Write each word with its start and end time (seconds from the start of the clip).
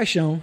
Paixão. 0.00 0.42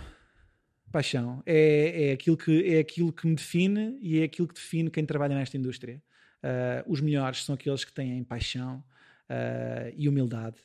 Paixão. 0.92 1.42
É, 1.44 2.10
é, 2.10 2.12
aquilo 2.12 2.38
que, 2.38 2.76
é 2.76 2.78
aquilo 2.78 3.12
que 3.12 3.26
me 3.26 3.34
define 3.34 3.98
e 4.00 4.20
é 4.20 4.26
aquilo 4.26 4.48
que 4.48 4.54
define 4.54 4.92
quem 4.92 5.04
trabalha 5.04 5.34
nesta 5.34 5.58
indústria. 5.58 6.00
Uh, 6.44 6.92
os 6.92 7.02
melhores 7.02 7.44
são 7.44 7.56
aqueles 7.56 7.84
que 7.84 7.92
têm 7.92 8.24
paixão 8.24 8.84
uh, 9.28 9.92
e 9.98 10.08
humildade 10.08 10.58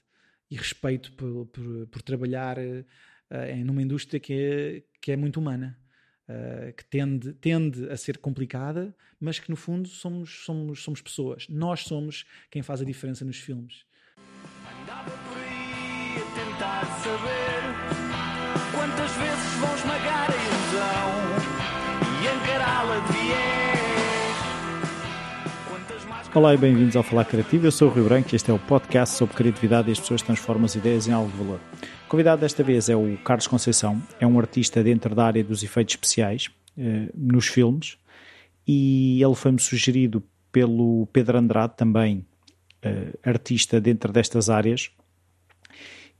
e 0.50 0.56
respeito 0.56 1.10
por, 1.12 1.46
por, 1.46 1.86
por 1.86 2.02
trabalhar 2.02 2.58
uh, 2.58 3.64
numa 3.64 3.80
indústria 3.80 4.20
que 4.20 4.34
é, 4.34 4.82
que 5.00 5.10
é 5.10 5.16
muito 5.16 5.40
humana. 5.40 5.78
Uh, 6.28 6.74
que 6.74 6.84
tende, 6.84 7.32
tende 7.32 7.88
a 7.88 7.96
ser 7.96 8.18
complicada, 8.18 8.94
mas 9.18 9.38
que 9.38 9.48
no 9.48 9.56
fundo 9.56 9.88
somos, 9.88 10.44
somos, 10.44 10.82
somos 10.82 11.00
pessoas. 11.00 11.46
Nós 11.48 11.80
somos 11.80 12.26
quem 12.50 12.60
faz 12.60 12.82
a 12.82 12.84
diferença 12.84 13.24
nos 13.24 13.38
filmes. 13.38 13.86
Andava 14.82 15.10
por 15.10 15.38
aí 15.38 16.18
a 16.18 16.34
tentar 16.34 16.84
saber 17.02 18.01
quantas 18.72 19.10
vezes 19.12 19.54
vão 19.60 19.74
esmagar 19.74 20.30
a 20.30 20.34
ilusão 20.34 21.10
e 22.22 22.26
encará-la 22.36 22.98
de 23.06 23.12
Olá 26.34 26.54
e 26.54 26.56
bem-vindos 26.56 26.96
ao 26.96 27.02
Falar 27.02 27.26
Criativo. 27.26 27.66
Eu 27.66 27.72
sou 27.72 27.90
o 27.90 27.92
Rio 27.92 28.04
Branco 28.04 28.30
e 28.32 28.36
este 28.36 28.50
é 28.50 28.54
o 28.54 28.58
podcast 28.58 29.16
sobre 29.16 29.36
criatividade 29.36 29.90
e 29.90 29.92
as 29.92 30.00
pessoas 30.00 30.22
transformam 30.22 30.64
as 30.64 30.74
ideias 30.74 31.06
em 31.06 31.12
algo 31.12 31.30
de 31.30 31.36
valor. 31.36 31.60
O 32.06 32.08
convidado 32.08 32.40
desta 32.40 32.62
vez 32.62 32.88
é 32.88 32.96
o 32.96 33.18
Carlos 33.18 33.46
Conceição, 33.46 34.02
é 34.18 34.26
um 34.26 34.38
artista 34.38 34.82
dentro 34.82 35.14
da 35.14 35.26
área 35.26 35.44
dos 35.44 35.62
efeitos 35.62 35.94
especiais 35.94 36.48
eh, 36.78 37.10
nos 37.14 37.48
filmes 37.48 37.98
e 38.66 39.22
ele 39.22 39.34
foi-me 39.34 39.60
sugerido 39.60 40.22
pelo 40.50 41.06
Pedro 41.12 41.36
Andrade, 41.36 41.74
também 41.76 42.24
eh, 42.80 43.12
artista 43.22 43.78
dentro 43.78 44.10
destas 44.10 44.48
áreas. 44.48 44.90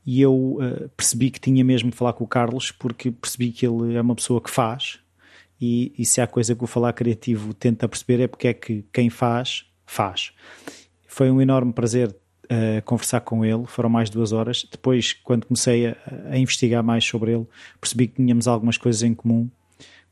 E 0.05 0.21
eu 0.21 0.57
eh, 0.61 0.89
percebi 0.97 1.31
que 1.31 1.39
tinha 1.39 1.63
mesmo 1.63 1.89
de 1.89 1.95
falar 1.95 2.13
com 2.13 2.23
o 2.23 2.27
Carlos 2.27 2.71
porque 2.71 3.09
percebi 3.09 3.51
que 3.51 3.65
ele 3.65 3.95
é 3.95 4.01
uma 4.01 4.15
pessoa 4.15 4.41
que 4.41 4.49
faz 4.49 4.99
e, 5.65 5.93
e 5.97 6.05
se 6.05 6.19
há 6.19 6.27
coisa 6.27 6.53
que 6.53 6.63
o 6.63 6.67
Falar 6.67 6.91
Criativo 6.91 7.53
tenta 7.53 7.87
perceber 7.87 8.21
é 8.21 8.27
porque 8.27 8.49
é 8.49 8.53
que 8.53 8.83
quem 8.91 9.09
faz 9.09 9.65
faz. 9.85 10.33
Foi 11.07 11.31
um 11.31 11.39
enorme 11.39 11.71
prazer 11.71 12.09
uh, 12.09 12.81
conversar 12.83 13.21
com 13.21 13.45
ele, 13.45 13.65
foram 13.65 13.89
mais 13.89 14.09
de 14.09 14.17
duas 14.17 14.33
horas. 14.33 14.67
Depois, 14.69 15.13
quando 15.13 15.45
comecei 15.45 15.87
a, 15.87 15.95
a, 16.31 16.37
investigar 16.37 16.83
mais 16.83 17.05
sobre 17.05 17.33
ele, 17.33 17.47
percebi 17.79 18.07
que 18.07 18.15
tínhamos 18.15 18.45
algumas 18.45 18.77
coisas 18.77 19.03
em 19.03 19.13
comum, 19.13 19.49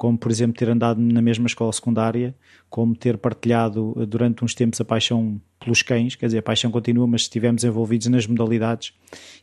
como, 0.02 0.18
por 0.18 0.32
exemplo, 0.32 0.58
ter 0.58 0.68
andado 0.68 1.00
na 1.00 1.22
mesma 1.22 1.46
escola 1.46 1.72
secundária, 1.72 2.36
como 2.72 2.96
ter 2.96 3.20
partilhado 3.20 3.94
uh, 3.96 4.04
durante 4.04 4.44
uns 4.44 4.56
tempos 4.56 4.82
a 4.82 4.84
paixão 4.84 5.40
pelos 5.60 5.84
cães, 5.84 6.16
quer 6.16 6.26
dizer, 6.26 6.40
a 6.40 6.42
paixão 6.42 6.72
continua, 6.72 7.06
mas 7.06 7.22
estivemos 7.22 7.64
envolvidos 7.64 8.08
nas 8.08 8.26
modalidades 8.26 8.96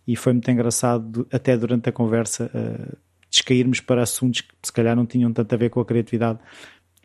e 0.05 0.17
foi 0.17 0.33
muito 0.33 0.51
engraçado, 0.51 1.29
até 1.31 1.57
durante 1.57 1.89
a 1.89 1.93
conversa, 1.93 2.51
uh, 2.53 2.97
descairmos 3.31 3.79
para 3.79 4.03
assuntos 4.03 4.41
que 4.41 4.53
se 4.61 4.73
calhar 4.73 4.97
não 4.97 5.07
tinham 5.07 5.33
tanto 5.33 5.55
a 5.55 5.57
ver 5.57 5.71
com 5.71 5.79
a 5.79 5.85
criatividade, 5.85 6.41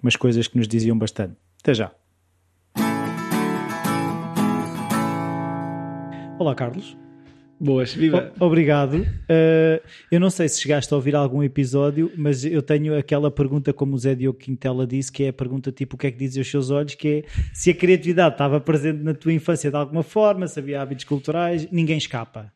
mas 0.01 0.15
coisas 0.15 0.47
que 0.47 0.57
nos 0.57 0.67
diziam 0.67 0.97
bastante. 0.97 1.35
Até 1.61 1.75
já. 1.75 1.91
Olá, 6.39 6.55
Carlos. 6.55 7.02
Boas, 7.63 7.93
viva. 7.93 8.33
O 8.37 8.43
obrigado. 8.43 8.95
Uh, 8.95 9.81
eu 10.11 10.19
não 10.19 10.29
sei 10.29 10.49
se 10.49 10.59
chegaste 10.59 10.93
a 10.93 10.97
ouvir 10.97 11.15
algum 11.15 11.41
episódio, 11.41 12.11
mas 12.17 12.43
eu 12.43 12.61
tenho 12.61 12.97
aquela 12.97 13.31
pergunta, 13.31 13.71
como 13.71 13.95
o 13.95 13.97
Zé 13.97 14.13
Diogo 14.13 14.37
Quintela 14.37 14.85
disse, 14.85 15.09
que 15.09 15.23
é 15.23 15.29
a 15.29 15.33
pergunta 15.33 15.71
tipo: 15.71 15.95
o 15.95 15.97
que 15.97 16.07
é 16.07 16.11
que 16.11 16.17
dizem 16.17 16.41
os 16.41 16.51
seus 16.51 16.69
olhos? 16.69 16.93
Que 16.95 17.07
é 17.07 17.23
se 17.53 17.69
a 17.69 17.73
criatividade 17.73 18.35
estava 18.35 18.59
presente 18.59 19.01
na 19.01 19.13
tua 19.13 19.31
infância 19.31 19.69
de 19.69 19.77
alguma 19.77 20.03
forma, 20.03 20.45
se 20.45 20.59
havia 20.59 20.81
hábitos 20.81 21.05
culturais, 21.05 21.65
ninguém 21.71 21.97
escapa. 21.97 22.51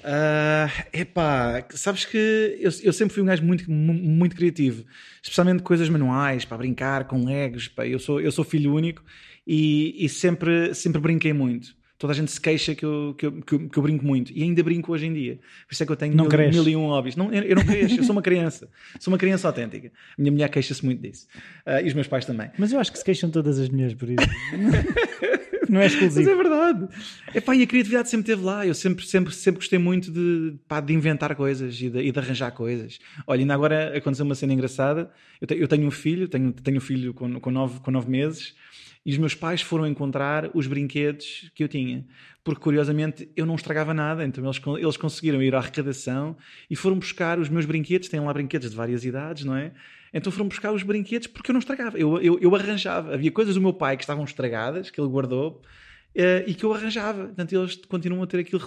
Uh, 0.00 0.72
epá, 0.90 1.62
sabes 1.72 2.06
que 2.06 2.16
eu, 2.60 2.70
eu, 2.82 2.94
sempre 2.94 3.12
fui 3.12 3.22
um 3.22 3.26
gajo 3.26 3.44
muito, 3.44 3.70
muito 3.70 4.34
criativo, 4.36 4.86
especialmente 5.22 5.62
coisas 5.62 5.90
manuais, 5.90 6.46
para 6.46 6.56
brincar 6.56 7.04
com 7.04 7.26
legos. 7.26 7.68
Pá. 7.68 7.86
Eu, 7.86 7.98
sou, 7.98 8.22
eu 8.22 8.32
sou 8.32 8.42
filho 8.42 8.74
único 8.74 9.04
e, 9.46 10.02
e 10.02 10.08
sempre, 10.08 10.72
sempre 10.72 10.98
brinquei 10.98 11.34
muito. 11.34 11.83
Toda 12.04 12.12
a 12.12 12.16
gente 12.16 12.30
se 12.30 12.38
queixa 12.38 12.74
que 12.74 12.84
eu, 12.84 13.14
que, 13.16 13.24
eu, 13.24 13.32
que, 13.40 13.54
eu, 13.54 13.66
que 13.66 13.78
eu 13.78 13.82
brinco 13.82 14.04
muito. 14.04 14.30
E 14.30 14.42
ainda 14.42 14.62
brinco 14.62 14.92
hoje 14.92 15.06
em 15.06 15.14
dia. 15.14 15.36
Por 15.66 15.72
isso 15.72 15.82
é 15.82 15.86
que 15.86 15.92
eu 15.92 15.96
tenho 15.96 16.14
não 16.14 16.28
mil, 16.28 16.50
mil, 16.50 16.68
e 16.68 16.76
um 16.76 16.88
hobbies. 16.88 17.16
Não, 17.16 17.32
eu 17.32 17.56
não 17.56 17.64
cresço, 17.64 17.96
eu 17.96 18.04
sou 18.04 18.12
uma 18.12 18.20
criança. 18.20 18.68
Sou 19.00 19.10
uma 19.10 19.16
criança 19.16 19.48
autêntica. 19.48 19.88
A 19.88 20.20
minha 20.20 20.30
mulher 20.30 20.50
queixa-se 20.50 20.84
muito 20.84 21.00
disso. 21.00 21.26
Uh, 21.66 21.82
e 21.82 21.88
os 21.88 21.94
meus 21.94 22.06
pais 22.06 22.26
também. 22.26 22.50
Mas 22.58 22.74
eu 22.74 22.78
acho 22.78 22.92
que 22.92 22.98
se 22.98 23.04
queixam 23.06 23.30
todas 23.30 23.58
as 23.58 23.70
mulheres 23.70 23.94
por 23.94 24.10
isso. 24.10 24.20
não 25.66 25.80
é 25.80 25.86
exclusivo. 25.86 26.28
Mas 26.28 26.38
é 26.38 26.42
verdade. 26.42 26.88
Epá, 27.34 27.56
e 27.56 27.62
a 27.62 27.66
criatividade 27.66 28.10
sempre 28.10 28.30
esteve 28.30 28.44
lá. 28.44 28.66
Eu 28.66 28.74
sempre, 28.74 29.06
sempre, 29.06 29.34
sempre 29.34 29.60
gostei 29.60 29.78
muito 29.78 30.10
de, 30.10 30.56
pá, 30.68 30.82
de 30.82 30.92
inventar 30.92 31.34
coisas 31.34 31.74
e 31.80 31.88
de, 31.88 32.00
e 32.00 32.12
de, 32.12 32.18
arranjar 32.18 32.50
coisas. 32.50 32.98
Olha, 33.26 33.40
ainda 33.40 33.54
agora 33.54 33.96
aconteceu 33.96 34.26
uma 34.26 34.34
cena 34.34 34.52
engraçada. 34.52 35.10
Eu, 35.40 35.46
te, 35.46 35.58
eu 35.58 35.66
tenho 35.66 35.86
um 35.86 35.90
filho, 35.90 36.28
tenho, 36.28 36.52
tenho 36.52 36.76
um 36.76 36.82
filho 36.82 37.14
com, 37.14 37.40
com, 37.40 37.50
nove, 37.50 37.80
com 37.80 37.90
nove 37.90 38.10
meses 38.10 38.54
e 39.04 39.12
os 39.12 39.18
meus 39.18 39.34
pais 39.34 39.60
foram 39.60 39.86
encontrar 39.86 40.50
os 40.54 40.66
brinquedos 40.66 41.50
que 41.54 41.62
eu 41.62 41.68
tinha. 41.68 42.06
Porque, 42.42 42.60
curiosamente, 42.60 43.28
eu 43.36 43.44
não 43.44 43.54
estragava 43.54 43.92
nada, 43.92 44.24
então 44.24 44.44
eles, 44.44 44.60
eles 44.78 44.96
conseguiram 44.96 45.42
ir 45.42 45.54
à 45.54 45.58
arrecadação 45.58 46.36
e 46.70 46.76
foram 46.76 46.98
buscar 46.98 47.38
os 47.38 47.48
meus 47.48 47.66
brinquedos. 47.66 48.08
Têm 48.08 48.20
lá 48.20 48.32
brinquedos 48.32 48.70
de 48.70 48.76
várias 48.76 49.04
idades, 49.04 49.44
não 49.44 49.56
é? 49.56 49.72
Então 50.12 50.30
foram 50.30 50.48
buscar 50.48 50.72
os 50.72 50.82
brinquedos 50.82 51.26
porque 51.26 51.50
eu 51.50 51.52
não 51.52 51.58
estragava, 51.58 51.98
eu, 51.98 52.20
eu, 52.20 52.38
eu 52.38 52.54
arranjava. 52.54 53.14
Havia 53.14 53.32
coisas 53.32 53.54
do 53.54 53.60
meu 53.60 53.72
pai 53.72 53.96
que 53.96 54.04
estavam 54.04 54.24
estragadas, 54.24 54.88
que 54.88 55.00
ele 55.00 55.08
guardou, 55.08 55.60
Uh, 56.16 56.46
e 56.46 56.54
que 56.54 56.62
eu 56.62 56.72
arranjava. 56.72 57.24
Portanto, 57.24 57.52
eles 57.52 57.74
continuam 57.88 58.22
a 58.22 58.26
ter 58.26 58.38
aquilo 58.38 58.62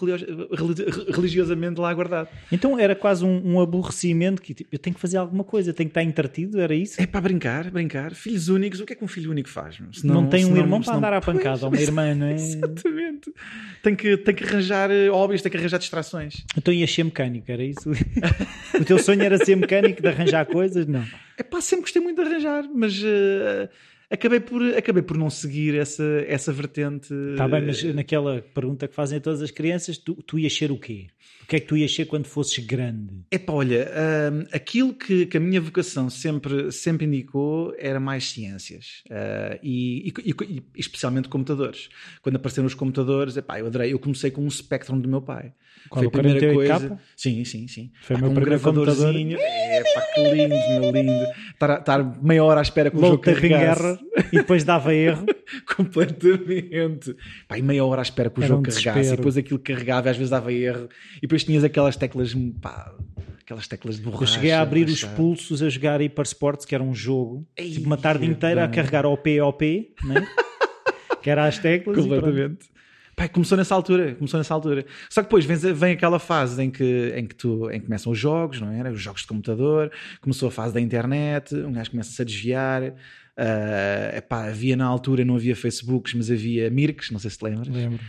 religiosamente 1.16 1.80
lá 1.80 1.94
guardado. 1.94 2.28
Então 2.52 2.78
era 2.78 2.94
quase 2.94 3.24
um, 3.24 3.54
um, 3.54 3.62
aborrecimento 3.62 4.42
que 4.42 4.54
tipo, 4.54 4.70
eu 4.70 4.78
tenho 4.78 4.94
que 4.94 5.00
fazer 5.00 5.16
alguma 5.16 5.46
coisa, 5.46 5.74
tenho 5.74 5.90
que 5.90 5.92
estar 5.92 6.04
entretido, 6.04 6.60
era 6.60 6.76
isso? 6.76 7.02
É 7.02 7.06
para 7.06 7.22
brincar, 7.22 7.72
brincar. 7.72 8.14
Filhos 8.14 8.50
únicos, 8.50 8.82
o 8.82 8.86
que 8.86 8.92
é 8.92 8.96
que 8.98 9.04
um 9.04 9.08
filho 9.08 9.32
único 9.32 9.48
faz? 9.48 9.80
Senão, 9.94 10.16
não 10.16 10.28
tem 10.28 10.44
um 10.44 10.50
senão, 10.50 10.62
irmão 10.62 10.82
para 10.82 10.96
andar 10.96 11.14
à 11.14 11.22
pancada, 11.22 11.66
ou 11.66 11.72
uma 11.72 11.80
irmã, 11.80 12.14
não 12.14 12.28
é? 12.28 12.34
Exatamente. 12.36 13.34
Tem 13.82 13.96
que, 13.96 14.18
tem 14.18 14.36
que 14.36 14.44
arranjar 14.44 14.90
hobbies, 15.10 15.42
tem 15.42 15.50
que 15.50 15.58
arranjar 15.58 15.78
distrações. 15.78 16.44
Então 16.58 16.74
ia 16.74 16.86
ser 16.86 17.06
mecânico, 17.06 17.50
era 17.50 17.64
isso? 17.64 17.90
o 18.78 18.84
teu 18.84 19.00
sonho 19.00 19.22
era 19.22 19.38
ser 19.38 19.56
mecânico, 19.56 20.02
de 20.02 20.08
arranjar 20.10 20.46
coisas? 20.46 20.86
Não. 20.86 21.06
É 21.38 21.44
pá, 21.44 21.62
sempre 21.62 21.84
gostei 21.84 22.02
muito 22.02 22.22
de 22.22 22.28
arranjar, 22.28 22.66
mas. 22.74 23.02
Uh, 23.02 23.70
acabei 24.10 24.40
por, 24.40 24.62
acabei 24.76 25.04
por 25.04 25.18
não 25.18 25.30
seguir 25.30 25.76
essa, 25.76 26.04
essa 26.28 26.52
vertente. 26.52 27.14
Está 27.32 27.48
bem, 27.48 27.66
mas 27.66 27.84
naquela 27.84 28.42
pergunta 28.54 28.88
que 28.88 28.96
fazem 28.96 29.18
a 29.18 29.22
todas 29.22 29.42
as 29.42 29.52
crianças, 29.52 29.98
tu, 29.98 30.16
tu 30.16 30.40
ias 30.40 30.56
ser 30.56 30.72
o 30.72 30.78
quê? 30.78 31.08
O 31.48 31.50
que 31.50 31.56
é 31.56 31.60
que 31.62 31.68
tu 31.68 31.78
ias 31.78 31.96
ser 31.96 32.04
quando 32.04 32.26
fosses 32.26 32.58
grande? 32.58 33.24
É 33.32 33.38
pá, 33.38 33.54
olha, 33.54 33.90
um, 34.34 34.46
aquilo 34.52 34.94
que, 34.94 35.26
que, 35.28 35.38
a 35.38 35.40
minha 35.40 35.62
vocação 35.62 36.10
sempre, 36.10 36.74
sempre 36.74 37.06
indicou 37.06 37.74
era 37.80 38.02
mais 38.02 38.30
ciências 38.32 39.02
uh, 39.10 39.58
e, 39.64 40.10
e, 40.10 40.32
e, 40.44 40.64
especialmente 40.76 41.30
computadores. 41.30 41.88
Quando 42.22 42.36
apareceram 42.36 42.68
os 42.68 42.74
computadores, 42.74 43.38
epá, 43.38 43.62
eu 43.62 43.68
adorei. 43.68 43.94
Eu 43.94 44.00
comecei 44.00 44.30
com 44.30 44.42
um 44.42 44.50
Spectrum 44.50 45.00
do 45.00 45.08
meu 45.08 45.22
pai. 45.22 45.54
Qual 45.90 46.04
Foi 46.04 46.08
a 46.08 46.12
primeira 46.12 46.54
coisa. 46.54 47.00
Sim, 47.16 47.46
sim, 47.46 47.66
sim. 47.68 47.92
Foi 48.02 48.18
o 48.18 48.20
meu 48.20 48.32
um 48.32 48.34
gravadorzinho. 48.34 49.38
É 49.40 49.84
pá, 49.94 50.02
que 50.14 50.22
lindo, 50.30 50.56
meu 50.82 50.92
lindo. 50.92 51.26
Estar, 51.54 51.80
estar 51.80 52.22
meia 52.22 52.44
hora 52.44 52.60
à 52.60 52.64
espera 52.64 52.92
que 52.92 52.98
o 52.98 53.00
jogo 53.00 53.20
carregasse. 53.20 54.00
e 54.34 54.38
depois 54.38 54.66
dava 54.66 54.94
erro. 54.94 55.26
Completamente. 55.78 57.16
Pá, 57.48 57.58
e 57.58 57.62
meia 57.62 57.86
hora 57.86 58.02
à 58.02 58.04
espera 58.04 58.30
que 58.30 58.40
o 58.40 58.42
Era 58.42 58.48
jogo 58.50 58.60
um 58.60 58.64
carregasse. 58.64 59.14
E 59.14 59.16
depois 59.16 59.38
aquilo 59.38 59.60
carregava 59.60 60.08
e 60.08 60.12
às 60.12 60.18
vezes 60.18 60.30
dava 60.30 60.52
erro. 60.52 60.90
E 61.18 61.22
depois 61.22 61.37
tinhas 61.44 61.64
aquelas 61.64 61.96
teclas, 61.96 62.34
pá, 62.62 62.94
aquelas 63.42 63.68
teclas 63.68 63.96
de 63.96 64.02
borracha. 64.02 64.24
Eu 64.24 64.28
cheguei 64.28 64.52
a 64.52 64.62
abrir 64.62 64.88
os 64.88 65.04
pulsos 65.04 65.62
a 65.64 65.70
jogar 65.70 66.02
Hyper 66.02 66.26
Sports, 66.26 66.66
que 66.66 66.76
era 66.76 66.84
um 66.84 66.94
jogo. 66.94 67.48
Ei, 67.56 67.72
tipo 67.72 67.86
uma 67.86 67.98
tarde 67.98 68.26
inteira 68.26 68.68
bem. 68.68 68.70
a 68.72 68.74
carregar 68.74 69.06
OP, 69.06 69.42
OP, 69.42 69.94
né? 70.04 70.28
que 71.22 71.30
era 71.30 71.46
as 71.46 71.58
teclas. 71.58 71.98
Completamente. 71.98 72.70
Pai, 73.16 73.28
começou 73.28 73.58
nessa 73.58 73.74
altura, 73.74 74.14
começou 74.14 74.38
nessa 74.38 74.54
altura. 74.54 74.86
Só 75.10 75.22
que 75.22 75.28
depois 75.28 75.44
vem, 75.44 75.74
vem 75.74 75.94
aquela 75.94 76.20
fase 76.20 76.62
em 76.62 76.70
que, 76.70 77.14
em 77.16 77.26
que 77.26 77.34
tu, 77.34 77.68
em 77.72 77.80
que 77.80 77.88
começam 77.88 78.12
os 78.12 78.20
jogos, 78.20 78.62
não 78.62 78.72
é? 78.72 78.92
Os 78.92 79.02
jogos 79.02 79.22
de 79.22 79.28
computador, 79.28 79.92
começou 80.22 80.50
a 80.50 80.52
fase 80.52 80.74
da 80.74 80.80
internet, 80.80 81.56
um 81.56 81.72
gajo 81.72 81.90
começa-se 81.90 82.22
a 82.22 82.26
desviar. 82.26 82.84
Uh, 82.84 84.18
epá, 84.18 84.48
havia 84.48 84.76
na 84.76 84.86
altura, 84.86 85.26
não 85.26 85.36
havia 85.36 85.56
Facebooks, 85.56 86.14
mas 86.14 86.30
havia 86.30 86.70
Mirks, 86.70 87.10
não 87.10 87.18
sei 87.18 87.32
se 87.32 87.40
te 87.40 87.46
lembras. 87.46 87.68
Lembro. 87.70 88.00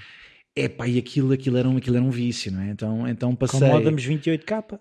Epá, 0.64 0.88
e 0.88 0.98
aquilo, 0.98 1.32
aquilo, 1.32 1.56
era 1.56 1.68
um, 1.68 1.76
aquilo 1.76 1.96
era 1.96 2.04
um 2.04 2.10
vício, 2.10 2.50
não 2.50 2.60
é? 2.60 2.70
Então, 2.70 3.08
então 3.08 3.34
passei. 3.34 3.60
Com 3.60 3.66
modems 3.66 4.04
28k. 4.04 4.78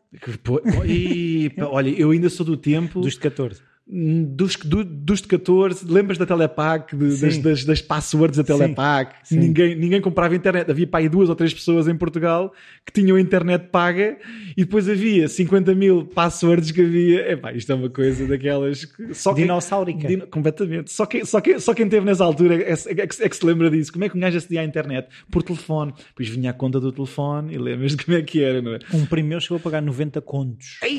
E, 0.86 1.52
olha, 1.62 1.90
eu 1.90 2.12
ainda 2.12 2.30
sou 2.30 2.46
do 2.46 2.58
tempo. 2.58 3.02
Dos 3.02 3.14
de 3.14 3.20
14. 3.20 3.62
Dos, 3.90 4.56
do, 4.58 4.84
dos 4.84 5.22
de 5.22 5.28
14, 5.30 5.86
lembras 5.90 6.18
da 6.18 6.26
Telepac, 6.26 6.96
de, 6.96 7.22
das, 7.22 7.38
das, 7.38 7.64
das 7.64 7.82
passwords 7.82 8.38
da 8.38 8.44
Telepac? 8.44 9.16
Sim. 9.24 9.40
Ninguém, 9.40 9.76
ninguém 9.76 10.02
comprava 10.02 10.36
internet. 10.36 10.70
Havia 10.70 10.86
para 10.86 11.00
aí 11.00 11.10
duas 11.10 11.30
ou 11.30 11.36
três 11.36 11.54
pessoas 11.54 11.88
em 11.88 11.96
Portugal 11.96 12.54
que 12.86 12.92
tinham 12.92 13.18
internet 13.18 13.68
paga 13.72 14.18
e 14.58 14.66
depois 14.66 14.90
havia 14.90 15.28
50 15.28 15.74
mil 15.74 16.06
passwords 16.06 16.72
que 16.72 16.82
havia. 16.82 17.32
Epá, 17.32 17.54
isto 17.54 17.72
é 17.72 17.76
uma 17.76 17.90
coisa 17.90 18.28
daquelas 18.28 18.84
que 18.86 19.14
só 19.14 19.34
quem- 19.34 19.44
Dinossaurica. 19.44 20.08
Dino- 20.08 20.28
completamente. 20.28 20.92
Só 20.92 21.06
quem, 21.06 21.24
só, 21.24 21.40
quem, 21.40 21.58
só 21.60 21.74
quem 21.74 21.88
teve 21.88 22.06
nessa 22.06 22.26
altura 22.26 22.56
é, 22.56 22.72
é 22.74 22.76
que, 22.96 23.02
é 23.02 23.30
que 23.30 23.36
se 23.36 23.46
lembra 23.46 23.70
disso. 23.72 23.92
Como 23.94 24.04
é 24.04 24.10
que 24.10 24.18
um 24.18 24.20
gajo 24.20 24.38
acedia 24.38 24.62
à 24.62 24.64
internet? 24.66 25.08
Por 25.32 25.44
telefone. 25.44 25.94
Depois 26.10 26.28
vinha 26.28 26.52
a 26.52 26.54
conta 26.54 26.80
do 26.80 26.92
telefone 26.92 27.54
e 27.54 27.58
lembras 27.58 27.96
de 27.96 28.04
como 28.04 28.18
é 28.18 28.22
que 28.22 28.44
era, 28.44 28.62
não 28.62 28.74
é? 28.74 28.80
Um 28.94 29.06
primo 29.06 29.30
meu 29.30 29.40
chegou 29.40 29.58
a 29.58 29.60
pagar 29.62 29.82
90 29.82 30.20
contos. 30.22 30.78
Ai, 30.84 30.98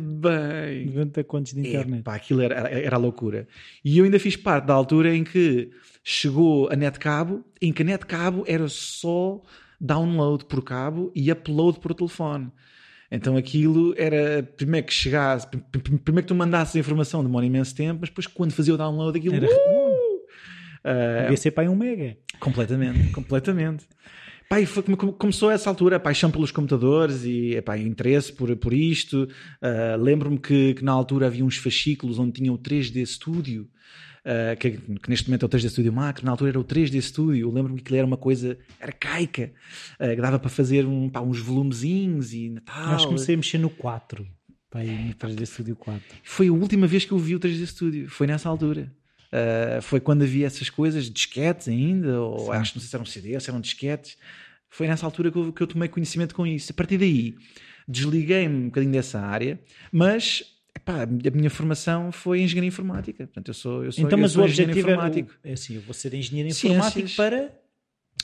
bem. 0.00 0.86
90 0.86 1.24
contos 1.24 1.52
de 1.52 1.60
internet. 1.60 2.00
Epá, 2.00 2.14
aquilo 2.14 2.40
era, 2.40 2.54
era, 2.68 2.96
a 2.96 2.98
loucura. 2.98 3.46
E 3.84 3.98
eu 3.98 4.04
ainda 4.04 4.18
fiz 4.18 4.36
parte 4.36 4.66
da 4.66 4.74
altura 4.74 5.14
em 5.14 5.24
que 5.24 5.70
chegou 6.04 6.68
a 6.70 6.76
net 6.76 6.98
cabo, 6.98 7.44
em 7.60 7.72
que 7.72 7.82
a 7.82 7.84
net 7.84 8.06
cabo 8.06 8.44
era 8.46 8.68
só 8.68 9.40
download 9.80 10.44
por 10.46 10.62
cabo 10.62 11.12
e 11.14 11.30
upload 11.30 11.78
por 11.80 11.94
telefone. 11.94 12.50
Então 13.10 13.36
aquilo 13.36 13.94
era 13.96 14.42
primeiro 14.42 14.86
que 14.86 14.92
chegasse, 14.92 15.46
pr- 15.46 15.58
pr- 15.72 15.80
primeiro 15.80 16.22
que 16.22 16.28
tu 16.28 16.34
mandasses 16.34 16.76
a 16.76 16.78
informação 16.78 17.22
demora 17.22 17.46
imenso 17.46 17.74
tempo, 17.74 18.00
mas 18.00 18.10
depois 18.10 18.26
quando 18.26 18.52
fazia 18.52 18.74
o 18.74 18.76
download 18.76 19.18
aquilo. 19.18 19.34
Era- 19.36 19.46
uh! 19.46 21.22
Devia 21.22 21.36
ser 21.36 21.50
para 21.50 21.70
um 21.70 21.74
mega. 21.76 22.16
Completamente, 22.38 23.10
completamente. 23.12 23.86
Pá, 24.48 24.64
foi, 24.64 24.82
come- 24.82 24.96
come- 24.96 25.12
começou 25.12 25.50
a 25.50 25.52
essa 25.52 25.68
altura 25.68 25.96
a 25.96 26.00
paixão 26.00 26.30
pelos 26.30 26.50
computadores 26.50 27.22
e 27.24 27.54
epá, 27.54 27.76
interesse 27.76 28.32
por, 28.32 28.54
por 28.56 28.72
isto. 28.72 29.28
Ah, 29.60 29.96
Lembro-me 29.96 30.38
que, 30.38 30.74
que 30.74 30.84
na 30.84 30.92
altura 30.92 31.26
havia 31.26 31.44
uns 31.44 31.56
fascículos 31.56 32.18
onde 32.18 32.32
tinha 32.32 32.52
o 32.52 32.58
3D 32.58 33.04
Studio, 33.04 33.68
ah, 34.24 34.56
que, 34.56 34.70
que 34.72 35.10
neste 35.10 35.28
momento 35.28 35.42
é 35.42 35.46
o 35.46 35.48
3D 35.50 35.68
Studio 35.68 35.92
Max, 35.92 36.22
na 36.22 36.30
altura 36.30 36.50
era 36.50 36.60
o 36.60 36.64
3D 36.64 36.98
Studio. 37.02 37.50
Lembro-me 37.50 37.76
que 37.78 37.82
aquilo 37.84 37.98
era 37.98 38.06
uma 38.06 38.16
coisa 38.16 38.56
arcaica, 38.80 39.52
ah, 39.98 40.14
que 40.14 40.20
dava 40.20 40.38
para 40.38 40.48
fazer 40.48 40.86
um, 40.86 41.10
pá, 41.10 41.20
uns 41.20 41.38
volumezinhos 41.40 42.32
e 42.32 42.48
Natal. 42.48 42.94
Acho 42.94 43.04
que 43.04 43.08
comecei 43.12 43.34
a 43.34 43.38
mexer 43.38 43.58
no 43.58 43.68
4. 43.68 44.26
Para 44.70 44.80
aí 44.80 45.08
no 45.08 45.14
3D 45.14 45.44
Studio 45.46 45.76
4. 45.76 46.02
Foi 46.22 46.48
a 46.48 46.52
última 46.52 46.86
vez 46.86 47.04
que 47.04 47.12
eu 47.12 47.18
vi 47.18 47.34
o 47.34 47.40
3D 47.40 47.66
Studio, 47.66 48.08
foi 48.08 48.26
nessa 48.26 48.48
altura. 48.48 48.90
Uh, 49.30 49.82
foi 49.82 50.00
quando 50.00 50.22
havia 50.22 50.46
essas 50.46 50.70
coisas, 50.70 51.10
disquetes 51.10 51.68
ainda, 51.68 52.20
ou 52.20 52.50
acho 52.52 52.72
que 52.72 52.78
não 52.78 52.80
sei 52.82 52.88
se 52.88 52.96
eram 52.96 53.04
CDs, 53.04 53.42
se 53.44 53.50
eram 53.50 53.60
disquetes. 53.60 54.16
Foi 54.70 54.86
nessa 54.86 55.04
altura 55.04 55.30
que 55.30 55.38
eu, 55.38 55.52
que 55.52 55.62
eu 55.62 55.66
tomei 55.66 55.88
conhecimento 55.88 56.34
com 56.34 56.46
isso. 56.46 56.72
A 56.72 56.74
partir 56.74 56.96
daí, 56.98 57.34
desliguei-me 57.86 58.54
um 58.54 58.64
bocadinho 58.66 58.92
dessa 58.92 59.20
área, 59.20 59.58
mas 59.92 60.42
epá, 60.74 61.02
a 61.02 61.06
minha 61.06 61.50
formação 61.50 62.10
foi 62.12 62.40
em 62.40 62.44
engenharia 62.44 62.68
informática. 62.68 63.24
Portanto, 63.26 63.48
eu 63.48 63.54
sou, 63.54 63.84
eu 63.84 63.92
sou, 63.92 64.04
Então, 64.04 64.18
eu 64.18 64.22
mas 64.22 64.32
sou 64.32 64.42
o 64.42 64.44
objetivo 64.46 64.78
informático. 64.78 65.30
o- 65.44 65.48
É 65.48 65.52
assim, 65.52 65.74
eu 65.74 65.80
vou 65.82 65.94
ser 65.94 66.14
engenheiro 66.14 66.50
Ciências. 66.52 66.86
informático 66.86 67.16
para. 67.16 67.52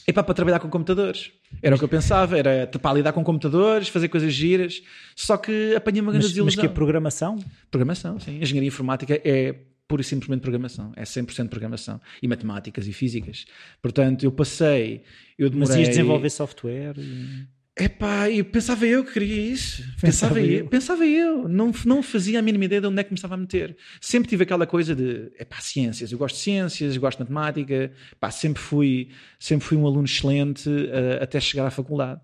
Epá, 0.06 0.22
para 0.22 0.34
trabalhar 0.34 0.58
com 0.58 0.68
computadores. 0.68 1.30
Era 1.62 1.76
o 1.76 1.78
que 1.78 1.84
eu 1.84 1.88
pensava, 1.88 2.36
era 2.38 2.66
para 2.66 2.92
lidar 2.94 3.12
com 3.12 3.22
computadores, 3.24 3.88
fazer 3.88 4.08
coisas 4.08 4.34
giras. 4.34 4.82
Só 5.16 5.36
que 5.36 5.74
apanhei 5.74 6.00
uma 6.02 6.12
grande 6.12 6.24
Mas, 6.26 6.32
mas 6.32 6.32
desilusão. 6.32 6.60
que 6.60 6.66
é 6.66 6.68
programação? 6.68 7.36
Programação, 7.70 8.18
sim. 8.20 8.38
Engenharia 8.42 8.68
informática 8.68 9.18
é 9.24 9.54
pura 9.86 10.02
e 10.02 10.04
simplesmente 10.04 10.40
programação. 10.40 10.92
É 10.96 11.02
100% 11.02 11.48
programação. 11.48 12.00
E 12.22 12.28
matemáticas 12.28 12.86
e 12.86 12.92
físicas. 12.92 13.44
Portanto, 13.82 14.24
eu 14.24 14.32
passei, 14.32 15.02
eu 15.38 15.50
demorei... 15.50 15.68
Mas 15.76 15.78
ias 15.78 15.88
desenvolver 15.88 16.30
software. 16.30 16.94
e- 16.98 17.46
Epá, 17.76 18.30
eu 18.30 18.44
pensava 18.44 18.86
eu 18.86 19.04
que 19.04 19.14
queria 19.14 19.50
isso. 19.50 19.82
Pensava 20.00 20.34
Pensava, 20.34 20.40
eu. 20.40 20.58
eu. 20.60 20.68
Pensava 20.68 21.04
eu. 21.06 21.48
Não, 21.48 21.72
não 21.84 22.04
fazia 22.04 22.38
a 22.38 22.42
mínima 22.42 22.66
ideia 22.66 22.80
de 22.80 22.86
onde 22.86 23.00
é 23.00 23.04
que 23.04 23.10
me 23.10 23.16
estava 23.16 23.34
a 23.34 23.36
meter. 23.36 23.76
Sempre 24.00 24.28
tive 24.28 24.44
aquela 24.44 24.64
coisa 24.64 24.94
de, 24.94 25.32
epá, 25.40 25.56
ciências. 25.60 26.12
Eu 26.12 26.18
gosto 26.18 26.36
de 26.36 26.42
ciências, 26.42 26.96
gosto 26.96 27.18
de 27.24 27.24
matemática. 27.32 27.90
Epá, 28.12 28.30
sempre 28.30 28.62
fui, 28.62 29.08
sempre 29.40 29.66
fui 29.66 29.76
um 29.76 29.86
aluno 29.86 30.04
excelente 30.04 30.70
eh, 30.70 31.18
até 31.20 31.40
chegar 31.40 31.66
à 31.66 31.70
faculdade. 31.70 32.20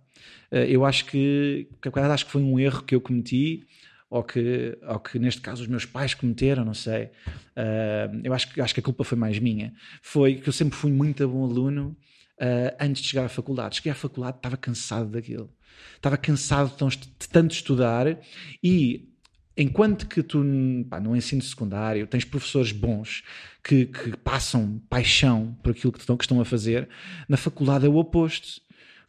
Eh, 0.52 0.66
eu 0.70 0.84
acho 0.84 1.06
que 1.06 1.66
acho 1.94 2.26
que 2.26 2.30
foi 2.30 2.42
um 2.42 2.56
erro 2.60 2.84
que 2.84 2.94
eu 2.94 3.00
cometi 3.00 3.66
ou 4.10 4.24
que, 4.24 4.76
ou 4.82 4.98
que 4.98 5.18
neste 5.20 5.40
caso 5.40 5.62
os 5.62 5.68
meus 5.68 5.86
pais 5.86 6.14
cometeram, 6.14 6.64
não 6.64 6.74
sei. 6.74 7.10
Eh, 7.54 8.10
eu 8.24 8.34
acho 8.34 8.52
que, 8.52 8.60
acho 8.60 8.74
que 8.74 8.80
a 8.80 8.82
culpa 8.82 9.04
foi 9.04 9.16
mais 9.16 9.38
minha. 9.38 9.72
Foi 10.02 10.34
que 10.34 10.48
eu 10.48 10.52
sempre 10.52 10.76
fui 10.76 10.90
muito 10.90 11.26
bom 11.28 11.44
aluno 11.44 11.96
uh, 12.40 12.76
antes 12.80 13.02
de 13.02 13.08
chegar 13.08 13.24
à 13.24 13.28
faculdade. 13.28 13.76
Cheguei 13.76 13.92
à 13.92 13.94
faculdade, 13.94 14.38
estava 14.38 14.56
cansado 14.56 15.10
daquilo. 15.10 15.48
Estava 15.94 16.16
cansado 16.16 16.74
de, 16.88 17.28
tanto 17.28 17.54
estudar 17.54 18.18
e 18.62 19.08
enquanto 19.56 20.08
que 20.08 20.22
tu 20.22 20.44
pá, 20.88 20.98
no 20.98 21.14
ensino 21.14 21.42
secundário 21.42 22.06
tens 22.06 22.24
professores 22.24 22.72
bons 22.72 23.22
que, 23.62 23.86
que 23.86 24.16
passam 24.16 24.82
paixão 24.88 25.56
por 25.62 25.70
aquilo 25.70 25.92
que 25.92 26.04
que 26.04 26.24
estão 26.24 26.40
a 26.40 26.44
fazer, 26.44 26.88
na 27.28 27.36
faculdade 27.36 27.86
é 27.86 27.88
o 27.88 27.96
oposto. 27.96 28.60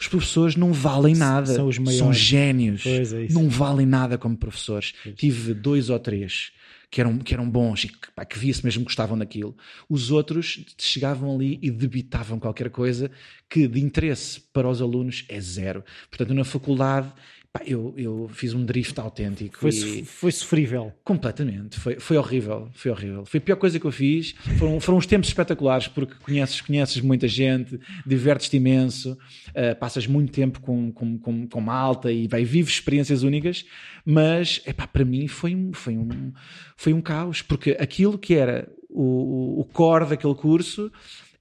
Os 0.02 0.08
professores 0.08 0.56
não 0.56 0.74
valem 0.74 1.16
nada. 1.16 1.54
são 1.54 1.68
os 1.68 1.76
São 1.76 1.86
maiores. 1.86 2.18
génios. 2.18 2.82
Pois 2.84 3.14
é. 3.14 3.28
Não 3.30 3.48
valem 3.48 3.86
nada 3.86 4.18
como 4.18 4.36
professores. 4.36 4.94
Tive 5.16 5.54
dois 5.54 5.92
ou 5.92 6.00
três 6.00 6.52
que 6.90 7.00
eram, 7.00 7.20
que 7.20 7.34
eram 7.36 7.48
bons 7.50 7.84
e 7.84 7.88
que, 7.88 8.12
pá, 8.16 8.26
que 8.26 8.38
via-se 8.38 8.66
mesmo 8.66 8.82
que 8.82 8.86
gostavam 8.86 9.16
daquilo. 9.18 9.56
Os 9.88 10.10
outros 10.10 10.66
chegavam 10.78 11.36
ali 11.36 11.60
e 11.62 11.70
debitavam 11.70 12.40
qualquer 12.40 12.70
coisa 12.72 13.12
que 13.48 13.68
de 13.68 13.80
interesse 13.80 14.42
para 14.52 14.68
os 14.68 14.82
alunos 14.82 15.24
é 15.30 15.40
zero. 15.40 15.84
Portanto, 16.10 16.34
na 16.34 16.44
faculdade, 16.44 17.14
pá, 17.54 17.62
eu, 17.66 17.94
eu 17.98 18.30
fiz 18.34 18.54
um 18.54 18.64
drift 18.66 19.00
autêntico. 19.00 19.58
Foi, 19.60 19.70
e- 19.72 20.06
foi 20.06 20.32
sofrível. 20.32 20.92
Completamente, 21.04 21.80
foi, 21.80 22.00
foi 22.00 22.18
horrível, 22.18 22.70
foi 22.74 22.92
horrível. 22.92 23.26
Foi 23.26 23.38
a 23.40 23.42
pior 23.42 23.56
coisa 23.58 23.80
que 23.80 23.86
eu 23.86 23.92
fiz. 23.92 24.34
Foram, 24.58 24.80
foram 24.80 24.98
uns 24.98 25.06
tempos 25.06 25.28
espetaculares 25.30 25.88
porque 25.88 26.14
conheces, 26.24 26.62
conheces 26.62 27.02
muita 27.02 27.28
gente, 27.28 27.80
divertes-te 28.06 28.58
imenso, 28.58 29.12
uh, 29.50 29.76
passas 29.80 30.08
muito 30.08 30.32
tempo 30.32 30.60
com, 30.62 30.92
com, 30.92 31.18
com, 31.18 31.48
com 31.48 31.62
malta 31.62 32.12
e 32.12 32.28
vai, 32.28 32.44
vives 32.46 32.74
experiências 32.76 33.24
únicas, 33.24 33.66
mas 34.06 34.62
epá, 34.66 34.88
para 34.88 35.04
mim 35.06 35.28
foi 35.28 35.56
um, 35.56 35.74
foi, 35.74 35.98
um, 35.98 36.32
foi 36.78 36.94
um 36.94 37.02
caos, 37.02 37.42
porque 37.42 37.78
aquilo 37.80 38.18
que 38.18 38.34
era 38.34 38.68
o, 38.90 39.60
o- 39.62 39.66
core 39.66 40.06
daquele 40.06 40.36
curso 40.36 40.92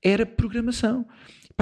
era 0.02 0.24
programação. 0.24 1.06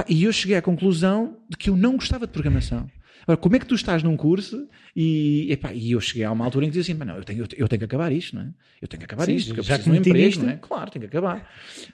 E 0.09 0.23
eu 0.25 0.33
cheguei 0.33 0.57
à 0.57 0.63
conclusão 0.63 1.37
de 1.51 1.57
que 1.57 1.71
eu 1.71 1.77
não 1.77 1.97
gostava 1.97 2.25
de 2.25 2.33
programação. 2.33 2.89
Agora, 3.29 3.37
como 3.37 3.57
é 3.57 3.59
que 3.59 3.67
tu 3.67 3.75
estás 3.75 4.03
num 4.03 4.17
curso 4.17 4.67
e, 4.97 5.47
epá, 5.53 5.71
e 5.75 5.93
eu 5.93 6.01
cheguei 6.01 6.25
a 6.25 6.33
uma 6.33 6.47
altura 6.47 6.65
em 6.65 6.71
que 6.71 6.79
dizia 6.79 6.93
assim, 6.95 6.99
"Mas 6.99 7.09
não, 7.09 7.17
eu 7.17 7.25
tenho, 7.25 7.47
eu 7.59 7.69
tenho 7.69 7.79
que 7.79 7.85
acabar 7.85 8.11
isto, 8.11 8.35
não 8.35 8.43
é? 8.43 8.49
Eu 8.81 8.89
tenho 8.89 8.99
que 9.01 9.05
acabar 9.05 9.27
Sim, 9.27 9.35
isto, 9.35 9.49
porque 9.49 9.61
eu 9.61 9.65
já 9.65 9.75
preciso 9.75 9.93
de 9.95 10.01
um 10.01 10.03
que 10.03 10.09
emprego, 10.09 10.27
nisto. 10.27 10.43
não 10.45 10.51
é? 10.51 10.57
Claro, 10.57 10.91
tenho 10.91 11.03
que 11.07 11.17
acabar. 11.17 11.47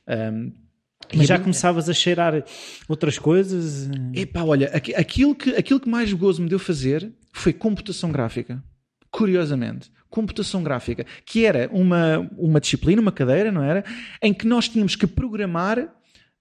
Um, 0.09 0.53
Mas 1.13 1.25
e 1.25 1.27
já 1.27 1.39
começavas 1.41 1.89
a 1.89 1.93
cheirar 1.93 2.45
outras 2.89 3.19
coisas? 3.19 3.91
Epá, 4.15 4.43
olha, 4.45 4.69
aqui- 4.69 4.95
aquilo 4.95 5.35
que, 5.35 5.51
aquilo 5.51 5.81
que 5.81 5.89
mais 5.89 6.13
gozo 6.13 6.41
me 6.41 6.49
deu 6.49 6.59
fazer 6.61 7.13
foi 7.33 7.53
computação 7.53 8.13
gráfica. 8.13 8.63
Curiosamente. 9.11 9.91
Computação 10.09 10.63
gráfica. 10.63 11.05
Que 11.27 11.45
era 11.45 11.69
uma, 11.73 12.19
uma 12.39 12.61
disciplina, 12.61 13.03
uma 13.03 13.13
cadeira, 13.13 13.51
não 13.51 13.63
era? 13.63 13.85
Em 14.23 14.33
que 14.33 14.47
nós 14.47 14.69
tínhamos 14.69 14.95
que 14.97 15.07
programar 15.07 15.89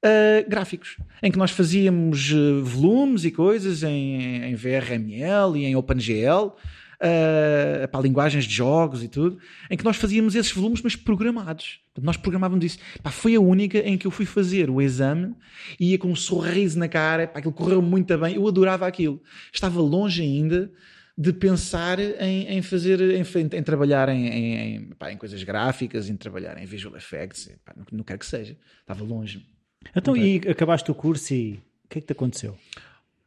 ah, 0.03 0.44
gráficos. 0.47 0.97
Em 1.21 1.31
que 1.31 1.38
nós 1.38 1.51
fazíamos 1.51 2.31
ah, 2.33 2.61
volumes 2.61 3.23
e 3.23 3.31
coisas 3.31 3.83
em, 3.83 4.44
em 4.44 4.55
VRML 4.55 5.55
e 5.55 5.65
em 5.65 5.75
OpenGL. 5.75 6.53
ah, 7.00 7.88
para 7.88 8.01
linguagens 8.01 8.45
de 8.45 8.53
jogos 8.53 9.03
e 9.03 9.07
tudo, 9.07 9.38
em 9.69 9.77
que 9.77 9.83
nós 9.83 9.95
fazíamos 9.97 10.36
esses 10.36 10.51
volumes, 10.51 10.81
mas 10.81 10.95
programados. 10.95 11.79
Nós 12.01 12.17
programávamos 12.17 12.65
isso. 12.65 12.79
Pá, 13.01 13.12
foi 13.12 13.36
a 13.36 13.39
única 13.39 13.77
em 13.79 13.98
que 13.98 14.07
eu 14.07 14.12
fui 14.12 14.25
fazer 14.25 14.69
o 14.69 14.81
exame 14.81 15.33
e 15.79 15.91
ia 15.91 15.98
com 15.98 16.10
um 16.10 16.15
sorriso 16.15 16.77
na 16.77 16.88
cara, 16.88 17.27
pá, 17.27 17.39
aquilo 17.39 17.53
correu 17.53 17.81
muito 17.81 18.17
bem, 18.17 18.36
eu 18.36 18.48
adorava 18.48 18.86
aquilo. 18.88 19.22
Estava 19.53 19.79
longe 19.81 20.22
ainda 20.22 20.72
de 21.17 21.31
pensar 21.31 22.00
em, 22.00 22.48
em 22.48 22.62
fazer, 22.62 23.00
em, 23.00 23.22
em 23.22 23.63
trabalhar 23.63 24.10
em, 24.10 24.89
pá, 24.98 25.12
em 25.12 25.17
coisas 25.17 25.43
gráficas, 25.43 26.10
em 26.10 26.15
trabalhar 26.17 26.57
em 26.57 26.65
visual 26.65 26.95
effects, 26.98 27.50
pá, 27.63 27.74
não, 27.77 27.86
não 27.91 28.03
que 28.03 28.25
seja. 28.25 28.57
Estava 28.81 29.03
longe. 29.03 29.53
Então, 29.96 30.16
e 30.16 30.38
acabaste 30.50 30.90
o 30.92 30.96
curso 30.96 31.34
e 31.34 31.60
o 31.86 31.90
que 31.90 31.98
é 32.00 32.02
que 32.02 32.08
te 32.08 32.13
aconteceu? 32.13 32.58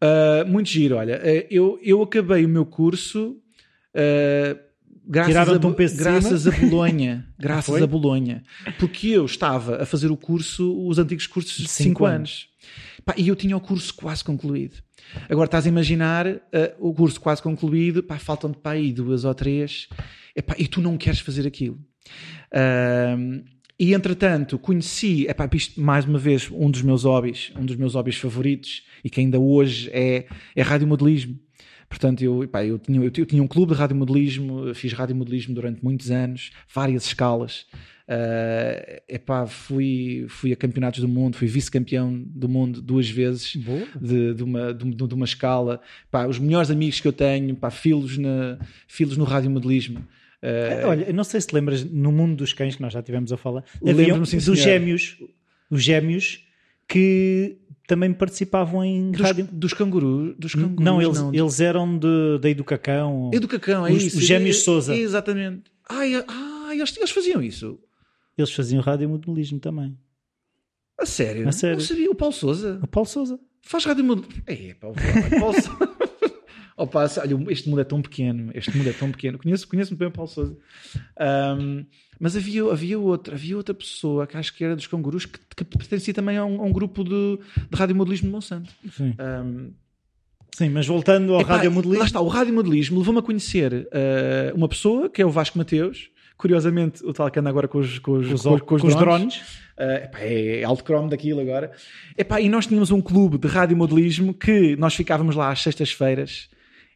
Uh, 0.02 0.46
muito 0.46 0.68
giro, 0.68 0.96
olha, 0.96 1.16
uh, 1.18 1.46
eu, 1.50 1.78
eu 1.82 2.02
acabei 2.02 2.44
o 2.44 2.48
meu 2.48 2.66
curso 2.66 3.30
uh, 3.94 4.66
graças, 5.06 5.48
a, 5.48 5.52
um 5.52 5.74
graças 5.74 6.46
a 6.46 6.50
Bolonha. 6.50 7.26
graças 7.38 7.74
Foi? 7.74 7.82
a 7.82 7.86
Bolonha. 7.86 8.42
Porque 8.78 9.08
eu 9.08 9.24
estava 9.24 9.82
a 9.82 9.86
fazer 9.86 10.10
o 10.10 10.16
curso, 10.16 10.86
os 10.86 10.98
antigos 10.98 11.26
cursos 11.26 11.56
de 11.56 11.68
Cinco 11.68 12.00
5 12.00 12.04
anos. 12.04 12.48
Pá, 13.04 13.14
e 13.16 13.28
eu 13.28 13.36
tinha 13.36 13.56
o 13.56 13.60
curso 13.60 13.94
quase 13.94 14.24
concluído. 14.24 14.82
Agora 15.28 15.46
estás 15.46 15.64
a 15.66 15.68
imaginar 15.68 16.26
uh, 16.26 16.40
o 16.78 16.92
curso 16.92 17.20
quase 17.20 17.40
concluído, 17.40 18.02
pá, 18.02 18.18
faltam-te 18.18 18.58
para 18.58 18.72
aí 18.72 18.92
duas 18.92 19.24
ou 19.24 19.34
três, 19.34 19.88
epá, 20.34 20.56
e 20.58 20.66
tu 20.66 20.80
não 20.80 20.96
queres 20.96 21.20
fazer 21.20 21.46
aquilo. 21.46 21.78
Um, 23.16 23.44
e 23.78 23.92
entretanto 23.92 24.58
conheci, 24.58 25.26
epá, 25.28 25.48
isto 25.52 25.80
mais 25.80 26.04
uma 26.06 26.18
vez, 26.18 26.50
um 26.50 26.70
dos 26.70 26.82
meus 26.82 27.04
hobbies, 27.04 27.52
um 27.56 27.64
dos 27.64 27.76
meus 27.76 27.94
hobbies 27.94 28.16
favoritos 28.16 28.82
e 29.04 29.10
que 29.10 29.20
ainda 29.20 29.38
hoje 29.38 29.90
é, 29.92 30.26
é 30.54 30.62
radiomodelismo. 30.62 31.38
Portanto, 31.88 32.22
eu, 32.22 32.48
pá, 32.48 32.64
eu, 32.64 32.78
tinha, 32.78 33.00
eu, 33.00 33.10
tinha 33.10 33.42
um 33.42 33.46
clube 33.46 33.72
de 33.72 33.78
radiomodelismo, 33.78 34.74
fiz 34.74 34.92
radiomodelismo 34.92 35.54
durante 35.54 35.84
muitos 35.84 36.10
anos, 36.10 36.50
várias 36.72 37.06
escalas. 37.06 37.66
Uh, 38.08 39.02
epá, 39.08 39.46
fui, 39.46 40.26
fui 40.28 40.52
a 40.52 40.56
campeonatos 40.56 41.00
do 41.00 41.08
mundo, 41.08 41.36
fui 41.36 41.48
vice-campeão 41.48 42.22
do 42.24 42.48
mundo 42.48 42.80
duas 42.80 43.08
vezes 43.10 43.56
de, 44.00 44.32
de, 44.32 44.42
uma, 44.44 44.72
de, 44.72 44.90
de, 44.94 45.14
uma 45.14 45.24
escala. 45.24 45.80
Pá, 46.10 46.26
os 46.26 46.38
melhores 46.38 46.70
amigos 46.70 47.00
que 47.00 47.08
eu 47.08 47.12
tenho, 47.12 47.54
pá, 47.54 47.70
filos, 47.70 48.16
na, 48.16 48.58
filos 48.88 49.16
no 49.16 49.24
radiomodelismo. 49.24 50.06
Uh, 50.42 50.86
Olha, 50.86 51.12
não 51.12 51.24
sei 51.24 51.40
se 51.40 51.46
te 51.46 51.54
lembras, 51.54 51.84
no 51.84 52.12
mundo 52.12 52.36
dos 52.36 52.52
cães 52.52 52.76
que 52.76 52.82
nós 52.82 52.92
já 52.92 53.02
tivemos 53.02 53.32
a 53.32 53.36
falar, 53.36 53.64
havia 53.86 54.14
dos 54.18 54.58
gêmeos, 54.58 55.18
os 55.70 55.82
gêmeos 55.82 56.44
que 56.86 57.58
também 57.86 58.12
participavam 58.12 58.84
em 58.84 59.10
dos, 59.10 59.20
rádio. 59.20 59.48
Dos 59.50 59.72
cangurus? 59.72 60.34
Dos 60.38 60.54
cangurus 60.54 60.84
não, 60.84 61.00
eles, 61.00 61.18
não. 61.18 61.34
eles 61.34 61.60
eram 61.60 61.98
de, 61.98 62.38
de 62.40 62.48
Educacão. 62.48 63.30
Educacão, 63.32 63.86
é 63.86 63.92
os, 63.92 64.02
isso. 64.02 64.18
Os 64.18 64.24
gêmeos 64.24 64.56
é, 64.56 64.60
Souza. 64.60 64.94
É, 64.94 64.98
exatamente. 64.98 65.64
Ai, 65.88 66.14
ai 66.26 66.78
eles, 66.78 66.96
eles 66.96 67.10
faziam 67.10 67.42
isso. 67.42 67.78
Eles 68.36 68.52
faziam 68.52 68.82
radiomodelismo 68.82 69.58
também. 69.58 69.96
A 70.98 71.06
sério? 71.06 71.48
A 71.48 71.52
sério? 71.52 71.76
Não 71.76 71.84
sabia. 71.84 72.10
O 72.10 72.14
Paulo 72.14 72.34
Souza? 72.34 72.80
O 72.82 72.86
Paulo 72.86 73.08
Souza. 73.08 73.38
Faz 73.62 73.84
radiomodelismo. 73.84 74.42
É, 74.46 74.74
Paulo, 74.74 74.96
Paulo 75.38 75.54
Souza. 75.54 75.95
Opa, 76.76 77.06
olha, 77.18 77.52
este 77.52 77.70
mundo 77.70 77.80
é 77.80 77.84
tão 77.84 78.02
pequeno, 78.02 78.50
este 78.54 78.76
mundo 78.76 78.90
é 78.90 78.92
tão 78.92 79.10
pequeno. 79.10 79.38
Conheço, 79.38 79.66
conheço 79.66 79.92
muito 79.92 79.98
bem 79.98 80.08
o 80.08 80.10
Paulo 80.10 80.30
Souza. 80.30 80.56
Um, 81.58 81.86
mas 82.20 82.36
havia, 82.36 82.70
havia 82.70 82.98
outra, 82.98 83.34
havia 83.34 83.56
outra 83.56 83.74
pessoa 83.74 84.26
que 84.26 84.36
acho 84.36 84.54
que 84.54 84.62
era 84.62 84.76
dos 84.76 84.86
cangurus 84.86 85.24
que, 85.24 85.38
que 85.56 85.64
pertencia 85.64 86.12
também 86.12 86.36
a 86.36 86.44
um, 86.44 86.60
a 86.60 86.64
um 86.64 86.72
grupo 86.72 87.02
de, 87.02 87.38
de 87.70 87.76
radiomodelismo 87.76 88.28
de 88.28 88.32
Monsanto. 88.32 88.70
Sim. 88.90 89.14
Um, 89.18 89.72
Sim, 90.54 90.70
mas 90.70 90.86
voltando 90.86 91.34
ao 91.34 91.42
radiomodelismo. 91.42 92.00
Lá 92.00 92.06
está, 92.06 92.20
o 92.20 92.28
radiomodelismo 92.28 92.98
levou-me 92.98 93.20
a 93.20 93.22
conhecer 93.22 93.72
uh, 93.72 94.54
uma 94.54 94.68
pessoa 94.68 95.08
que 95.08 95.20
é 95.20 95.26
o 95.26 95.30
Vasco 95.30 95.56
Mateus. 95.56 96.10
Curiosamente, 96.36 97.02
o 97.04 97.14
tal 97.14 97.30
que 97.30 97.38
anda 97.38 97.48
agora 97.48 97.66
com 97.66 97.78
os, 97.78 97.98
com 97.98 98.12
os, 98.12 98.42
com, 98.42 98.58
com 98.58 98.74
os, 98.74 98.82
com 98.82 98.88
drones. 98.88 98.98
drones. 98.98 99.36
Uh, 99.78 100.04
epá, 100.04 100.18
é 100.20 100.64
alto 100.64 100.84
cromo 100.84 101.08
daquilo 101.08 101.40
agora. 101.40 101.72
Epá, 102.16 102.40
e 102.40 102.48
nós 102.50 102.66
tínhamos 102.66 102.90
um 102.90 103.00
clube 103.00 103.38
de 103.38 103.48
radiomodelismo 103.48 104.34
que 104.34 104.76
nós 104.76 104.94
ficávamos 104.94 105.34
lá 105.34 105.50
às 105.50 105.62
sextas-feiras 105.62 106.50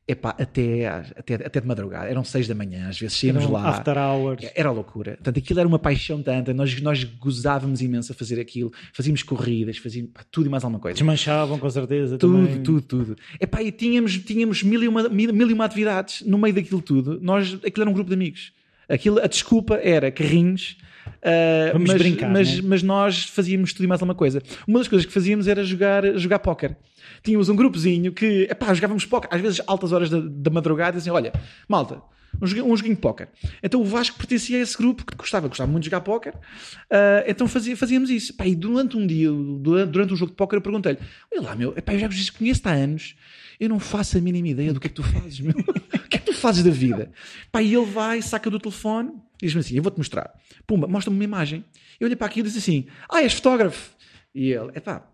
epá, 0.07 0.31
até, 0.31 0.87
até, 0.89 1.35
até 1.35 1.61
de 1.61 1.67
madrugada, 1.67 2.09
eram 2.09 2.25
seis 2.25 2.49
da 2.49 2.55
manhã, 2.55 2.89
às 2.89 2.99
vezes 2.99 3.19
saímos 3.19 3.49
lá. 3.49 3.69
After 3.69 3.97
hours. 3.97 4.51
Era 4.55 4.71
loucura. 4.71 5.13
Portanto, 5.13 5.39
aquilo 5.39 5.61
era 5.61 5.69
uma 5.69 5.79
paixão 5.79 6.23
tanta, 6.23 6.53
nós, 6.53 6.81
nós 6.81 7.05
gozávamos 7.05 7.81
imenso 7.81 8.13
a 8.13 8.15
fazer 8.15 8.41
aquilo, 8.41 8.73
fazíamos 8.93 9.23
corridas, 9.23 9.79
fazíamos 9.79 10.11
pá, 10.13 10.25
tudo 10.31 10.47
e 10.47 10.49
mais 10.49 10.65
alguma 10.65 10.81
coisa. 10.81 10.95
Desmanchavam, 10.95 11.59
com 11.59 11.71
certeza. 11.71 12.19
Tudo, 12.19 12.47
também. 12.47 12.63
tudo, 12.63 12.83
tudo. 12.83 13.17
Epá, 13.41 13.63
e 13.63 13.71
tínhamos, 13.71 14.19
tínhamos 14.19 14.63
mil, 14.63 14.83
e 14.83 14.89
uma, 14.89 15.09
mil, 15.09 15.33
mil 15.33 15.51
e 15.51 15.53
uma 15.53 15.65
atividades 15.65 16.23
no 16.23 16.39
meio 16.39 16.55
daquilo 16.55 16.83
tudo. 16.83 17.19
Nós, 17.23 17.55
aquilo 17.55 17.83
era 17.83 17.91
um 17.91 17.95
grupo 17.95 18.09
de 18.09 18.15
amigos. 18.15 18.53
Aquilo, 18.89 19.21
a 19.21 19.27
desculpa 19.27 19.77
era 19.77 20.11
carrinhos. 20.11 20.77
Uh, 21.21 21.73
Vamos 21.75 21.91
mas, 21.91 21.99
brincar, 21.99 22.31
mas, 22.31 22.57
né? 22.57 22.63
mas 22.67 22.83
nós 22.83 23.25
fazíamos 23.25 23.73
tudo 23.73 23.85
e 23.85 23.87
mais 23.87 24.01
alguma 24.01 24.15
coisa. 24.15 24.43
Uma 24.67 24.79
das 24.79 24.89
coisas 24.89 25.07
que 25.07 25.13
fazíamos 25.13 25.47
era 25.47 25.63
jogar, 25.65 26.19
jogar 26.19 26.39
póquer 26.39 26.77
tínhamos 27.23 27.49
um 27.49 27.57
grupozinho 27.57 28.13
que, 28.13 28.49
epá, 28.51 28.73
jogávamos 28.75 29.05
póquer, 29.05 29.29
às 29.33 29.41
vezes 29.41 29.61
altas 29.67 29.93
horas 29.93 30.11
da, 30.11 30.21
da 30.21 30.51
madrugada, 30.51 30.99
assim, 30.99 31.11
olha, 31.11 31.33
malta, 31.69 32.03
um 32.41 32.47
joguinho, 32.47 32.67
um 32.67 32.77
joguinho 32.77 32.95
de 32.95 33.01
póquer. 33.01 33.29
Então 33.63 33.81
o 33.81 33.85
Vasco 33.85 34.17
pertencia 34.17 34.59
a 34.59 34.61
esse 34.61 34.77
grupo 34.77 35.05
que 35.05 35.17
gostava, 35.17 35.49
gostava 35.49 35.71
muito 35.71 35.85
de 35.85 35.91
jogar 35.91 36.01
póquer, 36.03 36.35
uh, 36.35 37.25
então 37.27 37.49
fazia, 37.49 37.77
fazíamos 37.77 38.11
isso. 38.11 38.35
E 38.45 38.55
durante 38.55 38.97
um 38.97 39.07
dia, 39.07 39.31
durante, 39.31 39.91
durante 39.91 40.13
um 40.13 40.17
jogo 40.17 40.31
de 40.31 40.37
póquer, 40.37 40.57
eu 40.57 40.63
perguntei-lhe, 40.63 40.99
olha 41.33 41.43
lá, 41.43 41.57
meu, 41.57 41.77
epá, 41.77 41.95
eu 41.95 41.99
já 41.99 42.09
vos 42.09 42.31
conheço 42.31 42.63
há 42.65 42.73
anos, 42.73 43.17
eu 43.59 43.69
não 43.69 43.79
faço 43.79 44.17
a 44.17 44.21
mínima 44.21 44.49
ideia 44.49 44.73
do 44.73 44.81
que 44.81 44.87
é 44.87 44.91
que 44.91 44.97
tu 44.97 45.03
fazes, 45.03 45.41
meu. 45.41 45.55
o 45.59 46.09
que 46.09 46.17
é 46.17 46.19
que 46.19 46.27
tu 46.27 46.35
fazes 46.35 46.63
da 46.63 46.71
vida? 46.71 47.11
Pá, 47.53 47.63
e 47.63 47.75
ele 47.75 47.87
vai, 47.87 48.23
saca 48.23 48.49
do 48.49 48.59
telefone, 48.59 49.11
e 49.43 49.47
diz-me 49.47 49.61
assim, 49.61 49.77
eu 49.77 49.83
vou-te 49.83 49.99
mostrar. 49.99 50.33
Pumba, 50.67 50.87
mostra-me 50.87 51.17
uma 51.17 51.25
imagem. 51.25 51.65
Eu 51.99 52.07
olhei 52.07 52.17
para 52.17 52.27
aquilo 52.27 52.47
e 52.49 52.51
disse 52.51 52.59
assim, 52.59 52.87
ah, 53.09 53.23
és 53.23 53.35
fotógrafo. 53.35 53.91
E 54.35 54.51
ele, 54.51 54.71
epá, 54.75 55.10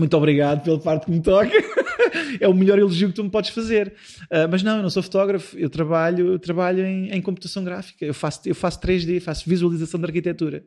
muito 0.00 0.16
obrigado 0.16 0.62
pela 0.62 0.78
parte 0.78 1.06
que 1.06 1.10
me 1.10 1.20
toca. 1.20 1.50
é 2.40 2.48
o 2.48 2.54
melhor 2.54 2.78
elogio 2.78 3.08
que 3.08 3.14
tu 3.14 3.24
me 3.24 3.30
podes 3.30 3.50
fazer. 3.50 3.94
Uh, 4.24 4.48
mas 4.50 4.62
não, 4.62 4.76
eu 4.76 4.82
não 4.82 4.90
sou 4.90 5.02
fotógrafo, 5.02 5.56
eu 5.58 5.70
trabalho, 5.70 6.32
eu 6.32 6.38
trabalho 6.38 6.84
em, 6.84 7.10
em, 7.10 7.22
computação 7.22 7.64
gráfica, 7.64 8.04
eu 8.04 8.14
faço, 8.14 8.40
eu 8.46 8.54
faço 8.54 8.80
3D, 8.80 9.20
faço 9.20 9.48
visualização 9.48 10.00
de 10.00 10.06
arquitetura. 10.06 10.64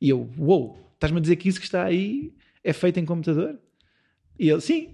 E 0.00 0.08
eu, 0.08 0.28
uou, 0.38 0.68
wow, 0.68 0.78
estás-me 0.94 1.18
a 1.18 1.20
dizer 1.20 1.36
que 1.36 1.48
isso 1.48 1.58
que 1.58 1.66
está 1.66 1.84
aí 1.84 2.32
é 2.64 2.72
feito 2.72 2.98
em 2.98 3.04
computador? 3.04 3.58
E 4.38 4.48
ele, 4.48 4.60
sim, 4.60 4.90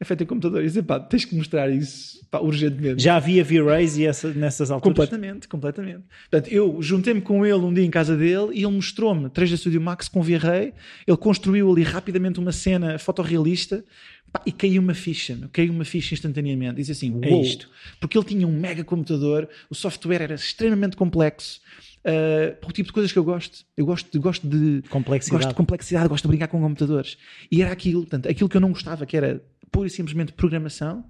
é 0.00 0.04
feito 0.04 0.22
em 0.22 0.26
computador. 0.26 0.62
E 0.62 0.66
disse, 0.66 0.82
pá, 0.82 0.98
tens 0.98 1.26
que 1.26 1.36
mostrar 1.36 1.70
isso 1.70 2.26
pá, 2.30 2.38
urgentemente. 2.40 3.02
Já 3.02 3.16
havia 3.16 3.44
V-Rays 3.44 3.98
e 3.98 4.06
essa, 4.06 4.32
nessas 4.32 4.70
alturas? 4.70 4.96
Completamente, 4.96 5.46
completamente. 5.46 6.04
Portanto, 6.30 6.50
eu 6.50 6.80
juntei-me 6.80 7.20
com 7.20 7.44
ele 7.44 7.58
um 7.58 7.72
dia 7.72 7.84
em 7.84 7.90
casa 7.90 8.16
dele 8.16 8.48
e 8.52 8.64
ele 8.64 8.72
mostrou-me 8.72 9.28
3D 9.28 9.58
Studio 9.58 9.80
Max 9.80 10.08
com 10.08 10.22
V-Ray. 10.22 10.72
Ele 11.06 11.16
construiu 11.18 11.70
ali 11.70 11.82
rapidamente 11.82 12.40
uma 12.40 12.50
cena 12.50 12.98
fotorrealista 12.98 13.84
pá, 14.32 14.40
e 14.46 14.52
caiu 14.52 14.80
uma 14.80 14.94
ficha, 14.94 15.38
caiu 15.52 15.70
uma 15.70 15.84
ficha 15.84 16.14
instantaneamente. 16.14 16.76
Diz 16.76 16.88
assim, 16.88 17.18
é 17.20 17.34
isto. 17.38 17.68
Porque 18.00 18.16
ele 18.16 18.24
tinha 18.24 18.48
um 18.48 18.58
mega 18.58 18.82
computador, 18.82 19.46
o 19.68 19.74
software 19.74 20.22
era 20.22 20.34
extremamente 20.34 20.96
complexo. 20.96 21.60
Uh, 22.02 22.56
o 22.66 22.72
tipo 22.72 22.86
de 22.86 22.94
coisas 22.94 23.12
que 23.12 23.18
eu 23.18 23.24
gosto. 23.24 23.66
Eu 23.76 23.84
gosto, 23.84 24.18
gosto 24.18 24.48
de 24.48 24.82
complexidade. 24.88 25.42
Gosto 25.42 25.48
de 25.50 25.54
complexidade, 25.54 26.08
gosto 26.08 26.22
de 26.22 26.28
brincar 26.28 26.48
com 26.48 26.58
computadores. 26.58 27.18
E 27.52 27.60
era 27.60 27.70
aquilo, 27.70 28.00
portanto, 28.00 28.26
aquilo 28.26 28.48
que 28.48 28.56
eu 28.56 28.60
não 28.62 28.70
gostava, 28.70 29.04
que 29.04 29.14
era 29.14 29.42
pura 29.70 29.86
e 29.86 29.90
simplesmente 29.90 30.32
programação. 30.32 31.04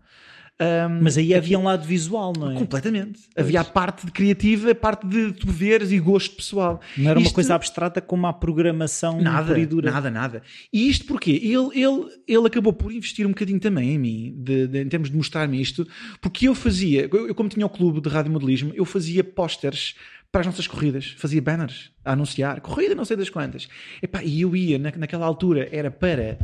Um, 0.61 1.03
Mas 1.03 1.17
aí 1.17 1.35
havia 1.35 1.59
um 1.59 1.65
lado 1.65 1.87
visual, 1.87 2.35
não 2.39 2.51
é? 2.51 2.55
Completamente. 2.55 3.21
Pois. 3.35 3.47
Havia 3.47 3.63
a 3.63 3.65
parte 3.65 4.05
de 4.05 4.13
criativa, 4.13 4.71
a 4.71 4.75
parte 4.75 5.07
de 5.07 5.33
tu 5.33 5.51
veres 5.51 5.91
e 5.91 5.99
gosto 5.99 6.37
pessoal. 6.37 6.83
Não 6.99 7.11
era 7.11 7.19
isto... 7.19 7.29
uma 7.29 7.35
coisa 7.35 7.55
abstrata 7.55 7.99
como 7.99 8.27
a 8.27 8.33
programação 8.33 9.23
nada. 9.23 9.57
Nada, 9.83 10.11
nada. 10.11 10.43
E 10.71 10.87
isto 10.87 11.07
porquê? 11.07 11.31
Ele, 11.31 11.71
ele, 11.73 12.11
ele 12.29 12.47
acabou 12.47 12.75
por 12.75 12.93
investir 12.93 13.27
um 13.27 13.31
bocadinho 13.31 13.59
também 13.59 13.95
em 13.95 13.99
mim, 13.99 14.35
de, 14.37 14.67
de, 14.67 14.83
em 14.83 14.89
termos 14.89 15.11
de 15.11 15.17
mostrar-me 15.17 15.59
isto, 15.59 15.89
porque 16.21 16.47
eu 16.47 16.55
fazia, 16.55 17.09
eu, 17.11 17.35
como 17.35 17.49
tinha 17.49 17.65
o 17.65 17.71
clube 17.71 17.99
de 18.03 18.11
radiomodelismo, 18.11 18.73
eu 18.75 18.85
fazia 18.85 19.25
pósteres 19.25 19.95
para 20.31 20.43
as 20.43 20.47
nossas 20.47 20.67
corridas, 20.67 21.15
fazia 21.17 21.41
banners 21.41 21.91
a 22.05 22.13
anunciar, 22.13 22.61
corrida 22.61 22.95
não 22.95 23.07
sei 23.07 23.17
das 23.17 23.31
quantas. 23.31 23.67
Epá, 24.03 24.23
e 24.23 24.43
eu 24.43 24.55
ia, 24.55 24.79
na, 24.79 24.93
naquela 24.95 25.25
altura, 25.25 25.71
era 25.73 25.91
para 25.91 26.39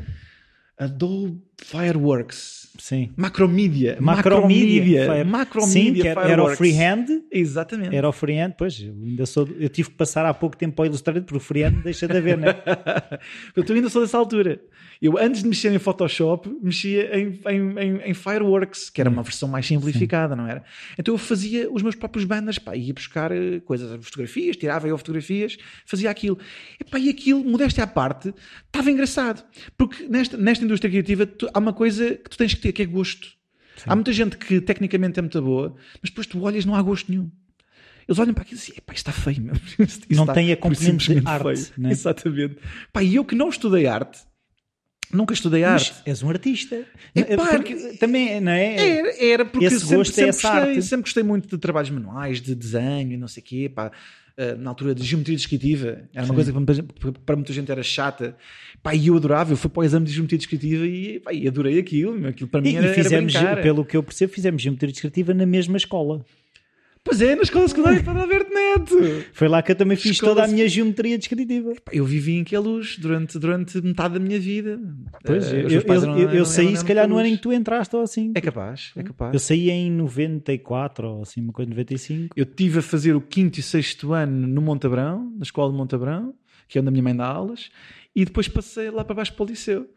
Adobe 0.79 1.41
Fireworks. 1.59 2.66
Sim. 2.79 3.11
Macromedia. 3.17 3.97
Macromedia. 4.01 5.07
Macromedia. 5.07 5.25
Macromedia 5.25 6.03
Sim, 6.03 6.09
era, 6.09 6.29
era 6.29 6.45
o 6.45 6.57
freehand. 6.57 7.07
Exatamente. 7.31 7.95
Era 7.95 8.09
o 8.09 8.13
freehand. 8.13 8.53
Pois, 8.57 8.81
eu 8.81 8.93
ainda 8.93 9.27
sou. 9.27 9.49
Eu 9.59 9.69
tive 9.69 9.91
que 9.91 9.97
passar 9.97 10.25
há 10.27 10.35
pouco 10.35 10.57
tempo 10.57 10.81
ao 10.81 10.87
Illustrator 10.87 11.23
porque 11.23 11.37
o 11.37 11.41
freehand 11.41 11.83
deixa 11.83 12.07
de 12.07 12.17
haver, 12.17 12.37
né? 12.37 12.55
eu 13.55 13.65
também 13.65 13.79
ainda 13.81 13.91
sou 13.91 14.03
dessa 14.03 14.19
altura. 14.19 14.61
Eu, 15.01 15.19
antes 15.19 15.43
de 15.43 15.49
mexer 15.49 15.73
em 15.73 15.79
Photoshop, 15.79 16.49
mexia 16.63 17.19
em, 17.19 17.41
em, 17.47 17.79
em, 17.79 18.11
em 18.11 18.15
Fireworks, 18.15 18.89
que 18.89 19.01
era 19.01 19.11
uma 19.11 19.23
versão 19.23 19.49
mais 19.49 19.67
simplificada, 19.67 20.35
Sim. 20.35 20.41
não 20.41 20.49
era? 20.49 20.65
Então 20.99 21.13
eu 21.15 21.19
fazia 21.19 21.71
os 21.71 21.83
meus 21.83 21.95
próprios 21.95 22.25
banners, 22.25 22.59
pá, 22.59 22.75
ia 22.75 22.95
buscar 22.95 23.31
eh, 23.31 23.61
coisas, 23.61 24.05
fotografias, 24.05 24.57
tirava 24.57 24.89
eu 24.89 24.97
fotografias, 24.97 25.57
fazia 25.85 26.11
aquilo. 26.11 26.39
E, 26.81 26.85
pá, 26.85 26.99
e 26.99 27.11
aquilo, 27.11 27.45
modéstia 27.45 27.85
à 27.85 27.87
parte, 27.87 28.33
estava 28.67 28.91
engraçado. 28.91 29.45
Porque 29.77 30.07
nesta, 30.09 30.37
nesta 30.37 30.65
indústria 30.65 30.91
criativa 30.91 31.27
tu, 31.27 31.49
há 31.53 31.59
uma 31.59 31.73
coisa 31.73 32.15
que 32.15 32.31
tu 32.31 32.37
tens 32.39 32.55
que 32.55 32.61
ter, 32.67 32.73
que 32.73 32.83
é 32.83 32.87
gosto. 32.87 33.29
Sim. 33.77 33.85
Há 33.87 33.95
muita 33.95 34.13
gente 34.13 34.37
que 34.37 34.61
tecnicamente 34.61 35.19
é 35.19 35.23
muito 35.23 35.41
boa, 35.43 35.77
mas 36.03 36.11
depois 36.11 36.27
tu 36.27 36.41
olhas 36.43 36.65
não 36.65 36.75
há 36.75 36.83
gosto 36.83 37.11
nenhum. 37.11 37.31
Eles 38.09 38.19
olham 38.19 38.33
para 38.33 38.43
aquilo 38.43 38.59
e 38.59 38.61
dizem, 38.61 38.83
pá, 38.87 38.95
isto 38.95 39.11
está 39.11 39.13
feio. 39.13 39.53
Isto 39.79 40.07
não 40.11 40.23
está 40.23 40.35
tem 40.35 40.53
a 40.53 40.57
componente 40.57 41.15
de 41.15 41.27
arte. 41.27 41.73
Né? 41.77 41.91
Exatamente. 41.91 42.57
Pá, 42.93 43.03
e 43.03 43.17
eu 43.17 43.25
que 43.25 43.35
não 43.35 43.49
estudei 43.49 43.87
arte, 43.87 44.21
Nunca 45.13 45.35
estudei 45.35 45.63
arte. 45.63 45.93
Mas 45.93 46.03
és 46.07 46.23
um 46.23 46.29
artista. 46.29 46.85
É, 47.15 47.37
porque, 47.37 47.75
também, 47.99 48.41
não 48.41 48.51
é? 48.51 48.99
Era, 48.99 49.25
era 49.25 49.45
porque 49.45 49.67
Esse 49.67 49.81
sempre, 49.81 49.97
gosto 49.97 50.15
sempre, 50.15 50.27
é 50.27 50.29
essa 50.31 50.51
gostei, 50.51 50.71
arte. 50.71 50.83
sempre 50.83 51.03
gostei 51.03 51.23
muito 51.23 51.49
de 51.49 51.59
trabalhos 51.59 51.91
manuais, 51.91 52.41
de 52.41 52.55
desenho 52.55 53.13
e 53.13 53.17
não 53.17 53.29
sei 53.29 53.43
o 53.43 53.47
quê. 53.47 53.73
Pá. 53.73 53.93
Uh, 54.39 54.55
na 54.59 54.69
altura 54.69 54.95
de 54.95 55.03
geometria 55.03 55.35
descritiva, 55.35 56.03
era 56.13 56.27
uma 56.27 56.27
Sim. 56.27 56.53
coisa 56.53 56.53
que 56.53 57.21
para 57.25 57.37
muita 57.37 57.55
gente 57.55 57.73
era 57.73 57.83
chata. 57.83 58.37
Pá, 58.83 58.95
e 58.95 59.07
eu 59.07 59.17
adorava, 59.17 59.53
eu 59.53 59.57
fui 59.57 59.71
para 59.71 59.81
o 59.81 59.85
exame 59.85 60.05
de 60.05 60.13
geometria 60.13 60.37
descritiva 60.37 60.87
e, 60.87 61.21
pá, 61.21 61.33
e 61.33 61.49
adorei 61.49 61.79
aquilo. 61.79 62.27
Aquilo 62.27 62.49
para 62.51 62.61
mim 62.61 62.69
E, 62.69 62.77
era, 62.77 62.91
e 62.91 62.95
fizemos, 62.95 63.35
era 63.35 63.63
pelo 63.63 63.83
que 63.83 63.97
eu 63.97 64.03
percebo, 64.03 64.33
fizemos 64.35 64.61
geometria 64.61 64.93
descritiva 64.93 65.33
na 65.33 65.47
mesma 65.47 65.79
escola. 65.79 66.23
Pois 67.07 67.21
é, 67.23 67.35
na 67.37 67.43
escola 67.43 67.67
secundária 67.69 68.03
para 68.03 68.21
Alberto 68.21 68.53
Neto. 68.53 69.25
Foi 69.33 69.47
lá 69.49 69.63
que 69.63 69.71
eu 69.73 69.77
também 69.77 69.97
fiz 69.97 70.11
Escola 70.13 70.35
toda 70.35 70.45
a 70.45 70.49
minha 70.49 70.69
geometria 70.69 71.17
descritiva. 71.17 71.73
Eu 71.93 72.05
vivi 72.05 72.35
em 72.37 72.43
Queluz 72.45 72.99
durante, 72.99 73.39
durante 73.39 73.81
metade 73.81 74.15
da 74.15 74.21
minha 74.21 74.39
vida. 74.41 74.79
Pois, 75.25 75.53
Eh, 75.53 75.63
eu, 75.63 75.69
eu, 75.71 75.81
eram- 75.93 76.19
eu, 76.19 76.23
eu 76.25 76.29
eram- 76.31 76.45
saí 76.45 76.67
eram 76.67 76.77
se 76.77 76.85
calhar 76.85 77.09
no 77.09 77.17
ano 77.17 77.29
em 77.29 77.37
que 77.37 77.43
tu 77.43 77.53
entraste 77.53 77.95
ou 77.97 78.03
assim. 78.03 78.33
É 78.35 78.41
capaz, 78.41 78.91
é 78.97 79.03
capaz. 79.05 79.33
Eu 79.33 79.39
saí 79.39 79.71
em 79.71 79.91
94 79.91 81.09
ou 81.09 81.23
assim, 81.23 81.41
uma 81.41 81.53
coisa, 81.53 81.71
95. 81.71 82.35
Eu 82.37 82.45
tive 82.45 82.81
a 82.81 82.83
fazer 82.83 83.15
o 83.15 83.21
quinto 83.21 83.61
e 83.61 83.63
sexto 83.63 84.13
ano 84.13 84.47
no 84.47 84.61
Montabrão, 84.61 85.33
na 85.37 85.43
escola 85.45 85.71
de 85.71 85.79
Montabrão, 85.79 86.35
que 86.69 86.77
é 86.77 86.81
onde 86.81 86.89
a 86.89 86.91
minha 86.91 87.03
mãe 87.05 87.15
dá 87.17 87.25
aulas, 87.27 87.71
e 88.15 88.25
depois 88.25 88.49
passei 88.49 88.91
lá 88.91 89.05
para 89.05 89.15
baixo 89.15 89.33
para 89.33 89.45
o 89.45 89.47
liceu. 89.47 89.89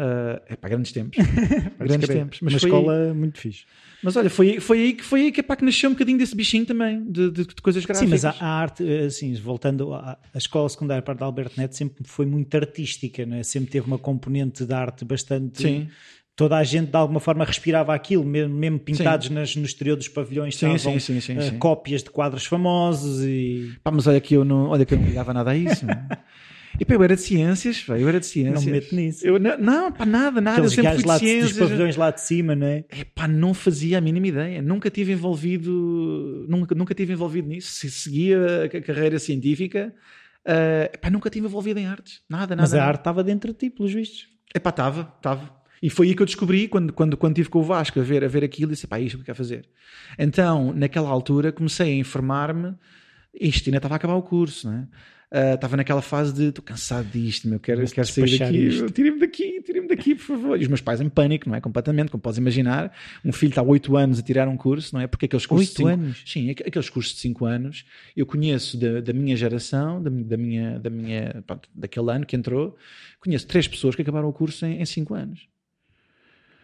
Uh, 0.00 0.40
é 0.46 0.56
para 0.56 0.70
grandes 0.70 0.92
tempos. 0.92 1.18
grandes 1.78 2.08
tempos. 2.08 2.38
Mas 2.40 2.54
Uma 2.54 2.56
escola 2.56 3.08
aí. 3.08 3.12
muito 3.12 3.38
fixe. 3.38 3.66
Mas 4.02 4.16
olha, 4.16 4.30
foi, 4.30 4.58
foi 4.58 4.78
aí 4.78 4.92
que 4.94 5.04
foi 5.04 5.20
aí 5.24 5.32
que, 5.32 5.40
epá, 5.40 5.54
que 5.54 5.62
nasceu 5.62 5.90
um 5.90 5.92
bocadinho 5.92 6.16
desse 6.16 6.34
bichinho 6.34 6.64
também, 6.64 7.04
de, 7.04 7.30
de, 7.30 7.46
de 7.46 7.54
coisas 7.56 7.84
gráficas. 7.84 8.08
Sim, 8.08 8.10
mas 8.10 8.24
a, 8.24 8.30
a, 8.42 8.48
arte, 8.48 8.82
assim, 8.82 9.34
voltando 9.34 9.92
à 9.92 10.18
a 10.32 10.38
escola 10.38 10.66
secundária 10.70 11.02
para 11.02 11.12
de 11.12 11.22
Alberto 11.22 11.60
Neto, 11.60 11.76
sempre 11.76 12.02
foi 12.04 12.24
muito 12.24 12.54
artística, 12.54 13.26
não 13.26 13.36
é? 13.36 13.42
sempre 13.42 13.70
teve 13.70 13.86
uma 13.86 13.98
componente 13.98 14.64
de 14.64 14.72
arte 14.72 15.04
bastante. 15.04 15.60
Sim 15.60 15.88
toda 16.34 16.56
a 16.56 16.64
gente 16.64 16.88
de 16.88 16.96
alguma 16.96 17.20
forma 17.20 17.44
respirava 17.44 17.94
aquilo, 17.94 18.24
mesmo, 18.24 18.54
mesmo 18.54 18.78
pintados 18.78 19.28
nas, 19.28 19.54
no 19.54 19.66
exterior 19.66 19.94
dos 19.94 20.08
pavilhões, 20.08 20.56
sim, 20.56 20.72
estavam, 20.72 20.98
sim, 20.98 21.20
sim, 21.20 21.36
uh, 21.36 21.58
cópias 21.58 22.02
de 22.02 22.08
quadros 22.08 22.46
famosos 22.46 23.22
e... 23.22 23.74
Pá, 23.84 23.90
mas 23.90 24.06
olha 24.06 24.18
que 24.22 24.32
eu 24.32 24.42
não, 24.42 24.68
olha 24.68 24.86
que 24.86 24.94
eu 24.94 24.98
não 24.98 25.04
ligava 25.04 25.34
nada 25.34 25.50
a 25.50 25.56
isso. 25.56 25.84
E 26.78 26.84
pá, 26.84 26.94
eu 26.94 27.02
era 27.02 27.16
de 27.16 27.22
ciências, 27.22 27.82
pá, 27.82 27.98
eu 27.98 28.08
era 28.08 28.20
de 28.20 28.26
ciências. 28.26 28.64
Não 28.64 28.64
me 28.64 28.78
meto 28.78 28.94
nisso. 28.94 29.26
Eu, 29.26 29.38
não, 29.38 29.58
não, 29.58 29.92
pá, 29.92 30.06
nada, 30.06 30.40
nada. 30.40 30.58
Aqueles 30.58 30.72
eu 30.72 30.76
sempre 30.76 30.92
fui 30.92 31.02
de 31.02 31.08
lá 31.08 31.18
ciências. 31.18 31.56
Dos 31.56 31.58
pavilhões 31.58 31.96
lá 31.96 32.10
de 32.10 32.20
cima, 32.20 32.54
não 32.54 32.66
é? 32.66 32.84
É 32.88 33.04
pá, 33.04 33.26
não 33.26 33.52
fazia 33.52 33.98
a 33.98 34.00
mínima 34.00 34.28
ideia. 34.28 34.62
Nunca 34.62 34.90
tive 34.90 35.12
envolvido, 35.12 36.46
nunca, 36.48 36.74
nunca 36.74 36.94
tive 36.94 37.12
envolvido 37.12 37.48
nisso. 37.48 37.88
Seguia 37.90 38.64
a 38.64 38.80
carreira 38.80 39.18
científica, 39.18 39.92
uh, 40.46 40.98
pá, 40.98 41.10
nunca 41.10 41.28
tive 41.28 41.46
envolvido 41.46 41.80
em 41.80 41.86
artes. 41.86 42.20
Nada, 42.28 42.54
nada. 42.54 42.62
Mas 42.62 42.74
a 42.74 42.84
arte 42.84 43.00
estava 43.00 43.24
dentro 43.24 43.52
de 43.52 43.58
ti, 43.58 43.70
pelos 43.70 43.92
vistos. 43.92 44.28
É 44.54 44.58
pá, 44.58 44.70
estava, 44.70 45.12
estava. 45.16 45.60
E 45.82 45.88
foi 45.88 46.08
aí 46.08 46.14
que 46.14 46.20
eu 46.20 46.26
descobri, 46.26 46.68
quando, 46.68 46.92
quando, 46.92 47.16
quando 47.16 47.32
estive 47.32 47.48
com 47.48 47.60
o 47.60 47.62
Vasco 47.62 47.98
a 47.98 48.02
ver, 48.02 48.22
a 48.22 48.28
ver 48.28 48.44
aquilo, 48.44 48.70
e 48.70 48.74
disse, 48.74 48.86
pá, 48.86 48.98
é 48.98 49.02
isto 49.02 49.16
que 49.16 49.22
eu 49.22 49.26
quero 49.26 49.38
fazer. 49.38 49.66
Então, 50.18 50.74
naquela 50.74 51.08
altura, 51.08 51.50
comecei 51.52 51.92
a 51.92 51.96
informar-me, 51.96 52.74
isto 53.32 53.68
ainda 53.68 53.78
estava 53.78 53.94
a 53.94 53.96
acabar 53.96 54.14
o 54.14 54.22
curso, 54.22 54.68
não 54.68 54.78
é? 54.78 54.88
Estava 55.32 55.74
uh, 55.74 55.76
naquela 55.76 56.02
fase 56.02 56.32
de 56.32 56.48
estou 56.48 56.64
cansado 56.64 57.06
disto, 57.08 57.48
meu, 57.48 57.60
quero, 57.60 57.84
quero 57.86 58.06
sair 58.06 58.38
daqui, 58.38 58.92
tirem-me 58.92 59.20
daqui, 59.20 59.62
tirem-me 59.62 59.88
daqui, 59.88 60.14
por 60.14 60.24
favor. 60.24 60.58
E 60.58 60.62
os 60.62 60.68
meus 60.68 60.80
pais 60.80 61.00
em 61.00 61.08
pânico, 61.08 61.48
não 61.48 61.56
é? 61.56 61.60
Completamente, 61.60 62.10
como 62.10 62.20
podes 62.20 62.38
imaginar. 62.38 62.92
Um 63.24 63.32
filho 63.32 63.50
está 63.50 63.60
há 63.60 63.64
8 63.64 63.96
anos 63.96 64.18
a 64.18 64.22
tirar 64.22 64.48
um 64.48 64.56
curso, 64.56 64.94
não 64.94 65.00
é? 65.00 65.06
Porque 65.06 65.26
aqueles 65.26 65.46
cursos. 65.46 65.68
8 65.68 65.76
cinco, 65.76 65.88
anos? 65.88 66.22
Sim, 66.26 66.50
aqueles 66.50 66.90
cursos 66.90 67.14
de 67.14 67.20
5 67.20 67.44
anos, 67.44 67.84
eu 68.16 68.26
conheço 68.26 68.76
da, 68.76 69.00
da 69.00 69.12
minha 69.12 69.36
geração, 69.36 70.02
da, 70.02 70.10
da 70.10 70.36
minha, 70.36 70.78
da 70.78 70.90
minha 70.90 71.42
pronto, 71.46 71.68
daquele 71.74 72.10
ano 72.10 72.26
que 72.26 72.34
entrou, 72.34 72.76
conheço 73.20 73.46
três 73.46 73.68
pessoas 73.68 73.94
que 73.94 74.02
acabaram 74.02 74.28
o 74.28 74.32
curso 74.32 74.66
em 74.66 74.84
5 74.84 75.14
anos. 75.14 75.48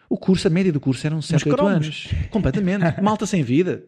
O 0.09 0.17
curso, 0.17 0.47
a 0.47 0.51
média 0.51 0.73
do 0.73 0.81
curso 0.81 1.07
eram 1.07 1.21
7, 1.21 1.49
8 1.49 1.67
anos. 1.67 2.09
Completamente. 2.31 2.85
Malta 3.03 3.27
sem 3.27 3.43
vida. 3.43 3.85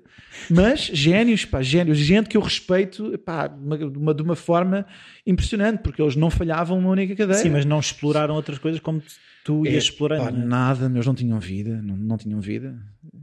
Mas 0.51 0.81
génios, 0.93 1.45
pá, 1.45 1.63
génios. 1.63 1.99
Gente 1.99 2.29
que 2.29 2.37
eu 2.37 2.41
respeito, 2.41 3.17
pá, 3.19 3.47
de 3.47 3.99
uma, 3.99 4.15
de 4.15 4.23
uma 4.23 4.37
forma 4.37 4.87
impressionante, 5.27 5.81
porque 5.83 6.01
eles 6.03 6.17
não 6.17 6.31
falhavam 6.31 6.79
uma 6.79 6.91
única 6.91 7.15
cadeira. 7.15 7.41
Sim, 7.41 7.51
mas 7.51 7.65
não 7.65 7.81
exploraram 7.81 8.35
outras 8.35 8.59
coisas 8.59 8.81
como 8.81 9.03
tu 9.45 9.65
ias 9.65 9.75
é, 9.75 9.79
explorando. 9.79 10.25
Pá, 10.25 10.31
é? 10.31 10.33
nada, 10.33 10.87
eles 10.87 11.07
não 11.07 11.15
tinham 11.15 11.39
vida, 11.39 11.81
não, 11.83 11.97
não 11.97 12.17
tinham 12.17 12.41
vida. 12.41 12.77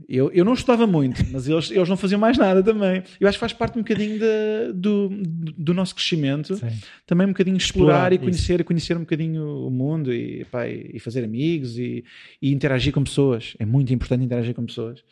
Eu, 0.08 0.32
eu 0.32 0.46
não 0.46 0.54
estudava 0.54 0.86
muito, 0.86 1.24
mas 1.32 1.48
eles, 1.48 1.72
eles 1.72 1.90
não 1.90 1.98
faziam 1.98 2.20
mais 2.20 2.38
nada 2.38 2.62
também. 2.62 3.04
Eu 3.20 3.28
acho 3.28 3.38
que 3.38 3.40
faz 3.40 3.54
parte 3.54 3.78
um 3.78 3.82
bocadinho 3.82 4.20
de, 4.20 4.74
do, 4.74 5.10
do 5.58 5.74
nosso 5.74 5.96
crescimento. 5.96 6.56
Sim. 6.56 6.68
Também 7.06 7.26
um 7.26 7.32
bocadinho 7.32 7.58
explorar, 7.58 7.94
explorar 7.94 8.14
e 8.14 8.18
conhecer, 8.20 8.64
conhecer 8.64 8.98
um 8.98 9.02
bocadinho 9.02 9.68
o 9.68 9.72
mundo 9.72 10.14
e, 10.14 10.46
pá, 10.46 10.68
e 10.68 11.00
fazer 11.00 11.24
amigos 11.24 11.78
e, 11.78 12.04
e, 12.42 12.52
interagir 12.52 12.94
com 12.94 13.04
pessoas. 13.04 13.56
É 13.58 13.66
muito 13.66 13.94
importante 13.94 14.24
interagir 14.24 14.54
com 14.54 14.66
pessoas. 14.66 15.04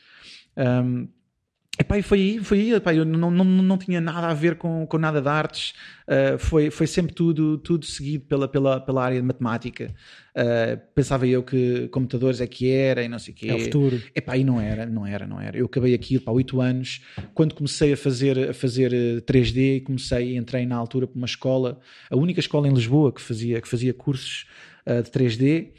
Um, 0.56 1.08
Epá, 1.80 1.98
e 1.98 2.04
foi 2.04 2.20
aí, 2.20 2.40
foi 2.40 2.60
aí 2.60 2.74
epá, 2.74 2.94
eu 2.94 3.04
não, 3.04 3.32
não, 3.32 3.44
não 3.44 3.78
tinha 3.80 4.00
nada 4.00 4.28
a 4.28 4.34
ver 4.34 4.58
com, 4.58 4.86
com 4.86 4.98
nada 5.00 5.20
de 5.20 5.28
artes, 5.28 5.74
uh, 6.08 6.38
foi, 6.38 6.70
foi 6.70 6.86
sempre 6.86 7.16
tudo, 7.16 7.58
tudo 7.58 7.84
seguido 7.84 8.26
pela, 8.26 8.48
pela, 8.48 8.80
pela 8.80 9.04
área 9.04 9.20
de 9.20 9.26
matemática. 9.26 9.92
Uh, 10.36 10.80
pensava 10.94 11.26
eu 11.26 11.42
que 11.42 11.88
computadores 11.88 12.40
é 12.42 12.46
que 12.46 12.70
era 12.70 13.04
e 13.04 13.08
não 13.08 13.18
sei 13.18 13.34
o 13.34 13.38
quê. 13.38 13.48
É 13.50 13.56
o 13.56 13.60
futuro. 13.60 14.00
Epá, 14.16 14.38
e 14.38 14.44
não 14.44 14.62
era, 14.62 14.86
não 14.86 15.08
era, 15.08 15.26
não 15.26 15.42
era. 15.42 15.58
Eu 15.58 15.66
acabei 15.66 15.96
aquilo 15.96 16.22
para 16.22 16.34
oito 16.34 16.62
anos, 16.62 17.02
quando 17.34 17.56
comecei 17.56 17.94
a 17.94 17.98
fazer, 17.98 18.52
a 18.52 18.54
fazer 18.54 18.92
3D, 19.24 19.78
eh, 19.78 19.80
comecei, 19.80 20.38
entrei 20.38 20.68
na 20.68 20.76
altura 20.76 21.08
para 21.08 21.18
uma 21.18 21.26
escola, 21.26 21.80
a 22.08 22.16
única 22.16 22.40
escola 22.40 22.68
em 22.68 22.74
Lisboa 22.74 23.12
que 23.12 23.22
fazia, 23.22 23.60
que 23.60 23.68
fazia 23.68 23.96
cursos 23.96 24.46
uh, 24.86 25.02
de 25.02 25.10
3D. 25.10 25.70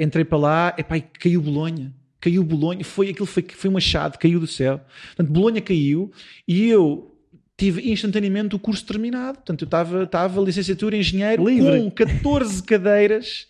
entrei 0.00 0.24
para 0.24 0.38
lá, 0.38 0.74
epá, 0.78 0.96
e 0.96 1.02
caiu 1.02 1.42
Bolonha 1.42 1.92
caiu 2.20 2.42
Bolonha, 2.42 2.84
foi 2.84 3.10
aquilo 3.10 3.26
foi, 3.26 3.42
foi 3.42 3.70
um 3.70 3.76
achado, 3.76 4.18
caiu 4.18 4.40
do 4.40 4.46
céu. 4.46 4.80
Portanto, 5.08 5.32
Bolonha 5.32 5.60
caiu 5.60 6.10
e 6.46 6.68
eu 6.68 7.14
tive 7.56 7.90
instantaneamente 7.90 8.54
o 8.54 8.58
curso 8.58 8.84
terminado. 8.84 9.38
Portanto, 9.38 9.62
eu 9.62 9.66
estava, 9.66 10.02
estava 10.02 10.40
licenciatura 10.40 10.96
em 10.96 11.00
engenheiro 11.00 11.48
Livre. 11.48 11.80
com 11.80 11.90
14 11.90 12.62
cadeiras 12.62 13.46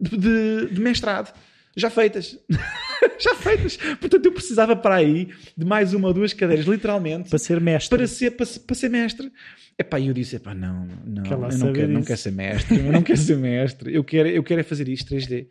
de, 0.00 0.16
de, 0.16 0.66
de 0.74 0.80
mestrado 0.80 1.32
já 1.76 1.90
feitas. 1.90 2.38
já 3.18 3.34
feitas. 3.34 3.76
Portanto, 3.76 4.26
eu 4.26 4.32
precisava 4.32 4.76
para 4.76 4.96
aí 4.96 5.28
de 5.56 5.64
mais 5.64 5.94
uma 5.94 6.08
ou 6.08 6.14
duas 6.14 6.32
cadeiras, 6.32 6.66
literalmente. 6.66 7.28
Para 7.28 7.38
ser 7.38 7.60
mestre. 7.60 7.96
Para 7.96 8.06
ser, 8.06 8.30
para, 8.32 8.46
para 8.46 8.76
ser 8.76 8.88
mestre. 8.88 9.32
Epá, 9.78 9.98
e 9.98 10.08
eu 10.08 10.14
disse, 10.14 10.36
epá, 10.36 10.54
não, 10.54 10.86
não, 11.04 11.24
eu 11.24 11.58
não 11.58 11.72
quero, 11.72 11.88
não 11.88 12.02
quero 12.02 12.18
ser 12.18 12.30
mestre, 12.30 12.78
eu 12.78 12.92
não 12.92 13.02
quero 13.02 13.18
ser 13.18 13.36
mestre, 13.36 13.94
eu 13.94 14.04
quero, 14.04 14.28
eu 14.28 14.42
quero 14.42 14.60
é 14.60 14.64
fazer 14.64 14.86
isto 14.86 15.14
3D. 15.14 15.46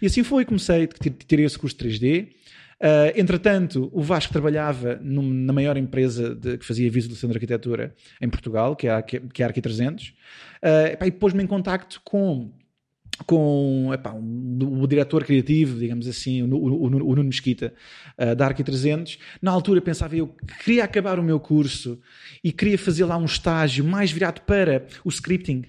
E 0.00 0.06
assim 0.06 0.22
foi, 0.22 0.44
comecei, 0.44 0.88
tirei 1.26 1.44
esse 1.44 1.58
curso 1.58 1.76
3D. 1.76 2.24
Uh, 2.24 2.28
ah, 2.80 3.12
entretanto, 3.16 3.90
o 3.92 4.00
Vasco 4.00 4.32
trabalhava 4.32 4.98
num, 5.02 5.22
na 5.22 5.52
maior 5.52 5.76
empresa 5.76 6.34
de, 6.34 6.56
que 6.56 6.64
fazia 6.64 6.90
visualização 6.90 7.28
de 7.28 7.36
arquitetura 7.36 7.94
em 8.20 8.28
Portugal, 8.28 8.76
que 8.76 8.86
é 8.86 8.90
a, 8.90 9.02
que 9.02 9.16
é 9.16 9.44
a 9.44 9.50
Arqui300, 9.50 10.10
uh, 10.10 10.14
ah, 11.00 11.06
e 11.06 11.10
pôs-me 11.10 11.42
em 11.42 11.46
contacto 11.46 12.00
com 12.04 12.52
com 13.14 13.90
epá, 13.92 14.12
um, 14.12 14.80
o 14.80 14.86
diretor 14.86 15.24
criativo, 15.24 15.78
digamos 15.78 16.06
assim, 16.06 16.42
o, 16.42 16.54
o, 16.54 16.86
o 16.86 16.90
Nuno 16.90 17.24
Mesquita, 17.24 17.72
uh, 18.18 18.34
da 18.34 18.46
Arqui 18.46 18.64
300. 18.64 19.18
Na 19.40 19.50
altura 19.50 19.80
pensava 19.80 20.16
eu 20.16 20.28
que 20.28 20.64
queria 20.64 20.84
acabar 20.84 21.18
o 21.18 21.22
meu 21.22 21.38
curso 21.38 22.00
e 22.42 22.52
queria 22.52 22.78
fazer 22.78 23.04
lá 23.04 23.16
um 23.16 23.24
estágio 23.24 23.84
mais 23.84 24.10
virado 24.10 24.40
para 24.42 24.86
o 25.04 25.08
scripting. 25.08 25.64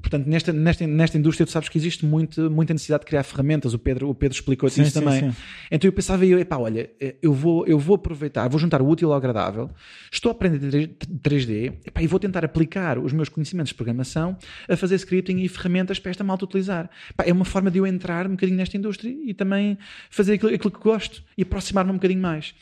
Portanto, 0.00 0.26
nesta, 0.26 0.52
nesta, 0.52 0.86
nesta 0.86 1.18
indústria, 1.18 1.44
tu 1.44 1.50
sabes 1.50 1.68
que 1.68 1.76
existe 1.76 2.06
muito, 2.06 2.50
muita 2.50 2.72
necessidade 2.72 3.02
de 3.02 3.06
criar 3.06 3.22
ferramentas. 3.24 3.74
O 3.74 3.78
Pedro, 3.78 4.08
o 4.08 4.14
Pedro 4.14 4.36
explicou-te 4.36 4.80
isso 4.80 4.90
sim, 4.90 5.00
também. 5.00 5.30
Sim. 5.30 5.36
Então 5.70 5.88
eu 5.88 5.92
pensava, 5.92 6.24
eu, 6.24 6.38
epá, 6.38 6.56
olha, 6.56 6.88
eu 7.20 7.32
vou, 7.32 7.66
eu 7.66 7.78
vou 7.78 7.96
aproveitar, 7.96 8.48
vou 8.48 8.60
juntar 8.60 8.80
o 8.80 8.88
útil 8.88 9.12
ao 9.12 9.18
agradável, 9.18 9.70
estou 10.10 10.30
a 10.30 10.32
aprender 10.32 10.96
3D 11.22 11.74
epá, 11.84 12.00
e 12.00 12.06
vou 12.06 12.20
tentar 12.20 12.44
aplicar 12.44 12.98
os 12.98 13.12
meus 13.12 13.28
conhecimentos 13.28 13.70
de 13.70 13.74
programação 13.74 14.36
a 14.68 14.76
fazer 14.76 14.94
scripting 14.94 15.38
e 15.40 15.48
ferramentas 15.48 15.98
para 15.98 16.10
esta 16.10 16.22
malta 16.22 16.44
utilizar. 16.44 16.88
Epá, 17.10 17.24
é 17.24 17.32
uma 17.32 17.44
forma 17.44 17.70
de 17.70 17.78
eu 17.78 17.86
entrar 17.86 18.26
um 18.26 18.30
bocadinho 18.30 18.56
nesta 18.56 18.76
indústria 18.76 19.14
e 19.24 19.34
também 19.34 19.76
fazer 20.10 20.34
aquilo, 20.34 20.54
aquilo 20.54 20.70
que 20.70 20.80
gosto 20.80 21.22
e 21.36 21.42
aproximar-me 21.42 21.90
um 21.90 21.94
bocadinho 21.94 22.22
mais. 22.22 22.54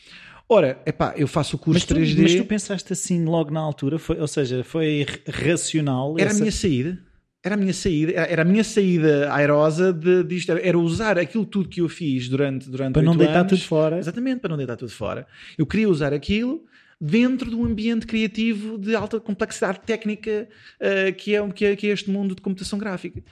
Ora, 0.48 0.80
epá, 0.86 1.12
eu 1.16 1.26
faço 1.26 1.56
o 1.56 1.58
curso 1.58 1.80
mas 1.80 1.84
tu, 1.84 1.94
3D. 1.94 2.22
Mas 2.22 2.34
tu 2.36 2.44
pensaste 2.44 2.92
assim 2.92 3.24
logo 3.24 3.50
na 3.50 3.60
altura, 3.60 3.98
foi, 3.98 4.18
ou 4.18 4.28
seja, 4.28 4.62
foi 4.64 5.04
racional? 5.28 6.14
Era 6.18 6.30
essa... 6.30 6.38
a 6.38 6.40
minha 6.40 6.52
saída 6.52 7.05
era 7.46 7.54
a 7.54 7.56
minha 7.56 7.72
saída, 7.72 8.12
era 8.12 8.42
a 8.42 8.44
minha 8.44 8.64
saída 8.64 9.32
airosa 9.32 9.92
de, 9.92 10.24
disto, 10.24 10.50
era 10.50 10.76
usar 10.76 11.16
aquilo 11.16 11.46
tudo 11.46 11.68
que 11.68 11.80
eu 11.80 11.88
fiz 11.88 12.28
durante 12.28 12.68
durante 12.68 12.94
para 12.94 13.02
não 13.02 13.16
deitar 13.16 13.38
anos, 13.38 13.50
tudo 13.50 13.62
fora. 13.62 13.98
Exatamente, 13.98 14.40
para 14.40 14.50
não 14.50 14.56
deitar 14.56 14.76
tudo 14.76 14.90
fora. 14.90 15.28
Eu 15.56 15.64
queria 15.64 15.88
usar 15.88 16.12
aquilo 16.12 16.64
dentro 17.00 17.48
de 17.48 17.54
um 17.54 17.64
ambiente 17.64 18.04
criativo 18.04 18.76
de 18.76 18.96
alta 18.96 19.20
complexidade 19.20 19.78
técnica 19.86 20.48
uh, 20.80 21.14
que, 21.14 21.36
é, 21.36 21.48
que, 21.52 21.64
é, 21.64 21.76
que 21.76 21.86
é 21.86 21.90
este 21.90 22.10
mundo 22.10 22.34
de 22.34 22.42
computação 22.42 22.80
gráfica. 22.80 23.22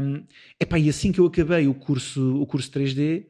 Um, 0.00 0.22
epá, 0.58 0.78
e 0.78 0.88
assim 0.88 1.12
que 1.12 1.18
eu 1.18 1.26
acabei 1.26 1.66
o 1.66 1.74
curso, 1.74 2.40
o 2.40 2.46
curso 2.46 2.70
3D, 2.70 3.26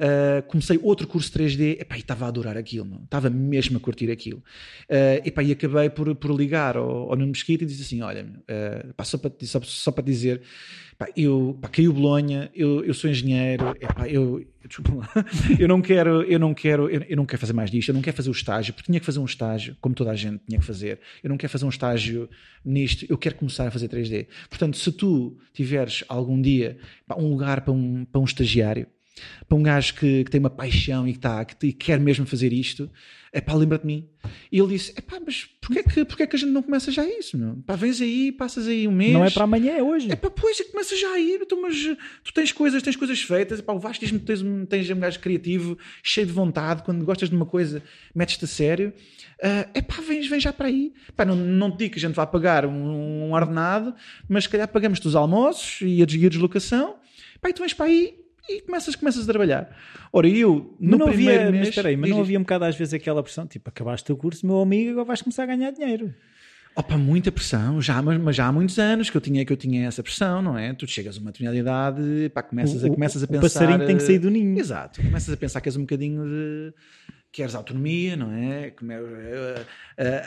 Uh, 0.00 0.42
comecei 0.46 0.80
outro 0.82 1.06
curso 1.06 1.30
3D 1.30 1.78
epá, 1.78 1.94
e 1.94 2.00
estava 2.00 2.24
a 2.24 2.28
adorar 2.28 2.56
aquilo, 2.56 2.86
não? 2.86 3.02
estava 3.04 3.28
mesmo 3.28 3.76
a 3.76 3.80
curtir 3.80 4.10
aquilo. 4.10 4.38
Uh, 4.88 5.20
epá, 5.26 5.42
e 5.42 5.52
acabei 5.52 5.90
por, 5.90 6.14
por 6.14 6.34
ligar 6.34 6.74
ao, 6.78 7.10
ao 7.10 7.16
Nuno 7.16 7.32
Mesquita 7.32 7.64
e 7.64 7.66
disse 7.66 7.82
assim: 7.82 8.00
Olha, 8.00 8.24
uh, 8.24 8.94
pá, 8.94 9.04
só, 9.04 9.18
para, 9.18 9.30
só, 9.42 9.60
só 9.60 9.92
para 9.92 10.02
dizer, 10.02 10.40
eu 11.14 11.58
pá, 11.60 11.68
caiu 11.68 11.92
Bolonha, 11.92 12.50
eu, 12.54 12.82
eu 12.82 12.94
sou 12.94 13.10
engenheiro, 13.10 13.76
epá, 13.78 14.08
eu, 14.08 14.42
eu 15.60 15.68
não 15.68 15.82
quero, 15.82 16.22
eu 16.22 16.38
não 16.38 16.54
quero, 16.54 16.88
eu, 16.88 17.02
eu, 17.06 17.16
não 17.18 17.26
quero 17.26 17.40
fazer 17.40 17.52
mais 17.52 17.70
disto, 17.70 17.90
eu 17.90 17.94
não 17.94 18.00
quero 18.00 18.16
fazer 18.16 18.30
o 18.30 18.32
estágio, 18.32 18.72
porque 18.72 18.86
tinha 18.86 19.00
que 19.00 19.04
fazer 19.04 19.18
um 19.18 19.26
estágio, 19.26 19.76
como 19.82 19.94
toda 19.94 20.12
a 20.12 20.16
gente 20.16 20.40
tinha 20.48 20.58
que 20.58 20.64
fazer. 20.64 20.98
Eu 21.22 21.28
não 21.28 21.36
quero 21.36 21.52
fazer 21.52 21.66
um 21.66 21.68
estágio 21.70 22.26
nisto, 22.64 23.04
eu 23.06 23.18
quero 23.18 23.34
começar 23.34 23.66
a 23.66 23.70
fazer 23.70 23.88
3D. 23.88 24.28
Portanto, 24.48 24.78
se 24.78 24.90
tu 24.92 25.36
tiveres 25.52 26.04
algum 26.08 26.40
dia 26.40 26.78
um 27.18 27.28
lugar 27.28 27.60
para 27.60 27.74
um, 27.74 28.06
para 28.06 28.18
um 28.18 28.24
estagiário 28.24 28.86
para 29.48 29.58
um 29.58 29.62
gajo 29.62 29.94
que, 29.94 30.24
que 30.24 30.30
tem 30.30 30.38
uma 30.38 30.50
paixão 30.50 31.06
e 31.06 31.12
que, 31.12 31.18
tá, 31.18 31.44
que, 31.44 31.54
que 31.54 31.72
quer 31.72 31.98
mesmo 31.98 32.26
fazer 32.26 32.52
isto, 32.52 32.90
é 33.32 33.40
pá, 33.40 33.54
lembra-te 33.54 33.82
de 33.82 33.86
mim. 33.86 34.08
E 34.50 34.58
ele 34.58 34.68
disse: 34.68 34.92
é 34.96 35.00
pá, 35.00 35.18
mas 35.24 35.48
porquê 35.60 35.82
que, 35.82 36.04
porquê 36.04 36.26
que 36.26 36.36
a 36.36 36.38
gente 36.38 36.50
não 36.50 36.62
começa 36.62 36.90
já 36.90 37.04
isso? 37.04 37.38
Meu? 37.38 37.56
Pá, 37.66 37.76
vens 37.76 38.00
aí, 38.00 38.32
passas 38.32 38.66
aí 38.66 38.88
um 38.88 38.92
mês. 38.92 39.12
Não 39.12 39.24
é 39.24 39.30
para 39.30 39.44
amanhã, 39.44 39.72
é 39.72 39.82
hoje. 39.82 40.10
É 40.10 40.16
pá, 40.16 40.28
pois, 40.30 40.58
é 40.60 40.64
começa 40.64 40.96
já 40.96 41.12
a 41.12 41.18
ir, 41.18 41.40
então, 41.42 41.62
mas 41.62 41.76
tu 42.24 42.34
tens 42.34 42.50
coisas, 42.50 42.82
tens 42.82 42.96
coisas 42.96 43.20
feitas. 43.20 43.60
Epá, 43.60 43.72
o 43.72 43.78
Vasco 43.78 44.04
diz-me 44.04 44.18
que 44.18 44.26
tens, 44.26 44.42
tens 44.68 44.90
um 44.90 44.98
gajo 44.98 45.20
criativo, 45.20 45.78
cheio 46.02 46.26
de 46.26 46.32
vontade, 46.32 46.82
quando 46.82 47.04
gostas 47.04 47.28
de 47.28 47.36
uma 47.36 47.46
coisa, 47.46 47.82
metes-te 48.14 48.44
a 48.44 48.48
sério. 48.48 48.92
Uh, 49.38 49.70
é 49.74 49.80
pá, 49.80 50.00
vens, 50.06 50.26
vens 50.26 50.42
já 50.42 50.52
para 50.52 50.66
aí. 50.66 50.92
Pá, 51.16 51.24
não, 51.24 51.36
não 51.36 51.70
te 51.70 51.78
digo 51.78 51.92
que 51.92 51.98
a 51.98 52.02
gente 52.02 52.16
vai 52.16 52.26
pagar 52.26 52.66
um, 52.66 53.28
um 53.28 53.32
ordenado, 53.32 53.94
mas 54.28 54.44
se 54.44 54.50
calhar 54.50 54.66
pagamos-te 54.68 55.06
os 55.06 55.14
almoços 55.14 55.80
e 55.82 56.02
a, 56.02 56.06
e 56.08 56.26
a 56.26 56.28
deslocação 56.28 56.96
Pá, 57.40 57.48
e 57.48 57.52
tu 57.54 57.60
vais 57.60 57.72
para 57.72 57.86
aí 57.86 58.19
e 58.48 58.60
começas, 58.62 58.94
começas 58.96 59.24
a 59.24 59.26
trabalhar. 59.26 59.76
Ora, 60.12 60.28
eu, 60.28 60.76
no 60.80 60.98
não 60.98 61.06
primeiro 61.08 61.34
havia, 61.42 61.50
mês... 61.50 61.60
mas, 61.60 61.68
espera 61.68 61.88
aí, 61.88 61.96
mas 61.96 62.06
diz 62.08 62.14
não 62.16 62.22
havia 62.22 62.38
um 62.38 62.42
bocado 62.42 62.64
às 62.64 62.76
vezes 62.76 62.94
aquela 62.94 63.22
pressão, 63.22 63.46
tipo, 63.46 63.68
acabaste 63.68 64.10
o 64.12 64.16
curso, 64.16 64.46
meu 64.46 64.60
amigo, 64.60 64.90
agora 64.92 65.04
vais 65.06 65.22
começar 65.22 65.42
a 65.44 65.46
ganhar 65.46 65.70
dinheiro. 65.70 66.14
Opa, 66.76 66.96
muita 66.96 67.32
pressão, 67.32 67.82
já, 67.82 68.00
mas, 68.00 68.18
mas 68.20 68.36
já 68.36 68.46
há 68.46 68.52
muitos 68.52 68.78
anos 68.78 69.10
que 69.10 69.16
eu 69.16 69.20
tinha, 69.20 69.44
que 69.44 69.52
eu 69.52 69.56
tinha 69.56 69.88
essa 69.88 70.02
pressão, 70.04 70.40
não 70.40 70.56
é? 70.56 70.72
Tu 70.72 70.86
chegas 70.86 71.16
a 71.16 71.20
uma 71.20 71.32
determinada 71.32 71.58
idade, 71.58 72.30
pá, 72.32 72.44
começas, 72.44 72.84
a, 72.84 72.86
O- 72.86 72.90
o- 72.90 72.94
começas 72.94 73.22
a 73.22 73.26
o 73.26 73.28
pensar... 73.28 73.42
passarinho 73.42 73.86
tem 73.86 73.96
que 73.96 74.02
sair 74.04 74.20
do 74.20 74.30
ninho. 74.30 74.56
Exato, 74.58 75.02
começas 75.02 75.34
a 75.34 75.36
pensar 75.36 75.60
que 75.60 75.68
és 75.68 75.76
um 75.76 75.80
bocadinho 75.80 76.24
de... 76.24 76.72
Queres 77.32 77.54
autonomia, 77.54 78.16
não 78.16 78.32
é? 78.32 78.70
Como 78.70 78.90
é- 78.90 79.64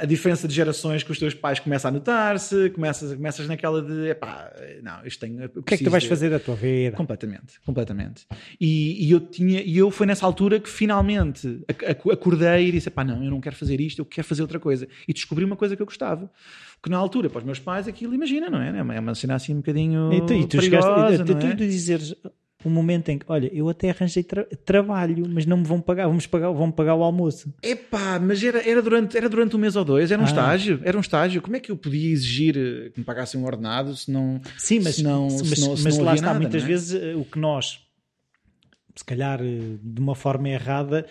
a, 0.01 0.05
diferença 0.05 0.47
de 0.47 0.53
gerações 0.53 1.03
com 1.03 1.11
os 1.11 1.19
teus 1.19 1.33
pais 1.33 1.59
começa 1.59 1.87
a 1.87 1.91
notar-se, 1.91 2.69
começas, 2.69 3.13
começas 3.13 3.47
naquela 3.47 3.81
de, 3.81 4.09
epá, 4.09 4.51
não, 4.81 5.05
isto 5.05 5.19
tem... 5.19 5.43
O 5.55 5.63
que 5.63 5.73
é 5.73 5.77
que 5.77 5.83
tu 5.83 5.89
vais 5.89 6.05
fazer 6.05 6.29
da 6.29 6.39
tua 6.39 6.55
vida? 6.55 6.95
Completamente, 6.95 7.59
completamente. 7.65 8.25
E, 8.59 9.05
e 9.05 9.11
eu 9.11 9.19
tinha, 9.19 9.61
e 9.61 9.77
eu 9.77 9.91
foi 9.91 10.07
nessa 10.07 10.25
altura 10.25 10.59
que 10.59 10.69
finalmente 10.69 11.61
ac- 11.67 11.85
ac- 11.85 12.11
acordei 12.11 12.69
e 12.69 12.71
disse: 12.71 12.89
pá, 12.89 13.03
não, 13.03 13.23
eu 13.23 13.31
não 13.31 13.41
quero 13.41 13.55
fazer 13.55 13.81
isto, 13.81 13.99
eu 13.99 14.05
quero 14.05 14.25
fazer 14.27 14.41
outra 14.41 14.59
coisa. 14.59 14.87
E 15.07 15.13
descobri 15.13 15.43
uma 15.43 15.55
coisa 15.55 15.75
que 15.75 15.81
eu 15.81 15.85
gostava. 15.85 16.31
Que 16.81 16.89
na 16.89 16.97
altura, 16.97 17.29
para 17.29 17.39
os 17.39 17.45
meus 17.45 17.59
pais, 17.59 17.87
aquilo, 17.87 18.13
imagina, 18.13 18.49
não 18.49 18.61
é? 18.61 18.77
É 18.77 18.81
uma, 18.81 19.11
é 19.11 19.15
cena 19.15 19.35
assim 19.35 19.53
um 19.53 19.57
bocadinho. 19.57 20.11
E 20.13 20.25
tu, 20.25 20.33
e 20.33 20.45
tu 20.45 20.57
perigosa, 20.57 20.87
chegaste, 20.87 21.17
não 21.19 21.25
tu, 21.25 21.35
tu, 21.35 21.47
é? 21.47 21.49
tu 21.51 21.57
dizeres 21.57 22.15
um 22.69 22.71
momento 22.71 23.09
em 23.09 23.17
que, 23.17 23.25
olha, 23.27 23.49
eu 23.53 23.67
até 23.69 23.89
arranjei 23.89 24.23
tra- 24.23 24.45
trabalho, 24.65 25.25
mas 25.29 25.45
não 25.45 25.57
me 25.57 25.63
vão 25.65 25.79
pagar, 25.81 26.07
vamos 26.07 26.25
pagar, 26.27 26.49
vão 26.51 26.71
pagar 26.71 26.95
o 26.95 27.03
almoço. 27.03 27.53
Epá, 27.61 28.19
mas 28.19 28.43
era, 28.43 28.67
era, 28.67 28.81
durante, 28.81 29.17
era 29.17 29.27
durante 29.29 29.55
um 29.55 29.59
mês 29.59 29.75
ou 29.75 29.83
dois, 29.85 30.11
era 30.11 30.21
um 30.21 30.25
Ah. 30.25 30.27
estágio, 30.27 30.79
era 30.83 30.97
um 30.97 31.01
estágio. 31.01 31.41
Como 31.41 31.55
é 31.55 31.59
que 31.59 31.71
eu 31.71 31.77
podia 31.77 32.11
exigir 32.11 32.55
eh, 32.57 32.89
que 32.91 32.99
me 32.99 33.05
pagassem 33.05 33.39
um 33.39 33.45
ordenado 33.45 33.95
se 33.95 34.09
não. 34.11 34.39
Sim, 34.57 34.79
mas, 34.81 34.95
se 34.95 35.03
não, 35.03 35.23
mas, 35.27 35.35
se 35.49 35.61
não, 35.61 35.77
se 35.77 35.83
mas 35.83 35.97
não 35.97 36.05
lá 36.05 36.15
está, 36.15 36.27
nada, 36.27 36.39
muitas 36.39 36.63
é? 36.63 36.65
vezes 36.65 36.93
eh, 37.01 37.15
o 37.15 37.25
que 37.25 37.39
nós, 37.39 37.79
se 38.95 39.03
calhar 39.03 39.39
eh, 39.41 39.77
de 39.81 39.99
uma 39.99 40.15
forma 40.15 40.49
errada, 40.49 41.05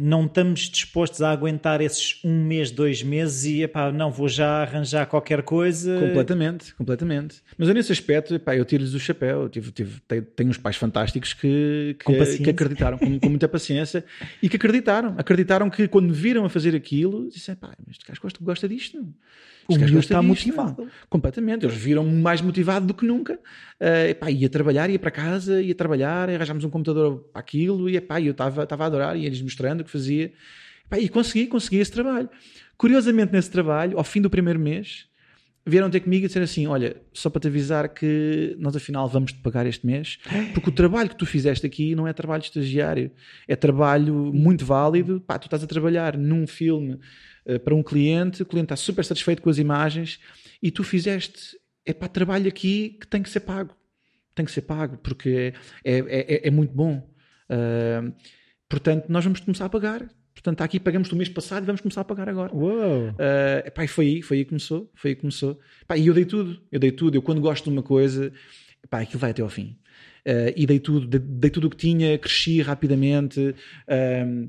não 0.00 0.26
estamos 0.26 0.68
dispostos 0.68 1.22
a 1.22 1.30
aguentar 1.30 1.80
esses 1.80 2.18
um 2.24 2.44
mês, 2.44 2.70
dois 2.70 3.02
meses 3.02 3.44
e, 3.44 3.62
epá, 3.62 3.92
não, 3.92 4.10
vou 4.10 4.28
já 4.28 4.62
arranjar 4.62 5.06
qualquer 5.06 5.42
coisa. 5.42 5.98
Completamente, 5.98 6.74
completamente. 6.74 7.36
Mas 7.56 7.68
eu 7.68 7.74
nesse 7.74 7.92
aspecto, 7.92 8.34
epá, 8.34 8.56
eu 8.56 8.64
tiro-lhes 8.64 8.94
o 8.94 8.98
chapéu. 8.98 9.42
Eu 9.42 9.48
tive, 9.48 9.70
tive, 9.70 10.00
tenho, 10.34 10.50
uns 10.50 10.58
pais 10.58 10.76
fantásticos 10.76 11.32
que, 11.32 11.96
que, 11.98 12.38
que 12.38 12.50
acreditaram, 12.50 12.98
com, 12.98 13.20
com 13.20 13.28
muita 13.28 13.48
paciência, 13.48 14.04
e 14.42 14.48
que 14.48 14.56
acreditaram. 14.56 15.14
Acreditaram 15.16 15.70
que 15.70 15.86
quando 15.86 16.06
me 16.06 16.12
viram 16.12 16.44
a 16.44 16.48
fazer 16.48 16.74
aquilo, 16.74 17.28
disseram, 17.28 17.58
pá, 17.60 17.72
mas 17.86 17.96
este 17.96 18.06
gajo 18.06 18.20
gosta, 18.20 18.38
gosta 18.42 18.68
disto. 18.68 18.96
não? 18.96 19.14
O 19.68 19.78
miúdo 19.78 19.92
gosta 19.92 20.14
está 20.14 20.20
disto, 20.20 20.48
motivado. 20.48 20.82
não?" 20.82 20.90
Completamente. 21.08 21.64
Eles 21.64 21.76
viram-me 21.76 22.12
mais 22.20 22.40
motivado 22.40 22.86
do 22.86 22.94
que 22.94 23.06
nunca. 23.06 23.34
Uh, 23.80 24.10
epá, 24.10 24.30
ia 24.30 24.48
trabalhar, 24.48 24.90
ia 24.90 24.98
para 24.98 25.10
casa, 25.10 25.62
ia 25.62 25.74
trabalhar, 25.74 26.28
arranjámos 26.28 26.64
um 26.64 26.70
computador 26.70 27.28
para 27.32 27.40
aquilo, 27.40 27.88
e 27.88 27.96
epá, 27.96 28.20
eu 28.20 28.32
estava 28.32 28.66
a 28.68 28.86
adorar, 28.86 29.16
e 29.16 29.26
eles 29.26 29.40
mostrando 29.40 29.59
o 29.82 29.84
que 29.84 29.90
fazia. 29.90 30.32
E 30.98 31.08
consegui, 31.08 31.46
consegui 31.46 31.76
esse 31.78 31.92
trabalho. 31.92 32.28
Curiosamente, 32.76 33.32
nesse 33.32 33.50
trabalho, 33.50 33.96
ao 33.98 34.04
fim 34.04 34.20
do 34.20 34.28
primeiro 34.30 34.58
mês, 34.58 35.06
vieram 35.64 35.88
ter 35.90 36.00
comigo 36.00 36.24
e 36.24 36.26
disseram 36.26 36.44
assim: 36.44 36.66
Olha, 36.66 36.96
só 37.12 37.28
para 37.30 37.40
te 37.42 37.48
avisar 37.48 37.88
que 37.90 38.56
nós 38.58 38.74
afinal 38.74 39.08
vamos 39.08 39.32
te 39.32 39.38
pagar 39.40 39.66
este 39.66 39.86
mês, 39.86 40.18
porque 40.54 40.70
o 40.70 40.72
trabalho 40.72 41.08
que 41.10 41.16
tu 41.16 41.26
fizeste 41.26 41.64
aqui 41.66 41.94
não 41.94 42.08
é 42.08 42.12
trabalho 42.12 42.40
de 42.42 42.48
estagiário, 42.48 43.10
é 43.46 43.54
trabalho 43.54 44.14
muito 44.32 44.64
válido. 44.64 45.20
Pá, 45.20 45.38
tu 45.38 45.44
estás 45.46 45.62
a 45.62 45.66
trabalhar 45.66 46.16
num 46.16 46.46
filme 46.46 46.98
eh, 47.46 47.58
para 47.58 47.74
um 47.74 47.82
cliente, 47.82 48.42
o 48.42 48.46
cliente 48.46 48.66
está 48.66 48.76
super 48.76 49.04
satisfeito 49.04 49.42
com 49.42 49.50
as 49.50 49.58
imagens 49.58 50.18
e 50.62 50.70
tu 50.70 50.82
fizeste, 50.82 51.56
é 51.86 51.92
para 51.92 52.08
trabalho 52.08 52.48
aqui 52.48 52.96
que 53.00 53.06
tem 53.06 53.22
que 53.22 53.30
ser 53.30 53.40
pago. 53.40 53.76
Tem 54.34 54.44
que 54.44 54.50
ser 54.52 54.62
pago, 54.62 54.96
porque 54.98 55.52
é, 55.84 55.98
é, 55.98 56.34
é- 56.34 56.48
é 56.48 56.50
muito 56.50 56.72
bom. 56.74 57.08
Ah, 57.48 58.10
portanto, 58.70 59.06
nós 59.10 59.22
vamos 59.22 59.40
começar 59.40 59.66
a 59.66 59.68
pagar. 59.68 60.08
Portanto, 60.32 60.54
está 60.54 60.64
aqui, 60.64 60.80
pagamos 60.80 61.08
do 61.08 61.16
mês 61.16 61.28
passado 61.28 61.64
e 61.64 61.66
vamos 61.66 61.82
começar 61.82 62.00
a 62.00 62.04
pagar 62.04 62.28
agora. 62.28 62.54
Uou! 62.54 63.10
Uh, 63.10 63.66
epá, 63.66 63.86
foi 63.86 64.06
aí, 64.06 64.22
foi 64.22 64.38
aí 64.38 64.44
que 64.44 64.50
começou, 64.50 64.90
foi 64.94 65.10
aí 65.10 65.14
que 65.14 65.20
começou. 65.20 65.60
Epá, 65.82 65.98
e 65.98 66.06
eu 66.06 66.14
dei 66.14 66.24
tudo, 66.24 66.58
eu 66.72 66.80
dei 66.80 66.90
tudo. 66.90 67.16
Eu 67.16 67.20
quando 67.20 67.42
gosto 67.42 67.64
de 67.64 67.70
uma 67.70 67.82
coisa, 67.82 68.32
epá, 68.82 69.00
aquilo 69.00 69.18
vai 69.18 69.32
até 69.32 69.42
ao 69.42 69.50
fim. 69.50 69.76
Uh, 70.26 70.52
e 70.56 70.66
dei 70.66 70.78
tudo, 70.78 71.06
dei, 71.06 71.20
dei 71.20 71.50
tudo 71.50 71.66
o 71.66 71.70
que 71.70 71.76
tinha, 71.76 72.16
cresci 72.16 72.62
rapidamente. 72.62 73.54
um, 74.26 74.48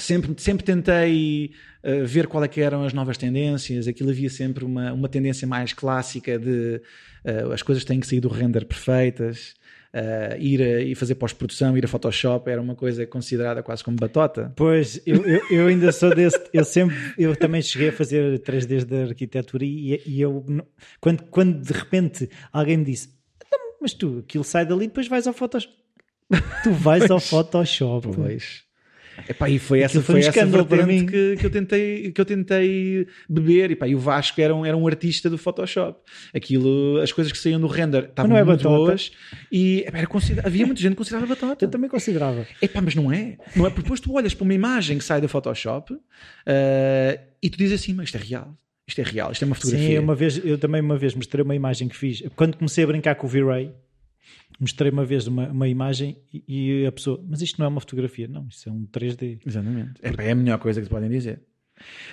sempre, 0.00 0.34
sempre 0.38 0.64
tentei 0.64 1.52
uh, 1.84 2.06
ver 2.06 2.26
qual 2.26 2.42
é 2.42 2.48
que 2.48 2.60
eram 2.60 2.84
as 2.84 2.92
novas 2.92 3.16
tendências. 3.16 3.86
Aquilo 3.86 4.10
havia 4.10 4.30
sempre 4.30 4.64
uma, 4.64 4.92
uma 4.92 5.08
tendência 5.08 5.46
mais 5.46 5.72
clássica 5.72 6.38
de 6.38 6.80
uh, 7.24 7.52
as 7.52 7.62
coisas 7.62 7.84
têm 7.84 8.00
que 8.00 8.06
sair 8.06 8.20
do 8.20 8.28
render 8.28 8.64
perfeitas. 8.64 9.54
Uh, 9.92 10.38
ir 10.38 10.62
a, 10.62 10.80
e 10.82 10.94
fazer 10.94 11.16
pós-produção, 11.16 11.76
ir 11.76 11.84
a 11.84 11.88
Photoshop 11.88 12.48
era 12.48 12.62
uma 12.62 12.76
coisa 12.76 13.04
considerada 13.06 13.60
quase 13.60 13.82
como 13.82 13.96
batota. 13.96 14.52
Pois, 14.54 15.02
eu, 15.04 15.24
eu, 15.26 15.40
eu 15.50 15.66
ainda 15.66 15.90
sou 15.90 16.14
desse. 16.14 16.40
Eu 16.52 16.64
sempre, 16.64 16.96
eu 17.18 17.34
também 17.34 17.60
cheguei 17.60 17.88
a 17.88 17.92
fazer 17.92 18.38
3Ds 18.38 18.84
de 18.84 19.02
arquitetura 19.02 19.64
e, 19.64 20.00
e 20.06 20.20
eu, 20.20 20.46
quando, 21.00 21.24
quando 21.24 21.60
de 21.60 21.72
repente 21.72 22.30
alguém 22.52 22.76
me 22.76 22.84
disse, 22.84 23.08
"Então, 23.44 23.58
mas 23.80 23.92
tu, 23.92 24.22
aquilo 24.24 24.44
sai 24.44 24.64
dali 24.64 24.84
e 24.84 24.88
depois 24.88 25.08
vais 25.08 25.26
ao 25.26 25.34
Photoshop. 25.34 25.74
Tu 26.62 26.70
vais 26.70 27.10
ao 27.10 27.18
Photoshop. 27.18 28.08
Pois. 28.14 28.62
Epá, 29.28 29.48
e 29.50 29.58
foi 29.58 29.80
essa, 29.80 29.94
foi 29.94 30.02
foi 30.02 30.14
um 30.14 30.18
essa 30.18 30.28
escândalo 30.30 30.64
para 30.66 30.78
vertente 30.78 31.00
mim. 31.00 31.06
que, 31.06 31.36
que, 31.36 31.46
eu 31.46 31.50
tentei, 31.50 32.10
que 32.12 32.20
eu 32.20 32.24
tentei 32.24 33.06
beber. 33.28 33.70
E, 33.72 33.76
pá, 33.76 33.86
e 33.86 33.94
o 33.94 33.98
Vasco 33.98 34.40
era 34.40 34.54
um, 34.54 34.64
era 34.64 34.76
um 34.76 34.86
artista 34.86 35.28
do 35.28 35.36
Photoshop. 35.36 36.00
Aquilo, 36.34 36.98
as 37.02 37.12
coisas 37.12 37.32
que 37.32 37.38
saíam 37.38 37.60
do 37.60 37.66
render 37.66 38.04
estavam 38.04 38.36
é 38.36 38.42
muito 38.44 38.62
boas. 38.62 39.12
E 39.52 39.84
epá, 39.86 39.98
era 39.98 40.06
considera- 40.06 40.46
havia 40.46 40.64
muita 40.66 40.80
gente 40.80 40.92
que 40.92 40.98
considerava 40.98 41.26
batota. 41.26 41.64
Eu 41.66 41.68
também 41.70 41.90
considerava. 41.90 42.46
Epá, 42.62 42.80
mas 42.80 42.94
não 42.94 43.12
é. 43.12 43.36
Não 43.54 43.66
é 43.66 43.70
porque 43.70 43.82
depois 43.82 44.00
tu 44.00 44.12
olhas 44.14 44.34
para 44.34 44.44
uma 44.44 44.54
imagem 44.54 44.98
que 44.98 45.04
sai 45.04 45.20
do 45.20 45.28
Photoshop 45.28 45.94
eh, 46.46 47.20
e 47.42 47.50
tu 47.50 47.58
dizes 47.58 47.80
assim, 47.80 47.92
mas 47.94 48.06
isto 48.06 48.16
é 48.16 48.20
real. 48.20 48.56
Isto 48.86 49.00
é 49.00 49.04
real, 49.04 49.30
isto 49.30 49.42
é 49.44 49.46
uma 49.46 49.54
fotografia. 49.54 49.88
Sim, 49.88 49.98
uma 49.98 50.14
vez, 50.16 50.40
eu 50.44 50.58
também 50.58 50.80
uma 50.80 50.96
vez 50.96 51.14
mostrei 51.14 51.44
uma 51.44 51.54
imagem 51.54 51.88
que 51.88 51.96
fiz. 51.96 52.22
Quando 52.34 52.56
comecei 52.56 52.82
a 52.82 52.86
brincar 52.86 53.14
com 53.14 53.26
o 53.26 53.30
V-Ray, 53.30 53.70
mostrei 54.60 54.90
uma 54.90 55.04
vez 55.04 55.26
uma, 55.26 55.48
uma 55.48 55.66
imagem 55.66 56.18
e, 56.32 56.82
e 56.82 56.86
a 56.86 56.92
pessoa, 56.92 57.24
mas 57.28 57.40
isto 57.42 57.58
não 57.58 57.64
é 57.66 57.68
uma 57.68 57.80
fotografia. 57.80 58.28
Não, 58.28 58.46
isto 58.48 58.68
é 58.68 58.72
um 58.72 58.86
3D. 58.86 59.40
Exatamente. 59.46 59.92
Epá, 60.02 60.22
é 60.22 60.30
a 60.32 60.34
melhor 60.34 60.58
coisa 60.58 60.80
que 60.80 60.84
se 60.84 60.90
podem 60.90 61.08
dizer. 61.08 61.42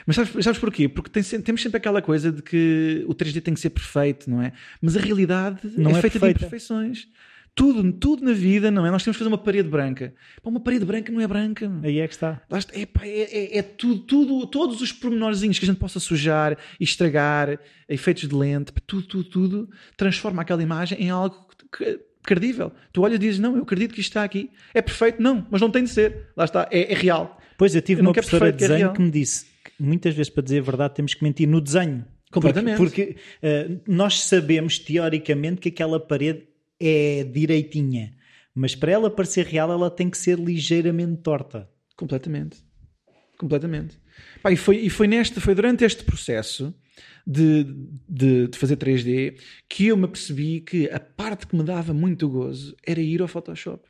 Mas 0.05 0.15
sabes, 0.15 0.31
sabes 0.45 0.59
porquê? 0.59 0.87
Porque 0.87 1.09
tem 1.09 1.41
temos 1.41 1.61
sempre 1.61 1.77
aquela 1.77 2.01
coisa 2.01 2.31
de 2.31 2.41
que 2.41 3.03
o 3.07 3.13
3D 3.13 3.41
tem 3.41 3.53
que 3.53 3.59
ser 3.59 3.69
perfeito, 3.71 4.29
não 4.29 4.41
é? 4.41 4.53
Mas 4.81 4.95
a 4.95 5.01
realidade 5.01 5.59
Não 5.77 5.91
é, 5.91 5.99
é 5.99 6.01
feita 6.01 6.13
perfeita. 6.19 6.39
de 6.39 6.45
imperfeições. 6.45 7.07
Tudo, 7.53 7.91
tudo 7.91 8.23
na 8.23 8.33
vida, 8.33 8.69
não 8.69 8.85
é? 8.85 8.91
Nós 8.91 9.03
temos 9.03 9.17
que 9.17 9.23
fazer 9.23 9.29
uma 9.33 9.37
parede 9.37 9.67
branca. 9.67 10.13
Pá, 10.43 10.49
uma 10.49 10.59
parede 10.59 10.85
branca 10.85 11.11
não 11.11 11.19
é 11.19 11.27
branca. 11.27 11.69
Aí 11.83 11.99
é 11.99 12.07
que 12.07 12.13
está. 12.13 12.39
Está, 12.49 12.77
epá, 12.79 13.01
é, 13.03 13.21
é, 13.21 13.57
é 13.57 13.61
tudo, 13.63 13.99
tudo, 14.01 14.45
todos 14.47 14.79
os 14.79 14.91
pormenorzinhos 14.93 15.57
que 15.57 15.65
a 15.65 15.67
gente 15.67 15.79
possa 15.79 15.99
sujar 15.99 16.55
e 16.79 16.83
estragar, 16.83 17.59
efeitos 17.89 18.29
de 18.29 18.35
lente, 18.35 18.71
pá, 18.71 18.79
tudo, 18.85 19.07
tudo, 19.07 19.23
tudo, 19.23 19.69
transforma 19.97 20.43
aquela 20.43 20.61
imagem 20.61 20.99
em 21.01 21.09
algo 21.09 21.47
que- 21.75 21.99
credível. 22.27 22.71
Tu 22.91 23.01
olhas 23.01 23.15
e 23.15 23.19
dizes, 23.19 23.39
não, 23.39 23.55
eu 23.55 23.63
acredito 23.63 23.93
que 23.93 24.01
isto 24.01 24.09
está 24.09 24.23
aqui. 24.23 24.51
É 24.73 24.81
perfeito? 24.81 25.21
Não, 25.21 25.47
mas 25.49 25.61
não 25.61 25.71
tem 25.71 25.83
de 25.83 25.89
ser. 25.89 26.27
Lá 26.35 26.45
está, 26.45 26.67
é, 26.69 26.91
é 26.91 26.95
real. 26.95 27.39
Pois 27.57 27.73
eu 27.73 27.81
tive 27.81 28.01
Eu 28.01 28.05
uma 28.05 28.13
professora 28.13 28.51
de 28.51 28.63
é 28.63 28.67
desenho 28.67 28.79
real. 28.79 28.93
que 28.93 29.01
me 29.01 29.09
disse 29.09 29.45
que 29.63 29.71
muitas 29.79 30.13
vezes 30.13 30.29
para 30.29 30.43
dizer 30.43 30.59
a 30.59 30.63
verdade 30.63 30.93
temos 30.93 31.13
que 31.13 31.23
mentir 31.23 31.47
no 31.47 31.59
desenho. 31.59 32.05
Completamente. 32.31 32.77
Porque, 32.77 33.05
porque, 33.05 33.19
eh, 33.41 33.69
nós 33.87 34.21
sabemos 34.23 34.77
teoricamente 34.77 35.61
que 35.61 35.69
aquela 35.69 35.99
parede 35.99 36.43
é 36.79 37.23
direitinha, 37.23 38.13
mas 38.53 38.75
para 38.75 38.91
ela 38.91 39.09
parecer 39.09 39.45
real 39.45 39.71
ela 39.71 39.89
tem 39.89 40.09
que 40.09 40.17
ser 40.17 40.37
ligeiramente 40.37 41.21
torta. 41.21 41.69
Completamente. 41.95 42.57
Completamente. 43.37 43.97
Pá, 44.43 44.51
e, 44.51 44.57
foi, 44.57 44.77
e 44.77 44.89
foi, 44.89 45.07
neste, 45.07 45.39
foi 45.39 45.55
durante 45.55 45.85
este 45.85 46.03
processo 46.03 46.75
de, 47.25 47.65
de, 48.07 48.47
de 48.47 48.57
fazer 48.57 48.77
3D 48.77 49.39
que 49.67 49.87
eu 49.87 49.97
me 49.97 50.05
apercebi 50.05 50.61
que 50.61 50.89
a 50.89 50.99
parte 50.99 51.47
que 51.47 51.55
me 51.55 51.63
dava 51.63 51.93
muito 51.93 52.29
gozo 52.29 52.75
era 52.85 52.99
ir 52.99 53.21
ao 53.21 53.27
Photoshop. 53.27 53.87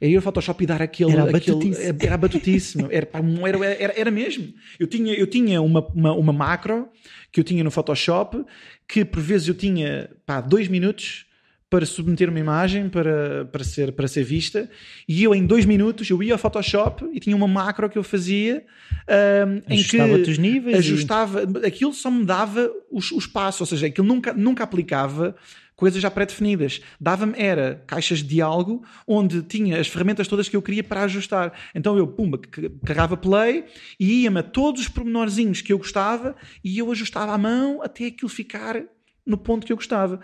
Era 0.00 0.10
ir 0.10 0.16
ao 0.16 0.22
Photoshop 0.22 0.62
e 0.62 0.66
dar 0.66 0.80
aquele. 0.80 1.12
Era 1.12 1.24
aquele 1.24 1.56
batutice. 1.56 1.82
era 2.00 2.16
batutice, 2.16 2.78
era, 2.90 3.08
era, 3.48 3.66
era, 3.66 4.00
era 4.00 4.10
mesmo. 4.10 4.52
Eu 4.78 4.86
tinha, 4.86 5.12
eu 5.12 5.26
tinha 5.26 5.60
uma, 5.60 5.86
uma, 5.88 6.12
uma 6.12 6.32
macro 6.32 6.88
que 7.32 7.40
eu 7.40 7.44
tinha 7.44 7.64
no 7.64 7.70
Photoshop 7.70 8.44
que 8.88 9.04
por 9.04 9.20
vezes 9.20 9.48
eu 9.48 9.54
tinha 9.54 10.08
pá, 10.24 10.40
dois 10.40 10.68
minutos 10.68 11.25
para 11.68 11.84
submeter 11.84 12.28
uma 12.30 12.38
imagem 12.38 12.88
para, 12.88 13.44
para, 13.46 13.64
ser, 13.64 13.92
para 13.92 14.06
ser 14.06 14.22
vista. 14.22 14.70
E 15.08 15.24
eu 15.24 15.34
em 15.34 15.44
dois 15.44 15.64
minutos 15.64 16.08
eu 16.08 16.22
ia 16.22 16.34
ao 16.34 16.38
Photoshop 16.38 17.08
e 17.12 17.18
tinha 17.18 17.34
uma 17.34 17.48
macro 17.48 17.90
que 17.90 17.98
eu 17.98 18.04
fazia 18.04 18.64
ahm, 19.08 19.62
em 19.68 19.82
que 19.82 20.00
os 20.30 20.38
níveis 20.38 20.76
e- 20.76 20.78
ajustava 20.78 21.42
aquilo 21.66 21.92
só 21.92 22.10
me 22.10 22.24
dava 22.24 22.70
os, 22.90 23.10
os 23.10 23.26
passos 23.26 23.62
ou 23.62 23.66
seja 23.66 23.86
aquilo 23.86 24.06
nunca, 24.06 24.32
nunca 24.32 24.62
aplicava 24.62 25.34
coisas 25.74 26.00
já 26.00 26.08
pré-definidas. 26.08 26.80
Dava-me 27.00 27.34
era 27.36 27.82
caixas 27.84 28.18
de 28.20 28.28
diálogo 28.28 28.84
onde 29.06 29.42
tinha 29.42 29.80
as 29.80 29.88
ferramentas 29.88 30.28
todas 30.28 30.48
que 30.48 30.56
eu 30.56 30.62
queria 30.62 30.84
para 30.84 31.02
ajustar. 31.02 31.52
Então 31.74 31.98
eu 31.98 32.06
pumba 32.06 32.38
carregava 32.38 33.16
play 33.16 33.64
e 33.98 34.22
ia-me 34.22 34.38
a 34.38 34.42
todos 34.44 34.82
os 34.82 34.88
pormenorzinhos 34.88 35.62
que 35.62 35.72
eu 35.72 35.78
gostava 35.78 36.36
e 36.62 36.78
eu 36.78 36.92
ajustava 36.92 37.32
à 37.32 37.38
mão 37.38 37.82
até 37.82 38.06
aquilo 38.06 38.28
ficar 38.28 38.80
no 39.26 39.36
ponto 39.36 39.66
que 39.66 39.72
eu 39.72 39.76
gostava 39.76 40.20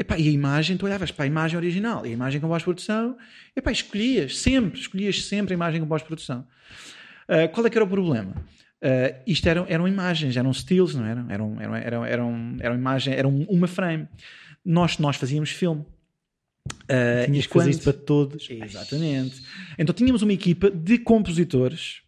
Epá, 0.00 0.18
e 0.18 0.28
a 0.28 0.30
imagem, 0.30 0.78
tu 0.78 0.86
olhavas 0.86 1.10
para 1.10 1.26
a 1.26 1.28
imagem 1.28 1.58
original 1.58 2.06
e 2.06 2.08
a 2.08 2.12
imagem 2.12 2.40
com 2.40 2.48
pós-produção, 2.48 3.18
epá, 3.54 3.70
escolhias 3.70 4.38
sempre, 4.38 4.80
escolhias 4.80 5.26
sempre 5.26 5.52
a 5.52 5.54
imagem 5.54 5.78
com 5.78 5.86
pós-produção. 5.86 6.46
Uh, 7.28 7.46
qual 7.52 7.66
é 7.66 7.68
que 7.68 7.76
era 7.76 7.84
o 7.84 7.88
problema? 7.88 8.32
Uh, 8.82 9.14
isto 9.26 9.46
eram, 9.46 9.66
eram 9.68 9.86
imagens, 9.86 10.38
eram 10.38 10.50
stills, 10.54 10.96
não 10.96 11.04
eram? 11.04 11.30
Eram, 11.30 11.60
eram, 11.60 11.76
eram, 11.76 12.04
eram, 12.06 12.56
eram 12.60 12.74
imagem, 12.76 13.12
eram 13.12 13.46
uma 13.46 13.66
frame. 13.66 14.08
Nós, 14.64 14.96
nós 14.96 15.16
fazíamos 15.16 15.50
filme. 15.50 15.82
Uh, 16.84 17.26
Tinhas 17.26 17.46
que 17.46 17.52
fazer 17.52 17.78
para 17.82 17.92
todos. 17.92 18.48
Exatamente. 18.48 19.42
Então 19.78 19.94
tínhamos 19.94 20.22
uma 20.22 20.32
equipa 20.32 20.70
de 20.70 20.96
compositores 20.96 22.00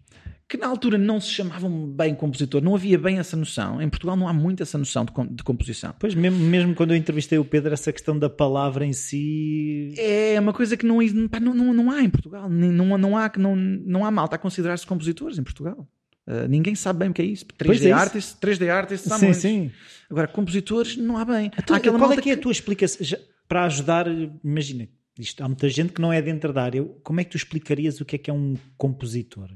que 0.52 0.58
na 0.58 0.66
altura 0.66 0.98
não 0.98 1.18
se 1.18 1.30
chamavam 1.30 1.86
bem 1.86 2.14
compositor, 2.14 2.60
não 2.60 2.74
havia 2.74 2.98
bem 2.98 3.18
essa 3.18 3.34
noção. 3.34 3.80
Em 3.80 3.88
Portugal 3.88 4.14
não 4.14 4.28
há 4.28 4.34
muito 4.34 4.62
essa 4.62 4.76
noção 4.76 5.02
de, 5.02 5.10
de 5.34 5.42
composição. 5.42 5.94
Pois, 5.98 6.14
mesmo, 6.14 6.38
mesmo 6.40 6.74
quando 6.74 6.90
eu 6.90 6.96
entrevistei 6.98 7.38
o 7.38 7.44
Pedro, 7.44 7.72
essa 7.72 7.90
questão 7.90 8.18
da 8.18 8.28
palavra 8.28 8.84
em 8.84 8.92
si. 8.92 9.94
É 9.96 10.38
uma 10.38 10.52
coisa 10.52 10.76
que 10.76 10.84
não, 10.84 10.98
pá, 11.30 11.40
não, 11.40 11.54
não, 11.54 11.72
não 11.72 11.90
há 11.90 12.02
em 12.02 12.10
Portugal. 12.10 12.50
Não, 12.50 12.98
não, 12.98 13.16
há, 13.16 13.32
não, 13.38 13.56
não 13.56 14.04
há 14.04 14.10
malta 14.10 14.36
a 14.36 14.38
considerar-se 14.38 14.86
compositores 14.86 15.38
em 15.38 15.42
Portugal. 15.42 15.88
Uh, 16.26 16.46
ninguém 16.46 16.74
sabe 16.74 16.98
bem 16.98 17.08
o 17.08 17.14
que 17.14 17.22
é 17.22 17.24
isso. 17.24 17.46
3D 17.58 17.86
é 17.86 17.92
artists, 17.92 18.36
3D 18.38 18.68
artists 18.68 19.10
há 19.10 19.18
sim, 19.18 19.24
muitos. 19.24 19.40
sim. 19.40 19.70
Agora, 20.10 20.28
compositores 20.28 20.98
não 20.98 21.16
há 21.16 21.24
bem. 21.24 21.50
Então, 21.58 21.74
há 21.74 21.80
qual 21.80 22.12
é 22.12 22.18
que 22.18 22.28
é 22.28 22.34
a 22.34 22.36
tua 22.36 22.52
explicação? 22.52 23.18
Para 23.48 23.64
ajudar, 23.64 24.06
imagina, 24.44 24.86
isto, 25.18 25.42
há 25.42 25.48
muita 25.48 25.70
gente 25.70 25.94
que 25.94 26.00
não 26.02 26.12
é 26.12 26.20
dentro 26.20 26.52
da 26.52 26.62
área. 26.62 26.84
Como 27.02 27.20
é 27.20 27.24
que 27.24 27.30
tu 27.30 27.38
explicarias 27.38 28.02
o 28.02 28.04
que 28.04 28.16
é 28.16 28.18
que 28.18 28.30
é 28.30 28.34
um 28.34 28.54
compositor? 28.76 29.48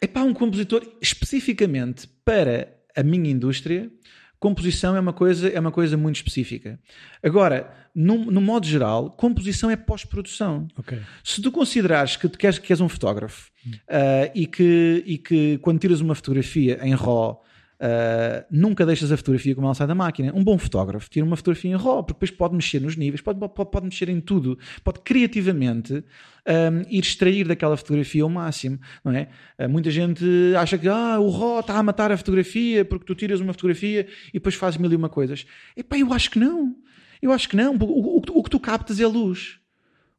É 0.00 0.06
para 0.06 0.22
um 0.22 0.32
compositor 0.32 0.82
especificamente 1.00 2.08
para 2.24 2.68
a 2.96 3.02
minha 3.02 3.30
indústria. 3.30 3.90
Composição 4.38 4.94
é 4.94 5.00
uma 5.00 5.12
coisa, 5.12 5.48
é 5.48 5.58
uma 5.58 5.72
coisa 5.72 5.96
muito 5.96 6.16
específica. 6.16 6.78
Agora, 7.22 7.72
no, 7.92 8.30
no 8.30 8.40
modo 8.40 8.66
geral, 8.66 9.10
composição 9.10 9.68
é 9.68 9.76
pós-produção. 9.76 10.68
Okay. 10.78 11.00
Se 11.24 11.42
tu 11.42 11.50
considerares 11.50 12.16
que, 12.16 12.28
queres, 12.28 12.58
que 12.58 12.72
és 12.72 12.80
um 12.80 12.88
fotógrafo 12.88 13.50
hum. 13.66 13.72
uh, 13.72 14.30
e, 14.34 14.46
que, 14.46 15.02
e 15.04 15.18
que 15.18 15.58
quando 15.58 15.80
tiras 15.80 16.00
uma 16.00 16.14
fotografia 16.14 16.78
em 16.82 16.94
RAW 16.94 17.42
Uh, 17.80 18.44
nunca 18.50 18.84
deixas 18.84 19.12
a 19.12 19.16
fotografia 19.16 19.54
como 19.54 19.68
ela 19.68 19.74
sai 19.74 19.86
da 19.86 19.94
máquina. 19.94 20.32
Um 20.34 20.42
bom 20.42 20.58
fotógrafo 20.58 21.08
tira 21.08 21.24
uma 21.24 21.36
fotografia 21.36 21.70
em 21.70 21.76
RAW, 21.76 22.02
porque 22.02 22.14
depois 22.14 22.30
pode 22.32 22.54
mexer 22.56 22.80
nos 22.80 22.96
níveis, 22.96 23.20
pode, 23.20 23.38
pode, 23.38 23.70
pode 23.70 23.84
mexer 23.84 24.08
em 24.08 24.20
tudo, 24.20 24.58
pode 24.82 25.00
criativamente 25.00 25.92
um, 25.94 26.80
ir 26.90 27.00
extrair 27.00 27.46
daquela 27.46 27.76
fotografia 27.76 28.26
o 28.26 28.28
máximo, 28.28 28.80
não 29.04 29.12
é? 29.12 29.28
Uh, 29.58 29.68
muita 29.68 29.90
gente 29.90 30.24
acha 30.58 30.76
que 30.76 30.88
ah, 30.88 31.20
o 31.20 31.30
RAW 31.30 31.60
está 31.60 31.78
a 31.78 31.82
matar 31.82 32.10
a 32.10 32.16
fotografia 32.16 32.84
porque 32.84 33.06
tu 33.06 33.14
tiras 33.14 33.40
uma 33.40 33.52
fotografia 33.52 34.08
e 34.30 34.32
depois 34.34 34.56
fazes 34.56 34.78
mil 34.78 34.90
e 34.90 34.96
uma 34.96 35.08
coisas. 35.08 35.46
Epá, 35.76 35.96
eu 35.96 36.12
acho 36.12 36.30
que 36.32 36.38
não. 36.38 36.74
Eu 37.22 37.32
acho 37.32 37.48
que 37.48 37.56
não. 37.56 37.76
O, 37.76 37.84
o, 37.84 38.16
o, 38.18 38.22
o 38.40 38.42
que 38.42 38.50
tu 38.50 38.58
captas 38.58 38.98
é 38.98 39.06
luz. 39.06 39.57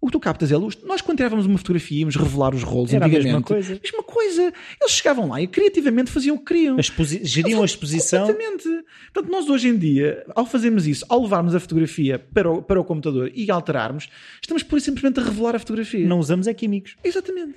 O 0.02 0.06
que 0.08 0.14
tu 0.14 0.20
captas 0.20 0.50
é 0.50 0.56
luz. 0.56 0.78
Nós, 0.84 1.02
quando 1.02 1.18
tirávamos 1.18 1.46
uma 1.46 1.58
fotografia, 1.58 2.00
íamos 2.00 2.16
revelar 2.16 2.56
os 2.56 2.64
rolos 2.64 2.94
Era 2.94 3.06
antigamente. 3.06 3.30
A 3.30 3.34
mesma 3.34 3.42
coisa. 3.42 3.80
mesma 3.84 4.04
coisa. 4.04 4.54
Eles 4.80 4.94
chegavam 4.94 5.28
lá 5.28 5.42
e 5.42 5.48
criativamente 5.48 6.10
faziam 6.10 6.38
o 6.38 6.40
que 6.40 6.46
queriam. 6.46 6.78
A 6.78 7.26
geriam 7.26 7.62
a 7.62 7.66
exposição. 7.66 8.24
Exatamente. 8.24 8.64
Portanto, 9.14 9.32
nós 9.32 9.50
hoje 9.50 9.68
em 9.68 9.78
dia, 9.78 10.26
ao 10.34 10.46
fazermos 10.46 10.88
isso, 10.88 11.06
ao 11.10 11.22
levarmos 11.22 11.54
a 11.54 11.60
fotografia 11.60 12.18
para 12.18 12.50
o, 12.50 12.62
para 12.62 12.80
o 12.80 12.84
computador 12.86 13.30
e 13.36 13.52
alterarmos, 13.52 14.10
estamos 14.42 14.64
por 14.64 14.80
simplesmente 14.80 15.20
a 15.20 15.24
revelar 15.24 15.56
a 15.56 15.60
fotografia. 15.60 16.08
Não 16.08 16.20
usamos 16.20 16.48
é 16.48 16.54
químicos. 16.54 16.96
Exatamente. 17.04 17.56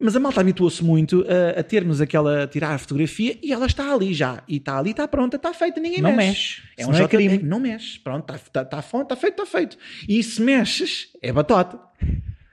Mas 0.00 0.16
a 0.16 0.20
malta 0.20 0.40
habituou-se 0.40 0.82
muito 0.82 1.24
a, 1.28 1.60
a, 1.60 1.62
termos 1.62 2.00
aquela, 2.00 2.44
a 2.44 2.46
tirar 2.46 2.74
a 2.74 2.78
fotografia 2.78 3.38
e 3.42 3.52
ela 3.52 3.66
está 3.66 3.92
ali 3.92 4.14
já. 4.14 4.42
E 4.48 4.56
está 4.56 4.78
ali, 4.78 4.92
está 4.92 5.06
pronta, 5.06 5.36
está 5.36 5.52
feita, 5.52 5.78
ninguém 5.78 6.00
não 6.00 6.16
mexe. 6.16 6.62
mexe. 6.62 6.62
É 6.78 6.86
um 6.86 6.90
não 6.90 6.98
é 6.98 7.08
crime. 7.08 7.38
Não 7.38 7.60
mexe. 7.60 7.98
Pronto, 8.00 8.22
está, 8.22 8.36
está, 8.36 8.62
está, 8.62 8.78
está 8.78 9.16
feito, 9.16 9.42
está 9.42 9.46
feito. 9.46 9.76
E 10.08 10.22
se 10.22 10.40
mexes, 10.40 11.08
é 11.20 11.30
batota. 11.30 11.78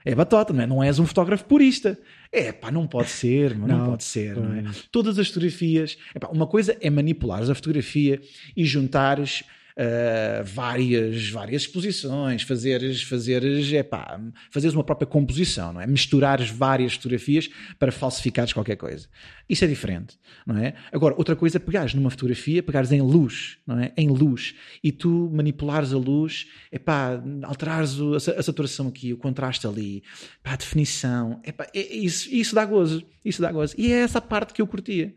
É 0.04 0.14
batota, 0.14 0.52
não 0.52 0.62
é? 0.62 0.66
Não 0.66 0.82
és 0.82 0.98
um 0.98 1.06
fotógrafo 1.06 1.44
purista. 1.44 1.98
É 2.30 2.52
pá, 2.52 2.70
não 2.70 2.86
pode 2.86 3.08
ser, 3.08 3.56
não, 3.56 3.66
não 3.66 3.86
pode 3.90 4.04
ser, 4.04 4.36
não 4.36 4.54
é? 4.54 4.64
Todas 4.92 5.18
as 5.18 5.28
fotografias. 5.28 5.96
Epá, 6.14 6.28
uma 6.28 6.46
coisa 6.46 6.76
é 6.80 6.90
manipulares 6.90 7.48
a 7.48 7.54
fotografia 7.54 8.20
e 8.56 8.64
juntares 8.64 9.44
uh, 9.78 10.44
várias, 10.44 11.30
várias 11.30 11.62
exposições, 11.62 12.42
fazeres, 12.42 13.02
fazeres, 13.02 13.72
epá, 13.72 14.20
fazeres 14.50 14.74
uma 14.74 14.82
própria 14.82 15.06
composição, 15.06 15.72
não 15.72 15.80
é? 15.80 15.86
Misturares 15.86 16.50
várias 16.50 16.94
fotografias 16.94 17.48
para 17.78 17.92
falsificares 17.92 18.52
qualquer 18.52 18.76
coisa. 18.76 19.08
Isso 19.48 19.64
é 19.64 19.68
diferente, 19.68 20.18
não 20.44 20.58
é? 20.58 20.74
Agora, 20.92 21.14
outra 21.16 21.36
coisa 21.36 21.56
é 21.56 21.60
pegares 21.60 21.94
numa 21.94 22.10
fotografia, 22.10 22.62
pegares 22.62 22.90
em 22.90 23.00
luz, 23.00 23.58
não 23.66 23.78
é? 23.78 23.92
Em 23.96 24.08
luz, 24.08 24.54
e 24.82 24.90
tu 24.90 25.30
manipulares 25.32 25.92
a 25.92 25.98
luz, 25.98 26.48
epá, 26.72 27.22
alterares 27.44 27.98
a, 28.00 28.42
saturação 28.42 28.88
aqui, 28.88 29.12
o 29.12 29.16
contraste 29.16 29.66
ali, 29.66 30.02
epá, 30.40 30.52
a 30.54 30.56
definição, 30.56 31.40
epá, 31.44 31.66
é, 31.74 31.94
isso, 31.94 32.28
isso 32.34 32.54
dá 32.54 32.64
gozo, 32.64 33.02
isso 33.24 33.40
dá 33.40 33.52
gozo. 33.52 33.74
E 33.78 33.92
é 33.92 34.00
essa 34.00 34.20
parte 34.20 34.52
que 34.52 34.60
eu 34.60 34.66
curtia. 34.66 35.14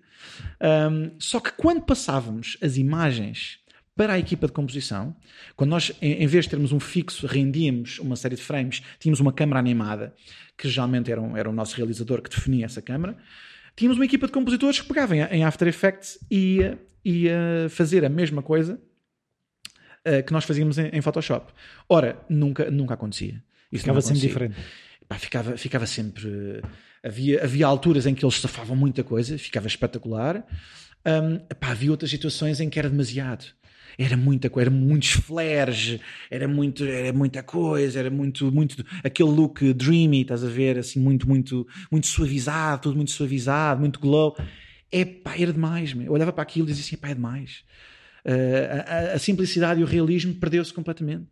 Um, 0.62 1.12
só 1.17 1.39
que 1.39 1.52
quando 1.52 1.82
passávamos 1.82 2.56
as 2.62 2.78
imagens 2.78 3.61
para 3.95 4.13
a 4.13 4.19
equipa 4.19 4.47
de 4.47 4.54
composição, 4.54 5.15
quando 5.56 5.69
nós, 5.69 5.91
em, 6.01 6.25
vez 6.25 6.45
de 6.45 6.51
termos 6.51 6.71
um 6.71 6.80
fixo, 6.80 7.27
rendíamos 7.27 7.99
uma 7.99 8.15
série 8.15 8.36
de 8.36 8.41
frames, 8.41 8.82
tínhamos 8.99 9.19
uma 9.19 9.34
câmara 9.34 9.60
animada, 9.60 10.13
que 10.58 10.69
geralmente 10.69 11.12
era, 11.12 11.21
um, 11.21 11.36
era 11.36 11.49
o 11.49 11.54
nosso 11.54 11.75
realizador 11.75 12.21
que 12.21 12.30
definia 12.30 12.65
essa 12.65 12.82
câmara, 12.82 13.17
tínhamos 13.75 13.97
uma 13.97 14.06
equipa 14.06 14.27
de 14.27 14.34
compositores 14.34 14.80
que 14.80 14.88
pegavam 14.88 15.17
em 15.17 15.43
After 15.43 15.67
Effects 15.67 16.19
e 16.30 16.58
ia, 16.58 16.80
ia 17.04 17.69
fazer 17.69 18.06
a 18.06 18.10
mesma 18.10 18.41
coisa 18.41 18.80
uh, 20.08 20.23
que 20.25 20.32
nós 20.32 20.45
fazíamos 20.45 20.77
em, 20.77 20.88
em, 20.88 21.01
Photoshop. 21.01 21.51
Ora, 21.89 22.17
nunca, 22.30 22.71
nunca 22.71 22.93
acontecia. 22.93 23.43
Isso 23.71 23.84
ficava 23.84 24.01
sempre 24.01 24.21
diferente. 24.21 24.56
Pá, 25.08 25.17
ficava, 25.17 25.58
ficava 25.58 25.86
sempre. 25.86 26.62
Havia, 27.04 27.43
havia 27.43 27.67
alturas 27.67 28.06
em 28.06 28.15
que 28.15 28.23
eles 28.23 28.39
safavam 28.39 28.75
muita 28.75 29.04
coisa, 29.04 29.38
ficava 29.38 29.67
espetacular. 29.67 30.45
Um, 31.06 31.39
pá, 31.56 31.71
havia 31.71 31.91
outras 31.91 32.10
situações 32.10 32.62
em 32.62 32.69
que 32.69 32.80
era 32.80 32.89
demasiado 32.89 33.45
era 34.04 34.18
muita 34.18 34.50
coisa, 34.50 34.70
era 34.70 34.76
muitos 34.76 35.12
flares, 35.12 36.00
era, 36.30 36.48
muito, 36.48 36.84
era 36.84 37.14
muita 37.14 37.44
coisa, 37.44 38.00
era 38.00 38.10
muito, 38.10 38.52
muito 38.52 38.86
aquele 39.04 39.30
look 39.30 39.74
dreamy, 39.74 40.22
estás 40.22 40.44
a 40.44 40.50
ver, 40.50 40.78
assim, 40.78 41.00
muito, 41.00 41.28
muito, 41.28 41.68
muito 41.92 42.08
suavizado, 42.08 42.84
tudo 42.84 42.96
muito 42.96 43.12
suavizado, 43.12 43.80
muito 43.80 44.00
glow. 44.00 44.36
É 44.92 45.06
pá, 45.06 45.36
era 45.38 45.54
demais, 45.54 45.94
meu. 45.94 46.08
eu 46.08 46.14
olhava 46.14 46.34
para 46.34 46.44
aquilo 46.44 46.68
e 46.68 46.72
dizia 46.72 46.84
assim, 46.84 46.98
pá, 46.98 47.10
é 47.10 47.14
demais. 47.14 47.64
Uh, 48.24 49.12
a, 49.12 49.14
a, 49.16 49.20
simplicidade 49.20 49.82
e 49.82 49.84
o 49.84 49.88
realismo 49.88 50.34
perdeu-se 50.36 50.74
completamente. 50.74 51.24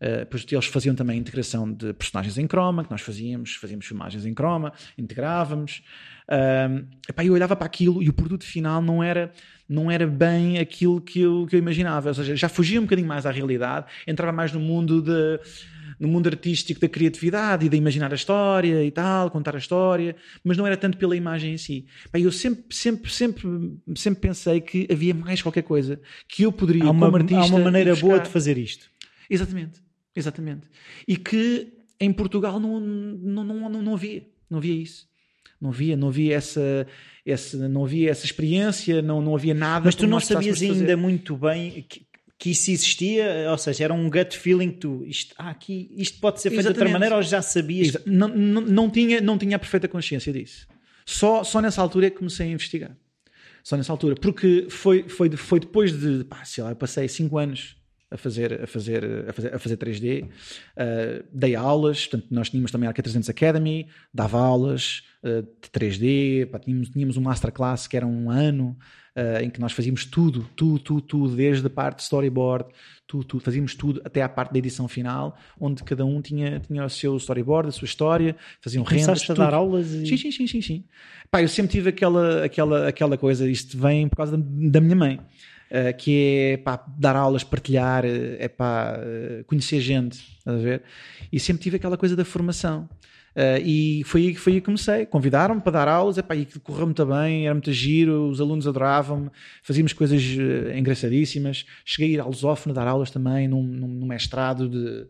Uh, 0.00 0.26
pois 0.30 0.46
eles 0.50 0.66
faziam 0.66 0.94
também 0.94 1.16
a 1.16 1.20
integração 1.20 1.72
de 1.72 1.92
personagens 1.92 2.38
em 2.38 2.46
croma, 2.46 2.84
que 2.84 2.90
nós 2.90 3.00
fazíamos, 3.00 3.56
fazíamos 3.56 3.86
filmagens 3.86 4.24
em 4.24 4.32
croma, 4.32 4.72
integrávamos. 4.96 5.82
Uh, 6.28 6.86
epá, 7.08 7.24
eu 7.24 7.32
olhava 7.32 7.54
para 7.54 7.66
aquilo 7.66 8.02
e 8.02 8.08
o 8.08 8.12
produto 8.12 8.44
final 8.44 8.82
não 8.82 9.02
era 9.02 9.32
não 9.68 9.90
era 9.90 10.06
bem 10.06 10.58
aquilo 10.58 11.00
que 11.00 11.20
eu, 11.20 11.46
que 11.48 11.56
eu 11.56 11.58
imaginava. 11.58 12.08
Ou 12.08 12.14
seja, 12.14 12.36
já 12.36 12.48
fugia 12.48 12.78
um 12.80 12.84
bocadinho 12.84 13.08
mais 13.08 13.26
à 13.26 13.30
realidade, 13.30 13.86
entrava 14.06 14.32
mais 14.32 14.52
no 14.52 14.60
mundo 14.60 15.02
de 15.02 15.40
no 15.98 16.08
mundo 16.08 16.28
artístico 16.28 16.80
da 16.80 16.88
criatividade 16.88 17.64
e 17.64 17.68
de 17.68 17.76
imaginar 17.76 18.12
a 18.12 18.14
história 18.14 18.84
e 18.84 18.90
tal, 18.90 19.30
contar 19.30 19.54
a 19.54 19.58
história, 19.58 20.14
mas 20.44 20.56
não 20.56 20.66
era 20.66 20.76
tanto 20.76 20.98
pela 20.98 21.16
imagem 21.16 21.54
em 21.54 21.58
si. 21.58 21.86
Bem, 22.12 22.22
eu 22.22 22.32
sempre, 22.32 22.64
sempre, 22.70 23.10
sempre, 23.10 23.46
sempre 23.94 24.20
pensei 24.20 24.60
que 24.60 24.86
havia 24.90 25.14
mais 25.14 25.40
qualquer 25.40 25.62
coisa 25.62 26.00
que 26.28 26.42
eu 26.42 26.52
poderia, 26.52 26.84
há 26.84 26.90
uma, 26.90 27.06
como 27.06 27.16
artista, 27.16 27.42
há 27.42 27.46
uma 27.46 27.60
maneira 27.60 27.96
boa 27.96 28.20
de 28.20 28.28
fazer 28.28 28.58
isto. 28.58 28.90
Exatamente, 29.28 29.80
exatamente. 30.14 30.68
E 31.08 31.16
que 31.16 31.72
em 31.98 32.12
Portugal 32.12 32.60
não, 32.60 32.78
não, 32.78 33.44
não, 33.44 33.70
não, 33.70 33.82
não 33.82 33.94
havia, 33.94 34.26
não 34.50 34.58
havia 34.58 34.74
isso. 34.74 35.08
Não 35.60 35.70
havia, 35.70 35.96
não 35.96 36.08
havia 36.08 36.36
essa, 36.36 36.86
essa, 37.24 37.68
não 37.68 37.84
havia 37.84 38.10
essa 38.10 38.24
experiência, 38.24 39.00
não, 39.00 39.20
não 39.20 39.34
havia 39.34 39.54
nada. 39.54 39.84
Mas 39.84 39.94
tu 39.94 40.06
não 40.06 40.20
sabias 40.20 40.60
ainda 40.62 40.96
muito 40.96 41.36
bem 41.36 41.84
que, 41.88 42.06
que 42.38 42.50
isso 42.50 42.70
existia, 42.70 43.50
ou 43.50 43.58
seja, 43.58 43.84
era 43.84 43.94
um 43.94 44.10
gut 44.10 44.36
feeling 44.36 44.70
tu, 44.70 45.04
isto, 45.06 45.34
ah, 45.38 45.50
aqui, 45.50 45.90
isto 45.96 46.20
pode 46.20 46.40
ser 46.40 46.50
feito 46.50 46.60
Exatamente. 46.60 46.78
de 46.78 46.84
outra 46.84 46.92
maneira 46.92 47.16
ou 47.16 47.22
já 47.22 47.40
sabias? 47.40 47.96
Não, 48.04 48.28
não, 48.28 48.60
não, 48.60 48.90
tinha, 48.90 49.20
não 49.20 49.38
tinha 49.38 49.56
a 49.56 49.58
perfeita 49.58 49.88
consciência 49.88 50.32
disso. 50.32 50.66
Só, 51.04 51.42
só 51.44 51.60
nessa 51.60 51.80
altura 51.80 52.08
é 52.08 52.10
que 52.10 52.16
comecei 52.16 52.48
a 52.48 52.50
investigar. 52.50 52.96
Só 53.62 53.76
nessa 53.76 53.92
altura, 53.92 54.14
porque 54.14 54.66
foi, 54.68 55.08
foi, 55.08 55.30
foi 55.30 55.58
depois 55.58 55.98
de, 55.98 56.24
pá, 56.24 56.44
sei 56.44 56.62
lá, 56.62 56.70
eu 56.70 56.76
passei 56.76 57.08
5 57.08 57.38
anos 57.38 57.76
a 58.10 58.16
fazer, 58.16 58.62
a 58.62 58.66
fazer, 58.66 59.28
a 59.28 59.32
fazer, 59.32 59.54
a 59.54 59.58
fazer 59.58 59.76
3D. 59.76 60.24
Uh, 60.24 61.24
dei 61.32 61.56
aulas, 61.56 62.06
portanto, 62.06 62.28
nós 62.30 62.48
tínhamos 62.48 62.70
também 62.70 62.88
a 62.88 62.92
Arq300 62.92 63.28
Academy, 63.28 63.88
dava 64.14 64.38
aulas 64.38 65.02
uh, 65.22 65.42
de 65.42 65.68
3D, 65.70 66.46
pá, 66.46 66.58
tínhamos, 66.58 66.88
tínhamos 66.90 67.16
um 67.16 67.22
masterclass 67.22 67.86
que 67.88 67.96
era 67.96 68.06
um 68.06 68.30
ano 68.30 68.76
uh, 69.16 69.42
em 69.42 69.50
que 69.50 69.60
nós 69.60 69.72
fazíamos 69.72 70.04
tudo, 70.04 70.48
tudo, 70.54 70.78
tudo, 70.78 71.00
tudo, 71.00 71.36
desde 71.36 71.66
a 71.66 71.70
parte 71.70 71.96
de 71.96 72.02
storyboard, 72.02 72.66
tudo, 73.08 73.24
tudo, 73.24 73.42
fazíamos 73.42 73.74
tudo 73.74 74.00
até 74.04 74.22
à 74.22 74.28
parte 74.28 74.52
da 74.52 74.58
edição 74.58 74.86
final, 74.86 75.36
onde 75.58 75.82
cada 75.82 76.04
um 76.04 76.22
tinha, 76.22 76.60
tinha 76.60 76.84
o 76.84 76.90
seu 76.90 77.16
storyboard, 77.16 77.70
a 77.70 77.72
sua 77.72 77.86
história, 77.86 78.36
faziam 78.60 78.84
rendas. 78.84 79.28
a 79.28 79.34
dar 79.34 79.52
aulas? 79.52 79.90
E... 79.90 80.06
Sim, 80.06 80.16
sim, 80.16 80.30
sim, 80.30 80.46
sim, 80.46 80.62
sim. 80.62 80.84
Pá, 81.28 81.42
eu 81.42 81.48
sempre 81.48 81.72
tive 81.72 81.88
aquela, 81.88 82.44
aquela, 82.44 82.88
aquela 82.88 83.18
coisa, 83.18 83.48
isto 83.50 83.76
vem 83.76 84.08
por 84.08 84.16
causa 84.16 84.36
da, 84.36 84.44
da 84.44 84.80
minha 84.80 84.94
mãe 84.94 85.20
Uh, 85.68 85.96
que 85.96 86.52
é 86.52 86.56
pá, 86.58 86.84
dar 86.96 87.16
aulas, 87.16 87.42
partilhar, 87.42 88.04
é 88.04 88.46
pá, 88.46 88.96
uh, 88.98 89.44
conhecer 89.44 89.80
gente, 89.80 90.38
a 90.46 90.52
ver? 90.52 90.82
E 91.32 91.40
sempre 91.40 91.62
tive 91.62 91.76
aquela 91.76 91.96
coisa 91.96 92.14
da 92.14 92.24
formação. 92.24 92.88
Uh, 93.36 93.60
e 93.62 94.02
foi 94.04 94.28
aí, 94.28 94.34
foi 94.34 94.54
aí 94.54 94.60
que 94.60 94.64
comecei. 94.64 95.04
Convidaram-me 95.04 95.60
para 95.60 95.72
dar 95.72 95.88
aulas, 95.88 96.16
epá, 96.16 96.34
e 96.34 96.46
correu 96.46 96.86
muito 96.86 97.04
bem, 97.04 97.44
era 97.44 97.54
muito 97.54 97.70
giro, 97.70 98.30
os 98.30 98.40
alunos 98.40 98.66
adoravam-me, 98.66 99.28
fazíamos 99.62 99.92
coisas 99.92 100.22
uh, 100.22 100.74
engraçadíssimas. 100.74 101.66
Cheguei 101.84 102.12
a 102.12 102.14
ir 102.14 102.20
à 102.20 102.24
lusófona 102.24 102.74
dar 102.74 102.86
aulas 102.86 103.10
também, 103.10 103.46
num, 103.46 103.62
num, 103.62 103.88
num, 103.88 104.06
mestrado 104.06 104.70
de 104.70 105.06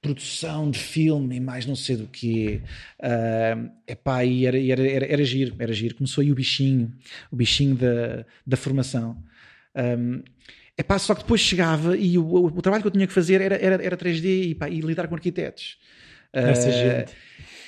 produção 0.00 0.70
de 0.70 0.78
filme 0.78 1.34
e 1.34 1.40
mais 1.40 1.66
não 1.66 1.74
sei 1.74 1.96
do 1.96 2.06
que. 2.06 2.62
Uh, 3.00 3.68
epá, 3.84 4.24
e 4.24 4.46
era, 4.46 4.62
era, 4.62 4.88
era, 4.88 5.06
era 5.06 5.24
giro, 5.24 5.56
era 5.58 5.72
giro. 5.72 5.96
Começou 5.96 6.22
aí 6.22 6.30
o 6.30 6.36
bichinho, 6.36 6.92
o 7.32 7.36
bichinho 7.36 7.74
da, 7.74 8.24
da 8.46 8.56
formação. 8.56 9.20
Um, 9.76 10.22
epá, 10.76 10.98
só 10.98 11.14
que 11.14 11.22
depois 11.22 11.40
chegava 11.40 11.96
e 11.96 12.16
o, 12.18 12.24
o, 12.24 12.46
o, 12.46 12.62
trabalho 12.62 12.82
que 12.82 12.88
eu 12.88 12.92
tinha 12.92 13.06
que 13.06 13.12
fazer 13.12 13.40
era, 13.40 13.56
era, 13.56 13.84
era 13.84 13.96
3D 13.96 14.24
e, 14.24 14.50
epá, 14.52 14.68
e 14.68 14.80
lidar 14.80 15.06
com 15.06 15.14
arquitetos. 15.14 15.78
Essa 16.32 16.68
uh, 16.68 16.72
gente 16.72 17.14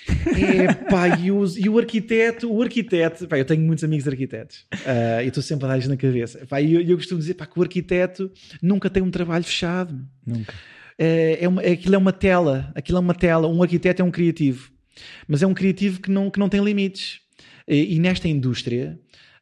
é, 0.09 0.75
pá, 0.91 1.09
e 1.19 1.31
o, 1.31 1.45
e 1.57 1.69
o 1.69 1.79
arquiteto, 1.79 2.51
o 2.51 2.63
arquiteto, 2.63 3.27
pá, 3.27 3.39
eu 3.39 3.45
tenho 3.45 3.63
muitos 3.63 3.85
amigos 3.85 4.07
arquitetos 4.09 4.67
uh, 4.73 5.23
e 5.23 5.29
estou 5.29 5.43
sempre 5.43 5.67
a 5.67 5.69
dar-lhes 5.69 5.87
na 5.87 5.97
cabeça. 5.97 6.47
Pá, 6.47 6.61
e 6.61 6.75
eu, 6.75 6.81
eu, 6.81 6.97
costumo 6.97 7.21
dizer 7.21 7.35
pá, 7.35 7.47
que 7.47 7.59
o 7.59 7.63
arquiteto 7.63 8.31
nunca 8.63 8.89
tem 8.89 9.03
um 9.03 9.11
trabalho 9.11 9.45
fechado. 9.45 9.99
Nunca. 10.27 10.55
É, 10.99 11.45
é 11.45 11.49
uma, 11.49 11.63
é, 11.63 11.73
aquilo 11.73 11.95
é 11.95 11.99
uma 11.99 12.13
tela, 12.13 12.73
aquilo 12.75 12.99
é 12.99 13.01
uma 13.01 13.15
tela. 13.15 13.47
Um 13.47 13.63
arquiteto 13.63 14.03
é 14.03 14.05
um 14.05 14.11
criativo, 14.11 14.71
mas 15.27 15.43
é 15.43 15.47
um 15.47 15.55
criativo 15.55 16.01
que 16.01 16.11
não, 16.11 16.31
que 16.31 16.39
não 16.39 16.49
tem 16.49 16.63
limites. 16.63 17.21
E, 17.67 17.97
e 17.97 17.99
nesta 17.99 18.29
indústria, 18.29 18.99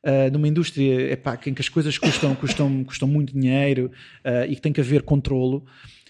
Uh, 0.07 0.31
numa 0.31 0.47
indústria 0.47 1.11
epá, 1.11 1.37
em 1.47 1.53
que 1.53 1.61
as 1.61 1.69
coisas 1.69 1.99
custam, 1.99 2.33
custam, 2.37 2.85
custam 2.85 3.09
muito 3.09 3.33
dinheiro 3.33 3.91
uh, 4.25 4.49
e 4.49 4.55
que 4.55 4.61
tem 4.63 4.73
que 4.73 4.81
haver 4.81 5.03
controlo, 5.03 5.65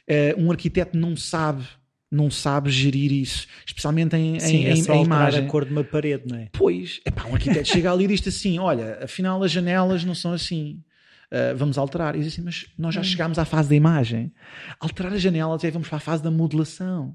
uh, 0.06 0.38
um 0.38 0.50
arquiteto 0.50 0.98
não 0.98 1.16
sabe 1.16 1.64
não 2.11 2.30
sabe 2.30 2.70
gerir 2.70 3.12
isso, 3.12 3.46
especialmente 3.66 4.14
em, 4.16 4.38
Sim, 4.38 4.59
em, 4.59 4.66
é 4.68 4.76
só 4.76 4.94
em 4.94 5.04
imagem. 5.04 5.44
a 5.44 5.48
cor 5.48 5.64
de 5.64 5.72
uma 5.72 5.82
parede, 5.82 6.24
não 6.26 6.38
é? 6.38 6.48
Pois, 6.52 7.00
epá, 7.04 7.24
um 7.24 7.35
arquiteto 7.35 7.68
chega 7.68 7.90
ali 7.90 8.04
e 8.04 8.09
diz 8.09 8.26
assim: 8.26 8.59
olha, 8.59 9.00
afinal 9.02 9.42
as 9.42 9.50
janelas 9.50 10.04
não 10.04 10.14
são 10.14 10.32
assim. 10.32 10.82
Uh, 11.26 11.56
vamos 11.56 11.76
alterar. 11.76 12.14
E 12.14 12.20
diz 12.20 12.32
assim, 12.32 12.42
mas 12.42 12.66
nós 12.78 12.94
já 12.94 13.00
hum. 13.00 13.04
chegámos 13.04 13.38
à 13.38 13.44
fase 13.44 13.68
da 13.68 13.74
imagem. 13.74 14.32
Alterar 14.78 15.12
as 15.12 15.20
janelas 15.20 15.62
e 15.62 15.66
aí 15.66 15.72
vamos 15.72 15.88
para 15.88 15.96
a 15.96 16.00
fase 16.00 16.22
da 16.22 16.30
modelação. 16.30 17.06
Ou 17.06 17.14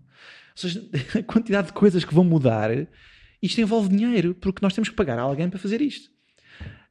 seja, 0.56 0.84
a 1.18 1.24
quantidade 1.24 1.68
de 1.68 1.74
coisas 1.74 2.04
que 2.04 2.14
vão 2.14 2.26
mudar, 2.26 2.70
isto 3.42 3.62
envolve 3.62 3.88
dinheiro, 3.88 4.36
porque 4.36 4.60
nós 4.62 4.74
temos 4.74 4.90
que 4.90 4.96
pagar 4.96 5.18
a 5.18 5.22
alguém 5.22 5.50
para 5.50 5.58
fazer 5.58 5.80
isto. 5.80 6.10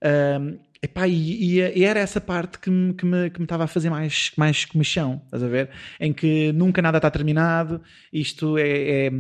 Uh, 0.03 0.59
Epá, 0.83 1.07
e, 1.07 1.61
e, 1.61 1.85
era 1.85 2.01
essa 2.01 2.23
parte 2.23 2.59
que 2.59 2.71
me, 2.71 2.95
que 2.95 3.05
me, 3.05 3.29
que 3.29 3.39
me 3.39 3.45
estava 3.45 3.65
a 3.65 3.67
fazer 3.67 3.91
mais, 3.91 4.33
mais 4.35 4.65
comichão, 4.65 5.21
estás 5.27 5.43
a 5.43 5.49
ver? 5.49 5.69
Em 6.01 6.11
que 6.11 6.53
nunca 6.53 6.81
nada 6.81 6.97
está 6.97 7.11
terminado, 7.11 7.83
isto 8.11 8.57
é, 8.57 9.09
é, 9.09 9.13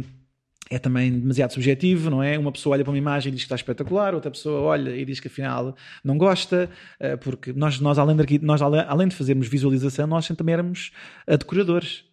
é, 0.70 0.78
também 0.78 1.12
demasiado 1.12 1.52
subjetivo, 1.52 2.08
não 2.08 2.22
é? 2.22 2.38
Uma 2.38 2.50
pessoa 2.50 2.74
olha 2.74 2.82
para 2.82 2.90
uma 2.90 2.96
imagem 2.96 3.30
e 3.30 3.34
diz 3.34 3.42
que 3.42 3.46
está 3.46 3.56
espetacular, 3.56 4.14
outra 4.14 4.30
pessoa 4.30 4.58
olha 4.62 4.96
e 4.96 5.04
diz 5.04 5.20
que 5.20 5.28
afinal 5.28 5.76
não 6.02 6.16
gosta, 6.16 6.70
eh, 6.98 7.16
porque 7.18 7.52
nós, 7.52 7.78
nós, 7.78 7.98
além, 7.98 8.16
de, 8.16 8.38
nós 8.38 8.62
além 8.62 9.08
de 9.08 9.14
fazermos 9.14 9.46
visualização, 9.46 10.06
nós 10.06 10.26
também 10.28 10.54
éramos 10.54 10.92
decoradores 11.26 12.04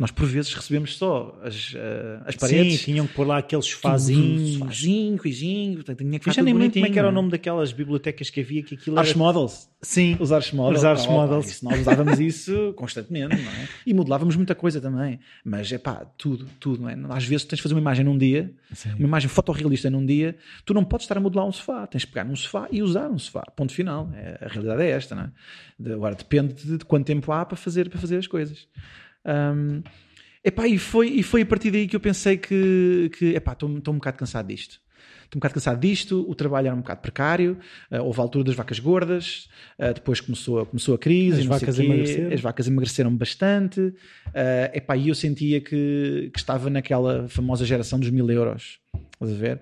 nós 0.00 0.10
por 0.10 0.26
vezes 0.26 0.52
recebemos 0.52 0.96
só 0.96 1.38
as, 1.42 1.72
uh, 1.72 2.22
as 2.26 2.36
paredes. 2.36 2.80
Sim, 2.80 2.84
tinham 2.92 3.06
que 3.06 3.14
pôr 3.14 3.26
lá 3.26 3.38
aqueles 3.38 3.64
sofazinhos. 3.66 4.58
Sofazinho, 4.58 5.18
coisinho, 5.18 5.82
tinha 5.82 6.18
que 6.18 6.32
já 6.32 6.42
nem 6.42 6.54
lembro 6.54 6.72
como 6.72 6.86
é 6.86 6.90
que 6.90 6.98
era 6.98 7.08
o 7.08 7.12
nome 7.12 7.30
daquelas 7.30 7.72
bibliotecas 7.72 8.30
que 8.30 8.40
havia 8.40 8.62
que 8.62 8.74
aquilo 8.74 8.98
Arch 8.98 9.10
era... 9.10 9.18
Models. 9.18 9.68
Sim. 9.80 10.16
Os 10.18 10.32
Arch 10.32 10.52
Models. 10.52 10.78
Os 10.78 10.84
Arch 10.84 11.06
oh, 11.08 11.12
Models. 11.12 11.48
Isso, 11.48 11.64
nós 11.64 11.80
usávamos 11.80 12.18
isso 12.18 12.72
constantemente, 12.76 13.36
não 13.36 13.50
é? 13.52 13.68
E 13.86 13.94
modelávamos 13.94 14.34
muita 14.34 14.54
coisa 14.54 14.80
também. 14.80 15.20
Mas 15.44 15.70
é 15.70 15.78
pá, 15.78 16.04
tudo, 16.16 16.46
tudo, 16.58 16.82
não 16.82 16.88
é? 16.88 17.16
Às 17.16 17.24
vezes 17.24 17.44
tens 17.44 17.58
de 17.58 17.62
fazer 17.62 17.74
uma 17.74 17.80
imagem 17.80 18.04
num 18.04 18.18
dia, 18.18 18.52
Sim. 18.72 18.90
uma 18.90 19.06
imagem 19.06 19.28
fotorrealista 19.28 19.88
num 19.88 20.04
dia, 20.04 20.36
tu 20.64 20.74
não 20.74 20.82
podes 20.82 21.04
estar 21.04 21.16
a 21.16 21.20
modelar 21.20 21.46
um 21.46 21.52
sofá, 21.52 21.86
tens 21.86 22.00
de 22.00 22.08
pegar 22.08 22.24
num 22.24 22.34
sofá 22.34 22.66
e 22.70 22.82
usar 22.82 23.08
um 23.08 23.18
sofá. 23.18 23.42
Ponto 23.54 23.72
final. 23.72 24.10
É, 24.14 24.44
a 24.44 24.48
realidade 24.48 24.82
é 24.82 24.90
esta, 24.90 25.14
não 25.14 25.22
é? 25.24 25.92
Agora 25.92 26.14
depende 26.14 26.54
de, 26.54 26.78
de 26.78 26.84
quanto 26.84 27.06
tempo 27.06 27.30
há 27.30 27.44
para 27.44 27.56
fazer, 27.56 27.88
para 27.88 28.00
fazer 28.00 28.16
as 28.16 28.26
coisas. 28.26 28.66
Um, 29.26 29.82
Epá, 30.46 30.68
e 30.68 30.78
foi, 30.78 31.08
e 31.08 31.24
foi 31.24 31.42
a 31.42 31.46
partir 31.46 31.72
daí 31.72 31.88
que 31.88 31.96
eu 31.96 31.98
pensei 31.98 32.36
que, 32.36 33.10
que 33.18 33.34
epá, 33.34 33.50
estou 33.50 33.68
um 33.68 33.80
bocado 33.80 34.16
cansado 34.16 34.46
disto. 34.46 34.80
Estou 35.24 35.38
um 35.38 35.40
bocado 35.40 35.54
cansado 35.54 35.80
disto, 35.80 36.24
o 36.28 36.36
trabalho 36.36 36.68
era 36.68 36.76
um 36.76 36.78
bocado 36.78 37.00
precário, 37.00 37.58
uh, 37.90 38.00
houve 38.00 38.20
a 38.20 38.22
altura 38.22 38.44
das 38.44 38.54
vacas 38.54 38.78
gordas, 38.78 39.48
uh, 39.76 39.92
depois 39.92 40.20
começou, 40.20 40.64
começou 40.64 40.94
a 40.94 40.98
crise, 40.98 41.40
as 41.40 41.46
vacas, 41.46 41.80
emagreceram. 41.80 42.32
as 42.32 42.40
vacas 42.40 42.68
emagreceram 42.68 43.16
bastante, 43.16 43.80
uh, 43.80 43.92
epá, 44.72 44.96
e 44.96 45.08
eu 45.08 45.16
sentia 45.16 45.60
que, 45.60 46.30
que, 46.32 46.38
estava 46.38 46.70
naquela 46.70 47.26
famosa 47.28 47.66
geração 47.66 47.98
dos 47.98 48.10
mil 48.10 48.30
euros. 48.30 48.78
Estás 49.14 49.32
a 49.32 49.34
ver? 49.34 49.56
Uh, 49.56 49.60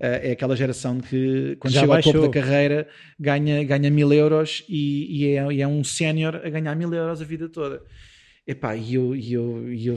é 0.00 0.32
aquela 0.32 0.54
geração 0.54 1.00
que, 1.00 1.56
quando 1.58 1.72
Já 1.72 1.80
chega 1.80 1.94
baixou. 1.94 2.10
ao 2.10 2.20
topo 2.20 2.26
da 2.26 2.42
carreira, 2.42 2.86
ganha, 3.18 3.64
ganha 3.64 3.90
mil 3.90 4.12
euros 4.12 4.64
e, 4.68 5.24
e, 5.24 5.34
é, 5.34 5.50
e 5.50 5.62
é 5.62 5.66
um 5.66 5.82
sénior 5.82 6.42
a 6.44 6.50
ganhar 6.50 6.76
mil 6.76 6.92
euros 6.92 7.22
a 7.22 7.24
vida 7.24 7.48
toda. 7.48 7.80
Epá, 8.46 8.76
e 8.76 8.94
eu, 8.94 9.16
e 9.16 9.32
eu, 9.32 9.72
e 9.72 9.86
eu 9.88 9.96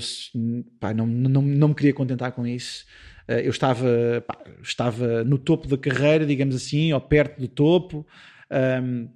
pá, 0.80 0.92
não, 0.94 1.06
não, 1.06 1.42
não 1.42 1.68
me 1.68 1.76
queria 1.76 1.94
contentar 1.94 2.32
com 2.32 2.48
isso. 2.48 2.86
Eh, 3.28 3.46
eu 3.46 3.52
estava, 3.52 3.88
pá, 4.26 4.38
estava 4.64 5.24
no 5.24 5.38
topo 5.38 5.68
da 5.68 5.78
carreira, 5.78 6.26
digamos 6.26 6.56
assim, 6.56 6.92
ou 6.92 7.00
perto 7.00 7.40
do 7.40 7.48
topo, 7.48 8.08
um, 8.84 9.08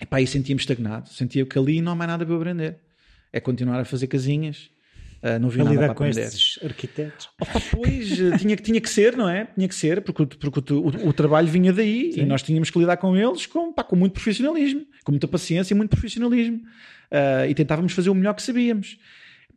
epá, 0.00 0.20
e 0.20 0.26
sentia-me 0.26 0.60
estagnado. 0.60 1.08
Sentia 1.08 1.46
que 1.46 1.58
ali 1.58 1.80
não 1.80 1.92
há 1.92 1.94
mais 1.94 2.10
nada 2.10 2.26
para 2.26 2.34
eu 2.34 2.38
aprender. 2.38 2.78
É 3.32 3.40
continuar 3.40 3.80
a 3.80 3.84
fazer 3.84 4.08
casinhas. 4.08 4.70
Uh, 5.22 5.38
não 5.38 5.50
vi 5.50 5.60
a 5.60 5.64
nada 5.64 5.74
lidar 5.74 5.86
para 5.88 5.94
com 5.94 6.04
aprender. 6.04 6.26
estes 6.26 6.58
arquitetos. 6.64 7.28
Opa, 7.38 7.60
pois, 7.72 8.18
eh, 8.18 8.38
tinha, 8.38 8.56
tinha 8.56 8.80
que 8.80 8.88
ser, 8.88 9.16
não 9.16 9.28
é? 9.28 9.46
Tinha 9.54 9.68
que 9.68 9.74
ser, 9.74 10.00
porque, 10.00 10.24
porque 10.24 10.72
o, 10.72 10.78
o, 10.78 11.08
o 11.08 11.12
trabalho 11.12 11.46
vinha 11.46 11.74
daí 11.74 12.12
Sim. 12.14 12.22
e 12.22 12.24
nós 12.24 12.42
tínhamos 12.42 12.70
que 12.70 12.78
lidar 12.78 12.96
com 12.96 13.14
eles 13.14 13.44
com, 13.44 13.70
pá, 13.70 13.84
com 13.84 13.96
muito 13.96 14.14
profissionalismo, 14.14 14.86
com 15.04 15.12
muita 15.12 15.28
paciência 15.28 15.74
e 15.74 15.76
muito 15.76 15.90
profissionalismo 15.90 16.56
uh, 16.56 17.46
e 17.46 17.54
tentávamos 17.54 17.92
fazer 17.92 18.08
o 18.08 18.14
melhor 18.14 18.32
que 18.32 18.42
sabíamos. 18.42 18.98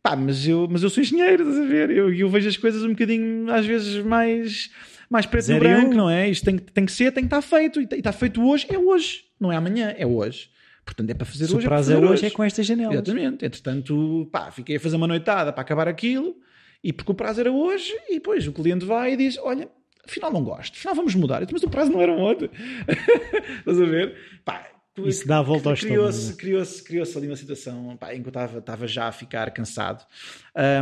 Pá, 0.02 0.14
mas 0.14 0.46
eu, 0.46 0.68
mas 0.70 0.82
eu 0.82 0.90
sou 0.90 1.02
engenheiro, 1.02 1.48
estás 1.48 1.64
a 1.64 1.66
ver? 1.66 1.90
Eu, 1.90 2.12
eu 2.12 2.28
vejo 2.28 2.46
as 2.46 2.58
coisas 2.58 2.82
um 2.82 2.90
bocadinho, 2.90 3.50
às 3.50 3.64
vezes, 3.64 4.04
mais, 4.04 4.70
mais 5.08 5.24
preto 5.24 5.50
e 5.50 5.58
branco, 5.58 5.94
não 5.94 6.10
é? 6.10 6.28
Isto 6.28 6.44
tem, 6.44 6.58
tem 6.58 6.84
que 6.84 6.92
ser, 6.92 7.10
tem 7.10 7.24
que 7.24 7.34
estar 7.34 7.40
feito. 7.40 7.80
E 7.80 7.84
está 7.90 8.12
feito 8.12 8.44
hoje, 8.44 8.66
é 8.68 8.78
hoje. 8.78 9.22
Não 9.40 9.50
é 9.50 9.56
amanhã, 9.56 9.94
é 9.96 10.06
hoje. 10.06 10.50
Portanto, 10.84 11.10
é 11.10 11.14
para 11.14 11.24
fazer 11.24 11.46
Se 11.46 11.56
hoje. 11.56 11.66
O 11.66 11.68
prazo 11.68 11.92
é, 11.92 11.96
é 11.96 11.98
hoje, 11.98 12.26
é 12.26 12.30
com 12.30 12.44
esta 12.44 12.62
janela. 12.62 12.92
Exatamente. 12.92 13.44
Entretanto, 13.44 14.28
pá, 14.30 14.50
fiquei 14.50 14.76
a 14.76 14.80
fazer 14.80 14.96
uma 14.96 15.06
noitada 15.06 15.52
para 15.52 15.62
acabar 15.62 15.88
aquilo, 15.88 16.36
e 16.82 16.92
porque 16.92 17.10
o 17.10 17.14
prazo 17.14 17.40
era 17.40 17.50
hoje, 17.50 17.92
e 18.08 18.14
depois 18.14 18.46
o 18.46 18.52
cliente 18.52 18.84
vai 18.84 19.14
e 19.14 19.16
diz: 19.16 19.38
Olha, 19.38 19.68
afinal 20.06 20.32
não 20.32 20.44
gosto, 20.44 20.76
afinal 20.76 20.94
vamos 20.94 21.14
mudar. 21.14 21.46
Mas 21.50 21.62
o 21.62 21.70
prazo 21.70 21.90
não 21.90 22.00
era 22.00 22.12
ontem. 22.12 22.50
Estás 23.58 23.80
a 23.80 23.84
ver? 23.84 24.16
Pá, 24.44 24.70
isso 25.02 25.26
dá 25.26 25.38
a 25.38 25.42
volta 25.42 25.70
ao 25.70 25.76
criou-se, 25.76 26.32
é? 26.32 26.36
criou-se, 26.36 26.82
criou-se 26.82 27.18
ali 27.18 27.26
uma 27.26 27.36
situação 27.36 27.96
pá, 27.96 28.14
em 28.14 28.22
que 28.22 28.28
eu 28.28 28.30
estava, 28.30 28.58
estava 28.58 28.86
já 28.86 29.08
a 29.08 29.12
ficar 29.12 29.50
cansado. 29.50 30.06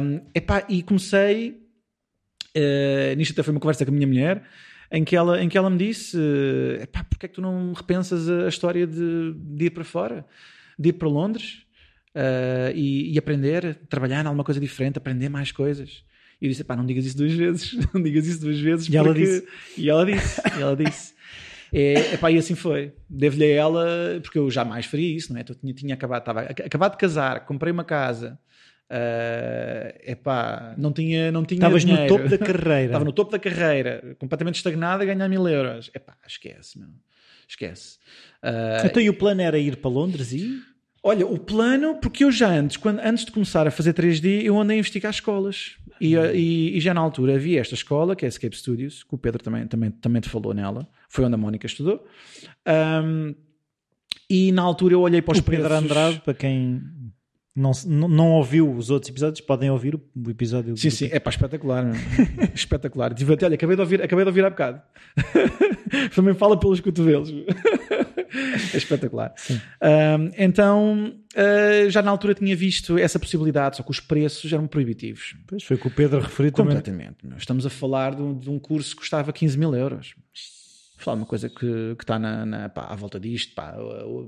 Um, 0.03 0.21
epá, 0.35 0.67
e 0.69 0.83
comecei, 0.83 1.63
uh, 2.57 3.17
nisto 3.17 3.33
até 3.33 3.43
foi 3.43 3.55
uma 3.55 3.61
conversa 3.61 3.87
com 3.87 3.91
a 3.91 3.95
minha 3.95 4.07
mulher, 4.07 4.43
em 4.93 5.03
que 5.05 5.17
ela, 5.17 5.43
em 5.43 5.49
que 5.49 5.57
ela 5.57 5.71
me 5.71 5.79
disse: 5.79 6.17
uh, 6.17 6.83
epá, 6.83 7.03
porque 7.03 7.27
é 7.27 7.29
que 7.29 7.35
tu 7.35 7.41
não 7.41 7.73
repensas 7.73 8.29
a, 8.29 8.45
a 8.45 8.49
história 8.49 8.87
de, 8.87 9.35
de, 9.35 9.65
ir 9.65 9.71
para 9.71 9.85
fora, 9.85 10.27
de 10.79 10.91
ir 10.91 10.93
para 10.93 11.09
Londres 11.09 11.63
uh, 12.15 12.71
e, 12.75 13.13
e, 13.13 13.19
aprender, 13.19 13.75
trabalhar 13.89 14.23
em 14.23 14.27
alguma 14.27 14.45
coisa 14.45 14.61
diferente, 14.61 14.99
aprender 14.99 15.31
mais 15.31 15.51
coisas? 15.51 16.05
E 16.41 16.45
eu 16.45 16.51
disse: 16.51 16.63
pá, 16.63 16.77
não 16.77 16.85
digas 16.85 17.07
isso 17.07 17.17
duas 17.17 17.33
vezes, 17.33 17.73
não 17.95 18.03
digas 18.03 18.27
isso 18.27 18.41
duas 18.41 18.61
vezes. 18.61 18.87
E 18.87 18.93
porque... 18.93 18.99
ela 18.99 19.15
disse: 19.15 19.49
E 19.79 19.89
ela 19.89 20.05
disse: 20.05 20.43
e 20.45 20.63
ela 20.63 20.77
disse 20.77 21.15
é, 21.73 22.15
epá, 22.15 22.31
e 22.31 22.37
assim 22.37 22.55
foi. 22.55 22.93
Devo-lhe 23.09 23.45
a 23.45 23.55
ela, 23.55 24.21
porque 24.21 24.39
eu 24.39 24.51
jamais 24.51 24.85
faria 24.85 25.17
isso, 25.17 25.33
não 25.33 25.41
é? 25.41 25.45
Eu 25.49 25.55
tinha, 25.55 25.73
tinha 25.73 25.95
acabado, 25.95 26.21
estava 26.21 26.41
acabado 26.43 26.93
de 26.93 26.99
casar, 26.99 27.47
comprei 27.47 27.73
uma 27.73 27.85
casa. 27.85 28.39
Uh, 28.91 30.11
epá, 30.11 30.75
não 30.77 30.93
tinha, 30.93 31.33
não 31.33 31.45
tinha 31.45 31.59
Estavas 31.59 31.85
no 31.85 32.07
topo 32.07 32.29
da 32.29 32.39
carreira. 32.39 32.85
Estava 32.85 33.05
no 33.05 33.13
topo 33.13 33.33
da 33.33 33.39
carreira, 33.39 34.17
completamente 34.19 34.57
estagnado 34.57 35.03
a 35.03 35.07
ganhar 35.07 35.29
mil 35.29 35.49
euros. 35.49 35.91
Epá, 35.95 36.15
esquece, 36.27 36.79
meu. 36.79 36.89
Esquece. 37.49 37.99
Uh, 38.43 38.87
então, 38.87 39.03
e 39.03 39.09
o 39.09 39.15
plano 39.15 39.41
era 39.41 39.59
ir 39.59 39.77
para 39.77 39.91
Londres 39.91 40.33
e? 40.33 40.61
Olha, 41.03 41.27
o 41.27 41.39
plano, 41.39 41.97
porque 41.97 42.23
eu 42.23 42.31
já 42.31 42.49
antes, 42.49 42.77
quando, 42.77 43.01
antes 43.01 43.25
de 43.25 43.33
começar 43.33 43.67
a 43.67 43.71
fazer 43.71 43.93
3D, 43.93 44.43
eu 44.45 44.59
andei 44.61 44.77
a 44.77 44.79
investigar 44.79 45.11
escolas. 45.11 45.77
E, 46.01 46.17
uhum. 46.17 46.31
e, 46.33 46.77
e, 46.77 46.81
já 46.81 46.95
na 46.95 47.01
altura 47.01 47.35
havia 47.35 47.61
esta 47.61 47.75
escola, 47.75 48.15
que 48.15 48.25
é 48.25 48.27
a 48.27 48.29
Escape 48.29 48.57
Studios, 48.57 49.03
que 49.03 49.15
o 49.15 49.19
Pedro 49.19 49.43
também, 49.43 49.67
também, 49.67 49.91
também 49.91 50.21
te 50.21 50.29
falou 50.29 50.55
nela, 50.55 50.89
foi 51.09 51.25
onde 51.25 51.35
a 51.35 51.39
Mónica 51.39 51.67
estudou. 51.67 52.05
Um, 52.67 53.35
e 54.29 54.53
na 54.53 54.63
altura 54.63 54.95
eu 54.95 55.01
olhei 55.01 55.21
para 55.21 55.33
os 55.33 55.39
o 55.39 55.43
Pedro 55.43 55.69
preços... 55.69 55.85
Andrade, 55.85 56.21
para 56.21 56.35
quem 56.35 56.81
não, 57.55 57.73
não, 57.87 58.09
não, 58.09 58.31
ouviu 58.33 58.73
os 58.75 58.89
outros 58.89 59.11
episódios, 59.11 59.41
podem 59.41 59.71
ouvir 59.71 59.95
o, 59.95 60.31
episódio. 60.31 60.77
Sim, 60.77 60.89
sim, 60.89 61.09
é 61.13 61.21
para 61.21 61.31
espetacular, 61.31 61.85
espetacular. 62.55 63.13
Tive 63.13 63.35
até, 63.35 63.45
olha, 63.45 63.55
acabei 63.57 63.77
de 63.77 63.83
ouvir, 63.83 64.03
acabei 64.03 64.25
de 64.25 64.29
ouvir 64.29 64.45
há 64.45 64.51
bocado. 64.51 64.81
Também 66.15 66.33
fala 66.35 66.59
pelos 66.59 66.81
cotovelos. 66.81 67.31
é 68.73 68.77
espetacular. 68.77 69.35
Um, 69.51 70.31
então, 70.39 71.15
uh, 71.37 71.91
já 71.91 72.01
na 72.01 72.11
altura 72.11 72.35
tinha 72.35 72.57
visto 72.57 72.97
essa 72.97 73.19
possibilidade, 73.19 73.77
só 73.77 73.83
que 73.83 73.91
os 73.91 74.01
preços 74.01 74.51
eram 74.51 74.67
proibitivos. 74.67 75.37
Pois 75.47 75.63
foi 75.63 75.77
o 75.77 75.79
que 75.79 75.89
o 75.89 75.91
Pedro 75.91 76.21
referiu 76.21 76.53
também. 76.53 76.77
Completamente. 76.77 77.17
Estamos 77.37 77.67
a 77.67 77.71
falar 77.71 78.15
de 78.15 78.23
um, 78.23 78.39
de 78.39 78.49
um 78.49 78.59
curso 78.59 78.91
que 78.91 79.01
custava 79.03 79.31
15 79.31 79.59
mil 79.59 79.75
euros. 79.75 80.15
Falar 81.03 81.17
uma 81.17 81.27
coisa 81.27 81.49
que, 81.49 81.95
que 81.97 82.05
está 82.05 82.19
na, 82.19 82.47
na, 82.47 82.69
pá, 82.69 82.87
à 82.87 82.95
volta 82.95 83.19
disto, 83.19 83.55
pá, 83.55 83.77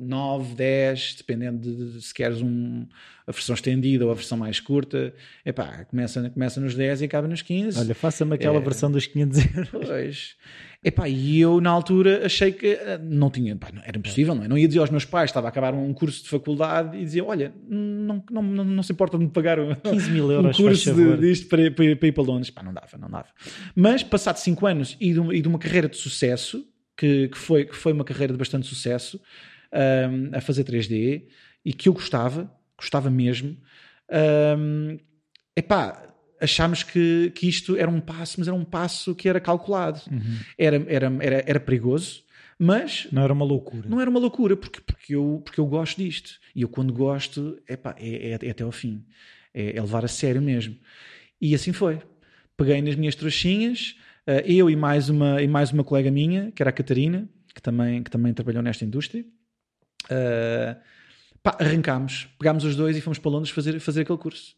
9, 0.01 0.55
10, 0.55 1.15
dependendo 1.19 1.59
de, 1.59 1.93
de, 1.93 2.03
se 2.03 2.13
queres 2.13 2.43
um, 2.43 2.87
a 3.27 3.33
versão 3.33 3.55
estendida 3.55 4.05
ou 4.05 4.11
a 4.11 4.15
versão 4.15 4.37
mais 4.37 4.61
curta, 4.61 5.15
epá, 5.45 5.85
começa, 5.85 6.31
começa 6.31 6.61
nos 6.61 6.75
10 6.75 7.03
e 7.03 7.05
acaba 7.05 7.29
nos 7.29 7.43
15. 7.43 7.79
Olha, 7.79 7.95
faça-me 7.95 8.35
aquela 8.35 8.59
é, 8.59 8.61
versão 8.61 8.91
dos 8.91 9.07
500 9.07 9.39
euros. 9.57 9.71
Pois. 9.87 10.37
Epá, 10.85 11.09
e 11.09 11.41
eu 11.41 11.63
na 11.63 11.71
altura 11.71 12.27
achei 12.27 12.53
que 12.53 12.67
eh, 12.67 13.01
não 13.03 13.31
tinha, 13.31 13.57
pá, 13.57 13.69
era 13.87 13.97
impossível, 13.97 14.35
não 14.35 14.45
é? 14.45 14.49
Não 14.49 14.59
ia 14.59 14.69
dizer 14.69 14.81
aos 14.81 14.91
meus 14.91 15.07
pais, 15.07 15.31
estava 15.31 15.47
a 15.47 15.49
acabar 15.49 15.73
um 15.73 15.95
curso 15.95 16.23
de 16.23 16.29
faculdade 16.29 16.99
e 16.99 17.05
dizia: 17.05 17.25
Olha, 17.25 17.55
não, 17.67 18.23
não, 18.31 18.43
não, 18.43 18.65
não 18.65 18.83
se 18.83 18.93
importa 18.93 19.17
de 19.17 19.25
me 19.25 19.31
pagar 19.31 19.57
15 19.83 20.11
mil 20.11 20.31
euros 20.31 20.61
um 20.61 20.63
curso 20.63 20.93
de, 20.93 21.17
disto 21.17 21.49
para, 21.49 21.71
para, 21.71 21.97
para, 21.97 22.09
ir 22.09 22.13
para 22.13 22.23
Londres. 22.23 22.51
Pá, 22.51 22.63
não 22.63 22.75
dava, 22.75 22.99
não 22.99 23.09
dava. 23.09 23.29
Mas, 23.75 24.03
passado 24.03 24.37
5 24.37 24.67
anos 24.67 24.97
e 25.01 25.15
de, 25.15 25.21
uma, 25.21 25.35
e 25.35 25.41
de, 25.41 25.49
uma 25.49 25.59
carreira 25.59 25.89
de 25.89 25.97
sucesso, 25.97 26.63
que, 26.95 27.29
que, 27.29 27.39
foi, 27.39 27.65
que 27.65 27.75
foi 27.75 27.95
uma 27.95 28.05
carreira 28.05 28.35
de 28.35 28.39
bastante 28.39 28.67
sucesso, 28.67 29.19
um, 29.73 30.37
a 30.37 30.41
fazer 30.43 30.65
3D 30.65 31.23
e 31.65 31.73
que 31.73 31.89
eu 31.89 31.95
gostava, 31.95 32.53
gostava 32.77 33.09
mesmo, 33.09 33.57
um, 34.59 34.99
epá 35.57 36.14
achámos 36.45 36.83
que, 36.83 37.33
que 37.35 37.49
isto 37.49 37.77
era 37.77 37.91
um 37.91 38.01
passo, 38.01 38.37
mas 38.39 38.47
era 38.47 38.57
um 38.57 38.65
passo 38.65 39.15
que 39.15 39.29
era 39.29 39.41
calculado. 39.41 40.01
Uhum. 40.11 40.39
Era, 40.57 40.85
era, 40.89 41.13
era, 41.21 41.45
era 41.47 41.61
perigoso, 41.61 42.23
mas. 42.59 43.09
Não 43.11 43.23
era 43.23 43.33
uma 43.33 43.45
loucura. 43.45 43.89
Não 43.89 44.01
era 44.01 44.09
uma 44.09 44.21
loucura, 44.21 44.57
porque, 44.57 44.81
porque, 44.81 45.15
eu, 45.15 45.43
porque 45.45 45.59
eu 45.59 45.67
gosto 45.67 46.01
disto. 46.01 46.39
E 46.55 46.63
eu, 46.63 46.69
quando 46.69 46.93
gosto, 46.93 47.59
epá, 47.69 47.95
é, 47.99 48.31
é, 48.31 48.39
é 48.41 48.51
até 48.51 48.63
ao 48.63 48.73
fim. 48.73 49.05
É, 49.53 49.77
é, 49.77 49.81
levar 49.81 50.05
a 50.05 50.09
sério 50.09 50.41
mesmo. 50.41 50.77
E 51.41 51.55
assim 51.55 51.73
foi. 51.73 52.01
Peguei 52.57 52.81
nas 52.81 52.95
minhas 52.95 53.15
trouxinhas, 53.15 53.97
uh, 54.29 54.47
eu 54.47 54.71
e 54.71 54.77
mais, 54.77 55.09
uma, 55.09 55.43
e 55.43 55.49
mais 55.49 55.73
uma 55.73 55.83
colega 55.83 56.11
minha, 56.11 56.53
que 56.53 56.63
era 56.63 56.71
a 56.71 56.73
Catarina, 56.73 57.29
que 57.53 57.61
também, 57.61 58.03
que 58.03 58.11
também 58.11 58.33
trabalhou 58.33 58.63
nesta 58.63 58.85
indústria. 58.85 59.25
Uh, 60.05 60.77
pá, 61.43 61.57
arrancámos, 61.59 62.29
pegámos 62.39 62.65
os 62.65 62.77
dois 62.77 62.97
e 62.97 63.01
fomos 63.01 63.19
para 63.19 63.31
Londres 63.31 63.51
fazer, 63.51 63.79
fazer 63.81 64.03
aquele 64.03 64.19
curso. 64.19 64.55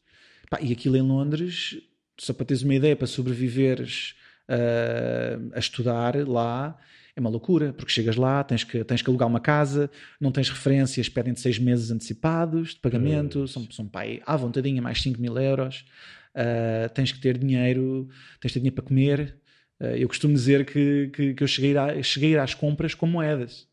Pá, 0.51 0.59
e 0.61 0.73
aquilo 0.73 0.97
em 0.97 1.03
Londres, 1.03 1.77
só 2.19 2.33
para 2.33 2.47
teres 2.47 2.63
uma 2.63 2.75
ideia, 2.75 2.97
para 2.97 3.07
sobreviveres 3.07 4.15
uh, 4.49 5.53
a 5.55 5.59
estudar 5.59 6.17
lá, 6.27 6.79
é 7.15 7.21
uma 7.21 7.31
loucura, 7.31 7.73
porque 7.73 7.91
chegas 7.91 8.17
lá, 8.17 8.45
tens 8.45 8.63
que, 8.63 8.85
tens 8.85 9.01
que 9.01 9.09
alugar 9.09 9.27
uma 9.27 9.41
casa, 9.41 9.91
não 10.21 10.31
tens 10.31 10.51
referências, 10.51 11.09
pedem-te 11.09 11.41
seis 11.41 11.59
meses 11.59 11.91
antecipados 11.91 12.71
de 12.75 12.81
pagamento, 12.81 13.45
uh. 13.45 13.49
são, 13.49 13.67
são 13.71 13.89
pai, 13.89 14.21
à 14.27 14.37
vontadinha, 14.37 14.83
mais 14.83 15.01
5 15.01 15.21
mil 15.21 15.37
euros, 15.39 15.87
uh, 16.35 16.89
tens 16.93 17.13
que 17.13 17.19
ter 17.19 17.39
dinheiro, 17.39 18.09
tens 18.41 18.51
que 18.51 18.55
ter 18.55 18.61
dinheiro 18.61 18.77
para 18.77 18.85
comer. 18.85 19.37
Uh, 19.81 19.97
eu 19.97 20.09
costumo 20.09 20.35
dizer 20.35 20.67
que, 20.67 21.11
que, 21.15 21.35
que 21.35 21.43
eu 21.43 21.49
cheguei, 21.49 21.77
a, 21.77 22.03
cheguei 22.03 22.37
às 22.37 22.53
compras 22.55 22.95
com 22.95 23.07
moedas. 23.07 23.67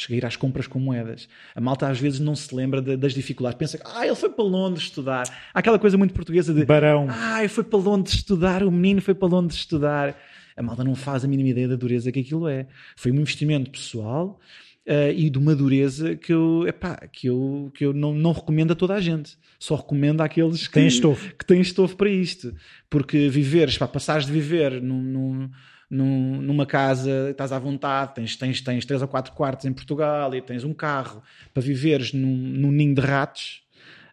Cheguei 0.00 0.24
às 0.24 0.36
compras 0.36 0.68
com 0.68 0.78
moedas. 0.78 1.28
A 1.56 1.60
malta 1.60 1.88
às 1.88 1.98
vezes 1.98 2.20
não 2.20 2.36
se 2.36 2.54
lembra 2.54 2.80
de, 2.80 2.96
das 2.96 3.12
dificuldades. 3.12 3.58
Pensa 3.58 3.78
que 3.78 3.84
ah, 3.84 4.06
ele 4.06 4.14
foi 4.14 4.30
para 4.30 4.44
Londres 4.44 4.84
estudar. 4.84 5.24
Há 5.52 5.58
aquela 5.58 5.76
coisa 5.76 5.98
muito 5.98 6.14
portuguesa 6.14 6.54
de 6.54 6.64
Barão. 6.64 7.08
Ah, 7.10 7.40
ele 7.40 7.48
foi 7.48 7.64
para 7.64 7.80
Londres 7.80 8.14
estudar, 8.14 8.62
o 8.62 8.70
menino 8.70 9.02
foi 9.02 9.12
para 9.12 9.26
Londres 9.26 9.58
estudar. 9.58 10.16
A 10.56 10.62
malta 10.62 10.84
não 10.84 10.94
faz 10.94 11.24
a 11.24 11.28
mínima 11.28 11.48
ideia 11.48 11.66
da 11.66 11.74
dureza 11.74 12.12
que 12.12 12.20
aquilo 12.20 12.46
é. 12.46 12.68
Foi 12.94 13.10
um 13.10 13.16
investimento 13.16 13.72
pessoal 13.72 14.38
uh, 14.86 15.10
e 15.12 15.28
de 15.28 15.36
uma 15.36 15.52
dureza 15.56 16.14
que 16.14 16.32
eu, 16.32 16.64
epá, 16.68 16.94
que 17.10 17.26
eu, 17.26 17.72
que 17.74 17.84
eu 17.84 17.92
não, 17.92 18.14
não 18.14 18.30
recomendo 18.30 18.70
a 18.70 18.76
toda 18.76 18.94
a 18.94 19.00
gente. 19.00 19.36
Só 19.58 19.74
recomendo 19.74 20.20
àqueles 20.20 20.68
que 20.68 20.74
têm 20.74 20.86
estofo, 20.86 21.34
que 21.34 21.44
têm 21.44 21.60
estofo 21.60 21.96
para 21.96 22.08
isto. 22.08 22.54
Porque 22.88 23.28
viveres, 23.28 23.76
pá, 23.76 23.88
passares 23.88 24.26
de 24.26 24.32
viver 24.32 24.80
num, 24.80 25.02
num 25.02 25.50
num, 25.90 26.42
numa 26.42 26.66
casa, 26.66 27.30
estás 27.30 27.52
à 27.52 27.58
vontade, 27.58 28.14
tens, 28.14 28.36
tens, 28.36 28.60
tens 28.60 28.84
três 28.84 29.00
ou 29.00 29.08
quatro 29.08 29.32
quartos 29.32 29.64
em 29.64 29.72
Portugal 29.72 30.34
e 30.34 30.42
tens 30.42 30.64
um 30.64 30.74
carro 30.74 31.22
para 31.54 31.62
viveres 31.62 32.12
num, 32.12 32.36
num 32.36 32.70
ninho 32.70 32.94
de 32.94 33.00
ratos. 33.00 33.62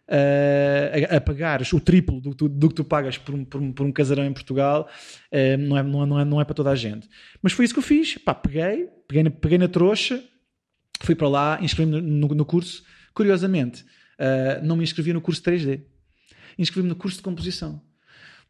Uh, 0.08 1.10
a, 1.10 1.16
a 1.16 1.20
pagares 1.20 1.72
o 1.72 1.80
triplo 1.80 2.20
do, 2.20 2.32
do, 2.32 2.48
do 2.48 2.68
que 2.68 2.76
tu 2.76 2.84
pagas 2.84 3.18
por 3.18 3.34
um, 3.34 3.44
por 3.44 3.60
um, 3.60 3.72
por 3.72 3.84
um 3.84 3.90
casarão 3.90 4.24
em 4.24 4.32
Portugal 4.32 4.88
uh, 5.32 5.58
não, 5.58 5.76
é, 5.76 5.82
não, 5.82 6.20
é, 6.20 6.24
não, 6.24 6.40
é, 6.40 6.44
para 6.44 6.54
toda 6.54 6.70
a 6.70 6.76
gente. 6.76 7.08
Mas 7.42 7.52
foi 7.52 7.64
isso 7.64 7.74
que 7.74 7.80
eu 7.80 7.82
fiz. 7.84 8.16
Pá, 8.16 8.32
peguei, 8.32 8.88
peguei 9.08 9.24
na, 9.24 9.30
peguei 9.30 9.58
na 9.58 9.66
trouxa, 9.66 10.22
fui 11.02 11.16
para 11.16 11.28
lá, 11.28 11.58
inscrevi-me 11.60 12.00
no, 12.00 12.28
no, 12.28 12.44
curso. 12.44 12.84
Curiosamente, 13.12 13.82
uh, 13.82 14.64
não 14.64 14.76
me 14.76 14.84
inscrevi 14.84 15.12
no 15.12 15.20
curso 15.20 15.42
3D, 15.42 15.82
inscrevi-me 16.56 16.88
no 16.88 16.96
curso 16.96 17.16
de 17.16 17.24
composição. 17.24 17.82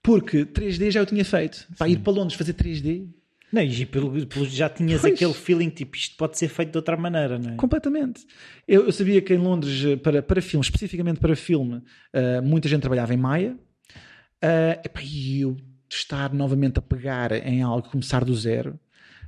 Porque 0.02 0.44
3D 0.44 0.90
já 0.90 1.00
eu 1.00 1.06
tinha 1.06 1.24
feito. 1.24 1.66
Para 1.76 1.88
ir 1.88 1.98
para 1.98 2.12
Londres 2.12 2.36
fazer 2.38 2.54
3D. 2.54 3.08
Não, 3.52 3.62
e 3.62 3.86
pelo, 3.86 4.26
pelo 4.26 4.44
já 4.44 4.68
tinhas 4.68 5.00
pois. 5.00 5.14
aquele 5.14 5.32
feeling 5.32 5.70
tipo 5.70 5.96
isto 5.96 6.16
pode 6.16 6.36
ser 6.36 6.48
feito 6.48 6.72
de 6.72 6.78
outra 6.78 6.96
maneira, 6.96 7.38
não 7.38 7.52
é? 7.52 7.56
Completamente. 7.56 8.26
Eu, 8.66 8.86
eu 8.86 8.92
sabia 8.92 9.20
que 9.22 9.32
em 9.32 9.38
Londres, 9.38 9.84
eh, 9.84 9.96
para, 9.96 10.22
para 10.22 10.42
filme, 10.42 10.64
especificamente 10.64 11.20
para 11.20 11.34
filme, 11.36 11.76
uh, 11.76 12.42
muita 12.42 12.68
gente 12.68 12.80
trabalhava 12.80 13.14
em 13.14 13.16
Maia. 13.16 13.56
Uh, 14.42 15.00
e 15.02 15.40
eu 15.40 15.56
estar 15.88 16.32
novamente 16.34 16.78
a 16.78 16.82
pegar 16.82 17.32
em 17.32 17.62
algo, 17.62 17.88
começar 17.88 18.24
do 18.24 18.34
zero, 18.34 18.78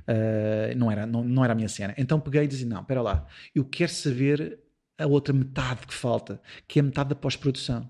uh, 0.07 0.77
não, 0.77 0.91
era, 0.91 1.05
não, 1.05 1.23
não 1.23 1.43
era 1.43 1.53
a 1.53 1.55
minha 1.55 1.69
cena. 1.69 1.93
Então 1.97 2.19
peguei 2.19 2.43
e 2.43 2.47
disse: 2.47 2.65
não, 2.65 2.81
espera 2.81 3.01
lá, 3.01 3.25
eu 3.55 3.65
quero 3.65 3.91
saber 3.91 4.59
a 4.97 5.07
outra 5.07 5.33
metade 5.33 5.87
que 5.87 5.93
falta, 5.93 6.41
que 6.67 6.79
é 6.79 6.81
a 6.81 6.83
metade 6.83 7.09
da 7.09 7.15
pós-produção. 7.15 7.89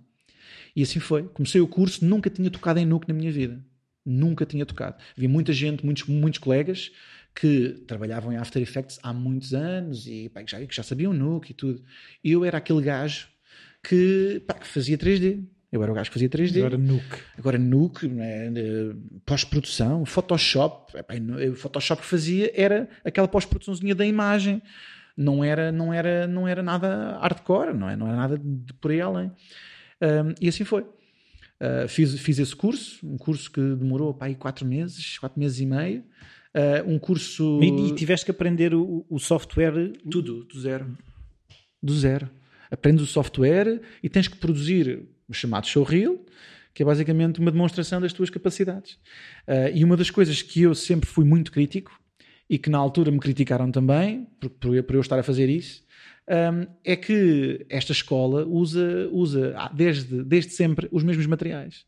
E 0.75 0.83
assim 0.83 0.99
foi. 0.99 1.23
Comecei 1.23 1.61
o 1.61 1.67
curso, 1.67 2.05
nunca 2.05 2.29
tinha 2.29 2.49
tocado 2.49 2.79
em 2.79 2.85
Nuke 2.85 3.07
na 3.07 3.13
minha 3.13 3.31
vida. 3.31 3.63
Nunca 4.05 4.45
tinha 4.45 4.65
tocado. 4.65 4.97
Havia 5.15 5.29
muita 5.29 5.53
gente, 5.53 5.85
muitos, 5.85 6.05
muitos 6.05 6.39
colegas 6.39 6.91
que 7.35 7.83
trabalhavam 7.87 8.33
em 8.33 8.37
After 8.37 8.61
Effects 8.61 8.99
há 9.03 9.13
muitos 9.13 9.53
anos 9.53 10.07
e 10.07 10.29
pá, 10.29 10.43
que, 10.43 10.51
já, 10.51 10.65
que 10.65 10.75
já 10.75 10.83
sabiam 10.83 11.13
Nuke 11.13 11.51
e 11.51 11.53
tudo. 11.53 11.83
Eu 12.23 12.43
era 12.43 12.57
aquele 12.57 12.81
gajo 12.81 13.27
que, 13.83 14.41
pá, 14.47 14.55
que 14.55 14.67
fazia 14.67 14.97
3D. 14.97 15.43
Eu 15.71 15.83
era 15.83 15.91
o 15.91 15.95
gajo 15.95 16.09
que 16.09 16.13
fazia 16.15 16.29
3D. 16.29 16.57
Agora 16.57 16.77
Nuke. 16.77 17.17
Agora 17.37 17.57
Nuke, 17.59 18.07
né, 18.07 18.51
pós-produção, 19.25 20.03
Photoshop. 20.05 20.93
O 21.51 21.55
Photoshop 21.55 22.01
que 22.01 22.07
fazia 22.07 22.51
era 22.55 22.89
aquela 23.05 23.27
pós-produçãozinha 23.27 23.93
da 23.93 24.05
imagem. 24.05 24.61
Não 25.15 25.43
era, 25.43 25.71
não, 25.71 25.93
era, 25.93 26.25
não 26.25 26.47
era 26.47 26.63
nada 26.63 27.19
hardcore, 27.19 27.73
não, 27.73 27.89
é? 27.89 27.95
não 27.95 28.07
era 28.07 28.15
nada 28.15 28.37
de 28.37 28.73
por 28.73 28.89
aí 28.89 29.01
além. 29.01 29.31
Um, 30.01 30.33
e 30.39 30.47
assim 30.47 30.63
foi. 30.63 30.81
Uh, 30.81 31.87
fiz, 31.89 32.17
fiz 32.19 32.39
esse 32.39 32.55
curso, 32.55 33.05
um 33.05 33.17
curso 33.17 33.51
que 33.51 33.59
demorou 33.59 34.13
para 34.13 34.27
aí 34.27 34.35
quatro 34.35 34.65
meses, 34.65 35.17
quatro 35.17 35.39
meses 35.39 35.59
e 35.59 35.65
meio. 35.65 36.03
Uh, 36.55 36.89
um 36.89 36.97
curso. 36.97 37.59
E, 37.61 37.89
e, 37.89 37.95
tiveste 37.95 38.25
que 38.25 38.31
aprender 38.31 38.73
o, 38.73 39.05
o, 39.09 39.19
software? 39.19 39.91
Tudo, 40.09 40.45
do 40.45 40.59
zero. 40.59 40.97
Do 41.81 41.93
zero. 41.93 42.29
Aprendes 42.71 43.03
o 43.03 43.07
software 43.07 43.81
e 44.01 44.09
tens 44.09 44.27
que 44.27 44.37
produzir 44.37 45.05
o 45.27 45.33
chamado 45.33 45.67
showreel, 45.67 46.25
que 46.73 46.81
é 46.81 46.85
basicamente 46.85 47.39
uma 47.39 47.51
demonstração 47.51 47.99
das 47.99 48.13
tuas 48.13 48.29
capacidades. 48.29 48.93
Uh, 49.47 49.69
e 49.73 49.83
uma 49.83 49.97
das 49.97 50.09
coisas 50.09 50.41
que 50.41 50.61
eu 50.61 50.73
sempre 50.73 51.09
fui 51.09 51.25
muito 51.25 51.51
crítico 51.51 51.99
e 52.49 52.57
que 52.57 52.69
na 52.69 52.77
altura 52.77 53.11
me 53.11 53.19
criticaram 53.19 53.69
também, 53.69 54.27
por, 54.39 54.49
por, 54.49 54.83
por 54.83 54.95
eu 54.95 55.01
estar 55.01 55.19
a 55.19 55.23
fazer 55.23 55.49
isso, 55.49 55.83
um, 56.29 56.67
é 56.83 56.95
que 56.95 57.65
esta 57.69 57.91
escola 57.91 58.45
usa, 58.45 59.09
usa 59.11 59.55
desde, 59.73 60.23
desde 60.23 60.53
sempre 60.53 60.87
os 60.91 61.03
mesmos 61.03 61.25
materiais. 61.25 61.85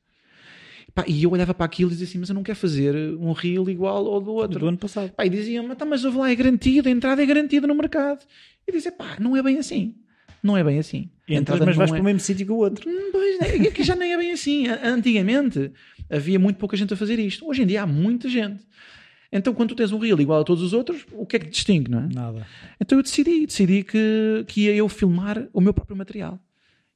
Pá, 0.93 1.05
e 1.07 1.23
eu 1.23 1.31
olhava 1.31 1.53
para 1.53 1.65
aquilo 1.65 1.89
e 1.89 1.93
dizia 1.93 2.07
assim, 2.07 2.17
mas 2.17 2.29
eu 2.29 2.35
não 2.35 2.43
quero 2.43 2.57
fazer 2.57 2.93
um 3.17 3.31
reel 3.31 3.69
igual 3.69 4.05
ao 4.07 4.19
do 4.19 4.33
outro. 4.33 4.59
Do 4.59 4.67
ano 4.67 4.77
passado. 4.77 5.11
Pá, 5.11 5.25
e 5.25 5.29
diziam, 5.29 5.65
mas, 5.65 5.77
tá, 5.77 5.85
mas 5.85 6.03
ouve 6.03 6.17
lá, 6.17 6.29
é 6.29 6.35
garantido, 6.35 6.89
a 6.89 6.91
entrada 6.91 7.23
é 7.23 7.25
garantida 7.25 7.65
no 7.65 7.75
mercado. 7.75 8.25
E 8.67 8.71
dizia, 8.71 8.91
pá, 8.91 9.15
não 9.19 9.37
é 9.37 9.43
bem 9.43 9.57
assim. 9.57 9.95
Não 10.43 10.57
é 10.57 10.63
bem 10.63 10.79
assim. 10.79 11.09
Entras, 11.29 11.59
mas 11.59 11.75
vais 11.77 11.89
é... 11.91 11.93
para 11.93 12.01
o 12.01 12.03
mesmo 12.03 12.19
sítio 12.19 12.45
que 12.45 12.51
o 12.51 12.57
outro. 12.57 12.89
Hum, 12.89 13.09
pois, 13.11 13.41
é, 13.41 13.67
é 13.67 13.71
que 13.71 13.83
já 13.83 13.95
nem 13.95 14.13
é 14.13 14.17
bem 14.17 14.31
assim. 14.31 14.67
Antigamente 14.67 15.71
havia 16.09 16.39
muito 16.39 16.57
pouca 16.57 16.75
gente 16.75 16.93
a 16.93 16.97
fazer 16.97 17.19
isto. 17.19 17.47
Hoje 17.47 17.61
em 17.61 17.65
dia 17.65 17.83
há 17.83 17.87
muita 17.87 18.27
gente. 18.27 18.61
Então, 19.31 19.53
quando 19.53 19.69
tu 19.69 19.75
tens 19.75 19.91
um 19.91 19.97
reel 19.97 20.19
igual 20.19 20.41
a 20.41 20.43
todos 20.43 20.61
os 20.61 20.73
outros, 20.73 21.05
o 21.13 21.25
que 21.25 21.37
é 21.37 21.39
que 21.39 21.45
te 21.45 21.51
distingue, 21.51 21.89
não 21.89 21.99
é? 21.99 22.09
Nada. 22.13 22.45
Então 22.79 22.99
eu 22.99 23.03
decidi, 23.03 23.45
decidi 23.45 23.83
que, 23.83 24.43
que 24.47 24.65
ia 24.65 24.75
eu 24.75 24.89
filmar 24.89 25.47
o 25.53 25.61
meu 25.61 25.73
próprio 25.73 25.95
material. 25.95 26.37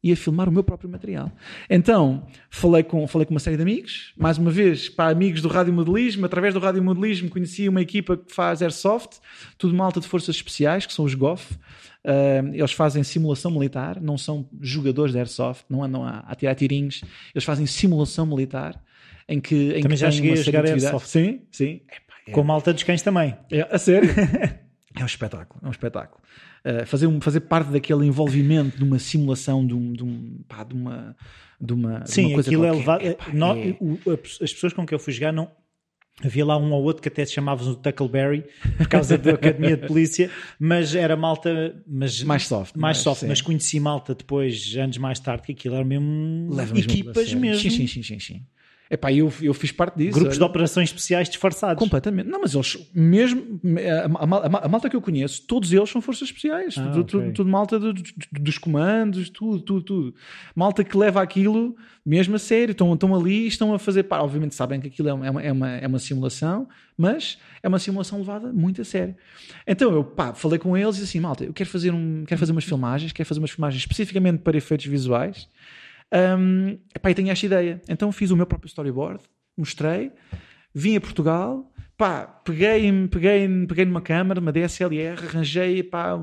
Ia 0.04 0.18
filmar 0.18 0.48
o 0.50 0.52
meu 0.52 0.64
próprio 0.64 0.90
material. 0.90 1.32
Então, 1.70 2.28
falei 2.50 2.84
com, 2.84 3.08
falei 3.08 3.26
com 3.26 3.34
uma 3.34 3.40
série 3.40 3.56
de 3.56 3.64
amigos, 3.64 4.14
mais 4.18 4.38
uma 4.38 4.52
vez, 4.52 4.90
para 4.90 5.10
amigos 5.10 5.42
do 5.42 5.48
Rádio 5.48 5.74
Modelismo, 5.74 6.26
através 6.26 6.54
do 6.54 6.60
Rádio 6.60 6.84
Modelismo 6.84 7.30
conheci 7.30 7.68
uma 7.68 7.82
equipa 7.82 8.18
que 8.18 8.32
faz 8.32 8.62
Airsoft, 8.62 9.18
tudo 9.58 9.74
malta 9.74 10.00
de 10.00 10.08
forças 10.08 10.36
especiais, 10.36 10.86
que 10.86 10.94
são 10.94 11.06
os 11.06 11.16
GOF. 11.16 11.54
Uh, 11.54 12.54
eles 12.54 12.72
fazem 12.74 13.02
simulação 13.02 13.50
militar, 13.50 14.00
não 14.00 14.16
são 14.16 14.48
jogadores 14.62 15.14
de 15.14 15.18
Airsoft, 15.18 15.66
não 15.68 15.84
andam 15.84 16.04
a, 16.04 16.20
a 16.20 16.36
tirar 16.36 16.54
tirinhos, 16.54 17.02
eles 17.34 17.44
fazem 17.44 17.66
simulação 17.66 18.28
militar 18.28 18.80
em 19.28 19.40
que, 19.40 19.56
em 19.56 19.82
Também 19.82 19.90
que 19.90 19.96
já 19.96 20.12
cheguei 20.12 20.34
a 20.34 20.36
jogar 20.36 20.66
Airsoft. 20.66 21.10
Sim, 21.10 21.42
sim. 21.50 21.82
É. 21.88 22.05
Com 22.32 22.44
malta 22.44 22.74
dos 22.74 22.84
cães 22.84 23.02
também. 23.02 23.36
É, 23.52 23.62
a 23.70 23.78
sério? 23.78 24.10
É 24.98 25.04
um 25.04 25.06
espetáculo, 25.06 25.60
é 25.62 25.68
um 25.68 25.72
espetáculo. 25.72 26.22
Uh, 26.66 26.86
fazer, 26.86 27.06
um, 27.08 27.20
fazer 27.20 27.42
parte 27.42 27.70
daquele 27.70 28.06
envolvimento 28.06 28.78
de 28.78 28.84
uma 28.86 28.98
simulação 28.98 29.68
de, 29.68 29.74
um, 29.74 29.92
de, 29.92 30.06
um, 30.06 30.40
pá, 30.48 30.64
de 30.64 30.74
uma. 30.74 31.14
De 31.60 31.74
uma 31.74 32.06
Sim, 32.06 32.28
de 32.28 32.34
uma 32.34 32.40
aquilo 32.40 32.64
é 32.64 32.72
levado. 32.72 33.06
Epá, 33.06 33.26
nó- 33.34 33.56
é- 33.56 33.76
o- 33.82 34.00
as 34.42 34.54
pessoas 34.54 34.72
com 34.72 34.86
quem 34.86 34.96
eu 34.96 35.00
fui 35.00 35.12
jogar 35.12 35.34
não. 35.34 35.52
Havia 36.24 36.46
lá 36.46 36.58
um 36.58 36.72
ou 36.72 36.82
outro 36.82 37.02
que 37.04 37.10
até 37.10 37.26
se 37.26 37.34
chamavam 37.34 37.70
o 37.74 37.76
Tuckleberry 37.76 38.46
por 38.78 38.88
causa 38.88 39.18
da 39.18 39.32
academia 39.32 39.76
de 39.76 39.86
polícia, 39.86 40.32
mas 40.58 40.96
era 40.96 41.18
malta 41.18 41.76
mas, 41.86 42.24
Mais 42.24 42.48
soft, 42.48 42.74
mais 42.78 42.96
mas, 43.00 43.04
soft, 43.04 43.20
sim. 43.20 43.28
mas 43.28 43.42
conheci 43.42 43.82
malta 43.82 44.16
depois, 44.16 44.78
anos 44.78 44.98
mais 44.98 45.20
tarde, 45.20 45.44
que 45.44 45.52
aquilo 45.52 45.76
era 45.76 45.84
mesmo 45.84 46.56
leva 46.56 46.74
a 46.74 46.80
equipas 46.80 47.34
mesmo, 47.34 47.60
Sim, 47.62 47.70
sim, 47.70 47.86
sim, 47.88 48.02
sim. 48.02 48.20
sim. 48.22 48.46
Epá, 48.90 49.12
eu, 49.12 49.34
eu 49.42 49.54
fiz 49.54 49.72
parte 49.72 49.98
disso. 49.98 50.14
grupos 50.20 50.38
de 50.38 50.44
olha. 50.44 50.50
operações 50.50 50.90
especiais 50.90 51.28
disfarçados. 51.28 51.84
Completamente. 51.84 52.30
Não, 52.30 52.40
mas 52.42 52.54
eles, 52.54 52.78
mesmo 52.94 53.60
a, 53.64 54.60
a- 54.60 54.66
a- 54.66 54.68
malta 54.70 54.90
que 54.90 54.96
eu 54.96 55.02
conheço, 55.02 55.42
todos 55.48 55.74
eles 55.74 55.90
são 55.90 56.02
forças 56.02 56.28
especiais. 56.28 56.76
Ah, 56.78 56.84
tudo, 56.90 57.00
ok. 57.02 57.06
tudo, 57.22 57.34
tudo 57.34 57.50
malta 57.50 57.80
do- 57.80 57.94
do- 57.94 58.04
dos 58.40 58.58
comandos, 58.60 59.30
tudo, 59.30 59.60
tudo, 59.62 59.82
tudo. 59.82 60.16
Malta 60.56 60.84
que 60.84 60.96
leva 60.96 61.22
aquilo 61.22 61.76
mesmo 62.06 62.36
a 62.36 62.40
sério. 62.40 62.74
Estão, 62.74 62.94
estão 62.94 63.16
ali 63.16 63.46
e 63.46 63.48
estão 63.48 63.74
a 63.74 63.80
fazer. 63.80 64.04
Pá, 64.04 64.20
obviamente 64.20 64.54
sabem 64.54 64.80
que 64.80 64.88
aquilo 64.88 65.10
é 65.10 65.14
uma, 65.14 65.26
é, 65.26 65.32
uma, 65.32 65.42
é, 65.42 65.52
uma, 65.52 65.70
é 65.78 65.88
uma 65.88 66.00
simulação, 66.00 66.68
mas 66.96 67.40
é 67.64 67.68
uma 67.68 67.80
simulação 67.80 68.20
levada 68.20 68.54
muito 68.54 68.82
a 68.82 68.86
sério. 68.86 69.16
Então 69.66 69.92
eu 69.92 70.04
pá, 70.04 70.34
falei 70.36 70.60
com 70.60 70.78
eles 70.78 71.00
e 71.00 71.04
assim: 71.04 71.20
malta, 71.20 71.44
eu 71.44 71.54
quero 71.54 71.70
fazer, 71.72 71.92
um, 71.92 72.24
quero 72.28 72.38
fazer 72.40 72.52
umas 72.52 72.64
filmagens, 72.64 73.12
quero 73.12 73.28
fazer 73.28 73.40
umas 73.40 73.50
filmagens 73.50 73.82
especificamente 73.82 74.40
para 74.42 74.56
efeitos 74.56 74.86
visuais. 74.86 75.48
Um, 76.14 76.78
epá, 76.96 77.12
e 77.12 77.16
tenho 77.16 77.32
esta 77.32 77.46
ideia. 77.46 77.82
Então 77.90 78.12
fiz 78.12 78.32
o 78.32 78.38
meu 78.38 78.46
próprio 78.46 78.68
storyboard, 78.68 79.22
mostrei, 79.58 80.12
vim 80.74 80.96
a 80.96 81.02
Portugal, 81.02 81.72
pá, 81.98 82.26
peguei, 82.26 82.92
peguei, 83.08 83.48
peguei 83.68 83.86
numa 83.86 84.02
câmara, 84.02 84.40
uma 84.40 84.52
DSLR, 84.52 85.26
arranjei 85.28 85.84
pá, 85.84 86.20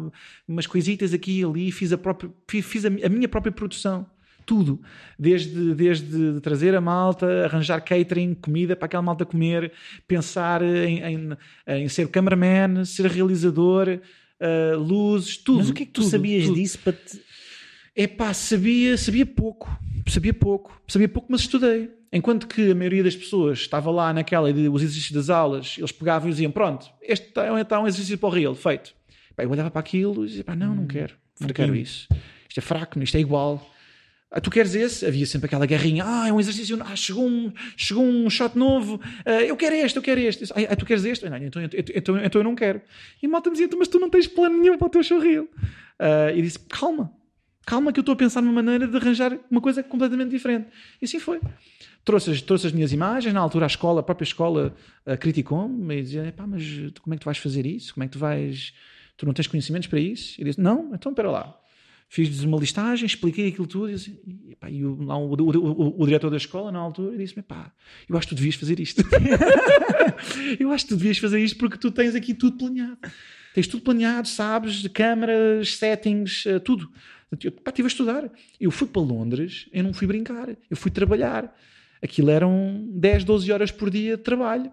umas 0.47 0.67
coisitas 0.67 1.13
aqui 1.13 1.41
e 1.41 1.45
ali, 1.45 1.73
fiz 1.73 1.93
a, 1.93 1.99
própria, 1.99 2.31
fiz, 2.49 2.85
a, 2.85 2.89
a 2.89 3.09
minha 3.09 3.29
própria 3.29 3.53
produção. 3.53 4.07
Tudo, 4.45 4.81
desde, 5.17 5.73
desde 5.73 6.41
trazer 6.41 6.75
a 6.75 6.81
malta, 6.81 7.45
arranjar 7.45 7.81
catering, 7.81 8.35
comida 8.35 8.75
para 8.75 8.87
aquela 8.87 9.03
malta 9.03 9.25
comer, 9.25 9.73
pensar 10.07 10.63
em, 10.63 10.99
em, 10.99 11.37
em 11.65 11.89
ser 11.89 12.09
cameraman, 12.09 12.85
ser 12.85 13.07
realizador, 13.07 14.01
uh, 14.43 14.77
luzes, 14.77 15.37
tudo. 15.37 15.59
Mas 15.59 15.71
o 15.71 15.75
que 15.75 15.85
é 15.85 15.87
que 15.87 15.93
tu 15.93 16.01
tudo, 16.01 16.11
sabias 16.11 16.47
tudo. 16.47 16.55
disso 16.57 16.79
para 16.81 16.93
te... 16.93 17.21
Epá, 17.95 18.33
sabia, 18.33 18.97
sabia 18.97 19.27
pouco, 19.27 19.69
sabia 20.09 20.33
pouco, 20.33 20.81
sabia 20.89 21.09
pouco, 21.09 21.29
mas 21.31 21.43
estudei. 21.43 21.91
Enquanto 22.11 22.47
que 22.47 22.71
a 22.71 22.75
maioria 22.75 23.03
das 23.05 23.15
pessoas 23.15 23.59
estava 23.61 23.91
lá 23.91 24.13
naquela 24.13 24.53
de 24.53 24.69
os 24.69 24.83
exercícios 24.83 25.13
das 25.13 25.31
aulas, 25.31 25.77
eles 25.79 25.93
pegavam 25.93 26.29
e 26.29 26.33
diziam: 26.33 26.51
Pronto, 26.51 26.87
este 27.03 27.29
está, 27.29 27.61
está 27.61 27.81
um 27.81 27.87
exercício 27.87 28.17
para 28.19 28.29
o 28.29 28.33
real, 28.33 28.55
feito. 28.55 28.95
Pá, 29.37 29.45
eu 29.45 29.51
olhava 29.51 29.71
para 29.71 29.81
aquilo 29.81 30.25
e 30.25 30.29
dizia: 30.29 30.45
Pá, 30.45 30.55
não, 30.55 30.75
não 30.75 30.87
quero, 30.87 31.15
não 31.41 31.49
quero 31.49 31.75
isso. 31.77 32.09
Isto 32.49 32.59
é 32.59 32.61
fraco, 32.63 32.99
isto 33.03 33.17
é 33.17 33.21
igual. 33.21 33.67
Ah, 34.31 34.41
tu 34.41 34.51
queres 34.51 34.75
esse? 34.75 35.05
Havia 35.05 35.27
sempre 35.27 35.47
aquela 35.47 35.67
guerrinha. 35.67 36.05
Ah, 36.07 36.29
é 36.29 36.33
um 36.33 36.41
exercício. 36.41 36.79
Ah, 36.83 36.97
chegou 36.97 37.27
um, 37.27 37.53
chegou 37.77 38.03
um 38.03 38.31
shot 38.31 38.57
novo. 38.57 38.99
Ah, 39.27 39.43
eu 39.43 39.55
quero 39.57 39.75
este, 39.75 39.97
eu 39.97 40.03
quero 40.03 40.21
este. 40.21 40.45
Ah, 40.55 40.75
tu 40.75 40.87
queres 40.87 41.05
este? 41.05 41.27
Ah, 41.27 41.31
não, 41.31 41.37
então, 41.37 41.63
então, 41.63 42.17
então, 42.25 42.41
eu 42.41 42.45
não 42.45 42.55
quero. 42.55 42.81
E 43.23 43.27
a 43.27 43.29
malta 43.29 43.51
me 43.51 43.55
dizia, 43.55 43.67
"Então, 43.67 43.79
mas 43.79 43.89
tu 43.89 43.99
não 43.99 44.09
tens 44.09 44.27
plano 44.27 44.59
nenhum 44.59 44.79
para 44.79 44.87
o 44.87 44.91
teu 44.91 45.03
showreel. 45.03 45.47
Ah, 45.99 46.33
e 46.35 46.41
disse, 46.41 46.59
calma. 46.59 47.13
Calma 47.65 47.93
que 47.93 47.99
eu 48.01 48.03
estou 48.03 48.13
a 48.15 48.17
pensar 48.17 48.41
numa 48.43 48.55
maneira 48.63 48.87
de 48.89 48.97
arranjar 48.97 49.39
uma 49.51 49.61
coisa 49.61 49.83
completamente 49.83 50.31
diferente. 50.31 50.67
E 51.01 51.05
assim 51.05 51.19
foi. 51.21 51.41
Trouxe 52.05 52.31
as, 52.33 52.43
trouxe 52.43 52.67
as 52.67 52.73
minhas 52.73 52.93
imagens, 52.93 53.33
na 53.33 53.41
altura 53.41 53.67
a 53.67 53.69
escola, 53.69 54.01
a 54.01 54.03
própria 54.03 54.25
escola 54.25 54.75
uh, 55.07 55.17
criticou-me 55.17 55.99
e 55.99 56.03
dizia, 56.03 56.35
pá, 56.37 56.47
mas 56.47 56.65
como 57.01 57.15
é 57.15 57.17
que 57.17 57.23
tu 57.23 57.27
vais 57.27 57.39
fazer 57.39 57.65
isso? 57.65 57.95
Como 57.95 58.03
é 58.03 58.07
que 58.09 58.13
tu 58.13 58.19
vais... 58.19 58.73
Tu 59.17 59.25
não 59.27 59.33
tens 59.33 59.47
conhecimentos 59.47 59.87
para 59.87 60.01
isso? 60.01 60.41
E 60.41 60.45
disse, 60.45 60.61
não, 60.61 60.93
então 60.95 61.13
espera 61.13 61.31
lá. 61.31 61.57
Fiz-lhes 62.09 62.43
uma 62.43 62.59
listagem, 62.59 63.07
expliquei 63.07 63.49
aquilo 63.49 63.67
tudo 63.67 63.89
e, 63.91 63.95
e, 64.51 64.57
pá, 64.57 64.69
e 64.69 64.85
o, 64.85 65.03
lá 65.05 65.17
o, 65.17 65.33
o, 65.33 66.03
o- 66.03 66.05
diretor 66.05 66.29
da 66.31 66.37
escola, 66.37 66.73
na 66.73 66.79
altura, 66.81 67.17
disse-me, 67.17 67.43
pá, 67.43 67.73
eu 68.09 68.17
acho 68.19 68.27
que 68.27 68.35
tu 68.35 68.39
devias 68.39 68.57
fazer 68.57 68.81
isto. 68.81 69.03
eu 70.59 70.71
acho 70.73 70.85
que 70.85 70.91
tu 70.91 70.97
devias 70.97 71.19
fazer 71.19 71.41
isto 71.43 71.57
porque 71.59 71.79
tu 71.79 71.91
tens 71.91 72.15
aqui 72.15 72.35
tudo 72.35 72.59
planeado. 72.59 72.99
Tens 73.55 73.67
tudo 73.67 73.83
planeado, 73.83 74.29
sabes, 74.29 74.87
câmaras, 74.89 75.77
settings, 75.77 76.45
eh, 76.47 76.59
tudo. 76.59 76.91
Portanto, 77.33 77.45
Eu 77.47 77.53
pá, 77.53 77.71
estive 77.71 77.87
a 77.87 77.89
estudar. 77.89 78.31
Eu 78.61 78.71
fui 78.71 78.87
para 78.87 79.01
Londres, 79.01 79.67
eu 79.73 79.83
não 79.83 79.93
fui 79.95 80.07
brincar, 80.07 80.51
eu 80.71 80.77
fui 80.77 80.91
trabalhar. 80.91 81.57
Aquilo 82.03 82.31
eram 82.31 82.87
10, 82.93 83.25
12 83.25 83.51
horas 83.51 83.71
por 83.71 83.89
dia 83.89 84.17
de 84.19 84.23
trabalho. 84.23 84.71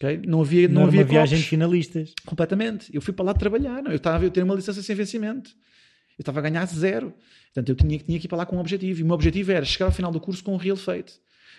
ok? 0.00 0.20
Não 0.26 0.40
havia, 0.42 0.68
Não, 0.68 0.82
não 0.82 0.88
havia 0.88 1.04
copos. 1.04 1.32
finalistas. 1.44 2.12
Completamente. 2.24 2.88
Eu 2.94 3.00
fui 3.00 3.12
para 3.12 3.24
lá 3.24 3.34
trabalhar. 3.34 3.82
não. 3.82 3.90
Eu 3.90 3.96
estava 3.96 4.24
a 4.24 4.30
ter 4.30 4.42
uma 4.44 4.54
licença 4.54 4.80
sem 4.82 4.94
vencimento. 4.94 5.50
Eu 6.18 6.22
estava 6.22 6.38
a 6.38 6.42
ganhar 6.42 6.64
zero. 6.66 7.12
Portanto, 7.54 7.68
eu 7.70 7.74
tinha, 7.74 7.98
tinha 7.98 8.18
que 8.18 8.26
ir 8.26 8.28
para 8.28 8.38
lá 8.38 8.46
com 8.46 8.56
um 8.56 8.60
objetivo. 8.60 9.00
E 9.00 9.02
o 9.02 9.06
meu 9.06 9.14
objetivo 9.14 9.50
era 9.50 9.64
chegar 9.64 9.86
ao 9.86 9.92
final 9.92 10.12
do 10.12 10.20
curso 10.20 10.44
com 10.44 10.54
um 10.54 10.56
real 10.56 10.76
feito. 10.76 11.14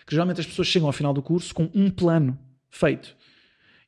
Que 0.05 0.13
geralmente 0.13 0.39
as 0.41 0.45
pessoas 0.47 0.67
chegam 0.67 0.87
ao 0.87 0.93
final 0.93 1.13
do 1.13 1.21
curso 1.21 1.53
com 1.53 1.69
um 1.73 1.89
plano 1.89 2.37
feito. 2.69 3.15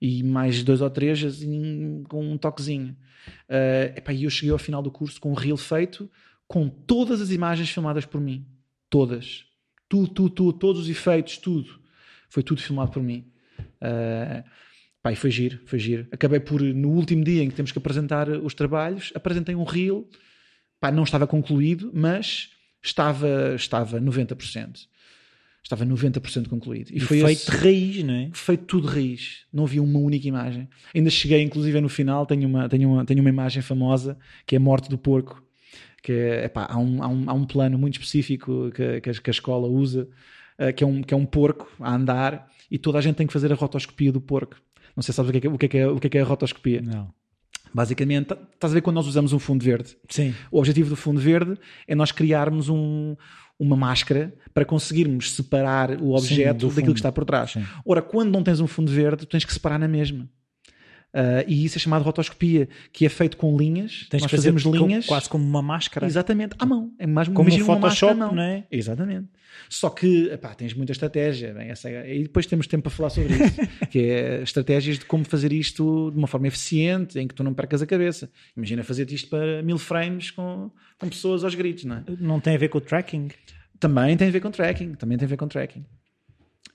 E 0.02 0.24
mais 0.24 0.64
dois 0.64 0.82
ou 0.82 0.89
três 0.89 1.24
assim, 1.24 2.04
com 2.10 2.26
um 2.34 2.38
toquezinho. 2.38 2.95
Uh, 3.47 3.95
epá, 3.95 4.12
e 4.12 4.24
eu 4.24 4.30
cheguei 4.32 4.52
ao 4.52 4.58
final 4.58 4.82
do 4.82 4.89
curso 4.89 5.22
com 5.22 5.30
um 5.32 5.36
reel 5.36 5.56
feito 5.58 6.10
com 6.52 6.68
todas 6.68 7.22
as 7.22 7.32
imagens 7.32 7.70
filmadas 7.70 8.06
por 8.06 8.20
mim. 8.20 8.45
Todas. 8.89 9.45
Tudo, 9.88 10.10
tudo, 10.10 10.30
tudo. 10.30 10.54
Todos 10.60 10.82
os 10.82 10.89
efeitos, 10.89 11.38
tudo. 11.38 11.80
Foi 12.30 12.43
tudo 12.43 12.62
filmado 12.62 12.91
por 12.91 13.02
mim. 13.02 13.26
Uh, 13.82 14.43
pá, 15.02 15.14
e 15.14 15.16
foi 15.16 15.32
giro, 15.32 15.62
foi 15.66 15.80
giro. 15.80 16.08
Acabei 16.12 16.41
por, 16.41 16.62
no 16.62 16.89
último 16.89 17.24
dia 17.24 17.41
em 17.41 17.49
que 17.49 17.56
temos 17.56 17.72
que 17.72 17.78
apresentar 17.78 18.28
os 18.30 18.54
trabalhos, 18.54 19.14
apresentei 19.16 19.56
um 19.56 19.64
reel. 19.64 20.08
Pá, 20.80 20.91
não 20.91 21.04
estava 21.04 21.26
concluído, 21.26 21.89
mas 21.93 22.49
estava, 22.84 23.54
estava 23.56 24.02
90%. 24.02 24.88
Estava 25.64 25.86
90% 25.86 26.47
concluído. 26.49 26.89
E, 26.91 26.97
E 26.97 26.99
foi 26.99 27.22
feito 27.22 27.30
esse- 27.43 27.52
de 27.52 27.58
raiz, 27.58 28.04
não 28.04 28.14
é? 28.14 28.30
feito 28.34 28.66
tudo 28.66 28.88
de 28.89 28.93
raiz. 28.95 29.45
Não 29.54 29.64
havia 29.64 29.82
uma 29.82 29.99
única 29.99 30.28
imagem. 30.28 30.68
Ainda 30.93 31.10
cheguei, 31.10 31.41
inclusive, 31.41 31.80
no 31.80 31.88
final, 31.88 32.26
tenho 32.26 32.45
uma, 32.49 32.68
tenho 32.68 32.89
uma, 32.89 33.06
tenho 33.06 33.22
uma 33.22 33.30
imagem 33.30 33.62
famosa 33.62 34.18
que 34.45 34.56
é 34.56 34.58
a 34.58 34.60
morte 34.60 34.89
do 34.89 34.97
porco. 34.97 35.41
Que 36.02 36.12
é, 36.12 36.45
epá, 36.45 36.68
há, 36.70 36.78
um, 36.80 37.04
há, 37.04 37.08
um, 37.08 37.30
há 37.30 37.34
um 37.34 37.45
plano 37.45 37.78
muito 37.78 37.93
específico 37.93 38.72
que, 38.72 39.02
que, 39.02 39.10
a, 39.10 39.14
que 39.14 39.30
a 39.30 39.32
escola 39.32 39.68
usa, 39.68 40.08
eh, 40.58 40.74
que, 40.74 40.84
é 40.84 40.88
um, 40.88 41.02
que 41.04 41.14
é 41.14 41.18
um 41.18 41.26
porco 41.26 41.70
a 41.80 41.93
andar 41.93 42.47
e 42.72 42.78
toda 42.80 42.97
a 42.97 43.02
gente 43.02 43.16
tem 43.18 43.28
que 43.28 43.34
fazer 43.34 43.52
a 43.52 43.56
rotoscopia 43.56 44.12
do 44.12 44.20
porco. 44.20 44.56
Não 44.95 45.04
sei 45.04 45.14
se 45.14 45.18
sabes 45.18 45.30
o 45.30 45.32
que 45.32 45.38
é, 45.38 45.41
que- 45.41 45.47
o 45.47 45.58
que 45.58 45.66
é, 45.66 45.70
que 45.70 45.78
é, 45.78 45.88
o 45.88 45.99
que 45.99 46.08
é, 46.08 46.10
que 46.10 46.18
é 46.18 46.22
a 46.22 46.26
rotoscopia. 46.26 46.82
Não. 46.82 47.10
Basicamente, 47.74 48.26
tá- 48.28 48.38
estás 48.54 48.74
a 48.74 48.76
ver 48.76 48.82
quando 48.82 48.95
nós 48.95 49.08
usamos 49.08 49.32
um 49.32 49.39
fundo 49.39 49.64
verde? 49.64 49.95
Sim. 50.10 50.34
O 50.52 50.58
objetivo 50.60 50.89
do 50.89 50.95
fundo 50.95 51.20
verde 51.22 51.56
é 51.88 51.95
nós 51.95 52.12
criarmos 52.12 52.68
um- 52.68 53.16
uma 53.58 53.76
máscara 53.78 54.34
para 54.54 54.66
conseguirmos 54.66 55.32
separar 55.34 55.91
o 56.02 56.16
objeto 56.16 56.58
do 56.68 56.68
daquilo 56.74 56.93
que 56.95 56.99
está 56.99 57.12
por 57.12 57.24
trás. 57.26 57.52
Sim. 57.52 57.64
Ora, 57.86 58.02
quando 58.02 58.32
não 58.32 58.43
tens 58.43 58.60
um 58.60 58.68
fundo 58.68 58.91
verde, 58.91 59.26
tens 59.28 59.45
que 59.45 59.54
separar 59.54 59.78
na 59.80 59.88
mesma. 59.88 60.28
Ah, 61.14 61.43
e 61.45 61.66
isso 61.66 61.78
é 61.78 61.82
chamado 61.82 62.03
rotoscopia, 62.03 62.70
que 62.91 63.05
é 63.05 63.09
feito 63.09 63.36
com 63.38 63.55
linhas. 63.57 64.07
Tens 64.09 64.22
nós 64.22 64.32
fazemos 64.32 64.64
linhas. 64.64 65.05
quase 65.05 65.30
como 65.30 65.43
uma 65.45 65.62
máscara. 65.62 66.05
Exatamente, 66.05 66.55
à 66.57 66.66
mão. 66.66 66.91
É 66.97 67.05
mais 67.05 67.28
Como 67.28 67.41
um 67.41 67.43
máscara 67.51 67.66
Photoshop, 67.66 68.14
mão. 68.16 68.34
não 68.36 68.43
é? 68.43 68.66
Exatamente. 68.72 69.28
Só 69.70 69.89
que 69.89 70.30
epá, 70.32 70.53
tens 70.55 70.74
muita 70.74 70.93
estratégia. 70.93 71.53
Bem, 71.53 71.70
essa 71.70 71.89
E 71.89 72.24
depois 72.24 72.45
temos 72.45 72.68
tempo 72.68 72.84
para 72.84 72.91
falar 72.91 73.09
sobre 73.09 73.34
isso, 73.34 73.55
que 73.91 73.99
é 73.99 74.41
estratégias 74.41 74.99
de 74.99 75.05
como 75.05 75.26
fazer 75.26 75.51
isto 75.51 76.09
de 76.12 76.18
uma 76.18 76.28
forma 76.28 76.47
eficiente, 76.47 77.20
em 77.20 77.28
que 77.28 77.36
tu 77.36 77.43
não 77.43 77.53
percas 77.53 77.82
a 77.82 77.86
cabeça. 77.86 78.32
Imagina 78.55 78.84
fazer 78.84 79.12
isto 79.12 79.30
para 79.30 79.62
mil 79.62 79.78
frames 79.78 80.32
com, 80.32 80.72
com 80.97 81.09
pessoas 81.09 81.43
aos 81.43 81.53
gritos, 81.55 81.84
não 81.84 81.97
é? 81.97 82.03
Não 82.20 82.39
tem 82.39 82.55
a 82.55 82.57
ver 82.57 82.70
com 82.70 82.78
o 82.78 82.82
tracking? 82.82 83.28
Também 83.80 84.16
tem 84.16 84.30
a 84.30 84.32
ver 84.32 84.39
com 84.39 84.51
tracking. 84.51 84.93
Também 84.93 85.18
tem 85.18 85.26
a 85.26 85.30
ver 85.30 85.38
com 85.38 85.47
tracking. 85.47 85.84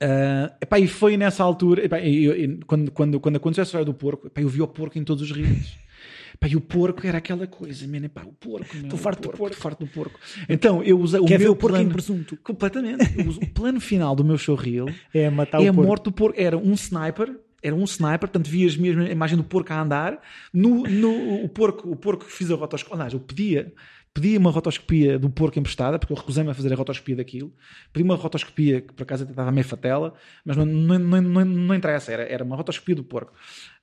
Ah, 0.01 0.53
epá, 0.61 0.79
e 0.79 0.87
foi 0.87 1.17
nessa 1.17 1.43
altura, 1.43 1.85
epá, 1.85 1.99
eu- 2.01 2.37
e 2.39 2.59
quando, 2.67 2.91
quando, 2.91 3.21
quando 3.21 3.37
aconteceu 3.37 3.63
a 3.63 3.65
história 3.65 3.85
do 3.85 3.95
porco, 3.95 4.27
epá, 4.27 4.41
eu 4.43 4.49
vi 4.49 4.61
o 4.61 4.67
porco 4.69 4.99
em 4.99 5.05
todos 5.05 5.23
os 5.23 5.31
rios. 5.37 5.79
Epá, 6.35 6.49
e 6.49 6.57
o 6.57 6.61
porco 6.61 7.07
era 7.07 7.17
aquela 7.17 7.47
coisa, 7.47 7.87
man, 7.89 8.05
epá, 8.05 8.23
o 8.23 8.33
porco, 8.33 8.75
meu, 8.77 8.85
Estou 8.85 8.99
farto 8.99 9.21
do 9.23 9.23
porco, 9.29 9.39
porco. 9.39 9.55
estou 9.55 9.63
farto 9.71 9.85
do 9.87 9.91
porco. 9.91 10.21
Então 10.49 10.83
eu 10.83 11.01
usei 11.01 11.19
o 11.19 11.25
Quer 11.25 11.39
ver 11.39 11.45
meu 11.45 11.53
o 11.53 11.57
porco 11.57 11.77
em 11.77 11.81
plano, 11.81 11.93
presunto? 11.93 12.37
completamente. 12.43 13.19
Eu 13.19 13.31
o 13.31 13.47
plano 13.55 13.81
final 13.81 14.15
do 14.15 14.23
meu 14.23 14.37
showreel 14.37 14.87
É 15.15 15.31
matar 15.31 15.63
é 15.63 15.69
a 15.69 15.71
o 15.71 15.75
porco. 15.75 15.89
morte 15.89 16.05
do 16.05 16.13
porco. 16.13 16.39
Era 16.39 16.59
um 16.59 16.75
sniper, 16.75 17.35
era 17.63 17.75
um 17.75 17.85
sniper, 17.85 18.19
portanto 18.29 18.51
vias 18.51 18.77
mesmo 18.77 19.01
a 19.01 19.09
imagem 19.11 19.39
do 19.39 19.45
porco 19.45 19.73
a 19.73 19.81
andar. 19.81 20.21
No, 20.53 20.83
no, 20.83 21.43
o, 21.43 21.49
porco, 21.49 21.91
o 21.91 21.97
porco 21.97 22.27
que 22.27 22.33
fiz 22.33 22.51
a 22.51 22.55
rotoscopia, 22.55 22.97
aliás, 22.97 23.15
eu 23.15 23.21
pedia, 23.21 23.73
pedia 24.17 24.39
uma 24.39 24.51
rotoscopia 24.51 25.19
do 25.19 25.29
porco 25.29 25.59
emprestada, 25.59 25.99
porque 25.99 26.11
eu 26.11 26.17
recusei-me 26.17 26.51
a 26.51 26.55
fazer 26.55 26.73
a 26.73 26.77
rotoscopia 26.77 27.17
daquilo. 27.17 27.53
Pedi 27.93 28.03
uma 28.03 28.17
rotoscopia 28.17 28.81
que 28.81 28.95
por 28.95 29.03
acaso 29.03 29.25
até 29.25 29.33
estava 29.33 29.53
meio 29.53 29.67
fatela, 29.67 30.15
mas 30.43 30.57
não, 30.57 30.65
não, 30.65 30.99
não, 30.99 31.21
não, 31.21 31.45
não 31.45 31.75
interessa, 31.75 32.13
era, 32.13 32.23
era 32.23 32.43
uma 32.43 32.57
rotoscopia 32.57 32.95
do 32.95 33.05
porco. 33.05 33.35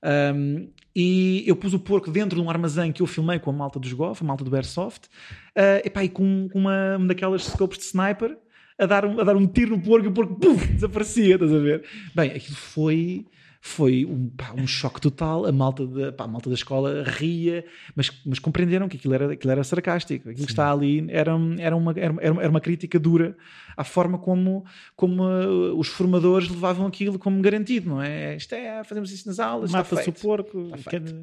Um, 0.02 0.68
e 0.94 1.44
eu 1.46 1.54
pus 1.54 1.72
o 1.72 1.78
porco 1.78 2.10
dentro 2.10 2.34
de 2.34 2.44
um 2.44 2.50
armazém 2.50 2.90
que 2.90 3.00
eu 3.00 3.06
filmei 3.06 3.38
com 3.38 3.50
a 3.50 3.52
malta 3.52 3.78
dos 3.78 3.92
Golf, 3.92 4.22
a 4.22 4.24
malta 4.24 4.42
do 4.42 4.56
Airsoft, 4.56 5.06
uh, 5.06 5.86
epá, 5.86 6.02
e 6.02 6.08
com 6.08 6.48
uma, 6.52 6.96
uma 6.96 7.06
daquelas 7.06 7.44
scopes 7.44 7.78
de 7.78 7.84
sniper 7.84 8.36
a 8.76 8.86
dar, 8.86 9.04
um, 9.04 9.20
a 9.20 9.22
dar 9.22 9.36
um 9.36 9.46
tiro 9.46 9.76
no 9.76 9.80
porco 9.80 10.06
e 10.06 10.08
o 10.08 10.12
porco 10.12 10.34
puf, 10.34 10.66
desaparecia, 10.66 11.34
estás 11.34 11.52
a 11.52 11.58
ver? 11.58 11.84
Bem, 12.12 12.30
aquilo 12.32 12.56
foi, 12.56 13.24
foi 13.66 14.04
um, 14.04 14.28
pá, 14.28 14.52
um 14.54 14.66
choque 14.66 15.00
total. 15.00 15.46
A 15.46 15.50
malta, 15.50 15.86
da, 15.86 16.12
pá, 16.12 16.24
a 16.24 16.28
malta 16.28 16.50
da 16.50 16.54
escola 16.54 17.02
ria, 17.02 17.64
mas, 17.96 18.10
mas 18.26 18.38
compreenderam 18.38 18.86
que 18.90 18.98
aquilo 18.98 19.14
era, 19.14 19.32
aquilo 19.32 19.50
era 19.50 19.64
sarcástico. 19.64 20.28
Aquilo 20.28 20.42
Sim. 20.42 20.44
que 20.44 20.52
está 20.52 20.70
ali 20.70 21.06
era, 21.08 21.32
era, 21.58 21.74
uma, 21.74 21.92
era, 21.96 22.14
era 22.20 22.50
uma 22.50 22.60
crítica 22.60 22.98
dura 22.98 23.34
à 23.74 23.82
forma 23.82 24.18
como, 24.18 24.66
como 24.94 25.24
uh, 25.24 25.78
os 25.78 25.88
formadores 25.88 26.46
levavam 26.46 26.86
aquilo 26.86 27.18
como 27.18 27.40
garantido, 27.40 27.88
não 27.88 28.02
é? 28.02 28.36
Isto 28.36 28.54
é, 28.54 28.84
fazemos 28.84 29.10
isso 29.10 29.26
nas 29.26 29.40
aulas. 29.40 29.70
Mata-se 29.70 30.10
o 30.10 30.12
porco. 30.12 30.70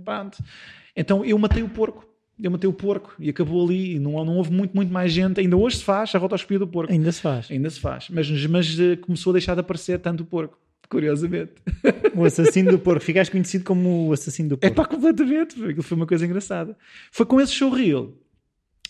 Pronto. 0.04 0.44
Então 0.96 1.24
eu 1.24 1.38
matei 1.38 1.62
o 1.62 1.70
porco 1.70 2.10
eu 2.42 2.50
matei 2.50 2.68
o 2.68 2.74
porco 2.74 3.14
e 3.20 3.30
acabou 3.30 3.64
ali. 3.64 4.00
Não, 4.00 4.26
não 4.26 4.38
houve 4.38 4.52
muito, 4.52 4.74
muito 4.74 4.92
mais 4.92 5.12
gente. 5.14 5.40
Ainda 5.40 5.56
hoje 5.56 5.78
se 5.78 5.84
faz 5.84 6.16
a 6.16 6.18
rotoscopia 6.18 6.58
do 6.58 6.68
porco. 6.68 6.92
Ainda 6.92 7.12
se 7.12 7.22
faz. 7.22 7.52
Ainda 7.52 7.70
se 7.70 7.80
faz. 7.80 8.08
Mas, 8.10 8.28
mas 8.48 8.80
uh, 8.80 8.98
começou 9.00 9.30
a 9.30 9.34
deixar 9.34 9.54
de 9.54 9.60
aparecer 9.60 10.00
tanto 10.00 10.24
o 10.24 10.26
porco 10.26 10.58
curiosamente. 10.92 11.54
O 12.14 12.26
assassino 12.26 12.72
do 12.72 12.80
porco. 12.80 13.02
Ficaste 13.02 13.32
conhecido 13.32 13.64
como 13.64 14.10
o 14.10 14.14
assassino 14.14 14.50
do 14.50 14.58
porco. 14.58 14.74
É 14.74 14.76
pá, 14.76 14.86
completamente. 14.86 15.56
Aquilo 15.64 15.82
foi 15.82 15.96
uma 15.96 16.06
coisa 16.06 16.26
engraçada. 16.26 16.78
Foi 17.12 17.26
com 17.26 17.40
esse 17.40 17.54
showreel 17.54 18.14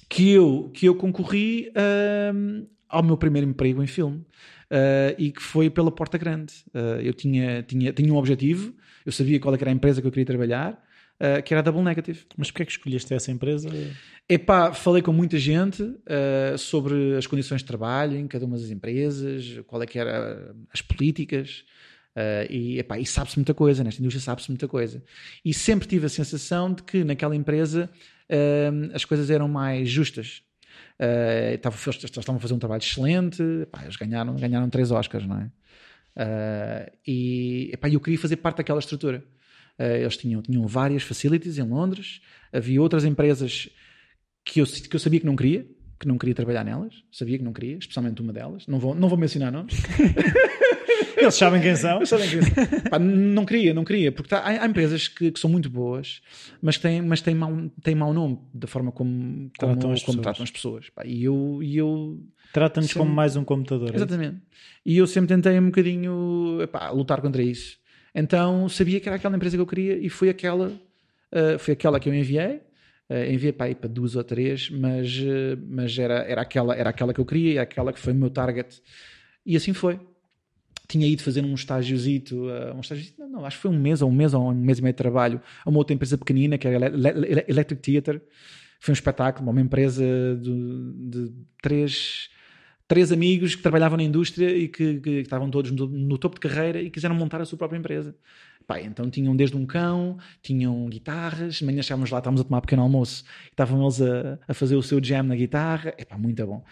que 0.10 0.32
eu, 0.32 0.72
que 0.74 0.88
eu 0.88 0.96
concorri 0.96 1.70
uh, 1.70 2.68
ao 2.90 3.04
meu 3.04 3.16
primeiro 3.16 3.48
emprego 3.48 3.82
em 3.84 3.88
filme. 3.88 4.26
Uh, 4.72 5.12
e 5.18 5.32
que 5.34 5.42
foi 5.42 5.70
pela 5.70 5.92
Porta 5.92 6.18
Grande. 6.18 6.54
Uh, 6.74 7.02
eu 7.02 7.14
tinha, 7.14 7.62
tinha, 7.62 7.92
tinha 7.92 8.14
um 8.14 8.16
objetivo, 8.16 8.74
eu 9.06 9.12
sabia 9.12 9.38
qual 9.38 9.54
era 9.54 9.70
a 9.70 9.74
empresa 9.74 10.00
que 10.00 10.08
eu 10.08 10.12
queria 10.12 10.26
trabalhar, 10.26 10.82
uh, 11.20 11.44
que 11.44 11.54
era 11.54 11.60
a 11.60 11.62
Double 11.62 11.84
Negative. 11.84 12.22
Mas 12.38 12.50
porquê 12.50 12.64
é 12.64 12.66
que 12.66 12.72
escolheste 12.72 13.14
essa 13.14 13.34
empresa? 13.34 13.68
Epá, 14.30 14.72
falei 14.72 15.02
com 15.02 15.12
muita 15.12 15.38
gente 15.38 15.84
sobre 16.58 17.18
as 17.18 17.28
condições 17.28 17.60
de 17.60 17.66
trabalho 17.66 18.16
em 18.16 18.28
cada 18.28 18.46
uma 18.46 18.58
das 18.58 18.70
empresas, 18.70 19.60
qual 19.68 19.84
é 19.84 19.86
que 19.86 20.00
era 20.00 20.56
as 20.74 20.82
políticas, 20.82 21.66
Uh, 22.16 22.44
e, 22.50 22.80
epá, 22.80 23.00
e 23.00 23.06
sabe-se 23.06 23.38
muita 23.38 23.54
coisa, 23.54 23.84
nesta 23.84 24.02
indústria 24.02 24.22
sabe-se 24.22 24.50
muita 24.50 24.68
coisa. 24.68 25.04
E 25.44 25.54
sempre 25.54 25.88
tive 25.88 26.06
a 26.06 26.10
sensação 26.10 26.74
de 26.74 26.84
que 26.84 27.04
naquela 27.04 27.36
empresa 27.36 27.90
uh, 28.30 28.92
as 28.94 29.06
coisas 29.06 29.30
eram 29.30 29.48
mais 29.48 29.90
justas. 29.90 30.44
Uh, 31.00 31.56
estavam, 31.56 31.80
eles 31.88 32.04
estavam 32.04 32.36
a 32.36 32.40
fazer 32.40 32.54
um 32.54 32.60
trabalho 32.60 32.82
excelente, 32.82 33.42
epá, 33.62 33.84
eles 33.84 33.96
ganharam, 33.96 34.36
ganharam 34.36 34.70
três 34.70 34.92
Oscars, 34.92 35.26
não 35.26 35.40
é? 35.40 35.52
Uh, 36.18 36.92
e 37.08 37.70
epá, 37.74 37.90
eu 37.90 38.00
queria 38.00 38.20
fazer 38.20 38.38
parte 38.38 38.58
daquela 38.58 38.80
estrutura. 38.80 39.24
eles 39.80 40.18
tinham, 40.18 40.42
tinham 40.42 40.68
várias 40.68 41.04
facilities 41.04 41.58
em 41.58 41.64
Londres, 41.64 42.22
havia 42.52 42.82
outras 42.82 43.06
empresas 43.06 43.70
que 44.44 44.60
eu, 44.60 44.66
que 44.66 44.96
eu 44.96 45.00
sabia 45.00 45.20
que 45.20 45.26
não 45.26 45.36
queria, 45.36 45.66
que 45.98 46.08
não 46.08 46.18
queria 46.18 46.36
trabalhar 46.36 46.64
nelas, 46.64 47.04
sabia 47.12 47.38
que 47.38 47.44
não 47.44 47.54
queria, 47.54 47.78
especialmente 47.78 48.22
uma 48.22 48.34
delas, 48.34 48.68
não 48.68 48.80
vou, 48.80 48.94
não 48.94 49.08
vou 49.08 49.18
mencionar 49.18 49.52
nomes. 49.52 49.76
Eles 51.18 51.36
sabem 51.36 51.62
quem 51.62 51.76
são. 51.76 52.06
sabem 52.06 52.30
quem 52.30 52.42
são. 52.42 52.82
Pá, 52.90 53.00
não 53.00 53.46
queria, 53.46 53.74
não 53.74 53.84
queria, 53.84 54.12
porque 54.12 54.30
tá, 54.30 54.40
há, 54.40 54.64
há, 54.64 54.66
empresas 54.66 55.08
que, 55.08 55.32
que, 55.32 55.40
são 55.40 55.50
muito 55.50 55.70
boas, 55.70 56.22
mas 56.62 56.78
têm, 56.78 57.02
mas 57.02 57.22
têm, 57.22 57.36
mau, 57.36 57.70
têm 57.84 57.96
mau 57.96 58.14
nome 58.14 58.40
da 58.54 58.68
forma 58.68 58.92
como 58.92 59.50
tratam, 59.58 59.80
como, 59.80 59.94
as, 59.94 60.04
como 60.04 60.18
pessoas. 60.18 60.22
tratam 60.22 60.44
as 60.44 60.52
pessoas. 60.52 60.90
Pá, 60.90 61.04
e 61.06 61.24
eu. 61.24 61.60
E 61.62 61.78
eu 61.78 62.20
Tratam-nos 62.54 62.94
como 62.94 63.10
mais 63.10 63.36
um 63.36 63.44
computador. 63.44 63.92
É 63.94 63.96
Exatamente. 63.96 64.36
É 64.36 64.62
e 64.86 64.98
eu 64.98 65.08
sempre 65.08 65.30
tentei 65.30 65.58
um 65.60 65.68
bocadinho 65.68 66.60
epá, 66.62 66.90
lutar 66.90 67.22
contra 67.22 67.42
isso. 67.42 67.78
Então 68.14 68.68
sabia 68.68 69.00
que 69.00 69.08
era 69.08 69.16
aquela 69.16 69.36
empresa 69.36 69.56
que 69.56 69.62
eu 69.62 69.68
queria 69.68 69.98
e 69.98 70.10
foi 70.10 70.30
aquela, 70.30 70.68
uh, 70.68 71.60
foi 71.60 71.74
aquela 71.74 72.00
que 72.00 72.10
eu 72.10 72.14
enviei. 72.14 72.62
Uh, 73.10 73.30
enviei 73.30 73.52
para, 73.52 73.68
aí, 73.68 73.76
para 73.76 73.90
duas 73.90 74.16
ou 74.16 74.24
três, 74.24 74.70
mas, 74.70 75.18
uh, 75.20 75.58
mas 75.70 75.98
era, 75.98 76.20
era, 76.20 76.42
aquela, 76.42 76.76
era 76.76 76.90
aquela 76.90 77.14
que 77.14 77.20
eu 77.20 77.26
queria, 77.26 77.56
era 77.56 77.64
aquela 77.64 77.92
que 77.92 78.00
foi 78.00 78.14
o 78.14 78.16
meu 78.16 78.30
target. 78.30 78.82
E 79.46 79.56
assim 79.56 79.74
foi 79.74 80.00
tinha 80.92 81.08
ido 81.08 81.24
fazer 81.24 81.44
um 81.44 81.54
estágiozito, 81.54 82.36
uh, 82.48 82.76
um 82.76 82.82
estágio, 82.82 83.14
não, 83.18 83.30
não, 83.30 83.46
acho 83.46 83.58
que 83.58 83.62
foi 83.62 83.72
um 83.72 83.80
mês 83.80 84.02
ou 84.02 84.10
um 84.10 84.14
mês 84.14 84.34
ou 84.34 84.50
um 84.50 84.54
mês 84.54 84.80
e 84.80 84.82
meio 84.82 84.94
de 84.94 84.98
trabalho 84.98 85.42
a 85.64 85.70
uma 85.70 85.78
outra 85.78 85.94
empresa 85.94 86.18
pequenina 86.18 86.58
que 86.58 86.68
era 86.68 86.88
Electric 87.48 87.82
Theatre. 87.82 88.22
Foi 88.80 88.92
um 88.92 88.94
espetáculo, 88.94 89.50
uma 89.50 89.62
empresa 89.62 90.04
de, 90.42 91.10
de 91.10 91.34
três, 91.62 92.30
três 92.88 93.12
amigos 93.12 93.56
que 93.56 93.62
trabalhavam 93.62 93.96
na 93.96 94.04
indústria 94.04 94.50
e 94.50 94.68
que, 94.68 95.00
que 95.00 95.10
estavam 95.22 95.50
todos 95.50 95.72
no, 95.72 95.88
no, 95.88 96.18
topo 96.18 96.36
de 96.36 96.42
carreira 96.42 96.82
e 96.82 96.90
quiseram 96.90 97.16
montar 97.16 97.40
a 97.40 97.46
sua 97.46 97.58
própria 97.58 97.78
empresa. 97.78 98.16
Pá, 98.68 98.82
então 98.82 99.10
tinham 99.10 99.36
desde 99.36 99.56
um 99.56 99.66
cão, 99.66 100.18
tinham 100.42 100.88
guitarras, 100.90 101.56
de 101.56 101.66
manhã 101.66 101.82
lá, 101.90 102.06
estávamos 102.18 102.42
a 102.42 102.44
tomar 102.44 102.58
um 102.58 102.62
pequeno 102.62 102.82
almoço, 102.82 103.24
estavam 103.50 103.82
eles 103.84 104.02
a, 104.02 104.40
a 104.48 104.54
fazer 104.54 104.76
o 104.76 104.84
seu 104.84 105.02
jam 105.02 105.24
na 105.24 105.36
guitarra, 105.36 105.94
é 105.98 106.04
pá, 106.04 106.18
muito 106.18 106.46
bom. 106.46 106.64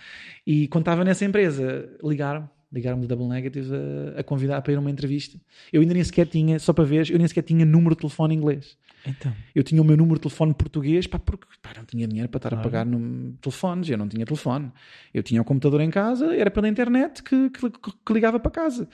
E 0.46 0.68
quando 0.68 0.82
estava 0.84 1.06
nessa 1.06 1.26
empresa, 1.26 1.90
ligaram 2.04 2.50
ligaram-me 2.72 3.08
Double 3.08 3.28
Negative 3.28 3.70
a, 4.16 4.20
a, 4.20 4.24
convidar 4.24 4.62
para 4.62 4.74
ir 4.74 4.76
a 4.76 4.80
uma 4.80 4.92
entrevista. 4.92 5.40
Eu 5.72 5.82
ainda 5.82 5.94
nem 5.94 6.04
sequer 6.04 6.28
tinha, 6.28 6.60
só 6.60 6.74
para 6.74 6.84
ver, 6.84 7.10
eu 7.10 7.18
nem 7.18 7.28
sequer 7.28 7.44
tinha 7.44 7.66
número 7.66 7.96
de 7.96 8.02
telefone 8.02 8.36
inglês. 8.36 8.78
Então. 9.06 9.34
Eu 9.56 9.64
tinha 9.64 9.82
o 9.82 9.86
meu 9.86 9.96
número 9.96 10.16
de 10.16 10.22
telefone 10.22 10.54
português, 10.54 11.08
pá, 11.08 11.18
porque 11.18 11.46
pá, 11.62 11.72
não 11.78 11.86
tinha 11.86 12.08
dinheiro 12.08 12.30
para 12.30 12.38
estar 12.40 12.50
claro. 12.50 12.62
a 12.62 12.64
pagar 12.64 12.86
no, 12.86 13.34
telefones, 13.42 13.90
eu 13.90 13.98
não 13.98 14.08
tinha 14.08 14.26
telefone. 14.26 14.72
Eu 15.14 15.24
tinha 15.24 15.42
o 15.42 15.44
um 15.44 15.46
computador 15.46 15.82
em 15.82 15.90
casa, 15.90 16.36
era 16.36 16.52
pela 16.52 16.68
internet 16.68 17.24
que, 17.24 17.50
que, 17.50 17.70
que 17.70 18.14
ligava 18.14 18.40
para 18.40 18.52
casa. 18.52 18.88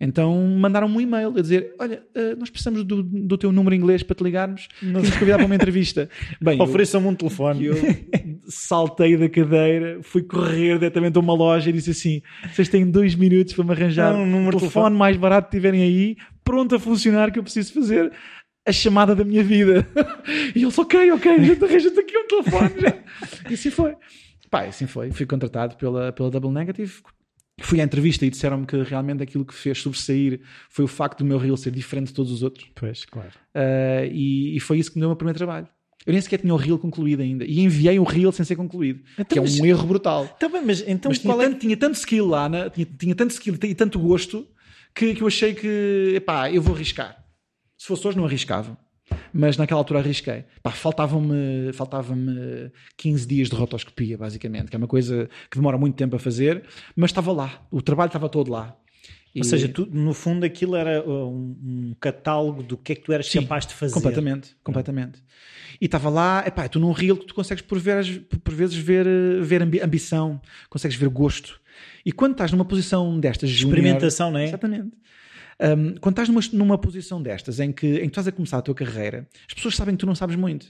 Então 0.00 0.34
mandaram-me 0.58 0.96
um 0.96 1.00
e-mail 1.00 1.28
a 1.28 1.40
dizer: 1.40 1.74
Olha, 1.78 2.02
uh, 2.16 2.36
nós 2.36 2.50
precisamos 2.50 2.82
do, 2.82 3.02
do 3.02 3.38
teu 3.38 3.52
número 3.52 3.74
inglês 3.74 4.02
para 4.02 4.16
te 4.16 4.24
ligarmos, 4.24 4.66
não. 4.82 5.00
queres 5.00 5.16
convidar 5.16 5.36
para 5.36 5.46
uma 5.46 5.54
entrevista. 5.54 6.08
Bem, 6.42 6.60
ofereçam-me 6.60 7.06
um 7.06 7.14
telefone. 7.14 7.66
Eu 7.66 7.76
saltei 8.48 9.16
da 9.16 9.28
cadeira, 9.28 10.00
fui 10.02 10.22
correr 10.22 10.78
diretamente 10.78 11.16
a 11.16 11.20
uma 11.20 11.34
loja 11.34 11.70
e 11.70 11.72
disse 11.72 11.90
assim: 11.90 12.20
Vocês 12.52 12.68
têm 12.68 12.90
dois 12.90 13.14
minutos 13.14 13.54
para 13.54 13.64
me 13.64 13.70
arranjar 13.70 14.12
um 14.14 14.26
número 14.26 14.58
telefone, 14.58 14.72
telefone 14.72 14.96
mais 14.96 15.16
barato 15.16 15.48
que 15.48 15.56
tiverem 15.56 15.82
aí, 15.82 16.16
pronto 16.42 16.74
a 16.74 16.80
funcionar, 16.80 17.30
que 17.30 17.38
eu 17.38 17.42
preciso 17.44 17.72
fazer 17.72 18.12
a 18.66 18.72
chamada 18.72 19.14
da 19.14 19.24
minha 19.24 19.42
vida. 19.42 19.86
e 20.54 20.62
eles, 20.62 20.78
ok, 20.78 21.12
ok, 21.12 21.32
arranja-te 21.32 22.00
aqui 22.00 22.16
um 22.16 22.26
telefone 22.26 22.80
já. 22.80 23.02
E 23.50 23.54
assim 23.54 23.70
foi. 23.70 23.94
Pá, 24.50 24.64
assim 24.64 24.86
foi. 24.86 25.10
Fui 25.10 25.26
contratado 25.26 25.76
pela, 25.76 26.12
pela 26.12 26.30
Double 26.30 26.50
Negative. 26.50 26.92
Fui 27.60 27.80
à 27.80 27.84
entrevista 27.84 28.24
e 28.24 28.30
disseram-me 28.30 28.66
que 28.66 28.76
realmente 28.82 29.22
aquilo 29.22 29.44
que 29.44 29.54
fez 29.54 29.78
sobressair 29.78 30.40
foi 30.68 30.84
o 30.84 30.88
facto 30.88 31.18
do 31.18 31.24
meu 31.24 31.38
reel 31.38 31.56
ser 31.56 31.70
diferente 31.70 32.08
de 32.08 32.14
todos 32.14 32.32
os 32.32 32.42
outros. 32.42 32.70
Pois, 32.74 33.04
claro. 33.04 33.30
Uh, 33.54 34.06
e, 34.10 34.56
e, 34.56 34.60
foi 34.60 34.78
isso 34.78 34.90
que 34.90 34.96
me 34.96 35.00
deu 35.00 35.08
o 35.08 35.10
meu 35.10 35.16
primeiro 35.16 35.38
trabalho. 35.38 35.68
Eu 36.04 36.12
nem 36.12 36.20
sequer 36.20 36.38
tinha 36.38 36.52
o 36.52 36.56
reel 36.56 36.78
concluído 36.78 37.20
ainda. 37.20 37.44
E 37.44 37.60
enviei 37.60 37.98
um 37.98 38.04
reel 38.04 38.32
sem 38.32 38.44
ser 38.44 38.56
concluído. 38.56 39.02
Então, 39.14 39.24
que 39.24 39.38
é 39.38 39.42
um 39.42 39.44
mas, 39.44 39.60
erro 39.60 39.86
brutal. 39.86 40.26
Tá 40.40 40.48
bem, 40.48 40.62
mas 40.64 40.82
então 40.86 41.10
mas 41.10 41.18
tinha, 41.18 41.34
é... 41.34 41.36
tanto, 41.36 41.58
tinha 41.58 41.76
tanto 41.76 41.94
skill 41.94 42.26
lá, 42.26 42.48
né? 42.48 42.70
tinha, 42.70 42.86
tinha 42.86 43.14
tanto 43.14 43.30
skill 43.30 43.56
e 43.62 43.74
tanto 43.74 43.98
gosto 44.00 44.46
que, 44.94 45.14
que 45.14 45.22
eu 45.22 45.26
achei 45.26 45.54
que, 45.54 46.14
epá, 46.16 46.50
eu 46.50 46.60
vou 46.60 46.74
arriscar. 46.74 47.21
Se 47.82 47.88
fosse 47.88 48.06
hoje, 48.06 48.16
não 48.16 48.24
arriscava. 48.24 48.78
Mas 49.34 49.56
naquela 49.56 49.80
altura 49.80 49.98
arrisquei. 49.98 50.44
Faltavam-me 50.72 51.72
faltava 51.72 52.14
15 52.96 53.26
dias 53.26 53.50
de 53.50 53.56
rotoscopia, 53.56 54.16
basicamente, 54.16 54.70
que 54.70 54.76
é 54.76 54.78
uma 54.78 54.86
coisa 54.86 55.28
que 55.50 55.56
demora 55.56 55.76
muito 55.76 55.96
tempo 55.96 56.14
a 56.14 56.18
fazer, 56.20 56.62
mas 56.94 57.10
estava 57.10 57.32
lá. 57.32 57.66
O 57.72 57.82
trabalho 57.82 58.06
estava 58.06 58.28
todo 58.28 58.52
lá. 58.52 58.76
E... 59.34 59.40
Ou 59.40 59.44
seja, 59.44 59.68
tu, 59.68 59.88
no 59.90 60.14
fundo 60.14 60.46
aquilo 60.46 60.76
era 60.76 61.02
uh, 61.04 61.28
um, 61.28 61.92
catálogo 61.98 62.62
do 62.62 62.76
que 62.76 62.92
é 62.92 62.94
que 62.94 63.02
tu 63.02 63.12
eras 63.12 63.26
Sim, 63.28 63.42
capaz 63.42 63.66
de 63.66 63.74
fazer. 63.74 63.94
Completamente, 63.94 64.54
completamente. 64.62 65.20
E 65.80 65.86
estava 65.86 66.08
lá, 66.08 66.44
epá, 66.46 66.68
tu 66.68 66.78
num 66.78 66.92
reel 66.92 67.16
que 67.16 67.26
tu 67.26 67.34
consegues 67.34 67.64
por 67.64 67.80
vezes, 67.80 68.18
por 68.44 68.54
vezes 68.54 68.76
ver, 68.76 69.04
ver 69.42 69.60
ambição, 69.60 70.40
consegues 70.70 70.96
ver 70.96 71.08
gosto. 71.08 71.60
E 72.06 72.12
quando 72.12 72.32
estás 72.32 72.52
numa 72.52 72.64
posição 72.64 73.18
destas, 73.18 73.50
experimentação, 73.50 74.28
junior, 74.28 74.38
não 74.38 74.46
é? 74.46 74.48
Exatamente. 74.50 75.02
Um, 75.62 75.94
quando 76.00 76.18
estás 76.20 76.28
numa, 76.28 76.40
numa 76.52 76.78
posição 76.78 77.22
destas, 77.22 77.60
em 77.60 77.70
que, 77.70 77.86
em 77.86 78.00
que 78.00 78.06
estás 78.06 78.26
a 78.26 78.32
começar 78.32 78.58
a 78.58 78.62
tua 78.62 78.74
carreira, 78.74 79.28
as 79.46 79.54
pessoas 79.54 79.76
sabem 79.76 79.94
que 79.94 80.00
tu 80.00 80.06
não 80.06 80.14
sabes 80.14 80.34
muito. 80.34 80.66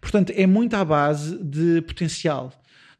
Portanto, 0.00 0.32
é 0.34 0.46
muito 0.46 0.74
à 0.74 0.84
base 0.84 1.36
de 1.42 1.82
potencial 1.82 2.52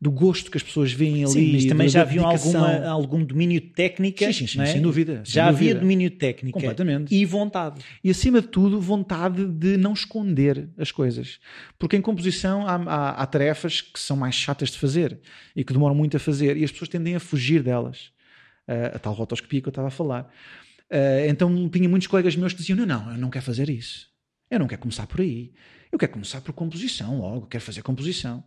do 0.02 0.10
gosto 0.10 0.50
que 0.50 0.56
as 0.56 0.64
pessoas 0.64 0.92
veem 0.92 1.22
ali. 1.22 1.32
Sim, 1.32 1.52
mas 1.52 1.64
também 1.64 1.88
já 1.88 2.02
haviam 2.02 2.26
alguma, 2.26 2.84
algum 2.88 3.24
domínio 3.24 3.60
técnico. 3.60 4.18
Sim, 4.18 4.32
sim, 4.32 4.46
sim 4.48 4.60
é? 4.60 4.66
sem 4.66 4.82
dúvida. 4.82 5.22
Sem 5.24 5.34
já 5.34 5.48
dúvida. 5.48 5.70
havia 5.70 5.80
domínio 5.80 6.10
técnico. 6.10 6.58
Completamente. 6.58 7.14
E 7.14 7.24
vontade. 7.24 7.80
E 8.02 8.10
acima 8.10 8.40
de 8.40 8.48
tudo, 8.48 8.80
vontade 8.80 9.46
de 9.46 9.76
não 9.76 9.92
esconder 9.92 10.68
as 10.76 10.90
coisas. 10.90 11.38
Porque 11.78 11.96
em 11.96 12.00
composição 12.00 12.66
há, 12.66 12.74
há, 12.74 13.10
há 13.10 13.26
tarefas 13.26 13.80
que 13.80 14.00
são 14.00 14.16
mais 14.16 14.34
chatas 14.34 14.70
de 14.70 14.78
fazer 14.78 15.20
e 15.54 15.62
que 15.62 15.72
demoram 15.72 15.94
muito 15.94 16.16
a 16.16 16.20
fazer 16.20 16.56
e 16.56 16.64
as 16.64 16.72
pessoas 16.72 16.88
tendem 16.88 17.14
a 17.14 17.20
fugir 17.20 17.62
delas. 17.62 18.10
Uh, 18.66 18.96
a 18.96 18.98
tal 18.98 19.12
rotoscopia 19.12 19.60
que 19.60 19.68
eu 19.68 19.70
estava 19.70 19.86
a 19.86 19.90
falar. 19.90 20.28
Uh, 20.92 21.26
então 21.26 21.70
tinha 21.70 21.88
muitos 21.88 22.06
colegas 22.06 22.36
meus 22.36 22.52
que 22.52 22.58
diziam: 22.58 22.76
Não, 22.76 22.84
não, 22.84 23.12
eu 23.12 23.18
não 23.18 23.30
quero 23.30 23.44
fazer 23.44 23.70
isso. 23.70 24.06
Eu 24.50 24.58
não 24.58 24.68
quero 24.68 24.82
começar 24.82 25.06
por 25.06 25.22
aí. 25.22 25.54
Eu 25.90 25.98
quero 25.98 26.12
começar 26.12 26.42
por 26.42 26.52
composição 26.52 27.18
logo, 27.18 27.46
quero 27.46 27.64
fazer 27.64 27.80
composição. 27.80 28.44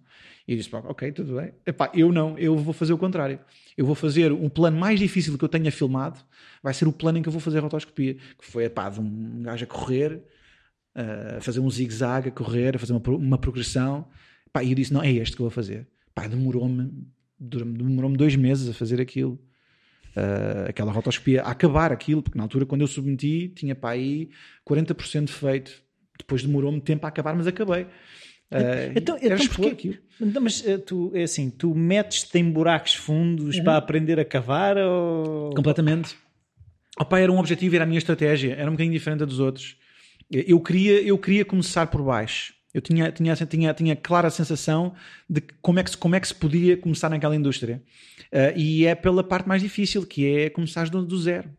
E 0.47 0.51
eu 0.51 0.57
disse: 0.57 0.69
Ok, 0.75 1.11
tudo 1.11 1.37
bem. 1.37 1.53
Epá, 1.65 1.91
eu 1.95 2.11
não, 2.11 2.37
eu 2.37 2.55
vou 2.55 2.71
fazer 2.71 2.93
o 2.93 2.99
contrário. 2.99 3.39
Eu 3.75 3.83
vou 3.83 3.95
fazer 3.95 4.31
um 4.31 4.47
plano 4.47 4.77
mais 4.77 4.99
difícil 4.99 5.35
que 5.35 5.43
eu 5.43 5.49
tenha 5.49 5.71
filmado, 5.71 6.19
vai 6.61 6.73
ser 6.73 6.87
o 6.87 6.93
plano 6.93 7.17
em 7.17 7.23
que 7.23 7.27
eu 7.27 7.33
vou 7.33 7.41
fazer 7.41 7.57
a 7.57 7.61
rotoscopia. 7.61 8.13
Que 8.13 8.45
foi 8.45 8.65
epá, 8.65 8.89
de 8.89 8.99
um 8.99 9.41
gajo 9.41 9.63
a 9.63 9.67
correr, 9.67 10.21
a 10.93 11.41
fazer 11.41 11.59
um 11.59 11.69
zigue-zague, 11.69 12.29
a 12.29 12.31
correr, 12.31 12.75
a 12.75 12.79
fazer 12.79 12.93
uma, 12.93 13.01
uma 13.17 13.37
progressão. 13.39 14.07
Epá, 14.45 14.63
e 14.63 14.69
eu 14.69 14.75
disse: 14.75 14.93
Não, 14.93 15.01
é 15.01 15.11
este 15.11 15.35
que 15.35 15.41
eu 15.41 15.45
vou 15.45 15.51
fazer. 15.51 15.87
Demorou-me 16.29 17.07
demorou-me 17.39 18.15
dois 18.15 18.35
meses 18.35 18.69
a 18.69 18.73
fazer 18.73 19.01
aquilo. 19.01 19.39
Uh, 20.15 20.69
aquela 20.69 20.91
rotoscopia, 20.91 21.43
a 21.43 21.51
acabar 21.51 21.91
aquilo, 21.91 22.21
porque 22.21 22.37
na 22.37 22.43
altura, 22.43 22.65
quando 22.65 22.81
eu 22.81 22.87
submeti, 22.87 23.49
tinha 23.49 23.75
para 23.75 23.91
aí 23.91 24.29
40% 24.67 25.29
feito. 25.29 25.83
Depois 26.17 26.41
demorou-me 26.41 26.79
tempo 26.79 27.05
a 27.05 27.09
acabar, 27.09 27.35
mas 27.35 27.47
acabei. 27.47 27.83
Uh, 27.83 28.93
então, 28.95 29.17
então 29.21 29.47
porque, 29.47 29.99
mas 30.39 30.61
uh, 30.61 30.79
tu, 30.79 31.11
é 31.13 31.23
assim, 31.23 31.49
tu 31.49 31.73
metes-te 31.75 32.37
em 32.37 32.49
buracos 32.49 32.93
fundos 32.93 33.57
uhum. 33.57 33.63
para 33.63 33.77
aprender 33.77 34.19
a 34.19 34.25
cavar 34.25 34.77
ou... 34.77 35.49
Completamente. 35.55 36.15
Opa, 36.97 37.19
era 37.19 37.31
um 37.31 37.39
objetivo, 37.39 37.75
era 37.75 37.83
a 37.83 37.87
minha 37.87 37.97
estratégia, 37.97 38.53
era 38.53 38.69
um 38.69 38.73
bocadinho 38.73 38.93
diferente 38.93 39.25
dos 39.25 39.39
outros. 39.39 39.77
Eu 40.31 40.59
queria, 40.61 41.01
eu 41.01 41.17
queria 41.17 41.43
começar 41.43 41.87
por 41.87 42.01
baixo. 42.01 42.54
Eu 42.75 42.81
tinha, 42.81 43.09
tinha, 43.09 43.33
tinha, 43.33 43.73
tinha 43.73 43.95
clara 43.95 44.29
sensação 44.29 44.93
de 45.29 45.41
como 45.61 45.79
é, 45.79 45.83
que, 45.85 45.95
como 45.95 46.13
é 46.13 46.19
que 46.19 46.27
se 46.27 46.35
podia 46.35 46.75
começar 46.75 47.09
naquela 47.09 47.33
indústria. 47.33 47.81
Uh, 48.25 48.51
e 48.53 48.85
é 48.85 48.93
pela 48.93 49.23
parte 49.23 49.47
mais 49.47 49.61
difícil, 49.61 50.05
que 50.05 50.27
é 50.27 50.49
começar 50.49 50.89
do, 50.89 51.01
do 51.05 51.17
zero. 51.17 51.49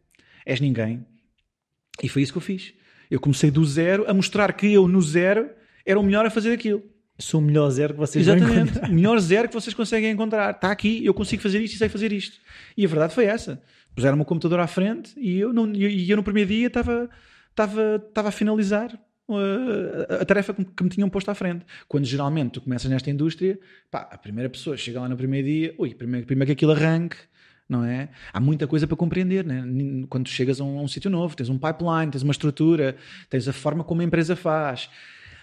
És 0.45 0.61
ninguém. 0.61 1.07
E 2.03 2.09
foi 2.11 2.21
isso 2.21 2.33
que 2.33 2.37
eu 2.37 2.43
fiz. 2.43 2.75
Eu 3.11 3.19
comecei 3.19 3.51
do 3.51 3.65
zero 3.65 4.05
a 4.07 4.13
mostrar 4.13 4.53
que 4.53 4.71
eu, 4.71 4.87
no 4.87 5.01
zero, 5.01 5.49
era 5.87 5.99
o 5.99 6.03
melhor 6.03 6.27
a 6.27 6.29
fazer 6.29 6.53
aquilo. 6.53 6.83
Sou 7.19 7.41
o 7.41 7.43
melhor 7.43 7.71
zero 7.71 7.95
que 7.95 7.99
vocês 7.99 8.29
Exatamente. 8.29 8.79
O 8.81 8.93
melhor 8.93 9.19
zero 9.19 9.49
que 9.49 9.55
vocês 9.55 9.73
conseguem 9.73 10.11
encontrar. 10.11 10.51
Está 10.51 10.71
aqui, 10.71 11.03
eu 11.03 11.15
consigo 11.15 11.43
fazer 11.43 11.63
isto 11.63 11.77
e 11.77 11.79
sei 11.79 11.89
fazer 11.89 12.13
isto. 12.13 12.39
E 12.77 12.85
a 12.85 12.89
verdade 12.89 13.15
foi 13.15 13.25
essa. 13.25 13.63
Puseram-me 13.95 14.21
o 14.21 14.27
computador 14.27 14.61
à 14.61 14.67
frente 14.67 15.15
e 15.17 15.39
eu, 15.39 15.51
não, 15.51 15.73
e 15.73 16.11
eu 16.11 16.17
no 16.19 16.23
primeiro 16.23 16.51
dia 16.51 16.67
estava, 16.67 17.09
estava, 17.53 18.05
estava 18.07 18.29
a 18.29 18.33
finalizar 18.33 19.01
a 19.29 20.25
tarefa 20.25 20.55
que 20.55 20.85
me 20.85 20.91
tinham 20.91 21.09
posto 21.09 21.31
à 21.31 21.35
frente. 21.35 21.65
Quando 21.89 22.05
geralmente 22.05 22.53
tu 22.53 22.61
começas 22.61 22.91
nesta 22.91 23.11
indústria, 23.11 23.59
pá, 23.91 24.09
a 24.11 24.19
primeira 24.19 24.49
pessoa 24.49 24.77
chega 24.77 25.01
lá 25.01 25.09
no 25.09 25.17
primeiro 25.17 25.47
dia, 25.47 25.75
ui, 25.79 25.95
primeiro, 25.95 26.27
primeiro 26.27 26.47
que 26.47 26.53
aquilo 26.53 26.73
arranque, 26.73 27.17
não 27.69 27.85
é? 27.85 28.09
Há 28.33 28.39
muita 28.39 28.67
coisa 28.67 28.87
para 28.87 28.97
compreender, 28.97 29.45
né? 29.45 29.65
Quando 30.09 30.29
chegas 30.29 30.61
a 30.61 30.65
um, 30.65 30.83
um 30.83 30.89
sítio 30.89 31.11
novo, 31.11 31.37
tens 31.37 31.49
um 31.49 31.59
pipeline, 31.59 32.11
tens 32.11 32.23
uma 32.23 32.31
estrutura, 32.31 32.97
tens 33.29 33.49
a 33.49 33.53
forma 33.53 33.83
como 33.83 34.01
a 34.01 34.05
empresa 34.05 34.37
faz, 34.37 34.89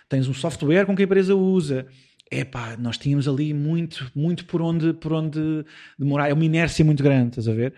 tens 0.07 0.27
um 0.27 0.33
software 0.33 0.85
com 0.85 0.95
que 0.95 1.01
a 1.01 1.05
empresa 1.05 1.35
usa. 1.35 1.85
É 2.31 2.43
pá, 2.43 2.77
nós 2.77 2.97
tínhamos 2.97 3.27
ali 3.27 3.53
muito, 3.53 4.09
muito 4.15 4.45
por 4.45 4.61
onde, 4.61 4.93
por 4.93 5.13
onde 5.13 5.65
demorar. 5.99 6.29
É 6.29 6.33
uma 6.33 6.45
inércia 6.45 6.83
muito 6.83 7.03
grande, 7.03 7.31
estás 7.31 7.47
a 7.47 7.53
ver? 7.53 7.73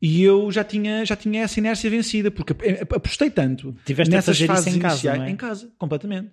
E 0.00 0.22
eu 0.22 0.50
já 0.50 0.62
tinha, 0.62 1.04
já 1.04 1.16
tinha 1.16 1.42
essa 1.42 1.58
inércia 1.58 1.90
vencida, 1.90 2.30
porque 2.30 2.54
apostei 2.94 3.30
tanto 3.30 3.74
Tiveste 3.84 4.14
nessas 4.14 4.40
fases 4.40 4.76
em 4.76 4.78
casa, 4.78 5.16
é? 5.16 5.30
em 5.30 5.36
casa, 5.36 5.72
completamente. 5.76 6.30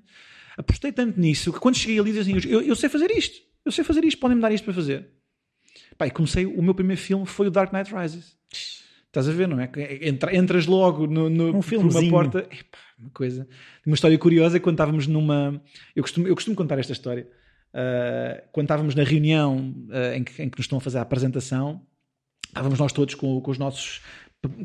Apostei 0.55 0.91
tanto 0.91 1.20
nisso 1.20 1.51
que 1.51 1.59
quando 1.59 1.76
cheguei 1.76 1.99
ali 1.99 2.13
dizia 2.13 2.38
assim, 2.38 2.49
eu, 2.49 2.61
eu 2.61 2.76
sei 2.76 2.89
fazer 2.89 3.11
isto, 3.11 3.41
eu 3.66 3.72
sei 3.72 3.84
fazer 3.84 4.05
isto, 4.05 4.20
podem-me 4.20 4.41
dar 4.41 4.51
isto 4.51 4.63
para 4.63 4.74
fazer. 4.74 5.07
Pá, 5.97 6.07
e 6.07 6.11
comecei, 6.11 6.45
o 6.45 6.61
meu 6.61 6.76
primeiro 6.76 7.01
filme 7.01 7.26
foi 7.26 7.47
o 7.47 7.51
Dark 7.51 7.74
Knight 7.74 7.93
Rises. 7.93 8.38
Estás 9.07 9.30
a 9.30 9.32
ver, 9.32 9.47
não 9.47 9.59
é? 9.59 9.70
Entra, 10.01 10.36
entras 10.36 10.66
logo 10.66 11.07
no, 11.07 11.30
no, 11.30 11.57
um 11.57 11.61
por 11.61 11.78
uma 11.78 12.09
porta. 12.09 12.39
Epá, 12.39 12.78
uma 12.99 13.09
coisa. 13.11 13.47
Uma 13.86 13.95
história 13.95 14.18
curiosa 14.18 14.57
é 14.57 14.59
quando 14.59 14.76
estávamos 14.76 15.07
numa. 15.07 15.61
Eu 15.95 16.03
costumo, 16.03 16.28
eu 16.28 16.36
costumo 16.36 16.55
contar 16.55 16.78
esta 16.80 16.91
história. 16.91 17.26
Uh, 17.74 18.41
quando 18.51 18.66
estávamos 18.66 18.93
na 18.93 19.03
reunião 19.03 19.74
uh, 19.88 20.13
em, 20.16 20.24
que, 20.24 20.41
em 20.41 20.49
que 20.49 20.57
nos 20.57 20.66
estão 20.66 20.80
a 20.80 20.82
fazer 20.82 20.97
a 20.97 21.01
apresentação, 21.01 21.82
estávamos 22.56 22.80
nós 22.80 22.93
todos 22.93 23.14
com, 23.16 23.41
com 23.41 23.51
os 23.51 23.58
nossos 23.58 24.01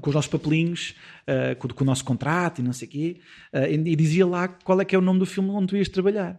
com 0.02 0.10
os 0.10 0.14
nossos 0.14 0.30
papelinhos, 0.30 0.94
uh, 1.26 1.56
com, 1.56 1.66
com, 1.68 1.84
o 1.84 1.86
nosso 1.86 2.04
contrato 2.04 2.60
e 2.60 2.62
não 2.62 2.72
sei 2.72 2.86
o 2.86 2.90
quê, 2.90 3.16
uh, 3.54 3.64
e, 3.64 3.92
e, 3.92 3.96
dizia 3.96 4.26
lá 4.26 4.46
qual 4.46 4.78
é 4.78 4.84
que 4.84 4.94
é 4.94 4.98
o 4.98 5.00
nome 5.00 5.18
do 5.18 5.24
filme 5.24 5.48
onde 5.50 5.68
tu 5.68 5.76
ias 5.76 5.88
trabalhar. 5.88 6.38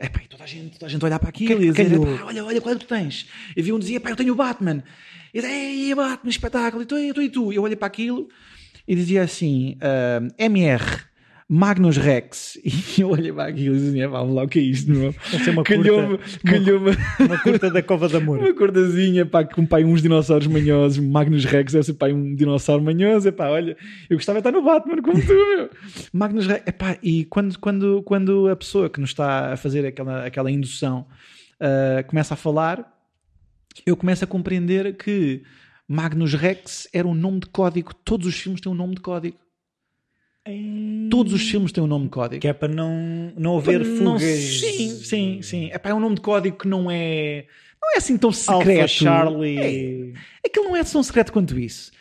É 0.00 0.08
pá, 0.08 0.20
e 0.24 0.26
toda 0.26 0.42
a 0.42 0.46
gente, 0.48 0.72
toda 0.72 0.86
a 0.86 0.88
gente 0.88 1.04
olhar 1.04 1.20
para 1.20 1.28
aquilo 1.28 1.60
que, 1.60 1.66
e 1.66 1.70
dizer, 1.70 1.96
olha, 2.24 2.44
olha, 2.44 2.60
qual 2.60 2.74
é 2.74 2.78
que 2.78 2.84
tu 2.84 2.88
tens? 2.88 3.28
E 3.56 3.62
vi 3.62 3.72
um 3.72 3.78
dizia, 3.78 4.00
pá, 4.00 4.10
eu 4.10 4.16
tenho 4.16 4.32
o 4.32 4.36
Batman. 4.36 4.82
E 5.32 5.40
dizia, 5.40 5.94
Batman, 5.94 6.30
espetáculo, 6.30 6.82
e 6.82 6.86
tu, 6.86 6.98
e 6.98 7.12
tu, 7.12 7.22
e 7.22 7.28
tu. 7.28 7.52
Eu 7.52 7.62
olhei 7.62 7.76
para 7.76 7.86
aquilo 7.86 8.28
e 8.86 8.96
dizia 8.96 9.22
assim, 9.22 9.74
uh, 9.74 10.34
eh, 10.38 10.44
MR, 10.46 10.84
Magnus 11.54 11.98
Rex. 11.98 12.58
E 12.96 13.00
eu 13.02 13.10
olhei 13.10 13.32
para 13.32 13.50
aquilo 13.50 13.74
e 13.74 13.78
dizia, 13.78 14.08
vamos 14.08 14.34
lá, 14.34 14.44
o 14.44 14.48
que 14.48 14.58
é 14.58 14.62
isto? 14.62 14.92
Deve 14.92 15.44
ser 15.44 15.50
uma 15.50 15.62
calhou 15.62 16.08
curta, 16.08 16.38
calhou 16.44 16.78
uma, 16.78 16.90
uma 17.20 17.38
curta 17.42 17.70
da 17.70 17.82
Cova 17.82 18.08
da 18.08 18.20
Moura. 18.20 18.42
Uma 18.44 18.54
cortazinha, 18.54 19.24
pá, 19.26 19.44
com 19.44 19.64
pai, 19.66 19.84
uns 19.84 20.02
dinossauros 20.02 20.46
manhosos. 20.46 20.98
Magnus 20.98 21.44
Rex 21.44 21.72
deve 21.72 21.84
ser 21.84 21.94
pá, 21.94 22.08
um 22.08 22.34
dinossauro 22.34 22.82
manhoso. 22.82 23.28
Epá, 23.28 23.48
olha, 23.48 23.76
eu 24.08 24.16
gostava 24.16 24.40
de 24.40 24.48
estar 24.48 24.58
no 24.58 24.64
Batman 24.64 25.02
como 25.02 25.20
tu, 25.20 25.32
meu. 25.56 25.70
Magnus 26.12 26.46
Rex, 26.46 26.66
epá, 26.66 26.96
e 27.02 27.24
quando, 27.26 27.58
quando, 27.58 28.02
quando 28.02 28.48
a 28.48 28.56
pessoa 28.56 28.88
que 28.88 29.00
nos 29.00 29.10
está 29.10 29.52
a 29.52 29.56
fazer 29.56 29.86
aquela, 29.86 30.26
aquela 30.26 30.50
indução 30.50 31.06
uh, 31.60 32.06
começa 32.06 32.34
a 32.34 32.36
falar, 32.36 32.98
eu 33.84 33.96
começo 33.96 34.24
a 34.24 34.26
compreender 34.26 34.96
que 34.96 35.42
Magnus 35.86 36.34
Rex 36.34 36.88
era 36.92 37.06
um 37.06 37.14
nome 37.14 37.40
de 37.40 37.46
código. 37.46 37.94
Todos 37.94 38.26
os 38.26 38.34
filmes 38.34 38.60
têm 38.60 38.72
um 38.72 38.74
nome 38.74 38.94
de 38.94 39.00
código. 39.00 39.36
Todos 41.10 41.32
os 41.32 41.48
filmes 41.48 41.70
têm 41.70 41.84
um 41.84 41.86
nome 41.86 42.06
de 42.06 42.10
código. 42.10 42.40
Que 42.40 42.48
é 42.48 42.52
para 42.52 42.72
não, 42.72 43.32
não 43.36 43.58
haver 43.58 43.84
fugas. 43.84 44.00
Não, 44.00 44.18
sim, 44.18 44.88
sim, 44.90 45.42
sim. 45.42 45.70
É, 45.72 45.78
para 45.78 45.92
é 45.92 45.94
um 45.94 46.00
nome 46.00 46.16
de 46.16 46.20
código 46.20 46.56
que 46.56 46.66
não 46.66 46.90
é. 46.90 47.46
Não 47.80 47.94
é 47.94 47.98
assim 47.98 48.16
tão 48.16 48.32
secreto. 48.32 48.80
Alpha 48.82 48.88
Charlie. 48.88 49.58
É, 49.58 50.46
aquilo 50.46 50.66
não 50.66 50.76
é 50.76 50.82
tão 50.84 51.02
secreto 51.02 51.32
quanto 51.32 51.58
isso. 51.58 51.92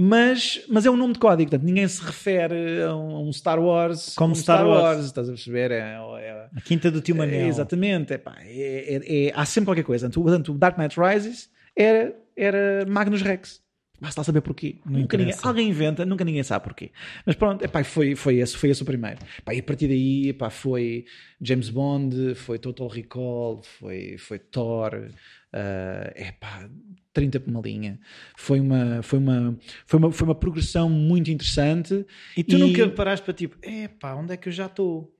Mas, 0.00 0.64
mas 0.68 0.86
é 0.86 0.90
um 0.90 0.96
nome 0.96 1.14
de 1.14 1.18
código, 1.18 1.50
portanto, 1.50 1.66
ninguém 1.66 1.88
se 1.88 2.00
refere 2.00 2.82
a 2.82 2.94
um, 2.94 3.32
Star 3.32 3.58
Wars 3.58 4.14
como, 4.14 4.32
Star, 4.32 4.58
Star 4.58 4.68
Wars. 4.68 4.82
Wars. 4.82 5.06
estás 5.06 5.28
a 5.28 5.32
perceber? 5.32 5.72
É, 5.72 5.98
é, 6.20 6.48
a 6.54 6.60
quinta 6.60 6.88
do 6.88 7.00
tio 7.00 7.16
é, 7.16 7.18
Manel. 7.18 7.48
exatamente, 7.48 8.12
é, 8.12 8.20
é, 8.46 9.26
é, 9.26 9.32
há 9.34 9.44
sempre 9.44 9.66
qualquer 9.66 9.82
coisa. 9.82 10.08
Portanto, 10.08 10.52
o 10.52 10.54
Dark 10.56 10.78
Knight 10.78 10.94
Rises 11.00 11.50
era, 11.74 12.14
era 12.36 12.86
Magnus 12.86 13.22
Rex. 13.22 13.60
Basta 14.00 14.20
lá 14.20 14.24
saber 14.24 14.40
porquê. 14.40 14.76
Nunca 14.86 15.16
ninguém, 15.16 15.34
alguém 15.42 15.68
inventa, 15.68 16.06
nunca 16.06 16.24
ninguém 16.24 16.42
sabe 16.42 16.64
porquê. 16.64 16.92
Mas 17.26 17.34
pronto, 17.34 17.64
epá, 17.64 17.82
foi, 17.82 18.14
foi, 18.14 18.36
esse, 18.36 18.56
foi 18.56 18.70
esse 18.70 18.82
o 18.82 18.86
primeiro. 18.86 19.18
Epá, 19.38 19.54
e 19.54 19.58
a 19.58 19.62
partir 19.62 19.88
daí 19.88 20.28
epá, 20.28 20.50
foi 20.50 21.04
James 21.40 21.68
Bond, 21.68 22.34
foi 22.36 22.58
Total 22.58 22.86
Recall, 22.86 23.60
foi, 23.62 24.16
foi 24.18 24.38
Thor, 24.38 24.94
uh, 24.94 26.12
epá, 26.14 26.70
30 27.12 27.40
por 27.40 27.50
uma 27.50 27.60
linha. 27.60 27.98
Foi 28.36 28.60
uma, 28.60 29.02
foi, 29.02 29.18
uma, 29.18 29.58
foi, 29.84 29.98
uma, 29.98 30.12
foi 30.12 30.28
uma 30.28 30.34
progressão 30.34 30.88
muito 30.88 31.30
interessante. 31.30 32.06
E 32.36 32.44
tu 32.44 32.56
e... 32.56 32.58
nunca 32.58 32.88
paraste 32.90 33.24
para 33.24 33.34
tipo, 33.34 33.56
epá, 33.62 34.14
onde 34.14 34.32
é 34.32 34.36
que 34.36 34.48
eu 34.48 34.52
já 34.52 34.66
estou? 34.66 35.12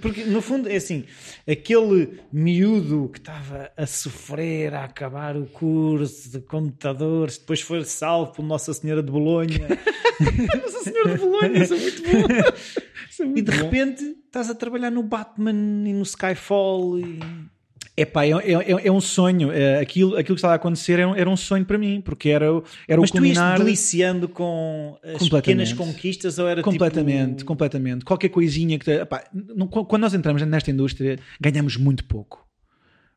Porque, 0.00 0.24
no 0.24 0.40
fundo, 0.40 0.68
é 0.68 0.76
assim: 0.76 1.04
aquele 1.46 2.20
miúdo 2.32 3.10
que 3.12 3.18
estava 3.18 3.70
a 3.76 3.86
sofrer, 3.86 4.74
a 4.74 4.84
acabar 4.84 5.36
o 5.36 5.46
curso 5.46 6.30
de 6.30 6.40
computadores, 6.40 7.36
depois 7.38 7.60
foi 7.60 7.84
salvo 7.84 8.32
por 8.32 8.42
Nossa 8.44 8.72
Senhora 8.72 9.02
de 9.02 9.12
Bolonha. 9.12 9.68
Nossa 10.62 10.82
Senhora 10.82 11.14
de 11.14 11.18
Bolonha, 11.18 11.62
isso 11.62 11.74
é 11.74 11.78
muito 11.78 12.02
bom. 12.02 12.86
É 13.18 13.24
muito 13.24 13.38
e 13.38 13.42
de 13.42 13.50
bom. 13.50 13.64
repente 13.64 14.04
estás 14.26 14.50
a 14.50 14.54
trabalhar 14.54 14.90
no 14.90 15.02
Batman 15.02 15.52
e 15.88 15.92
no 15.94 16.02
Skyfall. 16.02 16.98
E... 16.98 17.18
Epá, 17.96 18.26
é, 18.26 18.30
é, 18.30 18.86
é 18.88 18.92
um 18.92 19.00
sonho. 19.00 19.50
É, 19.50 19.78
aquilo, 19.80 20.16
aquilo 20.16 20.34
que 20.34 20.38
estava 20.38 20.52
a 20.52 20.56
acontecer 20.56 20.94
era 20.94 21.08
um, 21.08 21.14
era 21.14 21.30
um 21.30 21.36
sonho 21.36 21.64
para 21.64 21.78
mim, 21.78 22.02
porque 22.02 22.28
era, 22.28 22.46
era 22.86 23.00
Mas 23.00 23.08
o 23.08 23.12
culminar... 23.14 23.52
Mas 23.52 23.60
tu 23.60 23.64
deliciando 23.64 24.28
com 24.28 24.98
as 25.02 25.28
pequenas 25.28 25.72
conquistas 25.72 26.38
ou 26.38 26.46
era 26.46 26.62
Completamente, 26.62 27.38
tipo... 27.38 27.46
completamente. 27.46 28.04
Qualquer 28.04 28.28
coisinha 28.28 28.78
que... 28.78 28.90
Epá, 28.90 29.24
não, 29.32 29.66
quando 29.66 30.02
nós 30.02 30.12
entramos 30.12 30.42
nesta 30.42 30.70
indústria, 30.70 31.18
ganhamos 31.40 31.76
muito 31.78 32.04
pouco. 32.04 32.46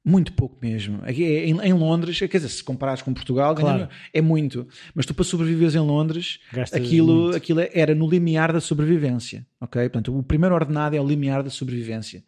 Muito 0.03 0.31
pouco 0.31 0.57
mesmo. 0.61 1.01
Em, 1.05 1.59
em 1.59 1.73
Londres, 1.73 2.17
quer 2.17 2.37
dizer, 2.37 2.47
se 2.47 2.63
comparares 2.63 3.01
com 3.01 3.13
Portugal, 3.13 3.53
claro. 3.53 3.89
é 4.13 4.21
muito. 4.21 4.65
Mas 4.95 5.05
tu, 5.05 5.13
para 5.13 5.25
sobreviveres 5.25 5.75
em 5.75 5.79
Londres, 5.79 6.39
aquilo, 6.71 7.35
aquilo 7.35 7.59
era 7.73 7.93
no 7.93 8.09
limiar 8.09 8.53
da 8.53 8.61
sobrevivência. 8.61 9.45
Ok? 9.59 9.81
Portanto, 9.83 10.17
o 10.17 10.23
primeiro 10.23 10.55
ordenado 10.55 10.95
é 10.95 11.01
o 11.01 11.05
limiar 11.05 11.43
da 11.43 11.49
sobrevivência. 11.49 12.23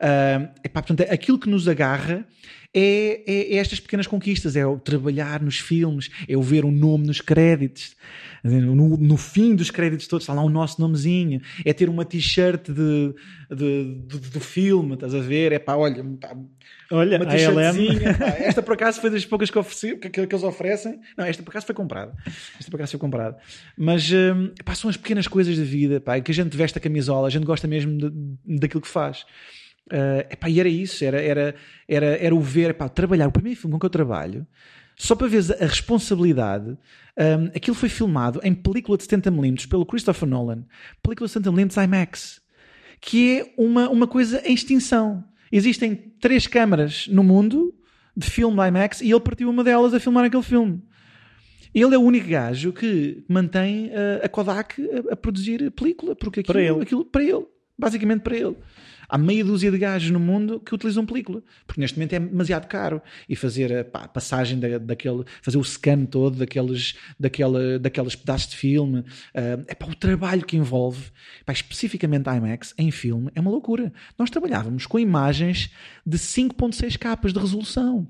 Uh, 0.00 0.48
epá, 0.64 0.80
portanto, 0.80 1.06
aquilo 1.10 1.38
que 1.38 1.48
nos 1.48 1.68
agarra 1.68 2.26
é, 2.72 3.22
é, 3.26 3.54
é, 3.54 3.56
estas 3.56 3.80
pequenas 3.80 4.06
conquistas, 4.06 4.54
é 4.54 4.64
o 4.64 4.78
trabalhar 4.78 5.42
nos 5.42 5.58
filmes, 5.58 6.08
é 6.28 6.36
o 6.36 6.42
ver 6.42 6.64
o 6.64 6.70
nome 6.70 7.06
nos 7.06 7.20
créditos. 7.20 7.96
No, 8.42 8.96
no 8.96 9.16
fim 9.18 9.54
dos 9.54 9.70
créditos 9.70 10.06
todos 10.06 10.22
está 10.22 10.32
lá 10.32 10.42
o 10.42 10.48
nosso 10.48 10.80
nomezinho, 10.80 11.42
é 11.64 11.72
ter 11.74 11.90
uma 11.90 12.04
t-shirt 12.04 12.68
de, 12.68 13.14
de, 13.50 13.94
de, 14.06 14.18
do 14.30 14.40
filme, 14.40 14.94
estás 14.94 15.14
a 15.14 15.20
ver? 15.20 15.52
É 15.52 15.58
pá, 15.58 15.74
olha, 15.74 16.02
pá, 16.18 16.34
olha 16.92 17.18
uma 17.18 17.26
t-shirtzinha. 17.26 18.16
esta 18.40 18.62
por 18.62 18.74
acaso 18.74 19.00
foi 19.00 19.10
das 19.10 19.26
poucas 19.26 19.50
que, 19.50 19.58
ofereci, 19.58 19.96
que, 19.96 20.08
que, 20.08 20.20
eles 20.20 20.44
oferecem. 20.44 20.98
Não, 21.18 21.26
esta 21.26 21.42
por 21.42 21.50
acaso 21.50 21.66
foi 21.66 21.74
comprada. 21.74 22.16
Esta 22.58 22.70
por 22.70 22.76
acaso 22.76 22.92
foi 22.92 23.00
comprada. 23.00 23.36
Mas 23.76 24.10
hum, 24.10 24.52
pá, 24.64 24.74
são 24.74 24.88
as 24.88 24.96
pequenas 24.96 25.26
coisas 25.26 25.58
da 25.58 25.64
vida, 25.64 26.00
pá, 26.00 26.18
que 26.20 26.30
a 26.30 26.34
gente 26.34 26.56
veste 26.56 26.78
a 26.78 26.80
camisola, 26.80 27.26
a 27.26 27.30
gente 27.30 27.44
gosta 27.44 27.66
mesmo 27.66 27.98
de, 27.98 28.10
daquilo 28.58 28.80
que 28.80 28.88
faz. 28.88 29.26
Uh, 29.90 30.20
epá, 30.30 30.48
e 30.48 30.60
era 30.60 30.68
isso, 30.68 31.04
era, 31.04 31.20
era, 31.20 31.54
era, 31.88 32.06
era 32.06 32.34
o 32.34 32.40
ver, 32.40 32.70
epá, 32.70 32.88
trabalhar, 32.88 33.26
o 33.26 33.32
primeiro 33.32 33.58
filme 33.58 33.72
com 33.72 33.80
que 33.80 33.86
eu 33.86 33.90
trabalho, 33.90 34.46
só 34.96 35.14
para 35.14 35.26
ver 35.26 35.42
a 35.58 35.66
responsabilidade, 35.66 36.76
um, 37.18 37.46
aquilo 37.56 37.74
foi 37.74 37.88
filmado 37.88 38.38
em 38.44 38.54
película 38.54 38.98
de 38.98 39.04
70mm 39.04 39.66
pelo 39.66 39.86
Christopher 39.86 40.28
Nolan, 40.28 40.62
película 41.02 41.26
de 41.26 41.34
70mm 41.34 41.84
IMAX, 41.84 42.40
que 43.00 43.38
é 43.38 43.54
uma, 43.56 43.88
uma 43.88 44.06
coisa 44.06 44.42
em 44.44 44.52
extinção. 44.52 45.24
Existem 45.50 45.94
três 46.20 46.46
câmaras 46.46 47.08
no 47.08 47.24
mundo 47.24 47.74
de 48.14 48.28
filme 48.28 48.56
IMAX 48.68 49.00
e 49.00 49.10
ele 49.10 49.20
partiu 49.20 49.48
uma 49.48 49.64
delas 49.64 49.94
a 49.94 49.98
filmar 49.98 50.24
aquele 50.24 50.42
filme. 50.42 50.82
Ele 51.74 51.94
é 51.94 51.98
o 51.98 52.02
único 52.02 52.28
gajo 52.28 52.72
que 52.72 53.24
mantém 53.26 53.90
a, 53.94 54.26
a 54.26 54.28
Kodak 54.28 54.82
a, 54.82 55.14
a, 55.14 55.16
produzir 55.16 55.70
película, 55.70 56.14
porque 56.14 56.40
aquilo, 56.40 56.52
Para 56.52 56.62
ele. 56.62 56.82
aquilo 56.82 57.04
para 57.04 57.22
ele, 57.22 57.46
basicamente 57.78 58.20
para 58.20 58.36
ele. 58.36 58.56
Há 59.10 59.18
meia 59.18 59.44
dúzia 59.44 59.70
de 59.70 59.78
gajos 59.78 60.10
no 60.10 60.20
mundo 60.20 60.60
que 60.60 60.74
utilizam 60.74 61.04
película, 61.04 61.42
porque 61.66 61.80
neste 61.80 61.98
momento 61.98 62.12
é 62.12 62.20
demasiado 62.20 62.68
caro. 62.68 63.02
E 63.28 63.34
fazer 63.34 63.76
a, 63.76 63.84
pá, 63.84 64.04
a 64.04 64.08
passagem 64.08 64.58
da, 64.58 64.78
daquele, 64.78 65.24
fazer 65.42 65.58
o 65.58 65.64
scan 65.64 66.04
todo 66.04 66.38
daqueles, 66.38 66.96
daquela, 67.18 67.78
daqueles 67.78 68.14
pedaços 68.14 68.48
de 68.50 68.56
filme, 68.56 69.04
é 69.34 69.74
para 69.74 69.90
o 69.90 69.94
trabalho 69.94 70.44
que 70.44 70.56
envolve, 70.56 71.10
pá, 71.44 71.52
especificamente 71.52 72.28
IMAX 72.28 72.72
em 72.78 72.90
filme, 72.90 73.30
é 73.34 73.40
uma 73.40 73.50
loucura. 73.50 73.92
Nós 74.16 74.30
trabalhávamos 74.30 74.86
com 74.86 74.98
imagens 74.98 75.70
de 76.06 76.16
5.6 76.16 76.96
capas 76.96 77.32
de 77.32 77.40
resolução. 77.40 78.06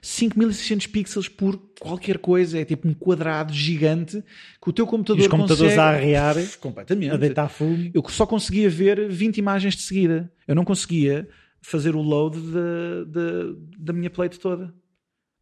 5600 0.00 0.86
pixels 0.86 1.28
por 1.28 1.56
qualquer 1.80 2.18
coisa, 2.18 2.58
é 2.58 2.64
tipo 2.64 2.88
um 2.88 2.94
quadrado 2.94 3.52
gigante 3.52 4.22
que 4.60 4.70
o 4.70 4.72
teu 4.72 4.86
computador 4.86 5.20
E 5.20 5.22
os 5.22 5.28
computadores 5.28 5.74
consegue... 5.74 5.80
a 5.80 5.88
arrear, 5.90 6.36
completamente. 6.58 7.10
a 7.12 7.16
deitar 7.16 7.48
fumo. 7.48 7.90
Eu 7.92 8.04
só 8.08 8.26
conseguia 8.26 8.68
ver 8.68 9.08
20 9.08 9.38
imagens 9.38 9.74
de 9.74 9.82
seguida. 9.82 10.32
Eu 10.46 10.54
não 10.54 10.64
conseguia 10.64 11.28
fazer 11.60 11.94
o 11.94 12.02
load 12.02 12.38
da, 12.38 13.04
da, 13.06 13.54
da 13.78 13.92
minha 13.92 14.10
plate 14.10 14.38
toda. 14.38 14.74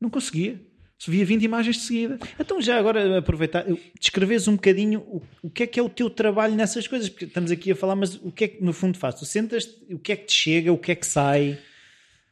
Não 0.00 0.10
conseguia. 0.10 0.60
Só 1.00 1.10
via 1.10 1.24
20 1.24 1.42
imagens 1.42 1.76
de 1.76 1.82
seguida. 1.82 2.18
Então, 2.38 2.60
já 2.60 2.78
agora 2.78 3.18
aproveitar, 3.18 3.64
descreves 3.98 4.46
um 4.46 4.56
bocadinho 4.56 5.00
o, 5.00 5.22
o 5.42 5.50
que 5.50 5.62
é 5.62 5.66
que 5.66 5.80
é 5.80 5.82
o 5.82 5.88
teu 5.88 6.10
trabalho 6.10 6.54
nessas 6.54 6.86
coisas, 6.86 7.08
porque 7.08 7.24
estamos 7.24 7.50
aqui 7.50 7.72
a 7.72 7.74
falar, 7.74 7.96
mas 7.96 8.16
o 8.16 8.30
que 8.30 8.44
é 8.44 8.48
que 8.48 8.62
no 8.62 8.74
fundo 8.74 8.98
faz? 8.98 9.14
Tu 9.14 9.24
sentas, 9.24 9.66
o 9.90 9.98
que 9.98 10.12
é 10.12 10.16
que 10.16 10.26
te 10.26 10.34
chega, 10.34 10.70
o 10.70 10.76
que 10.76 10.92
é 10.92 10.94
que 10.94 11.06
sai? 11.06 11.58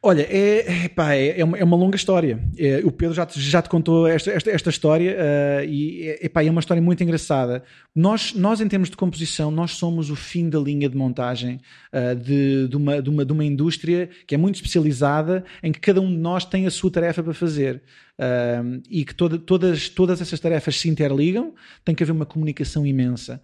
Olha, 0.01 0.23
é, 0.23 0.87
é, 0.87 1.41
é, 1.41 1.45
uma, 1.45 1.59
é 1.59 1.65
uma 1.65 1.77
longa 1.77 1.97
história. 1.97 2.41
É, 2.57 2.81
o 2.85 2.93
Pedro 2.93 3.15
já 3.17 3.27
te, 3.27 3.41
já 3.41 3.61
te 3.61 3.69
contou 3.69 4.07
esta, 4.07 4.31
esta, 4.31 4.51
esta 4.53 4.71
história 4.71 5.17
uh, 5.17 5.65
e 5.69 6.17
é, 6.21 6.29
pá, 6.29 6.45
é 6.45 6.49
uma 6.49 6.61
história 6.61 6.81
muito 6.81 7.03
engraçada. 7.03 7.65
Nós, 7.93 8.33
nós, 8.33 8.61
em 8.61 8.69
termos 8.69 8.91
de 8.91 8.97
composição, 8.97 9.51
nós 9.51 9.73
somos 9.73 10.09
o 10.09 10.15
fim 10.15 10.49
da 10.49 10.61
linha 10.61 10.89
de 10.89 10.97
montagem 10.97 11.61
uh, 11.93 12.15
de, 12.15 12.69
de, 12.69 12.77
uma, 12.77 13.03
de, 13.03 13.11
uma, 13.11 13.25
de 13.25 13.33
uma 13.33 13.45
indústria 13.45 14.09
que 14.25 14.37
é 14.37 14.39
muito 14.39 14.55
especializada, 14.55 15.45
em 15.65 15.73
que 15.73 15.81
cada 15.81 16.01
um 16.01 16.09
de 16.09 16.19
nós 16.19 16.45
tem 16.45 16.65
a 16.65 16.71
sua 16.71 16.93
tarefa 16.93 17.21
para 17.21 17.35
fazer. 17.35 17.83
Uh, 18.21 18.81
e 18.89 19.05
que 19.05 19.15
toda, 19.15 19.37
todas, 19.37 19.89
todas 19.89 20.21
essas 20.21 20.39
tarefas 20.39 20.79
se 20.79 20.89
interligam, 20.89 21.55
tem 21.85 21.93
que 21.93 22.05
haver 22.05 22.13
uma 22.13 22.27
comunicação 22.27 22.87
imensa. 22.87 23.41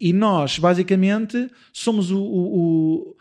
e 0.00 0.12
nós, 0.12 0.58
basicamente, 0.58 1.48
somos 1.72 2.10
o, 2.10 2.18
o, 2.18 3.10
o 3.10 3.16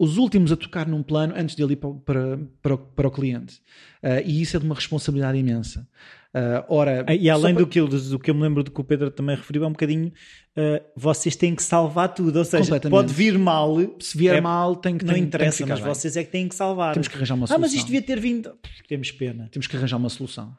os 0.00 0.16
últimos 0.16 0.50
a 0.50 0.56
tocar 0.56 0.88
num 0.88 1.02
plano 1.02 1.34
antes 1.36 1.54
de 1.54 1.62
ele 1.62 1.74
ir 1.74 1.76
para, 1.76 1.90
para, 1.92 2.38
para, 2.62 2.74
o, 2.74 2.78
para 2.78 3.08
o 3.08 3.10
cliente. 3.10 3.56
Uh, 4.02 4.24
e 4.24 4.40
isso 4.40 4.56
é 4.56 4.58
de 4.58 4.64
uma 4.64 4.74
responsabilidade 4.74 5.36
imensa. 5.36 5.86
Uh, 6.34 6.64
ora, 6.70 7.04
e 7.12 7.28
além 7.28 7.54
do, 7.54 7.66
que 7.66 7.78
eu, 7.78 7.86
do 7.86 8.18
que 8.18 8.30
eu 8.30 8.34
me 8.34 8.40
lembro 8.40 8.62
do 8.62 8.70
que 8.70 8.80
o 8.80 8.84
Pedro 8.84 9.10
também 9.10 9.36
referiu, 9.36 9.62
é 9.64 9.66
um 9.66 9.72
bocadinho 9.72 10.08
uh, 10.08 10.82
vocês 10.96 11.36
têm 11.36 11.54
que 11.54 11.62
salvar 11.62 12.14
tudo. 12.14 12.38
Ou 12.38 12.44
seja, 12.46 12.80
pode 12.80 13.12
vir 13.12 13.38
mal. 13.38 13.76
Se 14.00 14.16
vier 14.16 14.36
é, 14.36 14.40
mal, 14.40 14.74
tem 14.74 14.96
que 14.96 15.04
Não 15.04 15.12
tem, 15.12 15.22
interessa, 15.22 15.58
tem 15.58 15.66
que 15.66 15.72
mas 15.72 15.80
bem. 15.80 15.88
vocês 15.94 16.16
é 16.16 16.24
que 16.24 16.30
têm 16.30 16.48
que 16.48 16.54
salvar. 16.54 16.94
Temos 16.94 17.08
que 17.08 17.16
arranjar 17.16 17.34
uma 17.34 17.44
ah, 17.44 17.48
solução. 17.48 17.60
mas 17.60 17.74
isto 17.74 17.84
devia 17.84 18.00
ter 18.00 18.18
vindo. 18.18 18.50
Temos 18.88 19.12
pena. 19.12 19.50
Temos 19.52 19.66
que 19.66 19.76
arranjar 19.76 19.98
uma 19.98 20.08
solução. 20.08 20.56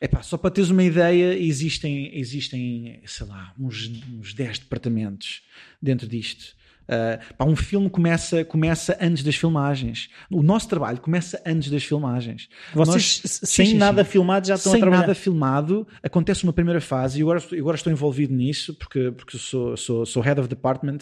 Epá, 0.00 0.24
só 0.24 0.36
para 0.36 0.50
teres 0.50 0.70
uma 0.70 0.82
ideia, 0.82 1.38
existem, 1.38 2.18
existem 2.18 3.00
sei 3.06 3.26
lá, 3.28 3.54
uns, 3.58 3.88
uns 4.12 4.34
10 4.34 4.58
departamentos 4.58 5.42
dentro 5.80 6.08
disto. 6.08 6.55
Uh, 6.86 7.34
pá, 7.34 7.44
um 7.44 7.56
filme 7.56 7.90
começa, 7.90 8.44
começa 8.44 8.96
antes 9.00 9.22
das 9.24 9.34
filmagens. 9.34 10.08
O 10.30 10.42
nosso 10.42 10.68
trabalho 10.68 11.00
começa 11.00 11.42
antes 11.44 11.70
das 11.70 11.82
filmagens. 11.82 12.48
Vocês, 12.72 13.20
Nós, 13.24 13.40
sem 13.42 13.66
sim, 13.66 13.72
sim, 13.72 13.78
nada 13.78 14.04
sim. 14.04 14.10
filmado, 14.10 14.46
já 14.46 14.54
estão 14.54 14.72
sem 14.72 14.80
a 14.80 14.82
trabalhar? 14.82 15.00
nada 15.02 15.14
filmado, 15.14 15.86
acontece 16.02 16.44
uma 16.44 16.52
primeira 16.52 16.80
fase 16.80 17.18
e 17.18 17.22
agora, 17.22 17.42
agora 17.58 17.76
estou 17.76 17.92
envolvido 17.92 18.32
nisso 18.32 18.74
porque, 18.74 19.10
porque 19.10 19.36
sou, 19.36 19.76
sou, 19.76 20.06
sou 20.06 20.22
head 20.22 20.38
of 20.40 20.48
department 20.48 20.98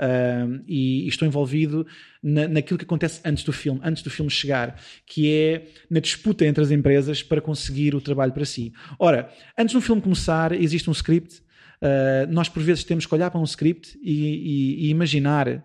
uh, 0.00 0.62
e, 0.66 1.04
e, 1.04 1.08
estou 1.08 1.28
envolvido 1.28 1.86
na, 2.22 2.48
naquilo 2.48 2.78
que 2.78 2.84
acontece 2.84 3.20
antes 3.24 3.44
do 3.44 3.52
filme, 3.52 3.80
antes 3.84 4.02
do 4.02 4.10
filme 4.10 4.30
chegar, 4.30 4.80
que 5.04 5.30
é 5.30 5.66
na 5.90 6.00
disputa 6.00 6.46
entre 6.46 6.62
as 6.62 6.70
empresas 6.70 7.22
para 7.22 7.40
conseguir 7.40 7.94
o 7.94 8.00
trabalho 8.00 8.32
para 8.32 8.44
si. 8.44 8.72
Ora, 8.98 9.30
antes 9.58 9.74
do 9.74 9.80
filme 9.80 10.00
começar, 10.00 10.52
existe 10.52 10.88
um 10.88 10.92
script 10.92 11.45
Uh, 11.82 12.32
nós 12.32 12.48
por 12.48 12.62
vezes 12.62 12.84
temos 12.84 13.06
que 13.06 13.14
olhar 13.14 13.30
para 13.30 13.40
um 13.40 13.44
script 13.44 13.98
e, 14.02 14.12
e, 14.12 14.86
e 14.86 14.90
imaginar 14.90 15.48
é 15.48 15.62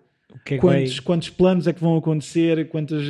quantos, 0.58 0.96
vai... 0.96 1.04
quantos 1.04 1.30
planos 1.30 1.68
é 1.68 1.74
que 1.74 1.82
vão 1.82 1.98
acontecer, 1.98 2.68
quantos, 2.70 3.06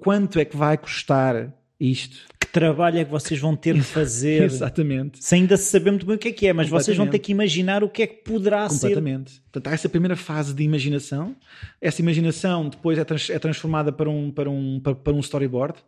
quanto 0.00 0.38
é 0.38 0.44
que 0.44 0.56
vai 0.56 0.76
custar 0.76 1.52
isto. 1.78 2.26
Que 2.38 2.46
trabalho 2.46 2.98
é 2.98 3.04
que 3.04 3.10
vocês 3.10 3.40
vão 3.40 3.56
ter 3.56 3.74
de 3.74 3.82
fazer? 3.82 4.42
Exatamente. 4.44 5.24
Sem 5.24 5.42
ainda 5.42 5.56
saber 5.56 5.90
muito 5.90 6.04
bem 6.04 6.16
o 6.16 6.18
que 6.18 6.28
é 6.28 6.32
que 6.32 6.46
é, 6.46 6.52
mas 6.52 6.68
vocês 6.68 6.96
vão 6.96 7.06
ter 7.06 7.18
que 7.18 7.32
imaginar 7.32 7.82
o 7.82 7.88
que 7.88 8.02
é 8.02 8.06
que 8.06 8.22
poderá 8.22 8.68
Completamente. 8.68 8.80
ser. 8.80 8.88
Completamente. 8.88 9.40
Portanto, 9.52 9.66
há 9.68 9.74
essa 9.74 9.88
primeira 9.88 10.16
fase 10.16 10.52
de 10.52 10.62
imaginação. 10.62 11.34
Essa 11.80 12.02
imaginação 12.02 12.68
depois 12.68 12.98
é, 12.98 13.04
trans, 13.04 13.30
é 13.30 13.38
transformada 13.38 13.92
para 13.92 14.10
um, 14.10 14.30
para, 14.30 14.50
um, 14.50 14.80
para, 14.80 14.94
para 14.94 15.12
um 15.12 15.20
storyboard, 15.20 15.78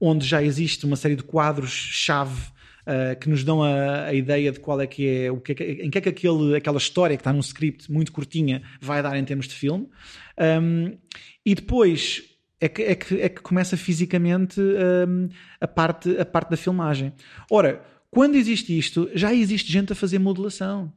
onde 0.00 0.26
já 0.26 0.42
existe 0.42 0.84
uma 0.84 0.96
série 0.96 1.16
de 1.16 1.22
quadros-chave 1.22 2.57
uh, 2.88 3.18
que 3.20 3.28
nos 3.28 3.44
dão 3.44 3.62
a, 3.62 4.06
a, 4.06 4.14
ideia 4.14 4.50
de 4.50 4.58
qual 4.58 4.80
é 4.80 4.86
que 4.86 5.06
é, 5.06 5.30
o 5.30 5.40
que 5.40 5.52
é 5.52 5.54
que, 5.54 5.64
em 5.64 5.90
que 5.90 5.98
é 5.98 6.00
que 6.00 6.08
aquele, 6.08 6.56
aquela 6.56 6.78
história 6.78 7.16
que 7.16 7.20
está 7.20 7.32
num 7.32 7.40
script 7.40 7.92
muito 7.92 8.10
curtinha 8.10 8.62
vai 8.80 9.02
dar 9.02 9.16
em 9.16 9.24
termos 9.24 9.46
de 9.46 9.54
filme. 9.54 9.88
Um, 10.38 10.96
e 11.44 11.54
depois 11.54 12.22
é 12.60 12.68
que, 12.68 12.82
é 12.82 12.94
que, 12.94 13.20
é 13.20 13.28
que 13.28 13.40
começa 13.40 13.76
fisicamente 13.76 14.60
um, 14.60 15.28
a, 15.60 15.68
parte, 15.68 16.18
a 16.18 16.24
parte 16.24 16.50
da 16.50 16.56
filmagem. 16.56 17.12
Ora, 17.50 17.82
quando 18.10 18.36
existe 18.36 18.76
isto, 18.76 19.10
já 19.14 19.32
existe 19.34 19.70
gente 19.70 19.92
a 19.92 19.96
fazer 19.96 20.18
modelação. 20.18 20.92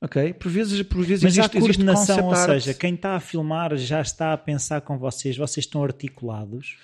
Ok? 0.00 0.32
Por 0.34 0.50
vezes, 0.50 0.82
por 0.82 1.04
vezes 1.04 1.22
Mas 1.22 1.38
existe, 1.38 1.56
a 1.56 1.60
coordenação, 1.60 2.16
existe 2.16 2.22
ou 2.22 2.36
seja, 2.36 2.74
quem 2.74 2.94
está 2.94 3.14
a 3.14 3.20
filmar 3.20 3.76
já 3.76 4.00
está 4.00 4.32
a 4.32 4.38
pensar 4.38 4.80
com 4.80 4.98
vocês, 4.98 5.36
vocês 5.36 5.64
estão 5.64 5.84
articulados? 5.84 6.76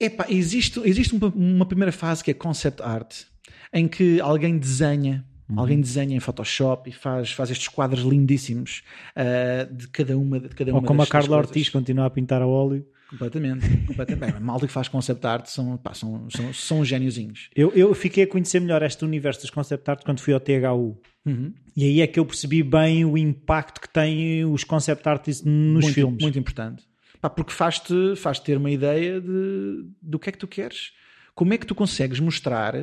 Epá, 0.00 0.24
existe, 0.30 0.80
existe 0.84 1.14
uma, 1.14 1.28
uma, 1.28 1.66
primeira 1.66 1.92
fase 1.92 2.24
que 2.24 2.30
é 2.30 2.34
concept 2.34 2.82
art, 2.82 3.24
em 3.70 3.86
que 3.86 4.18
alguém 4.18 4.56
desenha, 4.56 5.26
uhum. 5.46 5.60
alguém 5.60 5.78
desenha 5.78 6.16
em 6.16 6.20
Photoshop 6.20 6.88
e 6.88 6.92
faz, 6.92 7.32
faz 7.32 7.50
estes 7.50 7.68
quadros 7.68 8.02
lindíssimos 8.02 8.82
uh, 9.14 9.74
de 9.74 9.88
cada 9.88 10.16
uma 10.16 10.40
de 10.40 10.48
cada 10.48 10.72
Ou 10.72 10.78
uma 10.78 10.86
como 10.86 11.02
a 11.02 11.06
Carla 11.06 11.36
Ortiz 11.36 11.68
continua 11.68 12.06
a 12.06 12.10
pintar 12.10 12.40
a 12.40 12.46
óleo. 12.46 12.86
Completamente, 13.10 13.68
completamente. 13.86 14.32
Bem, 14.32 14.40
malta 14.40 14.66
que 14.66 14.72
faz 14.72 14.88
concept 14.88 15.26
art 15.26 15.46
são, 15.46 15.76
pá, 15.76 15.92
são, 15.92 16.30
são, 16.30 16.54
são 16.54 16.84
geniozinhos. 16.84 17.50
Eu, 17.54 17.70
eu 17.72 17.92
fiquei 17.92 18.24
a 18.24 18.26
conhecer 18.26 18.60
melhor 18.60 18.82
este 18.82 19.04
universo 19.04 19.42
dos 19.42 19.50
concept 19.50 19.90
art 19.90 20.02
quando 20.04 20.20
fui 20.20 20.32
ao 20.32 20.40
THU. 20.40 20.96
Uhum. 21.26 21.52
E 21.76 21.84
aí 21.84 22.00
é 22.00 22.06
que 22.06 22.18
eu 22.18 22.24
percebi 22.24 22.62
bem 22.62 23.04
o 23.04 23.18
impacto 23.18 23.80
que 23.80 23.88
têm 23.88 24.44
os 24.44 24.64
concept 24.64 25.06
artists 25.06 25.44
nos 25.44 25.84
muito, 25.84 25.92
filmes. 25.94 26.22
Muito 26.22 26.38
importante. 26.38 26.89
Pá, 27.20 27.28
porque 27.28 27.52
faz-te 27.52 28.16
faz 28.16 28.38
ter 28.38 28.56
uma 28.56 28.70
ideia 28.70 29.20
de, 29.20 29.84
do 30.00 30.18
que 30.18 30.28
é 30.28 30.32
que 30.32 30.38
tu 30.38 30.48
queres. 30.48 30.92
Como 31.34 31.52
é 31.54 31.58
que 31.58 31.66
tu 31.66 31.74
consegues 31.74 32.18
mostrar 32.20 32.74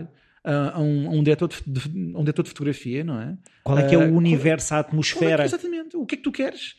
a, 0.43 0.77
a, 0.77 0.79
um, 0.79 1.07
a 1.07 1.11
um, 1.11 1.23
diretor 1.23 1.47
de, 1.49 1.61
de, 1.89 2.15
um 2.15 2.19
diretor 2.21 2.43
de 2.43 2.49
fotografia, 2.49 3.03
não 3.03 3.19
é? 3.19 3.38
Qual 3.63 3.77
é 3.77 3.88
que 3.88 3.95
é 3.95 3.97
o 3.97 4.11
Uh, 4.11 4.15
universo, 4.15 4.73
a 4.73 4.77
qual- 4.77 4.81
atmosfera? 4.89 5.33
é 5.43 5.47
que- 5.49 5.55
exatamente. 5.55 5.97
O 5.97 6.05
que 6.05 6.15
é 6.15 6.17
que 6.17 6.23
tu 6.23 6.31
queres? 6.31 6.75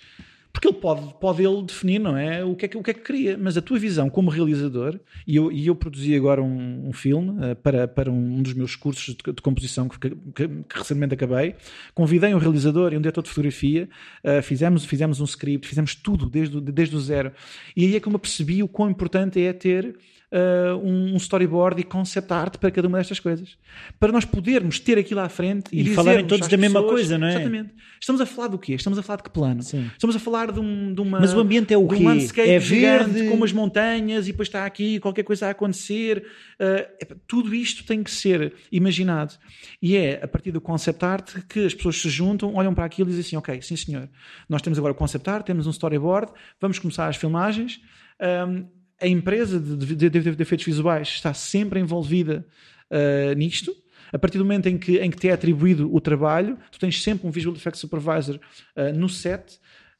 Porque 0.52 0.66
ele 0.68 0.78
pode, 0.78 1.14
pode 1.20 1.44
ele 1.44 1.62
definir, 1.62 2.00
não 2.00 2.16
é? 2.16 2.42
O 2.44 2.56
que 2.56 2.64
é 2.64 2.68
que, 2.68 2.76
o 2.76 2.82
que 2.82 2.90
é 2.90 2.94
que 2.94 3.00
queria. 3.02 3.38
Mas 3.38 3.56
a 3.56 3.62
tua 3.62 3.78
visão 3.78 4.10
como 4.10 4.28
realizador, 4.30 4.98
e 5.26 5.36
eu, 5.36 5.52
e 5.52 5.66
eu 5.68 5.74
produzi 5.76 6.16
agora 6.16 6.42
um, 6.42 6.88
um 6.88 6.92
filme 6.92 7.30
uh, 7.30 7.54
para, 7.56 7.86
para 7.86 8.10
um 8.10 8.42
dos 8.42 8.54
meus 8.54 8.74
cursos 8.74 9.14
de, 9.14 9.32
de 9.32 9.40
composição 9.42 9.88
que, 9.88 9.98
que- 10.00 10.16
que 10.34 10.48
recentemente 10.78 11.14
acabei. 11.14 11.54
Convidei 11.94 12.34
um 12.34 12.38
realizador 12.38 12.92
e 12.92 12.96
um 12.96 13.00
diretor 13.00 13.22
de 13.22 13.28
fotografia, 13.28 13.88
uh, 14.24 14.42
fizemos, 14.42 14.84
fizemos 14.84 15.20
um 15.20 15.24
script, 15.24 15.68
fizemos 15.68 15.94
tudo 15.94 16.28
desde, 16.28 16.60
desde 16.60 16.96
o 16.96 17.00
zero. 17.00 17.30
E 17.76 17.84
aí 17.84 17.94
é 17.96 18.00
que 18.00 18.08
eu 18.08 18.10
me 18.10 18.16
apercebi 18.16 18.62
o 18.62 18.68
quão 18.68 18.90
importante 18.90 19.40
é 19.40 19.52
ter 19.52 19.96
uh, 20.32 20.76
um, 20.78 21.14
um 21.14 21.16
storyboard 21.16 21.80
e 21.80 21.84
concept 21.84 22.32
art 22.32 22.56
para 22.58 22.70
cada 22.70 22.86
uma 22.88 22.98
destas 22.98 23.20
coisas. 23.20 23.56
Para 23.98 24.12
nós 24.12 24.24
podermos 24.24 24.78
ter 24.78 24.98
aquilo 24.98 25.20
à 25.20 25.28
frente 25.28 25.68
e, 25.72 25.82
E 25.82 25.94
falarem 25.94 26.26
todos 26.26 26.48
da 26.48 26.56
mesma 26.56 26.80
pessoas- 26.80 27.00
coisa, 27.00 27.18
não 27.18 27.26
é? 27.26 27.30
Exatamente. 27.34 27.74
Estamos 28.00 28.20
a 28.20 28.26
falar 28.26 28.48
do 28.48 28.58
quê? 28.58 28.74
Estamos 28.74 28.98
a 28.98 29.02
falar 29.02 29.16
de 29.16 29.22
que 29.24 29.30
plano? 29.30 29.62
Sim. 29.62 29.90
Estamos 29.92 30.14
a 30.14 30.18
falar 30.18 30.52
de, 30.52 30.60
um, 30.60 30.94
de 30.94 31.00
uma. 31.00 31.20
Mas 31.20 31.34
o 31.34 31.40
ambiente 31.40 31.72
é 31.74 31.76
o 31.78 31.84
um 31.84 31.88
quê? 31.88 32.02
landscape 32.02 32.48
É 32.48 32.58
verde? 32.58 33.28
com 33.28 33.34
umas 33.34 33.52
montanhas 33.52 34.28
e 34.28 34.32
depois 34.32 34.48
está 34.48 34.64
aqui 34.64 35.00
qualquer 35.00 35.24
coisa 35.24 35.46
a 35.46 35.50
acontecer. 35.50 36.24
Uh, 36.60 37.16
tudo 37.26 37.54
isto 37.54 37.84
tem 37.84 38.02
que 38.02 38.10
ser 38.10 38.54
imaginado. 38.70 39.34
E 39.82 39.96
é 39.96 40.20
a 40.22 40.28
partir 40.28 40.52
do 40.52 40.60
concept 40.60 41.04
art 41.04 41.34
que 41.48 41.66
as 41.66 41.74
pessoas 41.74 41.96
se 42.00 42.08
juntam, 42.08 42.54
olham 42.54 42.74
para 42.74 42.84
aquilo 42.84 43.08
e 43.08 43.10
dizem 43.10 43.26
assim: 43.26 43.36
Ok, 43.36 43.60
sim 43.62 43.76
senhor, 43.76 44.08
nós 44.48 44.62
temos 44.62 44.78
agora 44.78 44.92
o 44.92 44.96
concept 44.96 45.28
art, 45.28 45.44
temos 45.46 45.66
um 45.66 45.70
storyboard, 45.70 46.30
vamos 46.60 46.78
começar 46.78 47.08
as 47.08 47.16
filmagens. 47.16 47.80
Um, 48.20 48.66
a 49.00 49.06
empresa 49.06 49.58
de, 49.60 49.94
de, 49.96 50.10
de- 50.10 50.20
de 50.36 50.42
efeitos 50.42 50.66
visuais 50.66 51.08
está 51.08 51.32
sempre 51.34 51.80
envolvida 51.80 52.44
uh, 52.90 53.34
nisto. 53.34 53.74
A 54.12 54.18
partir 54.18 54.38
do 54.38 54.44
momento 54.44 54.66
em 54.66 54.78
que, 54.78 54.98
em 54.98 55.10
que 55.10 55.18
te 55.18 55.28
é 55.28 55.32
atribuído 55.32 55.94
o 55.94 56.00
trabalho, 56.00 56.56
tu 56.72 56.78
tens 56.78 57.02
sempre 57.02 57.26
um 57.28 57.30
Visual 57.30 57.54
Effects 57.54 57.80
Supervisor 57.80 58.36
uh, 58.76 58.92
no 58.96 59.08
set 59.08 59.58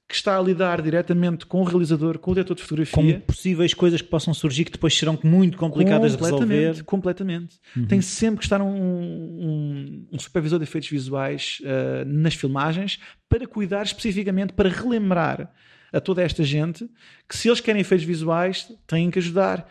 que 0.09 0.14
está 0.14 0.38
a 0.38 0.40
lidar 0.40 0.80
diretamente 0.80 1.44
com 1.44 1.61
o 1.61 1.64
realizador, 1.64 2.18
com 2.18 2.30
o 2.30 2.34
diretor 2.34 2.55
de 2.55 2.62
fotografia. 2.62 3.20
Com 3.20 3.26
possíveis 3.26 3.74
coisas 3.74 4.01
que 4.01 4.09
possam 4.09 4.32
surgir 4.32 4.64
que 4.64 4.72
depois 4.72 4.96
serão 4.96 5.18
muito 5.22 5.59
complicadas 5.59 6.16
de 6.16 6.22
resolver. 6.22 6.82
Completamente. 6.84 7.59
Uhum. 7.76 7.84
Tem 7.86 8.01
sempre 8.01 8.38
que 8.38 8.46
estar 8.46 8.62
um, 8.62 8.74
um, 8.74 10.07
um 10.11 10.18
supervisor 10.18 10.59
de 10.59 10.62
efeitos 10.64 10.88
visuais 10.88 11.59
uh, 11.61 12.07
nas 12.07 12.32
filmagens 12.32 12.99
para 13.28 13.46
cuidar 13.46 13.82
especificamente, 13.82 14.55
para 14.55 14.70
relembrar 14.70 15.53
a 15.93 16.01
toda 16.01 16.22
esta 16.22 16.43
gente 16.45 16.89
que 17.28 17.36
se 17.36 17.49
eles 17.49 17.61
querem 17.61 17.80
efeitos 17.80 18.07
visuais 18.07 18.72
têm 18.86 19.11
que 19.11 19.18
ajudar. 19.18 19.68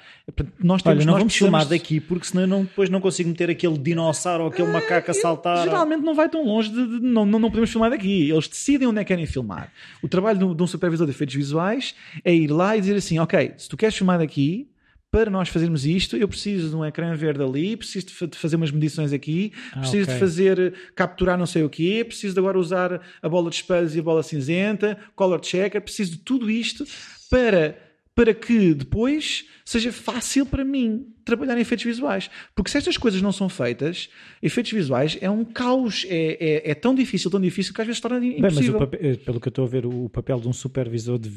Nós 0.59 0.81
temos, 0.81 0.97
Olha, 0.97 1.05
não 1.05 1.13
nós 1.13 1.19
vamos 1.21 1.35
filmar 1.35 1.65
daqui 1.65 1.99
porque 1.99 2.27
senão 2.27 2.43
eu 2.43 2.47
não, 2.47 2.63
depois 2.63 2.89
não 2.89 3.01
consigo 3.01 3.29
meter 3.29 3.49
aquele 3.49 3.77
dinossauro 3.77 4.43
ou 4.43 4.49
aquele 4.49 4.71
macaco 4.71 5.11
a 5.11 5.13
saltar. 5.13 5.63
Geralmente 5.63 6.03
não 6.03 6.13
vai 6.13 6.29
tão 6.29 6.43
longe 6.45 6.69
de, 6.69 6.85
de, 6.87 6.99
de 6.99 7.05
não, 7.05 7.25
não, 7.25 7.41
podemos 7.49 7.69
filmar 7.69 7.89
daqui. 7.89 8.29
Eles 8.29 8.47
decidem 8.47 8.87
onde 8.87 8.99
é 8.99 9.03
que 9.03 9.07
querem 9.07 9.25
filmar. 9.25 9.71
O 10.01 10.07
trabalho 10.07 10.37
de, 10.39 10.55
de 10.55 10.63
um 10.63 10.67
supervisor 10.67 11.05
de 11.05 11.11
efeitos 11.11 11.35
visuais 11.35 11.95
é 12.23 12.33
ir 12.33 12.47
lá 12.47 12.75
e 12.75 12.81
dizer 12.81 12.95
assim, 12.95 13.19
ok, 13.19 13.53
se 13.57 13.69
tu 13.69 13.77
queres 13.77 13.95
filmar 13.95 14.19
daqui, 14.19 14.67
para 15.11 15.31
nós 15.31 15.49
fazermos 15.49 15.85
isto, 15.85 16.17
eu 16.17 16.27
preciso 16.27 16.69
de 16.69 16.75
um 16.75 16.85
ecrã 16.85 17.15
verde 17.15 17.41
ali, 17.41 17.77
preciso 17.77 18.07
de 18.27 18.37
fazer 18.37 18.55
umas 18.55 18.71
medições 18.71 19.13
aqui, 19.13 19.53
ah, 19.71 19.79
preciso 19.79 20.03
okay. 20.03 20.13
de 20.13 20.19
fazer, 20.19 20.73
capturar 20.95 21.37
não 21.37 21.45
sei 21.45 21.63
o 21.63 21.69
quê, 21.69 22.03
preciso 22.05 22.33
de 22.33 22.39
agora 22.39 22.59
usar 22.59 23.01
a 23.21 23.29
bola 23.29 23.49
de 23.49 23.55
espelhos 23.55 23.95
e 23.95 23.99
a 23.99 24.03
bola 24.03 24.21
cinzenta, 24.21 24.97
color 25.15 25.39
checker, 25.43 25.81
preciso 25.81 26.11
de 26.11 26.17
tudo 26.19 26.51
isto 26.51 26.85
para 27.29 27.86
para 28.17 28.33
que 28.33 28.73
depois 28.73 29.45
seja 29.63 29.91
fácil 29.91 30.43
para 30.43 30.65
mim 30.65 31.05
trabalhar 31.23 31.55
em 31.55 31.61
efeitos 31.61 31.85
visuais. 31.85 32.31
Porque 32.55 32.71
se 32.71 32.75
estas 32.79 32.97
coisas 32.97 33.21
não 33.21 33.31
são 33.31 33.47
feitas, 33.47 34.09
efeitos 34.41 34.71
visuais 34.71 35.19
é 35.21 35.29
um 35.29 35.45
caos, 35.45 36.03
é, 36.09 36.63
é, 36.65 36.71
é 36.71 36.73
tão 36.73 36.95
difícil, 36.95 37.29
tão 37.29 37.39
difícil 37.39 37.75
que 37.75 37.81
às 37.81 37.85
vezes 37.85 38.01
torna 38.01 38.17
impossível. 38.17 38.49
Bem, 38.49 38.71
mas 38.71 38.89
papel, 38.89 38.99
eh, 39.11 39.15
pelo 39.17 39.39
que 39.39 39.49
eu 39.49 39.51
estou 39.51 39.65
a 39.65 39.67
ver, 39.67 39.85
o 39.85 40.09
papel 40.09 40.39
de 40.39 40.47
um 40.47 40.53
supervisor 40.53 41.19
de 41.19 41.29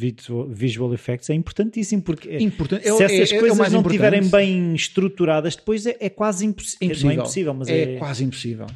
visual 0.48 0.94
effects 0.94 1.28
é 1.28 1.34
importantíssimo, 1.34 2.00
porque 2.00 2.30
se 2.30 2.44
é, 3.02 3.04
essas 3.04 3.30
é, 3.30 3.36
é 3.36 3.40
coisas 3.40 3.72
não 3.72 3.82
estiverem 3.82 4.26
bem 4.30 4.74
estruturadas, 4.74 5.54
depois 5.54 5.84
é, 5.84 6.08
quase 6.08 6.46
impossível. 6.46 7.10
é 7.10 7.12
impossível, 7.12 7.52
mas 7.52 7.68
é, 7.68 7.96
quase 7.96 8.24
impossível. 8.24 8.68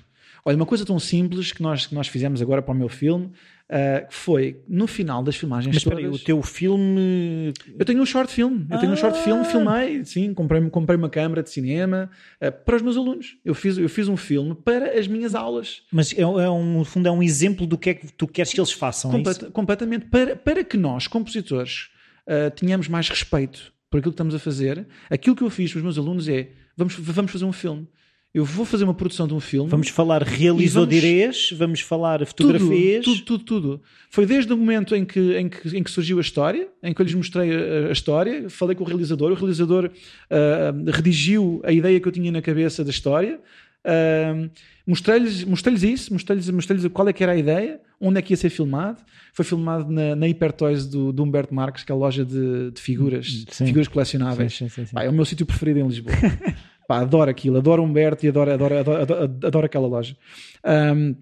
Olha, 0.44 0.56
uma 0.56 0.66
coisa 0.66 0.84
tão 0.84 0.98
simples 0.98 1.52
que 1.52 1.62
nós, 1.62 1.86
que 1.86 1.94
nós 1.94 2.06
fizemos 2.06 2.42
agora 2.42 2.60
para 2.60 2.74
o 2.74 2.76
meu 2.76 2.90
filme 2.90 3.30
Uh, 3.70 4.06
foi 4.10 4.62
no 4.68 4.86
final 4.86 5.22
das 5.22 5.36
filmagens 5.36 5.74
Mas 5.74 5.82
todas... 5.82 6.20
o 6.20 6.22
teu 6.22 6.42
filme... 6.42 7.52
Eu 7.78 7.84
tenho 7.86 8.02
um 8.02 8.06
short 8.06 8.30
film. 8.30 8.66
Eu 8.70 8.78
tenho 8.78 8.92
um 8.92 8.96
short 8.96 9.18
film, 9.20 9.40
ah! 9.40 9.44
filmei, 9.44 10.04
sim, 10.04 10.34
comprei, 10.34 10.60
comprei 10.68 10.98
uma 10.98 11.08
câmara 11.08 11.42
de 11.42 11.48
cinema 11.48 12.10
uh, 12.42 12.52
para 12.64 12.76
os 12.76 12.82
meus 12.82 12.96
alunos. 12.96 13.38
Eu 13.42 13.54
fiz, 13.54 13.78
eu 13.78 13.88
fiz 13.88 14.06
um 14.06 14.18
filme 14.18 14.54
para 14.54 14.98
as 14.98 15.08
minhas 15.08 15.34
aulas. 15.34 15.82
Mas 15.90 16.12
é, 16.12 16.20
é 16.20 16.26
um, 16.26 16.78
no 16.78 16.84
fundo 16.84 17.08
é 17.08 17.10
um 17.10 17.22
exemplo 17.22 17.66
do 17.66 17.78
que 17.78 17.90
é 17.90 17.94
que 17.94 18.12
tu 18.12 18.28
queres 18.28 18.52
que 18.52 18.60
eles 18.60 18.72
façam, 18.72 19.10
é 19.10 19.14
Complet, 19.14 19.44
é 19.44 19.50
Completamente. 19.50 20.06
Para, 20.06 20.36
para 20.36 20.62
que 20.62 20.76
nós, 20.76 21.06
compositores, 21.06 21.88
uh, 22.28 22.50
tenhamos 22.54 22.86
mais 22.86 23.08
respeito 23.08 23.72
por 23.90 23.98
aquilo 23.98 24.12
que 24.12 24.16
estamos 24.16 24.34
a 24.34 24.38
fazer, 24.38 24.86
aquilo 25.08 25.34
que 25.34 25.42
eu 25.42 25.50
fiz 25.50 25.70
para 25.70 25.78
os 25.78 25.84
meus 25.84 25.98
alunos 25.98 26.28
é 26.28 26.50
vamos, 26.76 26.94
vamos 26.96 27.30
fazer 27.30 27.44
um 27.44 27.52
filme 27.52 27.88
eu 28.34 28.44
vou 28.44 28.64
fazer 28.64 28.82
uma 28.82 28.92
produção 28.92 29.28
de 29.28 29.32
um 29.32 29.38
filme. 29.38 29.70
Vamos 29.70 29.88
falar 29.90 30.24
realizadores, 30.24 31.50
vamos, 31.50 31.58
vamos 31.58 31.80
falar 31.80 32.26
fotografias. 32.26 33.04
Tudo, 33.04 33.20
tudo, 33.20 33.44
tudo, 33.44 33.60
tudo, 33.60 33.82
Foi 34.10 34.26
desde 34.26 34.52
o 34.52 34.56
momento 34.58 34.96
em 34.96 35.04
que, 35.04 35.38
em, 35.38 35.48
que, 35.48 35.68
em 35.68 35.82
que 35.84 35.90
surgiu 35.90 36.18
a 36.18 36.20
história, 36.20 36.66
em 36.82 36.92
que 36.92 37.00
eu 37.00 37.04
lhes 37.04 37.14
mostrei 37.14 37.52
a, 37.54 37.88
a 37.90 37.92
história, 37.92 38.50
falei 38.50 38.74
com 38.74 38.82
o 38.82 38.86
realizador, 38.86 39.30
o 39.30 39.34
realizador 39.34 39.86
uh, 39.86 40.90
redigiu 40.90 41.62
a 41.64 41.70
ideia 41.70 42.00
que 42.00 42.08
eu 42.08 42.12
tinha 42.12 42.32
na 42.32 42.42
cabeça 42.42 42.82
da 42.82 42.90
história, 42.90 43.38
uh, 43.86 44.50
mostrei-lhes 44.84 45.44
mostrei 45.44 45.74
isso, 45.74 46.12
mostrei-lhes 46.12 46.50
mostrei 46.50 46.88
qual 46.88 47.08
é 47.08 47.12
que 47.12 47.22
era 47.22 47.32
a 47.32 47.36
ideia, 47.36 47.80
onde 48.00 48.18
é 48.18 48.22
que 48.22 48.32
ia 48.32 48.36
ser 48.36 48.50
filmado. 48.50 48.98
Foi 49.32 49.44
filmado 49.44 49.90
na, 49.90 50.16
na 50.16 50.26
Hipertoys 50.26 50.86
do, 50.86 51.12
do 51.12 51.22
Humberto 51.22 51.54
Marques, 51.54 51.84
que 51.84 51.92
é 51.92 51.94
a 51.94 51.98
loja 51.98 52.24
de, 52.24 52.72
de 52.72 52.80
figuras, 52.80 53.44
sim. 53.48 53.66
figuras 53.66 53.86
colecionáveis. 53.86 54.56
Sim, 54.56 54.68
sim, 54.68 54.86
é 54.96 55.08
o 55.08 55.12
meu 55.12 55.24
sítio 55.24 55.46
preferido 55.46 55.78
em 55.78 55.86
Lisboa. 55.86 56.14
Pá, 56.86 57.00
adoro 57.00 57.30
aquilo, 57.30 57.58
adoro 57.58 57.82
Humberto 57.82 58.26
e 58.26 58.28
adoro, 58.28 58.52
adoro, 58.52 58.78
adoro, 58.78 59.14
adoro, 59.44 59.66
aquela 59.66 59.86
loja. 59.86 60.16
Um, 60.64 61.14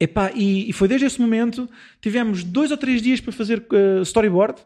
epá, 0.00 0.32
e, 0.34 0.68
e 0.68 0.72
foi 0.72 0.88
desde 0.88 1.06
esse 1.06 1.20
momento, 1.20 1.68
tivemos 2.00 2.42
dois 2.42 2.70
ou 2.70 2.76
três 2.76 3.00
dias 3.00 3.20
para 3.20 3.32
fazer 3.32 3.60
uh, 3.60 4.02
storyboard. 4.02 4.60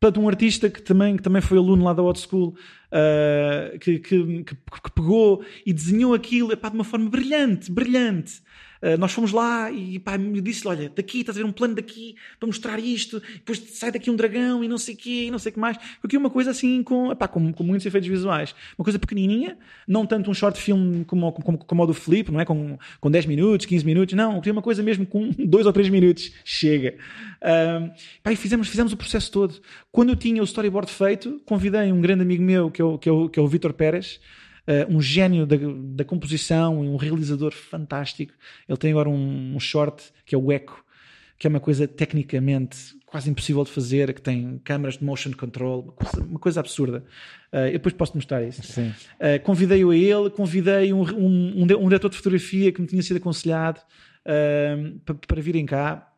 Portanto, 0.00 0.22
um 0.22 0.28
artista 0.28 0.70
que 0.70 0.80
também, 0.80 1.16
que 1.16 1.22
também 1.22 1.42
foi 1.42 1.58
aluno 1.58 1.84
lá 1.84 1.92
da 1.92 2.02
Old 2.02 2.18
School, 2.18 2.54
uh, 2.90 3.78
que, 3.78 3.98
que, 3.98 4.44
que, 4.44 4.54
que, 4.54 4.90
pegou 4.94 5.44
e 5.64 5.72
desenhou 5.74 6.14
aquilo 6.14 6.52
epá, 6.52 6.70
de 6.70 6.74
uma 6.74 6.84
forma 6.84 7.10
brilhante, 7.10 7.70
brilhante. 7.70 8.40
Uh, 8.82 8.96
nós 8.98 9.12
fomos 9.12 9.32
lá 9.32 9.70
e 9.70 9.98
pá, 9.98 10.16
me 10.16 10.40
disse: 10.40 10.66
Olha, 10.66 10.90
daqui 10.94 11.20
estás 11.20 11.36
a 11.36 11.40
ver 11.40 11.46
um 11.46 11.52
plano 11.52 11.74
daqui 11.74 12.14
para 12.38 12.46
mostrar 12.46 12.78
isto, 12.78 13.20
depois 13.34 13.62
sai 13.72 13.92
daqui 13.92 14.10
um 14.10 14.16
dragão 14.16 14.64
e 14.64 14.68
não 14.68 14.78
sei 14.78 14.94
o 14.94 14.96
quê, 14.96 15.24
e 15.26 15.30
não 15.30 15.38
sei 15.38 15.50
o 15.50 15.52
que 15.52 15.60
mais. 15.60 15.76
Porque 16.00 16.16
uma 16.16 16.30
coisa 16.30 16.50
assim 16.50 16.82
com, 16.82 17.12
epá, 17.12 17.28
com, 17.28 17.52
com 17.52 17.62
muitos 17.62 17.86
efeitos 17.86 18.08
visuais. 18.08 18.54
Uma 18.78 18.84
coisa 18.84 18.98
pequenininha, 18.98 19.58
não 19.86 20.06
tanto 20.06 20.30
um 20.30 20.34
short 20.34 20.60
film 20.60 21.04
como, 21.04 21.32
como, 21.32 21.58
como 21.58 21.82
o 21.82 21.86
do 21.86 21.94
Flip, 21.94 22.30
não 22.32 22.40
é? 22.40 22.44
Com, 22.44 22.78
com 23.00 23.10
10 23.10 23.26
minutos, 23.26 23.66
15 23.66 23.84
minutos, 23.84 24.14
não. 24.14 24.36
Eu 24.36 24.40
queria 24.40 24.52
uma 24.52 24.62
coisa 24.62 24.82
mesmo 24.82 25.04
com 25.06 25.30
2 25.38 25.66
ou 25.66 25.72
3 25.72 25.88
minutos. 25.90 26.32
Chega. 26.44 26.96
Uh, 27.42 27.90
pá, 28.22 28.32
e 28.32 28.36
fizemos, 28.36 28.68
fizemos 28.68 28.92
o 28.92 28.96
processo 28.96 29.30
todo. 29.30 29.60
Quando 29.92 30.10
eu 30.10 30.16
tinha 30.16 30.40
o 30.40 30.44
storyboard 30.44 30.90
feito, 30.90 31.40
convidei 31.44 31.92
um 31.92 32.00
grande 32.00 32.22
amigo 32.22 32.42
meu, 32.42 32.70
que 32.70 32.80
é 32.80 32.84
o, 32.84 32.98
que 32.98 33.08
é 33.08 33.12
o, 33.12 33.28
que 33.28 33.38
é 33.38 33.42
o 33.42 33.46
Vitor 33.46 33.72
Pérez 33.72 34.20
uh, 34.66 34.94
um 34.94 35.00
gênio 35.00 35.46
da, 35.46 35.56
da 35.94 36.04
composição 36.04 36.84
e 36.84 36.88
um 36.88 36.96
realizador 36.96 37.52
fantástico. 37.52 38.32
Ele 38.68 38.78
tem 38.78 38.90
agora 38.90 39.08
um, 39.08 39.54
um 39.54 39.60
short 39.60 40.12
que 40.24 40.34
é 40.34 40.38
o 40.38 40.52
Echo, 40.52 40.84
que 41.38 41.46
é 41.46 41.50
uma 41.50 41.60
coisa 41.60 41.88
tecnicamente 41.88 42.94
quase 43.10 43.28
impossível 43.28 43.64
de 43.64 43.70
fazer, 43.70 44.12
que 44.14 44.22
tem 44.22 44.60
câmaras 44.62 44.98
de 44.98 45.04
motion 45.04 45.32
control, 45.32 45.82
uma 45.82 45.92
coisa, 45.92 46.24
uma 46.24 46.38
coisa 46.38 46.60
absurda. 46.60 47.04
Uh, 47.52 47.66
eu 47.66 47.72
depois 47.72 47.92
posso 47.92 48.14
mostrar 48.14 48.42
isso. 48.44 48.80
Uh, 48.80 49.40
Convidei-o 49.42 49.90
a 49.90 49.96
ele, 49.96 50.30
convidei 50.30 50.92
um, 50.92 51.02
um, 51.02 51.62
um, 51.62 51.88
diretor 51.88 52.08
de 52.08 52.16
fotografia 52.16 52.70
que 52.70 52.80
me 52.80 52.86
tinha 52.86 53.02
sido 53.02 53.16
aconselhado 53.16 53.80
uh, 53.80 55.00
para, 55.00 55.14
para 55.14 55.42
virem 55.42 55.66
cá. 55.66 56.08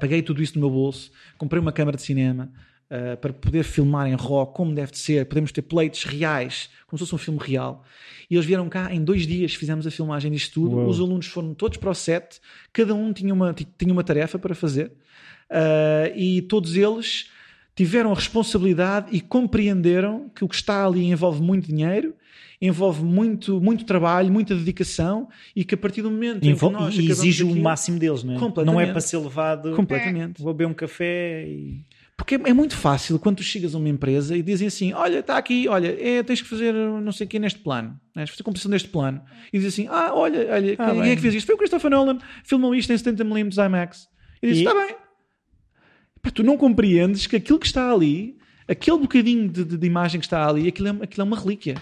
paguei 0.00 0.22
tudo 0.22 0.42
isso 0.42 0.54
no 0.56 0.60
meu 0.60 0.70
bolso, 0.70 1.10
comprei 1.38 1.60
uma 1.60 1.72
câmara 1.72 1.96
de 1.96 2.02
cinema, 2.02 2.50
uh, 2.90 3.16
para 3.18 3.32
poder 3.32 3.64
filmar 3.64 4.06
em 4.06 4.14
RAW 4.14 4.46
como 4.48 4.74
deve 4.74 4.92
de 4.92 4.98
ser, 4.98 5.26
podemos 5.26 5.52
ter 5.52 5.62
plates 5.62 6.04
reais, 6.04 6.70
como 6.86 6.98
se 6.98 7.04
fosse 7.04 7.14
um 7.14 7.18
filme 7.18 7.40
real. 7.42 7.84
E 8.30 8.34
eles 8.34 8.46
vieram 8.46 8.68
cá 8.68 8.92
em 8.92 9.02
dois 9.02 9.26
dias, 9.26 9.54
fizemos 9.54 9.86
a 9.86 9.90
filmagem 9.90 10.30
disto 10.32 10.54
tudo. 10.54 10.76
Uou. 10.76 10.88
Os 10.88 11.00
alunos 11.00 11.26
foram 11.26 11.54
todos 11.54 11.78
para 11.78 11.90
o 11.90 11.94
set, 11.94 12.40
cada 12.72 12.94
um 12.94 13.12
tinha 13.12 13.32
uma, 13.32 13.54
tinha 13.54 13.92
uma 13.92 14.04
tarefa 14.04 14.38
para 14.38 14.54
fazer, 14.54 14.92
uh, 15.50 16.16
e 16.16 16.42
todos 16.42 16.76
eles 16.76 17.30
tiveram 17.74 18.10
a 18.10 18.14
responsabilidade 18.14 19.08
e 19.14 19.20
compreenderam 19.20 20.30
que 20.34 20.44
o 20.44 20.48
que 20.48 20.54
está 20.54 20.86
ali 20.86 21.04
envolve 21.04 21.42
muito 21.42 21.68
dinheiro 21.68 22.14
envolve 22.60 23.04
muito, 23.04 23.60
muito 23.60 23.84
trabalho, 23.84 24.32
muita 24.32 24.54
dedicação 24.54 25.28
e 25.54 25.64
que 25.64 25.74
a 25.74 25.78
partir 25.78 26.02
do 26.02 26.10
momento 26.10 26.44
Envol 26.46 26.70
em 26.70 26.74
que 26.74 26.80
nós 26.80 26.94
e 26.96 27.10
exige 27.10 27.44
o 27.44 27.54
máximo 27.56 27.98
deles, 27.98 28.22
não 28.22 28.34
é? 28.34 28.64
Não 28.64 28.80
é 28.80 28.86
para 28.86 29.00
ser 29.00 29.18
levado 29.18 29.74
completamente. 29.74 30.42
Vou 30.42 30.54
beber 30.54 30.70
um 30.70 30.74
café 30.74 31.46
e 31.46 31.84
porque 32.16 32.36
é, 32.36 32.52
muito 32.52 32.74
fácil 32.76 33.18
quando 33.18 33.36
tu 33.36 33.42
chegas 33.42 33.74
a 33.74 33.78
uma 33.78 33.88
empresa 33.88 34.34
e 34.36 34.42
dizem 34.42 34.68
assim: 34.68 34.92
Olha, 34.94 35.18
está 35.18 35.36
aqui, 35.36 35.68
olha, 35.68 35.88
é, 36.00 36.22
tens 36.22 36.40
que 36.40 36.48
fazer 36.48 36.72
não 36.72 37.12
sei 37.12 37.26
o 37.26 37.28
que 37.28 37.38
neste 37.38 37.58
plano, 37.58 38.00
né? 38.14 38.26
fazer 38.26 38.40
a 38.40 38.44
composição 38.44 38.70
deste 38.70 38.88
plano. 38.88 39.22
E 39.52 39.58
dizem 39.58 39.68
assim: 39.68 39.94
Ah, 39.94 40.14
olha, 40.14 40.52
olha 40.52 40.76
ah, 40.78 40.92
quem, 40.92 41.10
é 41.10 41.14
que 41.14 41.20
fez 41.20 41.34
isto? 41.34 41.46
Foi 41.46 41.54
o 41.54 41.58
Christopher 41.58 41.90
Nolan, 41.90 42.18
filmou 42.42 42.74
isto 42.74 42.90
em 42.90 42.96
70mm 42.96 43.66
IMAX. 43.66 44.08
E 44.42 44.48
diz: 44.48 44.58
Está 44.58 44.74
bem. 44.74 44.96
Pá, 46.22 46.30
tu 46.30 46.42
não 46.42 46.56
compreendes 46.56 47.26
que 47.26 47.36
aquilo 47.36 47.58
que 47.58 47.66
está 47.66 47.92
ali, 47.92 48.38
aquele 48.66 48.98
bocadinho 48.98 49.48
de, 49.48 49.64
de, 49.64 49.76
de 49.76 49.86
imagem 49.86 50.18
que 50.18 50.26
está 50.26 50.48
ali, 50.48 50.66
aquilo 50.66 50.88
é, 50.88 51.04
aquilo 51.04 51.20
é 51.20 51.24
uma 51.24 51.38
relíquia. 51.38 51.76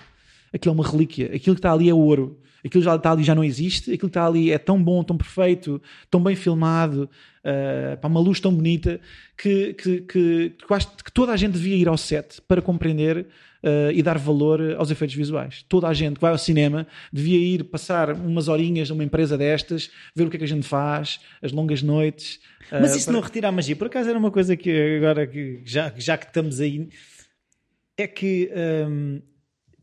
Aquilo 0.52 0.74
é 0.74 0.74
uma 0.74 0.88
relíquia. 0.88 1.26
Aquilo 1.26 1.54
que 1.54 1.60
está 1.60 1.72
ali 1.72 1.88
é 1.88 1.94
ouro 1.94 2.40
aquilo 2.64 2.82
já 2.82 2.94
está 2.94 3.12
ali 3.12 3.22
já 3.22 3.34
não 3.34 3.44
existe, 3.44 3.92
aquilo 3.92 4.08
que 4.08 4.18
está 4.18 4.26
ali 4.26 4.50
é 4.50 4.58
tão 4.58 4.82
bom, 4.82 5.02
tão 5.04 5.16
perfeito, 5.16 5.80
tão 6.10 6.22
bem 6.22 6.34
filmado, 6.34 7.08
uh, 7.44 7.96
para 7.98 8.08
uma 8.08 8.20
luz 8.20 8.40
tão 8.40 8.54
bonita, 8.54 9.00
que, 9.36 9.74
que, 9.74 10.00
que, 10.00 10.54
acho 10.70 10.88
que 10.96 11.12
toda 11.12 11.32
a 11.32 11.36
gente 11.36 11.52
devia 11.52 11.76
ir 11.76 11.88
ao 11.88 11.96
set 11.96 12.40
para 12.48 12.62
compreender 12.62 13.18
uh, 13.62 13.90
e 13.92 14.02
dar 14.02 14.18
valor 14.18 14.74
aos 14.76 14.90
efeitos 14.90 15.14
visuais. 15.14 15.64
Toda 15.68 15.88
a 15.88 15.94
gente 15.94 16.14
que 16.14 16.20
vai 16.20 16.32
ao 16.32 16.38
cinema 16.38 16.86
devia 17.12 17.38
ir 17.38 17.64
passar 17.64 18.12
umas 18.12 18.48
horinhas 18.48 18.88
numa 18.88 19.04
empresa 19.04 19.36
destas, 19.36 19.90
ver 20.14 20.26
o 20.26 20.30
que 20.30 20.36
é 20.36 20.38
que 20.38 20.44
a 20.44 20.48
gente 20.48 20.66
faz, 20.66 21.20
as 21.42 21.52
longas 21.52 21.82
noites. 21.82 22.40
Uh, 22.72 22.80
Mas 22.80 22.96
isso 22.96 23.06
para... 23.06 23.14
não 23.14 23.20
retira 23.20 23.48
a 23.48 23.52
magia. 23.52 23.76
Por 23.76 23.88
acaso 23.88 24.08
era 24.08 24.18
uma 24.18 24.30
coisa 24.30 24.56
que 24.56 24.96
agora 24.96 25.26
que 25.26 25.60
já, 25.64 25.92
já 25.96 26.16
que 26.16 26.26
estamos 26.26 26.60
aí, 26.60 26.88
é 27.96 28.06
que. 28.06 28.50
Um 28.88 29.33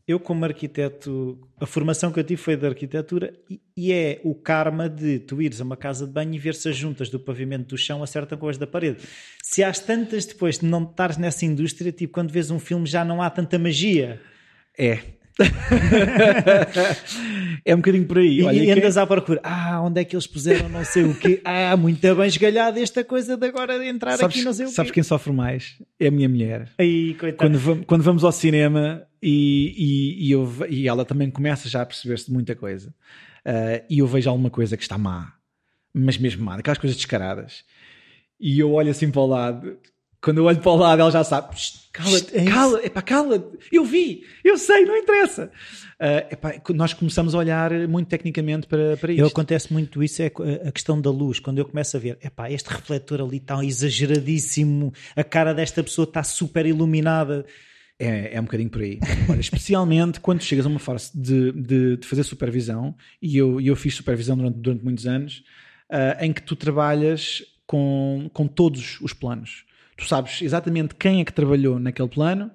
eu, 0.06 0.18
como 0.18 0.44
arquiteto, 0.44 1.38
a 1.60 1.66
formação 1.66 2.10
que 2.10 2.18
eu 2.18 2.24
tive 2.24 2.40
foi 2.40 2.56
de 2.56 2.66
arquitetura 2.66 3.32
e, 3.48 3.60
e, 3.76 3.92
é 3.92 4.20
o 4.24 4.34
karma 4.34 4.88
de 4.88 5.20
tu 5.20 5.40
ires 5.40 5.60
a 5.60 5.64
uma 5.64 5.76
casa 5.76 6.06
de 6.06 6.12
banho 6.12 6.34
e 6.34 6.38
ver 6.38 6.54
se 6.54 6.68
as 6.68 6.76
juntas 6.76 7.08
do 7.08 7.20
pavimento 7.20 7.68
do 7.68 7.78
chão 7.78 8.02
acertam 8.02 8.36
com 8.36 8.48
as 8.48 8.58
da 8.58 8.66
parede. 8.66 8.98
Se 9.42 9.62
às 9.62 9.78
tantas 9.78 10.26
depois 10.26 10.58
de 10.58 10.66
não 10.66 10.82
estares 10.82 11.16
nessa 11.16 11.44
indústria, 11.44 11.92
tipo, 11.92 12.14
quando 12.14 12.32
vês 12.32 12.50
um 12.50 12.58
filme 12.58 12.86
já 12.86 13.04
não 13.04 13.22
há 13.22 13.30
tanta 13.30 13.58
magia. 13.58 14.20
É. 14.76 14.98
é 17.64 17.74
um 17.74 17.78
bocadinho 17.78 18.06
por 18.06 18.18
aí. 18.18 18.40
E, 18.40 18.44
Olha, 18.44 18.62
e 18.62 18.66
que- 18.66 18.72
andas 18.72 18.96
à 18.96 19.06
procura. 19.06 19.40
Ah, 19.42 19.80
onde 19.82 20.00
é 20.00 20.04
que 20.04 20.14
eles 20.14 20.26
puseram 20.26 20.68
não 20.68 20.84
sei 20.84 21.04
o 21.04 21.14
quê? 21.14 21.40
Ah, 21.52 21.76
muito 21.76 22.14
bem 22.14 22.26
esgalhado 22.26 22.78
esta 22.78 23.04
coisa 23.04 23.36
de 23.36 23.46
agora 23.46 23.84
entrar 23.86 24.16
sabes, 24.16 24.36
aqui 24.36 24.44
não 24.44 24.52
sei 24.52 24.66
o 24.66 24.68
quê. 24.68 24.74
sabes 24.74 24.92
quem 24.92 25.02
sofre 25.02 25.32
mais? 25.32 25.76
É 25.98 26.08
a 26.08 26.10
minha 26.10 26.28
mulher. 26.28 26.68
Aí, 26.78 27.14
coitado. 27.14 27.58
Quando, 27.60 27.84
quando 27.84 28.02
vamos 28.02 28.24
ao 28.24 28.32
cinema 28.32 29.02
e, 29.22 30.18
e, 30.18 30.28
e, 30.28 30.32
eu 30.32 30.50
e 30.68 30.88
ela 30.88 31.04
também 31.04 31.30
começa 31.30 31.68
já 31.68 31.82
a 31.82 31.86
perceber-se 31.86 32.26
de 32.26 32.32
muita 32.32 32.54
coisa 32.54 32.94
ah, 33.44 33.82
e 33.88 33.98
eu 33.98 34.06
vejo 34.06 34.28
alguma 34.30 34.50
coisa 34.50 34.76
que 34.76 34.82
está 34.82 34.96
má, 34.98 35.32
mas 35.92 36.16
mesmo 36.18 36.44
má, 36.44 36.56
aquelas 36.56 36.78
coisas 36.78 36.96
descaradas, 36.96 37.64
e 38.40 38.58
eu 38.58 38.72
olho 38.72 38.90
assim 38.90 39.10
para 39.10 39.20
o 39.20 39.26
lado. 39.26 39.76
Quando 40.22 40.38
eu 40.38 40.44
olho 40.44 40.60
para 40.60 40.70
o 40.70 40.76
lado, 40.76 41.00
ela 41.02 41.10
já 41.10 41.24
sabe. 41.24 41.50
"Psst, 41.54 41.82
Cala-te, 41.92 42.34
É 42.34 42.44
cala, 42.46 42.86
epá, 42.86 43.02
cala-te. 43.02 43.46
Eu 43.70 43.84
vi, 43.84 44.22
eu 44.42 44.56
sei, 44.56 44.86
não 44.86 44.96
interessa. 44.96 45.50
Ah, 46.00 46.26
epá, 46.30 46.54
nós 46.70 46.94
começamos 46.94 47.34
a 47.34 47.38
olhar 47.38 47.70
muito 47.86 48.08
tecnicamente 48.08 48.66
para, 48.66 48.96
para 48.96 49.12
Eu 49.12 49.26
isto. 49.26 49.32
acontece 49.32 49.70
muito 49.70 50.02
isso, 50.02 50.22
é 50.22 50.32
a 50.66 50.72
questão 50.72 50.98
da 50.98 51.10
luz. 51.10 51.38
Quando 51.38 51.58
eu 51.58 51.66
começo 51.66 51.94
a 51.96 52.00
ver, 52.00 52.16
epá, 52.22 52.50
este 52.50 52.70
refletor 52.70 53.20
ali 53.20 53.36
está 53.36 53.62
exageradíssimo, 53.62 54.92
a 55.14 55.22
cara 55.22 55.52
desta 55.52 55.82
pessoa 55.82 56.04
está 56.04 56.22
super 56.22 56.64
iluminada. 56.66 57.44
É, 57.98 58.36
é 58.36 58.40
um 58.40 58.44
bocadinho 58.44 58.70
por 58.70 58.80
aí. 58.80 58.98
Olha, 59.28 59.40
especialmente 59.40 60.18
quando 60.18 60.42
chegas 60.42 60.64
a 60.64 60.68
uma 60.68 60.78
fase 60.78 61.10
de, 61.14 61.52
de, 61.52 61.96
de 61.98 62.06
fazer 62.06 62.22
supervisão, 62.24 62.94
e 63.20 63.36
eu, 63.36 63.60
eu 63.60 63.76
fiz 63.76 63.94
supervisão 63.94 64.36
durante, 64.36 64.56
durante 64.58 64.82
muitos 64.82 65.06
anos, 65.06 65.44
ah, 65.90 66.16
em 66.24 66.32
que 66.32 66.42
tu 66.42 66.56
trabalhas 66.56 67.42
com, 67.66 68.30
com 68.32 68.46
todos 68.46 68.98
os 69.02 69.12
planos. 69.12 69.64
Tu 70.02 70.08
sabes 70.08 70.42
exatamente 70.42 70.94
quem 70.96 71.20
é 71.20 71.24
que 71.24 71.32
trabalhou 71.32 71.78
naquele 71.78 72.08
plano, 72.08 72.50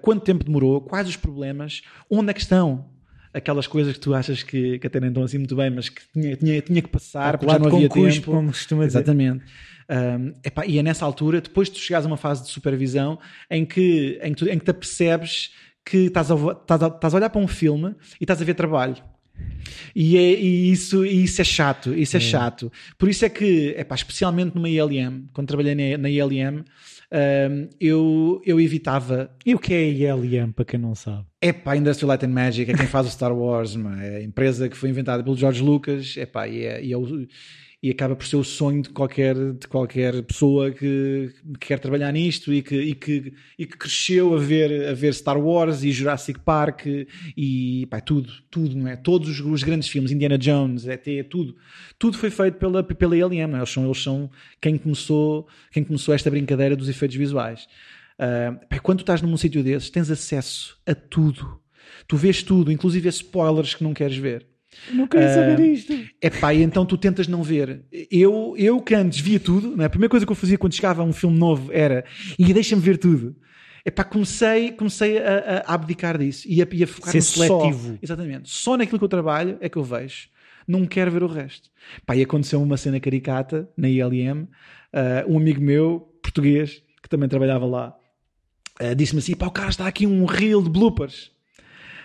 quanto 0.00 0.24
tempo 0.24 0.44
demorou, 0.44 0.80
quais 0.80 1.08
os 1.08 1.16
problemas, 1.16 1.82
onde 2.10 2.30
é 2.30 2.34
que 2.34 2.40
estão 2.40 2.88
aquelas 3.32 3.66
coisas 3.66 3.92
que 3.92 4.00
tu 4.00 4.14
achas 4.14 4.42
que, 4.42 4.78
que 4.78 4.86
até 4.86 4.98
nem 5.00 5.08
estão 5.08 5.22
assim 5.22 5.38
muito 5.38 5.54
bem, 5.54 5.70
mas 5.70 5.88
que 5.88 6.00
tinha, 6.12 6.36
tinha, 6.36 6.60
tinha 6.62 6.82
que 6.82 6.88
passar, 6.88 7.36
porque 7.38 7.52
já 7.52 7.58
não 7.58 7.66
havia 7.66 7.88
com 7.88 8.00
cuspe, 8.00 8.20
tempo. 8.20 8.32
como 8.32 8.48
costuma 8.48 8.86
dizer. 8.86 8.98
Exatamente. 8.98 9.44
Um, 9.90 10.34
epá, 10.44 10.66
e 10.66 10.78
é 10.78 10.82
nessa 10.82 11.04
altura, 11.04 11.40
depois 11.40 11.68
de 11.68 11.74
tu 11.74 11.80
chegares 11.80 12.06
a 12.06 12.08
uma 12.08 12.16
fase 12.16 12.42
de 12.42 12.48
supervisão, 12.48 13.18
em 13.50 13.64
que, 13.64 14.18
em 14.22 14.32
que, 14.34 14.44
tu, 14.44 14.48
em 14.48 14.58
que 14.58 14.64
te 14.64 14.70
apercebes 14.70 15.52
que 15.84 16.06
estás 16.06 16.30
a, 16.30 16.34
estás, 16.34 16.82
a, 16.82 16.86
estás 16.88 17.14
a 17.14 17.16
olhar 17.16 17.30
para 17.30 17.40
um 17.40 17.48
filme 17.48 17.94
e 18.20 18.24
estás 18.24 18.40
a 18.40 18.44
ver 18.44 18.54
trabalho. 18.54 18.96
E, 19.94 20.16
é, 20.16 20.40
e 20.40 20.70
isso, 20.70 21.04
e 21.04 21.24
isso 21.24 21.40
é 21.40 21.44
chato, 21.44 21.94
isso 21.94 22.16
é, 22.16 22.20
chato. 22.20 22.70
Por 22.96 23.08
isso 23.08 23.24
é 23.24 23.28
que, 23.28 23.74
epá, 23.76 23.94
especialmente 23.94 24.54
numa 24.54 24.68
ILM, 24.68 25.26
quando 25.32 25.48
trabalhei 25.48 25.74
na, 25.74 25.98
na 25.98 26.10
ILM, 26.10 26.64
um, 27.10 27.68
eu, 27.80 28.42
eu 28.44 28.60
evitava 28.60 29.30
E 29.44 29.54
o 29.54 29.58
que 29.58 29.72
é 29.72 30.10
a 30.10 30.14
ILM, 30.14 30.52
para 30.52 30.64
quem 30.64 30.78
não 30.78 30.94
sabe? 30.94 31.24
Epá, 31.40 31.76
Industrial 31.76 32.08
Light 32.08 32.24
and 32.24 32.28
Magic 32.28 32.70
é 32.70 32.74
quem 32.74 32.86
faz 32.86 33.06
o 33.06 33.10
Star 33.10 33.32
Wars, 33.34 33.74
mano. 33.76 34.00
é 34.02 34.16
a 34.16 34.22
empresa 34.22 34.68
que 34.68 34.76
foi 34.76 34.90
inventada 34.90 35.22
pelo 35.22 35.36
George 35.36 35.62
Lucas, 35.62 36.16
epá, 36.16 36.46
e, 36.46 36.64
é, 36.64 36.84
e, 36.84 36.92
é 36.92 36.96
o- 36.98 37.26
e 37.80 37.90
acaba 37.90 38.16
por 38.16 38.26
ser 38.26 38.36
o 38.36 38.42
sonho 38.42 38.82
de 38.82 38.88
qualquer, 38.88 39.36
de 39.36 39.68
qualquer 39.68 40.20
pessoa 40.24 40.72
que, 40.72 41.32
que 41.60 41.68
quer 41.68 41.78
trabalhar 41.78 42.10
nisto 42.12 42.52
e 42.52 42.60
que, 42.60 42.74
e 42.74 42.94
que, 42.94 43.32
e 43.56 43.66
que 43.66 43.76
cresceu 43.76 44.34
a 44.34 44.38
ver, 44.38 44.88
a 44.88 44.94
ver 44.94 45.14
Star 45.14 45.38
Wars 45.38 45.84
e 45.84 45.92
Jurassic 45.92 46.40
Park 46.40 46.86
e 47.36 47.86
pá, 47.88 48.00
tudo, 48.00 48.32
tudo, 48.50 48.76
não 48.76 48.88
é? 48.88 48.96
Todos 48.96 49.28
os, 49.28 49.40
os 49.40 49.62
grandes 49.62 49.88
filmes, 49.88 50.10
Indiana 50.10 50.36
Jones, 50.36 50.88
ET, 50.88 51.06
tudo. 51.30 51.56
Tudo 51.98 52.18
foi 52.18 52.30
feito 52.30 52.58
pela, 52.58 52.82
pela 52.82 53.16
não 53.16 53.56
é? 53.56 53.60
eles, 53.60 53.70
são, 53.70 53.84
eles 53.84 54.02
são 54.02 54.28
quem 54.60 54.76
começou, 54.76 55.46
quem 55.70 55.84
começou 55.84 56.12
esta 56.12 56.30
brincadeira 56.30 56.74
dos 56.74 56.88
efeitos 56.88 57.16
visuais. 57.16 57.68
Uh, 58.18 58.58
pá, 58.68 58.80
quando 58.80 59.00
estás 59.00 59.22
num 59.22 59.36
sítio 59.36 59.62
desses, 59.62 59.88
tens 59.88 60.10
acesso 60.10 60.76
a 60.84 60.96
tudo. 60.96 61.60
Tu 62.08 62.16
vês 62.16 62.42
tudo, 62.42 62.72
inclusive 62.72 63.08
a 63.08 63.10
spoilers 63.10 63.76
que 63.76 63.84
não 63.84 63.94
queres 63.94 64.16
ver. 64.16 64.57
Não 64.92 65.06
queria 65.06 65.32
saber 65.32 65.60
isto. 65.60 65.92
É 66.20 66.30
pá, 66.30 66.52
e 66.52 66.62
então 66.62 66.84
tu 66.84 66.96
tentas 66.96 67.26
não 67.26 67.42
ver. 67.42 67.82
Eu, 68.10 68.54
eu 68.56 68.80
que 68.80 68.94
antes 68.94 69.20
via 69.20 69.40
tudo, 69.40 69.76
né? 69.76 69.86
a 69.86 69.90
primeira 69.90 70.10
coisa 70.10 70.26
que 70.26 70.32
eu 70.32 70.36
fazia 70.36 70.58
quando 70.58 70.74
chegava 70.74 71.02
a 71.02 71.04
um 71.04 71.12
filme 71.12 71.38
novo 71.38 71.72
era 71.72 72.04
e 72.38 72.52
deixa-me 72.52 72.82
ver 72.82 72.98
tudo. 72.98 73.36
É 73.84 73.90
pá, 73.90 74.04
comecei, 74.04 74.72
comecei 74.72 75.18
a, 75.18 75.64
a 75.66 75.74
abdicar 75.74 76.18
disso 76.18 76.46
e 76.46 76.62
a, 76.62 76.66
e 76.70 76.82
a 76.82 76.86
focar 76.86 77.12
só. 77.20 77.20
seletivo. 77.20 77.98
Exatamente. 78.02 78.50
Só 78.50 78.76
naquilo 78.76 78.98
que 78.98 79.04
eu 79.04 79.08
trabalho 79.08 79.56
é 79.60 79.68
que 79.68 79.78
eu 79.78 79.84
vejo. 79.84 80.28
Não 80.66 80.84
quero 80.84 81.10
ver 81.10 81.22
o 81.22 81.26
resto. 81.26 81.70
Pá, 82.04 82.14
e 82.14 82.22
aconteceu 82.22 82.62
uma 82.62 82.76
cena 82.76 83.00
caricata 83.00 83.68
na 83.76 83.88
ILM. 83.88 84.46
ah, 84.92 85.24
um 85.26 85.38
amigo 85.38 85.62
meu, 85.62 86.12
português, 86.22 86.82
que 87.02 87.08
também 87.08 87.28
trabalhava 87.28 87.64
lá, 87.64 87.96
ah, 88.78 88.94
disse-me 88.94 89.20
assim: 89.20 89.34
pá, 89.34 89.46
o 89.46 89.50
cara 89.50 89.70
está 89.70 89.86
aqui 89.86 90.06
um 90.06 90.26
reel 90.26 90.62
de 90.62 90.68
bloopers. 90.68 91.32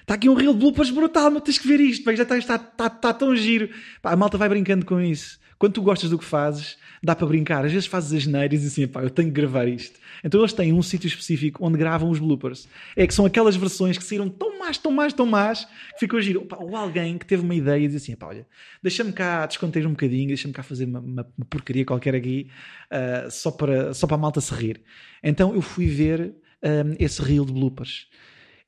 Está 0.04 0.14
aqui 0.16 0.30
um 0.30 0.34
reel 0.36 0.54
de 0.54 0.60
bloopers 0.60 0.90
brutal, 0.92 1.32
mas 1.32 1.44
tens 1.44 1.58
que 1.58 1.68
ver 1.68 1.80
isto, 1.80 2.04
pá, 2.04 2.14
já 2.14 2.24
está, 2.24 2.38
está, 2.38 2.56
está, 2.56 2.88
está 2.88 3.14
tão 3.14 3.36
giro. 3.36 3.70
Pá, 4.02 4.12
a 4.12 4.16
malta 4.16 4.38
vai 4.38 4.48
brincando 4.50 4.86
com 4.86 5.00
isso. 5.02 5.42
Quando 5.58 5.74
tu 5.74 5.82
gostas 5.82 6.10
do 6.10 6.18
que 6.20 6.26
fazes, 6.26 6.78
dá 7.02 7.16
para 7.16 7.26
brincar. 7.26 7.64
Às 7.64 7.72
vezes 7.72 7.88
fazes 7.88 8.12
as 8.12 8.26
neiras 8.28 8.64
e 8.64 8.68
assim, 8.68 8.86
pá, 8.86 9.02
eu 9.02 9.10
tenho 9.10 9.30
que 9.30 9.34
gravar 9.34 9.66
isto. 9.66 9.98
Então 10.22 10.42
eles 10.42 10.52
têm 10.52 10.74
um 10.74 10.82
sítio 10.82 11.08
específico 11.08 11.66
onde 11.66 11.78
gravam 11.78 12.10
os 12.10 12.20
bloopers. 12.20 12.68
É 12.98 13.08
que 13.08 13.14
são 13.14 13.26
aquelas 13.26 13.56
versões 13.56 13.98
que 13.98 14.04
saíram 14.04 14.28
tão 14.28 14.60
más, 14.60 14.78
tão 14.78 14.92
más, 14.92 15.14
tão 15.14 15.26
más, 15.26 15.64
que 15.94 16.00
ficou 16.02 16.20
giro. 16.20 16.46
Ou 16.60 16.76
alguém 16.76 17.18
que 17.18 17.26
teve 17.26 17.44
uma 17.44 17.56
ideia 17.56 17.86
e 17.86 17.88
diz 17.88 18.04
assim, 18.04 18.14
pá, 18.14 18.28
olha, 18.28 18.46
deixa-me 18.82 19.14
cá 19.14 19.46
desconter 19.46 19.88
um 19.88 19.92
bocadinho, 19.92 20.28
deixa-me 20.28 20.54
cá 20.54 20.64
fazer 20.64 20.84
uma, 20.84 21.00
uma- 21.00 21.28
uma 21.38 21.46
porcaria 21.50 21.86
qualquer 21.86 22.14
aqui, 22.14 22.50
ah, 22.92 23.30
só, 23.32 23.50
para, 23.50 23.94
só 23.94 24.06
para 24.06 24.16
a 24.16 24.20
malta 24.20 24.42
se 24.42 24.54
rir. 24.54 24.82
Então 25.24 25.54
eu 25.56 25.62
fui 25.62 25.86
ver 25.88 26.34
ah, 26.62 26.94
esse 27.00 27.22
reel 27.22 27.46
de 27.46 27.54
bloopers. 27.54 28.08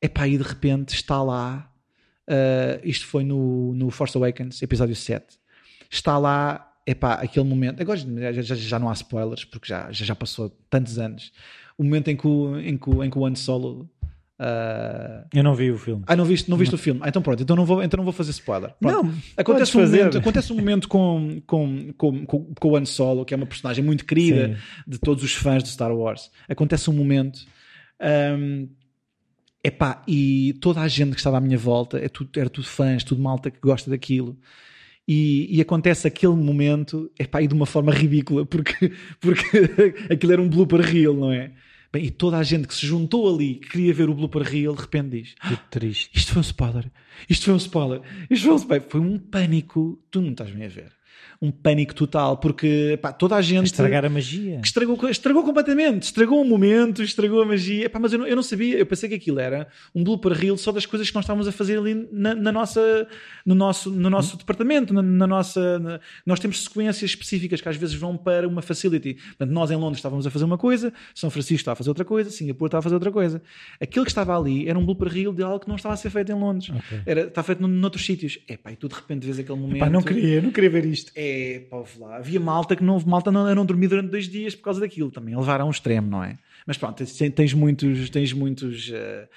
Epá, 0.06 0.28
e 0.28 0.38
de 0.38 0.44
repente 0.44 0.94
está 0.94 1.24
lá, 1.24 1.68
uh, 2.30 2.80
isto 2.84 3.08
foi 3.08 3.24
no, 3.24 3.74
no 3.74 3.90
Force 3.90 4.16
Awakens, 4.16 4.62
episódio 4.62 4.96
7, 4.96 5.26
está 5.90 6.20
lá, 6.20 6.74
epá, 6.86 7.14
aquele 7.14 7.48
momento, 7.48 7.82
agora 7.82 7.98
já, 7.98 8.32
já, 8.44 8.54
já 8.54 8.78
não 8.78 8.88
há 8.88 8.94
spoilers, 8.94 9.44
porque 9.44 9.68
já, 9.68 9.92
já, 9.92 10.06
já 10.06 10.16
passou 10.16 10.52
tantos 10.70 11.00
anos, 11.00 11.32
o 11.76 11.84
momento 11.84 12.10
em 12.10 12.16
que 12.16 12.28
o, 12.28 12.56
em 12.60 12.78
que 12.78 12.88
o, 12.88 13.04
em 13.04 13.10
que 13.10 13.18
o 13.18 13.26
Han 13.26 13.34
Solo... 13.34 13.90
uh, 14.40 15.26
Eu 15.34 15.44
não 15.44 15.56
vi 15.56 15.72
o 15.72 15.78
filme. 15.80 16.04
ah, 16.06 16.16
não 16.16 16.24
viste, 16.24 16.52
não 16.52 16.58
viste 16.58 16.76
o 16.76 16.78
filme? 16.78 17.00
Ah, 17.04 17.10
então 17.10 17.24
pronto, 17.24 17.42
então 17.42 17.56
não 17.56 17.66
vou, 17.66 17.82
então 17.82 17.98
não 17.98 18.04
vou 18.04 18.14
fazer 18.14 18.30
spoiler. 18.30 18.76
Pronto. 18.80 19.08
Não, 19.08 19.14
acontece 19.36 19.76
um, 19.76 19.82
fazer. 19.82 19.98
momento, 19.98 20.18
acontece 20.20 20.54
um 20.54 20.56
momento 20.56 20.88
com, 20.88 21.42
com, 21.48 21.94
com, 21.98 22.26
com, 22.28 22.54
com 22.54 22.70
o 22.70 22.76
Han 22.78 22.86
Solo, 22.86 23.26
que 23.26 23.34
é 23.34 23.38
uma 23.38 23.48
personagem 23.48 23.84
muito 23.84 24.06
querida 24.06 24.50
Sim. 24.50 24.62
de 24.88 25.00
todos 25.00 25.24
os 25.24 25.34
fãs 25.34 25.64
de 25.64 25.70
Star 25.70 25.92
Wars. 25.92 26.30
Acontece 26.48 26.92
um 26.92 26.94
momento. 26.94 27.40
Um, 28.00 28.70
epá, 29.66 30.04
e 30.08 30.54
toda 30.62 30.82
a 30.82 30.88
gente 30.88 31.12
que 31.12 31.18
estava 31.18 31.38
à 31.38 31.42
minha 31.42 31.58
volta 31.58 31.98
é 31.98 32.08
tudo, 32.08 32.30
era 32.40 32.50
tudo 32.50 32.68
fãs, 32.68 33.04
tudo 33.04 33.22
malta 33.22 33.50
que 33.50 33.60
gosta 33.60 33.90
daquilo. 33.90 34.38
E, 35.08 35.58
e 35.58 35.62
acontece 35.62 36.08
aquele 36.08 36.36
momento, 36.36 37.12
epá, 37.20 37.42
e 37.42 37.48
de 37.48 37.54
uma 37.54 37.66
forma 37.66 37.92
ridícula, 37.92 38.46
porque, 38.46 38.92
porque 39.20 39.44
aquilo 40.14 40.34
era 40.34 40.42
um 40.42 40.50
blooper 40.50 40.82
reel, 40.82 41.16
não 41.16 41.32
é? 41.32 41.52
Bem, 41.92 42.06
e 42.06 42.12
toda 42.12 42.38
a 42.38 42.44
gente 42.44 42.68
que 42.68 42.76
se 42.76 42.86
juntou 42.86 43.34
ali, 43.34 43.56
que 43.56 43.70
queria 43.70 43.94
ver 43.94 44.10
o 44.10 44.14
blooper 44.14 44.42
reel, 44.42 44.76
de 44.76 44.82
repente 44.82 45.22
diz: 45.22 45.34
Que 45.36 45.58
triste. 45.70 46.10
isto 46.14 46.34
foi 46.34 46.40
um 46.40 46.42
spoiler. 46.42 46.92
Isto 47.30 47.46
foi 47.46 47.54
um 47.54 47.58
spoiler. 47.58 48.02
Isto 48.30 48.46
foi 48.46 48.54
um 48.54 48.58
spoiler. 48.58 48.88
Foi 48.90 49.00
um 49.00 49.18
pânico. 49.18 50.04
Tu 50.12 50.22
não 50.22 50.32
estás 50.32 50.52
bem 50.52 50.66
a 50.66 50.68
ver. 50.68 50.92
Um 51.46 51.52
pânico 51.52 51.94
total, 51.94 52.38
porque 52.38 52.98
pá, 53.02 53.12
toda 53.14 53.36
a 53.36 53.42
gente. 53.42 53.66
Estragar 53.68 54.04
a 54.06 54.10
magia. 54.10 54.60
que 54.62 54.68
estragou, 54.68 55.10
estragou 55.10 55.44
completamente, 55.44 56.04
estragou 56.04 56.42
o 56.42 56.46
momento, 56.46 57.04
estragou 57.04 57.42
a 57.42 57.46
magia. 57.46 57.86
Epá, 57.86 58.00
mas 58.00 58.14
eu 58.14 58.20
não, 58.20 58.28
eu 58.28 58.36
não 58.36 58.44
sabia, 58.44 58.78
eu 58.78 58.86
pensei 58.86 59.08
que 59.10 59.16
aquilo 59.16 59.40
era 59.40 59.68
um 59.94 60.04
blooper 60.04 60.32
reel 60.34 60.58
só 60.58 60.72
das 60.72 60.86
coisas 60.86 61.08
que 61.10 61.16
nós 61.16 61.24
estávamos 61.26 61.48
a 61.48 61.52
fazer 61.52 61.78
ali 61.78 62.08
na, 62.12 62.34
na 62.34 62.52
nossa, 62.52 63.08
no 63.46 63.54
nosso, 63.54 63.92
no 63.92 64.10
nosso 64.10 64.38
departamento, 64.38 64.94
na, 64.94 65.02
na 65.02 65.28
nossa. 65.28 65.80
na- 65.80 66.00
nós 66.26 66.40
temos 66.40 66.64
sequências 66.64 67.12
específicas 67.12 67.62
que 67.62 67.70
às 67.70 67.76
vezes 67.78 67.96
vão 67.96 68.18
para 68.18 68.48
uma 68.48 68.62
facility. 68.62 69.14
Portanto, 69.16 69.52
nós 69.52 69.70
em 69.72 69.76
Londres 69.76 69.98
estávamos 70.00 70.26
a 70.26 70.32
fazer 70.32 70.46
uma 70.46 70.58
coisa, 70.58 70.92
São 71.14 71.30
Francisco 71.30 71.56
estava 71.62 71.74
a 71.74 71.76
fazer 71.76 71.90
outra 71.90 72.06
coisa, 72.06 72.30
Singapura 72.30 72.68
estava 72.70 72.80
a 72.80 72.84
fazer 72.84 72.96
outra 72.96 73.12
coisa. 73.12 73.42
Aquilo 73.80 74.04
que 74.06 74.12
estava 74.12 74.38
ali 74.38 74.68
era 74.68 74.78
um 74.80 74.86
blooper 74.86 75.08
reel 75.10 75.32
de 75.34 75.44
algo 75.44 75.60
que 75.60 75.68
não 75.68 75.76
estava 75.76 75.94
a 75.94 75.98
ser 75.98 76.10
feito 76.10 76.32
em 76.32 76.36
Londres. 76.36 76.70
Ok. 76.70 77.00
Era, 77.06 77.22
está 77.22 77.44
feito 77.44 77.66
noutros 77.68 78.06
sítios. 78.06 78.40
Epá, 78.48 78.72
e 78.72 78.76
tu 78.76 78.88
de 78.88 78.96
repente 78.96 79.26
vês 79.26 79.38
aquele 79.40 79.60
momento. 79.60 79.80
Pá, 79.80 79.90
não 79.90 80.02
queria, 80.02 80.42
não 80.42 80.52
queria 80.52 80.70
ver 80.70 80.86
isto. 80.86 81.12
É, 81.16 81.35
pá, 81.70 81.78
ouve 81.78 82.00
lá. 82.00 82.18
Havia 82.18 82.40
malta 82.40 82.76
que 82.76 82.84
não, 82.84 83.00
malta 83.06 83.32
não, 83.32 83.48
eu 83.48 83.56
não 83.56 83.66
dormi 83.66 83.88
durante 83.88 84.10
dois 84.10 84.28
dias 84.28 84.56
por 84.56 84.64
causa 84.64 84.80
daquilo 84.80 85.12
também. 85.12 85.36
Levar 85.36 85.62
a 85.62 85.66
um 85.66 85.70
extremo, 85.70 86.08
não 86.10 86.24
é? 86.24 86.38
Mas 86.68 86.78
pronto, 86.78 87.04
tens, 87.36 87.54
muitos, 87.54 88.10
tens 88.10 88.34
muitos, 88.34 88.90
eh, 88.92 89.28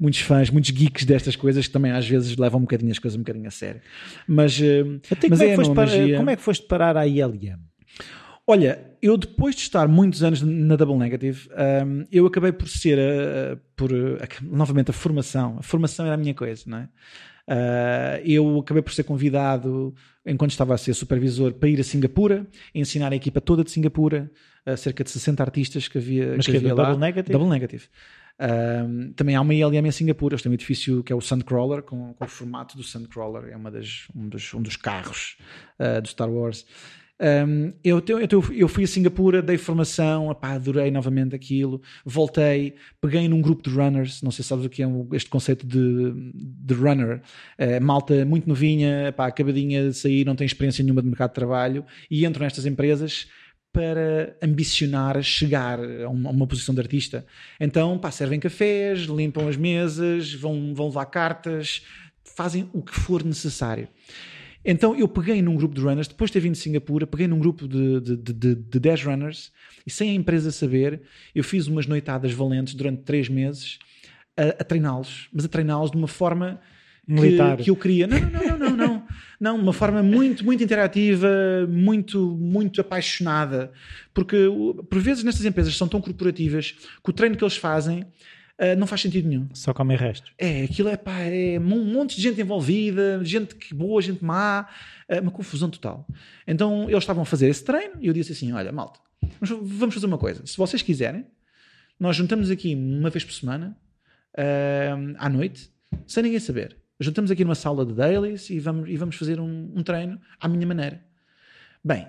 muitos 0.00 0.20
fãs, 0.20 0.48
muitos 0.48 0.70
geeks 0.70 1.04
destas 1.04 1.36
coisas 1.36 1.66
que 1.66 1.72
também 1.72 1.92
às 1.92 2.08
vezes 2.08 2.34
levam 2.36 2.60
um 2.60 2.62
bocadinho 2.62 2.90
as 2.90 2.98
coisas 2.98 3.16
um 3.16 3.20
bocadinho 3.22 3.46
a 3.46 3.50
sério. 3.50 3.80
Mas, 4.26 4.58
eh, 4.60 4.84
Até 5.10 5.28
mas 5.28 5.38
como, 5.38 5.42
é 5.42 5.46
que 5.46 5.52
é, 5.52 5.56
foste 5.56 5.68
não, 5.68 5.74
para- 5.74 5.86
magia. 5.86 6.16
como 6.16 6.30
é 6.30 6.36
que 6.36 6.42
foste 6.42 6.66
parar 6.66 6.96
à 6.96 7.06
ILM? 7.06 7.58
Olha, 8.46 8.80
eu 9.02 9.18
depois 9.18 9.54
de 9.54 9.60
estar 9.60 9.86
muitos 9.86 10.22
anos 10.22 10.40
na 10.40 10.74
Double 10.76 10.96
Negative, 10.96 11.50
hum, 11.86 12.06
eu 12.10 12.24
acabei 12.26 12.50
por 12.52 12.66
ser, 12.66 12.98
uh, 12.98 13.58
por, 13.76 13.92
uh, 13.92 14.16
novamente, 14.42 14.90
a 14.90 14.94
formação. 14.94 15.56
A 15.58 15.62
formação 15.62 16.06
era 16.06 16.14
a 16.14 16.18
minha 16.18 16.32
coisa, 16.32 16.62
não 16.66 16.78
é? 16.78 16.88
Uh, 17.48 18.20
eu 18.24 18.58
acabei 18.58 18.82
por 18.82 18.92
ser 18.92 19.04
convidado, 19.04 19.94
enquanto 20.26 20.50
estava 20.50 20.74
a 20.74 20.78
ser 20.78 20.92
supervisor, 20.92 21.54
para 21.54 21.70
ir 21.70 21.80
a 21.80 21.84
Singapura, 21.84 22.46
ensinar 22.74 23.10
a 23.10 23.16
equipa 23.16 23.40
toda 23.40 23.64
de 23.64 23.70
Singapura, 23.70 24.30
uh, 24.66 24.76
cerca 24.76 25.02
de 25.02 25.10
60 25.10 25.42
artistas 25.42 25.88
que 25.88 25.96
havia, 25.96 26.34
Mas 26.36 26.44
que 26.44 26.52
que 26.52 26.58
é 26.58 26.60
havia 26.60 26.74
do 26.74 26.76
lá. 26.76 26.84
Double 26.84 27.00
Negative? 27.00 27.32
Double 27.32 27.48
Negative. 27.48 27.88
Um, 28.40 29.12
também 29.14 29.34
há 29.34 29.40
uma 29.40 29.54
ILM 29.54 29.86
em 29.86 29.90
Singapura, 29.90 30.34
eles 30.34 30.42
têm 30.42 30.50
um 30.50 30.54
edifício 30.54 31.02
que 31.02 31.10
é 31.10 31.16
o 31.16 31.22
Sandcrawler, 31.22 31.82
com, 31.82 32.12
com 32.12 32.24
o 32.24 32.28
formato 32.28 32.76
do 32.76 32.84
Sandcrawler, 32.84 33.50
é 33.50 33.56
uma 33.56 33.70
das, 33.70 34.06
um, 34.14 34.28
dos, 34.28 34.52
um 34.52 34.60
dos 34.60 34.76
carros 34.76 35.38
uh, 35.80 36.02
do 36.02 36.08
Star 36.08 36.30
Wars. 36.30 36.66
Um, 37.20 37.72
eu, 37.82 38.00
eu, 38.06 38.44
eu, 38.52 38.68
fui 38.68 38.84
a 38.84 38.86
Singapura, 38.86 39.42
dei 39.42 39.58
formação, 39.58 40.30
epá, 40.30 40.52
adorei 40.52 40.90
novamente 40.90 41.34
aquilo, 41.34 41.82
voltei, 42.04 42.74
peguei 43.00 43.28
num 43.28 43.42
grupo 43.42 43.68
de 43.68 43.74
runners, 43.74 44.22
não 44.22 44.30
sei 44.30 44.44
se 44.44 44.48
sabes 44.48 44.64
o 44.64 44.68
que 44.68 44.82
é 44.82 44.86
este 45.12 45.28
conceito 45.28 45.66
de, 45.66 46.32
de 46.32 46.74
runner, 46.74 47.20
uh, 47.58 47.82
malta 47.82 48.24
muito 48.24 48.48
novinha, 48.48 49.08
epá, 49.08 49.26
acabadinha 49.26 49.88
de 49.88 49.94
sair, 49.94 50.24
não 50.24 50.36
tem 50.36 50.46
experiência 50.46 50.82
nenhuma 50.84 51.02
de 51.02 51.08
mercado 51.08 51.30
de 51.30 51.34
trabalho, 51.34 51.84
e 52.08 52.24
entro 52.24 52.42
nestas 52.42 52.64
empresas 52.66 53.26
para 53.72 54.36
ambicionar 54.42 55.20
chegar 55.22 55.78
a 55.80 56.08
uma, 56.08 56.30
a 56.30 56.32
uma, 56.32 56.46
posição 56.46 56.74
de 56.74 56.80
artista. 56.80 57.26
Então, 57.60 57.98
pá, 57.98 58.10
servem 58.10 58.40
cafés, 58.40 59.00
limpam 59.00 59.48
as 59.48 59.56
mesas, 59.56 60.32
vão, 60.32 60.72
vão 60.74 60.86
levar 60.86 61.06
cartas, 61.06 61.82
fazem 62.24 62.68
o 62.72 62.82
que 62.82 62.94
for 62.94 63.24
necessário. 63.24 63.88
Então 64.70 64.94
eu 64.94 65.08
peguei 65.08 65.40
num 65.40 65.56
grupo 65.56 65.74
de 65.74 65.80
runners, 65.80 66.08
depois 66.08 66.28
de 66.28 66.34
ter 66.34 66.40
vindo 66.40 66.52
de 66.52 66.58
Singapura, 66.58 67.06
peguei 67.06 67.26
num 67.26 67.38
grupo 67.38 67.66
de, 67.66 68.00
de, 68.00 68.16
de, 68.16 68.54
de 68.54 68.78
10 68.78 69.02
runners 69.02 69.50
e 69.86 69.90
sem 69.90 70.10
a 70.10 70.14
empresa 70.14 70.52
saber, 70.52 71.00
eu 71.34 71.42
fiz 71.42 71.66
umas 71.66 71.86
noitadas 71.86 72.32
valentes 72.32 72.74
durante 72.74 73.02
3 73.02 73.30
meses 73.30 73.78
a, 74.36 74.42
a 74.60 74.64
treiná-los, 74.64 75.30
mas 75.32 75.46
a 75.46 75.48
treiná-los 75.48 75.90
de 75.90 75.96
uma 75.96 76.06
forma 76.06 76.60
Militar. 77.10 77.56
Que, 77.56 77.64
que 77.64 77.70
eu 77.70 77.76
queria. 77.76 78.06
Não, 78.06 78.20
não, 78.20 78.28
não, 78.30 78.58
não, 78.58 78.76
não. 78.76 79.06
Não, 79.40 79.56
uma 79.56 79.72
forma 79.72 80.02
muito, 80.02 80.44
muito 80.44 80.62
interativa, 80.62 81.26
muito, 81.66 82.36
muito 82.38 82.82
apaixonada. 82.82 83.72
Porque 84.12 84.36
por 84.90 84.98
vezes 84.98 85.24
nestas 85.24 85.46
empresas 85.46 85.74
são 85.74 85.88
tão 85.88 86.02
corporativas 86.02 86.72
que 86.72 87.08
o 87.08 87.12
treino 87.12 87.34
que 87.34 87.42
eles 87.42 87.56
fazem 87.56 88.04
Uh, 88.58 88.76
não 88.76 88.88
faz 88.88 89.02
sentido 89.02 89.28
nenhum. 89.28 89.48
Só 89.54 89.72
comem 89.72 89.96
resto. 89.96 90.32
É, 90.36 90.64
aquilo 90.64 90.88
é 90.88 90.96
pá, 90.96 91.20
é 91.20 91.60
um 91.60 91.84
monte 91.84 92.16
de 92.16 92.22
gente 92.22 92.40
envolvida, 92.40 93.20
gente 93.22 93.54
que 93.54 93.72
boa, 93.72 94.02
gente 94.02 94.24
má, 94.24 94.68
uh, 95.08 95.20
uma 95.20 95.30
confusão 95.30 95.70
total. 95.70 96.04
Então 96.44 96.90
eles 96.90 97.04
estavam 97.04 97.22
a 97.22 97.26
fazer 97.26 97.48
esse 97.48 97.62
treino 97.62 97.94
e 98.00 98.08
eu 98.08 98.12
disse 98.12 98.32
assim: 98.32 98.50
olha, 98.50 98.72
malta, 98.72 98.98
vamos 99.40 99.94
fazer 99.94 100.06
uma 100.06 100.18
coisa. 100.18 100.44
Se 100.44 100.56
vocês 100.56 100.82
quiserem, 100.82 101.24
nós 102.00 102.16
juntamos 102.16 102.50
aqui 102.50 102.74
uma 102.74 103.10
vez 103.10 103.24
por 103.24 103.32
semana, 103.32 103.78
uh, 104.36 105.14
à 105.18 105.28
noite, 105.28 105.70
sem 106.04 106.24
ninguém 106.24 106.40
saber. 106.40 106.76
Juntamos 106.98 107.30
aqui 107.30 107.44
numa 107.44 107.54
sala 107.54 107.86
de 107.86 107.92
dailies 107.92 108.50
e 108.50 108.58
vamos, 108.58 108.90
e 108.90 108.96
vamos 108.96 109.14
fazer 109.14 109.38
um, 109.38 109.72
um 109.72 109.84
treino 109.84 110.20
à 110.40 110.48
minha 110.48 110.66
maneira. 110.66 111.00
Bem, 111.84 112.08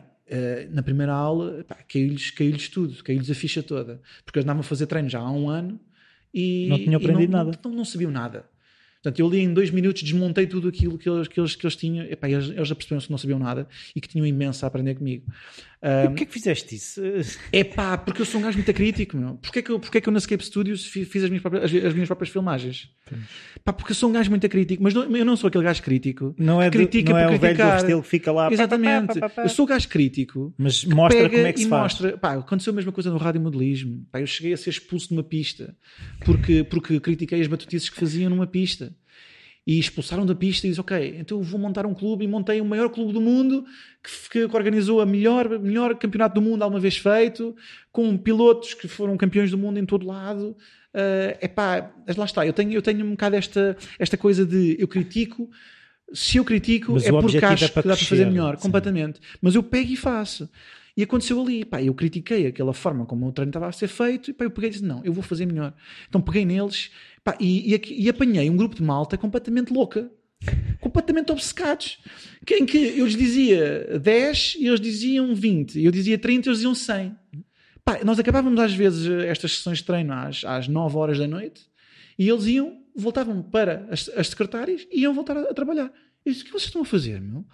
na 0.72 0.82
primeira 0.82 1.14
aula, 1.14 1.64
caiu-lhes 1.88 2.32
caiu 2.32 2.58
tudo, 2.72 3.04
caiu-lhes 3.04 3.30
a 3.30 3.36
ficha 3.36 3.62
toda. 3.62 4.02
Porque 4.26 4.40
eles 4.40 4.46
andavam 4.46 4.62
a 4.62 4.64
fazer 4.64 4.88
treino 4.88 5.08
já 5.08 5.20
há 5.20 5.32
um 5.32 5.48
ano 5.48 5.80
e 6.34 6.68
não 6.70 6.78
tinham 6.78 6.98
aprendido 6.98 7.32
não, 7.32 7.40
nada. 7.40 7.60
Não, 7.64 7.72
não, 7.72 7.86
sabiam 7.86 8.12
nada. 8.12 8.46
Portanto, 9.02 9.20
eu 9.20 9.30
li 9.30 9.40
em 9.40 9.54
dois 9.54 9.72
minutos, 9.72 10.04
desmontei 10.04 10.46
tudo 10.46 10.68
aquilo 10.68 10.98
que 10.98 11.10
eles, 11.10 11.28
que 11.28 11.40
eles, 11.40 11.56
que 11.56 11.66
eles 11.66 11.76
tinham. 11.76 12.06
Epá, 12.06 12.30
eles, 12.30 12.50
eles 12.50 12.68
já 12.68 12.76
perceberam 12.76 13.02
que 13.02 13.12
não 13.12 13.18
sabiam 13.18 13.40
nada 13.40 13.68
e 13.96 14.02
que 14.02 14.10
tinham 14.10 14.26
imenso 14.26 14.66
a 14.66 14.68
aprender 14.68 14.96
comigo. 14.96 15.26
Um, 15.82 16.08
porquê 16.08 16.26
que 16.26 16.34
fizeste 16.34 16.76
isso? 16.76 17.02
É 17.54 17.64
pá, 17.64 17.98
porque 17.98 18.22
eu 18.22 18.26
sou 18.26 18.40
um 18.40 18.44
gajo 18.44 18.58
muito 18.58 18.74
crítico, 18.74 19.16
meu. 19.16 19.36
Porquê 19.36 19.60
é 19.60 19.62
que 19.62 19.72
eu, 19.72 19.80
porquê 19.80 20.02
que 20.02 20.10
eu 20.10 20.12
na 20.12 20.20
Escape 20.20 20.44
Studios 20.44 20.86
fiz, 20.86 21.24
as, 21.24 21.30
minhas 21.30 21.42
próprias, 21.42 21.64
as, 21.64 21.86
as, 21.86 21.94
minhas 21.94 22.08
próprias 22.08 22.30
filmagens? 22.30 22.90
Pá, 23.64 23.72
porque 23.72 23.92
eu 23.92 23.96
sou 23.96 24.10
um 24.10 24.14
gajo 24.14 24.30
muito 24.30 24.48
crítico, 24.50 24.84
mas 24.84 24.94
não, 24.94 25.16
eu 25.16 25.26
não 25.26 25.38
sou 25.38 25.48
aquele 25.48 25.64
gajo 25.64 25.82
crítico. 25.82 26.36
Não 26.38 26.62
é, 26.62 26.70
do, 26.70 26.74
critica 26.74 27.14
não 27.14 27.18
é 27.18 27.28
o 27.28 27.40
velho 27.40 27.58
do 27.88 28.02
que 28.02 28.08
fica 28.08 28.32
lá. 28.32 28.52
Exatamente. 28.52 29.20
Pá, 29.20 29.30
pá, 29.30 29.30
pá, 29.30 29.44
eu 29.44 29.50
sou 29.50 29.64
o 29.66 29.68
gajo 29.68 29.88
crítico. 29.88 30.54
Mas 30.58 30.84
mostra 30.84 31.30
como 31.30 31.48
é 31.48 31.54
que 31.54 31.62
se 31.62 31.68
faz. 31.68 31.94
Mostra, 31.94 32.18
pá, 32.18 32.34
aconteceu 32.34 32.72
a 32.72 32.76
mesma 32.76 32.92
coisa 32.92 33.10
no 33.10 33.18
rádio 33.18 33.42
modelismo. 33.42 34.06
Pá, 34.12 34.20
eu 34.20 34.28
cheguei 34.28 34.54
a 34.54 34.58
ser 34.58 34.72
expulso 34.72 35.08
de 35.08 35.14
uma 35.14 35.24
pista 35.24 35.76
porque, 36.26 36.64
porque 36.64 37.00
critiquei 37.00 37.40
as 37.40 37.48
batutices 37.48 37.90
que 37.90 38.00
faziam 38.00 38.30
numa 38.30 38.48
pista 38.48 38.94
e 39.70 39.78
expulsaram 39.78 40.26
da 40.26 40.34
pista 40.34 40.66
e 40.66 40.72
disse, 40.72 40.82
ok, 40.82 41.18
então 41.20 41.38
eu 41.38 41.44
vou 41.44 41.60
montar 41.60 41.86
um 41.86 41.94
clube 41.94 42.26
e 42.26 42.28
montei 42.28 42.60
o 42.60 42.66
maior 42.66 42.90
clube 42.90 43.14
do 43.14 43.22
mundo 43.22 43.64
que, 44.04 44.48
que 44.48 44.56
organizou 44.56 45.00
a 45.00 45.06
melhor, 45.06 45.60
melhor 45.60 45.96
campeonato 45.96 46.34
do 46.34 46.42
mundo 46.42 46.64
alguma 46.64 46.80
vez 46.80 46.98
feito, 46.98 47.56
com 47.92 48.18
pilotos 48.18 48.74
que 48.74 48.88
foram 48.88 49.16
campeões 49.16 49.52
do 49.52 49.60
mundo 49.60 49.78
em 49.78 49.86
todo 49.86 50.08
lado. 50.08 50.58
Uh, 50.92 51.38
epá, 51.40 51.94
lá 52.18 52.26
está, 52.26 52.48
eu 52.48 52.52
tenho, 52.52 52.72
eu 52.72 52.82
tenho 52.82 53.06
um 53.06 53.12
bocado 53.12 53.36
esta, 53.36 53.78
esta 54.00 54.18
coisa 54.18 54.44
de 54.44 54.76
eu 54.80 54.88
critico, 54.88 55.48
se 56.12 56.38
eu 56.38 56.44
critico 56.44 56.94
Mas 56.94 57.06
é 57.06 57.12
porque 57.12 57.38
acho 57.38 57.66
é 57.66 57.68
que 57.68 57.76
dá 57.76 57.82
para 57.84 57.96
fazer 57.96 58.26
melhor, 58.26 58.56
sim. 58.56 58.64
completamente. 58.64 59.20
Mas 59.40 59.54
eu 59.54 59.62
pego 59.62 59.92
e 59.92 59.96
faço. 59.96 60.50
E 60.98 61.04
aconteceu 61.04 61.40
ali, 61.40 61.64
pá, 61.64 61.80
eu 61.80 61.94
critiquei 61.94 62.48
aquela 62.48 62.74
forma 62.74 63.06
como 63.06 63.28
o 63.28 63.32
treino 63.32 63.52
estava 63.52 63.68
a 63.68 63.72
ser 63.72 63.88
feito, 63.88 64.32
e 64.32 64.34
pá, 64.34 64.46
eu 64.46 64.52
peguei 64.52 64.70
e 64.70 64.74
disse, 64.74 64.84
não, 64.84 65.06
eu 65.06 65.14
vou 65.14 65.24
fazer 65.24 65.46
melhor. 65.46 65.76
Então 66.08 66.20
peguei 66.20 66.44
neles 66.44 66.90
pá, 67.24 67.36
e, 67.40 67.74
e, 67.74 68.04
e, 68.06 68.10
apanhei 68.10 68.50
um 68.50 68.58
grupo 68.58 68.76
de 68.76 68.84
malta 68.84 69.18
completamente 69.18 69.72
louca, 69.74 70.12
completamente 70.80 71.32
obcecados, 71.32 72.00
que, 72.46 72.56
em 72.56 72.66
que 72.66 72.78
eu 72.78 73.06
lhes 73.06 73.16
dizia 73.16 74.00
10 74.00 74.58
e 74.60 74.68
eles 74.68 74.80
diziam 74.80 75.36
20, 75.36 75.80
e 75.80 75.86
eu 75.86 75.92
dizia 75.92 76.18
30 76.18 76.48
e 76.48 76.50
eles 76.50 76.58
diziam 76.60 76.76
100. 76.76 77.16
Pá, 77.84 78.00
nós 78.04 78.20
acabávamos 78.20 78.60
às 78.60 78.74
vezes 78.74 79.10
estas 79.26 79.58
sessões 79.58 79.80
de 79.80 79.86
treino 79.86 80.14
às, 80.14 80.44
às 80.46 80.68
9 80.68 80.98
horas 80.98 81.18
da 81.18 81.28
noite 81.28 81.70
e 82.18 82.28
eles 82.30 82.46
iam, 82.46 82.82
voltavam 82.96 83.42
para 83.42 83.88
as, 83.90 84.10
as 84.10 84.28
secretárias 84.28 84.86
e 84.92 85.02
iam 85.02 85.14
voltar 85.14 85.38
a, 85.38 85.42
a 85.44 85.54
trabalhar. 85.54 85.92
Eu 86.26 86.32
disse, 86.32 86.44
o 86.44 86.46
que 86.46 86.52
vocês 86.52 86.66
estão 86.66 86.82
a 86.82 86.86
fazer, 86.86 87.22
meu? 87.22 87.46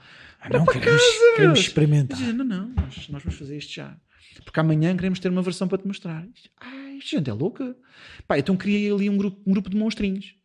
Ah, 0.41 0.49
não, 0.49 0.65
queremos, 0.65 1.01
casa, 1.01 1.35
queremos 1.35 1.59
experimentar. 1.59 2.17
Dizia, 2.17 2.33
não, 2.33 2.45
não, 2.45 2.69
nós, 2.69 3.09
nós, 3.09 3.23
vamos 3.23 3.37
fazer 3.37 3.57
isto 3.57 3.73
já. 3.73 3.95
Porque 4.43 4.59
amanhã 4.59 4.95
queremos 4.95 5.19
ter 5.19 5.29
uma 5.29 5.41
versão 5.41 5.67
para 5.67 5.77
te 5.77 5.87
mostrar. 5.87 6.27
Ai, 6.59 6.84
gente 6.99 7.29
é 7.29 7.33
louca. 7.33 7.75
Pá, 8.27 8.37
então 8.37 8.55
criei 8.55 8.91
ali 8.91 9.09
um 9.09 9.17
grupo, 9.17 9.41
um 9.45 9.51
grupo 9.51 9.69
de 9.69 9.77
monstrinhos. 9.77 10.35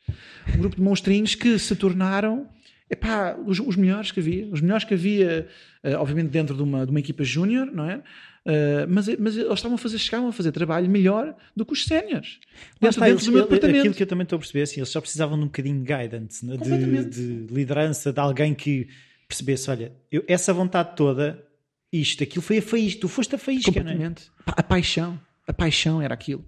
Um 0.55 0.59
grupo 0.59 0.77
de 0.77 0.83
monstrinhos 0.83 1.35
que 1.35 1.59
se 1.59 1.75
tornaram 1.77 2.49
epá, 2.91 3.37
os, 3.47 3.61
os 3.61 3.77
melhores 3.77 4.11
que 4.11 4.21
havia. 4.21 4.47
Os 4.49 4.61
melhores 4.61 4.85
que 4.85 4.95
havia, 4.95 5.47
uh, 5.85 5.97
obviamente, 5.99 6.31
dentro 6.31 6.57
de 6.57 6.63
uma, 6.63 6.85
de 6.85 6.91
uma 6.91 6.99
equipa 6.99 7.23
júnior, 7.23 7.67
não 7.67 7.89
é? 7.89 7.99
Uh, 7.99 8.89
mas, 8.89 9.07
mas 9.19 9.37
eles 9.37 9.53
estavam 9.53 9.75
a 9.75 9.79
fazer, 9.79 9.99
chegavam 9.99 10.29
a 10.29 10.33
fazer 10.33 10.51
trabalho 10.51 10.89
melhor 10.89 11.37
do 11.55 11.65
que 11.65 11.73
os 11.73 11.85
séniores. 11.85 12.41
Dentro, 12.81 13.01
dentro 13.01 13.25
do 13.27 13.33
meu 13.33 13.43
departamento. 13.43 13.79
Aquilo 13.81 13.95
que 13.95 14.03
eu 14.03 14.07
também 14.07 14.25
estou 14.25 14.37
a 14.37 14.41
perceber, 14.41 14.63
assim, 14.63 14.81
eles 14.81 14.89
só 14.89 15.01
precisavam 15.01 15.37
de 15.37 15.45
um 15.45 15.47
bocadinho 15.47 15.79
de 15.79 15.85
guidance, 15.85 16.45
né? 16.45 16.57
de, 16.57 17.05
de 17.05 17.55
liderança, 17.55 18.13
de 18.13 18.19
alguém 18.19 18.55
que 18.55 18.89
percebesse, 19.29 19.71
olha, 19.71 19.93
eu, 20.11 20.25
essa 20.27 20.53
vontade 20.53 20.97
toda, 20.97 21.45
isto, 21.93 22.25
aquilo 22.25 22.43
foi 22.43 22.59
a 22.59 22.63
faísca, 22.63 23.01
tu 23.01 23.09
foste 23.09 23.35
a 23.35 23.39
faísca, 23.39 23.71
Completamente. 23.71 24.25
É? 24.47 24.53
A 24.57 24.63
paixão. 24.63 25.21
A 25.51 25.53
paixão 25.53 26.01
era 26.01 26.15
aquilo. 26.15 26.45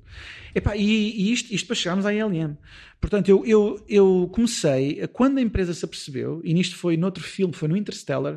E, 0.77 0.81
e 0.81 1.33
isto, 1.33 1.53
isto 1.53 1.67
para 1.67 1.75
chegarmos 1.75 2.07
à 2.07 2.15
ILM. 2.15 2.57
Portanto, 3.01 3.29
eu, 3.29 3.45
eu, 3.45 3.85
eu 3.89 4.31
comecei, 4.33 5.05
quando 5.09 5.39
a 5.39 5.41
empresa 5.41 5.75
se 5.75 5.85
apercebeu, 5.85 6.41
e 6.45 6.55
nisto 6.55 6.77
foi 6.77 6.97
noutro 6.97 7.25
filme, 7.25 7.53
foi 7.53 7.69
no 7.69 7.77
Interstellar, 7.77 8.37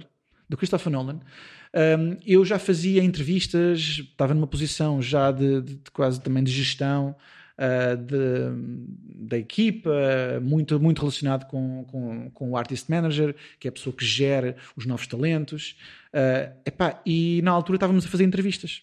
do 0.50 0.58
Christopher 0.58 0.92
Nolan, 0.92 1.20
um, 2.00 2.18
eu 2.26 2.44
já 2.44 2.58
fazia 2.58 3.04
entrevistas, 3.04 4.00
estava 4.00 4.34
numa 4.34 4.48
posição 4.48 5.02
já 5.04 5.32
de, 5.32 5.62
de, 5.62 5.76
de 5.76 5.92
quase 5.92 6.20
também 6.20 6.44
de 6.44 6.52
gestão, 6.52 7.16
uh, 7.60 7.96
de, 7.96 9.28
da 9.28 9.38
equipa, 9.38 9.92
muito, 10.42 10.80
muito 10.80 11.00
relacionado 11.00 11.46
com, 11.46 11.86
com, 11.86 12.32
com, 12.32 12.50
o 12.50 12.58
Artist 12.58 12.90
Manager, 12.90 13.36
que 13.60 13.68
é 13.68 13.70
a 13.70 13.72
pessoa 13.72 13.96
que 13.96 14.04
gera 14.04 14.56
os 14.76 14.88
novos 14.88 15.06
talentos. 15.06 15.78
Uh, 16.12 16.58
epá, 16.66 17.00
e 17.06 17.40
na 17.44 17.52
altura 17.52 17.76
estávamos 17.76 18.06
a 18.06 18.10
fazer 18.10 18.24
entrevistas. 18.24 18.82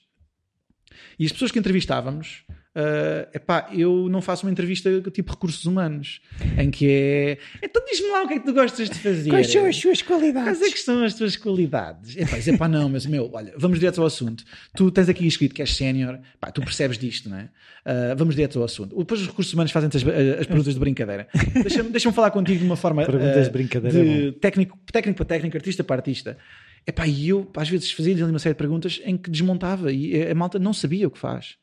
E 1.18 1.26
as 1.26 1.32
pessoas 1.32 1.50
que 1.50 1.58
entrevistávamos 1.58 2.44
Uh, 2.74 3.28
epá, 3.34 3.68
eu 3.70 4.08
não 4.08 4.22
faço 4.22 4.46
uma 4.46 4.50
entrevista 4.50 4.88
tipo 5.10 5.32
recursos 5.32 5.66
humanos, 5.66 6.22
em 6.56 6.70
que 6.70 6.88
é 6.88 7.38
então 7.62 7.84
diz-me 7.84 8.08
lá 8.08 8.22
o 8.22 8.28
que 8.28 8.32
é 8.32 8.38
que 8.38 8.46
tu 8.46 8.54
gostas 8.54 8.88
de 8.88 8.98
fazer. 8.98 9.28
Quais 9.28 9.52
são 9.52 9.66
as 9.66 9.76
suas 9.76 10.00
qualidades? 10.00 10.58
Quais 10.58 10.62
é 10.62 10.72
que 10.72 10.80
são 10.80 11.04
as 11.04 11.12
tuas 11.12 11.36
qualidades? 11.36 12.16
Epá, 12.16 12.36
diz, 12.36 12.48
epá, 12.48 12.68
não, 12.68 12.88
mas 12.88 13.04
meu, 13.04 13.28
olha, 13.30 13.52
vamos 13.58 13.78
direto 13.78 14.00
ao 14.00 14.06
assunto. 14.06 14.42
Tu 14.74 14.90
tens 14.90 15.06
aqui 15.06 15.26
escrito 15.26 15.54
que 15.54 15.60
és 15.60 15.76
sénior, 15.76 16.18
tu 16.54 16.62
percebes 16.62 16.96
disto, 16.96 17.28
não 17.28 17.36
é? 17.36 17.42
Uh, 17.42 18.16
vamos 18.16 18.34
direto 18.34 18.58
ao 18.58 18.64
assunto. 18.64 18.96
Depois 18.96 19.20
os 19.20 19.26
recursos 19.26 19.52
humanos 19.52 19.70
fazem 19.70 19.90
as, 19.92 20.40
as 20.40 20.46
perguntas 20.46 20.72
de 20.72 20.80
brincadeira. 20.80 21.28
Deixa-me 21.52 21.90
deixa 21.90 22.10
falar 22.10 22.30
contigo 22.30 22.60
de 22.60 22.64
uma 22.64 22.76
forma 22.76 23.04
perguntas 23.04 23.36
uh, 23.36 23.44
de 23.44 23.50
brincadeira 23.50 24.02
de 24.02 24.28
é 24.28 24.32
técnico, 24.32 24.78
técnico 24.90 25.18
para 25.18 25.26
técnico, 25.26 25.56
artista 25.58 25.84
para 25.84 25.96
artista. 25.96 26.38
Epá, 26.86 27.06
e 27.06 27.28
eu 27.28 27.48
às 27.56 27.68
vezes 27.68 27.92
fazia-lhes 27.92 28.22
uma 28.22 28.38
série 28.38 28.54
de 28.54 28.58
perguntas 28.58 29.00
em 29.04 29.16
que 29.16 29.30
desmontava 29.30 29.92
e 29.92 30.30
a 30.30 30.34
malta 30.34 30.58
não 30.58 30.72
sabia 30.72 31.06
o 31.06 31.10
que 31.10 31.18
faz. 31.18 31.56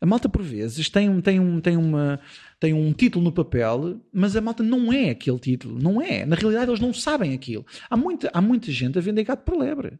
A 0.00 0.06
malta, 0.06 0.28
por 0.28 0.42
vezes, 0.42 0.90
tem, 0.90 1.08
um, 1.08 1.20
tem, 1.20 1.40
um, 1.40 1.60
tem, 1.60 1.76
uma, 1.76 2.20
tem 2.60 2.74
um 2.74 2.92
título 2.92 3.24
no 3.24 3.32
papel, 3.32 3.98
mas 4.12 4.36
a 4.36 4.40
malta 4.40 4.62
não 4.62 4.92
é 4.92 5.10
aquele 5.10 5.38
título. 5.38 5.78
Não 5.78 6.00
é. 6.02 6.26
Na 6.26 6.36
realidade, 6.36 6.70
eles 6.70 6.80
não 6.80 6.92
sabem 6.92 7.32
aquilo. 7.32 7.64
Há 7.88 7.96
muita, 7.96 8.30
há 8.32 8.40
muita 8.40 8.70
gente 8.70 8.98
a 8.98 9.00
vender 9.00 9.24
gato 9.24 9.42
por 9.42 9.58
lebre. 9.58 9.98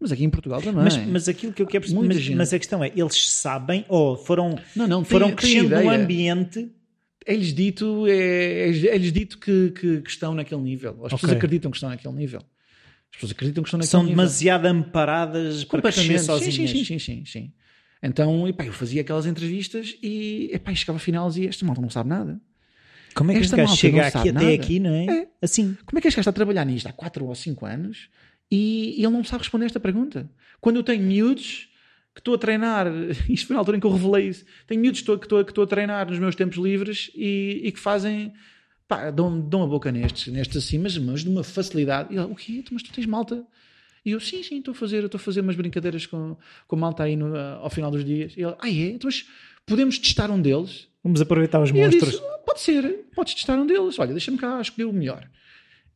Mas 0.00 0.10
aqui 0.10 0.24
em 0.24 0.30
Portugal 0.30 0.60
também. 0.60 0.84
Mas, 0.84 0.96
mas 1.06 1.28
aquilo 1.28 1.52
que 1.52 1.62
eu 1.62 1.66
quero 1.66 1.84
perceber, 1.84 2.06
mas, 2.06 2.28
mas, 2.30 2.54
a 2.54 2.58
questão 2.58 2.82
é, 2.82 2.90
eles 2.94 3.30
sabem 3.30 3.84
ou 3.88 4.16
foram, 4.16 4.58
não, 4.74 4.86
não, 4.86 5.04
foram 5.04 5.28
tem, 5.28 5.36
crescendo 5.36 5.68
tem 5.70 5.84
num 5.84 5.90
ambiente 5.90 6.70
é-lhes 7.26 7.54
dito, 7.54 8.06
é, 8.06 8.68
é-lhes 8.68 9.12
dito 9.12 9.38
que, 9.38 9.70
que, 9.70 10.00
que, 10.02 10.10
estão 10.10 10.34
naquele 10.34 10.60
nível. 10.60 10.90
As 10.90 10.98
okay. 10.98 11.10
pessoas 11.10 11.32
acreditam 11.32 11.70
que 11.70 11.76
estão 11.78 11.88
naquele 11.88 12.14
nível. 12.14 12.42
As 13.14 13.20
pessoas 13.20 13.32
acreditam 13.32 13.62
que 13.62 13.68
estão 13.68 13.78
naquele 13.78 13.90
São 13.90 14.02
nível. 14.02 14.16
demasiado 14.16 14.66
amparadas 14.66 15.64
para 15.64 15.80
crescer 15.82 16.18
sozinhas. 16.18 16.54
Sim, 16.54 16.66
sim, 16.66 16.84
sim, 16.84 16.98
sim, 16.98 17.24
sim. 17.24 17.52
Então, 18.02 18.46
epá, 18.48 18.66
eu 18.66 18.72
fazia 18.72 19.00
aquelas 19.00 19.24
entrevistas 19.24 19.96
e 20.02 20.50
epá, 20.52 20.74
chegava 20.74 20.96
ao 20.96 21.00
final 21.00 21.26
e 21.26 21.28
dizia: 21.30 21.48
Esta 21.48 21.64
malta 21.64 21.80
não 21.80 21.88
sabe 21.90 22.08
nada. 22.08 22.40
Como 23.14 23.30
é 23.30 23.34
que 23.34 23.40
Esta 23.40 23.56
malta 23.56 23.76
chega 23.76 24.06
aqui 24.06 24.18
até 24.18 24.32
nada. 24.32 24.52
aqui, 24.52 24.80
não 24.80 24.90
é? 24.90 25.06
É. 25.06 25.28
Assim. 25.40 25.76
Como 25.86 25.98
é 25.98 26.02
que 26.02 26.08
este 26.08 26.16
gajo 26.16 26.22
está 26.22 26.30
a 26.30 26.34
trabalhar 26.34 26.64
nisto 26.64 26.86
há 26.88 26.92
4 26.92 27.24
ou 27.24 27.34
5 27.34 27.64
anos 27.64 28.08
e 28.50 28.94
ele 28.98 29.08
não 29.08 29.22
sabe 29.22 29.42
responder 29.44 29.66
esta 29.66 29.78
pergunta? 29.80 30.28
Quando 30.60 30.76
eu 30.76 30.82
tenho 30.82 31.02
miúdos 31.02 31.68
que 32.12 32.20
estou 32.20 32.34
a 32.34 32.38
treinar, 32.38 32.88
isto 33.30 33.46
foi 33.46 33.54
na 33.54 33.60
altura 33.60 33.76
em 33.76 33.80
que 33.80 33.86
eu 33.86 33.92
revelei 33.92 34.28
isso, 34.28 34.44
tenho 34.66 34.80
miúdos 34.80 35.00
que 35.00 35.02
estou, 35.04 35.18
que 35.18 35.26
estou, 35.26 35.44
que 35.44 35.50
estou 35.52 35.64
a 35.64 35.66
treinar 35.66 36.10
nos 36.10 36.18
meus 36.18 36.34
tempos 36.34 36.58
livres 36.58 37.10
e, 37.14 37.60
e 37.64 37.72
que 37.72 37.78
fazem, 37.80 38.32
pá, 38.88 39.10
dão, 39.10 39.40
dão 39.40 39.62
a 39.62 39.66
boca 39.66 39.90
nestes, 39.92 40.32
nestes 40.32 40.56
assim, 40.56 40.78
mas, 40.78 40.96
mas 40.98 41.22
de 41.22 41.28
uma 41.28 41.42
facilidade. 41.44 42.12
E 42.14 42.16
ele, 42.18 42.26
o 42.32 42.34
quê? 42.34 42.62
Mas 42.70 42.82
tu 42.82 42.92
tens 42.92 43.06
malta? 43.06 43.44
E 44.04 44.10
eu, 44.10 44.20
sim, 44.20 44.42
sim, 44.42 44.58
estou 44.58 44.72
a 44.72 44.74
fazer, 44.74 45.02
estou 45.04 45.18
a 45.18 45.22
fazer 45.22 45.40
umas 45.40 45.56
brincadeiras 45.56 46.04
com, 46.06 46.36
com 46.68 46.76
malta 46.76 47.02
aí 47.04 47.16
no, 47.16 47.34
ao 47.36 47.70
final 47.70 47.90
dos 47.90 48.04
dias. 48.04 48.34
E 48.36 48.42
ele, 48.42 48.54
ah 48.58 48.68
é? 48.68 48.90
Então, 48.90 49.08
mas 49.08 49.24
podemos 49.64 49.98
testar 49.98 50.30
um 50.30 50.40
deles? 50.40 50.88
Vamos 51.02 51.20
aproveitar 51.20 51.60
os 51.62 51.70
monstros. 51.72 52.12
disse, 52.12 52.22
"Ah, 52.22 52.38
pode 52.46 52.60
ser, 52.60 53.06
podes 53.14 53.34
testar 53.34 53.58
um 53.58 53.66
deles. 53.66 53.98
Olha, 53.98 54.12
deixa-me 54.12 54.36
cá 54.38 54.60
escolher 54.60 54.84
o 54.86 54.92
melhor. 54.92 55.26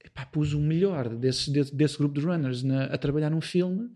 Epá, 0.04 0.24
pus 0.24 0.54
o 0.54 0.58
melhor 0.60 1.08
desse, 1.10 1.50
desse, 1.50 1.74
desse 1.74 1.98
grupo 1.98 2.18
de 2.18 2.24
runners 2.24 2.62
na- 2.62 2.84
a 2.86 2.96
trabalhar 2.96 3.28
num 3.30 3.40
filme. 3.42 3.90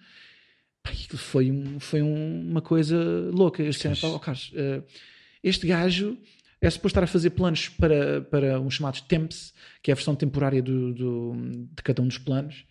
Aquilo 0.84 1.16
foi, 1.18 1.50
um, 1.50 1.78
foi 1.80 2.02
um- 2.02 2.50
uma 2.50 2.60
coisa 2.60 2.96
louca. 3.32 3.62
Eu 3.62 3.70
disse, 3.70 3.86
Pois. 3.88 4.00
"Pá, 4.00 4.08
ó, 4.08 4.18
Carlos, 4.18 4.50
eh, 4.54 4.82
este 5.42 5.66
gajo 5.66 6.18
é 6.66 6.70
suposto 6.70 6.88
estar 6.98 7.04
a 7.04 7.06
fazer 7.06 7.30
planos 7.30 7.68
para, 7.68 8.20
para 8.22 8.60
uns 8.60 8.74
chamados 8.74 9.00
temps, 9.02 9.52
que 9.82 9.90
é 9.90 9.92
a 9.92 9.94
versão 9.94 10.14
temporária 10.14 10.62
do, 10.62 10.92
do- 10.94 11.32
de 11.74 11.82
cada 11.82 12.00
um 12.02 12.06
dos 12.08 12.18
planos. 12.18 12.64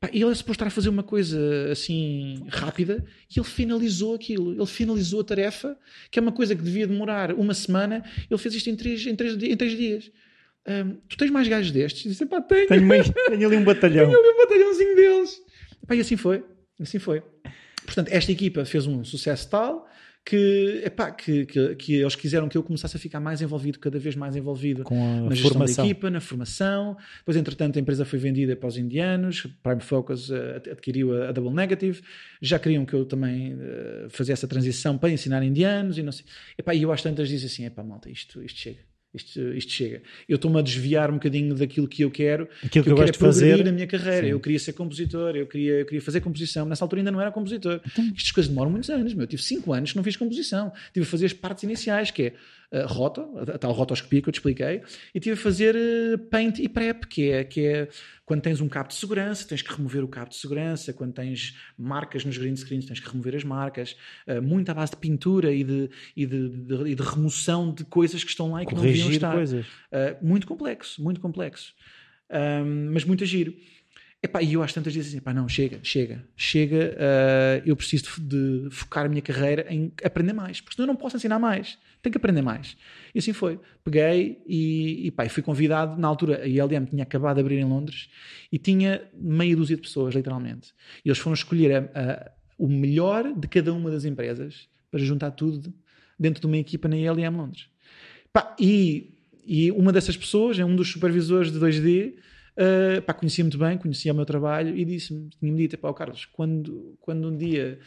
Pá, 0.00 0.08
e 0.12 0.22
ele 0.22 0.30
é 0.30 0.34
suposto 0.34 0.52
estar 0.52 0.66
a 0.66 0.70
fazer 0.70 0.88
uma 0.88 1.02
coisa 1.02 1.38
assim 1.70 2.44
rápida 2.48 3.04
e 3.34 3.38
ele 3.38 3.46
finalizou 3.46 4.14
aquilo. 4.14 4.52
Ele 4.52 4.66
finalizou 4.66 5.20
a 5.20 5.24
tarefa, 5.24 5.76
que 6.10 6.18
é 6.18 6.22
uma 6.22 6.32
coisa 6.32 6.54
que 6.54 6.62
devia 6.62 6.86
demorar 6.86 7.32
uma 7.32 7.54
semana. 7.54 8.04
Ele 8.30 8.38
fez 8.38 8.54
isto 8.54 8.68
em 8.70 8.76
três, 8.76 9.06
em 9.06 9.14
três, 9.14 9.40
em 9.42 9.56
três 9.56 9.76
dias. 9.76 10.10
Ahm, 10.66 10.96
tu 11.08 11.16
tens 11.16 11.30
mais 11.30 11.46
gajos 11.46 11.70
destes? 11.70 12.04
E 12.06 12.08
disse, 12.08 12.26
pá, 12.26 12.40
tenho. 12.40 12.66
Tenho, 12.68 12.82
meio- 12.82 13.04
tenho 13.28 13.46
ali 13.46 13.56
um 13.56 13.64
batalhão. 13.64 14.06
Tenho 14.10 14.18
ali 14.18 14.28
um 14.30 14.36
batalhãozinho 14.38 14.96
deles. 14.96 15.40
Pá, 15.86 15.94
e 15.94 16.00
assim 16.00 16.16
foi. 16.16 16.42
Assim 16.80 16.98
foi. 16.98 17.22
Portanto, 17.84 18.08
esta 18.10 18.32
equipa 18.32 18.64
fez 18.64 18.86
um 18.86 19.04
sucesso 19.04 19.48
tal 19.50 19.88
que, 20.24 20.82
epá, 20.84 21.10
que, 21.10 21.44
que, 21.44 21.74
que 21.76 21.94
eles 21.96 22.16
quiseram 22.16 22.48
que 22.48 22.56
eu 22.56 22.62
começasse 22.62 22.96
a 22.96 23.00
ficar 23.00 23.20
mais 23.20 23.42
envolvido, 23.42 23.78
cada 23.78 23.98
vez 23.98 24.16
mais 24.16 24.34
envolvido 24.34 24.82
Com 24.82 24.94
a 24.96 25.20
na 25.28 25.34
gestão 25.34 25.50
formação. 25.52 25.84
da 25.84 25.90
equipa, 25.90 26.10
na 26.10 26.20
formação. 26.20 26.96
Depois, 27.18 27.36
entretanto, 27.36 27.78
a 27.78 27.80
empresa 27.82 28.04
foi 28.06 28.18
vendida 28.18 28.56
para 28.56 28.66
os 28.66 28.78
indianos. 28.78 29.46
Prime 29.62 29.80
Focus 29.82 30.30
eh, 30.30 30.62
adquiriu 30.72 31.14
a, 31.14 31.28
a 31.28 31.32
Double 31.32 31.52
Negative. 31.52 32.00
Já 32.40 32.58
queriam 32.58 32.86
que 32.86 32.94
eu 32.94 33.04
também 33.04 33.54
eh, 33.60 34.06
fazia 34.08 34.32
essa 34.32 34.48
transição 34.48 34.96
para 34.96 35.10
ensinar 35.10 35.42
indianos 35.42 35.98
e 35.98 36.02
não 36.02 36.12
sei. 36.12 36.24
Epá, 36.56 36.74
e 36.74 36.82
eu 36.82 36.90
às 36.90 37.02
tantas 37.02 37.28
disse 37.28 37.44
assim: 37.46 37.66
epá, 37.66 37.82
malta, 37.84 38.08
isto, 38.08 38.42
isto 38.42 38.58
chega. 38.58 38.93
Isto, 39.14 39.40
isto 39.54 39.72
chega. 39.72 40.02
Eu 40.28 40.36
estou-me 40.36 40.58
a 40.58 40.62
desviar 40.62 41.10
um 41.10 41.14
bocadinho 41.14 41.54
daquilo 41.54 41.86
que 41.86 42.02
eu 42.02 42.10
quero. 42.10 42.48
Aquilo 42.64 42.70
que 42.70 42.78
eu 42.90 42.96
quero 42.96 42.96
gosto 42.96 43.12
de 43.12 43.16
é 43.16 43.18
progredir 43.18 43.50
fazer. 43.50 43.64
na 43.64 43.72
minha 43.72 43.86
carreira. 43.86 44.26
Sim. 44.26 44.32
Eu 44.32 44.40
queria 44.40 44.58
ser 44.58 44.72
compositor, 44.72 45.36
eu 45.36 45.46
queria, 45.46 45.72
eu 45.80 45.86
queria 45.86 46.02
fazer 46.02 46.20
composição. 46.20 46.66
Nessa 46.66 46.84
altura 46.84 47.00
ainda 47.00 47.12
não 47.12 47.20
era 47.20 47.30
compositor. 47.30 47.80
Então. 47.86 48.04
Estas 48.16 48.32
coisas 48.32 48.48
demoram 48.48 48.70
muitos 48.70 48.90
anos. 48.90 49.14
Meu. 49.14 49.22
Eu 49.22 49.28
tive 49.28 49.42
5 49.42 49.72
anos 49.72 49.92
que 49.92 49.96
não 49.96 50.04
fiz 50.04 50.16
composição. 50.16 50.72
Tive 50.92 51.06
a 51.06 51.08
fazer 51.08 51.26
as 51.26 51.32
partes 51.32 51.62
iniciais, 51.62 52.10
que 52.10 52.22
é 52.22 52.32
a 52.82 52.86
rota, 52.86 53.22
a 53.54 53.58
tal 53.58 53.72
rotoscopia 53.72 54.20
que 54.20 54.28
eu 54.28 54.32
te 54.32 54.36
expliquei, 54.36 54.82
e 55.14 55.20
tive 55.20 55.34
a 55.34 55.36
fazer 55.36 55.76
eh, 55.76 56.16
paint 56.30 56.58
e 56.58 56.68
prep, 56.68 57.06
que 57.06 57.30
é, 57.30 57.44
que 57.44 57.64
é 57.66 57.88
quando 58.26 58.40
tens 58.42 58.60
um 58.60 58.68
cabo 58.68 58.88
de 58.88 58.94
segurança, 58.94 59.46
tens 59.46 59.62
que 59.62 59.72
remover 59.72 60.02
o 60.02 60.08
cabo 60.08 60.30
de 60.30 60.36
segurança, 60.36 60.92
quando 60.92 61.12
tens 61.12 61.56
marcas 61.78 62.24
nos 62.24 62.36
green 62.38 62.56
screens, 62.56 62.86
tens 62.86 62.98
que 63.00 63.08
remover 63.08 63.36
as 63.36 63.44
marcas, 63.44 63.96
eh, 64.26 64.40
muito 64.40 64.68
à 64.70 64.74
base 64.74 64.92
de 64.92 64.98
pintura 64.98 65.52
e 65.52 65.62
de, 65.62 65.90
e 66.16 66.26
de, 66.26 66.48
de- 66.48 66.94
de 66.94 67.02
remoção 67.02 67.72
de 67.72 67.84
coisas 67.84 68.22
que 68.24 68.30
estão 68.30 68.50
lá 68.52 68.62
e 68.62 68.66
que 68.66 68.74
não 68.74 68.82
deviam 68.82 69.04
Corrigir 69.04 69.16
estar. 69.22 69.34
coisas. 69.34 69.66
Uh, 69.66 70.26
muito 70.26 70.46
complexo, 70.46 71.02
muito 71.02 71.20
complexo. 71.20 71.74
Um, 72.30 72.90
mas 72.92 73.04
muito 73.04 73.22
a 73.22 73.26
giro. 73.26 73.54
Epá, 74.22 74.40
e 74.42 74.54
eu 74.54 74.62
às 74.62 74.72
tantas 74.72 74.92
dizes 74.94 75.12
assim, 75.12 75.20
pá, 75.20 75.34
não, 75.34 75.46
chega, 75.46 75.78
chega, 75.82 76.24
chega, 76.34 76.96
uh, 76.96 77.62
eu 77.66 77.76
preciso 77.76 78.04
de, 78.22 78.68
de 78.68 78.74
focar 78.74 79.04
a 79.04 79.08
minha 79.08 79.20
carreira 79.20 79.66
em 79.68 79.92
aprender 80.02 80.32
mais, 80.32 80.62
porque 80.62 80.76
senão 80.76 80.84
eu 80.88 80.94
não 80.94 80.96
posso 80.96 81.14
ensinar 81.16 81.38
mais, 81.38 81.78
tenho 82.04 82.12
que 82.12 82.18
aprender 82.18 82.42
mais. 82.42 82.76
E 83.14 83.18
assim 83.18 83.32
foi. 83.32 83.58
Peguei 83.82 84.40
e, 84.46 85.06
e 85.06 85.10
pá, 85.10 85.28
fui 85.28 85.42
convidado, 85.42 86.00
na 86.00 86.06
altura 86.06 86.42
a 86.42 86.46
ILM 86.46 86.84
tinha 86.86 87.02
acabado 87.02 87.36
de 87.36 87.40
abrir 87.40 87.58
em 87.58 87.64
Londres 87.64 88.08
e 88.52 88.58
tinha 88.58 89.02
meia 89.14 89.56
dúzia 89.56 89.74
de 89.74 89.82
pessoas, 89.82 90.14
literalmente. 90.14 90.72
E 91.04 91.08
eles 91.08 91.18
foram 91.18 91.34
escolher 91.34 91.72
a- 91.72 91.90
a- 91.94 92.30
o 92.56 92.68
melhor 92.68 93.32
de 93.34 93.48
cada 93.48 93.72
uma 93.72 93.90
das 93.90 94.04
empresas 94.04 94.68
para 94.90 95.00
juntar 95.00 95.32
tudo 95.32 95.74
dentro 96.18 96.40
de 96.40 96.46
uma 96.46 96.56
equipa 96.56 96.86
na 96.86 96.96
ILM 96.96 97.36
Londres. 97.36 97.66
Pá, 98.32 98.54
e, 98.60 99.14
e 99.44 99.72
uma 99.72 99.92
dessas 99.92 100.16
pessoas, 100.16 100.58
é 100.58 100.64
um 100.64 100.76
dos 100.76 100.90
supervisores 100.92 101.50
de 101.50 101.58
2D, 101.58 102.14
uh, 102.56 103.02
pá, 103.02 103.12
conhecia 103.12 103.42
muito 103.42 103.58
bem, 103.58 103.76
conhecia 103.78 104.12
o 104.12 104.14
meu 104.16 104.24
trabalho 104.24 104.76
e 104.76 104.84
disse-me, 104.84 105.28
tinha-me 105.40 105.58
dito, 105.58 105.76
pá, 105.78 105.88
ó 105.88 105.92
Carlos, 105.92 106.26
quando, 106.26 106.96
quando 107.00 107.28
um 107.28 107.36
dia 107.36 107.78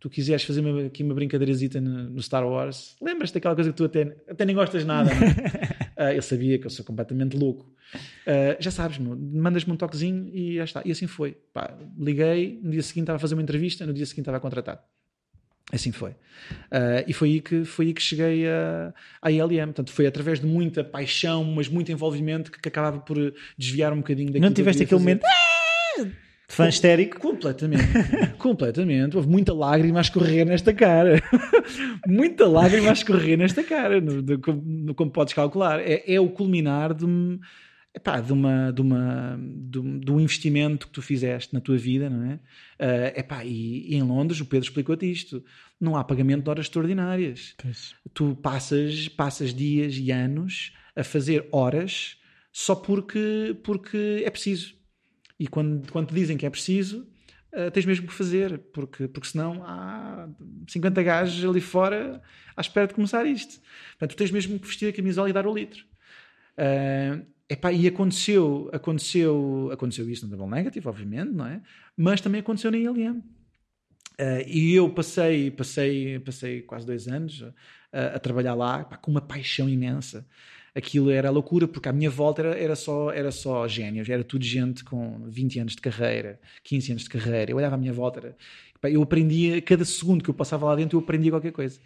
tu 0.00 0.08
quiseres 0.08 0.42
fazer 0.42 0.60
uma, 0.60 0.86
aqui 0.86 1.02
uma 1.02 1.14
brincadeirazita 1.14 1.80
no, 1.80 2.10
no 2.10 2.22
Star 2.22 2.46
Wars, 2.46 2.96
lembras-te 3.00 3.34
daquela 3.34 3.54
coisa 3.54 3.70
que 3.70 3.76
tu 3.76 3.84
até, 3.84 4.16
até 4.28 4.44
nem 4.46 4.56
gostas 4.56 4.84
nada? 4.84 5.10
Uh, 5.96 6.12
eu 6.16 6.22
sabia 6.22 6.58
que 6.58 6.66
eu 6.66 6.70
sou 6.70 6.84
completamente 6.84 7.36
louco. 7.36 7.70
Uh, 8.26 8.56
já 8.58 8.70
sabes, 8.70 8.98
mandas-me 8.98 9.72
um 9.72 9.76
toquezinho 9.76 10.30
e 10.32 10.56
já 10.56 10.64
está. 10.64 10.82
E 10.84 10.90
assim 10.90 11.06
foi. 11.06 11.36
Pá, 11.52 11.76
liguei, 11.98 12.58
no 12.62 12.70
dia 12.70 12.82
seguinte 12.82 13.04
estava 13.04 13.16
a 13.16 13.20
fazer 13.20 13.34
uma 13.34 13.42
entrevista, 13.42 13.86
no 13.86 13.92
dia 13.92 14.06
seguinte 14.06 14.22
estava 14.22 14.40
contratado. 14.40 14.80
Assim 15.70 15.92
foi. 15.92 16.10
Uh, 16.10 17.04
e 17.06 17.12
foi 17.12 17.28
aí 17.28 17.40
que, 17.40 17.64
foi 17.64 17.86
aí 17.86 17.94
que 17.94 18.02
cheguei 18.02 18.48
a, 18.48 18.94
à 19.20 19.30
ILM. 19.30 19.66
Portanto, 19.66 19.92
foi 19.92 20.06
através 20.06 20.40
de 20.40 20.46
muita 20.46 20.82
paixão, 20.82 21.44
mas 21.44 21.68
muito 21.68 21.92
envolvimento 21.92 22.50
que, 22.50 22.58
que 22.58 22.68
acabava 22.68 22.98
por 23.00 23.16
desviar 23.56 23.92
um 23.92 23.98
bocadinho 23.98 24.28
daquilo 24.28 24.44
Não 24.46 24.48
que 24.48 24.60
eu 24.60 24.64
tiveste 24.64 24.82
aquele 24.82 25.00
momento. 25.00 25.24
"Ah!" 25.26 26.29
De 26.50 26.56
Fã 26.56 26.68
histérico. 26.68 27.20
Completamente, 27.20 27.84
completamente. 28.38 29.16
Houve 29.16 29.28
muita 29.28 29.54
lágrima 29.54 30.00
a 30.00 30.02
escorrer 30.02 30.44
nesta 30.44 30.74
cara. 30.74 31.22
muita 32.06 32.48
lágrima 32.48 32.90
a 32.90 32.92
escorrer 32.92 33.38
nesta 33.38 33.62
cara, 33.62 34.00
no, 34.00 34.38
como, 34.40 34.94
como 34.94 35.10
podes 35.12 35.32
calcular. 35.32 35.78
É, 35.80 36.02
é 36.12 36.20
o 36.20 36.28
culminar 36.28 36.92
de, 36.92 37.04
um- 37.06 37.38
epá, 37.94 38.20
de, 38.20 38.32
uma, 38.32 38.72
de, 38.72 38.80
uma, 38.80 39.38
de, 39.40 39.78
um, 39.78 39.98
de 40.00 40.10
um 40.10 40.20
investimento 40.20 40.88
que 40.88 40.92
tu 40.92 41.00
fizeste 41.00 41.54
na 41.54 41.60
tua 41.60 41.76
vida, 41.78 42.10
não 42.10 42.24
é? 42.32 42.40
Ah, 42.78 43.12
epá, 43.20 43.44
e, 43.44 43.86
e 43.88 43.94
em 43.94 44.02
Londres, 44.02 44.40
o 44.40 44.44
Pedro 44.46 44.66
explicou-te 44.66 45.08
isto: 45.10 45.44
não 45.80 45.96
há 45.96 46.02
pagamento 46.02 46.42
de 46.44 46.50
horas 46.50 46.66
extraordinárias 46.66 47.54
tu 48.12 48.34
passas, 48.42 49.06
passas 49.08 49.54
dias 49.54 49.94
e 49.96 50.10
anos 50.10 50.72
a 50.96 51.04
fazer 51.04 51.46
horas 51.52 52.16
só 52.52 52.74
porque, 52.74 53.56
porque 53.62 54.22
é 54.26 54.30
preciso. 54.30 54.79
E 55.40 55.48
quando, 55.48 55.90
quando 55.90 56.08
te 56.08 56.14
dizem 56.14 56.36
que 56.36 56.44
é 56.44 56.50
preciso, 56.50 57.08
eh, 57.50 57.70
tens 57.70 57.86
mesmo 57.86 58.06
que 58.06 58.12
fazer, 58.12 58.58
porque, 58.74 59.08
porque 59.08 59.26
senão 59.26 59.64
há 59.64 60.28
50 60.68 61.02
gajos 61.02 61.48
ali 61.48 61.62
fora 61.62 62.20
à 62.54 62.60
espera 62.60 62.86
de 62.86 62.92
começar 62.92 63.24
isto. 63.24 63.58
Portanto, 63.98 64.18
tens 64.18 64.30
mesmo 64.30 64.58
que 64.58 64.66
vestir 64.66 64.90
a 64.90 64.92
camisola 64.92 65.30
e 65.30 65.32
dar 65.32 65.46
o 65.46 65.54
litro. 65.54 65.82
Eh, 66.58 67.22
epá, 67.48 67.72
e 67.72 67.88
aconteceu, 67.88 68.68
aconteceu, 68.70 69.70
aconteceu 69.72 70.10
isso 70.10 70.26
no 70.26 70.36
Double 70.36 70.54
Negative, 70.54 70.86
obviamente, 70.86 71.32
não 71.32 71.46
é? 71.46 71.62
Mas 71.96 72.20
também 72.20 72.42
aconteceu 72.42 72.70
na 72.70 72.76
ILM. 72.76 73.22
Uh, 74.20 74.44
e 74.46 74.74
eu 74.74 74.90
passei, 74.90 75.50
passei, 75.50 76.18
passei 76.18 76.60
quase 76.60 76.84
dois 76.84 77.08
anos 77.08 77.40
uh, 77.40 77.54
a 78.14 78.18
trabalhar 78.18 78.52
lá 78.52 78.84
com 78.84 79.10
uma 79.10 79.22
paixão 79.22 79.66
imensa. 79.66 80.26
Aquilo 80.74 81.10
era 81.10 81.30
loucura, 81.30 81.66
porque 81.66 81.88
à 81.88 81.92
minha 81.92 82.10
volta 82.10 82.42
era, 82.42 82.58
era, 82.58 82.76
só, 82.76 83.10
era 83.10 83.32
só 83.32 83.66
génios, 83.66 84.08
era 84.08 84.22
tudo 84.22 84.44
gente 84.44 84.84
com 84.84 85.20
20 85.28 85.60
anos 85.60 85.74
de 85.74 85.80
carreira, 85.80 86.38
15 86.62 86.92
anos 86.92 87.02
de 87.04 87.08
carreira. 87.08 87.50
Eu 87.50 87.56
olhava 87.56 87.74
à 87.74 87.78
minha 87.78 87.92
volta, 87.92 88.20
era, 88.20 88.36
eu 88.88 89.02
aprendia, 89.02 89.60
cada 89.60 89.84
segundo 89.84 90.24
que 90.24 90.30
eu 90.30 90.34
passava 90.34 90.64
lá 90.66 90.74
dentro, 90.74 90.96
eu 90.96 91.02
aprendia 91.02 91.30
qualquer 91.30 91.52
coisa. 91.52 91.78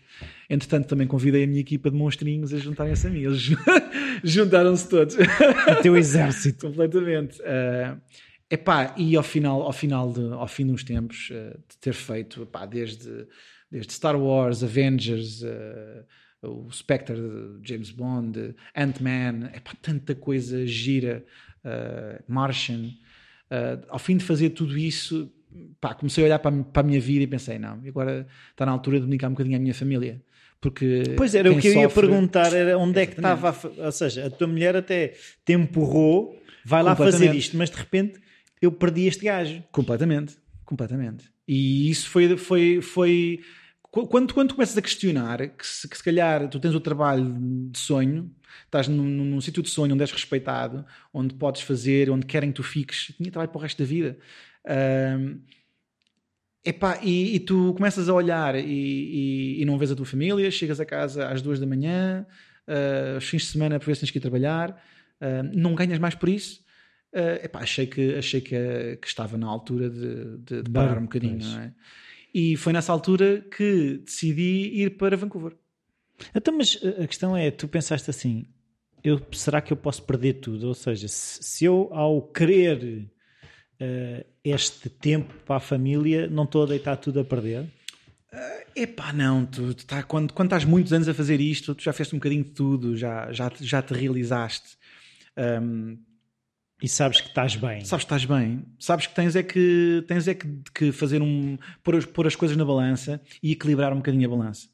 Entretanto, 0.48 0.86
também 0.86 1.06
convidei 1.06 1.43
a 1.43 1.47
minha 1.47 1.61
equipa 1.61 1.90
de 1.90 1.97
monstrinhos 1.97 2.55
a 2.55 2.59
juntarem-se 2.59 3.06
a 3.06 3.11
mim. 3.11 3.23
Eles 3.23 3.51
juntaram-se 4.23 4.89
todos. 4.89 5.16
O 5.16 5.82
teu 5.82 5.97
exército. 5.97 6.66
completamente. 6.69 7.40
Uh, 7.40 8.01
epá, 8.48 8.94
e 8.97 9.16
ao 9.16 9.24
final, 9.24 9.62
ao 9.62 9.73
final 9.73 10.12
de, 10.12 10.32
ao 10.32 10.47
fim 10.47 10.66
de 10.66 10.73
uns 10.73 10.85
tempos, 10.85 11.31
uh, 11.31 11.59
de 11.69 11.77
ter 11.81 11.94
feito 11.94 12.43
epá, 12.43 12.65
desde, 12.65 13.27
desde 13.69 13.93
Star 13.93 14.16
Wars, 14.16 14.62
Avengers, 14.62 15.43
uh, 15.43 16.05
o 16.47 16.71
Spectre, 16.73 17.16
de 17.61 17.69
James 17.69 17.91
Bond, 17.91 18.55
Ant-Man, 18.75 19.51
epá, 19.55 19.73
tanta 19.81 20.15
coisa 20.15 20.66
gira, 20.66 21.25
uh, 21.65 22.23
Martian. 22.27 22.91
Uh, 23.51 23.85
ao 23.89 23.99
fim 23.99 24.16
de 24.16 24.25
fazer 24.25 24.51
tudo 24.51 24.77
isso, 24.79 25.31
pá, 25.81 25.95
comecei 25.95 26.25
a 26.25 26.27
olhar 26.27 26.39
para, 26.39 26.55
a- 26.57 26.65
para 26.65 26.81
a 26.83 26.87
minha 26.87 27.01
vida 27.01 27.25
e 27.25 27.27
pensei: 27.27 27.59
não, 27.59 27.81
agora 27.87 28.27
está 28.51 28.65
na 28.66 28.73
altura 28.73 28.99
de 29.01 29.07
dedicar 29.07 29.29
um 29.29 29.33
bocadinho 29.33 29.57
à 29.57 29.61
minha 29.61 29.75
família. 29.75 30.21
Porque 30.61 31.03
Pois 31.16 31.35
era 31.35 31.53
o 31.53 31.59
que 31.61 31.69
eu 31.69 31.75
ia 31.75 31.83
sofre- 31.91 32.07
perguntar, 32.09 32.53
era 32.55 32.79
onde 32.79 32.99
é 32.99 33.05
que 33.07 33.12
estava, 33.16 33.51
a 33.51 33.85
ou 33.87 33.93
seja, 33.93 34.27
a 34.27 34.31
tua 34.31 34.47
mulher 34.47 34.75
até 34.75 35.09
te 35.45 35.53
empurrou, 35.53 36.41
vai 36.65 36.83
lá 36.83 36.97
fazer 36.97 37.35
isto, 37.35 37.55
mas 37.57 37.69
de 37.69 37.77
repente 37.77 38.19
eu 38.62 38.73
perdi 38.73 39.07
este 39.07 39.27
gajo. 39.27 39.62
Completamente, 39.71 40.37
completamente. 40.65 41.27
E 41.47 41.91
isso 41.91 42.09
foi, 42.09 42.35
foi, 42.39 42.81
foi 42.81 43.41
quando, 44.03 44.35
quando 44.35 44.55
começas 44.55 44.77
a 44.77 44.83
questionar 44.83 45.49
que 45.49 45.65
se, 45.65 45.89
que 45.89 45.97
se 45.97 46.03
calhar 46.03 46.49
tu 46.49 46.59
tens 46.59 46.75
o 46.75 46.81
trabalho 46.81 47.37
de 47.71 47.79
sonho, 47.79 48.35
estás 48.65 48.89
num, 48.89 49.05
num, 49.05 49.25
num 49.25 49.41
sítio 49.41 49.62
de 49.62 49.71
sonho 49.71 49.95
onde 49.95 50.03
és 50.03 50.11
respeitado, 50.11 50.85
onde 51.12 51.35
podes 51.35 51.62
fazer, 51.62 52.11
onde 52.11 52.27
querem 52.27 52.51
que 52.51 52.57
tu 52.57 52.62
fiques, 52.65 53.12
tinha 53.16 53.31
trabalho 53.31 53.51
para 53.51 53.59
o 53.59 53.62
resto 53.62 53.79
da 53.79 53.85
vida. 53.85 54.19
Um, 54.66 55.41
epá, 56.65 56.99
e, 57.03 57.37
e 57.37 57.41
tu 57.41 57.73
começas 57.75 58.09
a 58.09 58.15
olhar 58.15 58.57
e, 58.57 58.61
e, 58.65 59.62
e, 59.62 59.65
não 59.65 59.79
vês 59.79 59.93
a 59.93 59.97
tua 59.97 60.07
família, 60.07 60.51
chegas 60.51 60.81
a 60.81 60.85
casa 60.85 61.29
às 61.29 61.41
duas 61.41 61.61
da 61.61 61.66
manhã, 61.66 62.27
uh, 62.66 63.19
os 63.19 63.29
fins 63.29 63.43
de 63.43 63.49
semana 63.49 63.79
por 63.79 63.87
vezes 63.87 64.01
tens 64.01 64.11
que 64.11 64.19
ir 64.19 64.21
trabalhar, 64.21 64.71
uh, 64.71 65.43
não 65.55 65.75
ganhas 65.75 66.01
mais 66.01 66.16
por 66.16 66.29
isso. 66.29 66.65
Uh, 67.12 67.45
epá, 67.45 67.61
achei 67.61 67.87
que, 67.87 68.16
achei 68.16 68.41
que, 68.41 68.99
que 69.01 69.07
estava 69.07 69.39
na 69.39 69.47
altura 69.47 69.89
de, 69.89 70.39
de, 70.39 70.62
de 70.62 70.71
parar 70.71 70.99
um 70.99 71.03
bocadinho. 71.03 71.39
Não 71.39 71.61
é? 71.61 71.73
E 72.35 72.56
foi 72.56 72.73
nessa 72.73 72.93
altura 72.93 73.47
que 73.56 73.98
decidi 74.05 74.73
ir 74.74 74.97
para 74.97 75.16
Vancouver. 75.16 75.56
Então, 76.35 76.56
mas 76.56 76.78
a 77.01 77.06
questão 77.06 77.36
é: 77.36 77.51
tu 77.52 77.69
pensaste 77.69 78.11
assim, 78.11 78.47
eu, 79.05 79.20
será 79.32 79.61
que 79.61 79.73
eu 79.73 79.77
posso 79.77 80.02
perder 80.02 80.35
tudo? 80.35 80.66
Ou 80.66 80.74
seja, 80.74 81.06
se, 81.06 81.43
se 81.43 81.65
eu, 81.65 81.89
ao 81.93 82.20
querer 82.23 83.06
uh, 83.81 84.27
este 84.43 84.89
tempo 84.89 85.32
para 85.44 85.56
a 85.56 85.61
família, 85.61 86.27
não 86.27 86.43
estou 86.43 86.65
a 86.65 86.66
deitar 86.66 86.97
tudo 86.97 87.20
a 87.20 87.24
perder? 87.24 87.62
Uh, 88.32 88.70
epá, 88.74 89.12
não, 89.12 89.47
tu, 89.47 89.73
tu 89.73 89.86
tá, 89.86 90.02
quando, 90.02 90.32
quando 90.32 90.48
estás 90.48 90.65
muitos 90.65 90.93
anos 90.93 91.09
a 91.09 91.15
fazer 91.15 91.40
isto, 91.40 91.73
tu 91.73 91.85
já 91.85 91.93
fizeste 91.93 92.16
um 92.16 92.19
bocadinho 92.19 92.43
de 92.43 92.51
tudo, 92.51 92.97
já, 92.97 93.31
já, 93.31 93.52
já 93.61 93.81
te 93.81 93.94
realizaste. 93.94 94.77
Um, 95.36 95.98
e 96.85 96.89
sabes 96.89 97.19
que 97.19 97.28
estás 97.28 97.56
bem. 97.56 97.82
Sabes 97.82 98.05
que 98.05 98.12
estás 98.12 98.24
bem. 98.27 98.62
Sabes 98.78 99.06
que 99.06 99.15
tens 99.15 99.35
é 99.35 99.43
que, 99.43 100.05
tens 100.06 100.28
é 100.28 100.35
que, 100.35 100.47
que 100.74 100.93
fazer 100.93 101.23
um. 101.23 101.56
Pôr, 101.82 102.06
pôr 102.09 102.27
as 102.27 102.36
coisas 102.36 102.59
na 102.59 102.65
balança 102.65 103.23
e 103.43 103.52
equilibrar 103.52 103.90
um 103.94 103.97
bocadinho 103.97 104.27
a 104.27 104.36
balança. 104.36 104.69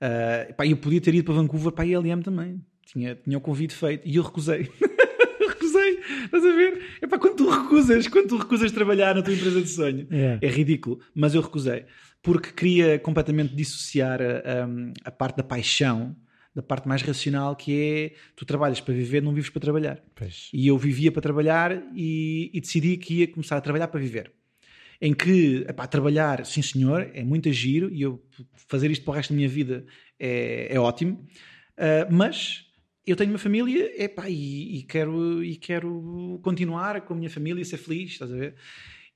Uh, 0.00 0.54
pá, 0.54 0.66
eu 0.66 0.78
podia 0.78 1.02
ter 1.02 1.14
ido 1.14 1.24
para 1.24 1.34
Vancouver 1.34 1.70
para 1.70 1.84
a 1.84 1.86
ILM 1.86 2.22
também. 2.22 2.64
Tinha, 2.86 3.14
tinha 3.14 3.36
o 3.36 3.42
convite 3.42 3.74
feito 3.74 4.08
e 4.08 4.16
eu 4.16 4.22
recusei. 4.22 4.70
recusei. 5.38 6.00
Estás 6.24 6.46
a 6.46 6.56
ver? 6.56 6.80
É 7.02 7.06
pá, 7.06 7.18
quando 7.18 7.36
tu 7.36 7.50
recusas, 7.50 8.08
quando 8.08 8.28
tu 8.28 8.38
recusas 8.38 8.72
trabalhar 8.72 9.14
na 9.14 9.20
tua 9.20 9.34
empresa 9.34 9.60
de 9.60 9.68
sonho, 9.68 10.08
yeah. 10.10 10.38
é 10.40 10.48
ridículo. 10.48 10.98
Mas 11.14 11.34
eu 11.34 11.42
recusei. 11.42 11.84
Porque 12.22 12.52
queria 12.52 12.98
completamente 12.98 13.54
dissociar 13.54 14.22
a, 14.22 14.24
a, 14.24 15.08
a 15.08 15.10
parte 15.10 15.36
da 15.36 15.42
paixão 15.42 16.16
da 16.54 16.62
parte 16.62 16.88
mais 16.88 17.02
racional 17.02 17.54
que 17.54 17.80
é 17.80 18.14
tu 18.34 18.44
trabalhas 18.44 18.80
para 18.80 18.94
viver, 18.94 19.22
não 19.22 19.32
vives 19.32 19.50
para 19.50 19.60
trabalhar. 19.60 20.02
Pois. 20.14 20.48
E 20.52 20.66
eu 20.66 20.76
vivia 20.76 21.12
para 21.12 21.22
trabalhar 21.22 21.82
e, 21.94 22.50
e, 22.52 22.60
decidi 22.60 22.96
que 22.96 23.20
ia 23.20 23.28
começar 23.28 23.56
a 23.56 23.60
trabalhar 23.60 23.88
para 23.88 24.00
viver. 24.00 24.32
Em 25.00 25.14
que, 25.14 25.64
epá, 25.68 25.86
trabalhar, 25.86 26.44
sim 26.44 26.60
senhor, 26.60 27.10
é 27.14 27.22
muito 27.22 27.50
giro 27.52 27.90
e 27.92 28.02
eu 28.02 28.22
fazer 28.68 28.90
isto 28.90 29.04
para 29.04 29.12
o 29.12 29.14
resto 29.14 29.30
da 29.30 29.36
minha 29.36 29.48
vida 29.48 29.86
é, 30.18 30.68
é 30.74 30.78
ótimo, 30.78 31.26
uh, 31.78 32.12
mas 32.12 32.66
eu 33.06 33.16
tenho 33.16 33.30
uma 33.30 33.38
família 33.38 33.90
epá, 34.02 34.28
e, 34.28 34.78
e, 34.78 34.82
quero, 34.82 35.42
e 35.42 35.56
quero 35.56 36.38
continuar 36.42 37.00
com 37.02 37.14
a 37.14 37.16
minha 37.16 37.30
família 37.30 37.62
e 37.62 37.64
ser 37.64 37.78
feliz, 37.78 38.12
estás 38.12 38.30
a 38.30 38.36
ver? 38.36 38.54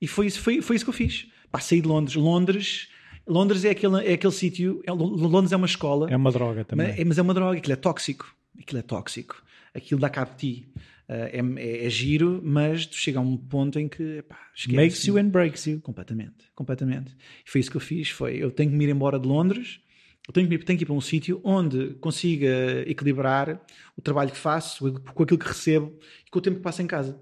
E 0.01 0.07
foi 0.07 0.25
isso, 0.27 0.39
foi, 0.41 0.61
foi 0.61 0.75
isso 0.75 0.85
que 0.85 0.89
eu 0.89 0.93
fiz. 0.93 1.27
Pá, 1.51 1.59
saí 1.59 1.81
de 1.81 1.87
Londres. 1.87 2.15
Londres 2.15 2.89
Londres 3.27 3.65
é 3.65 3.71
aquele, 3.71 4.05
é 4.05 4.13
aquele 4.13 4.33
sítio. 4.33 4.81
É, 4.85 4.91
Londres 4.91 5.51
é 5.51 5.55
uma 5.55 5.65
escola. 5.65 6.09
É 6.09 6.15
uma 6.15 6.31
droga 6.31 6.63
também. 6.63 6.87
Mas, 6.87 6.99
é, 6.99 7.05
mas 7.05 7.17
é 7.17 7.21
uma 7.21 7.33
droga, 7.33 7.57
aquilo 7.57 7.73
é 7.73 7.75
tóxico. 7.75 8.35
Aquilo 8.59 8.79
é 8.79 8.81
tóxico. 8.81 9.43
Aquilo 9.73 9.99
dá 9.99 10.09
cabo 10.09 10.31
de 10.31 10.37
ti. 10.37 10.69
Uh, 11.07 11.57
é, 11.57 11.85
é, 11.85 11.89
giro, 11.89 12.41
mas 12.43 12.87
tu 12.87 12.95
chega 12.95 13.19
a 13.19 13.21
um 13.21 13.37
ponto 13.37 13.77
em 13.77 13.87
que 13.87 14.17
epá, 14.17 14.39
esquece, 14.55 14.75
makes 14.75 15.05
you 15.05 15.17
and 15.17 15.29
breaks 15.29 15.67
you. 15.67 15.79
Completamente, 15.81 16.45
completamente. 16.55 17.15
E 17.45 17.49
foi 17.49 17.61
isso 17.61 17.69
que 17.69 17.77
eu 17.77 17.81
fiz. 17.81 18.09
Foi 18.09 18.35
eu 18.37 18.49
tenho 18.49 18.71
que 18.71 18.75
me 18.75 18.85
ir 18.85 18.89
embora 18.89 19.19
de 19.19 19.27
Londres. 19.27 19.79
Eu 20.27 20.33
tenho 20.33 20.49
que, 20.49 20.57
tenho 20.57 20.79
que 20.79 20.83
ir 20.83 20.87
para 20.87 20.95
um 20.95 21.01
sítio 21.01 21.39
onde 21.43 21.93
consiga 22.01 22.83
equilibrar 22.87 23.61
o 23.95 24.01
trabalho 24.01 24.31
que 24.31 24.37
faço 24.37 24.91
com 25.13 25.23
aquilo 25.23 25.37
que 25.37 25.47
recebo 25.47 25.93
e 26.25 26.29
com 26.31 26.39
o 26.39 26.41
tempo 26.41 26.57
que 26.57 26.63
passo 26.63 26.81
em 26.81 26.87
casa. 26.87 27.19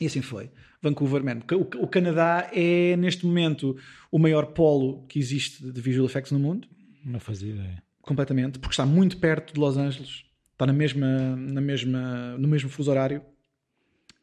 E 0.00 0.06
assim 0.06 0.22
foi. 0.22 0.50
Vancouver, 0.80 1.24
man. 1.24 1.40
O, 1.52 1.84
o 1.84 1.88
Canadá 1.88 2.48
é, 2.52 2.96
neste 2.96 3.26
momento, 3.26 3.76
o 4.10 4.18
maior 4.18 4.46
polo 4.46 5.04
que 5.08 5.18
existe 5.18 5.70
de 5.70 5.80
visual 5.80 6.06
effects 6.06 6.32
no 6.32 6.38
mundo. 6.38 6.68
Não 7.04 7.20
fazia 7.20 7.52
ideia. 7.52 7.82
Completamente, 8.02 8.58
porque 8.58 8.72
está 8.72 8.86
muito 8.86 9.18
perto 9.18 9.52
de 9.52 9.60
Los 9.60 9.76
Angeles, 9.76 10.24
está 10.52 10.64
na 10.66 10.72
mesma, 10.72 11.36
na 11.36 11.60
mesma, 11.60 12.38
no 12.38 12.48
mesmo 12.48 12.70
fuso 12.70 12.90
horário. 12.90 13.22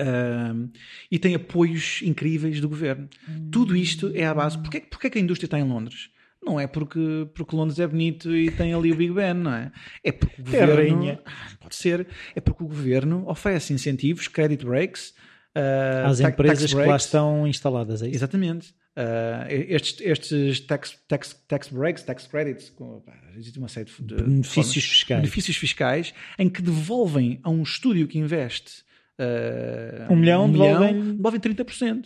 Um, 0.02 0.70
e 1.10 1.18
tem 1.18 1.36
apoios 1.36 2.02
incríveis 2.02 2.60
do 2.60 2.68
governo. 2.68 3.08
Hum. 3.30 3.50
Tudo 3.52 3.76
isto 3.76 4.12
é 4.14 4.26
à 4.26 4.34
base. 4.34 4.58
Porquê, 4.58 4.82
porquê 4.82 5.10
que 5.10 5.18
a 5.18 5.22
indústria 5.22 5.48
está 5.48 5.60
em 5.60 5.64
Londres? 5.64 6.10
Não 6.46 6.60
é 6.60 6.68
porque, 6.68 7.28
porque 7.34 7.56
Londres 7.56 7.80
é 7.80 7.88
bonito 7.88 8.36
e 8.36 8.52
tem 8.52 8.72
ali 8.74 8.92
o 8.92 8.96
Big 8.96 9.12
Ben, 9.12 9.34
não 9.34 9.54
é? 9.54 9.72
É 10.04 10.12
porque 10.12 10.42
o 10.42 10.46
governo. 10.46 11.18
Pode 11.60 11.76
ser. 11.76 12.08
É 12.36 12.42
porque 12.42 12.64
o 12.64 12.68
governo 12.68 13.28
oferece 13.28 13.74
incentivos, 13.74 14.28
credit 14.28 14.64
breaks, 14.64 15.16
uh, 15.56 16.08
às 16.08 16.20
empresas 16.20 16.74
que 16.74 16.80
lá 16.80 16.96
estão 16.96 17.48
instaladas, 17.48 18.02
é 18.02 18.08
isso? 18.08 18.18
Exatamente. 18.18 18.74
Uh, 18.98 19.46
estes, 19.50 20.00
estes 20.00 20.60
tax, 20.62 20.98
tax, 21.08 21.34
tax 21.48 21.68
breaks, 21.68 22.04
tax 22.04 22.28
credits, 22.28 22.70
com, 22.70 23.04
existe 23.36 23.60
uma 23.60 23.68
série 23.68 23.90
de, 24.00 24.16
benefícios 24.16 24.84
de 24.84 24.90
fiscais. 24.90 25.22
benefícios 25.22 25.58
fiscais 25.58 26.14
em 26.40 26.48
que 26.48 26.62
devolvem 26.62 27.40
a 27.44 27.50
um 27.50 27.62
estúdio 27.62 28.08
que 28.08 28.18
investe 28.18 28.84
uh, 29.20 30.14
um 30.14 30.16
milhão, 30.16 30.46
um 30.46 30.52
devolvem... 30.52 31.16
devolvem 31.16 31.42
30%. 31.42 32.06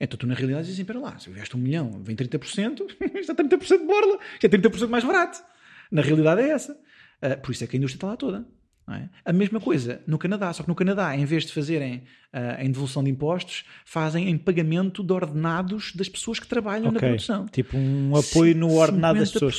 Então 0.00 0.16
tu 0.16 0.26
na 0.26 0.34
realidade 0.34 0.66
dizes 0.66 0.78
assim, 0.78 0.86
para 0.86 0.98
lá, 0.98 1.18
se 1.18 1.28
eu 1.28 1.32
investe 1.32 1.56
um 1.56 1.60
milhão, 1.60 2.02
vem 2.02 2.16
30%, 2.16 2.86
isto 3.20 3.32
é 3.32 3.34
30% 3.34 3.78
de 3.78 3.84
borla, 3.84 4.18
isto 4.34 4.44
é 4.44 4.48
30% 4.48 4.88
mais 4.88 5.04
barato. 5.04 5.42
Na 5.90 6.02
realidade 6.02 6.42
é 6.42 6.50
essa. 6.50 6.72
Uh, 6.72 7.40
por 7.42 7.52
isso 7.52 7.64
é 7.64 7.66
que 7.66 7.76
a 7.76 7.78
indústria 7.78 7.98
está 7.98 8.06
lá 8.06 8.16
toda. 8.16 8.46
É? 8.94 9.08
A 9.24 9.32
mesma 9.32 9.60
coisa 9.60 10.00
no 10.06 10.18
Canadá, 10.18 10.52
só 10.52 10.62
que 10.62 10.68
no 10.68 10.74
Canadá, 10.74 11.16
em 11.16 11.24
vez 11.24 11.44
de 11.44 11.52
fazerem 11.52 12.02
uh, 12.32 12.60
em 12.60 12.70
devolução 12.70 13.04
de 13.04 13.10
impostos, 13.10 13.64
fazem 13.84 14.28
em 14.28 14.38
pagamento 14.38 15.02
de 15.02 15.12
ordenados 15.12 15.92
das 15.94 16.08
pessoas 16.08 16.38
que 16.38 16.46
trabalham 16.46 16.88
okay. 16.88 16.92
na 16.92 17.00
produção. 17.00 17.46
Tipo 17.46 17.76
um 17.76 18.16
apoio 18.16 18.54
no 18.56 18.72
ordenado 18.74 19.18
das 19.18 19.30
pessoas. 19.30 19.56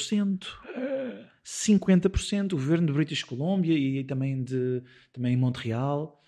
50%. 1.46 2.54
O 2.54 2.56
governo 2.56 2.88
de 2.88 2.94
British 2.94 3.24
Columbia 3.24 3.78
e 3.78 4.04
também, 4.04 4.44
de, 4.44 4.84
também 5.12 5.34
em 5.34 5.38
Montreal. 5.38 6.20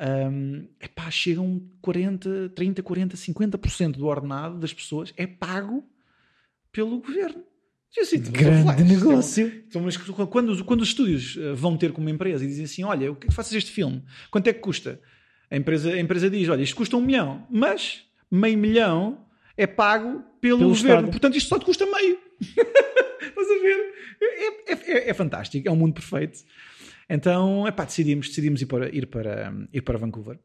Um, 0.00 0.66
epá, 0.80 1.08
chegam 1.10 1.62
40, 1.80 2.50
30, 2.50 2.82
40, 2.82 3.16
50% 3.16 3.92
do 3.92 4.06
ordenado 4.06 4.58
das 4.58 4.72
pessoas 4.72 5.14
é 5.16 5.26
pago 5.26 5.84
pelo 6.72 7.00
governo. 7.00 7.44
Assim, 8.00 8.18
Grande 8.18 8.82
é 8.82 8.84
negócio. 8.84 9.64
Então, 9.68 9.80
mas 9.82 9.96
quando, 9.96 10.64
quando 10.64 10.80
os 10.80 10.88
estúdios 10.88 11.38
eh, 11.40 11.52
vão 11.52 11.76
ter 11.76 11.92
com 11.92 12.00
uma 12.00 12.10
empresa 12.10 12.44
e 12.44 12.48
dizem 12.48 12.64
assim: 12.64 12.82
Olha, 12.82 13.12
o 13.12 13.16
que 13.16 13.26
é 13.26 13.28
que 13.28 13.34
faças 13.34 13.52
este 13.52 13.70
filme? 13.70 14.02
Quanto 14.30 14.48
é 14.48 14.52
que 14.52 14.58
custa? 14.58 15.00
A 15.50 15.56
empresa, 15.56 15.92
a 15.92 16.00
empresa 16.00 16.28
diz: 16.28 16.48
Olha, 16.48 16.62
isto 16.62 16.74
custa 16.74 16.96
um 16.96 17.00
milhão, 17.00 17.46
mas 17.48 18.04
meio 18.30 18.58
milhão 18.58 19.24
é 19.56 19.66
pago 19.66 20.24
pelo, 20.40 20.58
pelo 20.58 20.70
governo. 20.70 20.74
Estado. 20.74 21.10
Portanto, 21.10 21.36
isto 21.36 21.48
só 21.48 21.58
te 21.58 21.64
custa 21.64 21.86
meio. 21.86 22.18
Estás 22.40 23.48
a 23.48 23.62
ver? 23.62 23.94
É, 24.20 24.72
é, 24.72 24.72
é, 24.72 25.10
é, 25.10 25.14
fantástico, 25.14 25.68
é 25.68 25.70
um 25.70 25.76
mundo 25.76 25.94
perfeito. 25.94 26.40
Então, 27.08 27.66
epá, 27.68 27.84
decidimos, 27.84 28.28
decidimos 28.28 28.62
ir, 28.62 28.66
para, 28.66 28.94
ir, 28.94 29.06
para, 29.06 29.54
ir 29.72 29.82
para 29.82 29.98
Vancouver. 29.98 30.38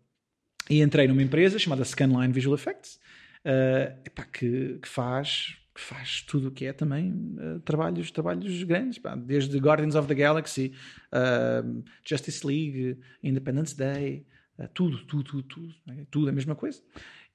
E 0.69 0.81
entrei 0.81 1.07
numa 1.07 1.23
empresa 1.23 1.57
chamada 1.57 1.83
Scanline 1.83 2.31
Visual 2.31 2.55
Effects, 2.55 2.99
uh, 3.45 3.99
epá, 4.05 4.23
que, 4.23 4.77
que 4.81 4.87
faz 4.87 5.58
faz 5.79 6.21
tudo 6.21 6.49
o 6.49 6.51
que 6.51 6.65
é 6.65 6.73
também 6.73 7.11
uh, 7.11 7.59
trabalhos, 7.61 8.11
trabalhos 8.11 8.63
grandes, 8.63 8.97
pá, 8.97 9.15
desde 9.15 9.57
Guardians 9.57 9.95
of 9.95 10.07
the 10.07 10.15
Galaxy, 10.15 10.73
uh, 11.13 11.83
Justice 12.03 12.45
League, 12.45 12.97
Independence 13.23 13.75
Day, 13.75 14.25
uh, 14.57 14.67
tudo, 14.73 14.97
tudo, 15.05 15.23
tudo, 15.23 15.43
tudo, 15.43 15.73
é? 15.89 16.05
tudo 16.09 16.29
a 16.29 16.31
mesma 16.31 16.55
coisa. 16.55 16.81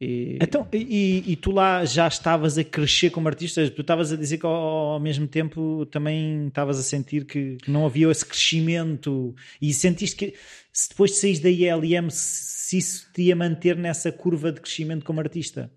E... 0.01 0.39
Então, 0.43 0.67
e, 0.73 1.23
e, 1.27 1.37
tu 1.37 1.53
lá 1.53 1.85
já 1.85 2.09
estavas 2.09 2.59
a 2.59 2.65
crescer 2.65 3.11
como 3.11 3.29
artista? 3.29 3.69
Tu 3.71 3.81
estavas 3.81 4.13
a 4.13 4.17
dizer 4.17 4.39
que 4.39 4.47
ao, 4.47 4.53
ao 4.53 5.01
mesmo 5.01 5.27
tempo 5.29 5.87
também 5.87 6.49
estavas 6.49 6.79
a 6.79 6.83
sentir 6.83 7.25
que 7.25 7.57
não 7.69 7.87
havia 7.87 8.11
esse 8.11 8.27
crescimento 8.27 9.35
e 9.63 9.73
sentiste 9.73 10.17
que 10.17 10.35
se 10.73 10.89
depois 10.89 11.13
de 11.13 11.19
saís 11.19 11.39
da 11.39 11.49
ILM 11.49 12.11
se 12.11 12.79
isso 12.79 13.09
te 13.13 13.23
ia 13.23 13.37
manter 13.37 13.77
nessa 13.77 14.11
curva 14.11 14.51
de 14.51 14.61
crescimento 14.61 15.05
como 15.05 15.21
artista? 15.21 15.71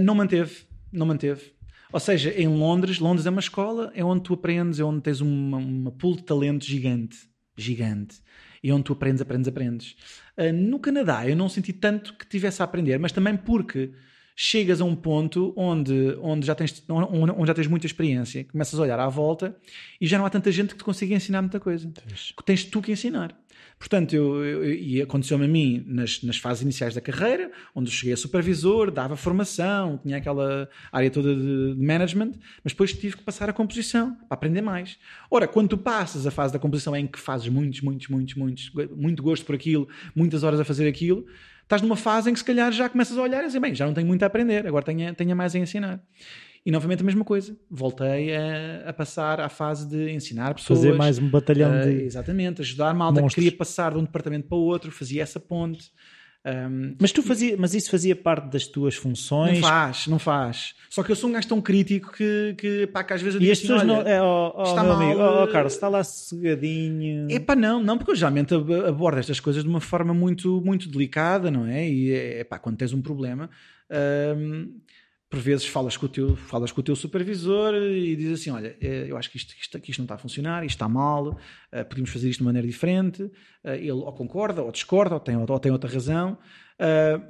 Não 0.00 0.14
manteve, 0.14 0.62
não 0.90 1.04
manteve. 1.04 1.57
Ou 1.92 2.00
seja, 2.00 2.30
em 2.30 2.48
Londres, 2.48 2.98
Londres 2.98 3.26
é 3.26 3.30
uma 3.30 3.40
escola, 3.40 3.90
é 3.94 4.04
onde 4.04 4.22
tu 4.22 4.34
aprendes, 4.34 4.78
é 4.78 4.84
onde 4.84 5.00
tens 5.00 5.20
uma, 5.20 5.56
uma 5.56 5.90
pool 5.90 6.16
de 6.16 6.22
talento 6.22 6.64
gigante. 6.64 7.16
Gigante. 7.56 8.20
E 8.62 8.70
onde 8.72 8.84
tu 8.84 8.92
aprendes, 8.92 9.22
aprendes, 9.22 9.48
aprendes. 9.48 9.96
Uh, 10.36 10.52
no 10.52 10.78
Canadá, 10.78 11.26
eu 11.28 11.34
não 11.34 11.48
senti 11.48 11.72
tanto 11.72 12.14
que 12.14 12.26
tivesse 12.26 12.60
a 12.60 12.64
aprender, 12.64 12.98
mas 12.98 13.12
também 13.12 13.36
porque 13.36 13.92
chegas 14.40 14.80
a 14.80 14.84
um 14.84 14.94
ponto 14.94 15.52
onde, 15.56 16.16
onde, 16.22 16.46
já 16.46 16.54
tens, 16.54 16.84
onde, 16.88 17.48
já 17.48 17.54
tens 17.54 17.66
muita 17.66 17.86
experiência, 17.86 18.44
começas 18.44 18.78
a 18.78 18.82
olhar 18.84 19.00
à 19.00 19.08
volta 19.08 19.56
e 20.00 20.06
já 20.06 20.16
não 20.16 20.24
há 20.24 20.30
tanta 20.30 20.52
gente 20.52 20.74
que 20.74 20.76
te 20.76 20.84
consiga 20.84 21.12
ensinar 21.12 21.42
muita 21.42 21.58
coisa. 21.58 21.90
Tens, 22.06 22.34
tens 22.46 22.64
tu 22.64 22.80
que 22.80 22.92
ensinar. 22.92 23.36
Portanto, 23.80 24.14
eu, 24.14 24.44
eu, 24.44 24.72
e 24.72 25.02
aconteceu-me 25.02 25.44
a 25.44 25.48
mim 25.48 25.82
nas, 25.88 26.22
nas 26.22 26.38
fases 26.38 26.62
iniciais 26.62 26.94
da 26.94 27.00
carreira, 27.00 27.50
onde 27.74 27.88
eu 27.88 27.92
cheguei 27.92 28.14
a 28.14 28.16
supervisor, 28.16 28.92
dava 28.92 29.16
formação, 29.16 29.98
tinha 30.04 30.18
aquela 30.18 30.68
área 30.92 31.10
toda 31.10 31.34
de, 31.34 31.74
de 31.74 31.84
management, 31.84 32.34
mas 32.62 32.72
depois 32.72 32.92
tive 32.92 33.16
que 33.16 33.24
passar 33.24 33.50
a 33.50 33.52
composição 33.52 34.14
para 34.28 34.36
aprender 34.36 34.62
mais. 34.62 34.98
Ora, 35.28 35.48
quando 35.48 35.70
tu 35.70 35.78
passas 35.78 36.28
a 36.28 36.30
fase 36.30 36.52
da 36.52 36.60
composição 36.60 36.94
em 36.94 37.08
que 37.08 37.18
fazes 37.18 37.48
muitos, 37.48 37.80
muitos, 37.80 38.06
muitos, 38.06 38.34
muitos, 38.36 38.72
muito 38.96 39.20
gosto 39.20 39.44
por 39.44 39.56
aquilo, 39.56 39.88
muitas 40.14 40.44
horas 40.44 40.60
a 40.60 40.64
fazer 40.64 40.88
aquilo, 40.88 41.26
estás 41.68 41.82
numa 41.82 41.96
fase 41.96 42.30
em 42.30 42.32
que 42.32 42.38
se 42.38 42.44
calhar 42.44 42.72
já 42.72 42.88
começas 42.88 43.16
a 43.16 43.22
olhar 43.22 43.42
e 43.42 43.46
dizer, 43.46 43.60
bem, 43.60 43.74
já 43.74 43.86
não 43.86 43.92
tenho 43.92 44.06
muito 44.06 44.22
a 44.22 44.26
aprender, 44.26 44.66
agora 44.66 44.82
tenho, 44.82 45.14
tenho 45.14 45.36
mais 45.36 45.54
a 45.54 45.58
ensinar. 45.58 46.02
E 46.64 46.70
novamente 46.70 47.02
a 47.02 47.04
mesma 47.04 47.24
coisa. 47.24 47.56
Voltei 47.70 48.34
a, 48.34 48.88
a 48.88 48.92
passar 48.92 49.38
à 49.38 49.48
fase 49.48 49.86
de 49.86 50.10
ensinar 50.10 50.54
pessoas. 50.54 50.80
Fazer 50.80 50.94
mais 50.94 51.18
um 51.18 51.28
batalhão 51.28 51.78
uh, 51.78 51.84
de. 51.84 52.02
Exatamente, 52.02 52.62
ajudar 52.62 52.92
malta 52.94 53.22
que 53.22 53.34
queria 53.34 53.52
passar 53.52 53.92
de 53.92 53.98
um 53.98 54.04
departamento 54.04 54.48
para 54.48 54.56
o 54.56 54.62
outro, 54.62 54.90
fazia 54.90 55.22
essa 55.22 55.38
ponte. 55.38 55.90
Um, 56.48 56.94
mas 56.98 57.12
tu 57.12 57.22
fazia, 57.22 57.56
mas 57.58 57.74
isso 57.74 57.90
fazia 57.90 58.16
parte 58.16 58.48
das 58.48 58.66
tuas 58.66 58.94
funções? 58.94 59.60
Não 59.60 59.68
faz, 59.68 60.06
não 60.06 60.18
faz. 60.18 60.74
Só 60.88 61.02
que 61.02 61.12
eu 61.12 61.16
sou 61.16 61.28
um 61.28 61.32
gajo 61.34 61.46
tão 61.46 61.60
crítico 61.60 62.10
que, 62.12 62.54
que, 62.56 62.86
pá, 62.86 63.04
que 63.04 63.12
às 63.12 63.20
vezes 63.20 63.34
eu 63.34 63.40
digo 63.40 63.50
E 63.50 63.52
as 63.52 63.58
assim, 63.58 63.68
pessoas 63.68 63.86
não. 63.86 64.00
É, 64.00 64.22
oh, 64.22 64.54
oh, 64.56 64.62
está 64.62 64.82
mal. 64.82 64.96
Amigo, 64.96 65.20
oh, 65.20 65.48
Carlos, 65.48 65.74
está 65.74 65.88
lá 65.88 66.02
sossegadinho. 66.02 67.26
É 67.30 67.38
pá, 67.38 67.54
não, 67.54 67.82
não, 67.82 67.98
porque 67.98 68.12
eu 68.12 68.16
geralmente 68.16 68.54
abordo 68.54 69.18
estas 69.18 69.40
coisas 69.40 69.62
de 69.62 69.68
uma 69.68 69.80
forma 69.80 70.14
muito, 70.14 70.62
muito 70.64 70.88
delicada, 70.88 71.50
não 71.50 71.66
é? 71.66 71.86
E 71.86 72.12
é 72.12 72.44
pá, 72.44 72.58
quando 72.58 72.78
tens 72.78 72.94
um 72.94 73.02
problema. 73.02 73.50
Um, 73.90 74.72
por 75.30 75.38
vezes 75.38 75.66
falas 75.66 75.96
com 75.96 76.06
o 76.06 76.08
teu, 76.08 76.36
falas 76.36 76.72
com 76.72 76.80
o 76.80 76.84
teu 76.84 76.96
supervisor 76.96 77.74
e 77.74 78.16
dizes 78.16 78.40
assim: 78.40 78.50
Olha, 78.50 78.76
eh, 78.80 79.06
eu 79.08 79.16
acho 79.16 79.30
que 79.30 79.36
isto, 79.36 79.54
isto, 79.60 79.78
isto 79.78 79.98
não 79.98 80.04
está 80.04 80.14
a 80.14 80.18
funcionar, 80.18 80.64
isto 80.64 80.76
está 80.76 80.88
mal, 80.88 81.28
uh, 81.28 81.84
podemos 81.86 82.10
fazer 82.10 82.30
isto 82.30 82.38
de 82.38 82.44
maneira 82.44 82.66
diferente. 82.66 83.22
Uh, 83.22 83.74
ele 83.74 83.92
ou 83.92 84.12
concorda, 84.12 84.62
ou 84.62 84.72
discorda, 84.72 85.14
ou 85.14 85.20
tem, 85.20 85.36
ou 85.36 85.60
tem 85.60 85.70
outra 85.70 85.90
razão. 85.90 86.38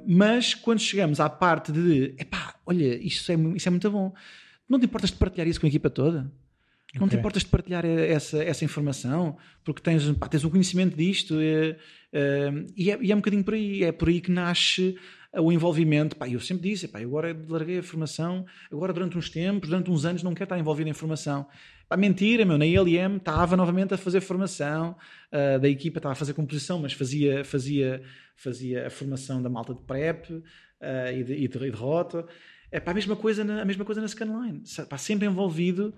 Mas 0.07 0.53
quando 0.53 0.79
chegamos 0.79 1.19
à 1.19 1.27
parte 1.27 1.71
de 1.71 2.13
epá, 2.19 2.53
olha, 2.65 2.95
isso 3.03 3.31
é, 3.31 3.35
isso 3.55 3.67
é 3.67 3.71
muito 3.71 3.89
bom, 3.89 4.13
não 4.69 4.79
te 4.79 4.85
importas 4.85 5.09
de 5.09 5.17
partilhar 5.17 5.47
isso 5.47 5.59
com 5.59 5.65
a 5.65 5.69
equipa 5.69 5.89
toda? 5.89 6.31
Não 6.93 7.05
okay. 7.05 7.17
te 7.17 7.19
importas 7.19 7.43
de 7.43 7.49
partilhar 7.49 7.83
essa, 7.83 8.43
essa 8.43 8.63
informação 8.63 9.37
porque 9.63 9.81
tens, 9.81 10.07
pá, 10.11 10.27
tens 10.27 10.43
o 10.43 10.51
conhecimento 10.51 10.95
disto 10.95 11.41
e, 11.41 11.75
e, 12.77 12.91
é, 12.91 12.99
e 13.01 13.11
é 13.11 13.15
um 13.15 13.17
bocadinho 13.17 13.43
por 13.43 13.55
aí. 13.55 13.83
É 13.83 13.91
por 13.91 14.07
aí 14.07 14.21
que 14.21 14.31
nasce 14.31 14.95
o 15.33 15.51
envolvimento. 15.51 16.15
Pá, 16.15 16.27
eu 16.27 16.39
sempre 16.39 16.69
disse, 16.69 16.87
pá, 16.87 17.01
eu 17.01 17.09
agora 17.09 17.37
larguei 17.47 17.79
a 17.79 17.83
formação, 17.83 18.45
agora 18.71 18.91
durante 18.93 19.17
uns 19.17 19.29
tempos, 19.29 19.69
durante 19.69 19.91
uns 19.91 20.05
anos 20.05 20.23
não 20.23 20.33
quero 20.33 20.45
estar 20.45 20.59
envolvido 20.59 20.89
em 20.89 20.93
formação. 20.93 21.47
Pá, 21.87 21.97
mentira, 21.97 22.45
meu, 22.45 22.57
na 22.57 22.65
ILM 22.65 23.17
estava 23.17 23.55
novamente 23.55 23.93
a 23.93 23.97
fazer 23.97 24.21
formação, 24.21 24.95
uh, 25.31 25.59
da 25.59 25.67
equipa 25.67 25.99
estava 25.99 26.13
a 26.13 26.15
fazer 26.15 26.33
composição, 26.33 26.79
mas 26.79 26.93
fazia, 26.93 27.43
fazia, 27.43 28.01
fazia 28.35 28.87
a 28.87 28.89
formação 28.89 29.41
da 29.41 29.49
malta 29.49 29.73
de 29.73 29.81
prep 29.81 30.31
uh, 30.31 30.43
e, 31.13 31.23
de, 31.23 31.33
e, 31.33 31.47
de, 31.47 31.57
e 31.57 31.71
de 31.71 31.77
rota. 31.77 32.25
É 32.71 32.79
pá, 32.79 32.91
a 32.91 32.93
mesma 32.93 33.15
coisa 33.15 33.43
na, 33.43 33.61
a 33.61 33.65
mesma 33.65 33.83
coisa 33.83 34.01
na 34.01 34.07
Scanline. 34.07 34.61
Pá, 34.87 34.97
sempre 34.97 35.27
envolvido 35.27 35.93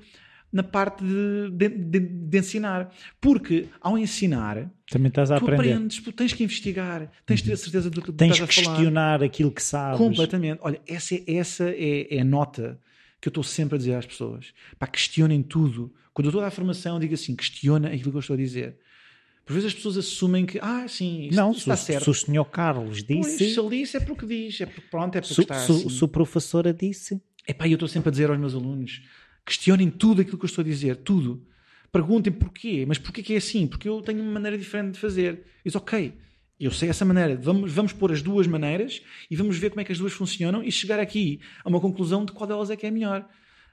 na 0.52 0.64
parte 0.64 1.04
de, 1.04 1.70
de, 1.70 2.00
de, 2.00 2.38
ensinar. 2.38 2.94
Porque 3.20 3.68
ao 3.80 3.98
ensinar, 3.98 4.72
também 4.90 5.08
estás 5.08 5.32
a 5.32 5.40
tu 5.40 5.46
aprender. 5.46 5.74
aprendes, 5.74 6.04
tens 6.16 6.34
que 6.34 6.44
investigar, 6.44 7.10
tens 7.26 7.42
de 7.42 7.50
ter 7.50 7.58
certeza 7.58 7.90
do 7.90 8.02
que 8.02 8.12
tens 8.12 8.34
estás 8.34 8.50
que 8.50 8.62
questionar 8.62 9.24
aquilo 9.24 9.52
que 9.52 9.64
sabes. 9.64 9.98
Completamente. 9.98 10.60
Olha, 10.62 10.82
essa, 10.88 11.16
é, 11.16 11.24
essa 11.28 11.70
é, 11.70 12.16
é 12.16 12.22
a 12.22 12.26
nota 12.26 12.80
que 13.20 13.28
eu 13.28 13.32
estou 13.32 13.44
sempre 13.44 13.76
a 13.76 13.78
dizer 13.78 13.96
às 13.96 14.06
pessoas. 14.06 14.54
Pá, 14.78 14.88
questionem 14.88 15.42
tudo. 15.42 15.94
Quando 16.14 16.26
eu 16.26 16.30
estou 16.30 16.42
a 16.42 16.46
dar 16.46 16.52
formação, 16.52 16.96
eu 16.96 17.00
digo 17.00 17.14
assim: 17.14 17.36
questiona 17.36 17.88
aquilo 17.88 18.12
que 18.12 18.18
eu 18.18 18.20
estou 18.20 18.34
a 18.34 18.38
dizer. 18.38 18.78
Por 19.46 19.54
vezes 19.54 19.70
as 19.70 19.74
pessoas 19.74 19.98
assumem 19.98 20.46
que, 20.46 20.60
ah, 20.62 20.88
sim, 20.88 21.28
isso, 21.28 21.36
não, 21.36 21.52
isso 21.52 21.62
está 21.62 21.76
se, 21.76 21.86
certo. 21.86 22.04
Se 22.06 22.10
o 22.10 22.14
senhor 22.14 22.46
Carlos 22.46 23.04
disse. 23.04 23.38
Pois, 23.38 23.54
se 23.54 23.60
ele 23.60 23.82
disse 23.82 23.98
é 23.98 24.00
porque 24.00 24.26
diz, 24.26 24.62
é 24.62 24.66
porque 24.66 24.82
pronto, 24.82 25.16
é 25.18 25.22
porque 25.22 25.34
se, 25.34 25.42
está 25.42 25.60
se, 25.60 25.72
assim. 25.72 25.90
Se 25.90 26.04
a 26.04 26.08
professora 26.08 26.74
disse. 26.74 27.22
Epá, 27.48 27.68
eu 27.68 27.74
estou 27.74 27.88
sempre 27.88 28.10
a 28.10 28.12
dizer 28.12 28.30
aos 28.30 28.40
meus 28.40 28.54
alunos: 28.54 29.02
Questionem 29.46 29.90
tudo 29.90 30.22
aquilo 30.22 30.38
que 30.38 30.46
eu 30.46 30.50
estou 30.50 30.62
a 30.62 30.66
dizer, 30.66 30.98
tudo. 30.98 31.46
Perguntem 31.92 32.32
porquê, 32.32 32.86
mas 32.88 32.98
porquê 32.98 33.22
que 33.22 33.34
é 33.34 33.38
assim? 33.38 33.68
Porque 33.68 33.88
eu 33.88 34.02
tenho 34.02 34.22
uma 34.22 34.32
maneira 34.32 34.58
diferente 34.58 34.94
de 34.94 35.00
fazer. 35.00 35.44
Diz, 35.66 35.76
ok, 35.76 36.14
eu 36.60 36.72
sei 36.72 36.90
essa 36.90 37.04
maneira, 37.04 37.36
vamos, 37.36 37.72
vamos 37.72 37.92
pôr 37.92 38.12
as 38.12 38.22
duas 38.22 38.46
maneiras 38.46 39.02
e 39.30 39.36
vamos 39.36 39.58
ver 39.58 39.72
como 39.72 39.82
é 39.82 39.84
que 39.84 39.92
as 39.92 39.98
duas 39.98 40.14
funcionam 40.14 40.64
e 40.64 40.72
chegar 40.72 41.00
aqui 41.00 41.40
a 41.66 41.70
uma 41.70 41.82
conclusão 41.82 42.24
de 42.24 42.32
qual 42.32 42.48
delas 42.48 42.70
é 42.70 42.76
que 42.76 42.86
é 42.86 42.92
melhor. 42.92 43.28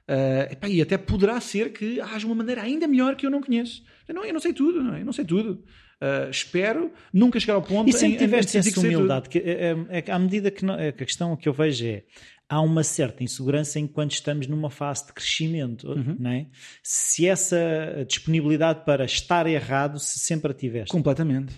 Uh, 0.09 0.51
epá, 0.51 0.67
e 0.67 0.81
até 0.81 0.97
poderá 0.97 1.39
ser 1.39 1.71
que 1.71 2.01
haja 2.01 2.25
uma 2.25 2.33
maneira 2.33 2.63
ainda 2.63 2.87
melhor 2.87 3.15
que 3.15 3.27
eu 3.27 3.29
não 3.29 3.41
conheço. 3.41 3.83
Eu 4.07 4.15
não, 4.15 4.25
eu 4.25 4.33
não 4.33 4.39
sei 4.39 4.53
tudo, 4.53 4.83
não 4.83 4.95
é? 4.95 5.01
Eu 5.01 5.05
não 5.05 5.13
sei 5.13 5.23
tudo. 5.23 5.63
Uh, 6.01 6.29
espero 6.31 6.91
nunca 7.13 7.39
chegar 7.39 7.53
ao 7.53 7.61
ponto 7.61 7.87
e 7.87 7.93
sempre 7.93 8.15
em, 8.15 8.17
tiveste 8.17 8.57
em, 8.57 8.61
em 8.61 8.67
essa 8.67 8.79
humildade 8.79 9.29
que, 9.29 9.37
é, 9.37 9.75
é, 9.91 10.03
é, 10.07 10.11
à 10.11 10.17
medida 10.17 10.49
que, 10.49 10.65
não, 10.65 10.73
é, 10.73 10.91
que 10.91 11.03
a 11.03 11.05
questão 11.05 11.35
que 11.35 11.47
eu 11.47 11.53
vejo 11.53 11.85
é 11.85 12.03
há 12.49 12.59
uma 12.59 12.83
certa 12.83 13.23
insegurança 13.23 13.79
enquanto 13.79 14.11
estamos 14.13 14.47
numa 14.47 14.71
fase 14.71 15.05
de 15.05 15.13
crescimento, 15.13 15.91
uhum. 15.91 16.17
não 16.19 16.31
é? 16.31 16.47
Se 16.81 17.27
essa 17.27 18.03
disponibilidade 18.07 18.83
para 18.83 19.05
estar 19.05 19.45
errado, 19.45 19.99
se 19.99 20.17
sempre 20.17 20.51
a 20.51 20.53
tiveste. 20.55 20.91
Completamente. 20.91 21.53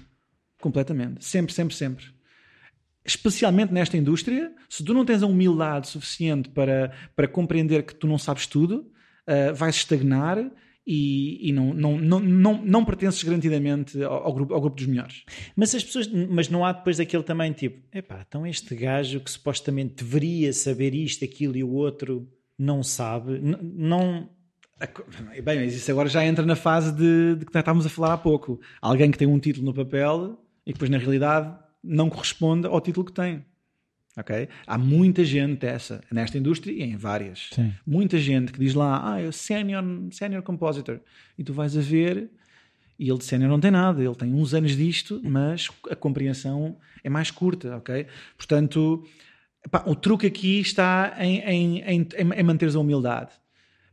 Completamente. 0.59 1.23
Sempre, 1.23 1.53
sempre, 1.53 1.73
sempre. 1.73 2.05
Especialmente 3.05 3.73
nesta 3.73 3.97
indústria, 3.97 4.53
se 4.69 4.83
tu 4.83 4.93
não 4.93 5.05
tens 5.05 5.23
a 5.23 5.27
humildade 5.27 5.87
suficiente 5.87 6.49
para, 6.49 6.91
para 7.15 7.27
compreender 7.27 7.83
que 7.83 7.95
tu 7.95 8.05
não 8.05 8.17
sabes 8.17 8.45
tudo, 8.45 8.91
uh, 9.27 9.55
vais 9.55 9.77
estagnar 9.77 10.37
e, 10.85 11.49
e 11.49 11.51
não, 11.51 11.73
não, 11.73 11.97
não, 11.97 12.19
não, 12.19 12.65
não 12.65 12.85
pertences 12.85 13.21
garantidamente 13.23 14.01
ao, 14.03 14.25
ao, 14.25 14.33
grupo, 14.33 14.53
ao 14.53 14.61
grupo 14.61 14.75
dos 14.75 14.87
melhores. 14.87 15.23
Mas 15.55 15.75
as 15.75 15.83
pessoas, 15.83 16.07
mas 16.07 16.49
não 16.49 16.65
há 16.65 16.71
depois 16.71 16.97
daquele 16.97 17.23
também 17.23 17.51
tipo, 17.51 17.81
epá, 17.95 18.25
então 18.27 18.45
este 18.45 18.75
gajo 18.75 19.19
que 19.19 19.29
supostamente 19.29 20.03
deveria 20.03 20.51
saber 20.53 20.95
isto, 20.95 21.23
aquilo 21.23 21.55
e 21.55 21.63
o 21.63 21.71
outro 21.71 22.27
não 22.57 22.83
sabe, 22.83 23.39
não. 23.39 24.29
Bem, 25.43 25.59
mas 25.59 25.75
isso 25.75 25.91
agora 25.91 26.09
já 26.09 26.25
entra 26.25 26.43
na 26.43 26.55
fase 26.55 26.91
de, 26.91 27.35
de 27.35 27.45
que 27.45 27.55
estávamos 27.55 27.85
a 27.85 27.89
falar 27.89 28.13
há 28.13 28.17
pouco. 28.17 28.59
Alguém 28.81 29.11
que 29.11 29.17
tem 29.17 29.27
um 29.27 29.39
título 29.39 29.65
no 29.67 29.73
papel 29.73 30.39
e 30.65 30.71
que 30.71 30.73
depois 30.73 30.89
na 30.89 30.97
realidade 30.97 31.55
não 31.83 32.09
corresponde 32.09 32.65
ao 32.65 32.81
título 32.81 33.05
que 33.05 33.13
tem. 33.13 33.45
Okay? 34.17 34.49
Há 34.67 34.77
muita 34.77 35.23
gente 35.23 35.65
essa, 35.65 36.01
nesta 36.11 36.37
indústria 36.37 36.73
e 36.73 36.83
em 36.83 36.97
várias. 36.97 37.49
Sim. 37.53 37.73
Muita 37.85 38.17
gente 38.17 38.51
que 38.51 38.59
diz 38.59 38.73
lá, 38.73 39.13
ah, 39.13 39.21
eu 39.21 39.31
senior, 39.31 39.83
senior 40.11 40.43
compositor. 40.43 40.99
E 41.37 41.43
tu 41.43 41.53
vais 41.53 41.77
a 41.77 41.81
ver, 41.81 42.29
e 42.99 43.09
ele 43.09 43.17
de 43.17 43.25
senior 43.25 43.49
não 43.49 43.59
tem 43.59 43.71
nada, 43.71 44.03
ele 44.03 44.15
tem 44.15 44.33
uns 44.33 44.53
anos 44.53 44.75
disto, 44.75 45.21
mas 45.23 45.69
a 45.89 45.95
compreensão 45.95 46.77
é 47.03 47.09
mais 47.09 47.31
curta, 47.31 47.77
ok? 47.77 48.05
Portanto, 48.37 49.03
o 49.85 49.95
truque 49.95 50.27
aqui 50.27 50.59
está 50.59 51.15
em, 51.19 51.39
em, 51.39 51.79
em, 51.81 52.07
em 52.17 52.43
manteres 52.43 52.75
a 52.75 52.79
humildade 52.79 53.31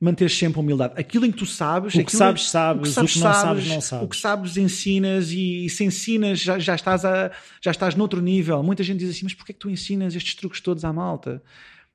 manter 0.00 0.30
sempre 0.30 0.58
a 0.58 0.62
humildade. 0.62 0.94
Aquilo 0.96 1.26
em 1.26 1.32
que 1.32 1.38
tu 1.38 1.46
sabes, 1.46 1.94
o 1.94 2.04
que 2.04 2.14
sabes, 2.14 2.50
sabes, 2.50 2.80
o 2.80 2.82
que, 2.82 2.90
sabes, 2.90 3.10
o 3.10 3.14
que 3.14 3.24
não 3.24 3.34
sabes, 3.34 3.68
não 3.68 3.80
sabes. 3.80 4.04
O 4.04 4.08
que 4.08 4.16
sabes, 4.16 4.56
ensinas 4.56 5.30
e, 5.32 5.68
se 5.68 5.84
ensinas, 5.84 6.38
já, 6.38 6.58
já, 6.58 6.74
estás 6.74 7.04
a, 7.04 7.30
já 7.60 7.70
estás 7.70 7.94
noutro 7.94 8.20
nível. 8.20 8.62
Muita 8.62 8.82
gente 8.82 8.98
diz 8.98 9.10
assim, 9.10 9.24
mas 9.24 9.34
porquê 9.34 9.52
é 9.52 9.54
que 9.54 9.58
tu 9.58 9.68
ensinas 9.70 10.14
estes 10.14 10.34
truques 10.34 10.60
todos 10.60 10.84
à 10.84 10.92
malta? 10.92 11.42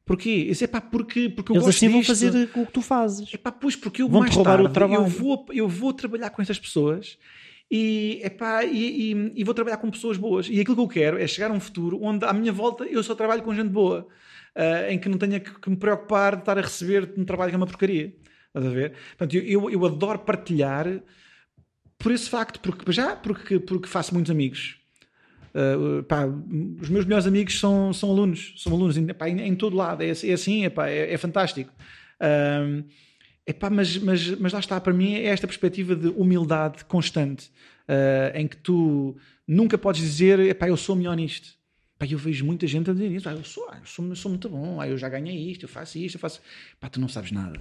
Porquê? 0.05 0.31
Isso 0.49 0.63
é 0.63 0.67
pá, 0.67 0.81
porque, 0.81 1.29
porque 1.29 1.51
eu 1.51 1.55
Eles 1.55 1.65
gosto 1.65 1.77
assim 1.77 1.87
disto. 1.87 1.93
vão 1.93 2.03
fazer 2.03 2.49
o 2.55 2.65
que 2.65 2.73
tu 2.73 2.81
fazes. 2.81 3.33
É 3.33 3.37
pá, 3.37 3.51
pois, 3.51 3.75
porque 3.75 4.01
eu 4.01 4.09
vão 4.09 4.19
mais 4.19 4.35
roubar 4.35 4.57
tarde, 4.57 4.65
o 4.67 4.69
trabalho. 4.69 5.01
Eu 5.03 5.07
vou, 5.07 5.45
eu 5.51 5.69
vou 5.69 5.93
trabalhar 5.93 6.29
com 6.29 6.41
essas 6.41 6.59
pessoas 6.59 7.17
e, 7.71 8.19
epá, 8.21 8.65
e, 8.65 9.13
e, 9.13 9.31
e 9.35 9.43
vou 9.45 9.53
trabalhar 9.53 9.77
com 9.77 9.89
pessoas 9.89 10.17
boas. 10.17 10.49
E 10.49 10.59
aquilo 10.59 10.75
que 10.75 10.81
eu 10.81 10.87
quero 10.87 11.17
é 11.17 11.25
chegar 11.25 11.51
a 11.51 11.53
um 11.53 11.59
futuro 11.59 11.99
onde 12.01 12.25
à 12.25 12.33
minha 12.33 12.51
volta 12.51 12.83
eu 12.83 13.01
só 13.01 13.15
trabalho 13.15 13.43
com 13.43 13.55
gente 13.55 13.69
boa. 13.69 14.05
Uh, 14.55 14.91
em 14.91 14.99
que 14.99 15.09
não 15.09 15.17
tenha 15.17 15.39
que, 15.39 15.59
que, 15.59 15.69
me 15.69 15.75
preocupar 15.75 16.35
de 16.35 16.43
estar 16.43 16.57
a 16.57 16.61
receber 16.61 17.11
um 17.17 17.25
trabalho 17.25 17.49
que 17.49 17.55
é 17.55 17.57
uma 17.57 17.65
porcaria. 17.65 18.13
Estás 18.47 18.65
a 18.65 18.69
ver? 18.69 18.93
Portanto, 19.17 19.33
eu, 19.35 19.43
eu, 19.43 19.69
eu, 19.71 19.85
adoro 19.85 20.19
partilhar 20.19 20.85
por 21.97 22.11
esse 22.11 22.29
facto, 22.29 22.59
porque 22.59 22.91
já 22.91 23.15
porque, 23.15 23.59
porque 23.59 23.87
faço 23.87 24.13
muitos 24.13 24.29
amigos. 24.29 24.77
Uh, 25.55 26.03
pá, 26.03 26.25
os 26.25 26.89
meus 26.89 27.05
melhores 27.05 27.25
amigos 27.25 27.59
são, 27.59 27.93
são 27.93 28.09
alunos, 28.09 28.53
são 28.57 28.73
alunos 28.73 28.97
pá, 29.13 29.29
em, 29.29 29.39
em, 29.39 29.55
todo 29.55 29.75
lado, 29.75 30.01
é, 30.01 30.07
é 30.07 30.33
assim, 30.33 30.65
epá, 30.65 30.87
é, 30.87 31.13
é 31.13 31.17
fantástico. 31.17 31.71
Uh, 32.19 32.83
epá, 33.45 33.69
mas, 33.69 33.97
mas, 33.97 34.29
mas 34.39 34.53
lá 34.53 34.59
está, 34.59 34.79
para 34.81 34.93
mim 34.93 35.13
é 35.13 35.25
esta 35.25 35.47
perspectiva 35.47 35.95
de 35.95 36.07
humildade 36.09 36.85
constante, 36.85 37.51
uh, 37.87 38.35
em 38.35 38.47
que 38.47 38.57
tu 38.57 39.15
nunca 39.47 39.77
podes 39.77 40.01
dizer, 40.01 40.39
epá, 40.39 40.67
eu 40.67 40.77
sou 40.77 40.95
melhor 40.95 41.15
nisto. 41.15 41.49
Pá, 42.03 42.07
eu 42.11 42.17
vejo 42.17 42.43
muita 42.43 42.67
gente 42.67 42.89
a 42.89 42.93
dizer 42.93 43.09
isso. 43.09 43.29
Ah, 43.29 43.31
eu 43.31 43.43
sou, 43.45 43.65
ah, 43.69 43.77
eu 43.79 43.85
sou, 43.85 44.05
eu 44.05 44.15
sou 44.15 44.29
muito 44.29 44.49
bom, 44.49 44.81
ah, 44.81 44.87
eu 44.87 44.97
já 44.97 45.07
ganhei 45.07 45.51
isto, 45.51 45.63
eu 45.63 45.69
faço 45.69 45.97
isto, 45.97 46.15
eu 46.15 46.19
faço. 46.19 46.41
Pá, 46.77 46.89
tu 46.89 46.99
não 46.99 47.07
sabes 47.07 47.31
nada. 47.31 47.57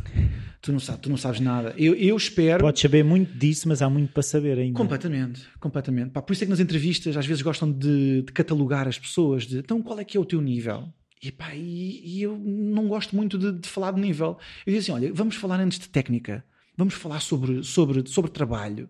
Tu 0.60 0.72
não, 0.72 0.80
sabes, 0.80 1.00
tu 1.00 1.10
não 1.10 1.16
sabes 1.16 1.38
nada. 1.38 1.72
Eu, 1.78 1.94
eu 1.94 2.16
espero. 2.16 2.64
Podes 2.64 2.82
saber 2.82 3.04
muito 3.04 3.36
disso, 3.38 3.68
mas 3.68 3.80
há 3.80 3.88
muito 3.88 4.12
para 4.12 4.22
saber 4.22 4.58
ainda. 4.58 4.76
Completamente, 4.76 5.42
completamente. 5.60 6.10
Pá, 6.10 6.20
por 6.20 6.32
isso 6.32 6.42
é 6.42 6.46
que 6.46 6.50
nas 6.50 6.58
entrevistas 6.58 7.16
às 7.16 7.24
vezes 7.24 7.40
gostam 7.40 7.70
de, 7.70 8.22
de 8.22 8.32
catalogar 8.32 8.88
as 8.88 8.98
pessoas, 8.98 9.46
de 9.46 9.58
então 9.58 9.80
qual 9.80 10.00
é 10.00 10.04
que 10.04 10.16
é 10.16 10.20
o 10.20 10.24
teu 10.24 10.40
nível? 10.40 10.88
E, 11.22 11.30
pá, 11.30 11.54
e, 11.54 12.02
e 12.04 12.22
eu 12.22 12.36
não 12.36 12.88
gosto 12.88 13.14
muito 13.14 13.38
de, 13.38 13.52
de, 13.52 13.68
falar 13.68 13.92
de 13.92 14.00
nível. 14.00 14.38
Eu 14.66 14.72
dizia 14.74 14.80
assim: 14.80 15.04
olha, 15.04 15.14
vamos 15.14 15.36
falar 15.36 15.60
antes 15.60 15.78
de 15.78 15.88
técnica, 15.88 16.44
vamos 16.76 16.94
falar 16.94 17.20
sobre, 17.20 17.62
sobre, 17.62 18.08
sobre 18.08 18.30
trabalho, 18.30 18.88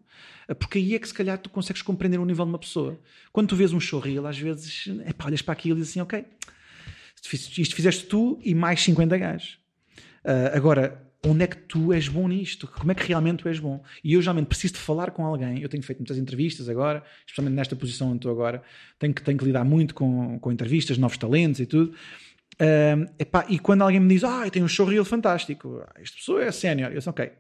porque 0.59 0.79
aí 0.79 0.95
é 0.95 0.99
que 0.99 1.09
se 1.09 1.15
calhar 1.15 1.39
tu 1.39 1.51
consegues 1.51 1.83
compreender 1.83 2.19
o 2.19 2.25
nível 2.25 2.45
de 2.45 2.51
uma 2.51 2.59
pessoa. 2.59 2.99
Quando 3.33 3.49
tu 3.49 3.57
vês 3.57 3.73
um 3.73 3.81
showreel, 3.81 4.27
às 4.27 4.39
vezes, 4.39 4.87
epá, 5.07 5.27
olhas 5.27 5.43
para 5.43 5.53
aquilo 5.53 5.77
e 5.77 5.81
dizes 5.81 5.93
assim: 5.93 6.01
ok, 6.01 6.25
isto 7.59 7.75
fizeste 7.75 8.07
tu 8.07 8.39
e 8.43 8.55
mais 8.55 8.81
50 8.83 9.17
gajos. 9.17 9.59
Uh, 10.25 10.55
agora, 10.57 11.03
onde 11.25 11.45
é 11.45 11.47
que 11.47 11.57
tu 11.57 11.93
és 11.93 12.09
bom 12.09 12.27
nisto? 12.27 12.67
Como 12.67 12.91
é 12.91 12.95
que 12.95 13.07
realmente 13.07 13.43
tu 13.43 13.49
és 13.49 13.59
bom? 13.59 13.83
E 14.03 14.15
eu 14.15 14.23
geralmente 14.23 14.47
preciso 14.47 14.75
de 14.75 14.81
falar 14.81 15.13
com 15.13 15.25
alguém. 15.25 15.61
Eu 15.61 15.69
tenho 15.69 15.83
feito 15.83 15.99
muitas 15.99 16.19
entrevistas 16.19 16.69
agora, 16.69 17.03
especialmente 17.21 17.55
nesta 17.55 17.77
posição 17.77 18.09
onde 18.09 18.19
estou 18.19 18.33
agora. 18.33 18.63
Tenho 18.99 19.15
que, 19.15 19.23
tenho 19.23 19.39
que 19.39 19.45
lidar 19.45 19.65
muito 19.65 19.95
com, 19.95 20.39
com 20.39 20.53
entrevistas, 20.53 20.99
novos 20.99 21.17
talentos 21.17 21.61
e 21.61 21.67
tudo. 21.67 21.95
Uh, 22.55 23.11
epá, 23.19 23.47
e 23.49 23.59
quando 23.59 23.83
alguém 23.83 24.01
me 24.01 24.09
diz, 24.09 24.25
ah, 24.25 24.49
tenho 24.51 24.65
um 24.65 24.69
showreel 24.69 25.05
fantástico, 25.05 25.83
ah, 25.87 26.01
esta 26.01 26.17
pessoa 26.17 26.45
é 26.45 26.53
sénior, 26.53 26.91
eu 26.91 26.97
disse, 26.97 27.09
ok, 27.09 27.33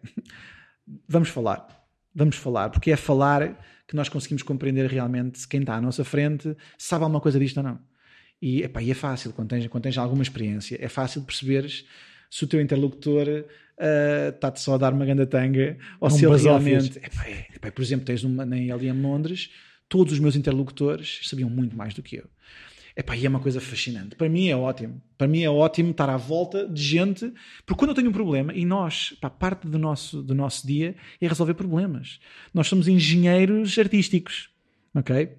vamos 1.09 1.28
falar. 1.28 1.66
Vamos 2.14 2.36
falar, 2.36 2.68
porque 2.68 2.90
é 2.90 2.97
falar 2.97 3.59
que 3.89 3.97
nós 3.97 4.09
conseguimos 4.09 4.43
compreender 4.43 4.86
realmente 4.86 5.39
se 5.39 5.48
quem 5.48 5.60
está 5.60 5.76
à 5.76 5.80
nossa 5.80 6.05
frente 6.05 6.55
sabe 6.76 7.05
alguma 7.05 7.20
coisa 7.20 7.39
disto 7.39 7.56
ou 7.56 7.62
não. 7.62 7.78
E, 8.40 8.62
epá, 8.62 8.82
e 8.82 8.90
é 8.90 8.94
fácil, 8.94 9.32
quando 9.32 9.51
tens, 9.51 9.66
quando 9.68 9.84
tens 9.84 9.97
alguma 9.97 10.22
experiência, 10.22 10.76
é 10.80 10.89
fácil 10.89 11.22
perceberes 11.22 11.86
se 12.28 12.44
o 12.44 12.47
teu 12.47 12.60
interlocutor 12.60 13.28
uh, 13.28 14.28
está-te 14.34 14.60
só 14.60 14.74
a 14.74 14.78
dar 14.78 14.93
uma 14.93 15.05
grande 15.05 15.26
tanga 15.26 15.78
ou 16.01 16.10
se 16.10 16.26
ele 16.26 16.36
realmente. 16.36 16.98
Epá, 16.98 17.24
é, 17.26 17.47
epá, 17.55 17.70
por 17.70 17.82
exemplo, 17.82 18.05
tens 18.05 18.24
uma 18.24 18.44
na 18.44 18.56
LM 18.56 19.01
Londres, 19.01 19.51
todos 19.89 20.12
os 20.14 20.18
meus 20.18 20.34
interlocutores 20.34 21.20
sabiam 21.24 21.48
muito 21.48 21.76
mais 21.76 21.94
do 21.94 22.02
que 22.02 22.16
eu. 22.16 22.24
Epá, 22.97 23.16
e 23.16 23.24
é 23.24 23.28
uma 23.28 23.40
coisa 23.40 23.60
fascinante. 23.60 24.16
Para 24.16 24.28
mim 24.28 24.48
é 24.48 24.56
ótimo. 24.56 25.01
Para 25.16 25.27
mim 25.27 25.43
é 25.43 25.51
ótimo 25.51 25.93
estar 25.93 26.10
à 26.10 26.16
volta 26.16 26.69
de 26.69 26.82
gente, 26.82 27.32
porque 27.64 27.78
quando 27.78 27.90
eu 27.90 27.94
tenho 27.94 28.10
um 28.10 28.12
problema, 28.12 28.52
e 28.52 28.64
nós, 28.64 29.16
pá, 29.20 29.31
parte 29.31 29.66
do 29.66 29.78
nosso, 29.78 30.23
do 30.23 30.35
nosso 30.35 30.66
dia 30.66 30.94
é 31.20 31.27
resolver 31.27 31.55
problemas. 31.55 32.20
Nós 32.52 32.66
somos 32.66 32.89
engenheiros 32.89 33.78
artísticos, 33.78 34.51
ok? 34.94 35.31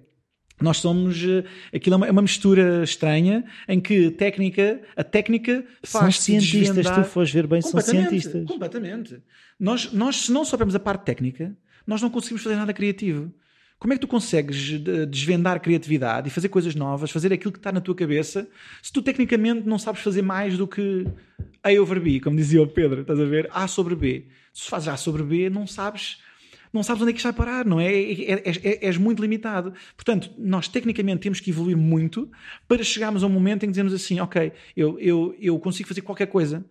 Nós 0.60 0.78
somos. 0.78 1.22
Eh, 1.22 1.44
aquilo 1.76 1.94
é 1.94 1.96
uma, 1.96 2.06
é 2.06 2.10
uma, 2.10 2.22
mistura 2.22 2.82
estranha 2.84 3.44
em 3.68 3.80
que 3.80 4.10
técnica, 4.12 4.80
a 4.96 5.02
técnica 5.02 5.64
faz. 5.82 6.16
São 6.16 6.22
cientistas, 6.22 6.90
tu 6.90 7.04
fores 7.04 7.30
ver 7.30 7.46
bem, 7.46 7.60
são 7.60 7.80
cientistas. 7.80 8.46
Completamente. 8.46 9.20
Nós, 9.58 9.92
nós, 9.92 10.16
se 10.16 10.32
não 10.32 10.44
soubermos 10.44 10.74
a 10.74 10.80
parte 10.80 11.04
técnica, 11.04 11.56
nós 11.86 12.00
não 12.00 12.08
conseguimos 12.08 12.42
fazer 12.42 12.56
nada 12.56 12.72
criativo. 12.72 13.32
Como 13.84 13.92
é 13.92 13.96
que 13.98 14.00
tu 14.00 14.08
consegues 14.08 14.80
desvendar 15.10 15.60
criatividade 15.60 16.26
e 16.26 16.30
fazer 16.30 16.48
coisas 16.48 16.74
novas, 16.74 17.10
fazer 17.10 17.34
aquilo 17.34 17.52
que 17.52 17.58
está 17.58 17.70
na 17.70 17.82
tua 17.82 17.94
cabeça, 17.94 18.48
se 18.80 18.90
tu 18.90 19.02
tecnicamente 19.02 19.68
não 19.68 19.78
sabes 19.78 20.00
fazer 20.00 20.22
mais 20.22 20.56
do 20.56 20.66
que 20.66 21.06
A 21.62 21.70
over 21.78 22.00
B, 22.00 22.18
como 22.18 22.34
dizia 22.34 22.62
o 22.62 22.66
Pedro, 22.66 23.02
estás 23.02 23.20
a 23.20 23.26
ver? 23.26 23.46
A 23.52 23.68
sobre 23.68 23.94
B. 23.94 24.24
Se 24.54 24.70
fazes 24.70 24.88
A 24.88 24.96
sobre 24.96 25.22
B, 25.22 25.50
não 25.50 25.66
sabes 25.66 26.16
não 26.72 26.82
sabes 26.82 27.02
onde 27.02 27.10
é 27.10 27.12
que 27.12 27.18
isto 27.18 27.24
vai 27.24 27.34
parar, 27.34 27.66
não 27.66 27.78
é? 27.78 27.92
é, 27.92 28.32
é, 28.32 28.42
é 28.46 28.86
és 28.86 28.96
muito 28.96 29.20
limitado. 29.20 29.74
Portanto, 29.94 30.30
nós 30.38 30.66
tecnicamente 30.66 31.20
temos 31.20 31.38
que 31.38 31.50
evoluir 31.50 31.76
muito 31.76 32.30
para 32.66 32.82
chegarmos 32.82 33.22
a 33.22 33.26
um 33.26 33.30
momento 33.30 33.64
em 33.64 33.66
que 33.66 33.72
dizemos 33.72 33.92
assim: 33.92 34.18
ok, 34.18 34.50
eu, 34.74 34.98
eu, 34.98 35.36
eu 35.38 35.58
consigo 35.58 35.90
fazer 35.90 36.00
qualquer 36.00 36.28
coisa. 36.28 36.64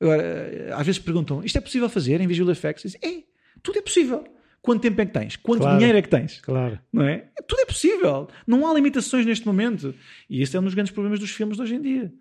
Agora, 0.00 0.74
às 0.74 0.84
vezes 0.84 1.00
perguntam: 1.00 1.44
isto 1.44 1.58
é 1.58 1.60
possível 1.60 1.88
fazer 1.88 2.20
em 2.20 2.26
Visual 2.26 2.50
Effects? 2.50 2.96
É, 3.00 3.22
tudo 3.62 3.78
é 3.78 3.82
possível. 3.82 4.35
Quanto 4.66 4.82
tempo 4.82 5.00
é 5.00 5.06
que 5.06 5.12
tens? 5.12 5.36
Quanto 5.36 5.60
claro, 5.60 5.78
dinheiro 5.78 5.96
é 5.96 6.02
que 6.02 6.08
tens? 6.08 6.40
Claro. 6.40 6.76
Não 6.92 7.04
é? 7.04 7.28
Tudo 7.46 7.60
é 7.60 7.64
possível. 7.66 8.28
Não 8.44 8.68
há 8.68 8.74
limitações 8.74 9.24
neste 9.24 9.46
momento. 9.46 9.94
E 10.28 10.42
esse 10.42 10.56
é 10.56 10.60
um 10.60 10.64
dos 10.64 10.74
grandes 10.74 10.92
problemas 10.92 11.20
dos 11.20 11.30
filmes 11.30 11.56
de 11.56 11.62
hoje 11.62 11.76
em 11.76 11.80
dia. 11.80 12.12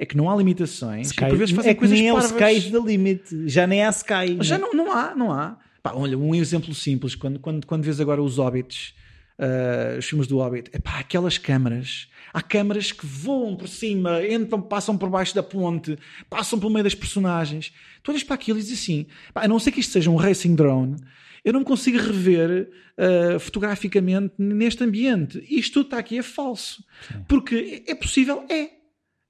É 0.00 0.04
que 0.04 0.16
não 0.16 0.28
há 0.28 0.34
limitações. 0.34 1.06
Sky, 1.06 1.26
por 1.26 1.36
vezes 1.36 1.54
fazem 1.54 1.70
é 1.70 1.74
que 1.74 1.78
coisas 1.78 1.96
nem 1.96 2.08
é 2.08 2.12
o 2.12 2.18
Sky 2.18 2.70
da 2.72 2.80
limite. 2.80 3.48
Já 3.48 3.68
nem 3.68 3.84
há 3.84 3.90
Sky. 3.90 4.36
Já 4.40 4.58
não, 4.58 4.72
não 4.72 4.90
há, 4.90 5.14
não 5.14 5.30
há. 5.32 5.56
Pá, 5.80 5.92
olha, 5.94 6.18
um 6.18 6.34
exemplo 6.34 6.74
simples, 6.74 7.14
quando, 7.14 7.38
quando, 7.38 7.64
quando 7.68 7.84
vês 7.84 8.00
agora 8.00 8.20
os 8.20 8.36
Hobbits, 8.38 8.94
uh, 9.38 9.98
os 9.98 10.04
filmes 10.04 10.26
do 10.26 10.38
Hobbit, 10.38 10.70
epá, 10.74 10.98
aquelas 10.98 11.38
câmaras, 11.38 12.08
há 12.32 12.42
câmaras 12.42 12.90
que 12.90 13.06
voam 13.06 13.54
por 13.54 13.68
cima, 13.68 14.26
entram, 14.26 14.60
passam 14.60 14.98
por 14.98 15.08
baixo 15.08 15.36
da 15.36 15.42
ponte, 15.42 15.96
passam 16.28 16.58
pelo 16.58 16.72
meio 16.72 16.82
das 16.82 16.96
personagens. 16.96 17.72
Tu 18.02 18.10
olhas 18.10 18.24
para 18.24 18.34
aquilo 18.34 18.58
e 18.58 18.62
dizes 18.62 18.80
assim, 18.80 19.06
pá, 19.32 19.42
a 19.44 19.48
não 19.48 19.60
ser 19.60 19.70
que 19.70 19.78
isto 19.78 19.92
seja 19.92 20.10
um 20.10 20.16
racing 20.16 20.56
drone, 20.56 20.96
eu 21.44 21.52
não 21.52 21.64
consigo 21.64 21.98
rever 21.98 22.70
uh, 22.98 23.38
fotograficamente 23.40 24.34
neste 24.38 24.84
ambiente. 24.84 25.44
Isto 25.48 25.74
tudo 25.74 25.86
está 25.86 25.98
aqui 25.98 26.18
é 26.18 26.22
falso. 26.22 26.84
Sim. 27.08 27.24
Porque 27.28 27.84
é 27.86 27.94
possível, 27.94 28.44
é. 28.48 28.70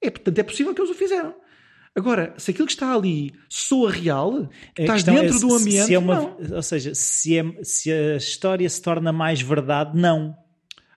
é. 0.01 0.09
Portanto, 0.09 0.37
é 0.37 0.43
possível 0.43 0.73
que 0.73 0.81
eles 0.81 0.91
o 0.91 0.95
fizeram. 0.95 1.35
Agora, 1.95 2.33
se 2.37 2.51
aquilo 2.51 2.65
que 2.65 2.73
está 2.73 2.93
ali 2.93 3.31
soa 3.47 3.91
real, 3.91 4.49
estás 4.77 5.03
dentro 5.03 5.37
é, 5.37 5.39
do 5.39 5.53
ambiente. 5.53 5.85
Se 5.85 5.93
é 5.93 5.99
uma, 5.99 6.15
não. 6.15 6.37
Ou 6.55 6.63
seja, 6.63 6.93
se, 6.95 7.37
é, 7.37 7.63
se 7.63 7.91
a 7.91 8.17
história 8.17 8.67
se 8.67 8.81
torna 8.81 9.13
mais 9.13 9.41
verdade, 9.41 9.97
não. 9.99 10.35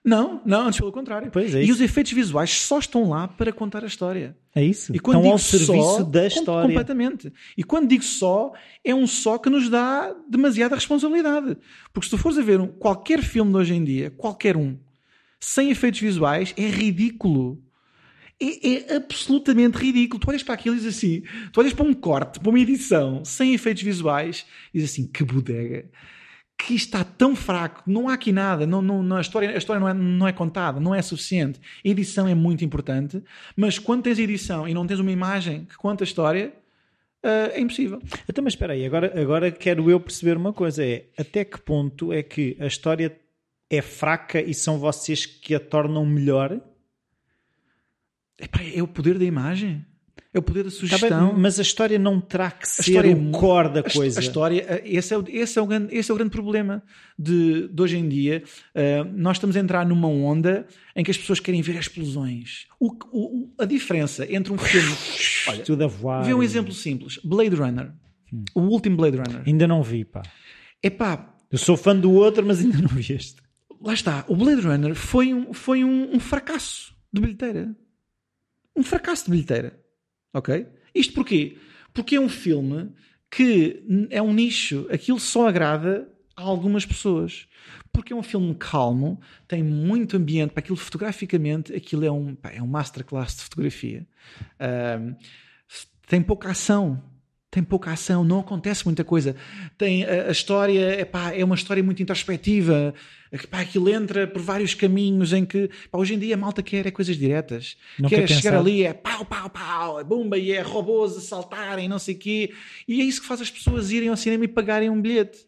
Não, 0.07 0.41
não, 0.45 0.67
antes 0.67 0.79
pelo 0.79 0.89
contrário. 0.89 1.29
Pois 1.29 1.53
é 1.53 1.61
e 1.61 1.69
os 1.69 1.81
efeitos 1.81 2.13
visuais 2.13 2.49
só 2.49 2.79
estão 2.79 3.09
lá 3.09 3.27
para 3.27 3.51
contar 3.51 3.83
a 3.83 3.87
história. 3.87 4.37
É 4.55 4.63
isso. 4.63 4.95
E 4.95 4.99
quando 4.99 5.17
Estão 5.17 5.31
ao 5.33 5.37
serviço 5.37 5.73
só, 5.73 6.03
da 6.03 6.25
história. 6.25 6.69
Completamente. 6.69 7.33
E 7.57 7.63
quando 7.63 7.89
digo 7.89 8.05
só, 8.05 8.53
é 8.85 8.95
um 8.95 9.05
só 9.05 9.37
que 9.37 9.49
nos 9.49 9.67
dá 9.69 10.15
demasiada 10.29 10.75
responsabilidade. 10.75 11.57
Porque 11.91 12.07
se 12.07 12.11
tu 12.11 12.17
fores 12.17 12.37
a 12.37 12.41
ver 12.41 12.61
um, 12.61 12.67
qualquer 12.67 13.21
filme 13.21 13.51
de 13.51 13.57
hoje 13.57 13.73
em 13.73 13.83
dia, 13.83 14.09
qualquer 14.09 14.55
um, 14.55 14.77
sem 15.41 15.71
efeitos 15.71 15.99
visuais, 15.99 16.53
é 16.55 16.69
ridículo 16.69 17.61
é, 18.39 18.93
é, 18.93 18.95
absolutamente 18.95 19.77
ridículo. 19.77 20.21
Tu 20.21 20.29
olhas 20.29 20.43
para 20.43 20.53
aquilo 20.53 20.75
e 20.75 20.79
dizes 20.79 20.95
assim: 20.95 21.21
tu 21.51 21.59
olhas 21.59 21.73
para 21.73 21.85
um 21.85 21.93
corte, 21.93 22.39
para 22.39 22.49
uma 22.49 22.59
edição 22.61 23.25
sem 23.25 23.53
efeitos 23.53 23.83
visuais 23.83 24.45
e 24.73 24.79
dizes 24.79 24.93
assim: 24.93 25.05
que 25.05 25.25
bodega, 25.25 25.89
que 26.57 26.73
está 26.73 27.03
tão 27.03 27.35
fraco, 27.35 27.83
não 27.85 28.09
há 28.09 28.13
aqui 28.13 28.31
nada, 28.31 28.65
não, 28.65 28.81
não, 28.81 29.03
não 29.03 29.17
a 29.17 29.21
história, 29.21 29.51
a 29.51 29.57
história 29.57 29.79
não, 29.79 29.87
é, 29.87 29.93
não 29.93 30.27
é 30.27 30.33
contada, 30.33 30.79
não 30.79 30.95
é 30.95 31.01
suficiente. 31.01 31.61
A 31.85 31.87
edição 31.87 32.27
é 32.27 32.33
muito 32.33 32.65
importante, 32.65 33.23
mas 33.55 33.77
quando 33.77 34.03
tens 34.03 34.17
edição 34.17 34.67
e 34.67 34.73
não 34.73 34.87
tens 34.87 34.99
uma 34.99 35.11
imagem 35.11 35.65
que 35.65 35.77
conta 35.77 36.03
a 36.03 36.05
história. 36.05 36.51
Uh, 37.23 37.51
é 37.51 37.59
impossível. 37.59 37.99
Então, 38.29 38.43
mas 38.43 38.53
espera 38.53 38.73
aí, 38.73 38.85
agora, 38.85 39.19
agora 39.19 39.51
quero 39.51 39.89
eu 39.89 39.99
perceber 39.99 40.37
uma 40.37 40.53
coisa: 40.53 40.85
é 40.85 41.05
até 41.17 41.43
que 41.43 41.59
ponto 41.59 42.13
é 42.13 42.21
que 42.21 42.55
a 42.59 42.67
história 42.67 43.19
é 43.69 43.81
fraca 43.81 44.39
e 44.39 44.53
são 44.53 44.77
vocês 44.77 45.25
que 45.25 45.53
a 45.55 45.59
tornam 45.59 46.05
melhor? 46.05 46.61
Epá, 48.39 48.59
é 48.63 48.81
o 48.81 48.87
poder 48.87 49.17
da 49.17 49.25
imagem. 49.25 49.83
É 50.33 50.39
o 50.39 50.41
poder 50.41 50.63
da 50.63 50.69
tá 50.69 50.75
sugestão. 50.75 51.29
Tá 51.29 51.37
mas 51.37 51.59
a 51.59 51.61
história 51.61 51.97
não 51.97 52.19
terá 52.19 52.51
que 52.51 52.67
ser 52.67 52.91
história, 52.91 53.15
o 53.15 53.31
core 53.31 53.69
da 53.69 53.83
coisa. 53.83 54.19
A, 54.19 54.21
história, 54.21 54.81
esse 54.85 55.13
é, 55.13 55.17
o, 55.17 55.23
esse, 55.27 55.57
é 55.57 55.61
o 55.61 55.65
grande, 55.65 55.95
esse 55.95 56.11
é 56.11 56.13
o 56.13 56.17
grande 56.17 56.31
problema 56.31 56.83
de, 57.17 57.67
de 57.67 57.81
hoje 57.81 57.97
em 57.97 58.07
dia. 58.07 58.43
Uh, 58.75 59.11
nós 59.15 59.37
estamos 59.37 59.55
a 59.55 59.59
entrar 59.59 59.85
numa 59.85 60.07
onda 60.07 60.67
em 60.95 61.03
que 61.03 61.11
as 61.11 61.17
pessoas 61.17 61.39
querem 61.39 61.61
ver 61.61 61.75
explosões. 61.75 62.67
O, 62.79 62.93
o, 63.11 63.53
a 63.57 63.65
diferença 63.65 64.31
entre 64.31 64.53
um 64.53 64.57
filme. 64.57 64.95
Olha, 65.47 65.63
Tudo 65.63 65.83
a 65.83 65.87
voar. 65.87 66.23
Vê 66.23 66.33
um 66.33 66.43
exemplo 66.43 66.73
simples: 66.73 67.19
Blade 67.23 67.55
Runner. 67.55 67.91
Hum. 68.31 68.43
O 68.53 68.61
último 68.61 68.97
Blade 68.97 69.17
Runner. 69.17 69.43
Ainda 69.45 69.67
não 69.67 69.81
vi, 69.81 70.03
pá. 70.05 70.23
Epá. 70.83 71.33
Eu 71.51 71.57
sou 71.57 71.77
fã 71.77 71.95
do 71.95 72.11
outro, 72.11 72.45
mas 72.45 72.59
ainda 72.59 72.77
não 72.79 72.89
vi 72.89 73.13
este. 73.13 73.41
Lá 73.81 73.93
está. 73.93 74.25
O 74.27 74.35
Blade 74.35 74.61
Runner 74.61 74.93
foi 74.93 75.33
um, 75.33 75.53
foi 75.53 75.83
um, 75.83 76.15
um 76.15 76.19
fracasso 76.19 76.93
de 77.13 77.21
bilheteira 77.21 77.75
um 78.77 78.83
fracasso 78.83 79.25
de 79.25 79.31
bilheteira. 79.31 79.79
Ok? 80.37 80.67
Isto 80.93 81.13
porquê? 81.13 81.57
Porque 81.91 82.15
é 82.15 82.21
um 82.21 82.29
filme 82.29 82.91
que 83.29 83.83
é 84.11 84.21
um 84.21 84.31
nicho, 84.31 84.87
aquilo 84.91 85.19
só 85.19 85.47
agrada 85.47 86.07
a 86.35 86.43
algumas 86.43 86.85
pessoas. 86.85 87.47
Porque 87.91 88.13
é 88.13 88.15
um 88.15 88.21
filme 88.21 88.53
calmo, 88.53 89.19
tem 89.47 89.63
muito 89.63 90.15
ambiente, 90.15 90.51
para 90.51 90.59
aquilo 90.59 90.77
fotograficamente, 90.77 91.73
aquilo 91.73 92.05
é 92.05 92.11
um, 92.11 92.35
pá, 92.35 92.51
é 92.51 92.61
um 92.61 92.67
masterclass 92.67 93.35
de 93.35 93.41
fotografia. 93.41 94.07
Um, 94.61 95.15
tem 96.07 96.21
pouca 96.21 96.51
ação, 96.51 97.01
tem 97.49 97.63
pouca 97.63 97.91
ação, 97.91 98.23
não 98.23 98.41
acontece 98.41 98.85
muita 98.85 99.03
coisa. 99.03 99.35
Tem 99.75 100.05
a, 100.05 100.27
a 100.27 100.31
história, 100.31 101.01
epá, 101.01 101.33
é 101.33 101.43
uma 101.43 101.55
história 101.55 101.81
muito 101.81 102.03
introspectiva. 102.03 102.93
Epá, 103.31 103.61
aquilo 103.61 103.89
entra 103.89 104.25
por 104.25 104.41
vários 104.41 104.73
caminhos 104.73 105.33
em 105.33 105.45
que 105.45 105.69
epá, 105.85 105.97
hoje 105.97 106.13
em 106.13 106.19
dia 106.19 106.35
a 106.35 106.37
malta 106.37 106.63
quer 106.63 106.85
é 106.85 106.91
coisas 106.91 107.17
diretas. 107.17 107.77
Não 107.99 108.09
quer, 108.09 108.25
quer 108.25 108.35
chegar 108.35 108.57
ali, 108.57 108.83
é 108.83 108.93
pau, 108.93 109.25
pau, 109.25 109.49
pau, 109.49 109.99
é 109.99 110.03
bomba 110.03 110.37
e 110.37 110.51
é 110.51 110.61
robôs 110.61 111.17
a 111.17 111.21
saltarem, 111.21 111.89
não 111.89 111.99
sei 111.99 112.15
o 112.15 112.17
quê. 112.17 112.53
E 112.87 113.01
é 113.01 113.03
isso 113.03 113.21
que 113.21 113.27
faz 113.27 113.41
as 113.41 113.51
pessoas 113.51 113.91
irem 113.91 114.09
ao 114.09 114.17
cinema 114.17 114.45
e 114.45 114.47
pagarem 114.47 114.89
um 114.89 115.01
bilhete. 115.01 115.45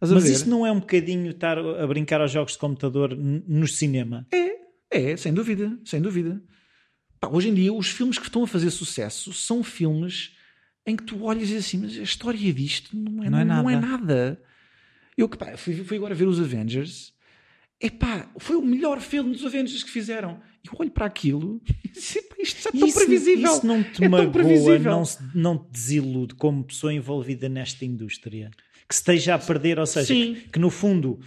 Mas 0.00 0.28
isso 0.28 0.48
não 0.50 0.66
é 0.66 0.72
um 0.72 0.80
bocadinho 0.80 1.30
estar 1.30 1.58
a 1.58 1.86
brincar 1.86 2.20
aos 2.20 2.30
jogos 2.30 2.52
de 2.52 2.58
computador 2.58 3.16
no 3.16 3.66
cinema? 3.66 4.26
É, 4.30 5.12
é, 5.12 5.16
sem 5.16 5.32
dúvida, 5.32 5.78
sem 5.84 6.00
dúvida. 6.00 6.42
Pá, 7.18 7.28
hoje 7.28 7.48
em 7.48 7.54
dia 7.54 7.72
os 7.72 7.88
filmes 7.88 8.18
que 8.18 8.26
estão 8.26 8.42
a 8.42 8.46
fazer 8.46 8.70
sucesso 8.70 9.32
são 9.32 9.62
filmes 9.62 10.32
em 10.86 10.94
que 10.96 11.04
tu 11.04 11.22
olhas 11.22 11.48
e 11.50 11.56
assim, 11.56 11.78
mas 11.78 11.96
a 11.96 12.02
história 12.02 12.52
disto 12.52 12.94
não 12.94 13.24
é, 13.24 13.30
não 13.30 13.38
é 13.38 13.44
nada. 13.44 13.62
Não 13.62 13.70
é 13.70 13.80
nada. 13.80 14.42
Eu 15.16 15.28
que 15.28 15.38
pá, 15.38 15.56
fui, 15.56 15.74
fui, 15.84 15.96
agora 15.96 16.14
ver 16.14 16.26
os 16.26 16.40
Avengers. 16.40 17.13
Epá, 17.84 18.30
foi 18.38 18.56
o 18.56 18.62
melhor 18.62 19.00
filme 19.00 19.32
dos 19.32 19.44
Avengers 19.44 19.82
que 19.82 19.90
fizeram. 19.90 20.40
Eu 20.64 20.72
olho 20.78 20.90
para 20.90 21.04
aquilo 21.04 21.60
e 21.84 21.88
disse, 21.88 22.18
Isto 22.38 22.68
é 22.68 22.72
tão 22.72 22.88
isso, 22.88 22.98
previsível. 22.98 23.52
Isso 23.52 23.66
não 23.66 23.82
te 23.82 24.02
é 24.02 24.08
magoa, 24.08 24.78
não, 24.78 25.02
não 25.34 25.58
te 25.58 25.70
desilude 25.70 26.34
como 26.34 26.64
pessoa 26.64 26.94
envolvida 26.94 27.48
nesta 27.48 27.84
indústria? 27.84 28.50
Que 28.88 28.94
esteja 28.94 29.34
a 29.34 29.38
perder, 29.38 29.78
ou 29.78 29.86
seja, 29.86 30.06
Sim. 30.14 30.36
que, 30.50 30.58
no 30.58 30.70
fundo 30.70 31.20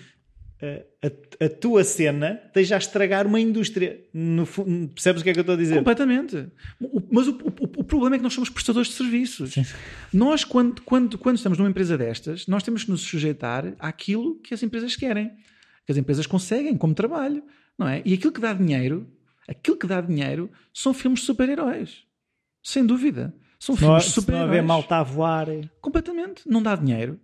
a, 0.59 1.45
a, 1.45 1.49
tua 1.49 1.83
cena 1.83 2.41
esteja 2.47 2.75
a 2.75 2.77
estragar 2.79 3.27
uma 3.27 3.39
indústria. 3.39 4.03
No, 4.11 4.47
percebes 4.87 5.21
o 5.21 5.23
que 5.23 5.29
é 5.29 5.33
que 5.33 5.39
eu 5.39 5.41
estou 5.41 5.53
a 5.53 5.57
dizer? 5.57 5.75
Completamente. 5.75 6.47
O, 6.79 7.01
mas 7.11 7.27
o, 7.27 7.31
o, 7.33 7.81
o, 7.81 7.83
problema 7.83 8.15
é 8.15 8.17
que 8.17 8.23
nós 8.23 8.33
somos 8.33 8.49
prestadores 8.49 8.89
de 8.89 8.95
serviços. 8.95 9.53
Sim. 9.53 9.65
Nós, 10.11 10.43
quando, 10.43 10.81
quando, 10.81 11.17
quando 11.19 11.37
estamos 11.37 11.59
numa 11.59 11.69
empresa 11.69 11.95
destas, 11.95 12.47
nós 12.47 12.63
temos 12.63 12.83
que 12.83 12.89
nos 12.89 13.01
sujeitar 13.01 13.75
àquilo 13.77 14.39
que 14.39 14.53
as 14.53 14.63
empresas 14.63 14.95
querem, 14.95 15.31
que 15.87 15.93
as 15.93 15.97
empresas 15.97 16.27
conseguem 16.27 16.75
como 16.77 16.93
trabalho, 16.93 17.41
não 17.77 17.87
é? 17.87 18.01
E 18.03 18.13
aquilo 18.13 18.33
que 18.33 18.41
dá 18.41 18.51
dinheiro, 18.51 19.07
aquilo 19.47 19.77
que 19.77 19.87
dá 19.87 20.01
dinheiro 20.01 20.51
são 20.73 20.93
filmes 20.93 21.21
de 21.21 21.25
super-heróis. 21.27 22.03
Sem 22.61 22.85
dúvida. 22.85 23.33
São 23.57 23.73
se 23.73 23.79
filmes 23.79 24.03
não, 24.03 24.09
de 24.09 24.13
super-heróis. 24.13 24.51
Se 24.51 24.57
não 24.57 24.67
malta 24.67 24.97
a 24.97 25.03
voar. 25.03 25.47
Completamente. 25.79 26.41
Não 26.45 26.61
dá 26.61 26.75
dinheiro. 26.75 27.17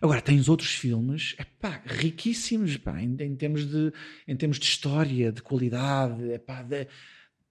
Agora, 0.00 0.20
tens 0.20 0.48
outros 0.48 0.70
filmes 0.70 1.34
epá, 1.40 1.82
riquíssimos 1.84 2.76
epá, 2.76 3.02
em, 3.02 3.16
em, 3.18 3.34
termos 3.34 3.66
de, 3.68 3.92
em 4.28 4.36
termos 4.36 4.60
de 4.60 4.66
história, 4.66 5.32
de 5.32 5.42
qualidade. 5.42 6.30
Epá, 6.30 6.62
de, 6.62 6.86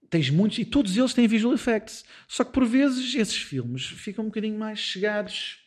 tens 0.08 0.30
muitos, 0.30 0.58
e 0.58 0.64
todos 0.64 0.96
eles 0.96 1.12
têm 1.12 1.28
visual 1.28 1.52
effects. 1.52 2.06
Só 2.26 2.42
que 2.42 2.52
por 2.52 2.64
vezes 2.64 3.14
esses 3.14 3.36
filmes 3.36 3.84
ficam 3.84 4.24
um 4.24 4.28
bocadinho 4.28 4.58
mais 4.58 4.78
chegados 4.78 5.58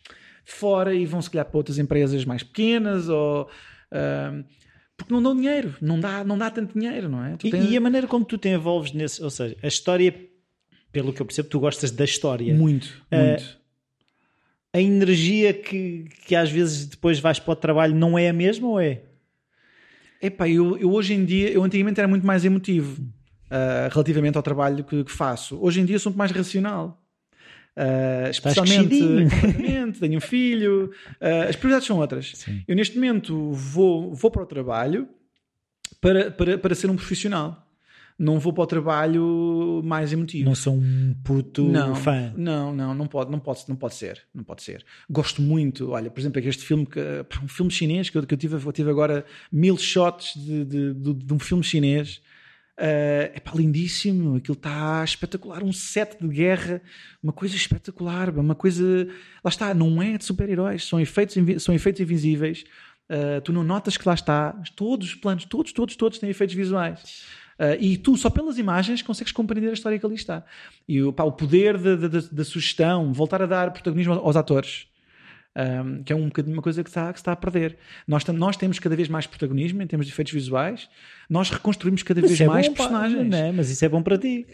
fora 0.43 0.95
e 0.95 1.05
vão 1.05 1.21
se 1.21 1.29
calhar 1.29 1.45
para 1.45 1.57
outras 1.57 1.77
empresas 1.77 2.25
mais 2.25 2.41
pequenas 2.41 3.09
ou. 3.09 3.47
Uh, 3.91 4.43
porque 4.97 5.13
não 5.13 5.21
dão 5.21 5.35
dinheiro, 5.35 5.75
não 5.79 5.99
dá, 5.99 6.23
não 6.23 6.37
dá 6.37 6.49
tanto 6.49 6.77
dinheiro, 6.77 7.07
não 7.07 7.23
é? 7.23 7.35
E, 7.43 7.51
tens... 7.51 7.69
e, 7.69 7.77
a 7.77 7.79
maneira 7.79 8.07
como 8.07 8.25
tu 8.25 8.37
te 8.37 8.49
envolves 8.49 8.91
nesse, 8.91 9.23
ou 9.23 9.29
seja, 9.29 9.55
a 9.61 9.67
história, 9.67 10.13
pelo 10.91 11.13
que 11.13 11.21
eu 11.21 11.25
percebo, 11.25 11.47
tu 11.47 11.59
gostas 11.59 11.91
da 11.91 12.03
história. 12.03 12.53
Muito, 12.53 13.05
uh, 13.11 13.15
muito 13.15 13.57
a 14.77 14.81
energia 14.81 15.53
que, 15.53 16.05
que 16.25 16.35
às 16.35 16.51
vezes 16.51 16.85
depois 16.85 17.19
vais 17.19 17.39
para 17.39 17.51
o 17.51 17.55
trabalho 17.55 17.95
não 17.95 18.17
é 18.17 18.29
a 18.29 18.33
mesma 18.33 18.67
ou 18.67 18.79
é? 18.79 19.01
Epá, 20.21 20.47
eu, 20.47 20.77
eu 20.77 20.91
hoje 20.91 21.13
em 21.13 21.25
dia, 21.25 21.49
eu 21.49 21.63
antigamente 21.63 21.99
era 21.99 22.07
muito 22.07 22.25
mais 22.25 22.43
emotivo 22.45 23.01
uh, 23.01 23.89
relativamente 23.91 24.35
ao 24.35 24.43
trabalho 24.43 24.83
que, 24.83 25.03
que, 25.03 25.11
faço. 25.11 25.57
Hoje 25.61 25.81
em 25.81 25.85
dia 25.85 25.99
sou 25.99 26.11
muito 26.11 26.17
mais 26.17 26.31
racional. 26.31 27.03
Uh, 27.77 28.29
especialmente, 28.31 28.89
tenho 29.99 30.17
um 30.17 30.21
filho, 30.21 30.91
uh, 31.21 31.47
as 31.47 31.55
prioridades 31.55 31.85
são 31.85 31.99
outras. 31.99 32.31
Sim. 32.33 32.63
Eu 32.67 32.75
neste 32.75 32.95
momento 32.95 33.51
vou, 33.51 34.15
vou 34.15 34.31
para 34.31 34.41
o 34.41 34.45
trabalho 34.47 35.07
para, 36.01 36.31
para, 36.31 36.57
para 36.57 36.73
ser 36.73 36.89
um 36.89 36.95
profissional 36.95 37.67
não 38.19 38.39
vou 38.39 38.51
para 38.51 38.63
o 38.63 38.67
trabalho 38.67 39.81
mais 39.83 40.11
emotivo. 40.11 40.45
Não 40.45 40.55
sou 40.55 40.73
um 40.73 41.15
puto 41.23 41.63
não, 41.65 41.93
fã. 41.93 42.33
Não, 42.35 42.73
não, 42.73 42.93
não 42.95 43.05
pode, 43.05 43.29
não 43.29 43.39
pode, 43.39 43.63
não 43.67 43.75
pode 43.75 43.93
ser, 43.93 44.23
não 44.33 44.43
pode 44.43 44.63
ser. 44.63 44.83
Gosto 45.07 45.41
muito, 45.41 45.91
olha, 45.91 46.09
por 46.09 46.19
exemplo, 46.19 46.39
este 46.39 46.65
filme 46.65 46.85
que 46.85 46.99
um 47.43 47.47
filme 47.47 47.71
chinês 47.71 48.09
que 48.09 48.17
eu, 48.17 48.25
que 48.25 48.33
eu 48.33 48.37
tive, 48.37 48.55
eu 48.55 48.71
tive 48.71 48.89
agora 48.89 49.23
mil 49.51 49.77
shots 49.77 50.33
de, 50.35 50.65
de, 50.65 50.93
de, 50.95 51.13
de 51.13 51.33
um 51.33 51.37
filme 51.37 51.63
chinês. 51.63 52.21
Uh, 52.77 53.33
é 53.33 53.39
pá, 53.43 53.53
lindíssimo, 53.55 54.35
aquilo 54.35 54.55
está 54.55 55.03
espetacular, 55.03 55.63
um 55.63 55.73
set 55.73 56.15
de 56.21 56.27
guerra, 56.27 56.79
uma 57.23 57.33
coisa 57.33 57.55
espetacular, 57.55 58.29
uma 58.29 58.53
coisa. 58.53 59.07
Lá 59.43 59.49
está, 59.49 59.73
não 59.73 59.99
é 59.99 60.15
de 60.15 60.23
super-heróis, 60.23 60.85
são 60.85 60.99
efeitos, 60.99 61.35
são 61.63 61.73
efeitos 61.73 62.01
invisíveis. 62.01 62.65
Uh, 63.09 63.41
tu 63.41 63.51
não 63.51 63.63
notas 63.63 63.97
que 63.97 64.07
lá 64.07 64.13
está, 64.13 64.51
todos 64.75 65.07
os 65.07 65.15
planos, 65.15 65.45
todos, 65.45 65.71
todos, 65.71 65.95
todos 65.95 66.19
têm 66.19 66.29
efeitos 66.29 66.55
visuais. 66.55 67.25
Uh, 67.57 67.73
e 67.79 67.97
tu, 67.97 68.15
só 68.15 68.29
pelas 68.29 68.59
imagens, 68.59 69.01
consegues 69.01 69.33
compreender 69.33 69.69
a 69.69 69.73
história 69.73 69.97
que 69.97 70.05
ali 70.05 70.13
está. 70.13 70.45
E 70.87 71.11
pá, 71.13 71.23
o 71.23 71.31
poder 71.31 71.79
da 72.31 72.43
sugestão, 72.43 73.11
voltar 73.11 73.41
a 73.41 73.47
dar 73.47 73.71
protagonismo 73.71 74.13
aos 74.13 74.35
atores. 74.35 74.87
Um, 75.57 76.03
que 76.03 76.13
é 76.13 76.15
um 76.15 76.27
bocadinho 76.27 76.55
uma 76.55 76.61
coisa 76.61 76.83
que 76.83 76.89
está, 76.89 77.11
que 77.11 77.17
está 77.17 77.31
a 77.31 77.35
perder. 77.35 77.77
Nós, 78.07 78.23
nós 78.25 78.55
temos 78.55 78.77
cada 78.77 78.95
vez 78.95 79.09
mais 79.09 79.25
protagonismo 79.25 79.81
em 79.81 79.87
termos 79.87 80.05
de 80.05 80.13
efeitos 80.13 80.31
visuais, 80.31 80.87
nós 81.27 81.49
reconstruímos 81.49 82.03
cada 82.03 82.21
mas 82.21 82.29
vez 82.29 82.41
é 82.41 82.45
mais 82.45 82.69
personagens. 82.69 83.27
Não 83.27 83.37
é? 83.37 83.51
Mas 83.51 83.71
isso 83.71 83.83
é 83.83 83.89
bom 83.89 84.03
para 84.03 84.19
ti. 84.19 84.45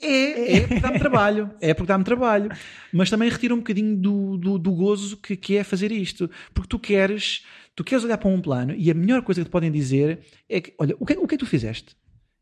É, 0.00 0.56
é 0.56 0.60
porque 0.66 0.80
dá-me 0.80 0.98
trabalho, 0.98 1.50
é 1.60 1.74
porque 1.74 1.88
dá-me 1.88 2.04
trabalho, 2.04 2.50
mas 2.92 3.10
também 3.10 3.28
retira 3.28 3.54
um 3.54 3.58
bocadinho 3.58 3.96
do, 3.96 4.36
do, 4.38 4.58
do 4.58 4.72
gozo 4.72 5.16
que, 5.18 5.36
que 5.36 5.56
é 5.56 5.64
fazer 5.64 5.92
isto, 5.92 6.30
porque 6.54 6.68
tu 6.68 6.78
queres, 6.78 7.44
tu 7.74 7.84
queres 7.84 8.04
olhar 8.04 8.16
para 8.16 8.30
um 8.30 8.40
plano 8.40 8.74
e 8.76 8.90
a 8.90 8.94
melhor 8.94 9.22
coisa 9.22 9.42
que 9.42 9.48
te 9.48 9.50
podem 9.50 9.70
dizer 9.70 10.20
é 10.48 10.60
que, 10.60 10.72
olha, 10.78 10.96
o 10.98 11.04
que, 11.04 11.12
o 11.14 11.26
que 11.26 11.34
é 11.34 11.38
que 11.38 11.44
tu 11.44 11.46
fizeste? 11.46 11.94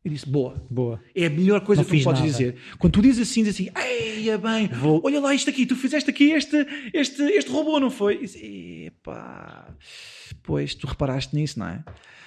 Eu 0.03 0.11
disse, 0.11 0.27
boa. 0.27 0.61
Boa. 0.69 1.01
É 1.15 1.27
a 1.27 1.29
melhor 1.29 1.61
coisa 1.61 1.81
não 1.81 1.89
que 1.89 1.97
tu 1.97 2.03
podes 2.03 2.21
nada. 2.21 2.31
dizer. 2.31 2.55
Quando 2.77 2.93
tu 2.93 3.01
dizes 3.01 3.29
assim, 3.29 3.43
diz 3.43 3.55
assim, 3.55 3.69
eia 3.75 4.37
bem, 4.37 4.67
Vou... 4.67 5.01
olha 5.03 5.21
lá 5.21 5.33
isto 5.33 5.49
aqui, 5.49 5.65
tu 5.65 5.75
fizeste 5.75 6.09
aqui 6.09 6.31
este, 6.31 6.67
este, 6.93 7.21
este 7.21 7.49
robô, 7.49 7.79
não 7.79 7.89
foi? 7.89 8.25
E 8.35 8.87
epá, 8.87 9.73
pois 10.41 10.75
tu 10.75 10.87
reparaste 10.87 11.33
nisso, 11.33 11.57
não 11.57 11.67
é? 11.67 11.83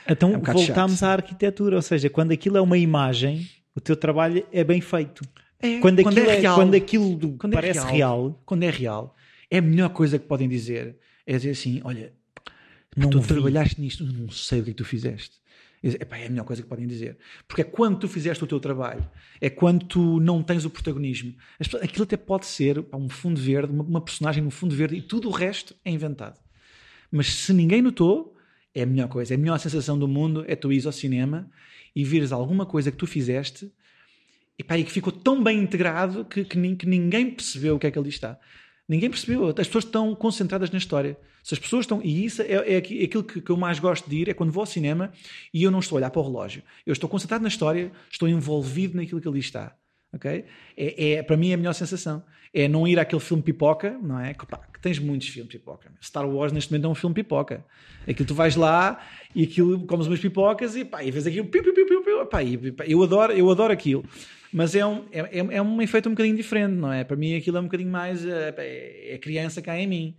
Então 0.08 0.32
é 0.32 0.38
um 0.38 0.58
chato. 0.58 1.04
à 1.04 1.12
arquitetura, 1.12 1.76
ou 1.76 1.82
seja, 1.82 2.08
quando 2.08 2.32
aquilo 2.32 2.56
é 2.56 2.60
uma 2.60 2.78
imagem, 2.78 3.46
o 3.74 3.80
teu 3.80 3.94
trabalho 3.96 4.46
é 4.50 4.64
bem 4.64 4.80
feito. 4.80 5.22
É, 5.60 5.78
quando, 5.80 6.02
quando, 6.02 6.18
aquilo 6.18 6.30
é 6.30 6.38
real, 6.38 6.52
é, 6.52 6.56
quando 6.56 6.74
aquilo 6.74 7.38
quando 7.38 7.52
parece 7.52 7.78
é 7.78 7.82
real, 7.82 7.92
real, 7.92 8.42
Quando 8.46 8.62
é 8.62 8.70
real, 8.70 9.16
é 9.50 9.58
a 9.58 9.62
melhor 9.62 9.90
coisa 9.90 10.18
que 10.18 10.26
podem 10.26 10.48
dizer. 10.48 10.96
É 11.26 11.36
dizer 11.36 11.50
assim, 11.50 11.80
olha, 11.84 12.12
não 12.96 13.10
tu 13.10 13.20
vi. 13.20 13.28
trabalhaste 13.28 13.80
nisto, 13.80 14.04
não 14.04 14.30
sei 14.30 14.60
o 14.60 14.64
que, 14.64 14.70
é 14.70 14.74
que 14.74 14.82
fizeste. 15.80 16.02
Epá, 16.02 16.18
é 16.18 16.26
a 16.26 16.30
melhor 16.30 16.44
coisa 16.44 16.62
que 16.62 16.68
podem 16.68 16.86
dizer. 16.86 17.16
Porque 17.46 17.62
é 17.62 17.64
quando 17.64 17.98
tu 17.98 18.08
fizeste 18.08 18.42
o 18.42 18.46
teu 18.46 18.60
trabalho, 18.60 19.08
é 19.40 19.50
quando 19.50 19.84
tu 19.86 20.20
não 20.20 20.42
tens 20.42 20.64
o 20.64 20.70
protagonismo. 20.70 21.34
Aquilo 21.82 22.04
até 22.04 22.16
pode 22.16 22.46
ser 22.46 22.82
pá, 22.82 22.96
um 22.96 23.08
fundo 23.08 23.40
verde, 23.40 23.72
uma, 23.72 23.84
uma 23.84 24.00
personagem 24.00 24.42
no 24.42 24.50
fundo 24.50 24.74
verde 24.74 24.96
e 24.96 25.02
tudo 25.02 25.28
o 25.28 25.32
resto 25.32 25.74
é 25.84 25.90
inventado. 25.90 26.40
Mas 27.10 27.32
se 27.32 27.52
ninguém 27.52 27.82
notou, 27.82 28.36
é 28.74 28.82
a 28.82 28.86
melhor 28.86 29.08
coisa. 29.08 29.34
É 29.34 29.36
a 29.36 29.38
melhor 29.38 29.58
sensação 29.58 29.98
do 29.98 30.06
mundo 30.06 30.44
é 30.46 30.54
tu 30.54 30.72
ires 30.72 30.86
ao 30.86 30.92
cinema 30.92 31.50
e 31.94 32.04
vires 32.04 32.32
alguma 32.32 32.66
coisa 32.66 32.90
que 32.90 32.96
tu 32.96 33.06
fizeste 33.06 33.72
e, 34.58 34.74
e 34.74 34.84
que 34.84 34.92
ficou 34.92 35.12
tão 35.12 35.42
bem 35.42 35.58
integrado 35.58 36.24
que, 36.24 36.44
que, 36.44 36.76
que 36.76 36.86
ninguém 36.86 37.30
percebeu 37.30 37.76
o 37.76 37.78
que 37.78 37.86
é 37.86 37.90
que 37.90 37.98
ali 37.98 38.08
está. 38.08 38.38
Ninguém 38.88 39.10
percebeu. 39.10 39.48
As 39.48 39.54
pessoas 39.66 39.84
estão 39.84 40.14
concentradas 40.14 40.70
na 40.70 40.78
história. 40.78 41.18
Se 41.42 41.54
as 41.54 41.60
pessoas 41.60 41.84
estão. 41.84 42.00
E 42.02 42.24
isso 42.24 42.42
é, 42.42 42.74
é 42.74 42.76
aquilo 42.76 43.24
que, 43.24 43.40
que, 43.40 43.50
eu 43.50 43.56
mais 43.56 43.78
gosto 43.78 44.08
de 44.08 44.16
ir: 44.16 44.28
é 44.28 44.34
quando 44.34 44.52
vou 44.52 44.62
ao 44.62 44.66
cinema 44.66 45.12
e 45.52 45.62
eu 45.62 45.70
não 45.70 45.80
estou 45.80 45.96
a 45.96 45.98
olhar 45.98 46.10
para 46.10 46.20
o 46.20 46.24
relógio. 46.24 46.62
Eu 46.84 46.92
estou 46.92 47.08
concentrado 47.08 47.42
na 47.42 47.48
história, 47.48 47.90
estou 48.10 48.28
envolvido 48.28 48.96
naquilo 48.96 49.20
que 49.20 49.28
ali 49.28 49.40
está. 49.40 49.74
ok? 50.12 50.44
É, 50.76 51.12
é, 51.12 51.22
para 51.22 51.36
mim 51.36 51.50
é 51.50 51.54
a 51.54 51.56
melhor 51.56 51.72
sensação. 51.72 52.22
É 52.52 52.68
não 52.68 52.86
ir 52.86 52.98
àquele 52.98 53.20
filme 53.20 53.42
pipoca, 53.42 53.98
não 54.02 54.18
é? 54.18 54.34
Que, 54.34 54.46
pá, 54.46 54.58
que 54.72 54.80
tens 54.80 54.98
muitos 54.98 55.28
filmes 55.28 55.52
pipoca. 55.52 55.90
Star 56.02 56.28
Wars 56.28 56.52
neste 56.52 56.70
momento 56.72 56.86
é 56.86 56.88
um 56.90 56.94
filme 56.94 57.14
pipoca. 57.14 57.64
Aquilo 58.08 58.26
tu 58.26 58.34
vais 58.34 58.56
lá 58.56 59.04
e 59.34 59.44
aquilo 59.44 59.86
comes 59.86 60.06
umas 60.06 60.20
pipocas 60.20 60.76
e, 60.76 60.84
pá, 60.84 61.02
e 61.02 61.10
vês 61.10 61.26
aquilo. 61.26 61.46
Piu, 61.46 61.62
piu, 61.62 61.74
piu, 61.74 61.86
piu, 61.86 62.02
piu, 62.02 62.26
pá, 62.26 62.42
e, 62.42 62.72
pá, 62.72 62.84
eu, 62.86 63.02
adoro, 63.02 63.32
eu 63.32 63.50
adoro 63.50 63.72
aquilo. 63.72 64.04
Mas 64.52 64.74
é 64.74 64.86
um, 64.86 65.04
é, 65.12 65.20
é, 65.20 65.56
é 65.56 65.62
um 65.62 65.82
efeito 65.82 66.08
um 66.08 66.12
bocadinho 66.12 66.36
diferente, 66.36 66.72
não 66.72 66.92
é? 66.92 67.04
Para 67.04 67.16
mim 67.16 67.36
aquilo 67.36 67.56
é 67.56 67.60
um 67.60 67.64
bocadinho 67.64 67.90
mais. 67.90 68.24
É, 68.24 68.54
é, 68.56 69.14
é 69.14 69.18
criança 69.18 69.60
cá 69.60 69.78
em 69.78 69.86
mim. 69.86 70.16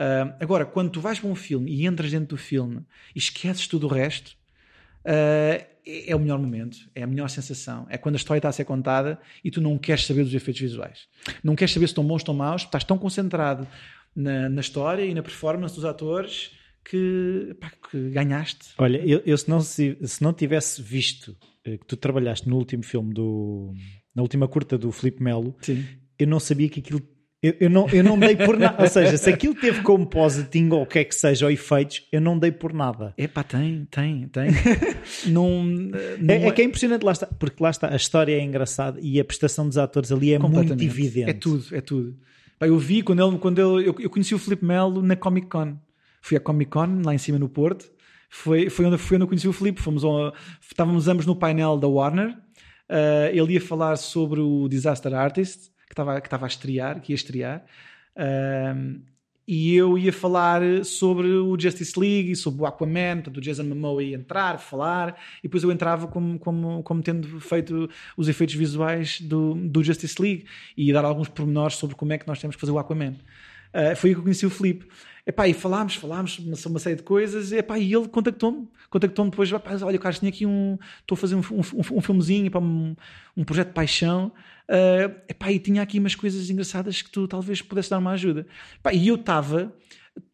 Uh, 0.00 0.32
agora, 0.40 0.64
quando 0.64 0.90
tu 0.90 1.00
vais 1.00 1.18
para 1.18 1.28
um 1.28 1.34
filme 1.34 1.70
e 1.70 1.86
entras 1.86 2.10
dentro 2.10 2.28
do 2.28 2.36
filme 2.36 2.84
e 3.14 3.18
esqueces 3.18 3.66
tudo 3.66 3.86
o 3.86 3.90
resto, 3.90 4.36
uh, 5.04 5.69
é, 5.86 6.10
é, 6.10 6.16
o 6.16 6.18
melhor 6.18 6.38
momento, 6.38 6.78
é 6.94 7.02
a 7.02 7.06
melhor 7.06 7.28
sensação. 7.28 7.86
É 7.88 7.98
quando 7.98 8.14
a 8.14 8.18
história 8.18 8.38
está 8.38 8.48
a 8.48 8.52
ser 8.52 8.64
contada 8.64 9.18
e 9.44 9.50
tu 9.50 9.60
não 9.60 9.78
queres 9.78 10.06
saber 10.06 10.24
dos 10.24 10.34
efeitos 10.34 10.60
visuais. 10.60 11.08
Não 11.42 11.54
queres 11.54 11.72
saber 11.72 11.86
se 11.86 11.92
estão 11.92 12.04
bons 12.04 12.12
ou 12.12 12.16
estão 12.18 12.34
maus, 12.34 12.62
estás 12.62 12.84
tão 12.84 12.98
concentrado 12.98 13.66
na, 14.14 14.48
na 14.48 14.60
história 14.60 15.04
e 15.04 15.14
na 15.14 15.22
performance 15.22 15.74
dos 15.74 15.84
atores 15.84 16.52
que, 16.84 17.56
pá, 17.60 17.70
que 17.90 18.10
ganhaste. 18.10 18.70
Olha, 18.78 18.98
eu, 18.98 19.22
eu, 19.24 19.36
se, 19.36 19.48
não, 19.48 19.60
se, 19.60 19.96
se 20.02 20.22
não 20.22 20.32
tivesse 20.32 20.82
visto 20.82 21.36
eh, 21.64 21.78
que 21.78 21.86
tu 21.86 21.96
trabalhaste 21.96 22.48
no 22.48 22.56
último 22.56 22.82
filme 22.82 23.12
do. 23.12 23.72
na 24.14 24.22
última 24.22 24.48
curta 24.48 24.78
do 24.78 24.90
Filipe 24.90 25.22
Melo, 25.22 25.54
Sim. 25.60 25.84
eu 26.18 26.26
não 26.26 26.40
sabia 26.40 26.68
que 26.68 26.80
aquilo. 26.80 27.02
Eu, 27.42 27.54
eu, 27.58 27.70
não, 27.70 27.88
eu 27.88 28.04
não 28.04 28.18
dei 28.18 28.36
por 28.36 28.58
nada. 28.58 28.82
Ou 28.82 28.88
seja, 28.88 29.16
se 29.16 29.30
aquilo 29.30 29.54
teve 29.54 29.80
como 29.82 30.06
positing 30.06 30.68
ou 30.70 30.82
o 30.82 30.86
que 30.86 30.98
é 30.98 31.04
que 31.04 31.14
seja, 31.14 31.46
ou 31.46 31.50
efeitos, 31.50 32.06
eu 32.12 32.20
não 32.20 32.38
dei 32.38 32.52
por 32.52 32.72
nada. 32.72 33.14
É 33.16 33.26
pá, 33.26 33.42
tem, 33.42 33.86
tem, 33.90 34.28
tem. 34.28 34.50
não, 35.32 35.64
não 35.64 36.34
é, 36.34 36.46
é, 36.46 36.50
que 36.50 36.60
é 36.60 36.64
impressionante, 36.64 37.02
lá 37.02 37.12
está, 37.12 37.26
porque 37.26 37.62
lá 37.62 37.70
está, 37.70 37.90
a 37.90 37.96
história 37.96 38.34
é 38.34 38.42
engraçada 38.42 38.98
e 39.00 39.18
a 39.18 39.24
prestação 39.24 39.66
dos 39.66 39.78
atores 39.78 40.12
ali 40.12 40.34
é 40.34 40.38
muito 40.38 40.72
evidente. 40.72 41.30
É 41.30 41.32
tudo, 41.32 41.64
é 41.72 41.80
tudo. 41.80 42.16
Pá, 42.58 42.66
eu 42.66 42.78
vi 42.78 43.02
quando 43.02 43.26
ele, 43.26 43.38
quando 43.38 43.58
ele 43.58 43.88
eu, 43.88 43.96
eu 43.98 44.10
conheci 44.10 44.34
o 44.34 44.38
Filipe 44.38 44.64
Melo 44.64 45.00
na 45.02 45.16
Comic 45.16 45.46
Con. 45.46 45.78
Fui 46.20 46.36
à 46.36 46.40
Comic 46.40 46.70
Con, 46.70 47.00
lá 47.02 47.14
em 47.14 47.18
cima 47.18 47.38
no 47.38 47.48
Porto, 47.48 47.90
foi, 48.28 48.70
foi, 48.70 48.84
onde, 48.84 48.98
foi 48.98 49.16
onde 49.16 49.24
eu 49.24 49.28
conheci 49.28 49.48
o 49.48 49.52
Filipe. 49.52 49.80
Fomos 49.80 50.02
estávamos 50.60 51.08
ambos 51.08 51.24
no 51.24 51.34
painel 51.34 51.78
da 51.78 51.88
Warner. 51.88 52.36
Uh, 52.88 53.32
ele 53.32 53.54
ia 53.54 53.60
falar 53.60 53.96
sobre 53.96 54.40
o 54.40 54.68
Disaster 54.68 55.14
Artist, 55.14 55.70
que 55.90 55.92
estava, 55.92 56.20
que 56.20 56.26
estava 56.28 56.46
a 56.46 56.48
estrear, 56.48 57.00
que 57.02 57.12
ia 57.12 57.16
estrear. 57.16 57.64
Uh, 58.16 59.00
e 59.46 59.74
eu 59.74 59.98
ia 59.98 60.12
falar 60.12 60.62
sobre 60.84 61.26
o 61.26 61.58
Justice 61.58 61.98
League, 61.98 62.36
sobre 62.36 62.62
o 62.62 62.66
Aquaman, 62.66 63.16
portanto 63.16 63.38
o 63.38 63.40
Jason 63.40 63.64
Momoa 63.64 64.00
ia 64.00 64.14
entrar, 64.14 64.60
falar, 64.60 65.20
e 65.40 65.48
depois 65.48 65.64
eu 65.64 65.72
entrava 65.72 66.06
como, 66.06 66.38
como, 66.38 66.84
como 66.84 67.02
tendo 67.02 67.40
feito 67.40 67.90
os 68.16 68.28
efeitos 68.28 68.54
visuais 68.54 69.20
do, 69.20 69.54
do 69.54 69.82
Justice 69.82 70.22
League 70.22 70.46
e 70.76 70.92
dar 70.92 71.04
alguns 71.04 71.28
pormenores 71.28 71.74
sobre 71.74 71.96
como 71.96 72.12
é 72.12 72.18
que 72.18 72.28
nós 72.28 72.38
temos 72.38 72.54
que 72.54 72.60
fazer 72.60 72.70
o 72.70 72.78
Aquaman. 72.78 73.16
Uh, 73.74 73.96
foi 73.96 74.10
aí 74.10 74.14
que 74.14 74.20
eu 74.20 74.22
conheci 74.22 74.46
o 74.46 74.50
Felipe. 74.50 74.86
Epá, 75.30 75.46
e 75.46 75.54
falámos, 75.54 75.94
falámos 75.94 76.40
uma, 76.40 76.56
uma 76.66 76.78
série 76.80 76.96
de 76.96 77.04
coisas, 77.04 77.52
epá, 77.52 77.78
e 77.78 77.94
ele 77.94 78.08
contactou-me, 78.08 78.66
contactou-me 78.90 79.30
depois, 79.30 79.52
epá, 79.52 79.78
olha 79.80 79.96
Carlos, 79.96 80.18
tinha 80.18 80.28
aqui 80.28 80.44
um, 80.44 80.76
estou 81.00 81.14
a 81.14 81.16
fazer 81.16 81.36
um, 81.36 81.38
um, 81.38 81.98
um 81.98 82.00
filmezinho, 82.00 82.46
epá, 82.46 82.58
um, 82.58 82.96
um 83.36 83.44
projeto 83.44 83.68
de 83.68 83.74
paixão, 83.74 84.32
uh, 84.68 85.20
epá, 85.28 85.52
e 85.52 85.60
tinha 85.60 85.82
aqui 85.82 86.00
umas 86.00 86.16
coisas 86.16 86.50
engraçadas 86.50 87.00
que 87.00 87.10
tu 87.10 87.28
talvez 87.28 87.62
pudesse 87.62 87.88
dar 87.88 87.98
uma 87.98 88.10
ajuda. 88.10 88.44
Epá, 88.80 88.92
e 88.92 89.06
eu 89.06 89.14
estava, 89.14 89.72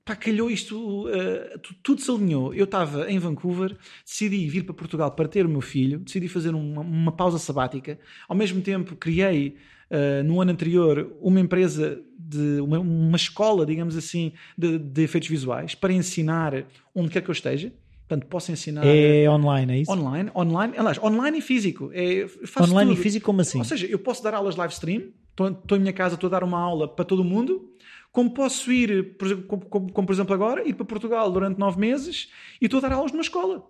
pá, 0.02 0.16
calhou 0.16 0.50
isto, 0.50 1.06
uh, 1.08 1.58
tudo 1.82 2.00
se 2.00 2.10
alinhou. 2.10 2.54
Eu 2.54 2.64
estava 2.64 3.10
em 3.10 3.18
Vancouver, 3.18 3.76
decidi 4.02 4.48
vir 4.48 4.64
para 4.64 4.72
Portugal 4.72 5.10
para 5.10 5.28
ter 5.28 5.44
o 5.44 5.48
meu 5.50 5.60
filho, 5.60 5.98
decidi 5.98 6.26
fazer 6.26 6.54
uma, 6.54 6.80
uma 6.80 7.12
pausa 7.12 7.38
sabática, 7.38 7.98
ao 8.26 8.34
mesmo 8.34 8.62
tempo 8.62 8.96
criei 8.96 9.58
uh, 9.90 10.24
no 10.24 10.40
ano 10.40 10.52
anterior 10.52 11.12
uma 11.20 11.40
empresa 11.40 12.00
de 12.18 12.60
uma, 12.60 12.78
uma 12.78 13.16
escola, 13.16 13.64
digamos 13.64 13.96
assim, 13.96 14.32
de, 14.56 14.78
de, 14.78 15.02
efeitos 15.02 15.28
visuais 15.28 15.74
para 15.74 15.92
ensinar 15.92 16.64
onde 16.94 17.10
quer 17.10 17.22
que 17.22 17.30
eu 17.30 17.32
esteja. 17.32 17.72
Portanto, 18.08 18.28
posso 18.28 18.52
ensinar. 18.52 18.86
É 18.86 19.28
online, 19.28 19.72
é 19.72 19.78
isso? 19.80 19.90
Online, 19.90 20.30
online, 20.34 20.74
aliás, 20.76 20.98
online 21.02 21.38
e 21.38 21.40
físico. 21.40 21.90
É, 21.92 22.26
online 22.60 22.90
tudo. 22.90 23.00
e 23.00 23.02
físico, 23.02 23.26
como 23.26 23.40
assim? 23.40 23.58
Ou 23.58 23.64
seja, 23.64 23.86
eu 23.86 23.98
posso 23.98 24.22
dar 24.22 24.34
aulas 24.34 24.54
live 24.54 24.72
stream, 24.72 25.08
estou, 25.30 25.48
estou 25.48 25.76
em 25.76 25.80
minha 25.80 25.92
casa, 25.92 26.14
estou 26.14 26.28
a 26.28 26.30
dar 26.30 26.44
uma 26.44 26.58
aula 26.58 26.86
para 26.86 27.04
todo 27.04 27.24
mundo, 27.24 27.68
como 28.12 28.30
posso 28.30 28.70
ir, 28.72 29.16
por 29.16 29.26
exemplo, 29.26 29.44
como, 29.46 29.64
como, 29.66 29.92
como, 29.92 30.06
por 30.06 30.12
exemplo 30.12 30.34
agora, 30.34 30.66
ir 30.66 30.74
para 30.74 30.86
Portugal 30.86 31.30
durante 31.30 31.58
nove 31.58 31.80
meses 31.80 32.30
e 32.60 32.66
estou 32.66 32.78
a 32.78 32.80
dar 32.82 32.92
aulas 32.92 33.12
numa 33.12 33.22
escola. 33.22 33.62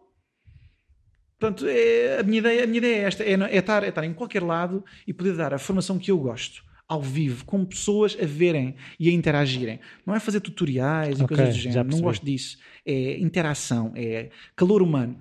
Portanto, 1.39 1.67
é, 1.69 2.19
a, 2.19 2.23
minha 2.23 2.39
ideia, 2.39 2.65
a 2.65 2.67
minha 2.67 2.79
ideia 2.79 2.97
é 2.97 3.01
esta: 3.01 3.23
é, 3.23 3.33
é, 3.33 3.59
estar, 3.59 3.85
é 3.85 3.89
estar 3.89 4.05
em 4.05 4.15
qualquer 4.15 4.43
lado 4.43 4.85
e 5.07 5.13
poder 5.13 5.37
dar 5.37 5.53
a 5.53 5.59
formação 5.59 5.99
que 5.99 6.11
eu 6.11 6.19
gosto 6.19 6.65
ao 6.89 7.03
vivo, 7.03 7.45
com 7.45 7.65
pessoas 7.65 8.17
a 8.21 8.25
verem 8.25 8.77
e 8.99 9.09
a 9.09 9.13
interagirem. 9.13 9.81
Não 10.07 10.15
é 10.15 10.21
fazer 10.21 10.41
tutoriais 10.41 11.19
e 11.19 11.25
okay, 11.25 11.37
coisas 11.37 11.55
do 11.55 11.61
género, 11.61 11.89
não 11.89 12.01
gosto 12.01 12.25
disso. 12.25 12.59
É 12.85 13.19
interação, 13.19 13.93
é 13.97 14.31
calor 14.55 14.83
humano. 14.83 15.19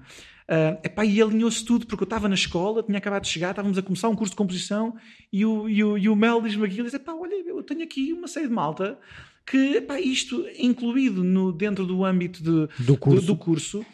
Uh, 0.47 0.77
epá, 0.83 1.03
e 1.03 1.19
alinhou-se 1.19 1.65
tudo, 1.65 1.87
porque 1.87 2.03
eu 2.03 2.05
estava 2.05 2.29
na 2.29 2.35
escola, 2.35 2.83
tinha 2.83 2.99
acabado 2.99 3.23
de 3.23 3.29
chegar, 3.29 3.49
estávamos 3.49 3.79
a 3.79 3.81
começar 3.81 4.09
um 4.09 4.15
curso 4.15 4.29
de 4.29 4.37
composição 4.37 4.95
e 5.33 5.43
o, 5.43 5.67
e 5.67 5.83
o, 5.83 5.97
e 5.97 6.07
o 6.07 6.15
Mel 6.15 6.39
diz-me 6.39 6.65
aquilo: 6.65 6.83
diz, 6.83 6.93
epá, 6.93 7.13
olha, 7.15 7.33
eu 7.33 7.63
tenho 7.63 7.81
aqui 7.83 8.13
uma 8.13 8.27
série 8.27 8.47
de 8.47 8.53
malta 8.53 8.99
que, 9.43 9.77
epá, 9.77 9.99
isto 9.99 10.45
incluído 10.59 11.23
no, 11.23 11.51
dentro 11.51 11.83
do 11.83 12.05
âmbito 12.05 12.43
de, 12.43 12.83
do 12.83 12.95
curso, 12.95 13.21
do, 13.21 13.33
do 13.33 13.35
curso 13.35 13.85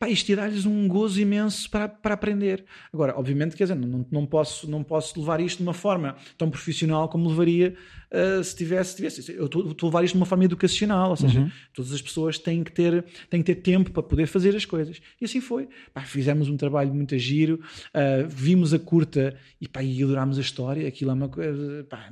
pá, 0.00 0.08
isto 0.08 0.34
dar-lhes 0.34 0.64
um 0.64 0.88
gozo 0.88 1.20
imenso 1.20 1.68
para, 1.68 1.86
para 1.86 2.14
aprender. 2.14 2.64
Agora, 2.90 3.14
obviamente, 3.18 3.54
quer 3.54 3.64
dizer, 3.64 3.76
não, 3.76 4.06
não, 4.10 4.26
posso, 4.26 4.68
não 4.68 4.82
posso 4.82 5.20
levar 5.20 5.40
isto 5.40 5.58
de 5.58 5.62
uma 5.62 5.74
forma 5.74 6.16
tão 6.38 6.48
profissional 6.50 7.06
como 7.06 7.28
levaria 7.28 7.76
uh, 8.10 8.42
se 8.42 8.56
tivesse, 8.56 8.96
tivesse. 8.96 9.32
Eu 9.32 9.46
estou 9.46 9.74
a 9.82 9.84
levar 9.86 10.04
isto 10.04 10.14
de 10.14 10.20
uma 10.20 10.26
forma 10.26 10.44
educacional, 10.44 11.10
ou 11.10 11.16
seja, 11.16 11.40
uhum. 11.40 11.50
todas 11.72 11.92
as 11.92 12.02
pessoas 12.02 12.38
têm 12.38 12.62
que, 12.62 12.72
ter, 12.72 13.04
têm 13.28 13.42
que 13.42 13.54
ter 13.54 13.60
tempo 13.60 13.90
para 13.90 14.02
poder 14.02 14.26
fazer 14.26 14.54
as 14.54 14.64
coisas. 14.64 15.00
E 15.20 15.24
assim 15.24 15.40
foi. 15.40 15.68
Pá, 15.92 16.02
fizemos 16.02 16.48
um 16.48 16.56
trabalho 16.56 16.92
muito 16.92 17.16
giro, 17.18 17.60
uh, 17.94 18.28
vimos 18.28 18.74
a 18.74 18.78
curta 18.78 19.36
e, 19.60 19.68
pá, 19.68 19.82
e 19.82 20.02
adorámos 20.02 20.38
a 20.38 20.40
história. 20.40 20.86
Aquilo 20.86 21.10
é 21.10 21.14
uma 21.14 21.28
coisa. 21.28 21.84
Pá, 21.88 22.10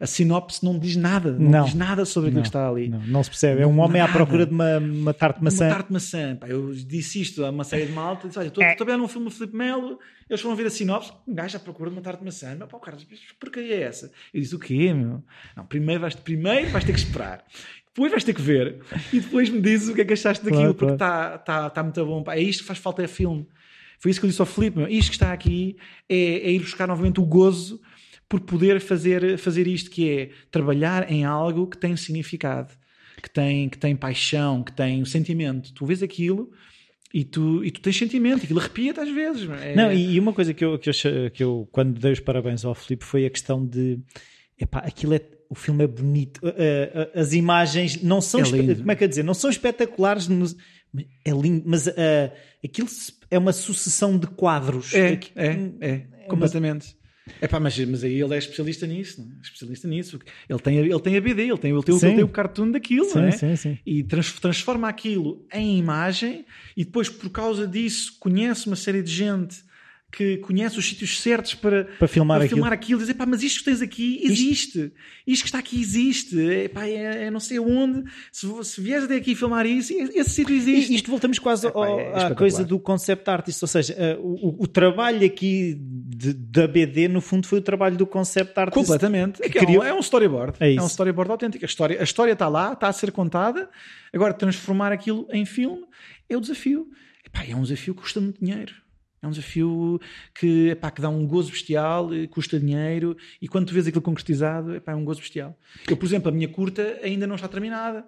a 0.00 0.06
sinopse 0.06 0.64
não 0.64 0.78
diz 0.78 0.96
nada, 0.96 1.32
não, 1.32 1.50
não. 1.50 1.64
diz 1.64 1.74
nada 1.74 2.04
sobre 2.04 2.30
aquilo 2.30 2.42
que 2.42 2.48
está 2.48 2.68
ali. 2.68 2.88
Não, 2.88 3.00
não 3.06 3.22
se 3.22 3.30
percebe. 3.30 3.62
É 3.62 3.66
um 3.66 3.78
homem 3.80 4.00
nada. 4.00 4.12
à 4.12 4.14
procura 4.14 4.46
de 4.46 4.52
uma, 4.52 4.78
uma 4.78 5.14
tarte 5.14 5.38
de 5.38 5.44
maçã. 5.44 5.66
Uma 5.66 5.74
tarte 5.74 5.86
de 5.88 5.92
maçã. 5.92 6.36
Pá, 6.36 6.48
eu 6.48 6.74
disse 6.74 7.20
isto 7.20 7.44
a 7.44 7.50
uma 7.50 7.64
série 7.64 7.86
de 7.86 7.92
malta, 7.92 8.28
disse: 8.28 8.38
Olha, 8.38 8.48
estou 8.48 8.64
é. 8.64 8.72
a 8.72 8.84
ver 8.84 8.96
num 8.96 9.08
filme 9.08 9.28
do 9.28 9.30
Filipe 9.30 9.56
Melo 9.56 9.98
eles 10.28 10.40
foram 10.40 10.54
ver 10.56 10.66
a 10.66 10.70
sinopse, 10.70 11.12
um 11.26 11.34
gajo 11.34 11.56
à 11.56 11.60
procura 11.60 11.90
de 11.90 11.96
uma 11.96 12.02
tarte 12.02 12.18
de 12.18 12.24
maçã. 12.26 12.54
Mas, 12.58 12.68
pá, 12.68 12.78
Carlos, 12.78 13.04
que 13.04 13.34
porcaria 13.40 13.76
é 13.76 13.82
essa? 13.82 14.12
Eu 14.32 14.40
disse, 14.40 14.54
o 14.54 14.58
quê, 14.58 14.92
meu? 14.92 15.22
Não, 15.56 15.64
primeiro 15.64 16.00
vais, 16.00 16.14
primeiro 16.14 16.68
vais 16.70 16.84
ter 16.84 16.92
que 16.92 16.98
esperar. 16.98 17.44
Depois 17.86 18.10
vais 18.10 18.22
ter 18.22 18.34
que 18.34 18.42
ver. 18.42 18.80
E 19.12 19.20
depois 19.20 19.48
me 19.48 19.60
dizes 19.60 19.88
o 19.88 19.94
que 19.94 20.02
é 20.02 20.04
que 20.04 20.12
achaste 20.12 20.44
daquilo, 20.44 20.74
claro, 20.74 20.74
porque 20.74 20.92
está 20.92 21.38
tá, 21.38 21.70
tá 21.70 21.82
muito 21.82 22.04
bom. 22.04 22.22
Pá, 22.22 22.36
é 22.36 22.40
isto 22.40 22.60
que 22.60 22.66
faz 22.66 22.78
falta, 22.78 23.02
é 23.02 23.08
filme. 23.08 23.46
Foi 23.98 24.10
isso 24.10 24.20
que 24.20 24.26
eu 24.26 24.30
disse 24.30 24.40
ao 24.40 24.46
Filipe, 24.46 24.78
meu. 24.78 24.88
Isto 24.88 25.10
que 25.10 25.16
está 25.16 25.32
aqui 25.32 25.76
é, 26.08 26.14
é 26.14 26.52
ir 26.52 26.60
buscar 26.60 26.86
novamente 26.86 27.20
o 27.20 27.24
gozo 27.24 27.80
por 28.28 28.40
poder 28.40 28.80
fazer, 28.80 29.38
fazer 29.38 29.66
isto, 29.66 29.90
que 29.90 30.10
é 30.10 30.30
trabalhar 30.50 31.10
em 31.10 31.24
algo 31.24 31.66
que 31.66 31.78
tem 31.78 31.96
significado, 31.96 32.72
que 33.22 33.30
tem, 33.30 33.68
que 33.68 33.78
tem 33.78 33.96
paixão, 33.96 34.62
que 34.62 34.72
tem 34.72 35.04
sentimento. 35.04 35.72
Tu 35.72 35.86
vês 35.86 36.02
aquilo 36.02 36.52
e 37.12 37.24
tu, 37.24 37.64
e 37.64 37.70
tu 37.70 37.80
tens 37.80 37.96
sentimento, 37.96 38.44
aquilo 38.44 38.60
arrepia-te 38.60 39.00
às 39.00 39.10
vezes. 39.10 39.48
É... 39.50 39.74
Não, 39.74 39.92
e 39.92 40.18
uma 40.18 40.32
coisa 40.32 40.52
que 40.52 40.64
eu, 40.64 40.78
que, 40.78 40.90
eu, 40.90 41.30
que 41.32 41.44
eu, 41.44 41.68
quando 41.72 41.98
dei 41.98 42.12
os 42.12 42.20
parabéns 42.20 42.64
ao 42.64 42.74
Filipe, 42.74 43.04
foi 43.04 43.26
a 43.26 43.30
questão 43.30 43.64
de 43.64 43.98
epá, 44.58 44.80
aquilo 44.80 45.14
é, 45.14 45.20
o 45.48 45.54
filme 45.54 45.84
é 45.84 45.86
bonito, 45.86 46.40
as 47.14 47.32
imagens 47.32 48.02
não 48.02 48.20
são, 48.20 48.40
é 48.40 48.74
como 48.74 48.90
é 48.90 48.96
que 48.96 49.04
eu 49.04 49.08
dizer, 49.08 49.22
não 49.22 49.34
são 49.34 49.48
espetaculares, 49.48 50.28
é 51.24 51.30
lindo, 51.30 51.64
mas 51.66 51.86
uh, 51.86 51.92
aquilo 52.64 52.88
é 53.30 53.38
uma 53.38 53.52
sucessão 53.52 54.18
de 54.18 54.26
quadros. 54.26 54.94
É, 54.94 55.20
é, 55.34 55.46
é, 55.80 55.90
é 55.90 55.98
completamente. 56.28 56.97
É 57.40 57.58
mas, 57.58 57.78
mas 57.78 58.04
aí 58.04 58.20
ele 58.20 58.34
é 58.34 58.38
especialista 58.38 58.86
nisso, 58.86 59.20
não 59.20 59.28
é? 59.28 59.40
especialista 59.42 59.88
nisso. 59.88 60.18
Ele 60.48 60.58
tem, 60.58 60.76
ele 60.76 61.00
tem 61.00 61.16
a 61.16 61.20
BD, 61.20 61.42
ele 61.42 61.58
tem, 61.58 61.70
ele 61.72 61.82
tem, 61.82 61.94
ele 61.94 62.14
tem 62.14 62.24
o 62.24 62.28
cartoon 62.28 62.70
daquilo, 62.70 63.04
sim, 63.06 63.18
não 63.18 63.24
é? 63.24 63.30
Sim, 63.32 63.56
sim. 63.56 63.78
E 63.84 64.02
trans, 64.02 64.32
transforma 64.32 64.88
aquilo 64.88 65.44
em 65.52 65.78
imagem 65.78 66.44
e 66.76 66.84
depois, 66.84 67.08
por 67.08 67.30
causa 67.30 67.66
disso, 67.66 68.16
conhece 68.18 68.66
uma 68.66 68.76
série 68.76 69.02
de 69.02 69.12
gente 69.12 69.67
que 70.10 70.38
conhece 70.38 70.78
os 70.78 70.88
sítios 70.88 71.20
certos 71.20 71.54
para, 71.54 71.84
para 71.98 72.08
filmar, 72.08 72.38
para 72.38 72.44
aquilo. 72.46 72.56
filmar 72.56 72.72
aquilo. 72.72 73.00
Dizer, 73.00 73.14
pá, 73.14 73.26
mas 73.26 73.42
isto 73.42 73.58
que 73.58 73.64
tens 73.66 73.82
aqui 73.82 74.20
existe. 74.22 74.78
Isto, 74.78 74.92
isto 75.26 75.42
que 75.42 75.48
está 75.48 75.58
aqui 75.58 75.80
existe. 75.80 76.50
É, 76.50 76.68
pá, 76.68 76.86
é, 76.86 77.26
é 77.26 77.30
não 77.30 77.40
sei 77.40 77.58
onde. 77.58 78.04
Se, 78.32 78.46
se 78.64 78.80
vieres 78.80 79.04
até 79.04 79.16
aqui 79.16 79.34
filmar 79.34 79.66
isso, 79.66 79.92
esse 79.92 80.30
sítio 80.30 80.54
existe. 80.54 80.92
E 80.92 80.96
isto 80.96 81.10
voltamos 81.10 81.38
quase 81.38 81.66
é, 81.66 81.70
pá, 81.70 81.88
é 81.88 82.24
à 82.24 82.34
coisa 82.34 82.64
do 82.64 82.78
concept 82.78 83.28
artist. 83.28 83.62
Ou 83.62 83.68
seja, 83.68 84.16
uh, 84.18 84.20
o, 84.20 84.62
o, 84.64 84.66
trabalho 84.66 85.26
aqui 85.26 85.76
de, 85.78 86.32
da 86.32 86.66
BD, 86.66 87.06
no 87.06 87.20
fundo, 87.20 87.46
foi 87.46 87.58
o 87.58 87.62
trabalho 87.62 87.96
do 87.96 88.06
concept 88.06 88.58
artist. 88.58 88.74
Completamente. 88.74 89.42
Que 89.42 89.58
é, 89.58 89.64
criou... 89.64 89.84
é, 89.84 89.92
um, 89.92 90.00
storyboard. 90.00 90.56
É, 90.58 90.74
é, 90.74 90.82
um 90.82 90.86
storyboard 90.86 91.30
autêntico. 91.30 91.64
A 91.64 91.66
história, 91.66 92.00
a 92.00 92.04
história 92.04 92.32
está 92.32 92.48
lá, 92.48 92.72
está 92.72 92.88
a 92.88 92.92
ser 92.92 93.12
contada. 93.12 93.68
Agora, 94.12 94.32
transformar 94.32 94.90
aquilo 94.90 95.28
em 95.30 95.44
filme 95.44 95.84
é 96.30 96.36
o 96.36 96.40
desafio. 96.40 96.88
Epá, 97.26 97.44
é 97.46 97.54
um 97.54 97.62
desafio 97.62 97.94
que 97.94 98.00
custa 98.00 98.22
muito 98.22 98.42
dinheiro. 98.42 98.72
É 99.22 99.26
um 99.26 99.30
desafio 99.30 100.00
que, 100.34 100.68
epá, 100.70 100.90
que 100.90 101.00
dá 101.00 101.08
um 101.08 101.26
gozo 101.26 101.50
bestial, 101.50 102.12
eh, 102.14 102.26
custa 102.26 102.58
dinheiro, 102.58 103.16
e 103.42 103.48
quando 103.48 103.66
tu 103.66 103.74
vês 103.74 103.86
aquilo 103.86 104.02
concretizado, 104.02 104.76
epá, 104.76 104.92
é 104.92 104.94
um 104.94 105.04
gozo 105.04 105.20
bestial. 105.20 105.58
Eu, 105.88 105.96
por 105.96 106.06
exemplo, 106.06 106.28
a 106.28 106.32
minha 106.32 106.48
curta 106.48 106.98
ainda 107.02 107.26
não 107.26 107.34
está 107.34 107.48
terminada. 107.48 108.04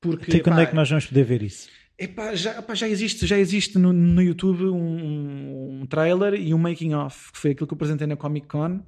Porque, 0.00 0.30
Até 0.30 0.40
quando 0.40 0.60
é 0.60 0.66
que 0.66 0.74
nós 0.74 0.88
vamos 0.88 1.06
poder 1.06 1.24
ver 1.24 1.42
isso? 1.42 1.68
Epá, 1.96 2.34
já, 2.34 2.58
epá, 2.58 2.74
já 2.74 2.88
existe, 2.88 3.26
já 3.26 3.38
existe 3.38 3.78
no, 3.78 3.92
no 3.92 4.20
YouTube 4.20 4.64
um, 4.64 5.80
um, 5.80 5.86
trailer 5.86 6.34
e 6.34 6.52
um 6.52 6.58
making 6.58 6.92
of, 6.92 7.32
que 7.32 7.38
foi 7.38 7.50
aquilo 7.52 7.66
que 7.66 7.72
eu 7.72 7.76
apresentei 7.76 8.06
na 8.06 8.16
Comic 8.16 8.48
Con, 8.48 8.76
uh, 8.76 8.82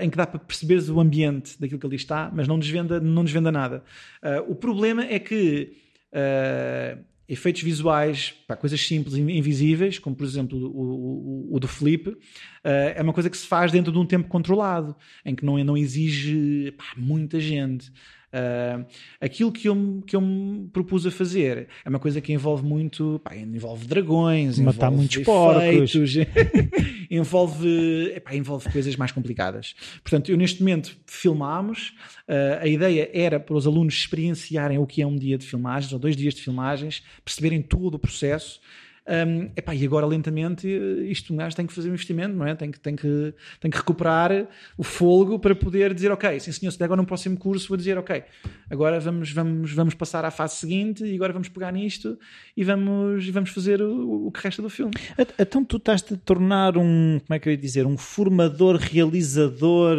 em 0.00 0.08
que 0.08 0.16
dá 0.16 0.26
para 0.26 0.40
perceberes 0.40 0.88
o 0.88 0.98
ambiente 0.98 1.60
daquilo 1.60 1.78
que 1.78 1.86
ali 1.86 1.96
está, 1.96 2.30
mas 2.34 2.48
não 2.48 2.58
desvenda, 2.58 2.98
não 2.98 3.22
desvenda 3.22 3.52
nada. 3.52 3.84
Uh, 4.22 4.50
o 4.50 4.54
problema 4.54 5.04
é 5.04 5.18
que 5.18 5.72
uh, 6.12 7.04
efeitos 7.28 7.62
visuais, 7.62 8.34
pá, 8.46 8.56
coisas 8.56 8.80
simples 8.80 9.14
invisíveis, 9.14 9.98
como 9.98 10.16
por 10.16 10.24
exemplo 10.24 10.58
o, 10.58 11.50
o, 11.50 11.56
o 11.56 11.60
do 11.60 11.68
Flip, 11.68 12.08
uh, 12.08 12.18
é 12.64 13.02
uma 13.02 13.12
coisa 13.12 13.28
que 13.28 13.36
se 13.36 13.46
faz 13.46 13.70
dentro 13.70 13.92
de 13.92 13.98
um 13.98 14.06
tempo 14.06 14.28
controlado, 14.28 14.96
em 15.24 15.34
que 15.34 15.44
não, 15.44 15.62
não 15.62 15.76
exige 15.76 16.72
pá, 16.72 16.84
muita 16.96 17.38
gente. 17.38 17.92
Uh, 18.28 18.84
aquilo 19.20 19.50
que 19.50 19.68
eu, 19.68 20.02
que 20.06 20.14
eu 20.14 20.20
me 20.20 20.68
propus 20.68 21.06
a 21.06 21.10
fazer 21.10 21.66
é 21.82 21.88
uma 21.88 21.98
coisa 21.98 22.20
que 22.20 22.30
envolve 22.30 22.62
muito, 22.62 23.18
pá, 23.24 23.34
envolve 23.34 23.86
dragões, 23.86 24.58
matar 24.58 24.92
envolve 24.92 24.96
muitos 24.96 25.22
porcos, 25.24 26.14
envolve, 27.10 28.12
epá, 28.14 28.34
envolve 28.34 28.70
coisas 28.70 28.94
mais 28.96 29.12
complicadas. 29.12 29.74
Portanto, 30.02 30.30
eu 30.30 30.36
neste 30.36 30.60
momento 30.60 30.94
filmámos, 31.06 31.94
uh, 32.28 32.60
a 32.60 32.66
ideia 32.66 33.10
era 33.14 33.40
para 33.40 33.54
os 33.54 33.66
alunos 33.66 33.94
experienciarem 33.94 34.78
o 34.78 34.86
que 34.86 35.00
é 35.00 35.06
um 35.06 35.16
dia 35.16 35.38
de 35.38 35.46
filmagens 35.46 35.92
ou 35.92 35.98
dois 35.98 36.14
dias 36.14 36.34
de 36.34 36.42
filmagens, 36.42 37.02
perceberem 37.24 37.62
todo 37.62 37.94
o 37.94 37.98
processo 37.98 38.60
um, 39.08 39.50
epá, 39.56 39.74
e 39.74 39.84
agora, 39.84 40.04
lentamente, 40.06 40.68
isto 41.08 41.32
um 41.32 41.36
gajo 41.36 41.56
tem 41.56 41.66
que 41.66 41.72
fazer 41.72 41.88
um 41.88 41.92
investimento, 41.92 42.36
não 42.36 42.46
é? 42.46 42.54
Tem 42.54 42.70
que, 42.70 42.78
tem, 42.78 42.94
que, 42.94 43.34
tem 43.60 43.70
que 43.70 43.76
recuperar 43.76 44.46
o 44.76 44.82
fogo 44.82 45.38
para 45.38 45.54
poder 45.54 45.94
dizer, 45.94 46.12
ok, 46.12 46.38
sim 46.40 46.52
senhor, 46.52 46.70
se 46.70 46.82
agora 46.82 47.00
no 47.00 47.06
próximo 47.06 47.36
curso 47.36 47.68
vou 47.68 47.76
dizer, 47.76 47.96
ok, 47.96 48.22
agora 48.70 49.00
vamos, 49.00 49.32
vamos, 49.32 49.72
vamos 49.72 49.94
passar 49.94 50.24
à 50.24 50.30
fase 50.30 50.56
seguinte 50.56 51.04
e 51.04 51.14
agora 51.14 51.32
vamos 51.32 51.48
pegar 51.48 51.72
nisto 51.72 52.18
e 52.56 52.62
vamos, 52.62 53.26
vamos 53.30 53.50
fazer 53.50 53.80
o, 53.80 54.26
o 54.26 54.30
que 54.30 54.40
resta 54.42 54.60
do 54.60 54.68
filme. 54.68 54.92
Então 55.38 55.64
tu 55.64 55.78
estás-te 55.78 56.14
a 56.14 56.16
tornar 56.16 56.76
um, 56.76 57.20
como 57.26 57.34
é 57.34 57.38
que 57.38 57.48
eu 57.48 57.52
ia 57.52 57.58
dizer, 57.58 57.86
um 57.86 57.96
formador, 57.96 58.76
realizador 58.76 59.96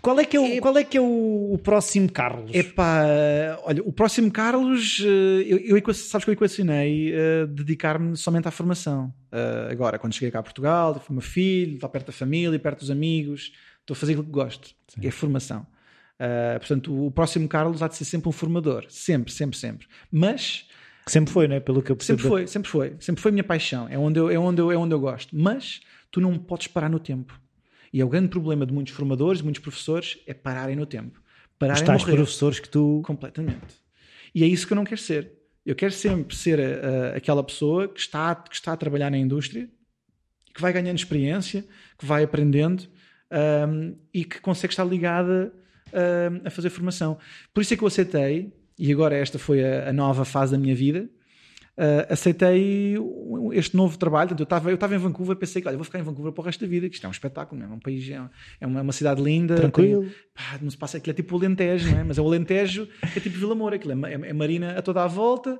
Qual 0.00 0.18
é 0.18 0.24
que 0.24 0.36
é 0.36 0.40
o, 0.40 0.60
qual 0.60 0.76
é, 0.76 0.84
que 0.84 0.96
é 0.96 1.00
o, 1.00 1.52
o 1.52 1.58
próximo 1.58 2.10
Carlos? 2.10 2.50
Epá, 2.54 3.04
olha, 3.64 3.82
o 3.82 3.92
próximo 3.92 4.30
Carlos, 4.30 5.02
eh, 5.04 5.44
eu, 5.46 5.76
eu 5.76 5.94
sabes 5.94 6.24
que 6.24 6.30
eu 6.30 6.34
equacionei 6.34 7.12
eh, 7.12 7.46
dedicar-me 7.46 8.16
somente 8.16 8.48
à 8.48 8.50
formação. 8.50 9.12
Eh, 9.32 9.68
agora, 9.70 9.98
quando 9.98 10.14
cheguei 10.14 10.30
cá 10.30 10.40
a 10.40 10.42
Portugal, 10.42 11.02
o 11.08 11.12
meu 11.12 11.22
filho, 11.22 11.74
estou 11.74 11.88
perto 11.88 12.06
da 12.06 12.12
família, 12.12 12.58
perto 12.58 12.80
dos 12.80 12.90
amigos, 12.90 13.52
estou 13.80 13.94
a 13.94 13.96
fazer 13.96 14.12
aquilo 14.12 14.26
que 14.26 14.32
gosto, 14.32 14.74
que 15.00 15.06
é 15.06 15.10
formação. 15.10 15.66
Eh, 16.18 16.58
portanto, 16.58 17.06
o 17.06 17.10
próximo 17.10 17.48
Carlos 17.48 17.82
há 17.82 17.88
de 17.88 17.96
ser 17.96 18.04
sempre 18.04 18.28
um 18.28 18.32
formador, 18.32 18.84
sempre, 18.88 19.32
sempre, 19.32 19.56
sempre. 19.56 19.86
Mas 20.10 20.66
Que 21.06 21.12
sempre 21.12 21.32
foi, 21.32 21.46
né? 21.46 21.60
Pelo 21.60 21.82
que 21.82 21.92
eu 21.92 21.96
percebo. 21.96 22.18
Sempre 22.18 22.28
foi, 22.28 22.46
sempre 22.46 22.70
foi. 22.70 22.96
Sempre 22.98 23.22
foi 23.22 23.30
a 23.30 23.32
minha 23.32 23.44
paixão. 23.44 23.88
É 23.88 23.96
onde 23.96 24.18
eu, 24.18 24.28
é 24.28 24.38
onde 24.38 24.60
eu, 24.60 24.72
é 24.72 24.76
onde 24.76 24.94
eu 24.94 25.00
gosto. 25.00 25.36
Mas 25.36 25.80
tu 26.10 26.20
não 26.20 26.36
podes 26.38 26.66
parar 26.66 26.90
no 26.90 26.98
tempo. 26.98 27.38
E 27.92 28.00
é 28.00 28.04
o 28.04 28.08
grande 28.08 28.28
problema 28.28 28.66
de 28.66 28.72
muitos 28.72 28.92
formadores, 28.92 29.38
de 29.38 29.44
muitos 29.44 29.62
professores, 29.62 30.18
é 30.26 30.34
pararem 30.34 30.76
no 30.76 30.86
tempo. 30.86 31.18
Os 31.18 31.58
Pararem 31.58 31.84
tais 31.84 32.02
morrer. 32.02 32.16
professores 32.16 32.60
que 32.60 32.68
tu. 32.68 33.02
Completamente. 33.04 33.74
E 34.34 34.44
é 34.44 34.46
isso 34.46 34.66
que 34.66 34.72
eu 34.72 34.76
não 34.76 34.84
quero 34.84 35.00
ser. 35.00 35.32
Eu 35.66 35.74
quero 35.74 35.92
sempre 35.92 36.34
ser 36.36 36.60
a- 36.60 36.64
a- 37.12 37.16
aquela 37.16 37.42
pessoa 37.42 37.88
que 37.88 37.98
está, 38.00 38.34
que 38.34 38.54
está 38.54 38.72
a 38.72 38.76
trabalhar 38.76 39.10
na 39.10 39.18
indústria, 39.18 39.68
que 40.54 40.60
vai 40.60 40.72
ganhando 40.72 40.96
experiência, 40.98 41.64
que 41.98 42.06
vai 42.06 42.22
aprendendo 42.24 42.84
ahm, 43.30 43.92
e 44.14 44.24
que 44.24 44.40
consegue 44.40 44.72
estar 44.72 44.84
ligada 44.84 45.52
ahm, 45.92 46.40
a 46.46 46.50
fazer 46.50 46.70
formação. 46.70 47.18
Por 47.52 47.60
isso 47.62 47.74
é 47.74 47.76
que 47.76 47.82
eu 47.82 47.88
aceitei, 47.88 48.52
e 48.78 48.92
agora 48.92 49.14
esta 49.16 49.38
foi 49.38 49.62
a, 49.64 49.88
a 49.90 49.92
nova 49.92 50.24
fase 50.24 50.52
da 50.52 50.58
minha 50.58 50.74
vida, 50.74 51.08
ah, 51.78 52.12
aceitei 52.12 52.96
este 53.52 53.76
novo 53.76 53.96
trabalho. 53.96 54.34
Eu 54.38 54.42
estava 54.42 54.70
eu 54.70 54.76
em 54.76 54.98
Vancouver, 54.98 55.36
pensei 55.36 55.62
que 55.62 55.68
olha, 55.68 55.76
vou 55.76 55.84
ficar 55.84 56.00
em 56.00 56.02
Vancouver 56.02 56.32
para 56.32 56.42
o 56.42 56.44
resto 56.44 56.60
da 56.60 56.66
vida, 56.66 56.88
que 56.88 56.94
isto 56.96 57.04
é 57.04 57.08
um 57.08 57.12
espetáculo, 57.12 57.60
não 57.60 57.68
é? 57.68 57.70
É 57.70 57.74
um 57.74 57.78
país, 57.78 58.08
é 58.10 58.20
é 58.60 58.66
uma, 58.66 58.80
é 58.80 58.82
uma 58.82 58.92
cidade 58.92 59.22
linda. 59.22 59.54
Tranquilo. 59.54 60.02
tem- 60.02 60.10
pá, 60.34 60.58
não 60.60 60.70
se 60.70 60.76
passa 60.76 60.96
aquilo 60.98 61.12
é 61.12 61.14
tipo 61.14 61.34
o 61.34 61.38
Alentejo, 61.38 61.90
não 61.90 61.98
é? 62.00 62.04
Mas 62.04 62.18
é 62.18 62.20
o 62.20 62.26
Alentejo 62.26 62.88
é 63.02 63.20
tipo 63.20 63.38
Vila 63.38 63.54
Moura, 63.54 63.76
aquilo 63.76 63.92
é, 64.06 64.10
é, 64.12 64.14
é 64.14 64.32
marina 64.32 64.76
a 64.78 64.82
toda 64.82 65.02
a 65.02 65.06
volta, 65.06 65.58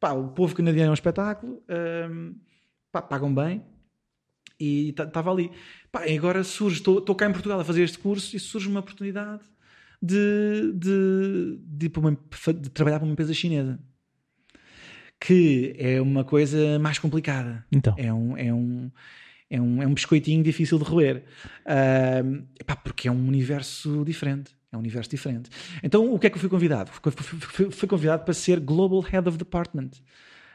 pá, 0.00 0.12
o 0.12 0.28
povo 0.28 0.54
canadiano 0.54 0.88
é 0.88 0.90
um 0.90 0.94
espetáculo, 0.94 1.62
hum, 2.10 2.34
pá, 2.92 3.00
pagam 3.02 3.32
bem 3.34 3.62
e 4.58 4.90
estava 4.90 5.30
ali. 5.30 5.50
Pá, 5.90 6.06
e 6.06 6.16
agora 6.18 6.44
surge, 6.44 6.78
estou 6.78 7.14
cá 7.14 7.26
em 7.28 7.32
Portugal 7.32 7.60
a 7.60 7.64
fazer 7.64 7.82
este 7.82 7.98
curso 7.98 8.36
e 8.36 8.40
surge 8.40 8.68
uma 8.68 8.80
oportunidade 8.80 9.42
de, 10.02 10.72
de, 10.74 11.58
de, 11.62 11.92
uma- 11.98 12.16
de 12.60 12.70
trabalhar 12.70 12.98
para 12.98 13.06
uma 13.06 13.12
empresa 13.12 13.32
chinesa. 13.34 13.78
Que 15.20 15.74
é 15.78 16.00
uma 16.00 16.24
coisa 16.24 16.78
mais 16.78 16.98
complicada. 16.98 17.64
Então. 17.70 17.94
É 17.98 18.12
um, 18.12 18.36
é 18.36 18.52
um, 18.52 18.90
é 19.50 19.60
um, 19.60 19.82
é 19.82 19.86
um 19.86 19.92
biscoitinho 19.94 20.42
difícil 20.42 20.78
de 20.78 20.84
roer. 20.84 21.24
Ahm, 21.66 22.44
epá, 22.58 22.74
porque 22.76 23.06
é 23.06 23.12
um 23.12 23.28
universo 23.28 24.02
diferente. 24.04 24.52
É 24.72 24.76
um 24.76 24.80
universo 24.80 25.10
diferente. 25.10 25.50
Então, 25.82 26.12
o 26.14 26.18
que 26.18 26.26
é 26.26 26.30
que 26.30 26.36
eu 26.36 26.40
fui 26.40 26.48
convidado? 26.48 26.90
Fui, 26.90 27.12
fui- 27.12 27.38
fui- 27.40 27.70
fui 27.70 27.88
convidado 27.88 28.24
para 28.24 28.32
ser 28.32 28.60
Global 28.60 29.00
Head 29.00 29.28
of 29.28 29.36
Department. 29.36 29.90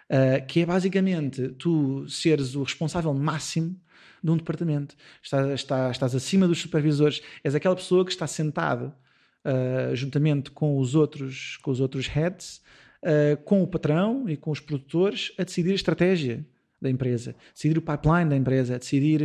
Uh, 0.10 0.46
que 0.48 0.62
é 0.62 0.66
basicamente 0.66 1.50
tu 1.58 2.08
seres 2.08 2.56
o 2.56 2.62
responsável 2.64 3.12
máximo 3.14 3.76
de 4.24 4.32
um 4.32 4.38
departamento. 4.38 4.96
Estás, 5.22 5.48
estás, 5.60 5.92
estás 5.92 6.16
acima 6.16 6.48
dos 6.48 6.60
supervisores. 6.60 7.22
És 7.44 7.54
aquela 7.56 7.76
pessoa 7.76 8.06
que 8.06 8.12
está 8.12 8.26
sentado 8.28 8.94
uh, 9.46 9.96
juntamente 9.96 10.50
com 10.52 10.78
os 10.80 10.96
outros, 10.96 11.58
com 11.62 11.72
os 11.72 11.80
outros 11.80 12.08
heads, 12.08 12.62
uh, 13.06 13.38
com 13.44 13.62
o 13.62 13.68
patrão 13.68 14.28
e 14.28 14.36
com 14.36 14.52
os 14.52 14.60
produtores, 14.60 15.32
a 15.38 15.44
decidir 15.44 15.72
a 15.72 15.76
estratégia 15.76 16.46
da 16.82 16.90
empresa, 16.90 17.36
decidir 17.54 17.78
o 17.78 17.82
pipeline 17.82 18.30
da 18.30 18.36
empresa, 18.36 18.78
decidir 18.78 19.22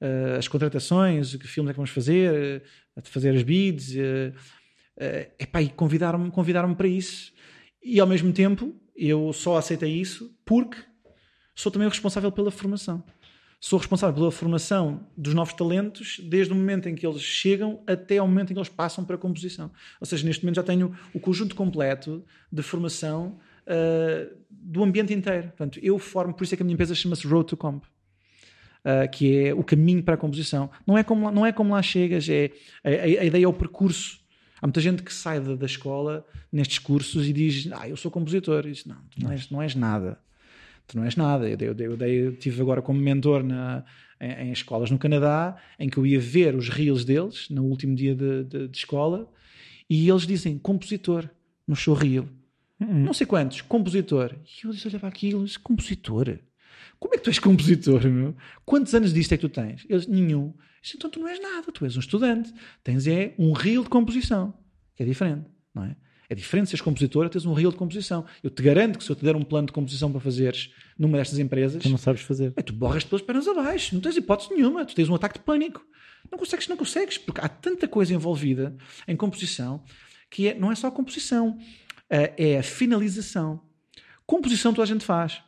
uh, 0.00 0.38
as 0.38 0.48
contratações, 0.48 1.36
que 1.36 1.46
filmes 1.46 1.70
é 1.70 1.72
que 1.72 1.76
vamos 1.76 1.90
fazer, 1.90 2.32
uh, 2.32 2.62
a 2.96 3.00
fazer 3.02 3.36
as 3.36 3.42
bids. 3.42 3.94
Uh, 3.94 4.34
uh, 5.00 5.60
e 5.60 5.68
convidaram-me 5.68 6.30
convidaram 6.30 6.74
para 6.74 6.88
isso. 6.88 7.32
E 7.82 8.00
ao 8.00 8.06
mesmo 8.06 8.32
tempo, 8.32 8.74
eu 8.96 9.32
só 9.32 9.56
aceitei 9.56 9.92
isso 9.92 10.34
porque 10.44 10.78
sou 11.54 11.70
também 11.70 11.86
o 11.86 11.90
responsável 11.90 12.30
pela 12.30 12.50
formação. 12.50 13.02
Sou 13.62 13.78
responsável 13.78 14.14
pela 14.14 14.32
formação 14.32 15.06
dos 15.14 15.34
novos 15.34 15.52
talentos 15.52 16.18
desde 16.24 16.50
o 16.52 16.56
momento 16.56 16.88
em 16.88 16.94
que 16.94 17.06
eles 17.06 17.20
chegam 17.20 17.82
até 17.86 18.16
ao 18.16 18.26
momento 18.26 18.50
em 18.50 18.54
que 18.54 18.58
eles 18.58 18.70
passam 18.70 19.04
para 19.04 19.16
a 19.16 19.18
composição. 19.18 19.70
Ou 20.00 20.06
seja, 20.06 20.24
neste 20.26 20.42
momento 20.42 20.56
já 20.56 20.62
tenho 20.62 20.96
o 21.12 21.20
conjunto 21.20 21.54
completo 21.54 22.24
de 22.50 22.62
formação 22.62 23.38
uh, 23.66 24.34
do 24.50 24.82
ambiente 24.82 25.12
inteiro. 25.12 25.48
Portanto, 25.48 25.78
eu 25.82 25.98
formo, 25.98 26.32
por 26.32 26.44
isso 26.44 26.54
é 26.54 26.56
que 26.56 26.62
a 26.62 26.64
minha 26.64 26.72
empresa 26.72 26.94
chama-se 26.94 27.26
Road 27.26 27.48
to 27.48 27.56
Comp. 27.56 27.84
Uh, 28.82 29.10
que 29.12 29.44
é 29.48 29.52
o 29.54 29.62
caminho 29.62 30.02
para 30.02 30.14
a 30.14 30.16
composição. 30.16 30.70
Não 30.86 30.96
é 30.96 31.04
como, 31.04 31.26
lá- 31.26 31.30
não 31.30 31.44
é 31.44 31.52
como 31.52 31.74
lá 31.74 31.82
chegas, 31.82 32.26
é, 32.30 32.50
a, 32.82 32.88
a- 32.88 32.92
a 33.20 33.24
ideia 33.26 33.44
é 33.44 33.46
o 33.48 33.52
percurso. 33.52 34.18
Há 34.62 34.66
muita 34.66 34.80
gente 34.80 35.02
que 35.02 35.12
sai 35.12 35.38
da, 35.38 35.54
da 35.54 35.66
escola 35.66 36.26
nestes 36.50 36.78
cursos 36.78 37.28
e 37.28 37.32
diz: 37.34 37.68
Ah, 37.72 37.86
eu 37.86 37.96
sou 37.98 38.10
compositor. 38.10 38.66
E 38.66 38.72
diz: 38.72 38.86
Não, 38.86 38.96
tu 39.10 39.20
não 39.22 39.30
és, 39.32 39.50
não 39.50 39.60
és 39.60 39.74
nada. 39.74 40.18
Tu 40.90 40.96
não 40.96 41.04
és 41.04 41.14
nada. 41.14 41.48
Eu, 41.48 41.56
eu, 41.60 41.76
eu, 41.78 41.96
eu 42.06 42.36
tive 42.36 42.60
agora 42.60 42.82
como 42.82 42.98
mentor 43.00 43.44
na, 43.44 43.84
em, 44.20 44.48
em 44.48 44.52
escolas 44.52 44.90
no 44.90 44.98
Canadá, 44.98 45.56
em 45.78 45.88
que 45.88 45.96
eu 45.98 46.04
ia 46.04 46.18
ver 46.18 46.54
os 46.56 46.68
reels 46.68 47.04
deles 47.04 47.48
no 47.48 47.64
último 47.64 47.94
dia 47.94 48.14
de, 48.14 48.44
de- 48.44 48.68
de 48.68 48.76
escola 48.76 49.30
e 49.88 50.08
eles 50.08 50.26
dizem 50.26 50.58
compositor 50.58 51.28
no 51.66 51.76
show 51.76 51.94
reel. 51.94 52.28
Não 52.78 53.12
sei 53.12 53.26
quantos, 53.26 53.60
compositor. 53.60 54.34
E 54.34 54.66
eu 54.66 54.72
disse: 54.72 54.88
Olha 54.88 54.98
para 54.98 55.08
aquilo, 55.08 55.44
disse, 55.44 55.58
compositor. 55.58 56.38
Como 56.98 57.14
é 57.14 57.18
que 57.18 57.24
tu 57.24 57.30
és 57.30 57.38
compositor, 57.38 58.02
meu? 58.08 58.34
Quantos 58.64 58.94
anos 58.94 59.12
disto 59.12 59.32
é 59.32 59.36
que 59.36 59.42
tu 59.42 59.48
tens? 59.48 59.86
Eles, 59.88 60.06
nenhum. 60.06 60.54
Disse, 60.82 60.96
então 60.96 61.10
tu 61.10 61.20
não 61.20 61.28
és 61.28 61.40
nada, 61.40 61.70
tu 61.72 61.84
és 61.84 61.94
um 61.96 62.00
estudante. 62.00 62.52
Tens 62.82 63.06
é 63.06 63.34
um 63.38 63.52
reel 63.52 63.82
de 63.82 63.90
composição, 63.90 64.54
que 64.96 65.02
é 65.02 65.06
diferente, 65.06 65.46
não 65.74 65.84
é? 65.84 65.94
É 66.30 66.34
diferente 66.34 66.68
seres 66.70 66.80
compositor 66.80 67.26
a 67.26 67.28
teres 67.28 67.44
um 67.44 67.52
reel 67.52 67.70
de 67.72 67.76
composição. 67.76 68.24
Eu 68.42 68.48
te 68.50 68.62
garanto 68.62 68.96
que 68.98 69.04
se 69.04 69.10
eu 69.10 69.16
te 69.16 69.24
der 69.24 69.34
um 69.34 69.42
plano 69.42 69.66
de 69.66 69.72
composição 69.72 70.10
para 70.12 70.20
fazeres 70.20 70.70
numa 70.96 71.18
destas 71.18 71.38
empresas, 71.40 71.82
Tu 71.82 71.88
não 71.90 71.98
sabes 71.98 72.22
fazer. 72.22 72.52
é, 72.56 72.62
tu 72.62 72.72
borras 72.72 73.02
pelas 73.02 73.20
pernas 73.20 73.48
abaixo, 73.48 73.94
não 73.94 74.00
tens 74.00 74.16
hipótese 74.16 74.54
nenhuma, 74.54 74.84
tu 74.86 74.94
tens 74.94 75.08
um 75.08 75.14
ataque 75.16 75.38
de 75.40 75.44
pânico. 75.44 75.84
Não 76.30 76.38
consegues, 76.38 76.68
não 76.68 76.76
consegues, 76.76 77.18
porque 77.18 77.40
há 77.40 77.48
tanta 77.48 77.88
coisa 77.88 78.14
envolvida 78.14 78.76
em 79.08 79.16
composição 79.16 79.82
que 80.30 80.46
é- 80.48 80.54
não 80.54 80.70
é 80.70 80.76
só 80.76 80.86
a 80.86 80.92
composição, 80.92 81.58
eh, 82.08 82.32
é 82.54 82.58
a 82.58 82.62
finalização. 82.62 83.60
Composição 84.24 84.72
toda 84.72 84.84
a 84.84 84.86
gente 84.86 85.04
faz, 85.04 85.42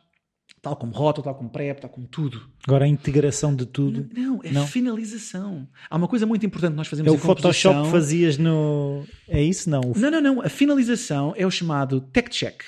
tal 0.63 0.75
como 0.77 0.93
rótulo, 0.93 1.25
tal 1.25 1.35
como 1.35 1.49
prep, 1.49 1.81
tal 1.81 1.89
como 1.89 2.07
tudo. 2.07 2.41
Agora 2.65 2.85
a 2.85 2.87
integração 2.87 3.53
de 3.55 3.65
tudo. 3.67 4.09
Não, 4.15 4.39
é 4.43 4.49
Não. 4.51 4.65
finalização. 4.65 5.67
Há 5.89 5.95
uma 5.97 6.07
coisa 6.07 6.25
muito 6.25 6.43
importante 6.45 6.71
que 6.71 6.77
nós 6.77 6.87
fazemos 6.87 7.11
É 7.11 7.15
o 7.15 7.19
Photoshop 7.19 7.75
composição. 7.75 7.83
que 7.83 7.91
fazias 7.91 8.37
no. 8.37 9.03
É 9.27 9.43
isso? 9.43 9.69
Não. 9.69 9.81
Não, 9.95 10.09
não, 10.09 10.21
não. 10.21 10.41
A 10.41 10.47
finalização 10.49 11.33
é 11.37 11.45
o 11.45 11.51
chamado 11.51 11.99
tech 12.01 12.29
check. 12.31 12.63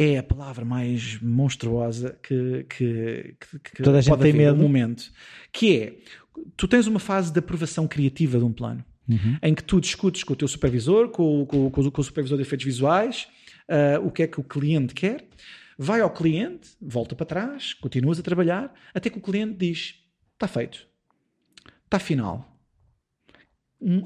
É 0.00 0.16
a 0.18 0.22
palavra 0.22 0.64
mais 0.64 1.20
monstruosa 1.20 2.16
que, 2.22 2.64
que, 2.70 3.34
que, 3.40 3.58
que 3.74 3.82
Toda 3.82 3.98
a 3.98 4.00
gente 4.00 4.10
pode 4.10 4.22
tem 4.22 4.32
medo. 4.32 4.56
no 4.56 4.62
momento. 4.62 5.10
Que 5.52 5.76
é, 5.76 5.94
tu 6.56 6.68
tens 6.68 6.86
uma 6.86 7.00
fase 7.00 7.32
de 7.32 7.38
aprovação 7.40 7.88
criativa 7.88 8.38
de 8.38 8.44
um 8.44 8.52
plano, 8.52 8.84
em 9.42 9.52
que 9.56 9.64
tu 9.64 9.80
discutes 9.80 10.22
com 10.22 10.34
o 10.34 10.36
teu 10.36 10.46
supervisor, 10.46 11.08
com, 11.08 11.42
o- 11.42 11.46
com, 11.46 11.68
com 11.68 11.90
com 11.90 12.00
o 12.00 12.04
supervisor 12.04 12.38
de 12.38 12.42
efeitos 12.42 12.64
visuais, 12.64 13.26
ah, 13.68 13.98
o 14.00 14.12
que 14.12 14.22
é 14.22 14.28
que 14.28 14.38
o 14.38 14.44
cliente 14.44 14.94
quer, 14.94 15.26
vai 15.78 16.00
ao 16.00 16.10
cliente, 16.10 16.70
volta 16.82 17.14
para 17.14 17.24
trás, 17.24 17.72
continuas 17.74 18.18
a 18.18 18.22
trabalhar, 18.22 18.74
até 18.92 19.08
que 19.08 19.18
o 19.18 19.22
cliente 19.22 19.54
diz, 19.54 19.94
está 20.34 20.48
feito, 20.48 20.86
está 21.84 21.98
final. 22.00 22.44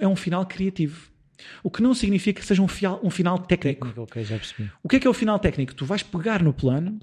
É 0.01 0.07
um 0.07 0.15
final 0.17 0.45
criativo. 0.47 1.11
O 1.63 1.71
que 1.71 1.83
não 1.83 1.95
significa 1.95 2.41
que 2.41 2.47
seja 2.47 2.61
um, 2.63 2.69
fial- 2.69 3.01
um 3.03 3.11
final 3.11 3.39
técnico. 3.39 3.87
técnico, 3.87 4.03
ok, 4.03 4.23
já 4.23 4.37
percebi. 4.37 4.71
O 4.83 4.89
que 4.89 4.97
é 4.97 5.01
que 5.01 5.07
é 5.07 5.11
o 5.11 5.15
final 5.15 5.39
técnico? 5.39 5.75
Tu 5.75 5.85
vais 5.85 6.03
pegar 6.03 6.43
no 6.43 6.53
plano 6.53 6.99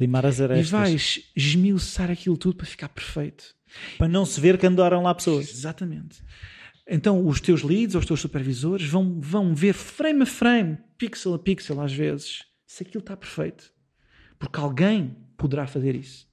e 0.55 0.61
vais 0.71 1.19
esmiuçar 1.35 2.09
aquilo 2.11 2.37
tudo 2.37 2.55
para 2.55 2.65
ficar 2.67 2.89
perfeito. 2.89 3.55
Para 3.97 4.07
não 4.07 4.25
se 4.25 4.39
ver 4.39 4.57
que 4.57 4.65
andaram 4.67 5.01
lá 5.03 5.13
pessoas. 5.15 5.49
Exatamente. 5.49 6.21
Então 6.87 7.25
os 7.27 7.41
teus 7.41 7.63
leads 7.63 7.95
ou 7.95 7.99
os 7.99 8.05
teus 8.05 8.19
supervisores 8.21 8.85
vão, 8.87 9.19
vão 9.19 9.53
ver 9.53 9.73
frame 9.73 10.21
a 10.21 10.25
frame, 10.25 10.77
pixel 10.97 11.33
a 11.33 11.39
pixel 11.39 11.81
às 11.81 11.91
vezes, 11.91 12.43
se 12.65 12.83
aquilo 12.83 13.01
está 13.01 13.17
perfeito. 13.17 13.71
Porque 14.39 14.59
alguém 14.59 15.15
poderá 15.37 15.67
fazer 15.67 15.95
isso. 15.95 16.27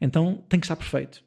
Então 0.00 0.42
tem 0.48 0.58
que 0.58 0.64
estar 0.66 0.76
perfeito. 0.76 1.22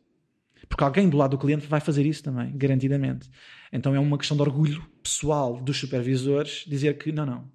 Porque 0.67 0.83
alguém 0.83 1.07
do 1.09 1.17
lado 1.17 1.31
do 1.31 1.37
cliente 1.37 1.67
vai 1.67 1.79
fazer 1.81 2.05
isso 2.05 2.23
também, 2.23 2.55
garantidamente. 2.57 3.29
Então 3.71 3.93
é 3.93 3.99
uma 3.99 4.17
questão 4.17 4.35
de 4.37 4.41
orgulho 4.41 4.81
pessoal 5.03 5.61
dos 5.61 5.77
supervisores 5.77 6.63
dizer 6.67 6.97
que 6.97 7.11
não, 7.11 7.25
não, 7.25 7.51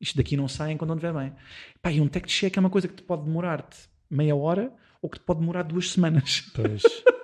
isto 0.00 0.16
daqui 0.16 0.36
não 0.36 0.46
sai 0.46 0.72
enquanto 0.72 0.90
não 0.90 0.96
estiver 0.96 1.14
bem. 1.14 1.32
Pá, 1.82 1.90
e 1.90 2.00
um 2.00 2.06
tech 2.06 2.28
check 2.28 2.56
é 2.56 2.60
uma 2.60 2.70
coisa 2.70 2.86
que 2.86 2.94
te 2.94 3.02
pode 3.02 3.24
demorar-te 3.24 3.78
meia 4.10 4.36
hora 4.36 4.72
ou 5.02 5.08
que 5.08 5.18
te 5.18 5.24
pode 5.24 5.40
demorar 5.40 5.62
duas 5.62 5.90
semanas. 5.90 6.44
Pois. 6.54 6.82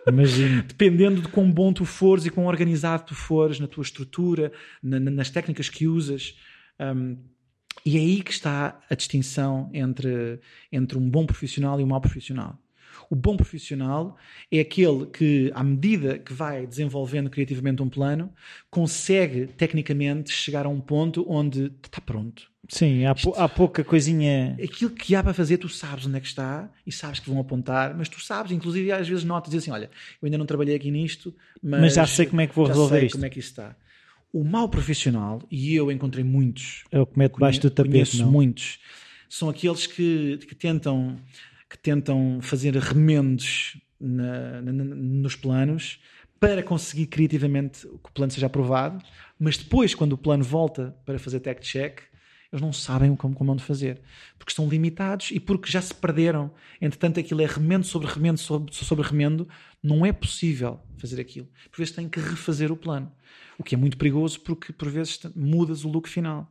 Imagino. 0.09 0.63
Dependendo 0.63 1.21
de 1.21 1.29
quão 1.29 1.51
bom 1.51 1.73
tu 1.73 1.85
fores 1.85 2.25
e 2.25 2.31
quão 2.31 2.47
organizado 2.47 3.07
tu 3.07 3.15
fores 3.15 3.59
na 3.59 3.67
tua 3.67 3.83
estrutura, 3.83 4.53
na- 4.81 5.01
na- 5.01 5.11
nas 5.11 5.31
técnicas 5.31 5.69
que 5.69 5.87
usas. 5.89 6.37
Um, 6.81 7.19
e 7.85 7.97
é 7.97 8.01
aí 8.01 8.23
que 8.23 8.33
está 8.33 8.81
a 8.89 8.95
distinção 8.95 9.71
entre, 9.73 10.41
entre 10.73 10.99
um 10.99 11.09
bom 11.09 11.27
profissional 11.27 11.81
e 11.81 11.85
um 11.85 11.87
mau 11.87 12.01
profissional. 12.01 12.59
O 13.09 13.15
bom 13.15 13.37
profissional 13.37 14.17
é 14.51 14.61
aquele 14.61 15.07
que, 15.07 15.53
à 15.55 15.63
medida 15.63 16.19
que 16.19 16.33
vai 16.33 16.67
desenvolvendo 16.67 17.31
criativamente 17.31 17.83
um 17.83 17.89
plano, 17.89 18.33
consegue 18.71 19.47
tecnicamente 19.47 20.33
chegar 20.33 20.67
a 20.67 20.69
um 20.69 20.81
ponto 20.81 21.25
onde 21.29 21.73
está 21.85 22.01
pronto. 22.01 22.51
Sim, 22.69 23.05
há, 23.05 23.13
Isto, 23.13 23.33
há, 23.37 23.49
pouca 23.49 23.85
coisinha. 23.85 24.59
Aquilo 24.63 24.91
que 24.91 25.15
há 25.15 25.23
para 25.23 25.33
fazer, 25.33 25.59
tu 25.59 25.69
sabes 25.69 26.07
onde 26.07 26.17
é 26.17 26.21
que 26.21 26.27
está 26.27 26.69
e 26.85 26.91
sabes 26.91 27.21
que 27.21 27.31
vão 27.31 27.39
apontar, 27.39 27.95
mas 27.97 28.09
tu 28.09 28.21
sabes, 28.21 28.51
inclusive 28.51 28.91
às 28.91 29.09
vezes 29.09 29.23
notas 29.23 29.55
e 29.55 29.59
assim: 29.59 29.71
olha, 29.71 29.89
eu 30.21 30.27
ainda 30.27 30.39
não 30.39 30.47
trabalhei 30.47 30.75
aqui 30.75 30.91
nisto, 30.91 31.33
mas, 31.63 31.81
mas 31.81 31.95
já 31.95 32.07
sei 32.07 32.27
como 32.27 32.41
é 32.41 32.47
que 32.49 32.55
vou 32.57 32.67
resolver 32.67 32.99
sei 32.99 33.07
isto. 33.07 33.15
como 33.15 33.27
é 33.27 33.31
que 33.31 33.39
isso 33.39 33.51
está. 33.51 33.77
O 34.37 34.45
mau 34.45 34.69
profissional, 34.69 35.41
e 35.51 35.75
eu 35.75 35.91
encontrei 35.91 36.23
muitos, 36.23 36.85
é 36.93 37.01
o 37.01 37.07
que 37.07 37.19
mete 37.19 37.39
baixo 37.39 37.59
do 37.59 37.71
tapete, 37.71 37.93
conheço 37.93 38.19
não? 38.19 38.31
muitos, 38.31 38.79
são 39.31 39.49
aqueles 39.49 39.87
que, 39.87 40.39
que 40.47 40.55
tentam 40.55 41.17
que 41.71 41.79
tentam 41.79 42.39
fazer 42.43 42.77
remendos 42.77 43.81
na, 43.99 44.61
na, 44.61 44.73
nos 44.73 45.35
planos 45.35 45.99
para 46.39 46.63
conseguir 46.63 47.07
criativamente 47.07 47.81
que 47.81 48.11
o 48.11 48.13
plano 48.13 48.31
seja 48.31 48.47
aprovado, 48.47 49.03
mas 49.39 49.57
depois, 49.57 49.95
quando 49.95 50.13
o 50.13 50.19
plano 50.19 50.45
volta 50.45 50.95
para 51.07 51.19
fazer 51.19 51.41
tech 51.41 51.63
check, 51.63 52.01
eles 52.53 52.61
não 52.61 52.73
sabem 52.73 53.17
como, 53.17 53.35
como 53.35 53.59
fazer, 53.59 54.01
porque 54.39 54.51
estão 54.51 54.69
limitados 54.69 55.31
e 55.31 55.41
porque 55.41 55.71
já 55.71 55.81
se 55.81 55.95
perderam. 55.95 56.53
Entretanto, 56.81 57.19
aquilo 57.19 57.41
é 57.41 57.47
remendo 57.47 57.87
sobre 57.87 58.07
remendo 58.07 58.39
sobre, 58.39 58.75
sobre 58.75 59.05
remendo, 59.05 59.49
não 59.83 60.05
é 60.07 60.13
possível 60.13 60.81
fazer 60.99 61.21
aquilo. 61.21 61.49
Por 61.71 61.79
vezes 61.79 61.95
tem 61.95 62.09
que 62.09 62.21
refazer 62.21 62.71
o 62.71 62.77
plano, 62.77 63.11
o 63.59 63.65
que 63.65 63.75
é 63.75 63.79
muito 63.79 63.97
perigoso 63.97 64.41
porque 64.41 64.73
por 64.73 64.89
vezes 64.89 65.21
mudas 65.35 65.85
o 65.85 65.89
look 65.89 66.09
final. 66.09 66.51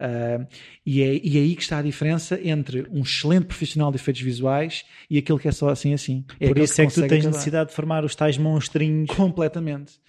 Uh, 0.00 0.46
e, 0.84 1.02
é, 1.02 1.20
e 1.22 1.36
é 1.36 1.40
aí 1.42 1.54
que 1.54 1.60
está 1.60 1.78
a 1.78 1.82
diferença 1.82 2.40
entre 2.42 2.86
um 2.90 3.02
excelente 3.02 3.44
profissional 3.44 3.90
de 3.90 3.96
efeitos 3.96 4.22
visuais 4.22 4.84
e 5.10 5.18
aquele 5.18 5.38
que 5.38 5.46
é 5.46 5.52
só 5.52 5.68
assim 5.68 5.92
assim. 5.92 6.24
É 6.40 6.48
Por 6.48 6.58
isso 6.58 6.74
que 6.74 6.80
é 6.80 6.86
que 6.86 6.94
tu 6.94 7.00
tens 7.02 7.12
acabar. 7.12 7.30
necessidade 7.30 7.68
de 7.68 7.76
formar 7.76 8.04
os 8.04 8.14
tais 8.14 8.38
monstrinhos. 8.38 9.10
Completamente. 9.14 10.00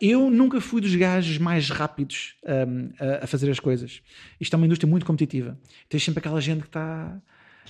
Eu 0.00 0.30
nunca 0.30 0.60
fui 0.60 0.80
dos 0.80 0.94
gajos 0.94 1.36
mais 1.38 1.68
rápidos 1.68 2.34
um, 2.44 2.90
a, 3.22 3.26
fazer 3.26 3.50
as 3.50 3.60
coisas. 3.60 4.00
Isto 4.40 4.54
é 4.54 4.56
uma 4.56 4.64
indústria 4.64 4.88
muito 4.88 5.04
competitiva. 5.04 5.58
Tens 5.88 6.02
sempre 6.02 6.20
aquela 6.20 6.40
gente 6.40 6.62
que 6.62 6.68
está 6.68 7.20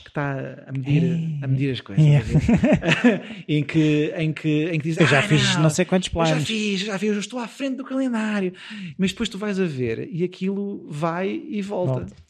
que 0.03 0.09
está 0.09 0.65
a 0.67 0.73
medir, 0.73 1.39
a 1.43 1.47
medir 1.47 1.71
as 1.71 1.81
coisas. 1.81 2.05
É. 2.05 3.45
em, 3.49 3.63
que, 3.63 4.13
em, 4.17 4.33
que, 4.33 4.65
em 4.67 4.79
que 4.79 4.89
diz, 4.89 4.99
eu 4.99 5.07
já 5.07 5.21
ah, 5.21 5.23
fiz 5.23 5.55
não, 5.55 5.63
não, 5.63 5.71
sei 5.71 5.85
quantos 5.85 6.09
planos. 6.09 6.33
Eu 6.33 6.39
já 6.39 6.45
fiz, 6.45 6.81
já 6.81 6.99
fiz, 6.99 7.13
eu 7.13 7.21
estou 7.21 7.39
à 7.39 7.47
frente 7.47 7.77
do 7.77 7.85
calendário. 7.85 8.53
Mas 8.99 9.13
depois 9.13 9.29
tu 9.29 9.39
vais 9.39 9.59
a 9.61 9.65
ver 9.65 10.09
e 10.13 10.25
aquilo 10.25 10.87
vai 10.89 11.43
e 11.49 11.63
volta. 11.63 12.01
volta. 12.01 12.25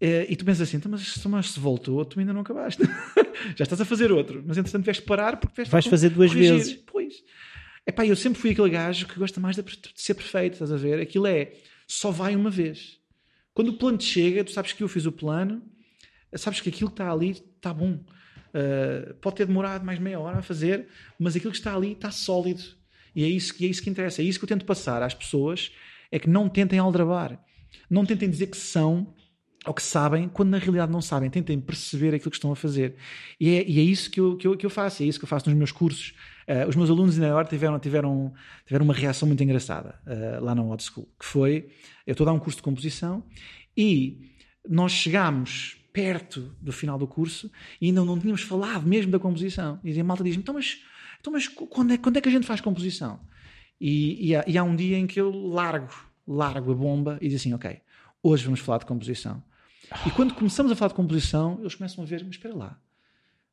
É, 0.00 0.26
e 0.28 0.36
tu 0.36 0.44
pensas 0.44 0.68
assim, 0.68 0.76
então, 0.76 0.90
mas, 0.90 1.24
mas 1.24 1.50
se 1.52 1.60
voltou, 1.60 2.04
tu 2.04 2.20
ainda 2.20 2.32
não 2.32 2.42
acabaste. 2.42 2.82
já 3.56 3.62
estás 3.62 3.80
a 3.80 3.84
fazer 3.84 4.12
outro, 4.12 4.42
mas 4.46 4.58
entretanto 4.58 4.90
que 4.92 5.02
parar 5.02 5.36
porque 5.36 5.54
tiveste 5.54 5.72
Vais 5.72 5.86
fazer 5.86 6.10
duas 6.10 6.30
corrigir. 6.30 6.52
vezes. 6.52 6.72
Pois. 6.86 7.14
Epá, 7.86 8.06
eu 8.06 8.16
sempre 8.16 8.40
fui 8.40 8.50
aquele 8.50 8.70
gajo 8.70 9.06
que 9.06 9.18
gosta 9.18 9.40
mais 9.40 9.56
de 9.56 9.64
ser 9.94 10.14
perfeito, 10.14 10.54
estás 10.54 10.72
a 10.72 10.76
ver? 10.76 11.00
Aquilo 11.00 11.26
é, 11.26 11.52
só 11.86 12.10
vai 12.10 12.34
uma 12.36 12.50
vez. 12.50 12.98
Quando 13.52 13.68
o 13.68 13.72
plano 13.74 13.96
te 13.96 14.04
chega, 14.04 14.44
tu 14.44 14.50
sabes 14.50 14.72
que 14.72 14.82
eu 14.82 14.88
fiz 14.88 15.06
o 15.06 15.12
plano, 15.12 15.62
sabes 16.36 16.60
que 16.60 16.68
aquilo 16.68 16.90
que 16.90 16.94
está 16.94 17.10
ali 17.10 17.30
está 17.30 17.72
bom. 17.72 18.00
Uh, 18.54 19.14
pode 19.14 19.36
ter 19.36 19.46
demorado 19.46 19.84
mais 19.84 19.98
meia 19.98 20.20
hora 20.20 20.38
a 20.38 20.42
fazer, 20.42 20.86
mas 21.18 21.34
aquilo 21.34 21.50
que 21.50 21.58
está 21.58 21.74
ali 21.74 21.92
está 21.92 22.10
sólido. 22.10 22.62
E 23.14 23.24
é 23.24 23.28
isso, 23.28 23.54
e 23.58 23.66
é 23.66 23.68
isso 23.68 23.82
que 23.82 23.90
interessa. 23.90 24.22
É 24.22 24.24
isso 24.24 24.38
que 24.38 24.44
eu 24.44 24.48
tento 24.48 24.64
passar 24.64 25.02
às 25.02 25.14
pessoas: 25.14 25.72
é 26.10 26.18
que 26.18 26.28
não 26.28 26.48
tentem 26.48 26.78
aldrabar. 26.78 27.38
Não 27.90 28.04
tentem 28.06 28.30
dizer 28.30 28.46
que 28.46 28.56
são 28.56 29.12
ou 29.66 29.72
que 29.72 29.82
sabem, 29.82 30.28
quando 30.28 30.50
na 30.50 30.58
realidade 30.58 30.92
não 30.92 31.00
sabem. 31.00 31.30
Tentem 31.30 31.58
perceber 31.58 32.14
aquilo 32.14 32.30
que 32.30 32.36
estão 32.36 32.52
a 32.52 32.56
fazer. 32.56 32.96
E 33.40 33.48
é, 33.56 33.64
e 33.66 33.80
é 33.80 33.82
isso 33.82 34.10
que 34.10 34.20
eu, 34.20 34.36
que, 34.36 34.46
eu, 34.46 34.56
que 34.56 34.66
eu 34.66 34.70
faço. 34.70 35.02
É 35.02 35.06
isso 35.06 35.18
que 35.18 35.24
eu 35.24 35.28
faço 35.28 35.48
nos 35.48 35.56
meus 35.56 35.72
cursos. 35.72 36.14
Uh, 36.46 36.68
os 36.68 36.76
meus 36.76 36.90
alunos 36.90 37.14
ainda 37.14 37.30
agora 37.30 37.46
tiveram, 37.46 37.78
tiveram, 37.78 38.34
tiveram 38.66 38.84
uma 38.84 38.92
reação 38.92 39.26
muito 39.26 39.42
engraçada 39.42 39.98
uh, 40.06 40.44
lá 40.44 40.54
na 40.54 40.62
Odd 40.62 40.82
School, 40.82 41.08
que 41.18 41.24
foi, 41.24 41.70
eu 42.06 42.12
estou 42.12 42.26
a 42.26 42.30
dar 42.30 42.32
um 42.34 42.38
curso 42.38 42.58
de 42.58 42.62
composição 42.62 43.24
e 43.74 44.30
nós 44.68 44.92
chegámos 44.92 45.78
perto 45.94 46.52
do 46.60 46.72
final 46.72 46.98
do 46.98 47.06
curso 47.06 47.48
e 47.80 47.86
ainda 47.86 48.04
não 48.04 48.18
tínhamos 48.18 48.42
falado 48.42 48.84
mesmo 48.84 49.12
da 49.12 49.18
composição. 49.18 49.78
E 49.84 49.98
a 49.98 50.04
malta 50.04 50.24
diz-me, 50.24 50.42
então 50.42 50.52
mas, 50.52 50.80
então, 51.20 51.32
mas 51.32 51.46
quando, 51.46 51.92
é, 51.92 51.96
quando 51.96 52.16
é 52.16 52.20
que 52.20 52.28
a 52.28 52.32
gente 52.32 52.44
faz 52.44 52.60
composição? 52.60 53.20
E, 53.80 54.30
e, 54.30 54.34
há, 54.34 54.44
e 54.44 54.58
há 54.58 54.64
um 54.64 54.74
dia 54.74 54.98
em 54.98 55.06
que 55.06 55.20
eu 55.20 55.30
largo, 55.30 55.94
largo 56.26 56.72
a 56.72 56.74
bomba 56.74 57.16
e 57.20 57.28
digo 57.28 57.36
assim, 57.36 57.54
ok, 57.54 57.80
hoje 58.20 58.44
vamos 58.44 58.58
falar 58.58 58.78
de 58.78 58.86
composição. 58.86 59.40
E 60.04 60.10
quando 60.10 60.34
começamos 60.34 60.72
a 60.72 60.74
falar 60.74 60.88
de 60.88 60.96
composição, 60.96 61.58
eles 61.60 61.76
começam 61.76 62.02
a 62.02 62.06
ver, 62.06 62.24
mas 62.24 62.34
espera 62.34 62.56
lá, 62.56 62.80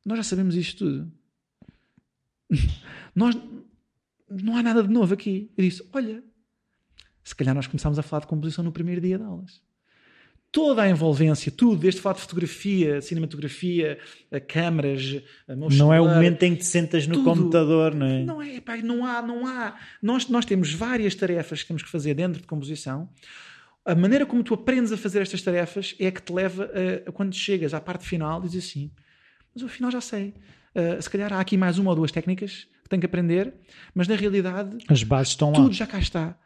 nós 0.04 0.18
já 0.18 0.24
sabemos 0.24 0.56
isto 0.56 0.78
tudo. 0.78 1.12
nós, 3.14 3.36
não 4.28 4.56
há 4.56 4.64
nada 4.64 4.82
de 4.82 4.92
novo 4.92 5.14
aqui. 5.14 5.48
Eu 5.56 5.62
disse, 5.64 5.88
olha, 5.92 6.24
se 7.22 7.36
calhar 7.36 7.54
nós 7.54 7.68
começámos 7.68 8.00
a 8.00 8.02
falar 8.02 8.22
de 8.22 8.26
composição 8.26 8.64
no 8.64 8.72
primeiro 8.72 9.00
dia 9.00 9.16
de 9.16 9.22
aulas 9.22 9.62
toda 10.52 10.82
a 10.82 10.90
envolvência, 10.90 11.50
tudo, 11.50 11.76
desde 11.78 11.98
fato 11.98 12.16
de 12.16 12.22
fotografia, 12.22 13.00
cinematografia, 13.00 13.98
câmaras, 14.46 15.22
a 15.48 15.56
Não 15.56 15.92
é 15.92 15.98
o 15.98 16.06
momento 16.06 16.42
em 16.42 16.54
que 16.54 16.60
te 16.60 16.66
sentas 16.66 17.06
no 17.06 17.14
tudo. 17.14 17.24
computador, 17.24 17.94
não 17.94 18.06
é? 18.06 18.22
Não 18.22 18.42
é, 18.42 18.60
pá, 18.60 18.76
não 18.76 19.04
há, 19.06 19.22
não 19.22 19.46
há. 19.46 19.74
Nós, 20.02 20.28
nós 20.28 20.44
temos 20.44 20.74
várias 20.74 21.14
tarefas 21.14 21.62
que 21.62 21.68
temos 21.68 21.82
que 21.82 21.88
fazer 21.88 22.12
dentro 22.12 22.42
de 22.42 22.46
composição. 22.46 23.08
A 23.82 23.94
maneira 23.94 24.26
como 24.26 24.44
tu 24.44 24.52
aprendes 24.52 24.92
a 24.92 24.96
fazer 24.98 25.22
estas 25.22 25.40
tarefas 25.40 25.96
é 25.98 26.10
que 26.10 26.20
te 26.20 26.32
leva 26.32 26.70
a, 26.70 27.08
a 27.08 27.12
quando 27.12 27.34
chegas 27.34 27.72
à 27.72 27.80
parte 27.80 28.06
final, 28.06 28.40
dizes 28.42 28.66
assim, 28.66 28.90
mas 29.54 29.64
afinal 29.64 29.90
já 29.90 30.02
sei. 30.02 30.34
Uh, 30.74 31.00
se 31.00 31.08
calhar 31.08 31.32
há 31.32 31.40
aqui 31.40 31.56
mais 31.56 31.78
uma 31.78 31.90
ou 31.90 31.96
duas 31.96 32.12
técnicas 32.12 32.66
que 32.82 32.90
tenho 32.90 33.00
que 33.00 33.06
aprender, 33.06 33.54
mas 33.94 34.06
na 34.06 34.16
realidade 34.16 34.76
as 34.86 35.02
bases 35.02 35.28
estão 35.28 35.50
tudo 35.50 35.68
lá. 35.68 35.72
já 35.72 35.86
cá 35.86 35.98
está 35.98 36.36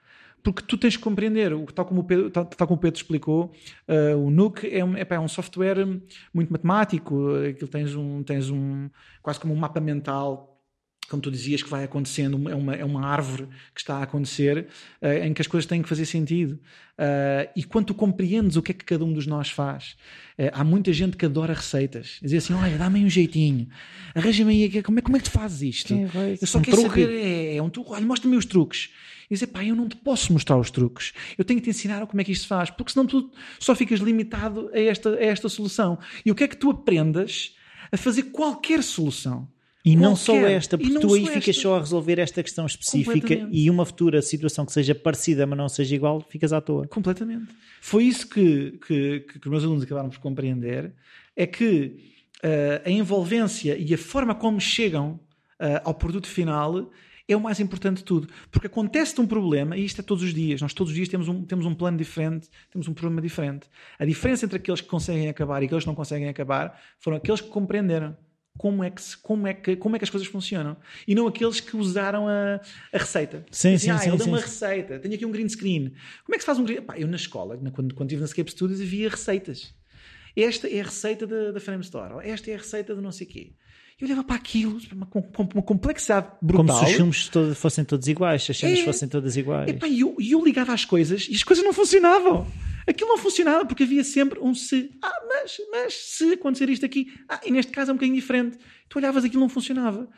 porque 0.47 0.63
tu 0.63 0.79
tens 0.79 0.97
que 0.97 1.03
compreender, 1.03 1.51
tal 1.75 1.85
como 1.85 2.03
o 2.03 2.05
Pedro, 2.05 2.31
tal, 2.31 2.45
tal 2.45 2.69
como 2.69 2.79
o 2.79 2.81
Pedro 2.81 2.97
explicou, 2.97 3.53
uh, 3.89 4.17
o 4.17 4.31
Nuke 4.31 4.73
é 4.73 4.85
um, 4.85 4.97
é 4.97 5.19
um 5.19 5.27
software 5.27 5.85
muito 6.33 6.53
matemático, 6.53 7.35
aquilo 7.51 7.67
tens 7.67 7.97
um, 7.97 8.23
tens 8.23 8.49
um 8.49 8.89
quase 9.21 9.41
como 9.41 9.53
um 9.53 9.57
mapa 9.57 9.81
mental 9.81 10.53
como 11.09 11.23
tu 11.23 11.31
dizias, 11.31 11.63
que 11.63 11.69
vai 11.69 11.85
acontecendo, 11.85 12.49
é 12.49 12.55
uma, 12.55 12.75
é 12.75 12.85
uma 12.85 13.07
árvore 13.07 13.47
que 13.73 13.81
está 13.81 13.99
a 13.99 14.03
acontecer, 14.03 14.67
uh, 15.01 15.07
em 15.25 15.33
que 15.33 15.41
as 15.41 15.47
coisas 15.47 15.67
têm 15.67 15.83
que 15.83 15.89
fazer 15.89 16.05
sentido. 16.05 16.59
Uh, 16.99 17.51
e 17.55 17.63
quando 17.63 17.87
tu 17.87 17.95
compreendes 17.95 18.57
o 18.57 18.63
que 18.63 18.73
é 18.73 18.75
que 18.75 18.85
cada 18.85 19.05
um 19.05 19.13
dos 19.13 19.27
nós 19.27 19.51
faz, 19.51 19.97
uh, 20.39 20.51
há 20.53 20.65
muita 20.65 20.93
gente 20.93 21.17
que 21.17 21.25
adora 21.25 21.55
receitas. 21.55 22.19
Dizer 22.23 22.39
assim: 22.39 22.55
olha, 22.55 22.77
dá-me 22.77 23.05
um 23.05 23.11
jeitinho, 23.11 23.69
arranja-me 24.15 24.65
aí, 24.65 24.83
como 24.83 24.99
é, 24.99 25.03
como 25.03 25.17
é 25.17 25.21
que 25.21 25.27
tu 25.27 25.33
fazes 25.33 25.63
isto? 25.63 25.95
É, 25.95 26.39
eu 26.41 26.47
só 26.47 26.59
um 26.59 26.63
quero 26.63 26.77
truque. 26.79 27.03
saber, 27.03 27.15
é, 27.15 27.57
é 27.57 27.63
um 27.63 27.71
truque, 27.71 27.93
olha, 27.93 28.07
mostra-me 28.07 28.37
os 28.37 28.47
truques 28.47 28.91
e 29.31 29.35
dizer, 29.35 29.49
pá, 29.49 29.65
eu 29.65 29.75
não 29.75 29.89
te 29.89 29.97
posso 29.97 30.33
mostrar 30.33 30.57
os 30.57 30.71
truques, 30.71 31.13
eu 31.37 31.45
tenho 31.45 31.61
que 31.61 31.65
te 31.65 31.71
ensinar 31.71 32.07
como 32.07 32.21
é 32.21 32.25
que 32.25 32.33
isto 32.33 32.43
se 32.43 32.49
faz, 32.49 32.71
porque 32.71 32.93
senão 32.93 33.07
tu 33.07 33.31
só 33.59 33.75
ficas 33.75 34.01
limitado 34.01 34.71
a 34.73 34.81
esta, 34.81 35.11
a 35.11 35.25
esta 35.25 35.49
solução. 35.49 35.99
E 36.25 36.31
o 36.31 36.35
que 36.35 36.45
é 36.45 36.49
que 36.49 36.57
tu 36.57 36.71
aprendas 36.71 37.55
a 37.91 37.97
fazer 37.97 38.25
qualquer 38.25 38.83
solução? 38.83 39.49
E 39.85 39.93
qualquer. 39.93 40.09
não 40.09 40.17
só 40.17 40.35
esta, 40.35 40.77
porque 40.77 40.99
tu 40.99 41.15
aí 41.15 41.27
ficas 41.27 41.57
só 41.57 41.77
a 41.77 41.79
resolver 41.79 42.19
esta 42.19 42.43
questão 42.43 42.67
específica 42.67 43.49
e 43.53 43.71
uma 43.71 43.87
futura 43.87 44.21
situação 44.21 44.67
que 44.67 44.73
seja 44.73 44.97
parecida, 44.97 45.47
mas 45.47 45.57
não 45.57 45.69
seja 45.69 45.95
igual, 45.95 46.21
ficas 46.29 46.53
à 46.53 46.61
toa. 46.61 46.89
Completamente. 46.89 47.47
Foi 47.81 48.03
isso 48.03 48.29
que, 48.29 48.81
que, 48.85 49.21
que 49.21 49.39
os 49.39 49.47
meus 49.47 49.63
alunos 49.63 49.85
acabaram 49.85 50.09
por 50.09 50.19
compreender, 50.19 50.93
é 51.37 51.47
que 51.47 51.97
uh, 52.43 52.83
a 52.85 52.91
envolvência 52.91 53.77
e 53.79 53.95
a 53.95 53.99
forma 53.99 54.35
como 54.35 54.61
chegam 54.61 55.21
uh, 55.61 55.81
ao 55.85 55.95
produto 55.95 56.27
final 56.27 56.91
é 57.29 57.37
o 57.37 57.41
mais 57.41 57.59
importante 57.61 57.99
de 57.99 58.05
tudo. 58.05 58.29
Porque 58.51 58.67
acontece-te 58.67 59.21
um 59.21 59.27
problema, 59.27 59.77
e 59.77 59.85
isto 59.85 60.01
é 60.01 60.05
todos 60.05 60.23
os 60.23 60.33
dias. 60.33 60.61
Nós 60.61 60.73
todos 60.73 60.91
os 60.91 60.97
dias 60.97 61.09
temos 61.09 61.29
um, 61.29 61.45
temos 61.45 61.67
um 61.67 61.75
plano 61.75 61.97
diferente, 61.97 62.49
temos 62.71 62.87
um 62.89 62.95
problema 62.95 63.21
diferente. 63.21 63.69
A 63.99 64.05
diferença 64.05 64.45
entre 64.45 64.59
aqueles 64.59 64.81
que 64.81 64.89
conseguem 64.89 65.29
acabar 65.29 65.63
e 65.63 65.67
aqueles 65.67 65.85
que 65.85 65.89
não 65.89 65.95
conseguem 65.95 66.29
acabar 66.29 66.81
foram 66.99 67.17
aqueles 67.17 67.41
que 67.41 67.49
compreenderam 67.49 68.17
como 68.57 68.83
é 68.83 68.91
que, 68.91 69.03
como 69.19 69.47
é 69.47 69.53
que, 69.53 69.77
como 69.77 69.97
é 69.97 69.99
que 69.99 70.05
as 70.05 70.11
coisas 70.11 70.29
funcionam. 70.29 70.77
E 71.07 71.15
não 71.15 71.27
aqueles 71.27 71.61
que 71.61 71.77
usaram 71.77 72.27
a, 72.29 72.61
a 72.93 72.99
receita. 72.99 73.45
Sim, 73.51 73.75
assim, 73.75 73.87
sim, 73.87 73.91
ah, 73.91 73.99
sim. 73.99 74.09
Ele 74.09 74.19
deu 74.19 74.27
uma 74.29 74.41
receita, 74.41 74.99
tenho 74.99 75.15
aqui 75.15 75.27
um 75.27 75.31
green 75.31 75.49
screen. 75.49 75.93
Como 76.25 76.35
é 76.35 76.39
que 76.39 76.41
se 76.41 76.47
faz 76.47 76.59
um 76.59 76.65
green 76.65 76.81
Pá, 76.81 76.99
Eu 76.99 77.09
na 77.09 77.17
escola, 77.17 77.59
quando, 77.73 77.95
quando 77.95 78.09
estive 78.09 78.21
na 78.23 78.29
Scape 78.29 78.51
Studios, 78.51 78.81
havia 78.81 79.09
receitas. 79.09 79.75
Esta 80.35 80.69
é 80.69 80.81
a 80.81 80.85
receita 80.85 81.27
da, 81.27 81.53
da 81.53 81.61
Frame 81.61 81.83
Store, 81.83 82.27
esta 82.27 82.51
é 82.51 82.55
a 82.55 82.59
receita 82.59 82.95
de 82.95 83.01
não 83.01 83.11
sei 83.11 83.27
o 83.27 83.31
quê 83.31 83.53
eu 83.99 84.07
olhava 84.07 84.23
para 84.23 84.37
aquilo 84.37 84.79
uma, 84.93 85.09
uma, 85.55 85.63
complexidade 85.63 86.29
brutal. 86.43 86.67
Como 86.67 86.79
se 86.79 86.85
os 86.85 86.97
filmes 86.97 87.29
todos, 87.29 87.59
fossem 87.59 87.85
todos 87.85 88.07
iguais, 88.07 88.43
se 88.43 88.51
as 88.51 88.59
cenas 88.59 88.79
é, 88.81 88.85
fossem 88.85 89.09
todas 89.09 89.37
iguais. 89.37 89.71
E 89.87 90.01
eu, 90.01 90.17
eu 90.21 90.45
ligava 90.45 90.75
às 90.75 90.85
coisas 90.85 91.27
e 91.31 91.35
as 91.35 91.43
coisas 91.43 91.65
não 91.65 91.73
funcionavam. 91.73 92.47
Aquilo 92.87 93.09
não 93.09 93.19
funcionava 93.19 93.65
porque 93.65 93.85
havia 93.85 94.05
sempre 94.05 94.39
um 94.39 94.55
se. 94.55 94.91
Ah, 95.03 95.13
mas, 95.27 95.57
mas 95.73 95.95
se 95.95 96.35
acontecer 96.35 96.69
isto 96.69 96.85
aqui. 96.85 97.13
Ah, 97.27 97.41
e 97.45 97.51
neste 97.51 97.73
caso 97.73 97.91
é 97.91 97.95
um 97.95 97.97
bocadinho 97.97 98.17
diferente. 98.17 98.59
Tu 98.89 98.99
olhavas 98.99 99.25
aquilo 99.25 99.41
não 99.41 99.49
funcionava. 99.49 100.09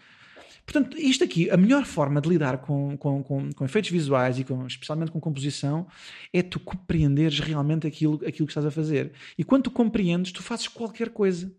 Portanto, 0.66 0.98
isto 0.98 1.24
aqui, 1.24 1.50
a 1.50 1.56
melhor 1.56 1.86
forma 1.86 2.20
de 2.20 2.28
lidar 2.28 2.58
com, 2.58 2.94
com, 2.98 3.22
com, 3.22 3.50
com 3.52 3.64
efeitos 3.64 3.90
visuais 3.90 4.38
e 4.38 4.44
com, 4.44 4.66
especialmente 4.66 5.10
com 5.10 5.18
composição 5.18 5.86
é 6.30 6.42
tu 6.42 6.60
compreenderes 6.60 7.40
realmente 7.40 7.86
aquilo, 7.86 8.16
aquilo 8.16 8.46
que 8.46 8.50
estás 8.50 8.66
a 8.66 8.70
fazer. 8.70 9.12
E 9.38 9.42
quando 9.42 9.62
tu 9.62 9.70
compreendes, 9.70 10.30
tu 10.30 10.42
fazes 10.42 10.68
qualquer 10.68 11.08
coisa. 11.08 11.50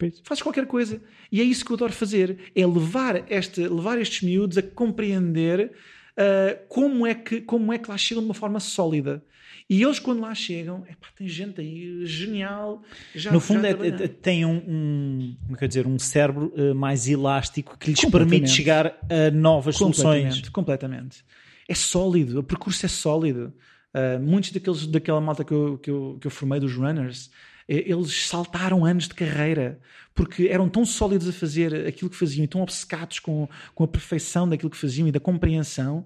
Pois. 0.00 0.20
Fazes 0.24 0.42
qualquer 0.42 0.66
coisa. 0.66 0.98
E 1.30 1.42
é 1.42 1.44
isso 1.44 1.62
que 1.62 1.70
eu 1.70 1.76
adoro 1.76 1.92
fazer. 1.92 2.38
É 2.56 2.66
levar, 2.66 3.30
este, 3.30 3.60
levar 3.68 4.00
estes 4.00 4.22
miúdos 4.22 4.56
a 4.56 4.62
compreender 4.62 5.72
uh, 6.16 6.58
como, 6.68 7.06
é 7.06 7.14
que, 7.14 7.42
como 7.42 7.70
é 7.70 7.78
que 7.78 7.90
lá 7.90 7.98
chegam 7.98 8.22
de 8.22 8.28
uma 8.28 8.34
forma 8.34 8.58
sólida. 8.58 9.22
E 9.68 9.82
eles, 9.82 9.98
quando 10.00 10.22
lá 10.22 10.34
chegam, 10.34 10.84
epá, 10.90 11.06
tem 11.14 11.28
gente 11.28 11.60
aí 11.60 12.04
genial. 12.04 12.82
Já, 13.14 13.30
no 13.30 13.38
fundo, 13.38 13.60
já 13.62 13.68
é, 13.68 14.04
é- 14.04 14.08
tem 14.08 14.44
um, 14.44 14.56
um, 14.56 15.36
como 15.42 15.54
é 15.54 15.58
que 15.58 15.62
eu 15.62 15.66
ia 15.66 15.68
dizer, 15.68 15.86
um 15.86 15.98
cérebro 15.98 16.52
eh, 16.56 16.74
mais 16.74 17.06
elástico 17.06 17.78
que 17.78 17.90
lhes 17.90 18.00
Completamente. 18.00 18.30
permite 18.30 18.56
chegar 18.56 18.98
a 19.08 19.30
novas 19.30 19.76
soluções. 19.76 20.22
Completamente, 20.22 20.50
completamente. 20.50 21.24
É 21.68 21.74
sólido, 21.74 22.40
o 22.40 22.42
percurso 22.42 22.84
é 22.84 22.88
sólido. 22.88 23.52
Uh, 23.94 24.20
muitos 24.20 24.50
daqueles, 24.50 24.86
daquela 24.86 25.20
malta 25.20 25.44
que 25.44 25.52
eu, 25.52 25.78
que, 25.78 25.90
eu, 25.90 26.18
que 26.20 26.26
eu 26.26 26.30
formei, 26.30 26.58
dos 26.58 26.74
runners, 26.74 27.30
eles 27.72 28.26
saltaram 28.26 28.84
anos 28.84 29.06
de 29.06 29.14
carreira 29.14 29.80
porque 30.14 30.48
eram 30.48 30.68
tão 30.68 30.84
sólidos 30.84 31.28
a 31.28 31.32
fazer 31.32 31.86
aquilo 31.86 32.10
que 32.10 32.16
faziam 32.16 32.44
e 32.44 32.48
tão 32.48 32.60
obcecados 32.62 33.20
com, 33.20 33.48
com 33.74 33.84
a 33.84 33.88
perfeição 33.88 34.48
daquilo 34.48 34.70
que 34.70 34.76
faziam 34.76 35.06
e 35.06 35.12
da 35.12 35.20
compreensão 35.20 36.04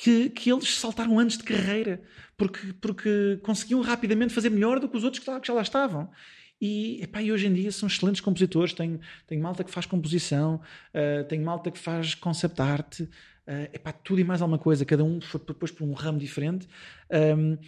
que, 0.00 0.28
que 0.30 0.50
eles 0.52 0.74
saltaram 0.74 1.18
anos 1.18 1.38
de 1.38 1.44
carreira 1.44 2.02
porque, 2.36 2.72
porque 2.80 3.38
conseguiam 3.42 3.80
rapidamente 3.80 4.34
fazer 4.34 4.50
melhor 4.50 4.80
do 4.80 4.88
que 4.88 4.96
os 4.96 5.04
outros 5.04 5.24
que, 5.24 5.46
já 5.46 5.52
lá 5.52 5.62
estavam. 5.62 6.10
E, 6.60 7.02
epá, 7.02 7.20
e 7.20 7.32
hoje 7.32 7.46
em 7.46 7.52
dia 7.52 7.72
são 7.72 7.88
excelentes 7.88 8.20
compositores. 8.20 8.72
Tem, 8.72 9.00
tem 9.26 9.38
malta 9.38 9.64
que 9.64 9.70
faz 9.70 9.86
composição, 9.86 10.60
uh, 10.94 11.24
tem 11.24 11.40
malta 11.40 11.70
que 11.70 11.78
faz 11.78 12.14
concept 12.14 12.60
art, 12.60 13.00
uh, 13.00 13.08
epá, 13.72 13.92
tudo 13.92 14.20
e 14.20 14.24
mais 14.24 14.40
alguma 14.42 14.58
coisa. 14.58 14.84
Cada 14.84 15.04
um 15.04 15.20
foi 15.20 15.40
depois 15.46 15.70
por 15.70 15.84
um 15.84 15.92
ramo 15.92 16.18
diferente. 16.18 16.68
Um, 17.10 17.58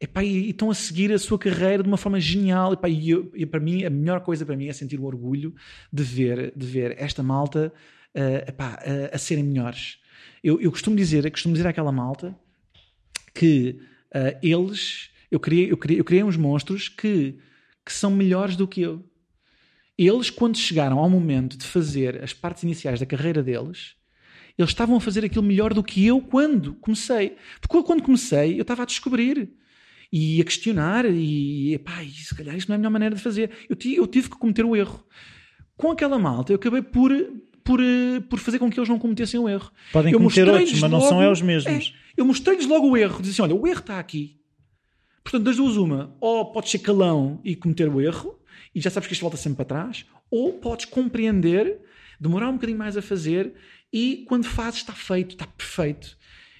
epá, 0.00 0.22
e, 0.24 0.50
estão 0.50 0.70
a 0.70 0.74
seguir 0.74 1.12
a 1.12 1.18
sua 1.18 1.38
carreira 1.38 1.82
de 1.82 1.88
uma 1.88 1.96
forma 1.96 2.20
genial. 2.20 2.72
Epá, 2.72 2.88
e, 2.88 3.10
eu- 3.10 3.30
e 3.34 3.46
para 3.46 3.60
mim, 3.60 3.84
a 3.84 3.90
melhor 3.90 4.20
coisa 4.20 4.44
para 4.44 4.56
mim 4.56 4.66
é 4.66 4.72
sentir 4.72 4.98
o 5.00 5.04
orgulho 5.04 5.54
de 5.92 6.02
ver, 6.02 6.52
de 6.56 6.66
ver 6.66 6.94
esta 6.98 7.22
malta 7.22 7.72
uh, 8.14 8.48
epá, 8.48 8.78
a- 8.82 9.14
a 9.14 9.18
serem 9.18 9.44
melhores. 9.44 9.98
Eu, 10.42 10.60
eu 10.60 10.70
costumo 10.70 10.96
dizer, 10.96 11.24
eu 11.24 11.30
costumo 11.30 11.54
dizer 11.54 11.66
àquela 11.68 11.90
malta 11.92 12.36
que 13.34 13.80
ah, 14.14 14.38
eles, 14.42 15.10
eu 15.30 15.38
criei, 15.40 15.70
eu, 15.70 15.76
criei, 15.76 16.00
eu 16.00 16.04
criei 16.04 16.22
uns 16.22 16.36
monstros 16.36 16.88
que, 16.88 17.38
que 17.84 17.92
são 17.92 18.10
melhores 18.10 18.56
do 18.56 18.66
que 18.66 18.80
eu. 18.80 19.04
Eles, 19.98 20.30
quando 20.30 20.56
chegaram 20.56 20.98
ao 20.98 21.08
momento 21.08 21.56
de 21.56 21.66
fazer 21.66 22.22
as 22.22 22.32
partes 22.32 22.62
iniciais 22.62 23.00
da 23.00 23.06
carreira 23.06 23.42
deles, 23.42 23.94
eles 24.58 24.70
estavam 24.70 24.96
a 24.96 25.00
fazer 25.00 25.24
aquilo 25.24 25.44
melhor 25.44 25.74
do 25.74 25.82
que 25.82 26.06
eu 26.06 26.20
quando 26.20 26.74
comecei. 26.74 27.36
Porque 27.60 27.76
eu, 27.76 27.84
quando 27.84 28.02
comecei, 28.02 28.58
eu 28.58 28.62
estava 28.62 28.82
a 28.82 28.86
descobrir 28.86 29.50
e 30.12 30.40
a 30.40 30.44
questionar 30.44 31.04
e, 31.06 31.74
epá, 31.74 32.02
e 32.02 32.10
se 32.10 32.34
calhar 32.34 32.56
isto 32.56 32.68
não 32.68 32.74
é 32.74 32.76
a 32.76 32.78
melhor 32.78 32.90
maneira 32.90 33.14
de 33.14 33.20
fazer. 33.22 33.50
Eu, 33.68 33.76
eu 33.94 34.06
tive 34.06 34.30
que 34.30 34.36
cometer 34.38 34.64
o 34.64 34.74
erro. 34.76 35.04
Com 35.76 35.90
aquela 35.90 36.18
malta, 36.18 36.52
eu 36.52 36.56
acabei 36.56 36.80
por, 36.80 37.10
por, 37.62 37.80
por 38.30 38.38
fazer 38.38 38.58
com 38.58 38.70
que 38.70 38.78
eles 38.78 38.88
não 38.88 38.98
cometessem 38.98 39.38
o 39.38 39.48
erro. 39.48 39.70
Podem 39.92 40.12
Eu 40.12 40.18
cometer 40.18 40.48
outros, 40.48 40.80
mas 40.80 40.90
não 40.90 41.00
são 41.00 41.18
logo- 41.18 41.22
eles 41.24 41.42
mesmos. 41.42 41.92
É, 41.92 41.92
eu 42.16 42.24
mostrei-lhes 42.24 42.66
logo 42.66 42.88
o 42.88 42.96
erro. 42.96 43.20
Disse 43.20 43.32
assim, 43.32 43.42
olha, 43.42 43.54
o 43.60 43.66
erro 43.66 43.80
está 43.80 43.98
aqui. 43.98 44.40
Portanto, 45.22 45.42
das 45.44 45.56
duas 45.56 45.76
uma. 45.76 46.16
Ou 46.20 46.52
podes 46.52 46.70
ser 46.70 46.78
calão 46.78 47.40
e 47.44 47.54
cometer 47.56 47.88
o 47.88 48.00
erro, 48.00 48.38
e 48.74 48.80
já 48.80 48.88
sabes 48.90 49.06
que 49.06 49.12
isto 49.12 49.22
volta 49.22 49.36
sempre 49.36 49.56
para 49.56 49.64
trás. 49.66 50.06
Ou 50.30 50.54
podes 50.54 50.86
compreender, 50.86 51.78
demorar 52.20 52.48
um 52.48 52.54
bocadinho 52.54 52.78
mais 52.78 52.96
a 52.96 53.02
fazer, 53.02 53.52
e 53.92 54.24
quando 54.28 54.44
fazes 54.44 54.80
está 54.80 54.92
feito, 54.92 55.32
está 55.32 55.46
perfeito. 55.46 56.16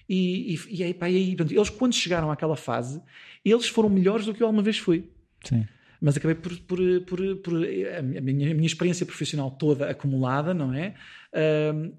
E, 0.08 0.54
e, 0.54 0.78
e 0.78 0.82
aí, 0.84 0.94
pá, 0.94 1.08
e 1.08 1.16
aí 1.16 1.36
portanto, 1.36 1.52
eles 1.56 1.70
quando 1.70 1.94
chegaram 1.94 2.30
àquela 2.30 2.56
fase, 2.56 3.00
eles 3.50 3.68
foram 3.68 3.88
melhores 3.88 4.26
do 4.26 4.34
que 4.34 4.42
eu 4.42 4.46
alguma 4.46 4.62
vez 4.62 4.78
fui 4.78 5.04
Sim. 5.44 5.66
mas 6.00 6.16
acabei 6.16 6.34
por, 6.34 6.56
por, 6.60 6.78
por, 7.06 7.36
por- 7.36 7.54
a, 7.98 8.02
minha, 8.02 8.50
a 8.50 8.54
minha 8.54 8.66
experiência 8.66 9.04
profissional 9.06 9.50
toda 9.50 9.88
acumulada, 9.90 10.52
não 10.54 10.72
é? 10.74 10.94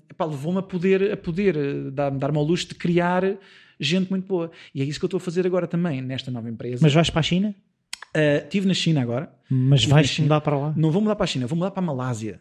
Epá, 0.09 0.25
levou-me 0.25 0.59
a 0.59 0.61
poder, 0.61 1.11
a 1.11 1.17
poder 1.17 1.55
eh, 1.55 1.91
dar- 1.91 2.11
dar-me 2.11 2.37
ao 2.37 2.43
luxo 2.43 2.67
de 2.69 2.75
criar 2.75 3.23
gente 3.79 4.09
muito 4.09 4.27
boa. 4.27 4.51
E 4.73 4.81
é 4.81 4.85
isso 4.85 4.99
que 4.99 5.05
eu 5.05 5.07
estou 5.07 5.17
a 5.17 5.21
fazer 5.21 5.45
agora 5.45 5.67
também, 5.67 6.01
nesta 6.01 6.31
nova 6.31 6.49
empresa. 6.49 6.79
Mas 6.81 6.93
vais 6.93 7.09
para 7.09 7.19
a 7.19 7.23
China? 7.23 7.55
Ah, 8.13 8.37
estive 8.43 8.67
na 8.67 8.73
China 8.73 9.01
agora. 9.01 9.31
Mas 9.49 9.85
vais 9.85 10.17
mudar 10.19 10.41
para 10.41 10.57
lá? 10.57 10.73
Não 10.75 10.91
vou 10.91 11.01
mudar 11.01 11.15
para 11.15 11.23
a 11.25 11.27
China, 11.27 11.47
vou 11.47 11.57
mudar 11.57 11.71
para 11.71 11.81
a 11.83 11.85
Malásia. 11.85 12.39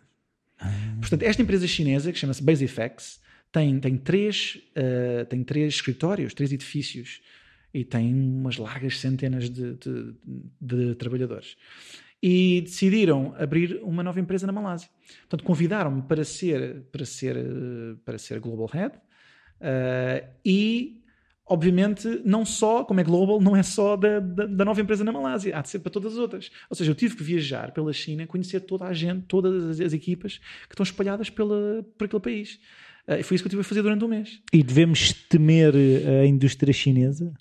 Portanto, 1.00 1.22
esta 1.22 1.42
empresa 1.42 1.66
chinesa, 1.66 2.10
que 2.12 2.18
chama-se 2.18 2.42
BaseFX, 2.42 3.20
tem, 3.52 3.78
tem, 3.78 3.96
três, 3.96 4.58
ah, 4.74 5.24
tem 5.26 5.42
três 5.44 5.74
escritórios, 5.74 6.32
três 6.34 6.50
edifícios 6.52 7.20
e 7.80 7.84
tem 7.84 8.12
umas 8.14 8.56
largas 8.56 8.98
centenas 8.98 9.50
de, 9.50 9.74
de- 9.74 10.14
de 10.60 10.94
trabalhadores. 10.94 11.56
E 12.22 12.62
decidiram 12.62 13.34
abrir 13.38 13.78
uma 13.82 14.02
nova 14.02 14.18
empresa 14.18 14.46
na 14.46 14.52
Malásia. 14.52 14.88
Portanto, 15.20 15.44
convidaram-me 15.44 16.02
para 16.02 16.24
ser, 16.24 16.82
para 16.90 17.04
ser, 17.04 17.36
eh, 17.36 17.94
para 18.04 18.18
ser 18.18 18.40
Global 18.40 18.66
Head 18.72 18.94
ah, 19.60 20.24
e, 20.44 21.02
obviamente, 21.44 22.22
não 22.24 22.44
só, 22.46 22.84
como 22.84 23.00
é 23.00 23.04
global, 23.04 23.38
não 23.40 23.54
é 23.54 23.62
só 23.62 23.96
da, 23.96 24.18
da, 24.18 24.46
da 24.46 24.64
nova 24.64 24.80
empresa 24.80 25.04
na 25.04 25.12
Malásia, 25.12 25.56
há 25.56 25.60
de 25.60 25.68
ser 25.68 25.80
para 25.80 25.92
todas 25.92 26.14
as 26.14 26.18
outras. 26.18 26.50
Ou 26.70 26.74
seja, 26.76 26.90
eu 26.90 26.94
tive 26.94 27.16
que 27.16 27.22
viajar 27.22 27.70
pela 27.72 27.92
China, 27.92 28.26
conhecer 28.26 28.60
toda 28.60 28.86
a 28.86 28.94
gente, 28.94 29.26
todas 29.26 29.62
as, 29.64 29.80
as 29.80 29.92
equipas 29.92 30.38
que 30.68 30.72
estão 30.74 30.84
espalhadas 30.84 31.28
pela, 31.28 31.84
por 31.98 32.06
aquele 32.06 32.22
país. 32.22 32.58
Ah, 33.06 33.18
e 33.18 33.22
foi 33.22 33.34
isso 33.34 33.44
que 33.44 33.48
eu 33.48 33.50
tive 33.50 33.60
a 33.60 33.64
fazer 33.64 33.82
durante 33.82 34.04
um 34.04 34.08
mês. 34.08 34.40
E 34.52 34.62
devemos 34.62 35.12
temer 35.28 35.74
eh, 35.76 36.22
a 36.22 36.26
indústria 36.26 36.72
chinesa? 36.72 37.32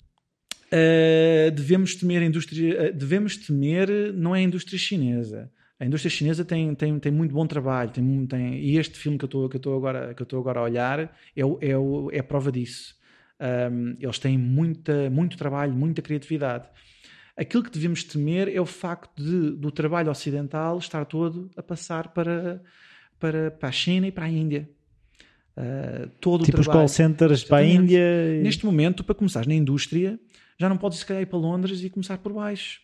Uh, 0.72 1.50
devemos 1.52 1.94
temer 1.94 2.22
a 2.22 2.24
indústria, 2.24 2.90
uh, 2.90 2.92
devemos 2.96 3.36
temer 3.36 3.88
não 4.14 4.34
é 4.34 4.40
a 4.40 4.42
indústria 4.42 4.78
chinesa. 4.78 5.50
A 5.78 5.84
indústria 5.86 6.10
chinesa 6.10 6.44
tem, 6.44 6.74
tem, 6.74 6.98
tem 6.98 7.12
muito 7.12 7.32
bom 7.34 7.46
trabalho, 7.46 7.90
tem, 7.90 8.26
tem, 8.26 8.58
e 8.58 8.78
este 8.78 8.98
filme 8.98 9.16
que 9.18 9.24
eu 9.24 9.26
estou 9.26 9.48
que 9.48 9.58
eu 9.68 9.76
agora 9.76 10.14
que 10.14 10.22
eu 10.22 10.24
estou 10.24 10.40
agora 10.40 10.60
a 10.60 10.62
olhar 10.64 11.14
é, 11.36 11.44
o- 11.44 11.58
é, 11.60 11.76
o- 11.76 12.10
é 12.12 12.18
a 12.18 12.24
prova 12.24 12.50
disso. 12.50 12.96
Um, 13.38 13.94
eles 14.00 14.18
têm 14.18 14.38
muita, 14.38 15.10
muito 15.10 15.36
trabalho, 15.36 15.72
muita 15.74 16.00
criatividade. 16.02 16.66
Aquilo 17.36 17.62
que 17.62 17.70
devemos 17.70 18.02
temer 18.02 18.48
é 18.48 18.58
o 18.60 18.64
facto 18.66 19.22
de, 19.22 19.50
do 19.50 19.70
trabalho 19.70 20.10
ocidental 20.10 20.78
estar 20.78 21.04
todo 21.04 21.50
a 21.54 21.62
passar 21.62 22.08
para, 22.08 22.62
para, 23.20 23.50
para 23.50 23.68
a 23.68 23.72
China 23.72 24.06
e 24.08 24.10
para 24.10 24.24
a 24.24 24.28
Índia. 24.30 24.68
Uh, 25.58 26.08
todo 26.20 26.44
Tipo 26.44 26.58
o 26.58 26.60
os 26.60 26.66
trabalho. 26.66 26.82
call 26.86 26.88
centers 26.88 27.44
para 27.44 27.58
a. 27.58 27.64
Índia? 27.64 27.98
e- 28.38 28.42
Neste 28.42 28.64
momento, 28.66 29.02
para 29.04 29.14
começares 29.14 29.46
na 29.46 29.54
indústria, 29.54 30.18
já 30.58 30.68
não 30.68 30.76
podes 30.76 30.98
se 30.98 31.06
calhar 31.06 31.22
ir 31.22 31.26
para 31.26 31.38
Londres 31.38 31.82
e 31.82 31.90
começar 31.90 32.18
por 32.18 32.32
baixo. 32.32 32.80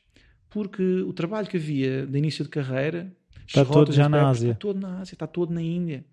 Porque 0.51 0.83
o 1.03 1.13
trabalho 1.13 1.49
que 1.49 1.57
havia 1.57 2.07
de 2.07 2.19
início 2.19 2.45
de 2.45 2.51
carreira 2.51 3.13
Está 3.47 3.65
todo 3.65 3.93
já 3.93 4.09
na 4.09 4.29
Ásia. 4.29 4.51
Está 4.53 4.59
todo 4.59 4.81
na 4.81 5.01
Ásia, 5.01 5.15
está 5.15 5.27
todo 5.27 5.53
na 5.53 5.63
Índia. 5.63 6.05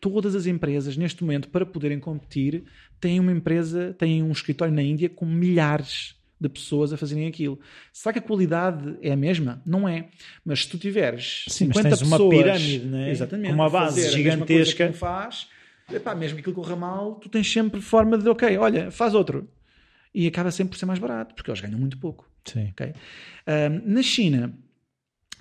Todas 0.00 0.34
as 0.34 0.46
empresas, 0.46 0.96
neste 0.96 1.22
momento, 1.22 1.48
para 1.48 1.66
poderem 1.66 2.00
competir, 2.00 2.64
têm 3.00 3.20
uma 3.20 3.32
empresa, 3.32 3.94
têm 3.98 4.22
um 4.22 4.32
escritório 4.32 4.74
na 4.74 4.82
Índia 4.82 5.08
com 5.08 5.26
milhares 5.26 6.16
de 6.40 6.48
pessoas 6.48 6.92
a 6.92 6.96
fazerem 6.96 7.26
aquilo. 7.28 7.60
Será 7.92 8.14
que 8.14 8.18
a 8.18 8.22
qualidade 8.22 8.96
é 9.02 9.12
a 9.12 9.16
mesma? 9.16 9.62
Não 9.64 9.86
é. 9.86 10.08
Mas 10.44 10.62
se 10.62 10.70
tu 10.70 10.78
tiveres 10.78 11.44
Sim, 11.48 11.66
mas 11.66 11.76
50 11.76 11.88
tens 11.88 12.02
uma 12.02 12.16
pessoas, 12.16 12.36
pirâmide, 12.36 12.86
não 12.86 12.98
é? 12.98 13.10
Exatamente, 13.10 13.48
Com 13.48 13.54
uma 13.54 13.70
base 13.70 14.02
fazer 14.02 14.14
a 14.14 14.22
mesma 14.24 14.46
coisa 14.46 14.64
gigantesca. 14.64 14.88
que 14.88 14.98
faz, 14.98 15.48
epá, 15.92 16.14
mesmo 16.14 16.36
que 16.36 16.40
aquilo 16.40 16.54
corra 16.54 16.76
mal, 16.76 17.16
tu 17.16 17.28
tens 17.28 17.50
sempre 17.50 17.80
forma 17.82 18.16
de, 18.16 18.26
ok, 18.28 18.56
olha, 18.56 18.90
faz 18.90 19.14
outro. 19.14 19.46
E 20.14 20.26
acaba 20.26 20.50
sempre 20.50 20.72
por 20.72 20.78
ser 20.78 20.86
mais 20.86 20.98
barato, 20.98 21.34
porque 21.34 21.50
eles 21.50 21.60
ganham 21.60 21.78
muito 21.78 21.98
pouco. 21.98 22.28
Sim. 22.44 22.68
ok? 22.72 22.92
Ahm, 23.46 23.82
na 23.84 24.02
China, 24.02 24.52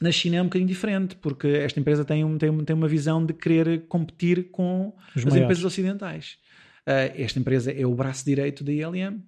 na 0.01 0.11
China 0.11 0.37
é 0.37 0.41
um 0.41 0.45
bocadinho 0.45 0.67
diferente, 0.67 1.15
porque 1.15 1.47
esta 1.47 1.79
empresa 1.79 2.03
tem, 2.05 2.23
um- 2.23 2.37
tem, 2.37 2.49
um- 2.49 2.63
tem 2.63 2.75
uma 2.75 2.87
visão 2.87 3.25
de 3.25 3.33
querer 3.33 3.87
competir 3.87 4.49
com 4.51 4.93
Os 5.15 5.17
as 5.17 5.23
maiores. 5.25 5.43
empresas 5.43 5.63
ocidentais. 5.65 6.37
Ah, 6.85 7.11
esta 7.15 7.39
empresa 7.39 7.71
é 7.71 7.85
o 7.85 7.93
braço 7.95 8.23
direito 8.25 8.63
da 8.63 8.71
ILM. 8.71 9.21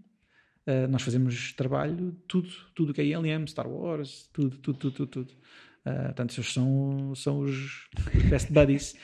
Ah, 0.67 0.87
nós 0.87 1.01
fazemos 1.01 1.53
trabalho, 1.53 2.15
tudo, 2.27 2.49
tudo 2.75 2.93
que 2.93 3.01
é 3.01 3.05
ILM, 3.05 3.47
Star 3.47 3.67
Wars, 3.67 4.29
tudo, 4.33 4.57
tudo, 4.57 4.77
tudo, 4.77 4.93
tudo. 4.93 5.07
tudo. 5.25 5.33
Ah, 5.83 6.03
portanto, 6.05 6.29
esses 6.31 6.53
são, 6.53 7.15
são 7.15 7.39
os 7.39 7.87
best 8.29 8.51
buddies. 8.53 8.95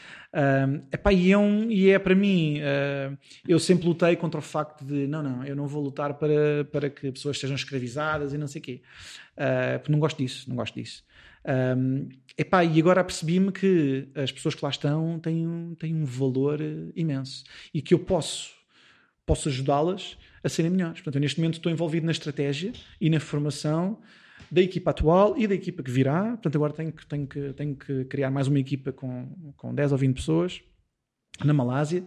Epá, 0.92 1.12
e, 1.12 1.32
é 1.32 1.38
um- 1.38 1.70
e 1.72 1.90
é 1.90 1.98
para 2.00 2.14
mim, 2.14 2.60
ah, 2.62 3.16
eu 3.48 3.60
sempre 3.60 3.88
lutei 3.88 4.16
contra 4.16 4.40
o 4.40 4.44
facto 4.44 4.86
de 4.86 5.08
não, 5.08 5.24
não, 5.24 5.44
eu 5.44 5.56
não 5.56 5.68
vou 5.68 5.84
lutar 5.84 6.14
para, 6.14 6.64
para 6.72 6.90
que 6.90 7.12
pessoas 7.12 7.40
sejam 7.40 7.56
escravizadas 7.56 8.34
e 8.34 8.38
não 8.38 8.48
sei 8.48 8.60
o 8.62 8.64
quê. 8.64 8.82
Ah, 9.36 9.80
porque 9.80 9.92
não 9.92 10.00
gosto 10.00 10.18
disso, 10.18 10.48
não 10.48 10.56
gosto 10.56 10.76
disso. 10.76 11.04
Um, 11.78 12.10
epá, 12.38 12.64
e 12.66 12.78
agora 12.78 13.02
percebi-me 13.04 13.54
que 13.54 14.10
as 14.14 14.32
pessoas 14.34 14.54
que 14.54 14.64
lá 14.66 14.70
estão 14.70 15.18
têm, 15.20 15.48
um- 15.48 15.76
têm 15.76 15.96
um 15.96 16.04
valor 16.04 16.60
eh, 16.62 16.92
imenso 16.94 17.46
e 17.74 17.82
que 17.82 17.94
eu 17.94 18.00
posso, 18.00 18.50
posso 19.26 19.48
ajudá-las 19.48 20.18
a 20.44 20.50
serem 20.50 20.70
melhores. 20.72 20.96
Portanto, 21.00 21.16
eu 21.16 21.22
neste 21.22 21.40
momento 21.40 21.54
estou 21.56 21.72
envolvido 21.72 22.06
na 22.06 22.12
estratégia 22.12 22.74
e 23.00 23.10
na 23.10 23.20
formação 23.22 23.98
da 24.52 24.62
equipa 24.62 24.92
atual 24.92 25.38
e 25.38 25.48
da 25.48 25.56
equipa 25.56 25.84
que 25.84 25.92
virá. 25.92 26.32
Portanto, 26.32 26.56
agora 26.56 26.74
tenho 26.74 26.92
que, 26.92 27.06
tenho 27.06 27.28
que, 27.28 27.54
tenho 27.54 27.76
que 27.76 28.06
criar 28.06 28.32
mais 28.32 28.48
uma 28.48 28.60
equipa 28.60 28.92
com, 28.92 29.54
com 29.56 29.74
10 29.74 29.92
ou 29.92 29.98
20 29.98 30.16
pessoas 30.16 30.62
na 31.44 31.54
Malásia. 31.54 32.04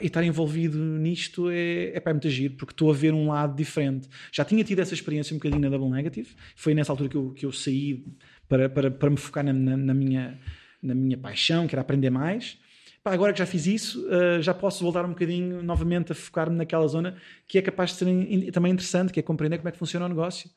E 0.00 0.06
estar 0.06 0.22
envolvido 0.22 0.78
nisto 0.78 1.50
é, 1.50 1.96
é, 1.96 2.00
pá, 2.00 2.10
é 2.10 2.12
muito 2.14 2.30
giro, 2.30 2.54
porque 2.54 2.72
estou 2.72 2.90
a 2.90 2.94
ver 2.94 3.12
um 3.12 3.26
lado 3.28 3.56
diferente. 3.56 4.08
Já 4.30 4.44
tinha 4.44 4.62
tido 4.62 4.78
essa 4.78 4.94
experiência 4.94 5.34
um 5.34 5.38
bocadinho 5.38 5.60
na 5.60 5.68
Double 5.68 5.90
Negative, 5.90 6.28
foi 6.54 6.74
nessa 6.74 6.92
altura 6.92 7.08
que 7.08 7.16
eu, 7.16 7.30
que 7.32 7.44
eu 7.44 7.50
saí 7.50 8.04
para, 8.48 8.68
para, 8.68 8.88
para 8.88 9.10
me 9.10 9.16
focar 9.16 9.42
na, 9.44 9.52
na- 9.52 9.76
na 9.76 9.92
minha, 9.92 10.38
na 10.80 10.94
minha 10.94 11.18
paixão, 11.18 11.66
que 11.66 11.74
era 11.74 11.82
aprender 11.82 12.08
mais. 12.08 12.56
Pá, 13.02 13.12
agora 13.12 13.32
que 13.32 13.40
já 13.40 13.46
fiz 13.46 13.66
isso, 13.66 14.06
uh, 14.06 14.40
já 14.40 14.54
posso 14.54 14.84
voltar 14.84 15.04
um 15.04 15.08
bocadinho 15.08 15.60
novamente 15.60 16.12
a 16.12 16.14
focar-me 16.14 16.54
naquela 16.54 16.86
zona 16.86 17.16
que 17.48 17.58
é 17.58 17.62
capaz 17.62 17.90
de 17.90 17.96
ser 17.96 18.52
também 18.52 18.70
interessante, 18.72 19.12
que 19.12 19.18
é 19.18 19.22
compreender 19.24 19.58
como 19.58 19.70
é 19.70 19.72
que 19.72 19.78
funciona 19.78 20.06
o 20.06 20.08
negócio. 20.08 20.48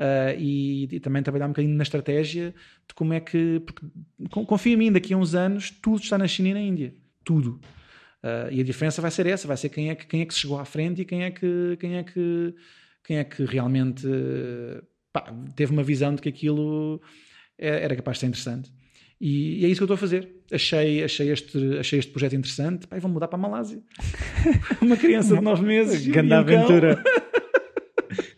Uh, 0.00 0.32
e, 0.38 0.88
e, 0.90 1.00
também 1.00 1.22
trabalhar 1.22 1.44
um 1.44 1.50
bocadinho 1.50 1.76
na 1.76 1.82
estratégia 1.82 2.54
de 2.88 2.94
como 2.94 3.12
é 3.12 3.20
que. 3.20 3.60
Porque, 3.60 3.86
confia 4.46 4.72
em 4.72 4.76
mim, 4.76 4.90
daqui 4.90 5.12
a 5.12 5.16
uns 5.18 5.34
anos 5.34 5.70
tudo 5.70 6.00
está 6.00 6.16
na 6.16 6.26
China 6.26 6.48
e 6.48 6.54
na 6.54 6.60
Índia. 6.60 6.94
Tudo. 7.22 7.60
Uh, 8.22 8.50
e 8.50 8.60
a 8.62 8.64
diferença 8.64 9.02
vai 9.02 9.10
ser 9.10 9.26
essa: 9.26 9.46
vai 9.46 9.58
ser 9.58 9.68
quem 9.68 9.90
é 9.90 9.94
que, 9.94 10.06
quem 10.06 10.22
é 10.22 10.24
que 10.24 10.32
chegou 10.32 10.58
à 10.58 10.64
frente 10.64 11.02
e 11.02 11.04
quem 11.04 11.24
é 11.24 11.30
que, 11.30 11.76
quem 11.78 11.96
é 11.96 12.02
que, 12.02 12.54
quem 13.04 13.18
é 13.18 13.24
que 13.24 13.44
realmente 13.44 14.06
pá, 15.12 15.30
teve 15.54 15.70
uma 15.70 15.82
visão 15.82 16.14
de 16.14 16.22
que 16.22 16.30
aquilo 16.30 17.02
é, 17.58 17.84
era 17.84 17.94
capaz 17.94 18.16
de 18.16 18.20
ser 18.20 18.26
interessante. 18.28 18.72
E, 19.20 19.60
e, 19.60 19.64
é 19.66 19.68
isso 19.68 19.80
que 19.80 19.82
eu 19.82 19.84
estou 19.84 19.96
a 19.96 19.98
fazer. 19.98 20.30
Achei, 20.50 21.04
achei, 21.04 21.30
este, 21.30 21.78
achei 21.78 21.98
este 21.98 22.10
projeto 22.10 22.36
interessante. 22.36 22.86
Pai, 22.86 22.98
vou 23.00 23.10
mudar 23.10 23.28
para 23.28 23.38
a 23.38 23.42
Malásia. 23.42 23.82
uma 24.80 24.96
criança 24.96 25.36
de 25.36 25.42
9 25.42 25.62
meses. 25.62 26.06
Grande 26.06 26.32
aventura. 26.32 27.04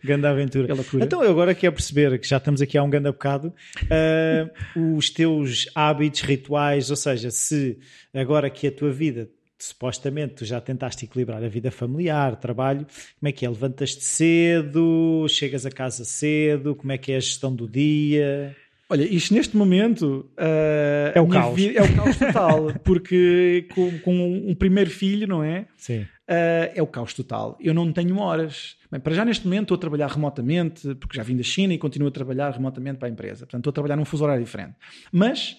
Ganda 0.03 0.29
aventura. 0.29 0.67
Então, 1.05 1.23
eu 1.23 1.31
agora 1.31 1.55
quero 1.55 1.73
perceber 1.73 2.19
que 2.19 2.27
já 2.27 2.37
estamos 2.37 2.61
aqui 2.61 2.77
há 2.77 2.83
um 2.83 2.89
grande 2.89 3.09
bocado, 3.09 3.53
uh, 3.83 4.97
os 4.97 5.09
teus 5.09 5.69
hábitos, 5.73 6.21
rituais, 6.21 6.89
ou 6.89 6.95
seja, 6.95 7.31
se 7.31 7.77
agora 8.13 8.49
que 8.49 8.67
a 8.67 8.71
tua 8.71 8.91
vida 8.91 9.29
supostamente 9.57 10.33
tu 10.33 10.45
já 10.45 10.59
tentaste 10.59 11.05
equilibrar 11.05 11.41
a 11.41 11.47
vida 11.47 11.71
familiar, 11.71 12.35
trabalho, 12.35 12.85
como 13.19 13.29
é 13.29 13.31
que 13.31 13.45
é? 13.45 13.49
Levantas-te 13.49 14.03
cedo, 14.03 15.25
chegas 15.29 15.65
a 15.65 15.71
casa 15.71 16.03
cedo, 16.03 16.75
como 16.75 16.91
é 16.91 16.97
que 16.97 17.13
é 17.13 17.15
a 17.15 17.19
gestão 17.19 17.55
do 17.55 17.65
dia? 17.65 18.53
Olha, 18.93 19.05
isto 19.05 19.33
neste 19.33 19.57
momento 19.57 20.29
uh, 20.37 21.11
é 21.15 21.19
o 21.19 21.27
caos. 21.27 21.55
Vida, 21.55 21.79
é 21.79 21.81
o 21.81 21.95
caos 21.95 22.15
total, 22.15 22.71
porque 22.85 23.67
com, 23.73 23.97
com, 24.01 24.43
um 24.47 24.53
primeiro 24.53 24.91
filho, 24.91 25.27
não 25.27 25.43
é? 25.43 25.65
Sim. 25.75 26.01
Uh, 26.01 26.69
é 26.75 26.79
o 26.79 26.85
caos 26.85 27.11
total. 27.11 27.57
Eu 27.59 27.73
não 27.73 27.91
tenho 27.91 28.15
horas. 28.19 28.77
Bem, 28.91 29.01
para 29.01 29.15
já 29.15 29.25
neste 29.25 29.45
momento 29.45 29.63
estou 29.63 29.75
a 29.77 29.79
trabalhar 29.79 30.11
remotamente, 30.11 30.93
porque 30.93 31.17
já 31.17 31.23
vim 31.23 31.35
da 31.35 31.41
China 31.41 31.73
e 31.73 31.79
continuo 31.79 32.07
a 32.07 32.11
trabalhar 32.11 32.51
remotamente 32.51 32.99
para 32.99 33.07
a 33.07 33.11
empresa. 33.11 33.47
Portanto, 33.47 33.61
estou 33.61 33.71
a 33.71 33.73
trabalhar 33.73 33.95
num 33.95 34.05
fuso 34.05 34.25
horário 34.25 34.45
diferente. 34.45 34.75
Mas, 35.11 35.57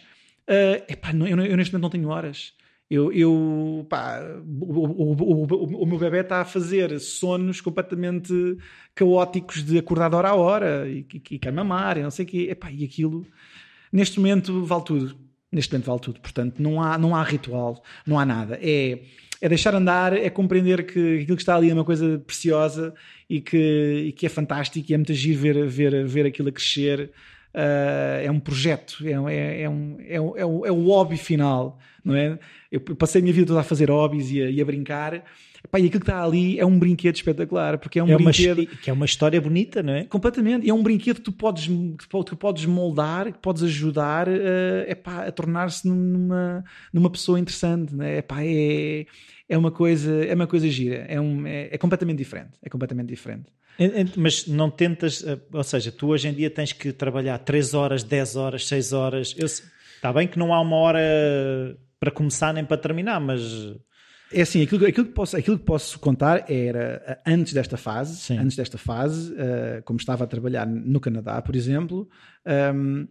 uh, 0.48 0.84
epá, 0.88 1.10
eu, 1.12 1.26
eu, 1.26 1.56
neste 1.56 1.72
momento 1.72 1.82
não 1.82 1.90
tenho 1.90 2.08
horas. 2.10 2.52
Eu, 2.90 3.10
eu 3.12 3.86
pá, 3.88 4.20
o, 4.44 5.12
o, 5.12 5.82
o, 5.82 5.86
meu 5.86 5.98
bebê 5.98 6.20
está 6.20 6.42
a 6.42 6.44
fazer 6.44 7.00
sonos 7.00 7.60
completamente 7.60 8.32
caóticos 8.94 9.64
de 9.64 9.78
acordar 9.78 10.10
de 10.10 10.16
hora 10.16 10.28
a 10.28 10.34
hora 10.34 10.88
e, 10.88 11.06
e, 11.12 11.22
e 11.34 11.38
quer 11.38 11.52
mamar 11.52 11.96
e 11.96 12.02
não 12.02 12.10
sei 12.10 12.24
o 12.24 12.28
quê. 12.28 12.48
Epá, 12.50 12.70
e 12.70 12.84
aquilo, 12.84 13.26
neste 13.92 14.18
momento, 14.18 14.64
vale 14.64 14.84
tudo. 14.84 15.16
Neste 15.50 15.72
momento 15.72 15.86
vale 15.86 16.00
tudo. 16.00 16.20
Portanto, 16.20 16.60
não 16.60 16.82
há, 16.82 16.98
não 16.98 17.16
há 17.16 17.22
ritual, 17.22 17.82
não 18.06 18.18
há 18.18 18.26
nada. 18.26 18.58
É, 18.60 19.00
é 19.40 19.48
deixar 19.48 19.74
andar, 19.74 20.12
é 20.12 20.28
compreender 20.28 20.84
que 20.84 21.20
aquilo 21.20 21.36
que 21.36 21.42
está 21.42 21.56
ali 21.56 21.70
é 21.70 21.74
uma 21.74 21.84
coisa 21.84 22.18
preciosa 22.18 22.94
e 23.28 23.40
que, 23.40 24.04
e 24.08 24.12
que 24.12 24.26
é 24.26 24.28
fantástico 24.28 24.90
e 24.90 24.94
é 24.94 24.96
muito 24.96 25.14
giro 25.14 25.38
ver, 25.38 25.66
ver, 25.66 26.06
ver 26.06 26.26
aquilo 26.26 26.48
a 26.48 26.52
crescer. 26.52 27.10
Uh, 27.54 28.24
é 28.24 28.30
um 28.30 28.40
projeto, 28.40 28.96
é, 29.06 29.12
é, 29.32 29.62
é, 29.62 29.70
um, 29.70 29.96
é, 30.00 30.20
um, 30.20 30.36
é, 30.36 30.44
um, 30.44 30.66
é 30.66 30.72
o 30.72 30.86
hobby 30.86 31.16
final, 31.16 31.78
não 32.04 32.16
é? 32.16 32.36
Eu 32.70 32.80
passei 32.80 33.20
a 33.20 33.22
minha 33.22 33.32
vida 33.32 33.46
toda 33.46 33.60
a 33.60 33.62
fazer 33.62 33.90
hobbies 33.90 34.28
e 34.32 34.42
a, 34.42 34.50
e 34.50 34.60
a 34.60 34.64
brincar. 34.64 35.22
Epá, 35.64 35.78
e 35.78 35.86
aquilo 35.86 36.00
que 36.00 36.10
está 36.10 36.22
ali 36.22 36.58
é 36.58 36.66
um 36.66 36.76
brinquedo 36.76 37.14
espetacular, 37.14 37.78
porque 37.78 38.00
é 38.00 38.02
um 38.02 38.10
é 38.10 38.16
brinquedo. 38.16 38.58
Uma, 38.58 38.66
que 38.66 38.90
é 38.90 38.92
uma 38.92 39.06
história 39.06 39.40
bonita, 39.40 39.84
não 39.84 39.92
é? 39.92 40.04
Completamente. 40.04 40.66
E 40.66 40.70
é 40.70 40.74
um 40.74 40.82
brinquedo 40.82 41.16
que 41.16 41.22
tu 41.22 41.32
podes, 41.32 41.66
que 41.66 42.36
podes 42.36 42.66
moldar, 42.66 43.32
que 43.32 43.38
podes 43.38 43.62
ajudar 43.62 44.28
uh, 44.28 44.32
epá, 44.88 45.24
a 45.24 45.30
tornar-se 45.30 45.86
numa, 45.88 46.64
numa 46.92 47.08
pessoa 47.08 47.38
interessante, 47.38 47.94
não 47.94 48.04
é? 48.04 48.18
Epá, 48.18 48.44
é, 48.44 49.06
é, 49.48 49.56
uma 49.56 49.70
coisa, 49.70 50.12
é 50.24 50.34
uma 50.34 50.48
coisa 50.48 50.68
gira, 50.68 51.06
é, 51.08 51.20
um, 51.20 51.46
é, 51.46 51.68
é 51.70 51.78
completamente 51.78 52.18
diferente. 52.18 52.58
É 52.60 52.68
completamente 52.68 53.08
diferente. 53.08 53.46
Mas 54.16 54.46
não 54.46 54.70
tentas, 54.70 55.24
eh, 55.24 55.38
ou 55.52 55.64
seja, 55.64 55.90
tu 55.90 56.08
hoje 56.08 56.28
em 56.28 56.32
dia 56.32 56.48
tens 56.48 56.72
que 56.72 56.92
trabalhar 56.92 57.38
3 57.38 57.74
horas, 57.74 58.02
10 58.02 58.36
horas, 58.36 58.66
6 58.66 58.92
horas. 58.92 59.34
Eu, 59.36 59.46
está 59.46 60.12
bem 60.12 60.28
que 60.28 60.38
não 60.38 60.54
há 60.54 60.60
uma 60.60 60.76
hora 60.76 61.00
para 61.98 62.10
começar 62.10 62.52
nem 62.52 62.64
para 62.64 62.76
terminar, 62.76 63.20
mas. 63.20 63.40
É 64.32 64.42
assim, 64.42 64.62
aquilo, 64.62 64.86
aquilo, 64.86 65.06
que, 65.06 65.12
posso, 65.12 65.36
aquilo 65.36 65.58
que 65.58 65.64
posso 65.64 65.98
contar 65.98 66.50
era 66.50 67.02
eh, 67.06 67.18
antes 67.26 67.52
desta 67.52 67.76
fase, 67.76 68.16
Sim. 68.16 68.38
antes 68.38 68.56
desta 68.56 68.76
fase, 68.76 69.32
uh, 69.32 69.82
como 69.84 69.98
estava 69.98 70.24
a 70.24 70.26
trabalhar 70.26 70.66
no 70.66 70.98
Canadá, 70.98 71.40
por 71.40 71.54
exemplo, 71.54 72.08
um, 72.44 72.50
ehm, 72.50 73.08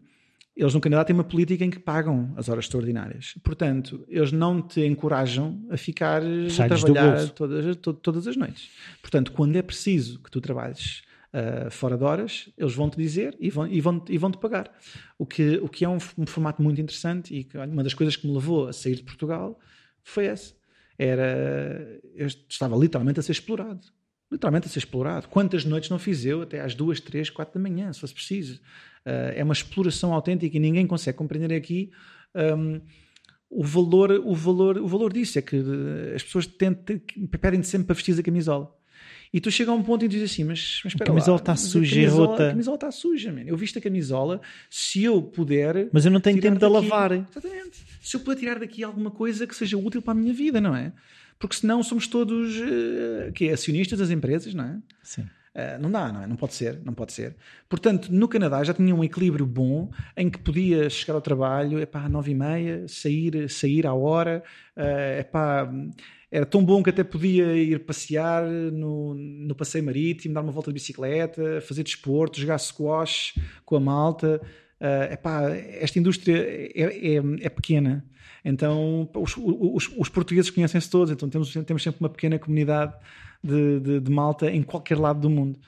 eles 0.56 0.74
no 0.74 0.80
Canadá 0.80 1.04
têm 1.04 1.16
uma 1.16 1.24
política 1.24 1.66
em 1.66 1.70
que 1.70 1.80
pagam 1.80 2.32
as 2.38 2.48
horas 2.48 2.66
extraordinárias. 2.66 3.34
Portanto, 3.44 4.06
eles 4.08 4.32
não 4.32 4.62
te 4.62 4.86
encorajam 4.86 5.66
a 5.70 5.78
ficar 5.78 6.22
a 6.22 6.68
trabalhar 6.68 7.30
todas, 7.30 7.76
todas 8.02 8.28
as 8.28 8.38
noites. 8.38 8.70
Portanto, 9.02 9.32
quando 9.32 9.56
é 9.56 9.62
preciso 9.62 10.20
que 10.20 10.30
tu 10.30 10.40
trabalhes 10.40 11.02
uh, 11.34 11.72
fora 11.72 11.98
de 11.98 12.04
horas, 12.04 12.50
eles 12.56 12.74
vão 12.76 12.88
te 12.88 12.98
dizer 12.98 13.36
e 13.40 13.50
vão, 13.50 13.68
e 13.68 13.82
vão, 13.82 14.06
e 14.08 14.18
vão 14.18 14.32
te 14.32 14.38
pagar. 14.38 14.72
O 15.18 15.26
que, 15.26 15.58
o 15.58 15.68
que 15.68 15.86
é 15.86 15.90
um, 15.90 15.98
um 16.18 16.26
formato 16.26 16.62
muito 16.62 16.80
interessante 16.80 17.34
e 17.34 17.44
que, 17.44 17.58
uma 17.58 17.84
das 17.84 17.96
coisas 17.96 18.16
que 18.16 18.28
me 18.28 18.34
levou 18.34 18.68
a 18.68 18.74
sair 18.74 18.96
de 18.96 19.04
Portugal 19.04 19.60
foi 20.04 20.26
essa. 20.26 20.54
Era, 21.00 22.00
eu 22.14 22.28
estava 22.28 22.78
literalmente 22.78 23.20
a 23.20 23.24
ser 23.24 23.32
explorado. 23.32 23.82
Literalmente 24.32 24.68
a 24.68 24.70
ser 24.70 24.80
explorado. 24.80 25.28
Quantas 25.28 25.66
noites 25.66 25.90
não 25.90 25.98
fiz 25.98 26.26
eu 26.26 26.44
até 26.44 26.62
às 26.62 26.76
duas, 26.76 27.00
três, 27.00 27.30
quatro 27.30 27.56
da 27.56 27.60
manhã, 27.60 27.92
se 27.92 28.00
fosse 28.00 28.14
preciso. 28.14 28.60
Uh, 29.06 29.36
é 29.36 29.44
uma 29.44 29.54
exploração 29.54 30.14
autêntica 30.14 30.56
e 30.56 30.60
ninguém 30.60 30.88
consegue 30.88 31.18
compreender 31.18 31.54
aqui 31.54 31.92
um, 32.34 32.80
o 33.50 33.64
valor, 33.64 34.12
o 34.12 34.34
valor, 34.34 34.78
o 34.78 34.88
valor 34.88 35.12
disso. 35.12 35.38
É 35.40 35.42
que 35.42 35.62
as 36.16 36.24
pessoas 36.24 36.48
tentam, 36.48 37.00
pedem 37.40 37.62
sempre 37.64 37.88
para 37.88 37.96
vestir 37.96 38.18
a 38.20 38.24
camisola. 38.24 38.74
E 39.34 39.42
tu 39.42 39.50
chega 39.50 39.72
a 39.72 39.74
um 39.74 39.82
ponto 39.82 40.06
e 40.06 40.08
dizes 40.08 40.32
assim, 40.32 40.44
mas, 40.44 40.80
mas 40.84 40.94
espera 40.94 41.10
A 41.10 41.14
camisola 41.14 41.38
está 41.38 41.56
suja 41.56 42.00
e 42.00 42.06
rota. 42.06 42.48
A 42.48 42.50
camisola 42.52 42.76
está 42.76 42.92
suja, 42.92 43.32
man. 43.32 43.42
Eu 43.48 43.58
visto 43.58 43.80
a 43.80 43.82
camisola, 43.82 44.40
se 44.70 45.04
eu 45.04 45.24
puder... 45.24 45.90
Mas 45.92 46.06
eu 46.06 46.12
não 46.12 46.20
tenho 46.20 46.40
tempo 46.40 46.56
de 46.56 46.62
daqui, 46.62 46.74
lavar. 46.74 47.12
Exatamente. 47.14 47.84
Se 48.00 48.16
eu 48.16 48.20
puder 48.20 48.40
tirar 48.40 48.60
daqui 48.60 48.84
alguma 48.84 49.10
coisa 49.10 49.48
que 49.48 49.56
seja 49.56 49.76
útil 49.76 50.04
para 50.04 50.12
a 50.12 50.16
minha 50.16 50.34
vida, 50.34 50.62
não 50.62 50.76
é? 50.76 50.94
Porque 51.40 51.56
senão 51.56 51.82
somos 51.82 52.06
todos 52.06 52.58
uh, 52.58 53.32
que 53.34 53.50
acionistas 53.50 53.98
das 53.98 54.12
empresas, 54.12 54.54
não 54.54 54.66
é? 54.66 54.80
Sim. 55.02 55.26
Uh, 55.56 55.80
não 55.80 55.92
dá, 55.92 56.12
não 56.12 56.24
é? 56.24 56.28
Não 56.28 56.36
pode 56.36 56.56
ser, 56.56 56.82
não 56.84 56.94
pode 56.94 57.14
ser. 57.14 57.36
Portanto, 57.70 58.12
no 58.12 58.28
Canadá 58.28 58.64
já 58.64 58.74
tinha 58.74 58.94
um 58.94 59.04
equilíbrio 59.04 59.46
bom 59.46 59.92
em 60.18 60.30
que 60.30 60.40
podia 60.40 60.90
chegar 60.90 61.14
ao 61.14 61.22
trabalho, 61.22 61.80
é 61.80 61.86
pá, 61.86 62.10
nove 62.10 62.32
e 62.32 62.36
meia, 62.36 62.88
sair, 62.88 63.48
sair 63.50 63.86
à 63.86 63.94
hora, 63.94 64.44
é 64.76 65.24
uh, 65.28 65.32
pá 65.32 65.70
era 66.34 66.48
tão 66.48 66.66
bom 66.66 66.82
que 66.82 66.90
até 66.90 67.04
podia 67.04 67.56
ir 67.56 67.86
passear 67.86 68.44
no, 68.44 69.14
no 69.14 69.54
passeio 69.54 69.84
marítimo, 69.84 70.34
dar 70.34 70.42
uma 70.42 70.52
volta 70.52 70.72
de 70.72 70.74
bicicleta, 70.74 71.62
fazer 71.62 71.84
desporto, 71.84 72.40
jogar 72.40 72.58
squash 72.58 73.40
com 73.64 73.76
a 73.76 73.80
malta. 73.80 74.42
Uh, 74.82 75.14
epá, 75.14 75.52
esta 75.52 76.00
indústria 76.00 76.36
é, 76.36 77.18
é, 77.18 77.22
é 77.42 77.50
pequena, 77.50 78.04
então 78.44 79.08
os, 79.16 79.38
os, 79.38 79.92
os 79.96 80.10
portugueses 80.10 80.50
conhecem-se 80.50 80.90
todos, 80.90 81.14
então 81.14 81.30
temos, 81.30 81.54
temos 81.54 81.84
sempre 81.84 82.00
uma 82.00 82.10
pequena 82.10 82.40
comunidade 82.40 82.94
de, 83.44 83.80
de, 83.80 84.00
de 84.00 84.12
malta 84.12 84.50
em 84.50 84.64
qualquer 84.64 84.98
lado 84.98 85.20
do 85.20 85.30
mundo. 85.30 85.60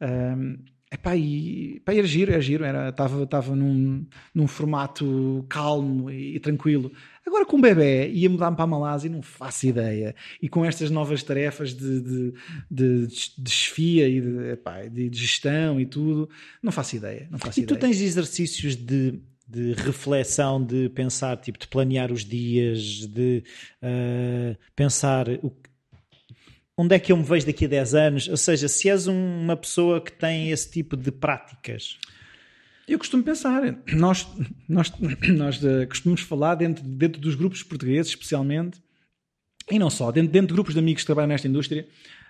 Um, 0.00 0.58
Epá, 0.92 1.14
e, 1.14 1.76
epá, 1.76 1.94
era 1.94 2.06
giro, 2.06 2.32
era 2.32 2.40
giro, 2.40 2.64
estava 2.88 3.24
tava 3.24 3.54
num, 3.54 4.04
num 4.34 4.48
formato 4.48 5.46
calmo 5.48 6.10
e, 6.10 6.34
e, 6.34 6.40
tranquilo. 6.40 6.90
Agora 7.24 7.46
com 7.46 7.58
o 7.58 7.60
bebê 7.60 8.08
ia 8.08 8.28
mudar-me 8.28 8.56
para 8.56 8.64
a 8.64 8.66
Malásia 8.66 9.06
e 9.06 9.10
não 9.10 9.22
faço 9.22 9.68
ideia. 9.68 10.16
E 10.42 10.48
com 10.48 10.64
estas 10.64 10.90
novas 10.90 11.22
tarefas 11.22 11.74
de, 11.74 12.00
de, 12.00 12.34
de, 12.68 13.06
de 13.06 13.32
desfia 13.38 14.08
e 14.08 14.20
de, 14.20 14.50
epá, 14.50 14.82
de, 14.82 15.08
gestão 15.12 15.80
e 15.80 15.86
tudo, 15.86 16.28
não 16.60 16.72
faço 16.72 16.96
ideia. 16.96 17.28
Não 17.30 17.38
faço 17.38 17.60
e 17.60 17.62
ideia. 17.62 17.78
tu 17.78 17.80
tens 17.80 18.00
exercícios 18.00 18.74
de, 18.74 19.20
de 19.46 19.74
reflexão, 19.74 20.60
de 20.60 20.88
pensar, 20.88 21.36
tipo, 21.36 21.56
de 21.56 21.68
planear 21.68 22.10
os 22.10 22.24
dias, 22.24 23.06
de 23.06 23.44
uh, 23.80 24.56
pensar 24.74 25.28
o, 25.40 25.52
onde 26.80 26.94
é 26.94 26.98
que 26.98 27.12
eu 27.12 27.16
me 27.16 27.22
vejo 27.22 27.44
daqui 27.44 27.66
a 27.66 27.68
10 27.68 27.94
anos? 27.94 28.28
Ou 28.28 28.38
seja, 28.38 28.66
se 28.66 28.88
és 28.88 29.06
um, 29.06 29.42
uma 29.42 29.54
pessoa 29.54 30.00
que 30.00 30.10
tem 30.10 30.50
esse 30.50 30.70
tipo 30.70 30.96
de 30.96 31.12
práticas. 31.12 31.98
Eu 32.88 32.98
costumo 32.98 33.22
pensar, 33.22 33.62
nós, 33.92 34.26
nós, 34.66 34.90
nós 35.28 35.62
uh, 35.62 35.86
costumamos 35.86 36.22
falar 36.22 36.54
dentro, 36.54 36.82
dentro 36.82 37.20
dos 37.20 37.34
grupos 37.34 37.62
portugueses, 37.62 38.08
especialmente, 38.10 38.80
e 39.70 39.78
não 39.78 39.90
só, 39.90 40.10
dentro, 40.10 40.32
dentro 40.32 40.48
de 40.48 40.54
grupos 40.54 40.72
de 40.72 40.80
amigos 40.80 41.02
que 41.02 41.06
trabalham 41.06 41.28
nesta 41.28 41.46
indústria, 41.46 41.86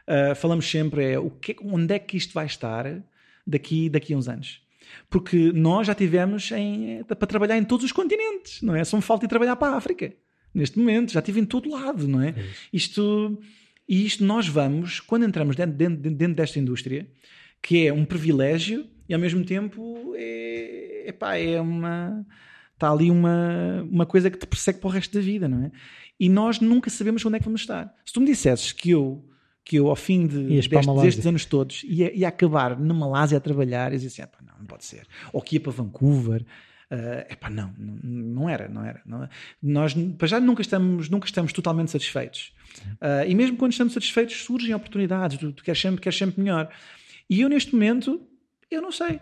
uh, 0.09 0.35
falamos 0.35 0.69
sempre 0.69 1.13
é, 1.13 1.19
o 1.19 1.31
que, 1.31 1.57
onde 1.63 1.95
é 1.95 1.99
que 2.01 2.17
isto 2.17 2.35
vai 2.35 2.47
estar 2.47 3.01
daqui, 3.47 3.89
daqui 3.89 4.13
a 4.13 4.17
uns 4.17 4.29
anos. 4.29 4.61
Porque 5.09 5.53
nós 5.53 5.87
já 5.87 5.95
tivemos 5.95 6.51
em, 6.51 7.05
para 7.05 7.27
trabalhar 7.27 7.57
em 7.57 7.65
todos 7.65 7.87
os 7.87 7.93
continentes, 7.93 8.61
não 8.63 8.75
é? 8.75 8.83
Só 8.83 8.97
me 8.97 9.03
falta 9.03 9.27
ir 9.27 9.29
trabalhar 9.29 9.55
para 9.55 9.75
a 9.75 9.77
África, 9.77 10.13
neste 10.53 10.77
momento, 10.77 11.13
já 11.13 11.21
estive 11.21 11.39
em 11.39 11.45
todo 11.45 11.71
lado, 11.71 12.09
não 12.09 12.21
é? 12.21 12.31
é 12.31 12.35
isto, 12.73 13.41
e 13.91 14.07
isto 14.07 14.25
nós 14.25 14.47
vamos, 14.47 15.01
quando 15.01 15.25
entramos 15.25 15.57
dentro, 15.57 15.77
dentro, 15.77 16.11
dentro 16.13 16.35
desta 16.37 16.61
indústria, 16.61 17.11
que 17.61 17.89
é 17.89 17.93
um 17.93 18.05
privilégio 18.05 18.87
e 19.09 19.13
ao 19.13 19.19
mesmo 19.19 19.45
tempo 19.45 20.15
é, 20.17 21.09
epá, 21.09 21.35
é 21.35 21.61
uma 21.61 22.25
está 22.73 22.89
ali 22.89 23.11
uma, 23.11 23.83
uma 23.91 24.07
coisa 24.07 24.31
que 24.31 24.39
te 24.39 24.47
persegue 24.47 24.79
para 24.79 24.87
o 24.87 24.91
resto 24.93 25.13
da 25.13 25.21
vida, 25.21 25.49
não 25.49 25.65
é? 25.65 25.73
E 26.21 26.29
nós 26.29 26.61
nunca 26.61 26.89
sabemos 26.89 27.27
onde 27.27 27.35
é 27.35 27.39
que 27.41 27.45
vamos 27.45 27.63
estar. 27.63 27.93
Se 28.07 28.13
tu 28.13 28.21
me 28.21 28.27
dissesses 28.27 28.71
que 28.71 28.91
eu, 28.91 29.29
que 29.65 29.77
eu 29.77 29.89
ao 29.89 29.97
fim 29.97 30.25
de, 30.25 30.45
destes, 30.45 30.87
destes 31.03 31.27
anos 31.27 31.45
todos, 31.45 31.83
ia, 31.83 32.17
ia 32.17 32.29
acabar 32.29 32.79
na 32.79 32.95
Malásia 32.95 33.39
a 33.39 33.41
trabalhar, 33.41 33.93
eu 33.93 33.99
dizia 33.99 34.25
assim, 34.25 34.47
não, 34.47 34.55
não 34.61 34.67
pode 34.67 34.85
ser. 34.85 35.05
Ou 35.33 35.43
que 35.43 35.57
ia 35.57 35.61
para 35.61 35.73
Vancouver, 35.73 36.45
Uh, 36.93 37.23
epá, 37.33 37.49
não, 37.49 37.73
não, 37.79 37.99
não 38.03 38.49
era, 38.49 38.69
não 38.69 38.85
era. 38.85 39.01
Não, 39.07 39.29
nós, 39.63 39.95
para 40.19 40.27
já, 40.27 40.41
nunca 40.41 40.61
estamos, 40.61 41.09
nunca 41.09 41.25
estamos 41.25 41.53
totalmente 41.53 41.93
satisfeitos. 41.93 42.53
Uh, 43.01 43.29
e 43.29 43.35
mesmo 43.35 43.57
quando 43.57 43.73
estamos 43.73 43.93
satisfeitos, 43.93 44.37
surgem 44.43 44.75
oportunidades, 44.75 45.39
tu, 45.39 45.53
tu 45.53 45.63
queres, 45.63 45.81
sempre, 45.81 46.01
queres 46.01 46.19
sempre 46.19 46.41
melhor. 46.41 46.71
E 47.29 47.41
eu, 47.41 47.49
neste 47.49 47.73
momento, 47.73 48.21
eu 48.71 48.81
não 48.83 48.93
sei. 48.93 49.21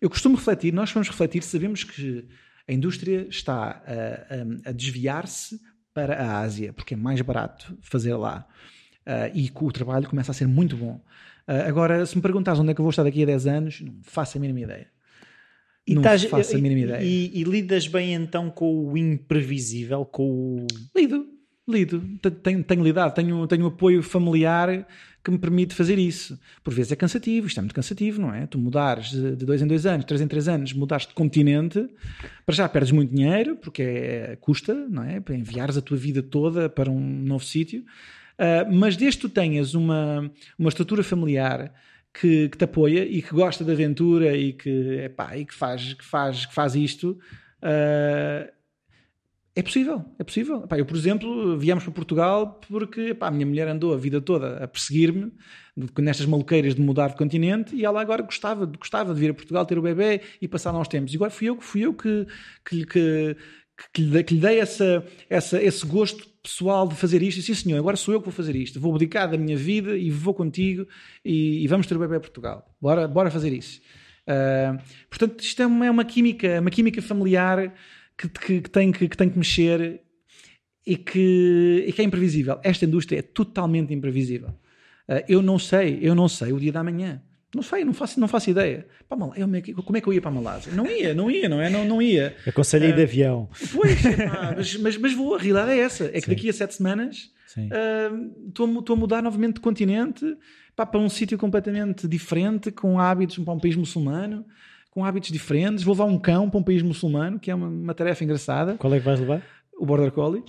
Eu 0.00 0.08
costumo 0.08 0.36
refletir, 0.36 0.72
nós 0.72 0.90
vamos 0.92 1.08
refletir, 1.08 1.42
sabemos 1.42 1.84
que 1.84 2.26
a 2.66 2.72
indústria 2.72 3.26
está 3.28 3.82
a, 3.84 4.66
a, 4.66 4.70
a 4.70 4.72
desviar-se 4.72 5.60
para 5.92 6.22
a 6.22 6.40
Ásia, 6.40 6.72
porque 6.72 6.94
é 6.94 6.96
mais 6.96 7.20
barato 7.20 7.76
fazer 7.80 8.14
lá. 8.14 8.46
Uh, 9.06 9.34
e 9.34 9.50
o 9.54 9.72
trabalho 9.72 10.08
começa 10.08 10.30
a 10.30 10.34
ser 10.34 10.46
muito 10.46 10.76
bom. 10.76 11.02
Uh, 11.48 11.66
agora, 11.66 12.04
se 12.06 12.14
me 12.16 12.22
perguntares 12.22 12.60
onde 12.60 12.70
é 12.70 12.74
que 12.74 12.80
eu 12.80 12.84
vou 12.84 12.90
estar 12.90 13.02
daqui 13.02 13.22
a 13.22 13.26
10 13.26 13.46
anos, 13.46 13.80
não 13.80 13.94
faço 14.02 14.38
a 14.38 14.40
mínima 14.40 14.60
ideia. 14.60 14.88
E 15.86 15.94
não 15.94 16.02
tás, 16.02 16.22
faço 16.24 16.56
a 16.56 16.58
mínima 16.58 16.82
ideia. 16.82 17.02
E, 17.02 17.40
e, 17.40 17.42
lidas 17.42 17.88
bem 17.88 18.14
então 18.14 18.50
com 18.50 18.86
o 18.86 18.96
imprevisível, 18.96 20.04
com 20.04 20.56
o... 20.60 20.66
Lido, 20.94 21.26
lido. 21.70 22.02
Tenho, 22.42 22.62
tenho 22.62 22.82
lidado, 22.82 23.14
tenho, 23.14 23.46
tenho 23.46 23.66
apoio 23.66 24.02
familiar 24.02 24.86
que 25.22 25.30
me 25.30 25.38
permite 25.38 25.74
fazer 25.74 25.98
isso. 25.98 26.38
Por 26.64 26.72
vezes 26.72 26.92
é 26.92 26.96
cansativo, 26.96 27.46
isto 27.46 27.58
é 27.58 27.62
muito 27.62 27.74
cansativo, 27.74 28.20
não 28.20 28.34
é? 28.34 28.46
Tu 28.46 28.58
mudares 28.58 29.10
de 29.10 29.44
dois 29.44 29.60
em 29.60 29.66
dois 29.66 29.84
anos, 29.86 30.06
três 30.06 30.20
em 30.20 30.26
três 30.26 30.48
anos, 30.48 30.72
mudares 30.72 31.06
de 31.06 31.14
continente, 31.14 31.88
para 32.46 32.54
já 32.54 32.68
perdes 32.68 32.92
muito 32.92 33.14
dinheiro, 33.14 33.56
porque 33.56 33.82
é, 33.82 34.38
custa, 34.40 34.74
não 34.74 35.02
é? 35.02 35.20
Para 35.20 35.34
enviares 35.34 35.76
a 35.76 35.82
tua 35.82 35.96
vida 35.96 36.22
toda 36.22 36.68
para 36.68 36.90
um 36.90 37.00
novo 37.00 37.44
sítio. 37.44 37.84
Uh, 38.38 38.72
mas 38.72 38.96
desde 38.96 39.20
que 39.20 39.28
tu 39.28 39.32
tenhas 39.32 39.74
uma, 39.74 40.30
uma 40.58 40.70
estrutura 40.70 41.02
familiar 41.02 41.70
que, 42.12 42.48
que, 42.48 42.56
te 42.56 42.64
apoia 42.64 43.04
e 43.04 43.20
que 43.20 43.34
gosta 43.34 43.62
de 43.62 43.70
aventura 43.70 44.34
e 44.34 44.54
que, 44.54 44.70
epá, 45.04 45.36
e 45.36 45.44
que, 45.44 45.54
faz, 45.54 45.92
que, 45.92 46.04
faz, 46.04 46.46
que 46.46 46.54
faz 46.54 46.74
isto, 46.74 47.18
uh, 47.62 48.50
é 49.54 49.62
possível, 49.62 50.04
é 50.18 50.24
possível. 50.24 50.62
Epá, 50.64 50.78
eu, 50.78 50.86
por 50.86 50.96
exemplo, 50.96 51.58
viemos 51.58 51.82
para 51.82 51.92
Portugal 51.92 52.60
porque 52.68 53.10
epá, 53.10 53.26
a 53.26 53.30
minha 53.30 53.46
mulher 53.46 53.66
andou 53.68 53.92
a 53.92 53.96
vida 53.96 54.20
toda 54.20 54.62
a 54.62 54.68
perseguir-me 54.68 55.32
nestas 55.98 56.26
maluqueiras 56.26 56.74
de 56.74 56.80
mudar 56.80 57.08
de 57.08 57.16
continente 57.16 57.74
e 57.74 57.84
ela 57.84 58.00
agora 58.00 58.22
gostava, 58.22 58.66
gostava 58.66 59.12
de 59.12 59.20
vir 59.20 59.30
a 59.30 59.34
Portugal 59.34 59.66
ter 59.66 59.78
o 59.78 59.82
bebê 59.82 60.20
e 60.40 60.46
passar 60.46 60.74
uns 60.74 60.88
tempos. 60.88 61.12
E 61.12 61.16
agora 61.16 61.30
fui 61.30 61.48
eu, 61.48 61.60
fui 61.60 61.80
eu 61.82 61.94
que, 61.94 62.26
que, 62.64 62.86
que, 62.86 63.36
que, 63.92 64.02
lhe, 64.02 64.22
que 64.22 64.34
lhe 64.34 64.40
dei 64.40 64.60
essa, 64.60 65.04
essa, 65.28 65.60
esse 65.60 65.84
gosto 65.84 66.28
pessoal 66.42 66.86
de 66.86 66.94
fazer 66.94 67.20
isto. 67.20 67.38
E 67.38 67.42
sim, 67.42 67.54
senhor, 67.54 67.78
agora 67.78 67.96
sou 67.96 68.14
eu 68.14 68.20
que 68.20 68.26
vou 68.26 68.34
fazer 68.34 68.54
isto. 68.54 68.78
Vou 68.78 68.92
abdicar 68.92 69.28
da 69.28 69.36
minha 69.36 69.56
vida 69.56 69.96
e 69.96 70.10
vou 70.10 70.32
contigo 70.32 70.86
e, 71.24 71.64
e 71.64 71.66
vamos 71.66 71.88
ter 71.88 71.96
o 71.96 71.98
bebê 71.98 72.16
a 72.16 72.20
Portugal. 72.20 72.72
Bora, 72.80 73.08
bora 73.08 73.30
fazer 73.30 73.52
isso. 73.52 73.80
Uh, 74.28 74.80
portanto, 75.08 75.40
isto 75.40 75.60
é 75.60 75.66
uma, 75.66 75.86
é 75.86 75.90
uma 75.90 76.04
química, 76.04 76.60
uma 76.60 76.70
química 76.70 77.02
familiar 77.02 77.74
que, 78.20 78.28
que, 78.28 78.60
que, 78.60 78.70
tem, 78.70 78.92
que, 78.92 79.08
que 79.08 79.16
tem 79.16 79.30
que 79.30 79.38
mexer 79.38 80.02
e 80.86 80.96
que, 80.96 81.84
e 81.86 81.92
que 81.92 82.02
é 82.02 82.04
imprevisível. 82.04 82.58
Esta 82.62 82.84
indústria 82.84 83.20
é 83.20 83.22
totalmente 83.22 83.94
imprevisível. 83.94 84.50
Uh, 85.08 85.24
eu 85.28 85.40
não 85.42 85.58
sei, 85.58 85.98
eu 86.02 86.14
não 86.14 86.28
sei 86.28 86.52
o 86.52 86.60
dia 86.60 86.72
da 86.72 86.84
manhã. 86.84 87.22
Não 87.54 87.62
sei, 87.62 87.84
não 87.84 87.92
faço, 87.92 88.20
não 88.20 88.28
faço 88.28 88.50
ideia. 88.50 88.86
Para 89.08 89.18
Mal... 89.18 89.34
como 89.84 89.96
é 89.96 90.00
que 90.00 90.08
eu 90.08 90.12
ia 90.12 90.20
para 90.20 90.30
a 90.30 90.34
Malásia? 90.34 90.72
Não 90.72 90.86
ia, 90.86 91.14
não 91.14 91.30
ia, 91.30 91.48
não 91.48 91.60
é? 91.60 91.68
Não, 91.68 91.84
não 91.84 92.00
ia. 92.00 92.36
Aconselho 92.46 92.86
uh, 92.86 92.88
ir 92.90 92.94
de 92.94 93.02
avião. 93.02 93.48
Pois, 93.72 94.02
mas, 94.56 94.76
mas, 94.76 94.96
mas, 94.96 95.14
vou, 95.14 95.34
a 95.34 95.38
realidade 95.38 95.72
é 95.72 95.78
essa. 95.78 96.04
É 96.04 96.12
que 96.12 96.22
Sim. 96.22 96.30
daqui 96.30 96.48
a 96.48 96.52
sete 96.52 96.74
semanas 96.74 97.32
estou 98.46 98.68
uh, 98.68 98.92
a 98.92 98.96
mudar 98.96 99.20
novamente 99.20 99.54
de 99.54 99.60
continente 99.60 100.24
pá, 100.76 100.86
para 100.86 101.00
um 101.00 101.08
sítio 101.08 101.36
completamente 101.36 102.06
diferente, 102.06 102.70
com 102.70 103.00
hábitos 103.00 103.38
para 103.38 103.52
um 103.52 103.58
país 103.58 103.74
muçulmano, 103.74 104.46
com 104.90 105.04
hábitos 105.04 105.30
diferentes. 105.30 105.84
Vou 105.84 105.94
levar 105.94 106.04
um 106.04 106.18
cão 106.18 106.50
para 106.50 106.58
um 106.58 106.62
país 106.62 106.82
muçulmano, 106.82 107.38
que 107.38 107.50
é 107.50 107.54
uma, 107.54 107.68
uma 107.68 107.94
tarefa 107.94 108.24
engraçada. 108.24 108.74
Qual 108.76 108.92
é 108.92 108.98
que 108.98 109.04
vais 109.04 109.20
levar? 109.20 109.42
O 109.78 109.86
Border 109.86 110.10
Collie. 110.10 110.42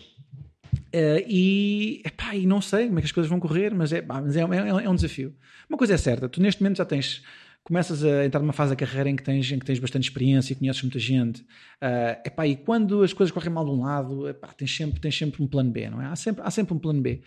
Uh, 0.94 1.24
e, 1.28 2.02
epá, 2.06 2.36
e 2.36 2.46
não 2.46 2.62
sei 2.62 2.88
como 2.88 3.00
é 3.00 3.02
que 3.02 3.06
as 3.06 3.12
coisas 3.12 3.30
vão 3.30 3.40
correr, 3.40 3.74
mas, 3.74 3.94
é, 3.94 4.02
mas 4.02 4.36
é, 4.36 4.42
é, 4.42 4.84
é, 4.84 4.90
um 4.90 4.96
desafio. 4.96 5.34
Uma 5.70 5.78
coisa 5.78 5.94
é 5.94 5.98
certa, 5.98 6.28
tu 6.28 6.42
neste 6.42 6.62
momento 6.62 6.78
já 6.78 6.86
tens, 6.86 7.24
começas 7.64 8.04
a 8.04 8.26
entrar 8.26 8.40
numa 8.40 8.54
fase 8.54 8.72
da 8.72 8.76
carreira 8.76 9.10
em 9.10 9.16
que 9.16 9.24
tens, 9.24 9.52
em 9.52 9.60
que 9.60 9.66
tens 9.66 9.80
bastante 9.80 10.04
experiência 10.04 10.54
e 10.54 10.56
conheces 10.56 10.82
muita 10.82 11.00
gente. 11.00 11.42
Uh, 11.42 12.20
epá, 12.26 12.48
e 12.48 12.56
quando 12.56 13.04
as 13.04 13.14
coisas 13.14 13.32
correm 13.32 13.52
mal 13.52 13.64
de 13.64 13.72
um 13.72 13.84
lado, 13.84 14.28
epá, 14.28 14.48
tens, 14.50 14.76
sempre, 14.76 15.00
tens 15.00 15.18
sempre 15.18 15.44
um 15.44 15.48
plano 15.48 15.72
B, 15.72 15.90
não 15.90 16.02
é? 16.02 16.08
Há 16.08 16.16
sempre, 16.16 16.44
há 16.44 16.50
sempre 16.50 16.74
um 16.74 16.80
plano 16.80 17.02
B. 17.02 17.22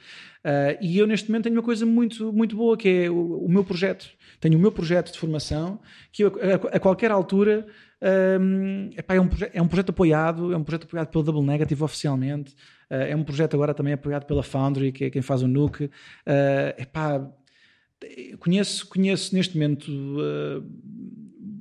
Uh, 0.44 0.77
e 0.81 0.98
eu 0.98 1.06
neste 1.06 1.28
momento 1.31 1.44
tenho 1.44 1.56
uma 1.56 1.62
coisa 1.62 1.86
muito, 1.86 2.32
muito 2.32 2.56
boa 2.56 2.77
que 2.77 2.89
é 2.89 3.11
o, 3.11 3.44
o 3.44 3.48
meu 3.48 3.65
projeto. 3.65 4.09
Tenho 4.40 4.59
o 4.59 4.61
meu 4.61 4.73
projeto 4.73 5.12
de 5.12 5.19
formação 5.19 5.81
que 6.12 6.24
eu, 6.24 6.32
a, 6.40 6.77
a 6.77 6.81
qualquer 6.81 7.11
altura 7.11 7.66
um, 8.40 8.90
epá, 8.97 9.15
é, 9.15 9.20
um 9.20 9.28
é 9.55 9.62
um 9.62 9.69
projeto 9.69 9.90
apoiado, 9.90 10.52
é 10.52 10.56
um 10.56 10.62
projeto 10.62 10.85
apoiado 10.85 11.09
pelo 11.09 11.24
Double 11.24 11.43
Negative 11.43 11.82
oficialmente, 11.82 12.52
uh, 12.90 12.97
é 12.97 13.16
um 13.16 13.24
projeto 13.24 13.55
agora 13.55 13.73
também 13.73 13.94
apoiado 13.94 14.27
pela 14.27 14.43
Foundry, 14.43 14.93
que 14.93 15.05
é 15.05 15.11
quem 15.11 15.23
faz 15.23 15.43
o 15.43 15.48
Nuke. 15.48 15.85
Uh, 15.85 15.90
epá, 16.77 17.27
conheço, 18.39 18.87
conheço 18.89 19.35
neste 19.35 19.57
momento 19.57 19.89
uh, 19.91 20.65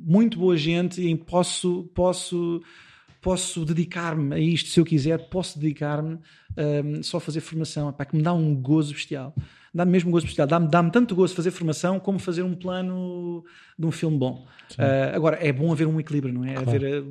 muito 0.06 0.38
boa 0.38 0.58
gente 0.58 1.02
e 1.02 1.16
posso, 1.16 1.90
posso, 1.94 2.62
posso 3.22 3.66
dedicar-me 3.66 4.36
a 4.36 4.40
isto 4.40 4.70
se 4.70 4.80
eu 4.80 4.86
quiser, 4.86 5.30
posso 5.30 5.60
dedicar-me 5.60 6.20
um, 6.86 7.04
só 7.04 7.18
a 7.18 7.22
fazer 7.22 7.42
formação, 7.42 7.90
epá, 7.90 8.06
que 8.06 8.16
me 8.16 8.22
dá 8.22 8.34
um 8.34 8.56
gozo 8.56 8.94
bestial 8.94 9.34
dá-me 9.74 9.92
mesmo 9.92 10.12
gosto 10.12 10.26
especial. 10.26 10.48
Dá-me 10.48 10.68
dá 10.68 10.84
tanto 10.90 11.16
gosto 11.16 11.36
fazer 11.36 11.52
formação 11.52 12.00
como 12.00 12.20
fazer 12.20 12.44
um 12.44 12.54
plano 12.54 13.44
de 13.78 13.86
um 13.86 13.92
filme 13.92 14.18
bom. 14.18 14.46
Uh, 14.74 15.16
agora, 15.16 15.38
é 15.42 15.52
bom 15.52 15.72
haver 15.72 15.88
um 15.88 16.00
equilíbrio, 16.00 16.34
não 16.34 16.46
é? 16.46 16.54
Claro. 16.54 16.70
Haver, 16.70 17.04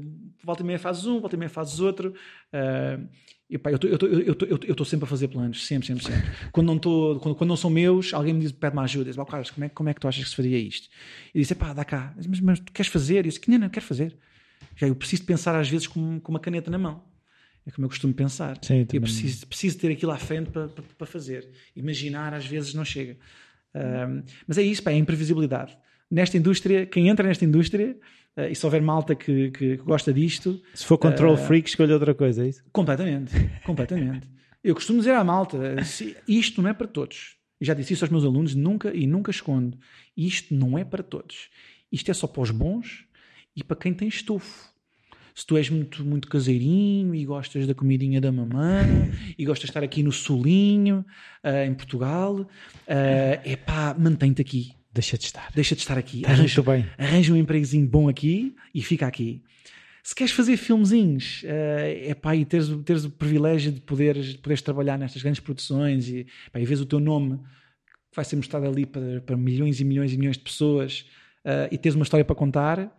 volta 0.44 0.62
e 0.62 0.66
meia 0.66 0.78
fazes 0.78 1.04
um, 1.06 1.20
volta 1.20 1.34
e 1.34 1.38
meia 1.38 1.48
fazes 1.48 1.80
outro. 1.80 2.14
Uh, 2.52 3.08
e, 3.52 3.58
pá, 3.58 3.70
eu 3.70 3.76
estou 3.76 4.86
sempre 4.86 5.04
a 5.04 5.06
fazer 5.06 5.28
planos, 5.28 5.66
sempre, 5.66 5.86
sempre, 5.86 6.04
sempre. 6.04 6.30
quando, 6.50 6.66
não 6.66 6.78
tô, 6.78 7.18
quando, 7.20 7.34
quando 7.34 7.48
não 7.48 7.56
são 7.56 7.68
meus, 7.68 8.14
alguém 8.14 8.32
me 8.32 8.40
diz, 8.40 8.50
pede-me 8.50 8.80
ajuda. 8.80 9.10
Diz, 9.10 9.18
oh, 9.18 9.26
Carlos, 9.26 9.50
como 9.50 9.66
é, 9.66 9.68
como 9.68 9.88
é 9.90 9.94
que 9.94 10.00
tu 10.00 10.08
achas 10.08 10.24
que 10.24 10.30
se 10.30 10.36
faria 10.36 10.56
isto? 10.56 10.88
E 11.34 11.40
disse, 11.40 11.54
pá, 11.54 11.74
dá 11.74 11.84
cá. 11.84 12.14
Mas, 12.26 12.40
mas 12.40 12.60
tu 12.60 12.72
queres 12.72 12.90
fazer? 12.90 13.16
E 13.16 13.18
eu 13.18 13.22
disse, 13.24 13.40
não, 13.48 13.58
não, 13.58 13.68
quero 13.68 13.84
fazer. 13.84 14.16
Já 14.74 14.88
eu 14.88 14.94
preciso 14.94 15.24
pensar 15.24 15.54
às 15.54 15.68
vezes 15.68 15.86
com, 15.86 16.18
com 16.18 16.32
uma 16.32 16.40
caneta 16.40 16.70
na 16.70 16.78
mão. 16.78 17.04
É 17.66 17.70
como 17.70 17.84
eu 17.84 17.90
costumo 17.90 18.14
pensar. 18.14 18.58
Sim, 18.62 18.86
eu 18.90 19.00
preciso, 19.02 19.46
preciso 19.46 19.78
ter 19.78 19.92
aquilo 19.92 20.12
à 20.12 20.18
frente 20.18 20.50
para, 20.50 20.68
para, 20.68 20.84
para 20.96 21.06
fazer. 21.06 21.46
Imaginar 21.76 22.32
às 22.32 22.46
vezes 22.46 22.72
não 22.72 22.86
chega. 22.86 23.18
Um, 23.74 24.22
mas 24.46 24.56
é 24.56 24.62
isso, 24.62 24.82
pá, 24.82 24.92
é 24.92 24.94
a 24.94 24.96
imprevisibilidade. 24.96 25.76
Nesta 26.10 26.38
indústria, 26.38 26.86
quem 26.86 27.08
entra 27.08 27.26
nesta 27.28 27.44
indústria, 27.44 27.96
uh, 28.36 28.50
e 28.50 28.54
se 28.54 28.64
houver 28.64 28.82
malta 28.82 29.14
que, 29.14 29.50
que, 29.50 29.76
que 29.76 29.84
gosta 29.84 30.12
disto. 30.12 30.60
Se 30.74 30.84
for 30.84 30.98
control 30.98 31.34
uh, 31.34 31.38
freak, 31.38 31.68
escolha 31.68 31.94
outra 31.94 32.14
coisa, 32.14 32.44
é 32.44 32.48
isso? 32.48 32.62
Completamente, 32.72 33.32
completamente. 33.64 34.28
eu 34.62 34.74
costumo 34.74 34.98
dizer 34.98 35.14
à 35.14 35.24
malta: 35.24 35.76
isto 36.26 36.62
não 36.62 36.70
é 36.70 36.74
para 36.74 36.86
todos. 36.86 37.36
E 37.60 37.64
já 37.64 37.74
disse 37.74 37.92
isso 37.92 38.04
aos 38.04 38.10
meus 38.10 38.24
alunos, 38.24 38.54
nunca 38.54 38.92
e 38.94 39.06
nunca 39.06 39.30
escondo. 39.30 39.78
Isto 40.16 40.54
não 40.54 40.76
é 40.76 40.84
para 40.84 41.02
todos. 41.02 41.48
Isto 41.92 42.10
é 42.10 42.14
só 42.14 42.26
para 42.26 42.42
os 42.42 42.50
bons 42.50 43.06
e 43.54 43.62
para 43.62 43.76
quem 43.76 43.94
tem 43.94 44.08
estofo 44.08 44.72
se 45.34 45.46
tu 45.46 45.56
és 45.56 45.70
muito, 45.70 46.04
muito 46.04 46.28
caseirinho 46.28 47.14
e 47.14 47.24
gostas 47.24 47.66
da 47.66 47.74
comidinha 47.74 48.20
da 48.20 48.30
mamãe 48.30 49.10
e 49.38 49.44
gostas 49.44 49.66
de 49.66 49.70
estar 49.70 49.82
aqui 49.82 50.02
no 50.02 50.12
Solinho, 50.12 51.04
uh, 51.44 51.66
em 51.66 51.74
Portugal, 51.74 52.40
uh, 52.40 52.46
epá, 53.48 53.94
mantém-te 53.98 54.42
aqui. 54.42 54.72
Deixa 54.92 55.16
de 55.16 55.24
estar. 55.24 55.50
Deixa 55.54 55.74
de 55.74 55.80
estar 55.80 55.96
aqui. 55.96 56.18
Estás 56.18 56.38
arranja, 56.38 56.62
bem. 56.62 56.86
Arranja 56.98 57.32
um 57.32 57.36
empregozinho 57.36 57.86
bom 57.86 58.08
aqui 58.08 58.54
e 58.74 58.82
fica 58.82 59.06
aqui. 59.06 59.42
Se 60.02 60.14
queres 60.14 60.32
fazer 60.32 60.56
filmezinhos, 60.56 61.44
uh, 61.44 62.10
epá, 62.10 62.34
e 62.34 62.44
teres, 62.44 62.68
teres 62.84 63.04
o 63.04 63.10
privilégio 63.10 63.70
de 63.70 63.80
poderes, 63.80 64.26
de 64.26 64.38
poderes 64.38 64.60
trabalhar 64.60 64.98
nestas 64.98 65.22
grandes 65.22 65.40
produções 65.40 66.08
e, 66.08 66.26
epá, 66.48 66.60
e 66.60 66.64
vês 66.64 66.80
o 66.80 66.86
teu 66.86 66.98
nome 66.98 67.38
que 67.38 68.16
vai 68.16 68.24
ser 68.24 68.36
mostrado 68.36 68.66
ali 68.66 68.84
para, 68.84 69.20
para 69.20 69.36
milhões 69.36 69.80
e 69.80 69.84
milhões 69.84 70.12
e 70.12 70.18
milhões 70.18 70.36
de 70.36 70.42
pessoas 70.42 71.06
uh, 71.46 71.68
e 71.70 71.78
tens 71.78 71.94
uma 71.94 72.02
história 72.02 72.24
para 72.24 72.34
contar, 72.34 72.94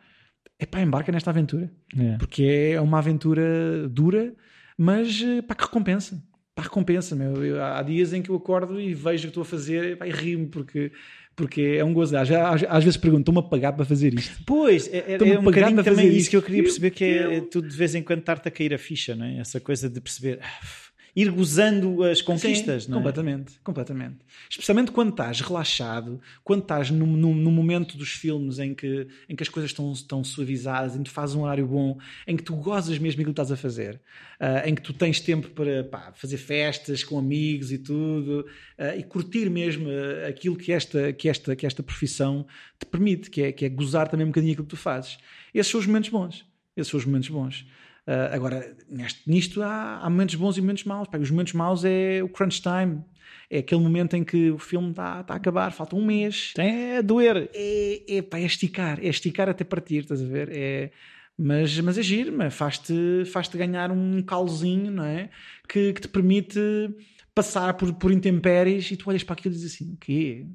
epá, 0.60 0.82
embarca 0.82 1.11
nesta 1.11 1.30
aventura. 1.30 1.72
É. 1.98 2.18
Porque 2.18 2.44
é 2.74 2.82
uma 2.82 2.98
aventura 2.98 3.88
dura, 3.90 4.34
mas 4.78 5.22
eh, 5.22 5.41
pá, 5.41 5.56
que 5.56 5.64
recompensa. 5.64 6.24
Pá, 6.56 6.64
recompensa, 6.64 7.15
meu. 7.15 7.44
Eu, 7.44 7.64
há 7.64 7.82
dias 7.82 8.14
em 8.14 8.22
que 8.22 8.30
eu 8.30 8.36
acordo 8.36 8.80
e 8.80 8.94
vejo 8.94 9.24
o 9.24 9.28
que 9.28 9.28
estou 9.28 9.41
a 9.41 9.45
fazer 9.45 9.98
pá, 9.98 10.07
e 10.07 10.11
rio-me 10.11 10.48
porque, 10.48 10.91
porque 11.36 11.78
é 11.78 11.84
um 11.84 11.94
gozo. 11.94 12.16
Às, 12.18 12.30
às, 12.32 12.64
às 12.68 12.84
vezes 12.84 12.98
pergunto, 12.98 13.22
estou-me 13.22 13.40
a 13.40 13.44
pagar 13.44 13.74
para 13.74 13.86
fazer 13.86 14.14
isto? 14.14 14.40
Pois, 14.46 14.88
é, 14.88 14.98
é, 15.08 15.18
é 15.34 15.40
um 15.40 15.44
bocadinho 15.44 15.84
também 15.84 16.08
isso 16.16 16.30
que 16.30 16.36
eu 16.36 16.42
queria 16.42 16.64
perceber, 16.64 16.92
que 16.92 17.04
é, 17.04 17.42
tu 17.42 17.62
de 17.62 17.76
vez 17.76 17.96
em 17.96 18.04
quando 18.04 18.20
estar-te 18.20 18.48
a 18.48 18.52
cair 18.52 18.74
a 18.74 18.78
ficha, 18.78 19.16
não 19.16 19.26
é? 19.26 19.40
Essa 19.40 19.60
coisa 19.60 19.90
de 19.90 20.00
perceber... 20.00 20.40
Ah, 20.42 20.83
ir 21.15 21.30
gozando 21.30 22.03
as 22.03 22.22
conquistas, 22.22 22.84
Sim, 22.84 22.91
não 22.91 22.98
é? 22.98 23.02
completamente, 23.02 23.60
completamente. 23.64 24.18
Especialmente 24.49 24.91
quando 24.91 25.11
estás 25.11 25.41
relaxado, 25.41 26.19
quando 26.44 26.64
estás 26.64 26.90
no, 26.90 27.06
no, 27.06 27.34
no 27.34 27.52
momento 27.52 27.98
dos 27.98 28.10
filmes 28.10 28.57
em 28.57 28.73
que, 28.73 29.07
em 29.30 29.35
que 29.35 29.44
as 29.44 29.49
coisas 29.49 29.69
estão, 29.69 29.91
estão 29.91 30.23
suavizadas, 30.23 30.95
em 30.95 30.99
que 30.99 31.10
tu 31.10 31.11
fazes 31.11 31.35
um 31.35 31.44
horário 31.44 31.68
bom, 31.68 31.99
em 32.26 32.35
que 32.35 32.44
tu 32.44 32.56
gozas 32.56 32.98
mesmo 32.98 33.22
aquilo 33.22 33.34
que 33.34 33.41
estás 33.41 33.52
a 33.52 33.57
fazer, 33.57 34.02
uh, 34.41 34.68
em 34.68 34.73
que 34.73 34.81
tu 34.81 34.91
tens 34.91 35.19
tempo 35.19 35.49
para 35.49 35.84
pá, 35.84 36.11
fazer 36.15 36.38
festas 36.38 37.03
com 37.03 37.19
amigos 37.19 37.72
e 37.72 37.77
tudo, 37.77 38.48
uh, 38.80 38.98
e 38.98 39.03
curtir 39.03 39.49
mesmo 39.49 39.88
uh, 39.88 40.27
aquilo 40.27 40.56
que 40.56 40.72
esta, 40.72 41.14
que, 41.14 41.30
esta, 41.30 41.56
que 41.56 41.65
esta 41.65 41.84
profissão 41.84 42.45
te 42.80 42.85
permite, 42.88 43.30
que 43.30 43.44
é, 43.44 43.52
que 43.52 43.65
é 43.65 43.69
gozar 43.69 44.07
também 44.07 44.26
um 44.26 44.30
bocadinho 44.30 44.53
aquilo 44.53 44.65
que 44.65 44.76
tu 44.76 44.77
fazes. 44.77 45.18
Esses 45.53 45.72
são 45.72 45.80
os 45.80 45.85
momentos 45.85 46.10
bons. 46.10 46.45
Esses 46.76 46.90
são 46.90 46.98
os 46.98 47.06
momentos 47.06 47.30
bons. 47.30 47.68
Uh, 48.08 48.34
agora, 48.34 48.76
neste, 48.90 49.30
nisto 49.30 49.62
há, 49.62 50.00
há, 50.00 50.10
momentos 50.10 50.36
bons 50.36 50.58
e 50.58 50.62
momentos 50.62 50.84
maus. 50.84 51.08
Pá, 51.08 51.18
os 51.18 51.32
momentos 51.32 51.54
maus 51.54 51.86
é 51.86 52.22
o 52.24 52.30
crunch 52.30 52.62
time. 52.62 53.02
É 53.50 53.60
aquele 53.60 53.82
momento 53.82 54.16
em 54.16 54.24
que 54.24 54.52
o 54.52 54.58
filme 54.58 54.90
está 54.90 55.24
tá 55.24 55.34
a 55.34 55.38
acabar, 55.38 55.72
falta 55.72 55.96
um 55.96 56.06
mês. 56.06 56.54
É 56.58 56.98
a 56.98 57.02
doer. 57.02 57.50
É, 57.54 58.18
é, 58.18 58.22
pá, 58.22 58.40
é 58.40 58.44
esticar, 58.44 59.00
é 59.00 59.08
esticar 59.08 59.48
até 59.48 59.64
partir, 59.64 60.00
estás 60.00 60.22
a 60.22 60.26
ver? 60.26 60.50
É, 60.52 60.92
mas, 61.38 61.80
mas 61.80 61.98
é 61.98 62.04
giro, 62.04 62.34
faz-te 62.52 63.26
faz 63.26 63.48
-te 63.48 63.58
ganhar 63.58 63.92
um 63.92 64.22
calzinho, 64.22 64.92
não 64.92 65.04
é? 65.04 65.30
Que, 65.68 65.94
que 65.94 66.02
te 66.02 66.08
permite 66.08 66.60
passar 67.34 67.74
por, 67.76 67.94
por 67.94 68.12
intempéries 68.12 68.92
e 68.92 68.98
tu 68.98 69.10
olhas 69.10 69.24
para 69.24 69.34
aquilo 69.34 69.54
e 69.54 69.58
dizes 69.58 69.74
assim: 69.74 69.94
o 69.94 69.98
quê? 69.98 70.46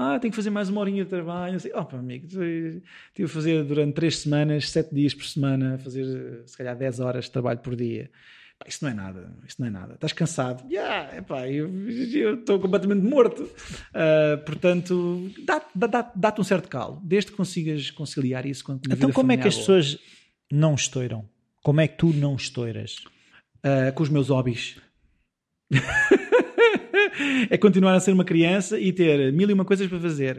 Ah, 0.00 0.16
tenho 0.20 0.30
que 0.30 0.36
fazer 0.36 0.50
mais 0.50 0.68
uma 0.68 0.80
horinha 0.80 1.02
de 1.02 1.10
trabalho. 1.10 1.56
Assim, 1.56 1.72
opa, 1.74 1.96
amigo, 1.96 2.28
tive 2.28 3.24
a 3.24 3.28
fazer 3.28 3.64
durante 3.64 3.94
três 3.94 4.18
semanas, 4.18 4.70
sete 4.70 4.94
dias 4.94 5.12
por 5.12 5.24
semana, 5.24 5.76
fazer 5.76 6.44
se 6.46 6.56
calhar 6.56 6.76
10 6.76 7.00
horas 7.00 7.24
de 7.24 7.32
trabalho 7.32 7.58
por 7.58 7.74
dia. 7.74 8.08
Pá, 8.60 8.66
isso 8.68 8.84
não 8.84 8.92
é 8.92 8.94
nada, 8.94 9.34
isso 9.44 9.56
não 9.58 9.66
é 9.66 9.70
nada. 9.70 9.94
Estás 9.94 10.12
cansado? 10.12 10.64
Yeah, 10.70 11.16
epá, 11.16 11.48
eu 11.48 11.68
estou 12.38 12.60
completamente 12.60 13.04
morto. 13.04 13.42
Uh, 13.42 14.38
portanto, 14.46 15.32
dá-te 15.44 15.66
dá, 15.74 16.12
dá 16.14 16.34
um 16.38 16.44
certo 16.44 16.68
calo, 16.68 17.00
desde 17.02 17.32
que 17.32 17.36
consigas 17.36 17.90
conciliar 17.90 18.46
isso 18.46 18.62
com 18.62 18.74
a 18.74 18.78
Então, 18.92 19.10
como 19.10 19.32
é 19.32 19.36
que 19.36 19.48
as 19.48 19.56
pessoas 19.56 19.98
não 20.48 20.76
estouram? 20.76 21.28
Como 21.60 21.80
é 21.80 21.88
que 21.88 21.96
tu 21.96 22.12
não 22.12 22.36
estouras? 22.36 22.98
Uh, 23.66 23.92
com 23.96 24.04
os 24.04 24.08
meus 24.08 24.28
hobbies. 24.28 24.80
é 27.50 27.56
continuar 27.56 27.94
a 27.94 28.00
ser 28.00 28.12
uma 28.12 28.24
criança 28.24 28.78
e 28.78 28.92
ter 28.92 29.32
mil 29.32 29.48
e 29.48 29.52
uma 29.52 29.64
coisas 29.64 29.86
para 29.86 30.00
fazer. 30.00 30.38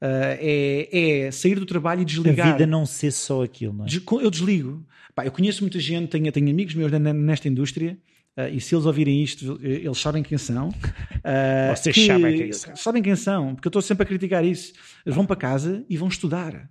Uh, 0.00 0.36
é, 0.38 0.88
é, 1.26 1.30
sair 1.30 1.58
do 1.58 1.64
trabalho 1.64 2.02
e 2.02 2.04
desligar. 2.04 2.48
A 2.48 2.52
vida 2.52 2.66
não 2.66 2.84
ser 2.84 3.10
só 3.10 3.42
aquilo, 3.42 3.72
não 3.72 3.86
é? 3.86 3.88
Eu 4.22 4.30
desligo. 4.30 4.86
Pá, 5.14 5.24
eu 5.24 5.32
conheço 5.32 5.62
muita 5.62 5.80
gente, 5.80 6.10
tenho, 6.10 6.30
tenho 6.30 6.50
amigos 6.50 6.74
meus 6.74 6.92
nesta 6.92 7.48
indústria. 7.48 7.96
Uh, 8.36 8.54
e 8.54 8.60
se 8.60 8.74
eles 8.74 8.84
ouvirem 8.84 9.22
isto, 9.22 9.58
eles 9.62 9.98
sabem 9.98 10.22
quem 10.22 10.36
são. 10.36 10.68
Uh, 10.68 11.72
Vocês 11.74 11.94
que, 11.94 12.06
sabem 12.06 12.36
quem 12.36 12.52
são. 12.52 12.76
Sabem 12.76 13.02
quem 13.02 13.16
são, 13.16 13.54
porque 13.54 13.66
eu 13.66 13.70
estou 13.70 13.80
sempre 13.80 14.04
a 14.04 14.06
criticar 14.06 14.44
isso. 14.44 14.74
Eles 15.06 15.16
vão 15.16 15.24
para 15.24 15.36
casa 15.36 15.82
e 15.88 15.96
vão 15.96 16.08
estudar. 16.08 16.68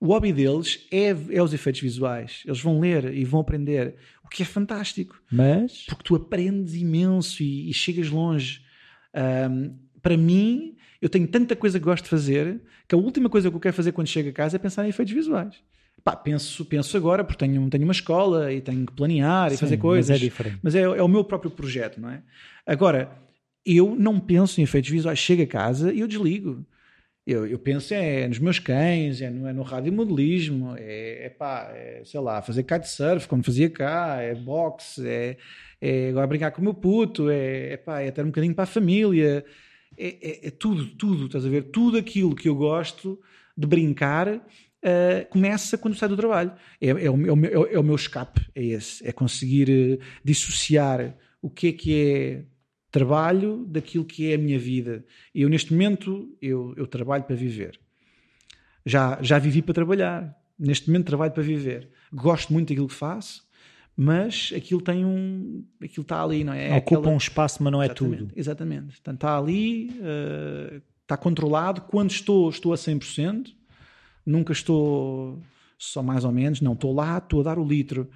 O 0.00 0.06
hobby 0.06 0.32
deles 0.32 0.86
é, 0.90 1.08
é 1.30 1.42
os 1.42 1.52
efeitos 1.52 1.82
visuais. 1.82 2.42
Eles 2.46 2.60
vão 2.60 2.80
ler 2.80 3.14
e 3.14 3.24
vão 3.24 3.40
aprender, 3.40 3.96
o 4.24 4.28
que 4.28 4.42
é 4.42 4.46
fantástico. 4.46 5.20
Mas. 5.30 5.84
Porque 5.86 6.04
tu 6.04 6.14
aprendes 6.14 6.74
imenso 6.74 7.42
e, 7.42 7.68
e 7.68 7.74
chegas 7.74 8.08
longe. 8.08 8.63
Um, 9.14 9.76
para 10.02 10.16
mim, 10.16 10.76
eu 11.00 11.08
tenho 11.08 11.26
tanta 11.26 11.54
coisa 11.56 11.78
que 11.78 11.84
gosto 11.84 12.04
de 12.04 12.10
fazer 12.10 12.60
que 12.88 12.94
a 12.94 12.98
última 12.98 13.28
coisa 13.28 13.50
que 13.50 13.56
eu 13.56 13.60
quero 13.60 13.74
fazer 13.74 13.92
quando 13.92 14.08
chego 14.08 14.28
a 14.28 14.32
casa 14.32 14.56
é 14.56 14.58
pensar 14.58 14.84
em 14.84 14.88
efeitos 14.88 15.14
visuais. 15.14 15.54
Pá, 16.02 16.14
penso, 16.14 16.64
penso 16.66 16.96
agora, 16.96 17.24
porque 17.24 17.46
tenho, 17.46 17.70
tenho 17.70 17.84
uma 17.84 17.92
escola 17.92 18.52
e 18.52 18.60
tenho 18.60 18.84
que 18.84 18.92
planear 18.92 19.52
e 19.52 19.56
fazer 19.56 19.78
coisas. 19.78 20.10
Mas 20.10 20.20
é 20.20 20.24
diferente. 20.24 20.58
Mas 20.62 20.74
é, 20.74 20.82
é 20.82 21.02
o 21.02 21.08
meu 21.08 21.24
próprio 21.24 21.50
projeto, 21.50 21.98
não 21.98 22.10
é? 22.10 22.22
Agora, 22.66 23.10
eu 23.64 23.96
não 23.98 24.20
penso 24.20 24.60
em 24.60 24.64
efeitos 24.64 24.90
visuais. 24.90 25.18
Chego 25.18 25.42
a 25.42 25.46
casa 25.46 25.92
e 25.92 26.00
eu 26.00 26.06
desligo. 26.06 26.64
Eu, 27.26 27.46
eu 27.46 27.58
penso 27.58 27.94
é 27.94 28.28
nos 28.28 28.38
meus 28.38 28.58
cães, 28.58 29.22
é 29.22 29.30
no, 29.30 29.48
é 29.48 29.52
no 29.54 29.62
radiomodelismo, 29.62 30.74
é, 30.76 31.24
é 31.24 31.28
pá, 31.30 31.70
é, 31.72 32.02
sei 32.04 32.20
lá, 32.20 32.42
fazer 32.42 32.64
kitesurf, 32.64 33.26
como 33.26 33.42
fazia 33.42 33.70
cá, 33.70 34.18
é 34.20 34.34
boxe, 34.34 35.08
é, 35.08 35.38
é 35.80 36.08
agora 36.08 36.26
brincar 36.26 36.50
com 36.50 36.60
o 36.60 36.64
meu 36.64 36.74
puto, 36.74 37.28
é, 37.28 37.72
é, 37.72 37.76
pá, 37.76 38.00
é 38.00 38.10
ter 38.10 38.22
um 38.22 38.28
bocadinho 38.28 38.54
para 38.54 38.64
a 38.64 38.66
família, 38.66 39.44
é, 39.96 40.06
é, 40.06 40.46
é, 40.48 40.50
tudo, 40.50 40.86
tudo, 40.86 41.26
estás 41.26 41.44
a 41.44 41.48
ver? 41.48 41.64
Tudo 41.64 41.98
aquilo 41.98 42.34
que 42.34 42.48
eu 42.48 42.54
gosto 42.54 43.20
de 43.56 43.66
brincar 43.66 44.28
uh, 44.28 45.28
começa 45.30 45.78
quando 45.78 45.96
sai 45.96 46.08
do 46.08 46.16
trabalho. 46.16 46.52
É, 46.80 46.88
é, 46.88 47.10
o, 47.10 47.26
é, 47.26 47.32
o 47.32 47.36
meu, 47.36 47.66
é 47.66 47.78
o 47.78 47.82
meu 47.82 47.94
escape, 47.94 48.40
é 48.54 48.62
esse, 48.64 49.06
é 49.06 49.12
conseguir 49.12 49.68
uh, 49.70 50.04
dissociar 50.24 51.16
o 51.40 51.48
que 51.48 51.68
é 51.68 51.72
que 51.72 51.94
é 51.94 52.44
trabalho 52.90 53.64
daquilo 53.66 54.04
que 54.04 54.30
é 54.30 54.34
a 54.34 54.38
minha 54.38 54.58
vida. 54.58 55.04
Eu, 55.34 55.48
neste 55.48 55.72
momento, 55.72 56.36
eu, 56.40 56.74
eu 56.76 56.86
trabalho 56.86 57.24
para 57.24 57.34
viver. 57.34 57.78
Já, 58.86 59.18
já 59.20 59.38
vivi 59.38 59.62
para 59.62 59.74
trabalhar. 59.74 60.36
Neste 60.56 60.88
momento, 60.88 61.06
trabalho 61.06 61.32
para 61.32 61.42
viver. 61.42 61.88
Gosto 62.12 62.52
muito 62.52 62.68
daquilo 62.68 62.86
que 62.86 62.94
faço, 62.94 63.42
mas 63.96 64.52
aquilo 64.56 64.80
tem 64.80 65.04
um. 65.04 65.64
Aquilo 65.82 66.02
está 66.02 66.22
ali, 66.22 66.42
não 66.42 66.52
é? 66.52 66.70
é 66.70 66.76
Ocupa 66.76 67.00
aquela... 67.00 67.14
um 67.14 67.16
espaço, 67.16 67.62
mas 67.62 67.72
não 67.72 67.82
é 67.82 67.86
exatamente, 67.86 68.18
tudo. 68.18 68.32
Exatamente. 68.36 68.86
Portanto, 68.86 69.14
está 69.14 69.38
ali, 69.38 69.90
uh, 70.00 70.82
está 71.02 71.16
controlado. 71.16 71.82
Quando 71.82 72.10
estou, 72.10 72.48
estou 72.50 72.72
a 72.72 72.76
100%. 72.76 73.54
Nunca 74.26 74.52
estou 74.52 75.40
só 75.78 76.02
mais 76.02 76.24
ou 76.24 76.32
menos. 76.32 76.60
Não, 76.60 76.72
estou 76.72 76.92
lá, 76.92 77.18
estou 77.18 77.40
a 77.40 77.44
dar 77.44 77.58
o 77.58 77.64
litro. 77.64 78.10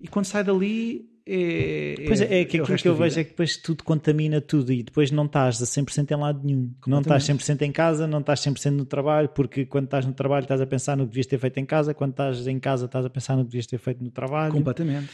E 0.00 0.06
quando 0.06 0.26
sai 0.26 0.44
dali, 0.44 1.08
é, 1.26 1.94
pois 2.06 2.20
é, 2.20 2.40
é 2.40 2.44
que 2.44 2.60
aquilo 2.60 2.76
que 2.76 2.88
eu 2.88 2.94
vejo 2.94 3.18
é 3.18 3.24
que 3.24 3.30
depois 3.30 3.56
tudo 3.56 3.82
contamina 3.82 4.42
tudo 4.42 4.70
e 4.70 4.82
depois 4.82 5.10
não 5.10 5.24
estás 5.24 5.62
a 5.62 5.64
100% 5.64 6.10
em 6.10 6.20
lado 6.20 6.44
nenhum. 6.44 6.70
Não 6.86 7.00
estás 7.00 7.24
100% 7.24 7.62
em 7.62 7.72
casa, 7.72 8.06
não 8.06 8.20
estás 8.20 8.40
100% 8.40 8.70
no 8.70 8.84
trabalho, 8.84 9.30
porque 9.30 9.64
quando 9.64 9.86
estás 9.86 10.04
no 10.04 10.12
trabalho 10.12 10.44
estás 10.44 10.60
a 10.60 10.66
pensar 10.66 10.96
no 10.96 11.04
que 11.04 11.10
devias 11.10 11.26
ter 11.26 11.38
feito 11.38 11.58
em 11.58 11.64
casa, 11.64 11.94
quando 11.94 12.10
estás 12.10 12.46
em 12.46 12.60
casa 12.60 12.84
estás 12.84 13.06
a 13.06 13.10
pensar 13.10 13.36
no 13.36 13.44
que 13.44 13.50
devias 13.50 13.66
ter 13.66 13.78
feito 13.78 14.04
no 14.04 14.10
trabalho. 14.10 14.52
Completamente. 14.52 15.10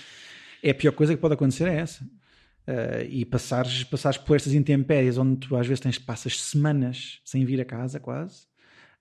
É 0.61 0.71
a 0.71 0.75
pior 0.75 0.93
coisa 0.93 1.15
que 1.15 1.21
pode 1.21 1.35
acontecer 1.35 1.69
é 1.69 1.77
essa. 1.77 2.03
Uh, 2.03 3.07
e 3.09 3.25
passares, 3.25 3.85
passares 3.85 4.19
por 4.19 4.37
estas 4.37 4.53
intempéries 4.53 5.17
onde 5.17 5.37
tu 5.37 5.57
às 5.57 5.67
vezes 5.67 5.81
tens, 5.81 5.99
passas 5.99 6.41
semanas 6.41 7.21
sem 7.25 7.45
vir 7.45 7.61
a 7.61 7.65
casa 7.65 8.01
quase, 8.01 8.47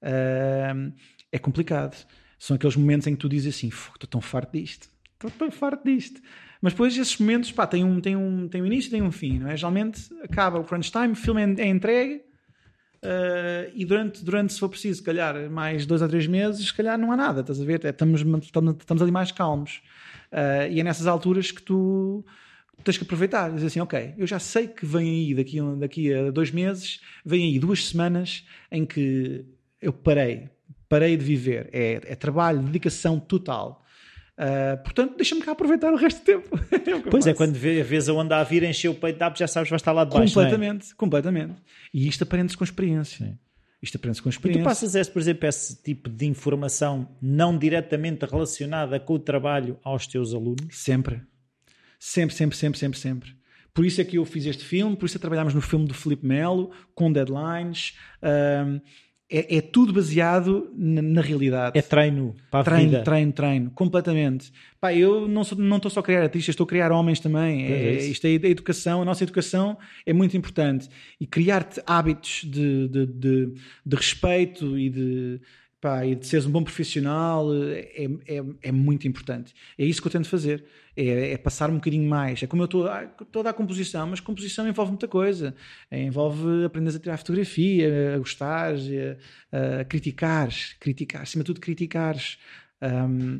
uh, 0.03 0.93
é 1.31 1.39
complicado. 1.39 1.97
São 2.37 2.55
aqueles 2.55 2.75
momentos 2.75 3.07
em 3.07 3.15
que 3.15 3.19
tu 3.19 3.27
dizes 3.27 3.55
assim, 3.55 3.67
estou 3.67 4.07
tão 4.07 4.21
farto 4.21 4.53
disto, 4.53 4.89
estou 5.15 5.31
tão 5.31 5.51
farto 5.51 5.83
disto. 5.83 6.21
Mas 6.61 6.73
depois 6.73 6.97
esses 6.97 7.17
momentos, 7.17 7.51
pá, 7.51 7.65
tem 7.65 7.83
um, 7.83 8.01
tem 8.01 8.15
um, 8.15 8.47
tem 8.47 8.61
um 8.61 8.65
início 8.65 8.89
e 8.89 8.91
tem 8.91 9.01
um 9.01 9.11
fim, 9.11 9.39
não 9.39 9.49
é? 9.49 9.55
Geralmente 9.55 10.01
acaba 10.21 10.59
o 10.59 10.63
crunch 10.63 10.91
time, 10.91 11.13
o 11.13 11.15
filme 11.15 11.41
é, 11.41 11.61
é 11.61 11.67
entregue 11.67 12.15
uh, 13.03 13.71
e 13.73 13.85
durante, 13.85 14.23
durante, 14.23 14.53
se 14.53 14.59
for 14.59 14.69
preciso, 14.69 14.99
se 14.99 15.03
calhar 15.03 15.49
mais 15.49 15.85
dois 15.85 16.01
ou 16.01 16.07
três 16.07 16.27
meses, 16.27 16.67
se 16.67 16.73
calhar 16.73 16.97
não 16.97 17.11
há 17.11 17.17
nada, 17.17 17.41
estás 17.41 17.61
a 17.61 17.65
ver? 17.65 17.83
É, 17.85 17.89
estamos, 17.89 18.21
estamos, 18.41 19.01
ali 19.01 19.11
mais 19.11 19.31
calmos. 19.31 19.81
Uh, 20.31 20.71
e 20.71 20.79
é 20.79 20.83
nessas 20.83 21.07
alturas 21.07 21.51
que 21.51 21.61
tu 21.61 22.25
tens 22.83 22.97
que 22.97 23.03
aproveitar, 23.03 23.51
dizer 23.51 23.67
assim, 23.67 23.79
ok, 23.79 24.13
eu 24.17 24.27
já 24.27 24.39
sei 24.39 24.67
que 24.67 24.85
vem 24.85 25.09
aí 25.09 25.35
daqui, 25.35 25.59
daqui 25.77 26.13
a 26.13 26.31
dois 26.31 26.51
meses, 26.51 27.01
vem 27.25 27.45
aí 27.45 27.59
duas 27.59 27.87
semanas 27.87 28.45
em 28.71 28.85
que 28.85 29.45
eu 29.81 29.91
parei, 29.91 30.49
parei 30.87 31.17
de 31.17 31.23
viver. 31.23 31.69
É, 31.71 32.01
é 32.05 32.15
trabalho, 32.15 32.61
dedicação 32.61 33.19
total. 33.19 33.85
Uh, 34.39 34.81
portanto, 34.83 35.17
deixa-me 35.17 35.41
cá 35.41 35.51
aproveitar 35.51 35.91
o 35.91 35.97
resto 35.97 36.21
do 36.21 36.23
tempo. 36.23 36.57
é 36.71 37.09
pois 37.11 37.27
é, 37.27 37.33
quando 37.33 37.53
vês 37.55 38.07
a 38.07 38.13
onda 38.13 38.37
a 38.37 38.43
vir, 38.45 38.63
encher 38.63 38.87
o 38.87 38.95
peito 38.95 39.19
já 39.35 39.47
sabes, 39.47 39.69
vai 39.69 39.75
estar 39.75 39.91
lá 39.91 40.05
de 40.05 40.11
baixo. 40.11 40.33
Completamente, 40.33 40.91
é? 40.91 40.95
completamente. 40.95 41.55
E 41.93 42.07
isto 42.07 42.23
aprende-se 42.23 42.57
com 42.57 42.63
experiência. 42.63 43.25
Sim. 43.25 43.37
Isto 43.81 43.97
aprende-se 43.97 44.21
com 44.21 44.29
experiência. 44.29 44.61
E 44.61 44.63
tu 44.63 44.65
passas, 44.65 44.95
esse, 44.95 45.11
por 45.11 45.19
exemplo, 45.19 45.47
esse 45.47 45.81
tipo 45.81 46.09
de 46.09 46.25
informação 46.25 47.09
não 47.21 47.57
diretamente 47.57 48.25
relacionada 48.25 48.97
com 48.97 49.13
o 49.13 49.19
trabalho 49.19 49.77
aos 49.83 50.07
teus 50.07 50.33
alunos? 50.33 50.67
Sempre. 50.71 51.21
Sempre, 51.99 52.33
sempre, 52.33 52.55
sempre, 52.55 52.79
sempre, 52.79 52.99
sempre. 52.99 53.39
Por 53.73 53.85
isso 53.85 53.99
é 53.99 54.05
que 54.05 54.17
eu 54.17 54.25
fiz 54.25 54.45
este 54.45 54.63
filme, 54.63 54.95
por 54.95 55.05
isso 55.05 55.15
é 55.15 55.17
que 55.17 55.21
trabalhámos 55.21 55.53
no 55.53 55.61
filme 55.61 55.85
do 55.85 55.93
Felipe 55.93 56.25
Melo, 56.25 56.71
com 56.95 57.11
deadlines. 57.11 57.97
Um, 58.23 58.79
é, 59.31 59.57
é, 59.57 59.61
tudo 59.61 59.93
baseado 59.93 60.71
na, 60.75 61.01
na, 61.01 61.21
realidade. 61.21 61.77
É 61.77 61.81
treino 61.81 62.35
para 62.49 62.61
a 62.61 62.63
treino, 62.63 62.89
vida. 62.89 63.03
Treino, 63.03 63.31
treino, 63.31 63.71
completamente. 63.71 64.51
Pá, 64.81 64.93
eu 64.93 65.27
não, 65.27 65.43
sou, 65.43 65.57
não 65.57 65.77
estou 65.77 65.91
só 65.91 65.99
a 65.99 66.03
criar 66.03 66.23
artistas, 66.23 66.53
estou 66.53 66.65
a 66.65 66.67
criar 66.67 66.91
homens 66.91 67.19
também. 67.19 67.65
É, 67.65 67.71
é 67.71 68.05
isto 68.05 68.25
é 68.25 68.29
a 68.29 68.49
educação, 68.49 69.03
a 69.03 69.05
nossa 69.05 69.23
educação 69.23 69.77
é 70.03 70.13
muito 70.13 70.35
importante. 70.35 70.89
E 71.21 71.27
criar-te 71.27 71.79
hábitos 71.85 72.41
de, 72.43 72.87
de, 72.87 73.05
de, 73.05 73.53
de 73.85 73.95
respeito 73.95 74.77
e 74.77 74.89
de, 74.89 75.41
pá, 75.81 76.05
e 76.05 76.15
de 76.15 76.27
seres 76.27 76.45
um 76.45 76.51
bom 76.51 76.63
profissional 76.63 77.47
é, 77.53 78.05
é, 78.27 78.43
é, 78.63 78.71
muito 78.71 79.07
importante. 79.07 79.53
É 79.77 79.85
isso 79.85 80.01
que 80.01 80.07
eu 80.07 80.11
tento 80.11 80.27
fazer. 80.27 80.65
É, 80.95 81.31
é 81.31 81.37
passar 81.37 81.69
um 81.69 81.75
bocadinho 81.75 82.07
mais. 82.07 82.43
É 82.43 82.47
como 82.47 82.63
eu 82.63 82.65
estou 82.65 82.87
a 82.87 83.43
dar 83.43 83.53
composição, 83.53 84.07
mas 84.07 84.19
composição 84.19 84.67
envolve 84.67 84.91
muita 84.91 85.07
coisa. 85.07 85.55
É, 85.89 86.01
envolve 86.01 86.65
aprender 86.65 86.95
a 86.95 86.99
tirar 86.99 87.17
fotografia, 87.17 88.15
a 88.15 88.17
gostar, 88.17 88.73
a, 89.51 89.81
a 89.81 89.85
criticar, 89.85 90.49
criticar, 90.79 91.21
acima 91.21 91.43
de 91.43 91.47
tudo 91.47 91.61
criticar. 91.61 92.17
Um, 92.81 93.39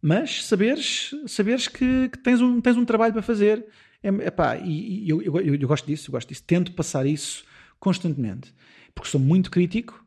mas 0.00 0.44
saberes, 0.44 1.14
saberes 1.26 1.68
que, 1.68 2.08
que, 2.10 2.18
tens, 2.18 2.40
um, 2.40 2.60
tens 2.60 2.76
um 2.76 2.84
trabalho 2.84 3.12
para 3.12 3.22
fazer 3.22 3.66
É, 4.02 4.08
epá, 4.08 4.56
e, 4.56 5.04
e 5.04 5.08
eu, 5.08 5.22
eu, 5.22 5.54
eu, 5.54 5.68
gosto 5.68 5.86
disso, 5.86 6.10
eu 6.10 6.12
gosto 6.12 6.28
disso. 6.28 6.42
Tento 6.46 6.72
passar 6.72 7.06
isso 7.06 7.44
constantemente. 7.80 8.54
Porque 8.94 9.10
sou 9.10 9.20
muito 9.20 9.50
crítico 9.50 10.03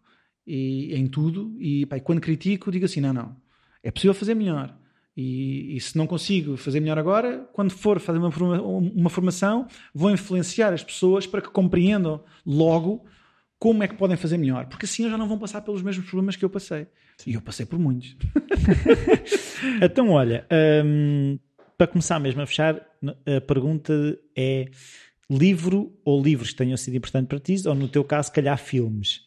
e, 0.48 0.95
em 0.95 1.06
tudo. 1.07 1.56
E, 1.60 1.84
epá, 1.84 1.98
e 1.98 2.02
quando 2.02 2.22
critico, 2.22 2.72
digo 2.72 2.86
assim: 2.86 3.02
não, 3.02 3.14
não, 3.14 3.36
é 3.84 3.91
possível 3.91 4.14
fazer 4.14 4.34
melhor. 4.34 4.76
E, 5.15 5.76
e, 5.76 5.82
se 5.82 5.98
não 5.98 6.06
consigo 6.06 6.56
fazer 6.56 6.80
melhor 6.80 6.98
agora, 6.98 7.49
quando 7.52 7.72
for 7.72 7.99
fazer 7.99 8.19
uma, 8.19 8.30
uma 8.61 9.10
formação, 9.10 9.68
vou 9.94 10.11
influenciar 10.11 10.72
as 10.72 10.84
pessoas 10.84 11.26
para 11.26 11.41
que 11.41 11.49
compreendam 11.49 12.24
logo 12.45 13.03
como 13.60 13.82
é 13.84 13.88
que 13.88 13.95
podem 13.95 14.15
fazer 14.15 14.38
melhor. 14.38 14.68
Porque 14.68 14.86
assim 14.86 15.10
já 15.10 15.18
não 15.18 15.28
vão 15.28 15.40
passar 15.40 15.61
pelos 15.61 15.82
mesmos 15.82 16.06
problemas 16.06 16.36
que 16.36 16.45
eu 16.45 16.49
passei. 16.49 16.88
E 17.26 17.34
eu 17.34 17.41
passei 17.41 17.65
por 17.65 17.80
muitos. 17.80 18.15
então, 19.82 20.11
olha, 20.11 20.45
hum, 20.86 21.40
para 21.76 21.88
começar 21.88 22.19
mesmo 22.19 22.41
a 22.41 22.45
fechar, 22.45 22.76
a 23.26 23.41
pergunta 23.41 23.94
é: 24.36 24.69
livro 25.28 25.99
ou 26.06 26.22
livros 26.22 26.52
que 26.52 26.57
tenham 26.57 26.78
sido 26.78 26.95
importantes 26.95 27.28
para 27.28 27.40
ti, 27.40 27.68
ou 27.68 27.74
no 27.74 27.88
teu 27.88 28.03
caso, 28.03 28.32
calhar 28.32 28.57
filmes? 28.57 29.26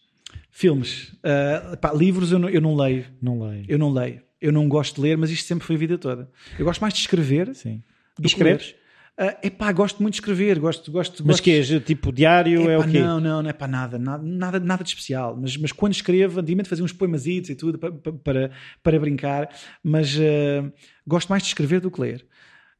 Filmes. 0.50 1.12
Uh, 1.14 1.76
pá, 1.76 1.92
livros 1.92 2.32
eu 2.32 2.38
não, 2.38 2.48
eu 2.48 2.60
não 2.60 2.76
leio. 2.76 3.06
Não 3.20 3.40
leio. 3.42 3.64
Eu 3.68 3.78
não 3.78 3.92
leio 3.92 4.22
eu 4.40 4.50
não 4.50 4.68
gosto 4.68 4.96
de 4.96 5.02
ler, 5.02 5.18
mas 5.18 5.30
isto 5.30 5.46
sempre 5.46 5.66
foi 5.66 5.76
a 5.76 5.78
vida 5.78 5.98
toda. 5.98 6.28
Eu 6.58 6.64
gosto 6.64 6.80
mais 6.80 6.94
de 6.94 7.00
escrever. 7.00 7.54
Sim. 7.54 7.82
Do 8.18 8.26
escreves? 8.26 8.74
Uh, 9.18 9.36
epá, 9.46 9.70
gosto 9.70 10.00
muito 10.00 10.14
de 10.14 10.20
escrever, 10.20 10.58
gosto, 10.58 10.90
gosto, 10.90 11.22
Mas 11.26 11.40
que 11.40 11.50
é 11.50 11.80
tipo 11.80 12.10
diário? 12.10 12.62
Epá, 12.62 12.72
é 12.72 12.78
o 12.78 12.88
quê? 12.88 13.00
Não, 13.00 13.20
não, 13.20 13.42
não 13.42 13.50
é 13.50 13.52
para 13.52 13.68
nada, 13.68 13.98
nada, 13.98 14.22
nada, 14.24 14.58
nada 14.58 14.82
de 14.82 14.88
especial. 14.88 15.36
Mas, 15.38 15.58
mas 15.58 15.72
quando 15.72 15.92
escrevo, 15.92 16.40
antigamente 16.40 16.70
fazia 16.70 16.84
uns 16.84 16.92
poemasitos 16.92 17.50
e 17.50 17.54
tudo 17.54 17.78
para, 17.78 17.92
para, 17.92 18.50
para 18.82 19.00
brincar, 19.00 19.50
mas 19.82 20.16
uh, 20.16 20.72
gosto 21.06 21.28
mais 21.28 21.42
de 21.42 21.48
escrever 21.48 21.80
do 21.80 21.90
que 21.90 22.00
ler. 22.00 22.26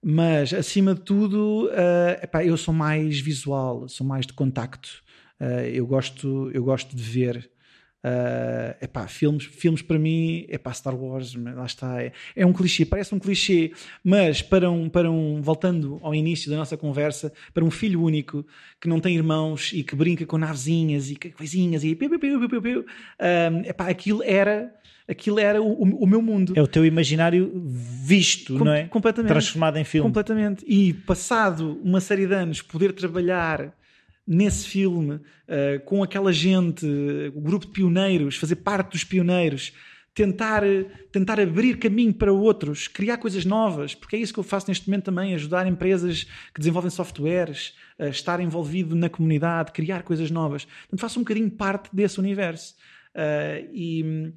Mas 0.03 0.55
acima 0.55 0.95
de 0.95 1.03
tudo, 1.03 1.67
uh, 1.67 2.25
epá, 2.25 2.43
eu 2.43 2.57
sou 2.57 2.73
mais 2.73 3.21
visual, 3.21 3.87
sou 3.87 4.07
mais 4.07 4.27
de 4.27 4.33
contacto. 4.33 5.03
Uh, 5.41 5.67
eu, 5.73 5.87
gosto, 5.87 6.51
eu 6.53 6.63
gosto 6.63 6.95
de 6.95 7.03
ver. 7.03 7.51
Uh, 8.03 8.83
epá, 8.83 9.07
filmes, 9.07 9.45
filmes 9.45 9.83
para 9.83 9.99
mim, 9.99 10.47
é 10.49 10.57
para 10.57 10.73
Star 10.73 10.97
Wars, 10.97 11.35
lá 11.35 11.67
está, 11.67 12.03
é, 12.03 12.13
é, 12.35 12.47
um 12.47 12.53
clichê, 12.53 12.87
parece 12.87 13.15
um 13.15 13.19
clichê, 13.19 13.73
mas 14.03 14.41
para 14.41 14.71
um, 14.71 14.89
para 14.89 15.11
um, 15.11 15.43
voltando 15.43 16.01
ao 16.03 16.15
início 16.15 16.51
da 16.51 16.57
nossa 16.57 16.79
conversa, 16.79 17.31
para 17.53 17.63
um 17.63 17.71
filho 17.71 18.03
único 18.03 18.47
que 18.81 18.89
não 18.89 19.01
tem 19.01 19.15
irmãos 19.15 19.73
e 19.75 19.83
que 19.83 19.95
brinca 19.95 20.25
com 20.25 20.39
navezinhas 20.39 21.11
e 21.11 21.17
coisinhas 21.17 21.85
e 21.85 21.95
piu, 21.95 22.09
piu, 22.09 22.19
piu, 22.19 22.49
piu, 22.49 22.63
piu, 22.63 22.81
uh, 22.81 23.69
epá, 23.69 23.91
aquilo 23.91 24.23
era 24.23 24.75
aquilo 25.07 25.39
era 25.39 25.61
o, 25.61 25.83
o, 25.83 26.07
meu 26.07 26.23
mundo. 26.23 26.53
É 26.57 26.63
o 26.63 26.69
teu 26.69 26.87
imaginário 26.87 27.53
visto, 27.67 28.57
Com, 28.57 28.65
não 28.65 28.73
é? 28.73 28.85
Completamente. 28.85 29.33
Transformado 29.33 29.77
em 29.77 29.85
filme. 29.85 30.09
Completamente. 30.09 30.65
E 30.67 30.95
passado 30.95 31.81
uma 31.83 32.01
série 32.01 32.27
de 32.27 32.35
anos, 32.35 32.63
poder 32.63 32.93
trabalhar 32.93 33.75
nesse 34.31 34.69
filme, 34.69 35.17
uh, 35.17 35.81
com 35.85 36.05
aquela 36.05 36.33
gente, 36.33 36.87
o 37.35 37.41
grupo 37.41 37.67
de 37.67 37.73
pioneiros, 37.73 38.37
fazer 38.37 38.55
parte 38.55 38.93
dos 38.93 39.03
pioneiros, 39.03 39.73
tentar, 40.15 40.63
tentar 41.11 41.41
abrir 41.41 41.79
caminho 41.79 42.15
para 42.15 42.33
outros, 42.33 42.87
criar 42.87 43.17
coisas 43.17 43.45
novas, 43.45 43.93
porque 43.93 44.15
é 44.15 44.21
isso 44.21 44.33
que 44.33 44.39
eu 44.39 44.45
faço 44.45 44.69
neste 44.69 44.89
momento 44.89 45.07
também, 45.07 45.35
ajudar 45.35 45.67
empresas 45.67 46.25
que 46.55 46.61
desenvolvem 46.61 46.93
softwares, 46.93 47.75
a 47.99 48.07
estar 48.07 48.39
envolvido 48.39 48.95
na 48.95 49.09
comunidade, 49.09 49.73
criar 49.73 50.05
coisas 50.05 50.31
novas. 50.31 50.65
Portanto, 50.65 51.01
faço 51.01 51.19
um 51.19 51.23
bocadinho 51.25 51.51
parte 51.51 51.89
desse 51.93 52.21
universo. 52.21 52.77
Uh, 53.13 53.69
e, 53.73 54.33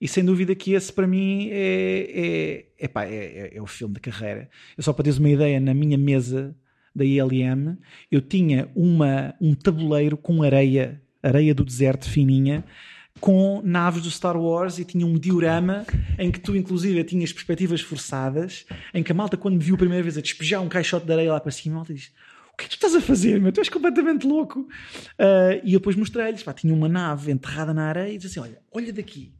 e 0.00 0.06
sem 0.06 0.24
dúvida 0.24 0.54
que 0.54 0.72
esse 0.72 0.92
para 0.92 1.08
mim 1.08 1.48
é, 1.50 2.68
é, 2.78 2.84
epá, 2.84 3.06
é, 3.06 3.16
é, 3.16 3.56
é 3.56 3.60
o 3.60 3.66
filme 3.66 3.94
da 3.94 4.00
carreira. 4.00 4.48
Eu 4.76 4.84
só 4.84 4.92
para 4.92 5.02
teres 5.02 5.18
uma 5.18 5.30
ideia, 5.30 5.58
na 5.58 5.74
minha 5.74 5.98
mesa 5.98 6.54
da 6.94 7.04
ILM, 7.04 7.76
eu 8.10 8.20
tinha 8.20 8.68
uma, 8.74 9.34
um 9.40 9.54
tabuleiro 9.54 10.16
com 10.16 10.42
areia, 10.42 11.00
areia 11.22 11.54
do 11.54 11.64
deserto 11.64 12.08
fininha, 12.08 12.64
com 13.20 13.60
naves 13.62 14.02
do 14.02 14.10
Star 14.10 14.36
Wars 14.36 14.78
e 14.78 14.84
tinha 14.84 15.06
um 15.06 15.18
diorama 15.18 15.86
em 16.18 16.30
que 16.30 16.40
tu, 16.40 16.56
inclusive, 16.56 17.02
tinhas 17.04 17.32
perspectivas 17.32 17.80
forçadas, 17.80 18.66
em 18.92 19.02
que 19.02 19.12
a 19.12 19.14
malta, 19.14 19.36
quando 19.36 19.56
me 19.56 19.62
viu 19.62 19.74
a 19.74 19.78
primeira 19.78 20.02
vez 20.02 20.16
a 20.16 20.20
despejar 20.20 20.60
um 20.60 20.68
caixote 20.68 21.06
de 21.06 21.12
areia 21.12 21.32
lá 21.32 21.40
para 21.40 21.52
cima, 21.52 21.76
a 21.76 21.78
malta 21.78 21.94
diz: 21.94 22.12
O 22.52 22.56
que 22.56 22.64
é 22.64 22.68
que 22.68 22.70
tu 22.70 22.74
estás 22.74 22.94
a 22.94 23.00
fazer, 23.00 23.40
meu? 23.40 23.52
Tu 23.52 23.60
és 23.60 23.68
completamente 23.68 24.26
louco. 24.26 24.60
Uh, 24.60 25.60
e 25.62 25.74
eu 25.74 25.78
depois 25.78 25.96
mostrei-lhes: 25.96 26.44
tinha 26.56 26.74
uma 26.74 26.88
nave 26.88 27.30
enterrada 27.30 27.72
na 27.72 27.88
areia 27.88 28.12
e 28.12 28.18
disse 28.18 28.38
assim: 28.38 28.48
Olha, 28.48 28.60
olha 28.72 28.92
daqui, 28.92 29.34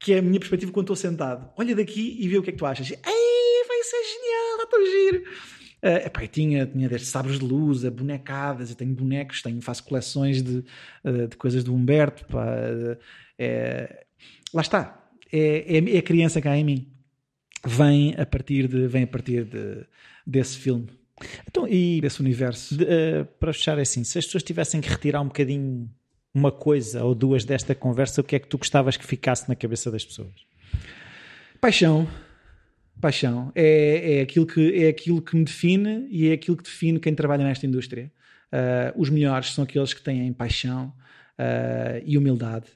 que 0.00 0.12
é 0.12 0.18
a 0.18 0.22
minha 0.22 0.40
perspectiva 0.40 0.72
quando 0.72 0.84
estou 0.84 0.96
sentado. 0.96 1.48
Olha 1.56 1.76
daqui 1.76 2.16
e 2.18 2.28
vê 2.28 2.38
o 2.38 2.42
que 2.42 2.50
é 2.50 2.52
que 2.52 2.58
tu 2.58 2.66
achas. 2.66 2.90
Ei, 2.90 3.68
vai 3.68 3.82
ser 3.84 4.02
genial, 4.02 4.56
está 4.56 4.66
tão 4.66 4.84
giro. 4.84 5.61
Uh, 5.82 6.06
epá, 6.06 6.24
tinha, 6.28 6.64
tinha 6.64 6.88
desde 6.88 7.08
sabres 7.08 7.40
de 7.40 7.44
luz 7.44 7.84
a 7.84 7.90
bonecadas, 7.90 8.70
eu 8.70 8.76
tenho 8.76 8.94
bonecos, 8.94 9.42
tenho, 9.42 9.60
faço 9.60 9.82
coleções 9.82 10.40
de, 10.40 10.64
uh, 11.04 11.26
de 11.26 11.36
coisas 11.36 11.64
do 11.64 11.74
Humberto. 11.74 12.24
Pá, 12.26 12.44
uh, 12.44 12.96
é, 13.36 14.04
lá 14.54 14.62
está, 14.62 15.02
é, 15.32 15.78
é, 15.78 15.96
é, 15.96 15.98
a 15.98 16.02
criança 16.02 16.40
cá 16.40 16.56
em 16.56 16.62
mim. 16.62 16.92
Vem 17.66 18.14
a 18.16 18.24
partir, 18.24 18.68
de, 18.68 18.86
vem 18.86 19.02
a 19.02 19.06
partir 19.06 19.44
de, 19.44 19.84
desse 20.24 20.56
filme. 20.56 20.86
Então, 21.48 21.66
e 21.66 22.00
desse 22.00 22.20
universo. 22.20 22.76
De, 22.76 22.86
para 23.40 23.52
fechar 23.52 23.76
é 23.78 23.82
assim, 23.82 24.04
se 24.04 24.18
as 24.18 24.24
pessoas 24.24 24.44
tivessem 24.44 24.80
que 24.80 24.88
retirar 24.88 25.20
um 25.20 25.26
bocadinho 25.26 25.90
uma 26.34 26.52
coisa 26.52 27.04
ou 27.04 27.14
duas 27.14 27.44
desta 27.44 27.74
conversa, 27.74 28.20
o 28.20 28.24
que 28.24 28.36
é 28.36 28.38
que 28.38 28.48
tu 28.48 28.56
gostavas 28.56 28.96
que 28.96 29.04
ficasse 29.04 29.48
na 29.48 29.56
cabeça 29.56 29.90
das 29.90 30.04
pessoas? 30.04 30.32
Paixão 31.60 32.08
Paixão. 33.02 33.50
É, 33.52 34.18
é, 34.18 34.20
aquilo 34.22 34.46
que, 34.46 34.84
é 34.84 34.88
aquilo 34.88 35.20
que 35.20 35.34
me 35.34 35.44
define 35.44 36.06
e 36.08 36.28
é 36.28 36.34
aquilo 36.34 36.56
que 36.56 36.62
define 36.62 37.00
quem 37.00 37.12
trabalha 37.16 37.42
nesta 37.42 37.66
indústria. 37.66 38.12
Uh, 38.52 38.94
os 38.96 39.10
melhores 39.10 39.52
são 39.52 39.64
aqueles 39.64 39.92
que 39.92 40.00
têm 40.00 40.32
paixão 40.32 40.94
uh, 41.36 42.00
e 42.06 42.16
humildade 42.16 42.66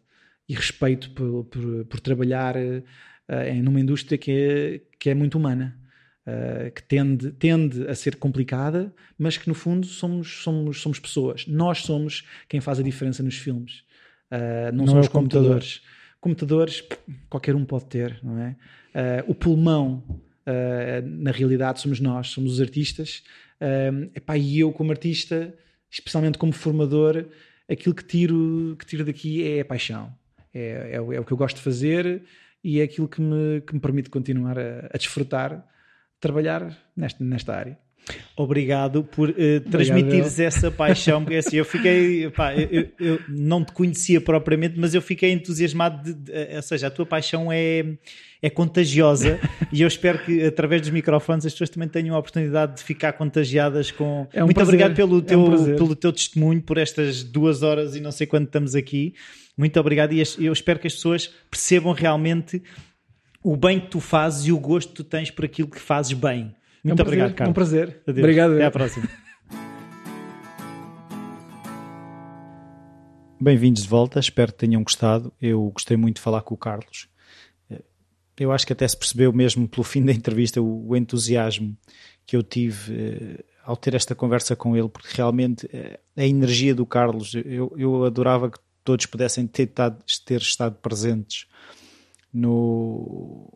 e 0.48 0.54
respeito 0.54 1.10
por, 1.10 1.44
por, 1.44 1.84
por 1.84 2.00
trabalhar 2.00 2.56
uh, 2.56 3.62
numa 3.62 3.78
indústria 3.78 4.18
que 4.18 4.32
é, 4.32 4.80
que 4.98 5.10
é 5.10 5.14
muito 5.14 5.38
humana. 5.38 5.78
que 6.74 6.82
tende, 6.82 7.30
tende 7.30 7.86
a 7.86 7.94
ser 7.94 8.16
complicada, 8.16 8.92
mas 9.16 9.36
que 9.36 9.46
no 9.46 9.54
fundo 9.54 9.86
somos, 9.86 10.42
somos, 10.42 10.80
somos 10.80 10.98
pessoas. 10.98 11.46
Nós 11.46 11.82
somos 11.82 12.26
quem 12.48 12.60
faz 12.60 12.80
a 12.80 12.82
diferença 12.82 13.22
nos 13.22 13.36
filmes. 13.36 13.84
não, 14.72 14.84
não 14.84 14.86
somos 14.88 15.06
é 15.06 15.08
computadores. 15.08 15.82
Computadores, 16.20 16.82
qualquer 17.28 17.54
um 17.54 17.64
pode 17.64 17.86
ter, 17.86 18.18
não 18.24 18.38
é? 18.38 18.56
Uh, 18.96 19.30
o 19.30 19.34
pulmão, 19.34 20.02
uh, 20.08 21.06
na 21.06 21.30
realidade, 21.30 21.80
somos 21.80 22.00
nós, 22.00 22.28
somos 22.28 22.54
os 22.54 22.60
artistas. 22.62 23.22
Uh, 23.60 24.10
epá, 24.14 24.38
e 24.38 24.60
eu, 24.60 24.72
como 24.72 24.90
artista, 24.90 25.54
especialmente 25.90 26.38
como 26.38 26.52
formador, 26.52 27.26
aquilo 27.70 27.94
que 27.94 28.02
tiro, 28.02 28.74
que 28.78 28.86
tiro 28.86 29.04
daqui 29.04 29.46
é 29.46 29.60
a 29.60 29.64
paixão. 29.66 30.10
É, 30.54 30.92
é, 30.92 30.94
é, 30.94 31.00
o 31.20 31.24
que 31.24 31.32
eu 31.32 31.36
gosto 31.36 31.56
de 31.56 31.62
fazer 31.62 32.22
e 32.64 32.80
é 32.80 32.84
aquilo 32.84 33.06
que 33.06 33.20
me, 33.20 33.60
que 33.60 33.74
me 33.74 33.80
permite 33.80 34.08
continuar 34.08 34.58
a, 34.58 34.88
a 34.90 34.96
desfrutar, 34.96 35.62
trabalhar 36.18 36.74
nesta, 36.96 37.22
nesta 37.22 37.54
área. 37.54 37.78
Obrigado 38.36 39.04
por 39.04 39.30
uh, 39.30 39.60
transmitires 39.70 40.38
essa 40.38 40.70
paixão, 40.70 41.22
porque 41.22 41.36
assim, 41.36 41.56
eu 41.56 41.64
fiquei, 41.64 42.30
pá, 42.30 42.54
eu, 42.54 42.88
eu, 42.98 43.20
não 43.28 43.64
te 43.64 43.72
conhecia 43.72 44.20
propriamente, 44.20 44.78
mas 44.78 44.94
eu 44.94 45.02
fiquei 45.02 45.32
entusiasmado, 45.32 46.02
de, 46.02 46.14
de, 46.14 46.56
ou 46.56 46.62
seja, 46.62 46.86
a 46.86 46.90
tua 46.90 47.04
paixão 47.04 47.52
é, 47.52 47.84
é 48.42 48.50
contagiosa 48.50 49.38
e 49.72 49.82
eu 49.82 49.88
espero 49.88 50.18
que 50.18 50.44
através 50.44 50.82
dos 50.82 50.90
microfones 50.90 51.46
as 51.46 51.52
pessoas 51.52 51.70
também 51.70 51.88
tenham 51.88 52.14
a 52.14 52.18
oportunidade 52.18 52.76
de 52.76 52.82
ficar 52.82 53.12
contagiadas 53.14 53.90
com... 53.90 54.26
É 54.32 54.42
um 54.42 54.46
Muito 54.46 54.56
prazer. 54.56 54.74
obrigado 54.74 54.94
pelo 54.96 55.22
teu, 55.22 55.40
é 55.40 55.46
um 55.46 55.76
pelo 55.76 55.96
teu 55.96 56.12
testemunho, 56.12 56.62
por 56.62 56.78
estas 56.78 57.22
duas 57.22 57.62
horas 57.62 57.96
e 57.96 58.00
não 58.00 58.12
sei 58.12 58.26
quando 58.26 58.46
estamos 58.46 58.74
aqui. 58.74 59.14
Muito 59.56 59.78
obrigado 59.80 60.12
e 60.12 60.22
eu 60.38 60.52
espero 60.52 60.78
que 60.78 60.86
as 60.86 60.94
pessoas 60.94 61.30
percebam 61.50 61.92
realmente 61.92 62.62
o 63.42 63.56
bem 63.56 63.80
que 63.80 63.88
tu 63.88 64.00
fazes 64.00 64.46
e 64.46 64.52
o 64.52 64.58
gosto 64.58 64.88
que 64.90 64.96
tu 64.96 65.04
tens 65.04 65.30
por 65.30 65.44
aquilo 65.44 65.68
que 65.68 65.78
fazes 65.78 66.12
bem. 66.12 66.54
Muito 66.84 67.00
é 67.00 67.02
um 67.02 67.06
obrigado, 67.06 67.34
Carlos. 67.34 67.48
É 67.48 67.50
um 67.50 67.54
prazer. 67.54 68.02
Adeus. 68.06 68.18
Obrigado. 68.18 68.54
Até 68.54 68.64
à 68.64 68.70
próxima. 68.70 69.08
Bem-vindos 73.40 73.82
de 73.82 73.88
volta, 73.88 74.18
espero 74.18 74.50
que 74.50 74.58
tenham 74.58 74.82
gostado. 74.82 75.32
Eu 75.40 75.70
gostei 75.70 75.96
muito 75.96 76.16
de 76.16 76.22
falar 76.22 76.42
com 76.42 76.54
o 76.54 76.58
Carlos. 76.58 77.08
Eu 78.38 78.52
acho 78.52 78.66
que 78.66 78.72
até 78.72 78.86
se 78.86 78.96
percebeu 78.96 79.32
mesmo 79.32 79.68
pelo 79.68 79.84
fim 79.84 80.04
da 80.04 80.12
entrevista 80.12 80.60
o, 80.60 80.94
entusiasmo 80.94 81.76
que 82.26 82.36
eu 82.36 82.42
tive 82.42 82.94
eh, 82.94 83.44
ao 83.64 83.76
ter 83.76 83.94
esta 83.94 84.14
conversa 84.14 84.54
com 84.54 84.76
ele, 84.76 84.88
porque 84.88 85.08
realmente 85.14 85.68
eh, 85.72 85.98
a 86.16 86.24
energia 86.24 86.74
do 86.74 86.84
Carlos, 86.84 87.34
eu, 87.34 87.72
eu 87.76 88.04
adorava 88.04 88.50
que 88.50 88.58
todos 88.84 89.06
pudessem 89.06 89.46
ter, 89.46 89.70
ter 90.24 90.40
estado 90.40 90.76
presentes 90.76 91.46
no, 92.32 93.52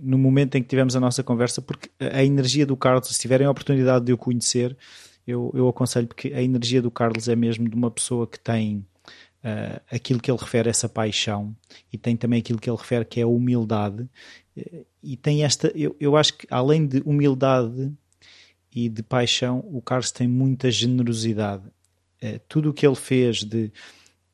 no 0.00 0.16
momento 0.16 0.54
em 0.54 0.62
que 0.62 0.68
tivemos 0.68 0.94
a 0.94 1.00
nossa 1.00 1.22
conversa, 1.22 1.60
porque 1.60 1.90
a 1.98 2.24
energia 2.24 2.64
do 2.64 2.76
Carlos, 2.76 3.08
se 3.08 3.20
tiverem 3.20 3.46
a 3.46 3.50
oportunidade 3.50 4.04
de 4.04 4.12
o 4.12 4.18
conhecer, 4.18 4.76
eu, 5.26 5.50
eu 5.54 5.68
aconselho 5.68 6.06
porque 6.06 6.32
a 6.32 6.42
energia 6.42 6.80
do 6.80 6.90
Carlos 6.90 7.28
é 7.28 7.36
mesmo 7.36 7.68
de 7.68 7.74
uma 7.74 7.90
pessoa 7.90 8.26
que 8.26 8.38
tem 8.38 8.86
uh, 9.44 9.80
aquilo 9.90 10.20
que 10.20 10.30
ele 10.30 10.38
refere, 10.38 10.68
essa 10.68 10.88
paixão, 10.88 11.56
e 11.92 11.98
tem 11.98 12.16
também 12.16 12.40
aquilo 12.40 12.58
que 12.58 12.68
ele 12.68 12.76
refere 12.76 13.04
que 13.04 13.20
é 13.20 13.22
a 13.22 13.28
humildade, 13.28 14.08
e 15.02 15.16
tem 15.16 15.44
esta, 15.44 15.68
eu, 15.68 15.94
eu 16.00 16.16
acho 16.16 16.36
que 16.36 16.46
além 16.50 16.86
de 16.86 17.00
humildade 17.04 17.92
e 18.74 18.88
de 18.88 19.02
paixão, 19.02 19.64
o 19.72 19.80
Carlos 19.80 20.10
tem 20.10 20.26
muita 20.26 20.70
generosidade. 20.70 21.64
Uh, 22.22 22.40
tudo 22.48 22.70
o 22.70 22.74
que 22.74 22.86
ele 22.86 22.96
fez 22.96 23.44
de 23.44 23.72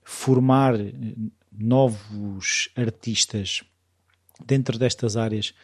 formar 0.03 0.79
eh, 0.79 0.93
novos 1.51 2.69
artistas 2.77 3.63
dentro 4.45 4.79
destas 4.79 5.17
áreas 5.17 5.55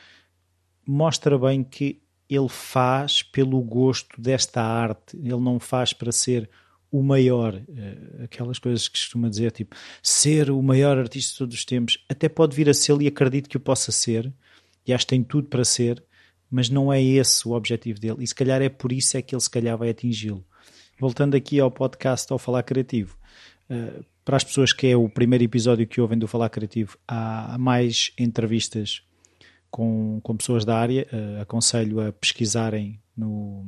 mostra 0.87 1.39
bem 1.39 1.63
que 1.63 2.03
ele 2.29 2.49
faz 2.49 3.23
pelo 3.23 3.61
gosto 3.61 4.21
desta 4.21 4.63
arte, 4.63 5.17
ele 5.17 5.41
não 5.41 5.59
faz 5.59 5.93
para 5.93 6.13
ser 6.13 6.49
o 6.91 7.03
maior, 7.03 7.55
eh, 7.55 8.25
aquelas 8.25 8.59
coisas 8.59 8.89
que 8.89 8.99
costuma 8.99 9.29
dizer, 9.29 9.53
tipo, 9.53 9.77
ser 10.03 10.51
o 10.51 10.63
maior 10.63 10.99
artista 10.99 11.33
de 11.33 11.39
todos 11.39 11.57
os 11.57 11.65
tempos, 11.65 12.05
até 12.09 12.29
pode 12.29 12.57
vir 12.57 12.69
a 12.69 12.75
ser 12.75 13.01
e 13.01 13.07
acredito 13.07 13.49
que 13.49 13.57
o 13.57 13.61
possa 13.61 13.93
ser, 13.93 14.33
e 14.87 14.93
acho 14.93 15.07
que 15.07 15.11
tem 15.11 15.23
tudo 15.23 15.49
para 15.49 15.65
ser, 15.65 16.03
mas 16.51 16.69
não 16.69 16.93
é 16.93 17.01
esse 17.01 17.47
o 17.47 17.53
objetivo 17.53 18.01
dele, 18.01 18.25
e 18.25 18.27
se 18.27 18.35
calhar 18.35 18.61
é 18.61 18.69
por 18.69 18.93
isso 18.93 19.17
é 19.17 19.23
que 19.23 19.35
ele 19.35 19.43
se 19.43 19.51
calhar 19.51 19.77
vai 19.79 19.91
atingi-lo. 19.91 20.45
Voltando 20.99 21.37
aqui 21.37 21.61
ao 21.61 21.71
podcast 21.71 22.31
ao 22.33 22.39
Falar 22.39 22.63
Criativo, 22.63 23.17
eh, 23.69 24.01
para 24.25 24.37
as 24.37 24.45
pessoas 24.45 24.73
que 24.73 24.87
é 24.87 24.97
o 24.97 25.09
primeiro 25.09 25.45
episódio 25.45 25.87
que 25.87 26.01
ouvem 26.01 26.19
do 26.19 26.29
Falar 26.29 26.51
Criativo, 26.51 26.97
há 27.09 27.57
mais 27.59 28.13
entrevistas 28.19 29.03
com, 29.71 30.21
com 30.23 30.37
pessoas 30.37 30.65
da 30.65 30.77
área, 30.77 31.07
uh, 31.13 31.41
aconselho 31.41 32.01
a 32.01 32.13
pesquisarem 32.13 33.01
no, 33.17 33.65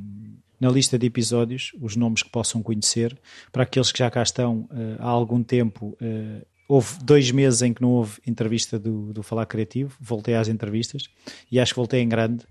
na 0.63 0.71
lista 0.71 0.97
de 0.97 1.05
episódios 1.05 1.73
os 1.81 1.97
nomes 1.97 2.23
que 2.23 2.29
possam 2.29 2.63
conhecer. 2.63 3.19
Para 3.51 3.63
aqueles 3.63 3.91
que 3.91 3.99
já 3.99 4.09
cá 4.09 4.23
estão 4.23 4.61
uh, 4.71 4.95
há 4.97 5.09
algum 5.09 5.43
tempo, 5.43 5.97
uh, 6.01 6.45
houve 6.69 7.03
dois 7.03 7.29
meses 7.31 7.61
em 7.61 7.73
que 7.73 7.81
não 7.81 7.91
houve 7.91 8.21
entrevista 8.25 8.79
do, 8.79 9.11
do 9.11 9.21
Falar 9.21 9.45
Criativo, 9.45 9.93
voltei 9.99 10.35
às 10.35 10.47
entrevistas 10.47 11.03
e 11.51 11.59
acho 11.59 11.73
que 11.73 11.79
voltei 11.79 11.99
em 11.99 12.07
grande. 12.07 12.45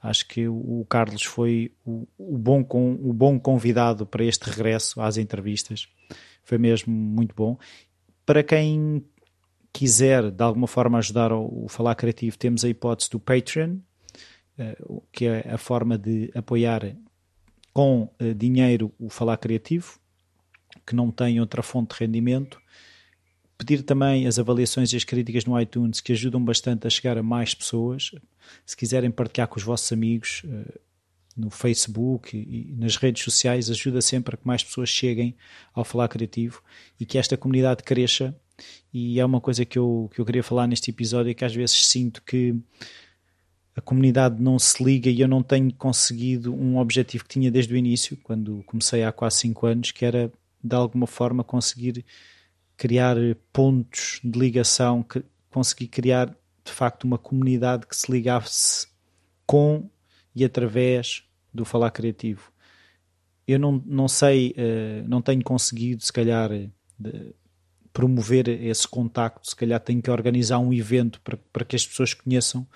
Acho 0.00 0.28
que 0.28 0.46
o 0.46 0.86
Carlos 0.88 1.24
foi 1.24 1.72
o, 1.84 2.06
o, 2.16 2.38
bom, 2.38 2.62
com, 2.62 2.92
o 3.02 3.12
bom 3.12 3.40
convidado 3.40 4.06
para 4.06 4.24
este 4.24 4.48
regresso 4.48 5.00
às 5.00 5.16
entrevistas. 5.16 5.88
Foi 6.44 6.56
mesmo 6.56 6.94
muito 6.94 7.34
bom. 7.34 7.58
Para 8.24 8.44
quem 8.44 9.04
quiser 9.72 10.30
de 10.30 10.44
alguma 10.44 10.68
forma 10.68 10.98
ajudar 10.98 11.32
o, 11.32 11.66
Falar 11.68 11.96
Criativo, 11.96 12.38
temos 12.38 12.64
a 12.64 12.68
hipótese 12.68 13.10
do 13.10 13.18
Patreon, 13.18 13.78
uh, 14.60 15.02
que 15.10 15.26
é 15.26 15.52
a 15.52 15.58
forma 15.58 15.98
de 15.98 16.30
apoiar 16.32 16.94
com 17.78 18.12
uh, 18.20 18.34
dinheiro 18.34 18.92
o 18.98 19.08
Falar 19.08 19.36
Criativo, 19.36 20.00
que 20.84 20.96
não 20.96 21.12
tem 21.12 21.38
outra 21.38 21.62
fonte 21.62 21.94
de 21.94 22.04
rendimento. 22.04 22.60
Pedir 23.56 23.84
também 23.84 24.26
as 24.26 24.36
avaliações 24.36 24.92
e 24.92 24.96
as 24.96 25.04
críticas 25.04 25.44
no 25.44 25.60
iTunes, 25.60 26.00
que 26.00 26.10
ajudam 26.10 26.44
bastante 26.44 26.88
a 26.88 26.90
chegar 26.90 27.16
a 27.16 27.22
mais 27.22 27.54
pessoas. 27.54 28.10
Se 28.66 28.76
quiserem 28.76 29.12
partilhar 29.12 29.46
com 29.46 29.58
os 29.58 29.62
vossos 29.62 29.92
amigos 29.92 30.42
uh, 30.46 30.80
no 31.36 31.50
Facebook 31.50 32.36
e, 32.36 32.72
e 32.72 32.74
nas 32.76 32.96
redes 32.96 33.22
sociais, 33.22 33.70
ajuda 33.70 34.00
sempre 34.00 34.34
a 34.34 34.36
que 34.36 34.44
mais 34.44 34.64
pessoas 34.64 34.88
cheguem 34.88 35.36
ao 35.72 35.84
Falar 35.84 36.08
Criativo 36.08 36.60
e 36.98 37.06
que 37.06 37.16
esta 37.16 37.36
comunidade 37.36 37.84
cresça 37.84 38.34
e 38.92 39.20
é 39.20 39.24
uma 39.24 39.40
coisa 39.40 39.64
que 39.64 39.78
eu, 39.78 40.10
que 40.12 40.20
eu 40.20 40.24
queria 40.24 40.42
falar 40.42 40.66
neste 40.66 40.90
episódio, 40.90 41.30
é 41.30 41.34
que 41.34 41.44
às 41.44 41.54
vezes 41.54 41.86
sinto 41.86 42.24
que 42.24 42.56
a 43.78 43.80
comunidade 43.80 44.42
não 44.42 44.58
se 44.58 44.82
liga 44.82 45.08
e 45.08 45.20
eu 45.20 45.28
não 45.28 45.40
tenho 45.40 45.72
conseguido 45.72 46.52
um 46.52 46.78
objetivo 46.78 47.22
que 47.22 47.30
tinha 47.30 47.48
desde 47.48 47.72
o 47.72 47.76
início, 47.76 48.18
quando 48.24 48.64
comecei 48.66 49.04
há 49.04 49.12
quase 49.12 49.36
5 49.36 49.66
anos, 49.68 49.90
que 49.92 50.04
era 50.04 50.32
de 50.62 50.74
alguma 50.74 51.06
forma 51.06 51.44
conseguir 51.44 52.04
criar 52.76 53.16
pontos 53.52 54.20
de 54.24 54.36
ligação, 54.36 55.04
que, 55.04 55.22
conseguir 55.48 55.86
criar 55.86 56.26
de 56.26 56.72
facto 56.72 57.04
uma 57.04 57.18
comunidade 57.18 57.86
que 57.86 57.96
se 57.96 58.10
ligasse 58.10 58.88
com 59.46 59.88
e 60.34 60.44
através 60.44 61.22
do 61.54 61.64
falar 61.64 61.92
criativo. 61.92 62.50
Eu 63.46 63.60
não, 63.60 63.80
não 63.86 64.08
sei, 64.08 64.56
uh, 64.58 65.08
não 65.08 65.22
tenho 65.22 65.44
conseguido, 65.44 66.02
se 66.02 66.12
calhar, 66.12 66.50
de, 66.50 67.32
promover 67.92 68.48
esse 68.48 68.88
contacto, 68.88 69.48
se 69.48 69.54
calhar 69.54 69.78
tenho 69.78 70.02
que 70.02 70.10
organizar 70.10 70.58
um 70.58 70.72
evento 70.72 71.20
para, 71.20 71.36
para 71.52 71.64
que 71.64 71.76
as 71.76 71.86
pessoas 71.86 72.12
conheçam, 72.12 72.66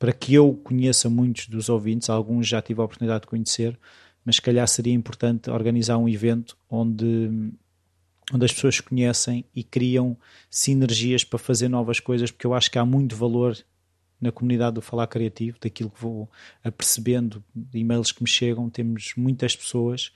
para 0.00 0.14
que 0.14 0.32
eu 0.32 0.54
conheça 0.64 1.10
muitos 1.10 1.46
dos 1.46 1.68
ouvintes, 1.68 2.08
alguns 2.08 2.48
já 2.48 2.62
tive 2.62 2.80
a 2.80 2.84
oportunidade 2.84 3.20
de 3.20 3.26
conhecer, 3.26 3.78
mas 4.24 4.36
se 4.36 4.42
calhar 4.42 4.66
seria 4.66 4.94
importante 4.94 5.50
organizar 5.50 5.98
um 5.98 6.08
evento 6.08 6.56
onde, 6.70 7.52
onde 8.32 8.44
as 8.46 8.50
pessoas 8.50 8.80
conhecem 8.80 9.44
e 9.54 9.62
criam 9.62 10.16
sinergias 10.48 11.22
para 11.22 11.38
fazer 11.38 11.68
novas 11.68 12.00
coisas, 12.00 12.30
porque 12.30 12.46
eu 12.46 12.54
acho 12.54 12.70
que 12.70 12.78
há 12.78 12.84
muito 12.84 13.14
valor 13.14 13.54
na 14.18 14.32
comunidade 14.32 14.76
do 14.76 14.82
Falar 14.82 15.06
Criativo, 15.06 15.58
daquilo 15.60 15.90
que 15.90 16.00
vou 16.00 16.30
apercebendo, 16.64 17.44
e-mails 17.74 18.10
que 18.10 18.22
me 18.22 18.28
chegam, 18.28 18.70
temos 18.70 19.12
muitas 19.18 19.54
pessoas 19.54 20.12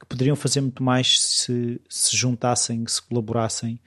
que 0.00 0.06
poderiam 0.06 0.34
fazer 0.34 0.62
muito 0.62 0.82
mais 0.82 1.20
se 1.20 1.80
se 1.88 2.16
juntassem, 2.16 2.84
se 2.88 3.00
colaborassem. 3.00 3.78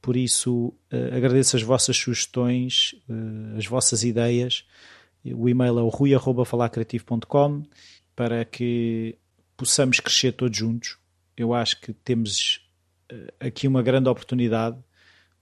Por 0.00 0.16
isso, 0.16 0.74
uh, 0.92 1.14
agradeço 1.14 1.56
as 1.56 1.62
vossas 1.62 1.96
sugestões, 1.96 2.94
uh, 3.08 3.56
as 3.56 3.66
vossas 3.66 4.02
ideias. 4.04 4.64
O 5.24 5.48
e-mail 5.48 5.78
é 5.78 5.82
o 5.82 5.88
rui.falarcreativo.com 5.88 7.62
para 8.14 8.44
que 8.44 9.16
possamos 9.56 10.00
crescer 10.00 10.32
todos 10.32 10.56
juntos. 10.56 10.98
Eu 11.36 11.52
acho 11.52 11.80
que 11.80 11.92
temos 11.92 12.68
uh, 13.12 13.32
aqui 13.40 13.66
uma 13.66 13.82
grande 13.82 14.08
oportunidade 14.08 14.78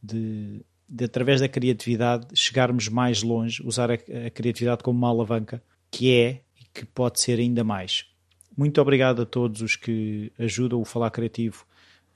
de 0.03 0.65
de 0.89 1.05
através 1.05 1.41
da 1.41 1.49
criatividade 1.49 2.29
chegarmos 2.35 2.89
mais 2.89 3.23
longe, 3.23 3.63
usar 3.65 3.91
a, 3.91 3.95
a 3.95 4.31
criatividade 4.31 4.83
como 4.83 4.99
uma 4.99 5.09
alavanca, 5.09 5.63
que 5.91 6.13
é 6.13 6.43
e 6.61 6.65
que 6.73 6.87
pode 6.87 7.21
ser 7.21 7.39
ainda 7.39 7.65
mais. 7.65 8.07
Muito 8.57 8.81
obrigado 8.81 9.23
a 9.23 9.27
todos 9.27 9.61
os 9.61 9.77
que 9.77 10.33
ajudam 10.39 10.81
o 10.81 10.85
Falar 10.85 11.11
Criativo 11.11 11.67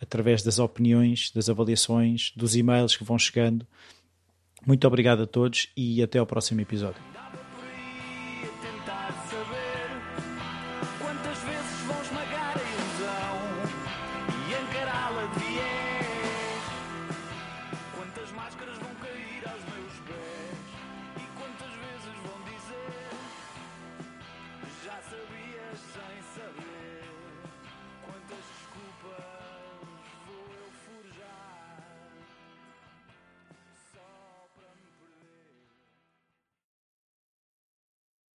através 0.01 0.43
das 0.43 0.59
opiniões, 0.59 1.31
das 1.33 1.49
avaliações, 1.49 2.33
dos 2.37 2.57
e-mails 2.57 2.97
que 2.97 3.05
vão 3.05 3.19
chegando. 3.19 3.67
Muito 4.67 4.87
obrigado 4.87 5.23
a 5.23 5.27
todos 5.27 5.69
e 5.77 6.03
até 6.03 6.19
ao 6.19 6.27
próximo 6.27 6.61
episódio. 6.61 7.20